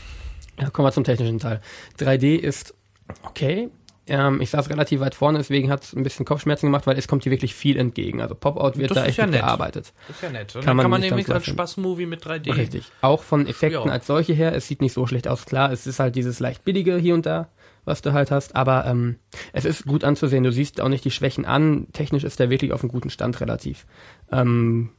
Ja, 0.60 0.70
kommen 0.70 0.86
wir 0.86 0.92
zum 0.92 1.04
technischen 1.04 1.38
Teil. 1.38 1.60
3D 1.98 2.36
ist 2.36 2.74
okay. 3.22 3.70
Ähm, 4.08 4.40
ich 4.40 4.50
saß 4.50 4.70
relativ 4.70 5.00
weit 5.00 5.16
vorne, 5.16 5.38
deswegen 5.38 5.68
hat 5.70 5.82
es 5.82 5.92
ein 5.92 6.04
bisschen 6.04 6.24
Kopfschmerzen 6.24 6.66
gemacht, 6.66 6.86
weil 6.86 6.96
es 6.96 7.08
kommt 7.08 7.24
hier 7.24 7.32
wirklich 7.32 7.54
viel 7.56 7.76
entgegen. 7.76 8.20
Also 8.20 8.36
Pop-Out 8.36 8.76
wird 8.78 8.90
Das 8.90 8.98
da 8.98 9.04
echt 9.06 9.18
ja 9.18 9.26
gearbeitet. 9.26 9.92
Das 10.06 10.16
ist 10.16 10.22
ja 10.22 10.30
nett. 10.30 10.54
Und 10.54 10.60
Kann 10.62 10.68
dann 10.68 10.76
man 10.76 10.84
kann 10.84 10.90
man 10.92 11.00
nicht 11.00 11.10
nämlich 11.10 11.28
als. 11.32 11.46
Spaßmovie 11.46 12.06
mit 12.06 12.24
3D. 12.24 12.54
Richtig. 12.56 12.84
Auch 13.00 13.22
von 13.24 13.46
Effekten 13.48 13.86
Ja. 13.86 13.92
als 13.92 14.06
solche 14.06 14.32
her, 14.32 14.54
es 14.54 14.68
sieht 14.68 14.80
nicht 14.80 14.92
so 14.92 15.06
schlecht 15.08 15.26
aus. 15.26 15.44
Klar, 15.44 15.72
es 15.72 15.86
ist 15.88 15.98
halt 15.98 16.14
dieses 16.14 16.38
leicht 16.38 16.64
billige 16.64 16.96
hier 16.96 17.14
und 17.14 17.26
da, 17.26 17.48
was 17.84 18.00
du 18.00 18.12
halt 18.12 18.30
hast, 18.30 18.54
aber 18.54 18.86
ähm, 18.86 19.16
es 19.52 19.64
ist 19.64 19.86
gut 19.86 20.04
anzusehen. 20.04 20.44
Du 20.44 20.52
siehst 20.52 20.80
auch 20.80 20.88
nicht 20.88 21.04
die 21.04 21.10
Schwächen 21.10 21.44
an. 21.44 21.88
Technisch 21.92 22.22
ist 22.22 22.38
der 22.38 22.48
wirklich 22.48 22.72
auf 22.72 22.82
einem 22.82 22.92
guten 22.92 23.10
Stand 23.10 23.40
relativ. 23.40 23.86
Ähm, 24.30 24.90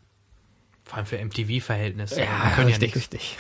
Vor 0.84 0.98
allem 0.98 1.06
für 1.06 1.18
MTV-Verhältnisse. 1.18 2.20
ja, 2.22 2.52
können 2.56 2.68
richtig, 2.68 2.88
nicht. 2.90 2.96
richtig. 2.98 3.38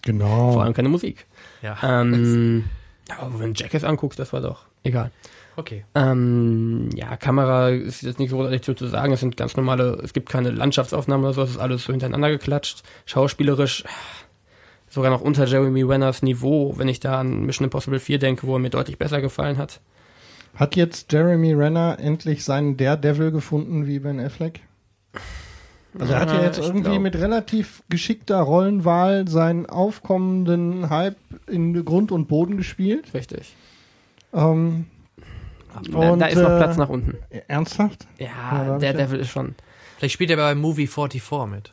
Genau. 0.00 0.52
Vor 0.52 0.62
allem 0.62 0.72
keine 0.72 0.88
Musik. 0.88 1.26
Ja. 1.60 1.76
Ähm, 2.00 2.64
aber 3.18 3.38
wenn 3.38 3.52
du 3.52 3.62
Jackass 3.62 3.84
anguckst, 3.84 4.18
das 4.18 4.32
war 4.32 4.40
doch 4.40 4.64
egal. 4.82 5.10
Okay. 5.56 5.84
Ähm, 5.94 6.88
ja, 6.94 7.16
Kamera 7.16 7.70
ist 7.70 8.02
jetzt 8.02 8.18
nicht 8.18 8.30
so 8.30 8.36
großartig 8.36 8.62
zu, 8.62 8.74
zu 8.74 8.86
sagen. 8.86 9.12
Es 9.12 9.20
sind 9.20 9.36
ganz 9.36 9.56
normale, 9.56 10.00
es 10.02 10.12
gibt 10.12 10.28
keine 10.28 10.50
Landschaftsaufnahmen 10.50 11.24
oder 11.24 11.34
so, 11.34 11.42
es 11.42 11.50
ist 11.50 11.58
alles 11.58 11.84
so 11.84 11.92
hintereinander 11.92 12.30
geklatscht. 12.30 12.82
Schauspielerisch 13.04 13.84
sogar 14.88 15.10
noch 15.10 15.20
unter 15.20 15.46
Jeremy 15.46 15.82
Renners 15.82 16.22
Niveau, 16.22 16.74
wenn 16.76 16.88
ich 16.88 17.00
da 17.00 17.20
an 17.20 17.44
Mission 17.46 17.64
Impossible 17.64 18.00
4 18.00 18.18
denke, 18.18 18.46
wo 18.46 18.54
er 18.56 18.58
mir 18.58 18.70
deutlich 18.70 18.98
besser 18.98 19.20
gefallen 19.20 19.58
hat. 19.58 19.80
Hat 20.54 20.76
jetzt 20.76 21.12
Jeremy 21.12 21.52
Renner 21.52 21.98
endlich 22.00 22.44
seinen 22.44 22.76
Daredevil 22.76 23.30
gefunden 23.30 23.86
wie 23.86 24.00
Ben 24.00 24.18
Affleck? 24.18 24.60
Also 25.98 26.12
er 26.12 26.20
hat 26.20 26.32
ja 26.32 26.42
jetzt 26.42 26.58
irgendwie 26.58 26.82
glaub- 26.82 27.02
mit 27.02 27.16
relativ 27.16 27.82
geschickter 27.88 28.40
Rollenwahl 28.40 29.28
seinen 29.28 29.66
aufkommenden 29.66 30.88
Hype 30.90 31.16
in 31.48 31.84
Grund 31.84 32.12
und 32.12 32.28
Boden 32.28 32.56
gespielt. 32.56 33.12
Richtig. 33.14 33.54
Ähm, 34.32 34.86
Da, 35.92 36.10
Und, 36.10 36.18
da 36.18 36.26
ist 36.26 36.36
noch 36.36 36.50
äh, 36.50 36.56
Platz 36.56 36.76
nach 36.76 36.88
unten. 36.88 37.14
ernsthaft? 37.48 38.06
Ja, 38.18 38.28
hab 38.50 38.78
der 38.80 38.92
Devil 38.94 39.20
ist 39.20 39.30
schon. 39.30 39.54
Vielleicht 39.98 40.14
spielt 40.14 40.30
er 40.30 40.36
bei 40.38 40.54
Movie 40.54 40.86
44 40.86 41.46
mit. 41.50 41.70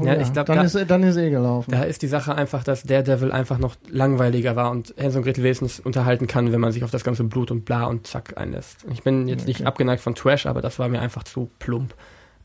Oh 0.00 0.04
ja, 0.04 0.14
ich 0.18 0.32
glaub, 0.32 0.46
dann, 0.46 0.56
da- 0.56 0.62
ist, 0.64 0.90
dann 0.90 1.02
ist 1.02 1.16
eh 1.18 1.28
gelaufen. 1.30 1.70
Da 1.70 1.82
ist 1.82 2.00
die 2.00 2.06
Sache 2.08 2.34
einfach, 2.34 2.64
dass 2.64 2.82
der 2.84 3.02
Devil 3.02 3.30
einfach 3.32 3.58
noch 3.58 3.76
langweiliger 3.90 4.56
war 4.56 4.70
und 4.70 4.94
Hänsel 4.96 5.18
und 5.18 5.24
Gretel 5.24 5.44
wenigstens 5.44 5.78
unterhalten 5.78 6.26
kann, 6.26 6.52
wenn 6.52 6.60
man 6.60 6.72
sich 6.72 6.82
auf 6.84 6.90
das 6.90 7.04
ganze 7.04 7.22
Blut 7.24 7.50
und 7.50 7.64
bla 7.66 7.84
und 7.84 8.06
zack 8.06 8.38
einlässt. 8.38 8.86
Ich 8.90 9.02
bin 9.02 9.28
jetzt 9.28 9.46
nicht 9.46 9.60
Okay. 9.60 9.66
abgeneigt 9.68 10.02
von 10.02 10.14
Trash, 10.14 10.46
aber 10.46 10.62
das 10.62 10.78
war 10.78 10.88
mir 10.88 11.00
einfach 11.00 11.24
zu 11.24 11.50
plump. 11.58 11.94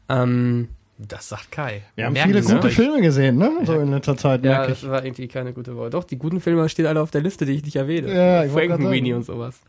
Ähm, 0.10 0.68
Das 1.08 1.30
sagt 1.30 1.52
Kai. 1.52 1.82
Wir 1.96 2.06
haben 2.06 2.14
Merken 2.14 2.30
viele 2.32 2.44
gute 2.44 2.68
euch. 2.68 2.76
Filme 2.76 3.02
gesehen, 3.02 3.38
ne? 3.38 3.52
So 3.64 3.74
in 3.80 3.92
letzter 3.92 4.16
Zeit, 4.18 4.46
ja, 4.46 4.68
das 4.68 4.88
war 4.88 5.04
irgendwie 5.04 5.28
keine 5.28 5.52
gute 5.52 5.76
Wahl. 5.78 5.90
Doch, 5.90 6.04
die 6.04 6.18
guten 6.18 6.40
Filme 6.42 6.68
stehen 6.70 6.86
alle 6.86 7.02
auf 7.02 7.10
der 7.12 7.22
Liste, 7.22 7.46
die 7.46 7.54
ich 7.54 7.64
nicht 7.64 7.76
erwähne. 7.76 8.14
Ja, 8.14 8.44
ich 8.44 8.52
Frankenweenie 8.52 9.10
sagen. 9.10 9.18
und 9.18 9.24
sowas. 9.24 9.60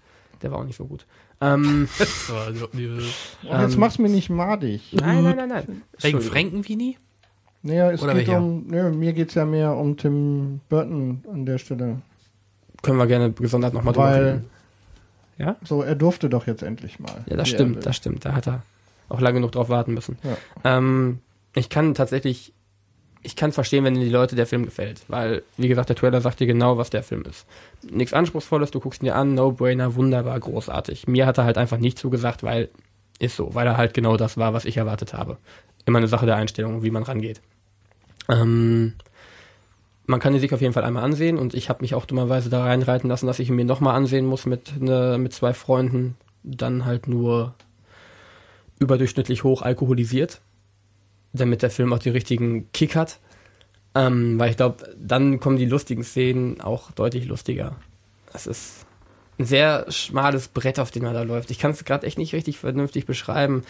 Der 0.43 0.51
war 0.51 0.59
auch 0.59 0.65
nicht 0.65 0.77
so 0.77 0.85
gut. 0.85 1.07
Ähm, 1.41 1.89
Und 2.73 3.61
jetzt 3.61 3.79
mach's 3.79 3.99
mir 3.99 4.09
nicht 4.09 4.29
madig. 4.31 4.93
nein, 4.93 5.25
nein, 5.25 5.37
nein, 5.37 5.49
nein. 5.49 5.83
Wegen. 6.01 6.21
Frankenweenie? 6.21 6.99
Naja, 7.63 7.93
es 7.93 8.03
Oder 8.03 8.15
geht 8.15 8.27
welcher? 8.29 8.39
um, 8.39 8.67
nee, 8.67 8.83
mir 8.91 9.13
geht's 9.13 9.35
ja 9.35 9.45
mehr 9.45 9.75
um 9.77 9.97
Tim 9.97 10.61
Burton 10.69 11.25
an 11.33 11.47
der 11.47 11.59
Stelle. 11.59 12.03
Können 12.83 12.99
wir 12.99 13.07
gerne 13.07 13.31
gesondert 13.33 13.73
nochmal 13.73 13.95
drüber 13.95 14.15
reden. 14.15 14.45
Ja? 15.39 15.57
So, 15.65 15.83
er 15.83 15.95
durfte 15.95 16.29
doch 16.29 16.47
jetzt 16.47 16.63
endlich 16.63 16.99
mal. 16.99 17.25
Ja, 17.27 17.37
das 17.37 17.49
stimmt, 17.49 17.87
das 17.87 17.97
stimmt. 17.97 18.25
Da 18.25 18.35
hat 18.35 18.49
er 18.49 18.63
auch 19.09 19.21
lange 19.21 19.35
genug 19.35 19.53
drauf 19.53 19.69
warten 19.69 19.95
müssen. 19.95 20.19
Ja. 20.23 20.79
Ähm, 20.79 21.21
ich 21.55 21.69
kann 21.69 21.95
tatsächlich, 21.95 22.53
ich 23.23 23.37
kann 23.37 23.53
verstehen, 23.53 23.85
wenn 23.85 23.95
die 23.95 24.09
Leute 24.09 24.37
der 24.37 24.47
Film 24.47 24.65
gefällt, 24.65 25.03
weil, 25.09 25.43
wie 25.57 25.69
gesagt, 25.69 25.89
der 25.89 25.97
Trailer 25.97 26.21
sagt 26.21 26.41
dir 26.41 26.47
genau, 26.47 26.79
was 26.79 26.91
der 26.91 27.03
Film 27.03 27.23
ist. 27.23 27.47
Nichts 27.91 28.15
Anspruchsvolles, 28.15 28.71
du 28.71 28.81
guckst 28.81 29.03
ihn 29.03 29.07
dir 29.07 29.17
an, 29.17 29.35
No-Brainer, 29.35 29.95
wunderbar, 29.95 30.39
großartig. 30.41 31.07
Mir 31.07 31.27
hat 31.27 31.39
er 31.39 31.45
halt 31.45 31.59
einfach 31.59 31.79
nicht 31.79 31.99
zugesagt, 31.99 32.43
weil, 32.43 32.69
ist 33.19 33.37
so, 33.37 33.55
weil 33.55 33.67
er 33.67 33.77
halt 33.77 33.95
genau 33.95 34.17
das 34.17 34.37
war, 34.37 34.55
was 34.55 34.65
ich 34.65 34.77
erwartet 34.77 35.13
habe. 35.15 35.37
Immer 35.85 35.99
eine 35.99 36.09
Sache 36.09 36.27
der 36.27 36.37
Einstellung, 36.37 36.83
wie 36.83 36.91
man 36.91 37.03
rangeht. 37.03 37.41
Ähm, 38.29 38.95
man 40.07 40.21
kann 40.21 40.35
ihn 40.35 40.41
sich 40.41 40.53
auf 40.53 40.61
jeden 40.61 40.73
Fall 40.73 40.85
einmal 40.85 41.05
ansehen 41.05 41.39
und 41.39 41.55
ich 41.55 41.69
habe 41.69 41.83
mich 41.83 41.95
auch 41.95 42.07
dummerweise 42.07 42.51
da 42.51 42.65
reinreiten 42.65 43.09
lassen, 43.09 43.27
dass 43.27 43.39
ich 43.39 43.49
ihn 43.49 43.57
mir 43.57 43.65
nochmal 43.65 43.95
ansehen 43.95 44.27
muss 44.27 44.47
mit, 44.47 44.81
ne, 44.81 45.17
mit 45.19 45.33
zwei 45.33 45.55
Freunden. 45.55 46.17
Dann 46.43 46.85
halt 46.85 47.07
nur 47.07 47.55
überdurchschnittlich 48.79 49.45
hoch 49.45 49.63
alkoholisiert, 49.63 50.41
damit 51.33 51.63
der 51.63 51.71
Film 51.71 51.93
auch 51.93 51.99
den 51.99 52.13
richtigen 52.13 52.71
Kick 52.73 52.97
hat. 52.97 53.19
Ähm, 53.95 54.39
weil 54.39 54.51
ich 54.51 54.57
glaube, 54.57 54.95
dann 54.99 55.39
kommen 55.39 55.59
die 55.59 55.67
lustigen 55.67 56.03
Szenen 56.03 56.61
auch 56.61 56.93
deutlich 56.93 57.27
lustiger. 57.27 57.77
Es 58.33 58.47
ist 58.47 58.87
ein 59.39 59.45
sehr 59.45 59.91
schmales 59.91 60.49
Brett, 60.49 60.79
auf 60.79 60.91
dem 60.91 61.05
er 61.05 61.13
da 61.13 61.23
läuft. 61.23 61.51
Ich 61.51 61.59
kann 61.59 61.73
es 61.73 61.85
gerade 61.85 62.07
echt 62.07 62.19
nicht 62.19 62.33
richtig 62.35 62.59
vernünftig 62.59 63.05
beschreiben. 63.07 63.65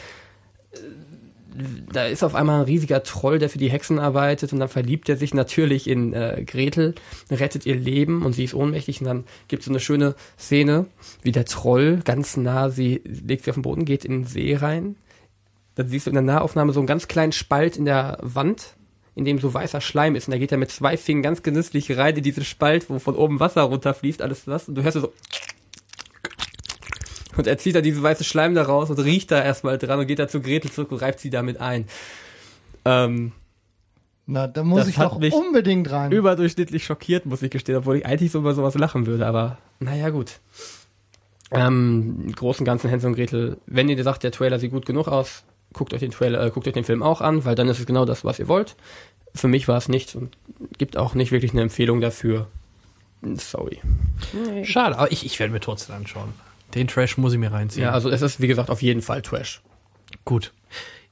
Da 1.92 2.06
ist 2.06 2.22
auf 2.22 2.34
einmal 2.34 2.60
ein 2.60 2.66
riesiger 2.66 3.02
Troll, 3.02 3.38
der 3.38 3.50
für 3.50 3.58
die 3.58 3.70
Hexen 3.70 3.98
arbeitet 3.98 4.52
und 4.52 4.60
dann 4.60 4.68
verliebt 4.68 5.08
er 5.08 5.16
sich 5.16 5.34
natürlich 5.34 5.88
in 5.88 6.12
äh, 6.12 6.44
Gretel, 6.46 6.94
rettet 7.30 7.66
ihr 7.66 7.76
Leben 7.76 8.22
und 8.22 8.32
sie 8.32 8.44
ist 8.44 8.54
ohnmächtig 8.54 9.00
und 9.00 9.06
dann 9.06 9.24
gibt 9.48 9.60
es 9.60 9.66
so 9.66 9.72
eine 9.72 9.80
schöne 9.80 10.14
Szene, 10.38 10.86
wie 11.22 11.32
der 11.32 11.44
Troll 11.44 12.00
ganz 12.04 12.36
nah, 12.36 12.70
sie 12.70 13.02
legt 13.04 13.44
sie 13.44 13.50
auf 13.50 13.56
den 13.56 13.62
Boden, 13.62 13.84
geht 13.84 14.04
in 14.04 14.12
den 14.12 14.24
See 14.24 14.56
rein. 14.56 14.96
Dann 15.74 15.88
siehst 15.88 16.06
du 16.06 16.10
in 16.10 16.14
der 16.14 16.22
Nahaufnahme 16.22 16.72
so 16.72 16.80
einen 16.80 16.86
ganz 16.86 17.08
kleinen 17.08 17.32
Spalt 17.32 17.76
in 17.76 17.84
der 17.84 18.18
Wand, 18.20 18.76
in 19.14 19.24
dem 19.24 19.38
so 19.38 19.52
weißer 19.52 19.80
Schleim 19.80 20.14
ist. 20.14 20.28
Und 20.28 20.32
da 20.32 20.38
geht 20.38 20.52
er 20.52 20.58
mit 20.58 20.70
zwei 20.70 20.96
Fingern 20.96 21.22
ganz 21.22 21.42
genüsslich 21.42 21.96
rein 21.96 22.16
in 22.16 22.22
diesen 22.22 22.44
Spalt, 22.44 22.88
wo 22.88 22.98
von 22.98 23.16
oben 23.16 23.40
Wasser 23.40 23.62
runterfließt, 23.62 24.22
alles 24.22 24.44
das. 24.44 24.68
Und 24.68 24.74
du 24.76 24.82
hörst 24.82 24.98
so. 24.98 25.12
Und 27.36 27.46
er 27.46 27.58
zieht 27.58 27.74
da 27.74 27.80
diesen 27.80 28.02
weißen 28.02 28.24
Schleim 28.24 28.54
da 28.54 28.62
raus 28.62 28.90
und 28.90 28.98
riecht 28.98 29.30
da 29.30 29.42
erstmal 29.42 29.78
dran 29.78 29.98
und 30.00 30.06
geht 30.06 30.18
da 30.18 30.28
zu 30.28 30.40
Gretel 30.40 30.70
zurück 30.70 30.92
und 30.92 30.98
reibt 31.02 31.20
sie 31.20 31.30
damit 31.30 31.60
ein. 31.60 31.86
Ähm, 32.84 33.32
Na, 34.26 34.46
da 34.46 34.62
muss 34.64 34.80
Das 34.80 34.88
ich 34.88 34.98
hat 34.98 35.12
doch 35.12 35.18
mich 35.18 35.32
unbedingt 35.32 35.90
rein. 35.90 36.12
überdurchschnittlich 36.12 36.84
schockiert, 36.84 37.26
muss 37.26 37.42
ich 37.42 37.50
gestehen, 37.50 37.76
obwohl 37.76 37.96
ich 37.96 38.06
eigentlich 38.06 38.32
so 38.32 38.38
über 38.40 38.54
sowas 38.54 38.74
lachen 38.74 39.06
würde, 39.06 39.26
aber 39.26 39.58
naja, 39.80 40.10
gut. 40.10 40.40
Ähm, 41.50 42.22
im 42.26 42.32
Großen 42.34 42.62
und 42.62 42.66
Ganzen 42.66 42.88
Hänsel 42.88 43.08
und 43.10 43.14
Gretel, 43.16 43.58
wenn 43.66 43.88
ihr 43.88 44.02
sagt, 44.02 44.22
der 44.22 44.30
Trailer 44.32 44.58
sieht 44.58 44.70
gut 44.70 44.86
genug 44.86 45.06
aus, 45.08 45.44
guckt 45.72 45.92
euch 45.92 46.00
den 46.00 46.10
Trailer, 46.10 46.42
äh, 46.44 46.50
guckt 46.50 46.66
euch 46.66 46.72
den 46.72 46.84
Film 46.84 47.02
auch 47.02 47.20
an, 47.20 47.44
weil 47.44 47.54
dann 47.54 47.68
ist 47.68 47.78
es 47.78 47.86
genau 47.86 48.04
das, 48.04 48.24
was 48.24 48.38
ihr 48.38 48.48
wollt. 48.48 48.74
Für 49.34 49.48
mich 49.48 49.68
war 49.68 49.76
es 49.76 49.88
nichts 49.88 50.14
und 50.14 50.36
gibt 50.78 50.96
auch 50.96 51.14
nicht 51.14 51.30
wirklich 51.32 51.52
eine 51.52 51.62
Empfehlung 51.62 52.00
dafür. 52.00 52.48
Sorry. 53.36 53.80
Schade, 54.64 54.98
aber 54.98 55.12
ich, 55.12 55.24
ich 55.26 55.38
werde 55.38 55.52
mir 55.52 55.60
trotzdem 55.60 55.94
anschauen. 55.96 56.32
Den 56.74 56.88
Trash 56.88 57.16
muss 57.18 57.32
ich 57.32 57.38
mir 57.38 57.52
reinziehen. 57.52 57.84
Ja, 57.84 57.90
also 57.92 58.08
es 58.10 58.22
ist 58.22 58.40
wie 58.40 58.46
gesagt 58.48 58.70
auf 58.70 58.82
jeden 58.82 59.02
Fall 59.02 59.22
Trash. 59.22 59.60
Gut. 60.24 60.52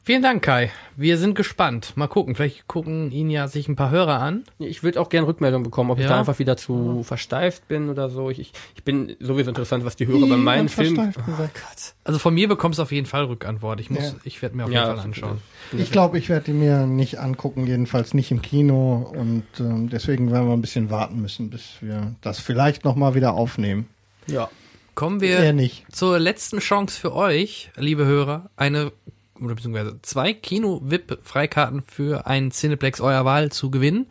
Vielen 0.03 0.23
Dank, 0.23 0.43
Kai. 0.43 0.71
Wir 0.97 1.19
sind 1.19 1.35
gespannt. 1.35 1.93
Mal 1.95 2.07
gucken. 2.09 2.35
Vielleicht 2.35 2.67
gucken 2.67 3.13
ihn 3.13 3.29
ja 3.29 3.47
sich 3.49 3.69
ein 3.69 3.77
paar 3.77 3.91
Hörer 3.91 4.19
an. 4.21 4.45
Ich 4.59 4.83
würde 4.83 4.99
auch 4.99 5.11
gerne 5.11 5.27
Rückmeldung 5.27 5.63
bekommen, 5.63 5.91
ob 5.91 5.99
ich 5.99 6.05
Ja. 6.05 6.11
da 6.13 6.19
einfach 6.21 6.39
wieder 6.39 6.57
zu 6.57 7.03
versteift 7.03 7.69
bin 7.69 7.91
oder 7.91 8.09
so. 8.09 8.31
Ich, 8.31 8.41
ich, 8.41 8.53
ich 8.75 8.83
bin 8.83 9.15
sowieso 9.21 9.51
interessant, 9.51 9.85
was 9.85 9.97
die 9.97 10.07
Hörer 10.07 10.27
bei 10.27 10.37
meinen 10.39 10.71
Filmen. 10.71 11.13
gesagt. 11.13 11.95
Also 12.03 12.19
von 12.19 12.33
mir 12.33 12.49
bekommst 12.49 12.79
du 12.79 12.83
auf 12.83 12.93
jeden 12.93 13.07
Fall 13.07 13.25
Rückantwort. 13.25 13.79
Ich 13.79 13.91
muss, 13.91 14.03
Ja. 14.03 14.15
ich 14.25 14.41
werde 14.41 14.57
mir 14.57 14.65
auf 14.65 14.71
Ja, 14.71 14.77
jeden 14.81 14.87
Fall 14.87 14.97
das- 14.97 15.05
anschauen. 15.05 15.39
Ich 15.77 15.93
glaube, 15.93 16.17
ich 16.19 16.31
werde 16.31 16.47
die 16.47 16.53
mir 16.55 16.87
nicht 16.87 17.19
angucken, 17.21 17.67
jedenfalls 17.67 18.15
nicht 18.15 18.31
im 18.31 18.41
Kino. 18.41 19.13
Und 19.15 19.45
ähm, 19.61 19.91
deswegen 19.91 20.33
werden 20.33 20.49
wir 20.49 20.55
ein 20.55 20.63
bisschen 20.63 20.89
warten 20.91 21.21
müssen, 21.21 21.51
bis 21.51 21.75
wir 21.83 22.15
das 22.23 22.41
vielleicht 22.41 22.85
nochmal 22.87 23.15
wieder 23.15 23.35
aufnehmen. 23.35 23.87
Ja. 24.27 24.49
Kommen 24.95 25.21
wir 25.21 25.53
nicht. 25.53 25.85
zur 25.95 26.19
letzten 26.19 26.59
Chance 26.59 26.99
für 27.01 27.15
euch, 27.15 27.71
liebe 27.77 28.05
Hörer, 28.05 28.51
eine 28.57 28.93
oder 29.41 29.55
beziehungsweise 29.55 29.99
zwei 30.03 30.35
Kino-VIP-Freikarten 30.35 31.83
für 31.83 32.27
einen 32.27 32.51
Cineplex 32.51 33.01
eurer 33.01 33.25
Wahl 33.25 33.51
zu 33.51 33.71
gewinnen. 33.71 34.07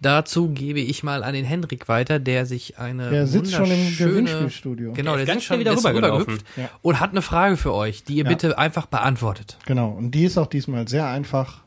Dazu 0.00 0.48
gebe 0.50 0.80
ich 0.80 1.02
mal 1.02 1.22
an 1.22 1.34
den 1.34 1.44
Henrik 1.44 1.88
weiter, 1.88 2.18
der 2.18 2.46
sich 2.46 2.78
eine 2.78 3.10
Der 3.10 3.26
sitzt 3.26 3.52
schon 3.52 3.66
im 3.70 3.70
wunderschöne- 3.72 4.08
Gewinnspielstudio. 4.10 4.92
Genau, 4.92 5.16
Der 5.16 5.16
der 5.16 5.22
ist 5.24 5.28
ganz 5.28 5.38
sitzt 5.40 5.46
schon 5.46 5.60
schnell 5.60 6.02
wieder 6.04 6.12
rübergehüpft 6.16 6.46
Ja. 6.56 6.70
und 6.82 7.00
hat 7.00 7.10
eine 7.10 7.22
Frage 7.22 7.56
für 7.56 7.72
euch, 7.74 8.04
die 8.04 8.14
ihr 8.16 8.24
Ja. 8.24 8.28
bitte 8.30 8.58
einfach 8.58 8.86
beantwortet. 8.86 9.58
Genau. 9.66 9.90
Und 9.90 10.10
die 10.12 10.24
ist 10.24 10.36
auch 10.38 10.46
diesmal 10.46 10.88
sehr 10.88 11.06
einfach, 11.06 11.62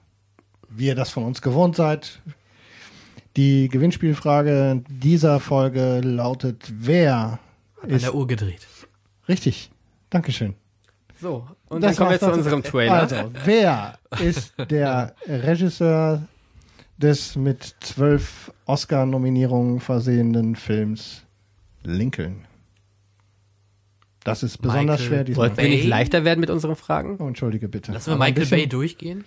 wie 0.70 0.88
ihr 0.88 0.96
das 0.96 1.10
von 1.10 1.24
uns 1.24 1.42
gewohnt 1.42 1.76
seid. 1.76 2.20
Die 3.38 3.70
Gewinnspielfrage 3.70 4.84
dieser 4.90 5.40
Folge 5.40 6.02
lautet, 6.04 6.72
wer 6.76 7.40
An 7.82 7.90
ist 7.90 8.04
der 8.06 8.16
Uhr 8.16 8.28
gedreht. 8.28 8.66
richtig? 9.28 9.72
Dankeschön. 10.10 10.56
So, 11.20 11.48
und 11.70 11.82
Das 11.82 11.96
dann 11.96 12.06
kommen 12.08 12.12
wir 12.12 12.20
zu 12.20 12.32
unserem 12.32 12.64
Trailer. 12.64 12.94
Also, 13.02 13.32
wer 13.44 13.98
ist 14.22 14.54
der 14.70 15.16
Regisseur 15.28 16.22
des 16.98 17.36
mit 17.36 17.76
zwölf 17.80 18.52
Oscar-Nominierungen 18.66 19.80
versehenen 19.80 20.56
Films 20.56 21.24
Lincoln? 21.84 22.46
Das 24.24 24.44
ist 24.44 24.58
besonders 24.58 25.00
Michael 25.02 25.26
schwer. 25.26 25.36
Wollten 25.38 25.58
wir 25.58 25.70
nicht 25.70 25.88
leichter 25.88 26.26
werden 26.26 26.40
mit 26.42 26.50
unseren 26.50 26.76
Fragen? 26.76 27.18
Oh, 27.20 27.28
entschuldige 27.28 27.68
bitte. 27.70 27.94
Lassen 27.94 28.08
wir 28.08 28.16
Aber 28.16 28.26
Michael 28.26 28.46
Bay 28.48 28.68
durchgehen. 28.68 29.24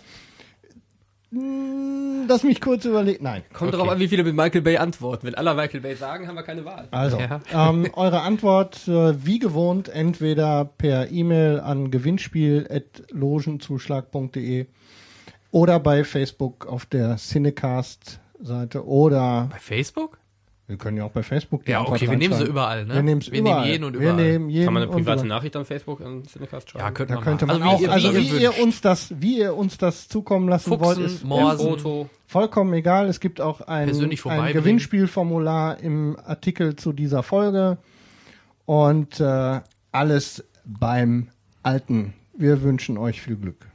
Hm, 1.32 2.27
Lass 2.28 2.43
mich 2.44 2.61
kurz 2.61 2.85
überlegen. 2.85 3.24
Nein. 3.24 3.43
Kommt 3.52 3.73
darauf 3.74 3.89
an, 3.89 3.98
wie 3.98 4.07
viele 4.09 4.23
mit 4.24 4.35
Michael 4.36 4.61
Bay 4.62 4.77
antworten. 4.77 5.27
Wenn 5.27 5.35
alle 5.35 5.52
Michael 5.55 5.81
Bay 5.81 5.97
sagen, 5.97 6.28
haben 6.28 6.36
wir 6.36 6.43
keine 6.44 6.65
Wahl. 6.65 6.86
Also, 6.93 7.19
Ja. 7.19 7.40
ähm, 7.52 7.89
eure 7.94 8.20
Antwort 8.23 8.86
äh, 8.89 9.24
wie 9.24 9.39
gewohnt 9.40 9.89
entweder 9.89 10.65
per 10.65 11.11
E-Mail 11.11 11.59
an 11.61 11.90
gewinnspiel.logenzuschlag.de 11.90 14.66
oder 15.51 15.81
bei 15.81 16.05
Facebook 16.05 16.66
auf 16.66 16.86
der 16.86 17.16
Cinecast-Seite 17.16 18.86
oder 18.86 19.48
Bei 19.51 19.59
Facebook? 19.59 20.19
Wir 20.71 20.77
können 20.79 20.97
ja 20.97 21.05
auch 21.05 21.11
bei 21.11 21.23
Facebook 21.25 21.65
die 21.65 21.73
Ja, 21.73 21.81
okay, 21.83 22.09
wir 22.09 22.17
nehmen 22.17 22.33
sie 22.35 22.45
überall, 22.45 22.87
ne? 22.87 22.95
Wir 22.95 23.03
nehmen 23.03 23.21
es 23.21 23.31
Wir 23.33 23.41
überall. 23.41 23.57
nehmen 23.63 23.71
jeden 23.73 23.85
und 23.85 23.93
Wir 23.95 24.01
überall. 24.13 24.17
nehmen 24.25 24.49
jeden 24.49 24.65
Kann 24.67 24.75
man 24.75 24.83
eine 24.85 24.93
private. 24.93 25.27
Nachricht 25.27 25.57
an 25.57 25.65
Facebook 25.65 26.01
an 26.01 26.23
Cinecast 26.25 26.71
schreiben? 26.71 26.85
Ja, 26.85 26.91
könnte 26.93 27.13
Da 27.13 27.15
man 27.17 27.25
könnte 27.25 27.47
man 27.47 27.59
machen. 27.59 27.69
auch, 27.75 27.81
wie, 27.81 27.89
also 27.89 28.15
wie, 28.15 28.33
wie 28.33 28.43
ihr 28.43 28.57
uns 28.63 28.81
das, 28.81 29.13
wie 29.21 29.39
ihr 29.41 29.57
uns 29.57 29.77
das 29.79 30.07
zukommen 30.09 30.49
lassen 30.49 30.71
wollt, 30.71 30.83
Fuchsen, 30.99 31.05
ist 31.05 31.25
Morsen, 31.25 31.69
Foto. 31.71 32.09
vollkommen 32.27 32.73
egal. 32.75 33.07
Es 33.09 33.19
gibt 33.19 33.41
auch 33.41 33.63
ein, 33.63 33.91
ein. 33.91 34.53
Gewinnspielformular 34.53 35.81
im 35.81 36.17
Artikel 36.25 36.77
zu 36.77 36.93
dieser 36.93 37.23
Folge 37.25 37.79
und 38.65 39.19
äh, 39.21 39.61
alles 39.93 40.45
beim 40.65 41.29
Alten. 41.65 42.15
Wir 42.37 42.63
wünschen 42.63 42.97
euch 42.97 43.21
viel 43.21 43.37
Glück. 43.37 43.67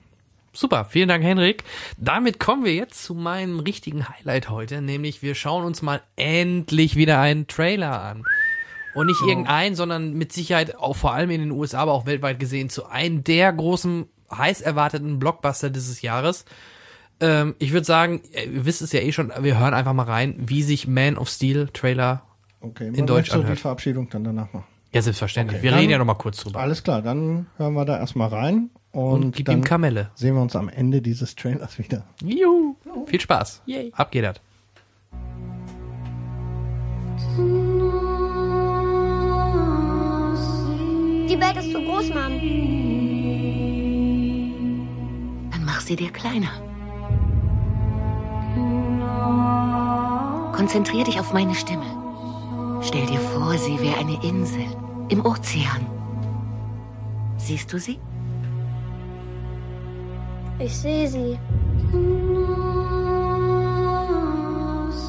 Super, 0.56 0.86
vielen 0.86 1.10
Dank, 1.10 1.24
Henrik. 1.24 1.64
Damit 1.98 2.40
kommen 2.40 2.64
wir 2.64 2.74
jetzt 2.74 3.04
zu 3.04 3.14
meinem 3.14 3.60
richtigen 3.60 4.08
Highlight 4.08 4.50
heute, 4.50 4.82
nämlich 4.82 5.22
wir 5.22 5.36
schauen 5.36 5.66
uns 5.66 5.82
mal 5.82 6.02
endlich 6.16 6.96
wieder 6.96 7.20
einen 7.20 7.48
Trailer 7.48 8.02
an. 8.02 8.24
Und 8.94 9.08
nicht 9.08 9.22
irgendeinen, 9.28 9.76
sondern 9.76 10.14
mit 10.14 10.32
Sicherheit 10.32 10.78
auch 10.78 10.96
vor 10.96 11.14
allem 11.14 11.30
in 11.30 11.42
den 11.42 11.52
USA, 11.52 11.80
aber 11.80 11.92
auch 11.92 12.06
weltweit 12.06 12.40
gesehen 12.40 12.70
zu 12.70 12.86
einem 12.86 13.26
der 13.26 13.52
großen, 13.52 14.06
heiß 14.34 14.62
erwarteten 14.62 15.20
Blockbuster 15.20 15.70
dieses 15.70 16.02
Jahres. 16.02 16.46
Ähm, 17.20 17.56
ich 17.60 17.74
würde 17.74 17.86
sagen, 17.86 18.22
ihr 18.34 18.66
wisst 18.66 18.82
es 18.82 18.94
ja 18.94 19.02
eh 19.02 19.12
schon, 19.12 19.34
wir 19.42 19.60
hören 19.60 19.74
einfach 19.74 19.92
mal 19.94 20.04
rein, 20.04 20.36
wie 20.38 20.64
sich 20.64 20.88
Man 20.88 21.18
of 21.18 21.28
Steel 21.30 21.68
Trailer, 21.74 22.24
Okay, 22.62 22.88
In 22.88 23.06
Deutsch 23.06 23.10
möchtest 23.10 23.34
du 23.34 23.38
die 23.40 23.44
anhört. 23.44 23.60
Verabschiedung 23.60 24.10
dann 24.10 24.24
danach 24.24 24.52
machen. 24.54 24.64
ja 24.94 25.02
selbstverständlich, 25.02 25.58
Okay, 25.58 25.64
wir 25.66 25.72
dann- 25.72 25.80
reden 25.82 25.92
ja 25.92 25.98
noch 25.98 26.06
mal 26.06 26.14
kurz 26.16 26.38
drüber. 26.38 26.60
Alles 26.62 26.82
klar, 26.82 27.02
dann 27.02 27.48
hören 27.58 27.74
wir 27.74 27.84
da 27.86 28.00
erstmal 28.00 28.30
rein 28.30 28.70
und, 28.96 29.26
Und 29.26 29.36
gib 29.36 29.46
dann 29.48 29.58
ihm 29.60 29.64
Kamelle. 29.64 30.10
sehen 30.16 30.36
wir 30.36 30.42
uns 30.42 30.56
am 30.56 30.70
Ende 30.70 31.02
dieses 31.02 31.36
Trailers 31.36 31.78
wieder. 31.78 32.04
Juhu, 32.24 32.76
viel 33.06 33.20
Spaß. 33.20 33.62
Ab 33.92 34.12
geht 34.12 34.24
das. 34.24 34.40
Die 41.28 41.40
Welt 41.42 41.58
ist 41.58 41.72
zu 41.72 41.82
groß, 41.82 42.10
Mom. 42.10 42.34
Dann 45.52 45.66
mach 45.66 45.82
sie 45.82 45.96
dir 45.96 46.12
kleiner. 46.12 46.52
Konzentrier 50.54 51.04
dich 51.04 51.20
auf 51.20 51.34
meine 51.34 51.56
Stimme. 51.56 51.86
Stell 52.82 53.06
dir 53.08 53.20
vor, 53.20 53.58
sie 53.58 53.80
wäre 53.82 53.98
eine 53.98 54.24
Insel 54.24 54.66
im 55.10 55.26
Ozean. 55.26 55.86
Siehst 57.38 57.74
du 57.74 57.80
sie? 57.80 58.00
Ich 60.60 60.78
sehe 60.78 61.08
sie. 61.08 61.38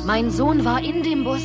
Mein 0.04 0.30
Sohn 0.30 0.64
war 0.64 0.82
in 0.82 1.02
dem 1.02 1.24
Bus. 1.24 1.42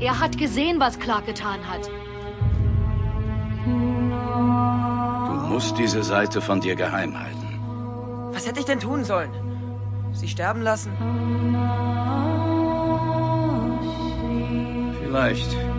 Er 0.00 0.18
hat 0.18 0.38
gesehen, 0.38 0.80
was 0.80 0.98
Clark 0.98 1.26
getan 1.26 1.60
hat. 1.68 1.90
Du 5.26 5.54
musst 5.54 5.78
diese 5.78 6.02
Seite 6.02 6.40
von 6.40 6.60
dir 6.60 6.74
geheim 6.74 7.18
halten. 7.18 8.30
Was 8.32 8.46
hätte 8.46 8.60
ich 8.60 8.66
denn 8.66 8.80
tun 8.80 9.04
sollen? 9.04 9.30
Sie 10.12 10.28
sterben 10.28 10.62
lassen? 10.62 10.92
Vielleicht. 15.04 15.69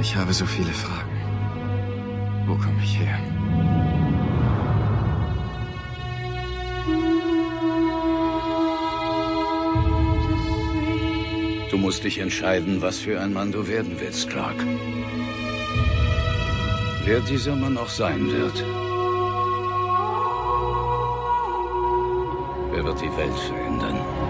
Ich 0.00 0.16
habe 0.16 0.32
so 0.32 0.46
viele 0.46 0.72
Fragen. 0.72 1.16
Wo 2.46 2.54
komme 2.54 2.82
ich 2.82 2.98
her? 2.98 3.18
Du 11.70 11.76
musst 11.76 12.02
dich 12.04 12.18
entscheiden, 12.18 12.80
was 12.80 12.98
für 12.98 13.20
ein 13.20 13.34
Mann 13.34 13.52
du 13.52 13.68
werden 13.68 13.96
willst, 14.00 14.30
Clark. 14.30 14.56
Wer 17.04 17.20
dieser 17.20 17.54
Mann 17.54 17.76
auch 17.76 17.90
sein 17.90 18.26
wird. 18.30 18.64
Er 22.74 22.84
wird 22.84 23.00
die 23.02 23.16
Welt 23.18 23.38
verändern. 23.38 24.29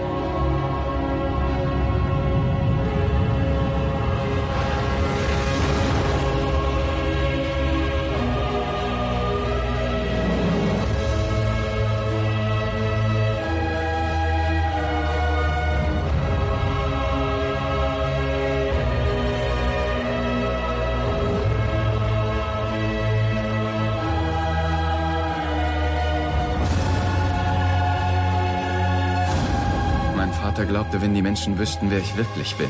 Glaubte, 30.91 31.01
wenn 31.01 31.13
die 31.15 31.21
Menschen 31.21 31.57
wüssten, 31.57 31.89
wer 31.89 31.99
ich 31.99 32.15
wirklich 32.17 32.55
bin, 32.55 32.69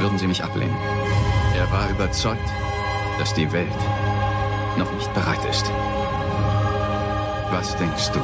würden 0.00 0.18
sie 0.18 0.26
mich 0.26 0.42
ablehnen. 0.42 0.74
Er 1.56 1.70
war 1.70 1.88
überzeugt, 1.90 2.48
dass 3.18 3.32
die 3.34 3.50
Welt 3.52 3.68
noch 4.76 4.92
nicht 4.94 5.12
bereit 5.14 5.44
ist. 5.48 5.70
Was 7.50 7.76
denkst 7.76 8.10
du? 8.12 8.20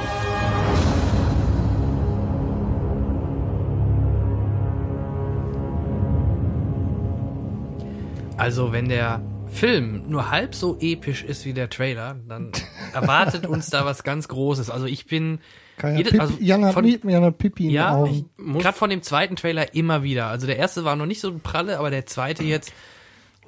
Also, 8.37 8.73
wenn 8.73 8.89
der 8.89 9.23
Film 9.47 10.03
nur 10.09 10.31
halb 10.31 10.55
so 10.55 10.77
episch 10.81 11.23
ist 11.23 11.45
wie 11.45 11.53
der 11.53 11.71
Trailer, 11.71 12.17
dann 12.29 12.51
erwartet 12.93 13.47
uns 13.47 13.71
da 13.71 13.85
was 13.87 14.03
ganz 14.03 14.27
Großes. 14.29 14.71
Also 14.71 14.87
ich 14.87 15.07
bin 15.07 15.39
jedes- 15.83 16.11
Pipi, 16.13 16.21
also 16.21 16.35
Jan, 16.41 16.65
hat, 16.65 16.75
von- 16.75 16.85
Mi- 16.85 16.99
Jan 17.09 17.23
hat 17.23 17.39
Pipi 17.39 17.65
in 17.65 17.69
den 17.71 17.75
ja, 17.77 17.95
Augen. 17.95 18.29
Gerade 18.59 18.77
von 18.77 18.91
dem 18.91 19.03
zweiten 19.03 19.37
Trailer 19.37 19.75
immer 19.75 20.03
wieder. 20.03 20.27
Also 20.27 20.47
der 20.47 20.57
erste 20.57 20.85
war 20.85 20.97
noch 20.97 21.07
nicht 21.07 21.21
so 21.21 21.33
pralle, 21.43 21.79
aber 21.79 21.91
der 21.91 22.07
zweite 22.07 22.45
jetzt 22.45 22.73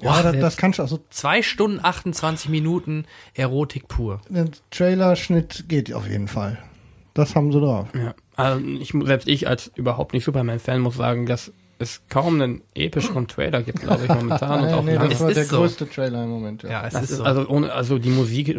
Ja, 0.01 0.11
Boah, 0.13 0.23
das, 0.23 0.31
der- 0.33 0.41
das 0.41 0.57
kannst 0.57 0.77
du, 0.79 0.83
also 0.83 0.99
zwei 1.09 1.41
Stunden 1.41 1.79
28 1.81 2.49
Minuten 2.49 3.05
Erotik 3.33 3.87
pur. 3.87 4.21
der 4.29 4.49
Trailerschnitt 4.71 5.65
geht 5.67 5.91
auf 5.93 6.07
jeden 6.07 6.27
Fall. 6.27 6.57
Das 7.13 7.35
haben 7.35 7.51
sie 7.51 7.59
drauf. 7.59 7.87
Ja. 7.95 8.13
Also 8.35 8.63
ich, 8.63 8.93
selbst 9.05 9.27
ich 9.27 9.47
als 9.47 9.71
überhaupt 9.75 10.13
nicht 10.13 10.23
Superman-Fan 10.23 10.81
muss 10.81 10.95
sagen, 10.97 11.25
dass 11.25 11.51
es 11.79 12.01
kaum 12.09 12.41
einen 12.41 12.61
epischeren 12.75 13.27
Trailer 13.27 13.61
gibt, 13.63 13.81
glaube 13.81 14.03
ich, 14.03 14.09
momentan. 14.09 14.61
und 14.61 14.65
Nee, 14.67 14.73
auch 14.73 14.83
nee, 14.83 14.95
lang- 14.95 15.09
das 15.09 15.21
war 15.21 15.29
ist 15.29 15.35
der 15.37 15.45
so. 15.45 15.57
größte 15.57 15.89
Trailer 15.89 16.23
im 16.23 16.29
Moment. 16.29 16.63
Ja. 16.63 16.69
Ja, 16.69 16.87
es 16.87 16.93
das 16.93 17.03
ist 17.03 17.09
ist 17.11 17.17
so. 17.17 17.23
also 17.23 17.47
ohne, 17.47 17.71
also 17.71 17.99
die 17.99 18.09
Musik 18.09 18.49
äh, 18.49 18.57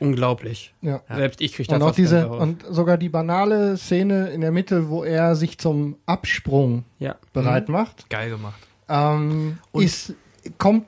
unglaublich. 0.00 0.72
Ja. 0.82 1.02
Selbst 1.14 1.40
ich 1.40 1.52
kriege 1.54 1.68
da 1.68 1.76
Und 1.76 1.82
auch 1.82 1.90
diese, 1.92 2.28
und 2.28 2.64
sogar 2.70 2.96
die 2.98 3.08
banale 3.08 3.76
Szene 3.76 4.28
in 4.30 4.40
der 4.40 4.52
Mitte, 4.52 4.88
wo 4.88 5.04
er 5.04 5.34
sich 5.36 5.58
zum 5.58 5.96
Absprung 6.06 6.84
ja. 6.98 7.16
bereit 7.32 7.68
macht, 7.68 8.08
Geil 8.10 8.30
gemacht. 8.30 8.58
ähm, 8.88 9.58
Und- 9.72 9.84
ist, 9.84 10.14
kommt 10.58 10.84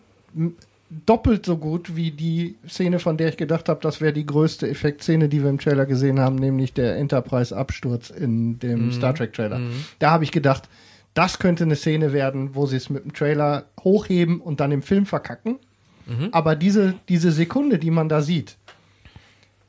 doppelt 1.07 1.47
so 1.47 1.57
gut 1.57 1.95
wie 1.95 2.11
die 2.11 2.57
Szene, 2.69 2.99
von 2.99 3.17
der 3.17 3.29
ich 3.29 3.37
gedacht 3.37 3.69
habe, 3.69 3.79
das 3.81 4.01
wäre 4.01 4.13
die 4.13 4.27
größte 4.27 4.69
Effektszene, 4.69 5.29
die 5.29 5.43
wir 5.43 5.51
im 5.51 5.59
Trailer 5.59 5.87
gesehen 5.87 6.19
haben, 6.19 6.35
nämlich 6.37 6.73
der 6.73 6.97
Enterprise-Absturz 6.97 8.11
in 8.11 8.59
dem 8.59 8.87
Mhm. 8.87 8.93
Star 8.93 9.15
Trek-Trailer. 9.15 9.61
Da 10.01 10.11
habe 10.11 10.25
ich 10.25 10.33
gedacht, 10.33 10.69
das 11.15 11.39
könnte 11.39 11.65
eine 11.65 11.77
Szene 11.77 12.13
werden, 12.13 12.55
wo 12.55 12.67
sie 12.67 12.77
es 12.77 12.91
mit 12.91 13.05
dem 13.05 13.13
Trailer 13.13 13.65
hochheben 13.83 14.41
und 14.41 14.61
dann 14.61 14.73
im 14.73 14.83
Film 14.83 15.07
verkacken. 15.07 15.59
Mhm. 16.07 16.29
Aber 16.33 16.57
diese, 16.57 16.95
diese 17.09 17.33
Sekunde, 17.33 17.79
die 17.79 17.91
man 17.91 18.09
da 18.09 18.21
sieht, 18.23 18.57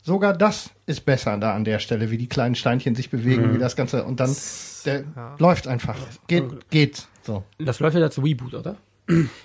sogar 0.04 0.34
das 0.38 0.72
ist 0.86 1.06
besser 1.06 1.38
da 1.38 1.54
an 1.54 1.64
der 1.64 1.80
Stelle, 1.80 2.12
wie 2.12 2.18
die 2.18 2.28
kleinen 2.28 2.56
Steinchen 2.56 2.96
sich 2.96 3.10
bewegen, 3.10 3.50
Mhm. 3.50 3.56
wie 3.56 3.60
das 3.60 3.76
Ganze. 3.76 4.04
Und 4.04 4.20
dann 4.20 4.36
der 4.86 5.04
läuft 5.38 5.68
einfach. 5.68 5.96
Geht, 6.28 6.70
geht. 6.70 7.08
So. 7.24 7.44
Das 7.60 7.80
läuft 7.80 7.96
ja 7.96 8.02
als 8.04 8.22
Reboot, 8.22 8.54
oder? 8.56 8.78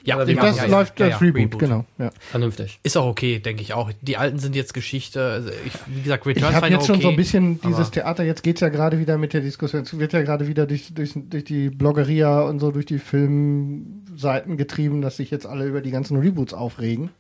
Ja, 0.05 0.25
Das 0.25 0.35
machen 0.35 0.57
wir 0.57 0.69
läuft 0.69 1.01
ja, 1.01 1.09
das 1.09 1.21
ja, 1.21 1.27
Reboot, 1.27 1.59
genau. 1.59 1.85
Ja. 1.99 2.11
Vernünftig. 2.31 2.79
Ist 2.83 2.97
auch 2.97 3.07
okay, 3.07 3.39
denke 3.39 3.63
ich 3.63 3.75
auch. 3.75 3.91
Die 4.01 4.17
alten 4.17 4.39
sind 4.39 4.55
jetzt 4.55 4.75
Geschichte. 4.75 5.23
Also 5.25 5.51
ich, 5.67 5.73
wie 5.87 6.03
gesagt, 6.03 6.27
Ich 6.27 6.37
Returns 6.37 6.55
habe 6.55 6.63
war 6.63 6.71
jetzt 6.71 6.81
noch 6.81 6.87
schon 6.87 6.97
okay, 6.97 7.03
so 7.03 7.09
ein 7.11 7.17
bisschen 7.17 7.61
dieses 7.61 7.91
Theater, 7.91 8.25
jetzt 8.25 8.43
geht's 8.43 8.61
ja 8.61 8.69
gerade 8.69 8.99
wieder 8.99 9.19
mit 9.19 9.33
der 9.33 9.41
Diskussion, 9.41 9.83
es 9.83 9.99
wird 9.99 10.13
ja 10.13 10.23
gerade 10.23 10.47
wieder 10.47 10.67
durch, 10.67 10.95
durch, 10.95 11.13
durch 11.15 11.45
die 11.45 11.71
Bloggeria 11.71 12.43
und 12.43 12.61
so 12.61 12.71
durch 12.71 12.87
die 12.87 12.99
Filmseiten 12.99 14.57
getrieben, 14.57 15.03
dass 15.03 15.17
sich 15.17 15.31
jetzt 15.31 15.47
alle 15.47 15.67
über 15.67 15.81
die 15.81 15.91
ganzen 15.91 16.17
Reboots 16.19 16.55
aufregen. 16.55 17.11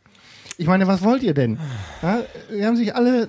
Ich 0.58 0.66
meine, 0.66 0.86
was 0.86 1.02
wollt 1.02 1.22
ihr 1.22 1.34
denn? 1.34 1.58
Ja, 2.02 2.20
wir 2.50 2.66
haben 2.66 2.76
sich 2.76 2.94
alle 2.94 3.28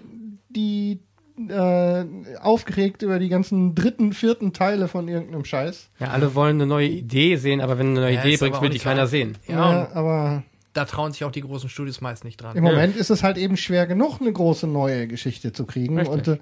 die 0.50 1.00
äh, 1.49 2.05
aufgeregt 2.39 3.01
über 3.03 3.19
die 3.19 3.30
ganzen 3.30 3.76
dritten, 3.76 4.14
vierten 4.14 4.53
Teile 4.53 4.88
von 4.88 5.07
irgendeinem 5.07 5.45
Scheiß. 5.45 5.89
Ja, 5.99 6.07
alle 6.07 6.34
wollen 6.35 6.57
eine 6.57 6.65
neue 6.65 6.88
Idee 6.88 7.35
sehen, 7.35 7.61
aber 7.61 7.77
wenn 7.77 7.88
du 7.93 8.01
eine 8.01 8.07
neue 8.07 8.15
Ja, 8.15 8.22
Idee 8.26 8.38
bringst, 8.38 8.61
will 8.61 8.69
die 8.69 8.80
keiner 8.80 9.05
so. 9.07 9.11
sehen. 9.11 9.38
Ja, 9.47 9.89
aber 9.93 10.43
Da 10.73 10.85
trauen 10.85 11.11
sich 11.11 11.23
auch 11.23 11.31
die 11.31 11.41
großen 11.41 11.69
Studios 11.69 12.01
meist 12.01 12.23
nicht 12.23 12.38
dran. 12.41 12.55
im 12.57 12.64
Moment 12.64 12.95
ist 12.95 13.09
es 13.09 13.23
halt 13.23 13.38
eben 13.38 13.57
schwer 13.57 13.85
genug, 13.88 14.19
eine 14.22 14.31
große 14.31 14.68
neue 14.68 15.07
Geschichte 15.07 15.53
zu 15.53 15.65
kriegen. 15.65 15.97
Richtig. 15.97 16.14
Und 16.14 16.27
äh, 16.27 16.38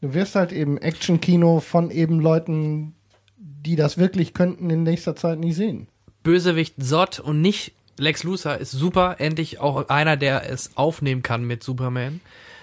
du 0.00 0.14
wirst 0.14 0.34
halt 0.34 0.52
eben 0.52 0.78
Action-Kino 0.78 1.60
von 1.60 1.90
eben 1.90 2.20
Leuten, 2.20 2.94
die 3.36 3.76
das 3.76 3.98
wirklich 3.98 4.34
könnten, 4.34 4.70
in 4.70 4.82
nächster 4.82 5.14
Zeit 5.16 5.38
nie 5.38 5.52
sehen. 5.52 5.88
Bösewicht 6.22 6.74
Zod 6.82 7.20
und 7.20 7.40
nicht 7.40 7.72
Lex 7.98 8.22
Luthor 8.24 8.56
ist 8.58 8.70
super. 8.70 9.16
Endlich 9.18 9.58
auch 9.60 9.88
einer, 9.88 10.16
der 10.16 10.48
es 10.50 10.76
aufnehmen 10.76 11.22
kann 11.22 11.44
mit 11.44 11.62
Superman. 11.64 12.20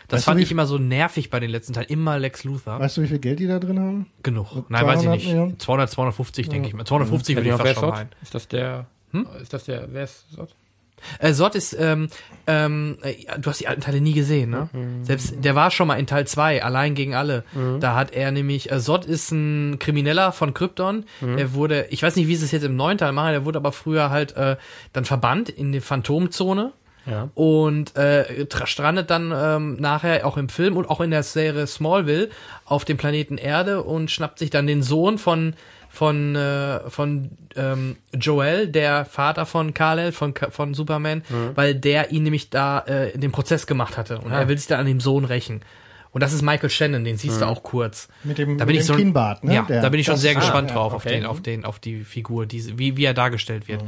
Das 0.07 0.19
Weißt 0.19 0.25
fand 0.25 0.41
ich 0.41 0.51
immer 0.51 0.65
so 0.65 0.77
nervig 0.77 1.29
bei 1.29 1.39
den 1.39 1.49
letzten 1.49 1.73
Teilen. 1.73 1.87
Immer 1.89 2.19
Lex 2.19 2.43
Luthor. 2.43 2.79
Weißt 2.79 2.97
du, 2.97 3.01
wie 3.01 3.07
viel 3.07 3.19
Geld 3.19 3.39
die 3.39 3.47
da 3.47 3.59
drin 3.59 3.79
haben? 3.79 4.05
Genug. 4.23 4.69
Nein, 4.69 4.85
weiß 4.85 4.99
ich 4.99 5.05
200 5.05 5.15
nicht. 5.17 5.27
Millionen? 5.27 5.59
200, 5.59 5.89
250 5.89 6.49
denke 6.49 6.67
ich 6.67 6.73
mal. 6.73 6.85
250 6.85 7.35
würde 7.35 7.49
ich 7.49 7.55
fast 7.55 7.75
schon. 7.75 7.95
Sot? 7.95 8.07
Ist 8.21 8.35
das 8.35 8.47
der, 8.47 8.85
ist 9.41 9.53
das 9.53 9.63
der, 9.65 9.87
wer 9.91 10.03
ist 10.03 10.29
Sot? 10.31 10.55
Äh, 11.19 11.33
Sot 11.33 11.55
ist, 11.55 11.75
ähm, 11.79 12.07
ähm, 12.47 12.97
äh, 13.01 13.13
du 13.39 13.49
hast 13.49 13.59
die 13.59 13.67
alten 13.67 13.81
Teile 13.81 14.01
nie 14.01 14.13
gesehen, 14.13 14.49
ne? 14.49 14.69
Selbst, 15.03 15.35
der 15.43 15.53
war 15.53 15.69
schon 15.69 15.87
mal 15.87 15.95
in 15.95 16.07
Teil 16.07 16.25
2, 16.25 16.63
allein 16.63 16.95
gegen 16.95 17.13
alle. 17.15 17.43
Da 17.79 17.95
hat 17.95 18.13
er 18.13 18.31
nämlich, 18.31 18.71
äh, 18.71 18.79
Sot 18.79 19.05
ist 19.05 19.31
ein 19.31 19.77
Krimineller 19.79 20.31
von 20.31 20.53
Krypton. 20.53 21.05
Er 21.21 21.53
wurde, 21.53 21.87
ich 21.89 22.01
weiß 22.01 22.15
nicht, 22.15 22.27
wie 22.27 22.35
sie 22.35 22.45
es 22.45 22.51
jetzt 22.51 22.63
im 22.63 22.75
neuen 22.75 22.97
Teil 22.97 23.11
machen, 23.11 23.31
der 23.31 23.45
wurde 23.45 23.57
aber 23.59 23.71
früher 23.71 24.09
halt 24.09 24.35
äh, 24.37 24.55
dann 24.93 25.05
verbannt 25.05 25.49
in 25.49 25.71
die 25.71 25.81
Phantomzone. 25.81 26.71
Ja. 27.05 27.29
Und 27.35 27.95
äh, 27.95 28.45
tra- 28.49 28.65
strandet 28.65 29.09
dann 29.09 29.31
ähm, 29.35 29.75
nachher 29.79 30.25
auch 30.25 30.37
im 30.37 30.49
Film 30.49 30.75
und 30.77 30.89
auch 30.89 31.01
in 31.01 31.11
der 31.11 31.23
Serie 31.23 31.67
Smallville 31.67 32.29
auf 32.65 32.83
dem 32.85 32.97
Planeten 32.97 33.37
Erde 33.37 33.83
und 33.83 34.09
schnappt 34.09 34.39
sich 34.39 34.49
dann 34.49 34.65
den 34.67 34.81
Sohn 34.81 35.17
von 35.17 35.53
von 35.89 36.35
äh, 36.35 36.89
von 36.89 37.29
ähm, 37.55 37.95
Joel, 38.13 38.67
der 38.67 39.05
Vater 39.05 39.45
von 39.45 39.73
Kal-El, 39.73 40.11
von 40.11 40.33
von 40.49 40.73
Superman, 40.73 41.23
weil 41.55 41.73
der 41.75 42.11
ihn 42.11 42.23
nämlich 42.23 42.49
da 42.49 42.79
äh, 42.81 43.17
den 43.17 43.31
Prozess 43.31 43.65
gemacht 43.67 43.97
hatte 43.97 44.17
und 44.19 44.31
Ah. 44.33 44.39
er 44.41 44.47
will 44.49 44.57
sich 44.57 44.67
dann 44.67 44.79
an 44.81 44.87
dem 44.87 44.99
Sohn 44.99 45.23
rächen. 45.25 45.61
Und 46.11 46.21
das 46.21 46.31
ist 46.33 46.41
Michael 46.43 46.69
Shannon, 46.69 47.03
den 47.03 47.17
siehst 47.17 47.41
du 47.41 47.45
auch 47.45 47.61
kurz. 47.61 48.07
Mit 48.23 48.37
dem, 48.37 48.57
Da 48.57 48.63
bin 48.63 48.73
mit 48.75 48.81
ich 48.81 48.87
dem 48.87 48.93
so 48.93 48.95
Kinnbart, 48.95 49.43
ne? 49.43 49.53
Ja, 49.55 49.61
Der- 49.63 49.81
da 49.81 49.89
bin 49.89 49.99
ich 49.99 50.05
schon 50.05 50.15
sehr 50.15 50.31
ah, 50.31 50.39
gespannt 50.39 50.69
ja, 50.69 50.75
drauf 50.77 50.93
auf 50.93 51.05
okay. 51.05 51.15
den 51.15 51.25
auf 51.25 51.41
den 51.41 51.65
auf 51.65 51.77
die 51.79 52.03
Figur, 52.05 52.45
diese 52.45 52.77
wie 52.79 52.95
wie 52.97 53.03
er 53.05 53.13
dargestellt 53.13 53.67
wird. 53.67 53.83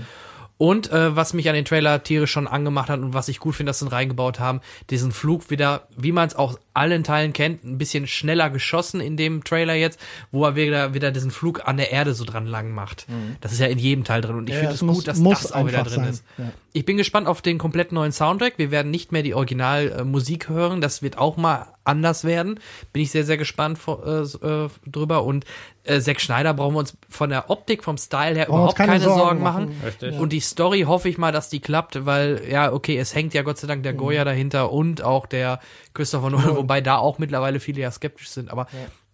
Und 0.59 0.91
äh, 0.91 1.15
was 1.15 1.33
mich 1.33 1.47
an 1.49 1.55
den 1.55 1.65
Trailer 1.65 2.01
tierisch 2.01 2.31
schon 2.31 2.47
angemacht 2.47 2.89
hat 2.89 2.99
und 2.99 3.13
was 3.13 3.27
ich 3.27 3.39
gut 3.39 3.53
finde, 3.55 3.69
dass 3.69 3.77
sie 3.79 3.85
ihn 3.85 3.89
reingebaut 3.89 4.39
haben, 4.39 4.61
diesen 4.89 5.11
Flug 5.11 5.51
wieder, 5.51 5.87
wie 5.95 6.11
man 6.11 6.27
es 6.27 6.35
auch 6.35 6.57
allen 6.73 7.03
Teilen 7.03 7.31
kennt, 7.33 7.63
ein 7.63 7.77
bisschen 7.77 8.07
schneller 8.07 8.49
geschossen 8.49 8.99
in 8.99 9.17
dem 9.17 9.43
Trailer 9.43 9.75
jetzt, 9.75 9.99
wo 10.31 10.45
er 10.45 10.55
wieder 10.55 10.95
wieder 10.95 11.11
diesen 11.11 11.29
Flug 11.29 11.67
an 11.67 11.77
der 11.77 11.91
Erde 11.91 12.13
so 12.15 12.25
dran 12.25 12.47
lang 12.47 12.71
macht. 12.73 13.05
Das 13.41 13.51
ist 13.51 13.59
ja 13.59 13.67
in 13.67 13.77
jedem 13.77 14.03
Teil 14.03 14.21
drin 14.21 14.35
und 14.35 14.49
ich 14.49 14.55
Ja, 14.55 14.61
finde 14.61 14.75
es 14.75 14.81
muss- 14.81 14.97
gut, 14.97 15.07
dass 15.07 15.21
das 15.21 15.51
auch 15.51 15.67
wieder 15.67 15.83
drin 15.83 16.03
sein. 16.03 16.09
ist. 16.09 16.23
Ja. 16.39 16.51
Ich 16.73 16.85
bin 16.85 16.97
gespannt 16.97 17.27
auf 17.27 17.41
den 17.41 17.57
komplett 17.59 17.91
neuen 17.91 18.11
Soundtrack. 18.11 18.53
Wir 18.57 18.71
werden 18.71 18.91
nicht 18.91 19.11
mehr 19.11 19.23
die 19.23 19.33
Originalmusik 19.33 20.49
hören. 20.49 20.81
Das 20.81 21.01
wird 21.01 21.17
auch 21.17 21.37
mal 21.37 21.67
anders 21.83 22.23
werden. 22.23 22.59
Bin 22.93 23.01
ich 23.01 23.11
sehr, 23.11 23.25
sehr 23.25 23.37
gespannt 23.37 23.77
vor, 23.79 24.05
äh, 24.05 24.21
äh, 24.45 24.69
drüber. 24.85 25.23
Und 25.23 25.45
äh, 25.87 25.99
Zack 26.01 26.21
Schneider 26.21 26.53
brauchen 26.53 26.75
wir 26.75 26.79
uns 26.79 26.95
von 27.09 27.29
der 27.29 27.49
Optik, 27.49 27.83
vom 27.83 27.97
Style 27.97 28.35
her 28.35 28.47
überhaupt 28.47 28.75
keine, 28.75 28.93
keine 28.93 29.03
Sorgen, 29.05 29.19
Sorgen 29.19 29.41
machen. 29.43 29.65
machen. 29.69 29.81
Richtig. 29.85 30.19
Und 30.19 30.33
die 30.33 30.39
Story 30.39 30.81
hoffe 30.81 31.09
ich 31.09 31.17
mal, 31.17 31.31
dass 31.31 31.49
die 31.49 31.59
klappt, 31.59 32.05
weil, 32.05 32.41
ja, 32.49 32.71
okay, 32.73 32.97
es 32.97 33.15
hängt 33.15 33.33
ja 33.33 33.41
Gott 33.41 33.57
sei 33.57 33.67
Dank 33.67 33.83
der 33.83 33.93
Goya 33.93 34.23
dahinter 34.25 34.71
und 34.71 35.01
auch 35.01 35.25
der 35.25 35.59
Christopher 35.93 36.29
Nolan, 36.29 36.55
wobei 36.57 36.81
da 36.81 36.97
auch 36.97 37.17
mittlerweile 37.19 37.59
viele 37.59 37.81
ja 37.81 37.91
skeptisch 37.91 38.29
sind. 38.29 38.51
Aber 38.51 38.67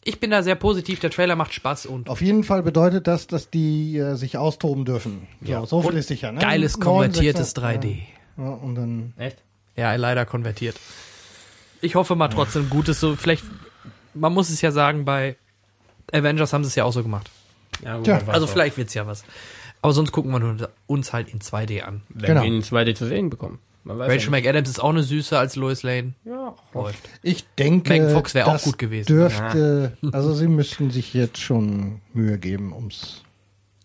ich 0.03 0.19
bin 0.19 0.31
da 0.31 0.43
sehr 0.43 0.55
positiv. 0.55 0.99
Der 0.99 1.11
Trailer 1.11 1.35
macht 1.35 1.53
Spaß 1.53 1.85
und 1.85 2.09
Auf 2.09 2.21
jeden 2.21 2.43
Fall 2.43 2.61
bedeutet 2.63 3.07
das, 3.07 3.27
dass 3.27 3.49
die 3.49 3.97
äh, 3.97 4.15
sich 4.15 4.37
austoben 4.37 4.83
dürfen. 4.85 5.27
So, 5.41 5.51
Ja. 5.51 5.65
so 5.65 5.81
viel 5.81 5.91
Und 5.91 5.97
ist 5.97 6.07
sicher. 6.09 6.31
Ne? 6.31 6.39
geiles 6.41 6.79
konvertiertes 6.79 7.51
sechs, 7.51 7.63
3D. 7.65 7.99
Ja, 8.37 8.49
und 8.49 8.75
dann 8.75 9.13
Echt? 9.17 9.37
Ja, 9.75 9.95
leider 9.95 10.25
konvertiert. 10.25 10.75
Ich 11.81 11.95
hoffe 11.95 12.15
mal 12.15 12.27
trotzdem 12.29 12.69
Gutes. 12.69 12.99
So, 12.99 13.15
vielleicht, 13.15 13.43
man 14.13 14.33
muss 14.33 14.49
es 14.49 14.61
ja 14.61 14.71
sagen, 14.71 15.05
bei 15.05 15.35
Avengers 16.11 16.53
haben 16.53 16.63
sie 16.63 16.67
es 16.69 16.75
ja 16.75 16.83
auch 16.83 16.93
so 16.93 17.03
gemacht. 17.03 17.29
Ja, 17.83 17.97
gut, 17.97 18.07
war's 18.07 18.29
Also 18.29 18.47
vielleicht 18.47 18.77
wird's 18.77 18.93
ja 18.93 19.07
was. 19.07 19.23
Aber 19.81 19.93
sonst 19.93 20.11
gucken 20.11 20.31
wir 20.31 20.69
uns 20.87 21.11
halt 21.13 21.29
in 21.33 21.39
2D 21.41 21.81
an. 21.81 22.01
Wenn 22.09 22.25
Genau. 22.27 22.41
wir 22.41 22.47
ihn 22.47 22.55
in 22.55 22.63
2D 22.63 22.95
zu 22.95 23.05
sehen 23.05 23.29
bekommen. 23.29 23.59
Rachel 23.85 24.17
ja. 24.19 24.29
McAdams 24.29 24.69
ist 24.69 24.79
auch 24.81 24.91
eine 24.91 25.03
Süße 25.03 25.37
als 25.37 25.57
Lois 25.57 25.83
Lane. 25.83 26.13
Ja. 26.23 26.55
Läuft. 26.73 27.09
Ich 27.21 27.45
denke, 27.57 27.89
Megan 27.89 28.11
Fox 28.11 28.33
wäre 28.33 28.47
auch 28.47 28.61
gut 28.61 28.77
gewesen. 28.77 29.07
Dürfte, 29.07 29.97
also 30.13 30.33
sie 30.33 30.47
müssten 30.47 30.89
sich 30.89 31.13
jetzt 31.13 31.39
schon 31.39 31.99
Mühe 32.13 32.37
geben, 32.37 32.71
ums, 32.73 33.23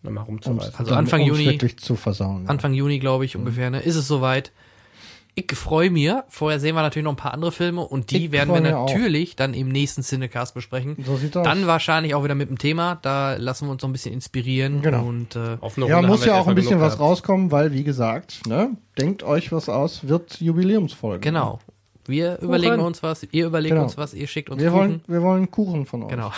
Nochmal 0.05 0.23
rumzureißen. 0.23 0.75
Also 0.77 0.95
Anfang 0.95 1.23
ums 1.23 1.39
Juni- 1.39 1.51
wirklich 1.51 1.79
zu 1.79 1.97
versauen. 1.97 2.45
ja. 2.45 2.51
Anfang 2.51 2.75
Juni, 2.75 3.01
glaube 3.01 3.25
ich, 3.25 3.35
ungefähr, 3.35 3.71
ne? 3.71 3.81
Ist 3.81 3.97
es 3.97 4.07
soweit. 4.07 4.53
Ich 5.51 5.57
freue 5.57 5.91
mir. 5.91 6.25
Vorher 6.29 6.59
sehen 6.61 6.75
wir 6.75 6.83
natürlich 6.83 7.05
noch 7.05 7.13
ein 7.13 7.17
paar 7.17 7.33
andere 7.35 7.53
Filme 7.53 7.83
und 7.83 8.11
die 8.11 8.27
Ich 8.27 8.33
werden 8.33 8.53
wir 8.53 8.61
mir 8.61 8.77
auch. 8.79 8.87
natürlich 8.89 9.37
dann 9.37 9.55
im 9.55 9.69
nächsten 9.69 10.03
Cinecast 10.03 10.55
besprechen. 10.55 10.97
So 11.05 11.17
sieht's 11.17 11.37
aus. 11.37 11.45
Dann 11.45 11.67
wahrscheinlich 11.67 12.15
auch 12.15 12.25
wieder 12.25 12.35
mit 12.35 12.49
dem 12.49 12.59
Thema. 12.59 12.99
Da 13.03 13.37
lassen 13.37 13.67
wir 13.67 13.73
uns 13.73 13.83
noch 13.83 13.89
ein 13.89 13.93
bisschen 13.93 14.13
inspirieren. 14.15 14.83
Genau. 14.83 15.05
Und 15.05 15.37
äh, 15.37 15.57
Auf 15.61 15.77
eine 15.77 15.87
Ja, 15.89 16.03
muss 16.03 16.25
ja 16.25 16.39
auch 16.41 16.47
ein 16.49 16.55
bisschen 16.55 16.81
was 16.81 16.95
gehabt. 16.95 17.01
rauskommen, 17.11 17.51
weil, 17.53 17.73
wie 17.73 17.85
gesagt, 17.85 18.47
ne, 18.47 18.71
denkt 18.99 19.23
euch 19.23 19.53
was 19.53 19.69
aus, 19.69 20.09
wird 20.09 20.41
Jubiläumsfolge. 20.41 21.21
Genau. 21.21 21.61
Wir 22.07 22.39
überlegen 22.41 22.81
uns 22.81 23.03
was, 23.03 23.27
ihr 23.33 23.47
überlegt 23.47 23.73
Genau. 23.75 23.85
uns 23.85 23.97
was, 23.99 24.15
ihr 24.15 24.27
schickt 24.27 24.49
uns 24.51 24.63
Wir 24.63 24.71
Kuchen. 24.71 24.81
wollen, 24.81 25.01
wir 25.07 25.23
wollen 25.23 25.51
Kuchen 25.51 25.85
von 25.87 26.03
euch. 26.05 26.09
Genau. 26.11 26.33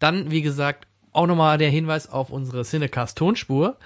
Dann, 0.00 0.30
wie 0.30 0.42
gesagt, 0.42 0.86
auch 1.12 1.26
nochmal 1.26 1.56
der 1.58 1.70
Hinweis 1.70 2.10
auf 2.10 2.30
unsere 2.30 2.62
Cinecast-Tonspur, 2.64 3.76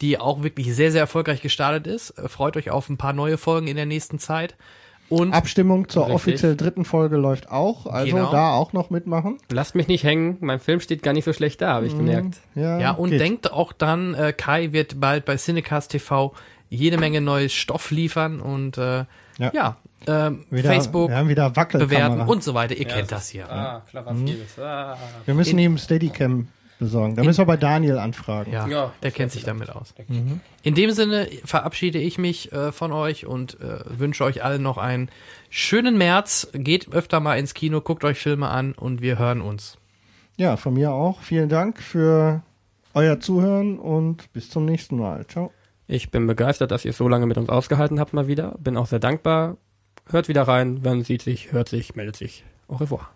die 0.00 0.18
auch 0.18 0.42
wirklich 0.42 0.74
sehr, 0.74 0.92
sehr 0.92 1.00
erfolgreich 1.00 1.42
gestartet 1.42 1.86
ist. 1.86 2.10
Äh, 2.18 2.28
Freut 2.28 2.56
euch 2.56 2.70
auf 2.70 2.88
ein 2.88 2.96
paar 2.96 3.12
neue 3.12 3.38
Folgen 3.38 3.66
in 3.66 3.76
der 3.76 3.86
nächsten 3.86 4.18
Zeit. 4.18 4.56
Und 5.10 5.32
Abstimmung 5.32 5.88
zur 5.88 6.02
Richtig. 6.02 6.14
offiziell 6.16 6.54
dritten 6.56 6.84
Folge 6.84 7.16
läuft 7.16 7.50
auch, 7.50 7.86
also 7.86 8.14
Genau. 8.14 8.30
da 8.30 8.52
auch 8.52 8.74
noch 8.74 8.90
mitmachen. 8.90 9.38
Lasst 9.50 9.74
mich 9.74 9.88
nicht 9.88 10.04
hängen. 10.04 10.36
Mein 10.40 10.60
Film 10.60 10.80
steht 10.80 11.02
gar 11.02 11.14
nicht 11.14 11.24
so 11.24 11.32
schlecht 11.32 11.62
da, 11.62 11.72
habe 11.74 11.86
ich 11.86 11.96
gemerkt. 11.96 12.40
Ja, 12.54 12.78
ja, 12.78 12.90
und 12.90 13.10
geht. 13.10 13.20
denkt 13.20 13.50
auch 13.50 13.72
dann, 13.72 14.12
äh, 14.12 14.34
Kai 14.34 14.72
wird 14.72 15.00
bald 15.00 15.24
bei 15.24 15.36
Cinecast 15.36 15.92
TV 15.92 16.34
jede 16.68 16.98
Menge 16.98 17.22
neues 17.22 17.54
Stoff 17.54 17.90
liefern 17.90 18.40
und 18.40 18.76
äh, 18.76 19.06
Ja. 19.38 19.50
ja, 19.54 19.76
ähm, 20.06 20.44
wieder, 20.50 20.68
Facebook 20.68 21.08
wir 21.08 21.16
haben 21.16 21.28
wieder 21.30 21.48
bewerten 21.50 22.20
und 22.20 22.42
so 22.42 22.52
weiter. 22.52 22.74
Ihr 22.76 22.84
kennt 22.84 23.10
das 23.10 23.30
hier. 23.30 23.50
Ah, 23.50 23.82
clever 23.88 24.14
vieles. 24.14 24.58
Ah. 24.58 24.98
Wir 25.24 25.32
müssen 25.32 25.58
ihm 25.58 25.78
Steadicam 25.78 26.48
besorgen. 26.78 27.16
Da 27.16 27.24
müssen 27.24 27.38
wir 27.38 27.46
bei 27.46 27.56
Daniel 27.56 27.98
anfragen. 27.98 28.52
Ja, 28.52 28.66
Ja, 28.66 28.92
der 29.02 29.10
kennt 29.10 29.32
sich 29.32 29.44
damit 29.44 29.70
aus. 29.70 29.94
In 30.62 30.74
dem 30.74 30.90
Sinne 30.90 31.28
verabschiede 31.44 31.98
ich 31.98 32.18
mich 32.18 32.52
äh, 32.52 32.72
von 32.72 32.92
euch 32.92 33.26
und 33.26 33.60
äh, 33.60 33.80
wünsche 33.86 34.24
euch 34.24 34.44
allen 34.44 34.62
noch 34.62 34.78
einen 34.78 35.10
schönen 35.50 35.98
März. 35.98 36.48
Geht 36.52 36.92
öfter 36.92 37.20
mal 37.20 37.38
ins 37.38 37.54
Kino, 37.54 37.80
guckt 37.80 38.04
euch 38.04 38.18
Filme 38.18 38.48
an 38.48 38.72
und 38.72 39.00
wir 39.02 39.18
hören 39.18 39.40
uns. 39.40 39.78
Ja, 40.36 40.56
von 40.56 40.74
mir 40.74 40.92
auch. 40.92 41.20
Vielen 41.20 41.48
Dank 41.48 41.82
für 41.82 42.42
euer 42.94 43.20
Zuhören 43.20 43.78
und 43.78 44.32
bis 44.32 44.50
zum 44.50 44.64
nächsten 44.64 44.96
Mal. 44.96 45.26
Ciao. 45.26 45.52
Ich 45.86 46.10
bin 46.10 46.26
begeistert, 46.26 46.70
dass 46.70 46.84
ihr 46.84 46.90
es 46.90 46.96
so 46.96 47.08
lange 47.08 47.26
mit 47.26 47.38
uns 47.38 47.48
ausgehalten 47.48 47.98
habt 47.98 48.12
mal 48.12 48.28
wieder. 48.28 48.54
Bin 48.58 48.76
auch 48.76 48.86
sehr 48.86 48.98
dankbar. 48.98 49.56
Hört 50.10 50.28
wieder 50.28 50.42
rein. 50.42 50.80
Man 50.82 51.02
sieht 51.02 51.22
sich, 51.22 51.52
hört 51.52 51.68
sich, 51.68 51.96
meldet 51.96 52.16
sich. 52.16 52.44
Au 52.68 52.76
revoir. 52.76 53.10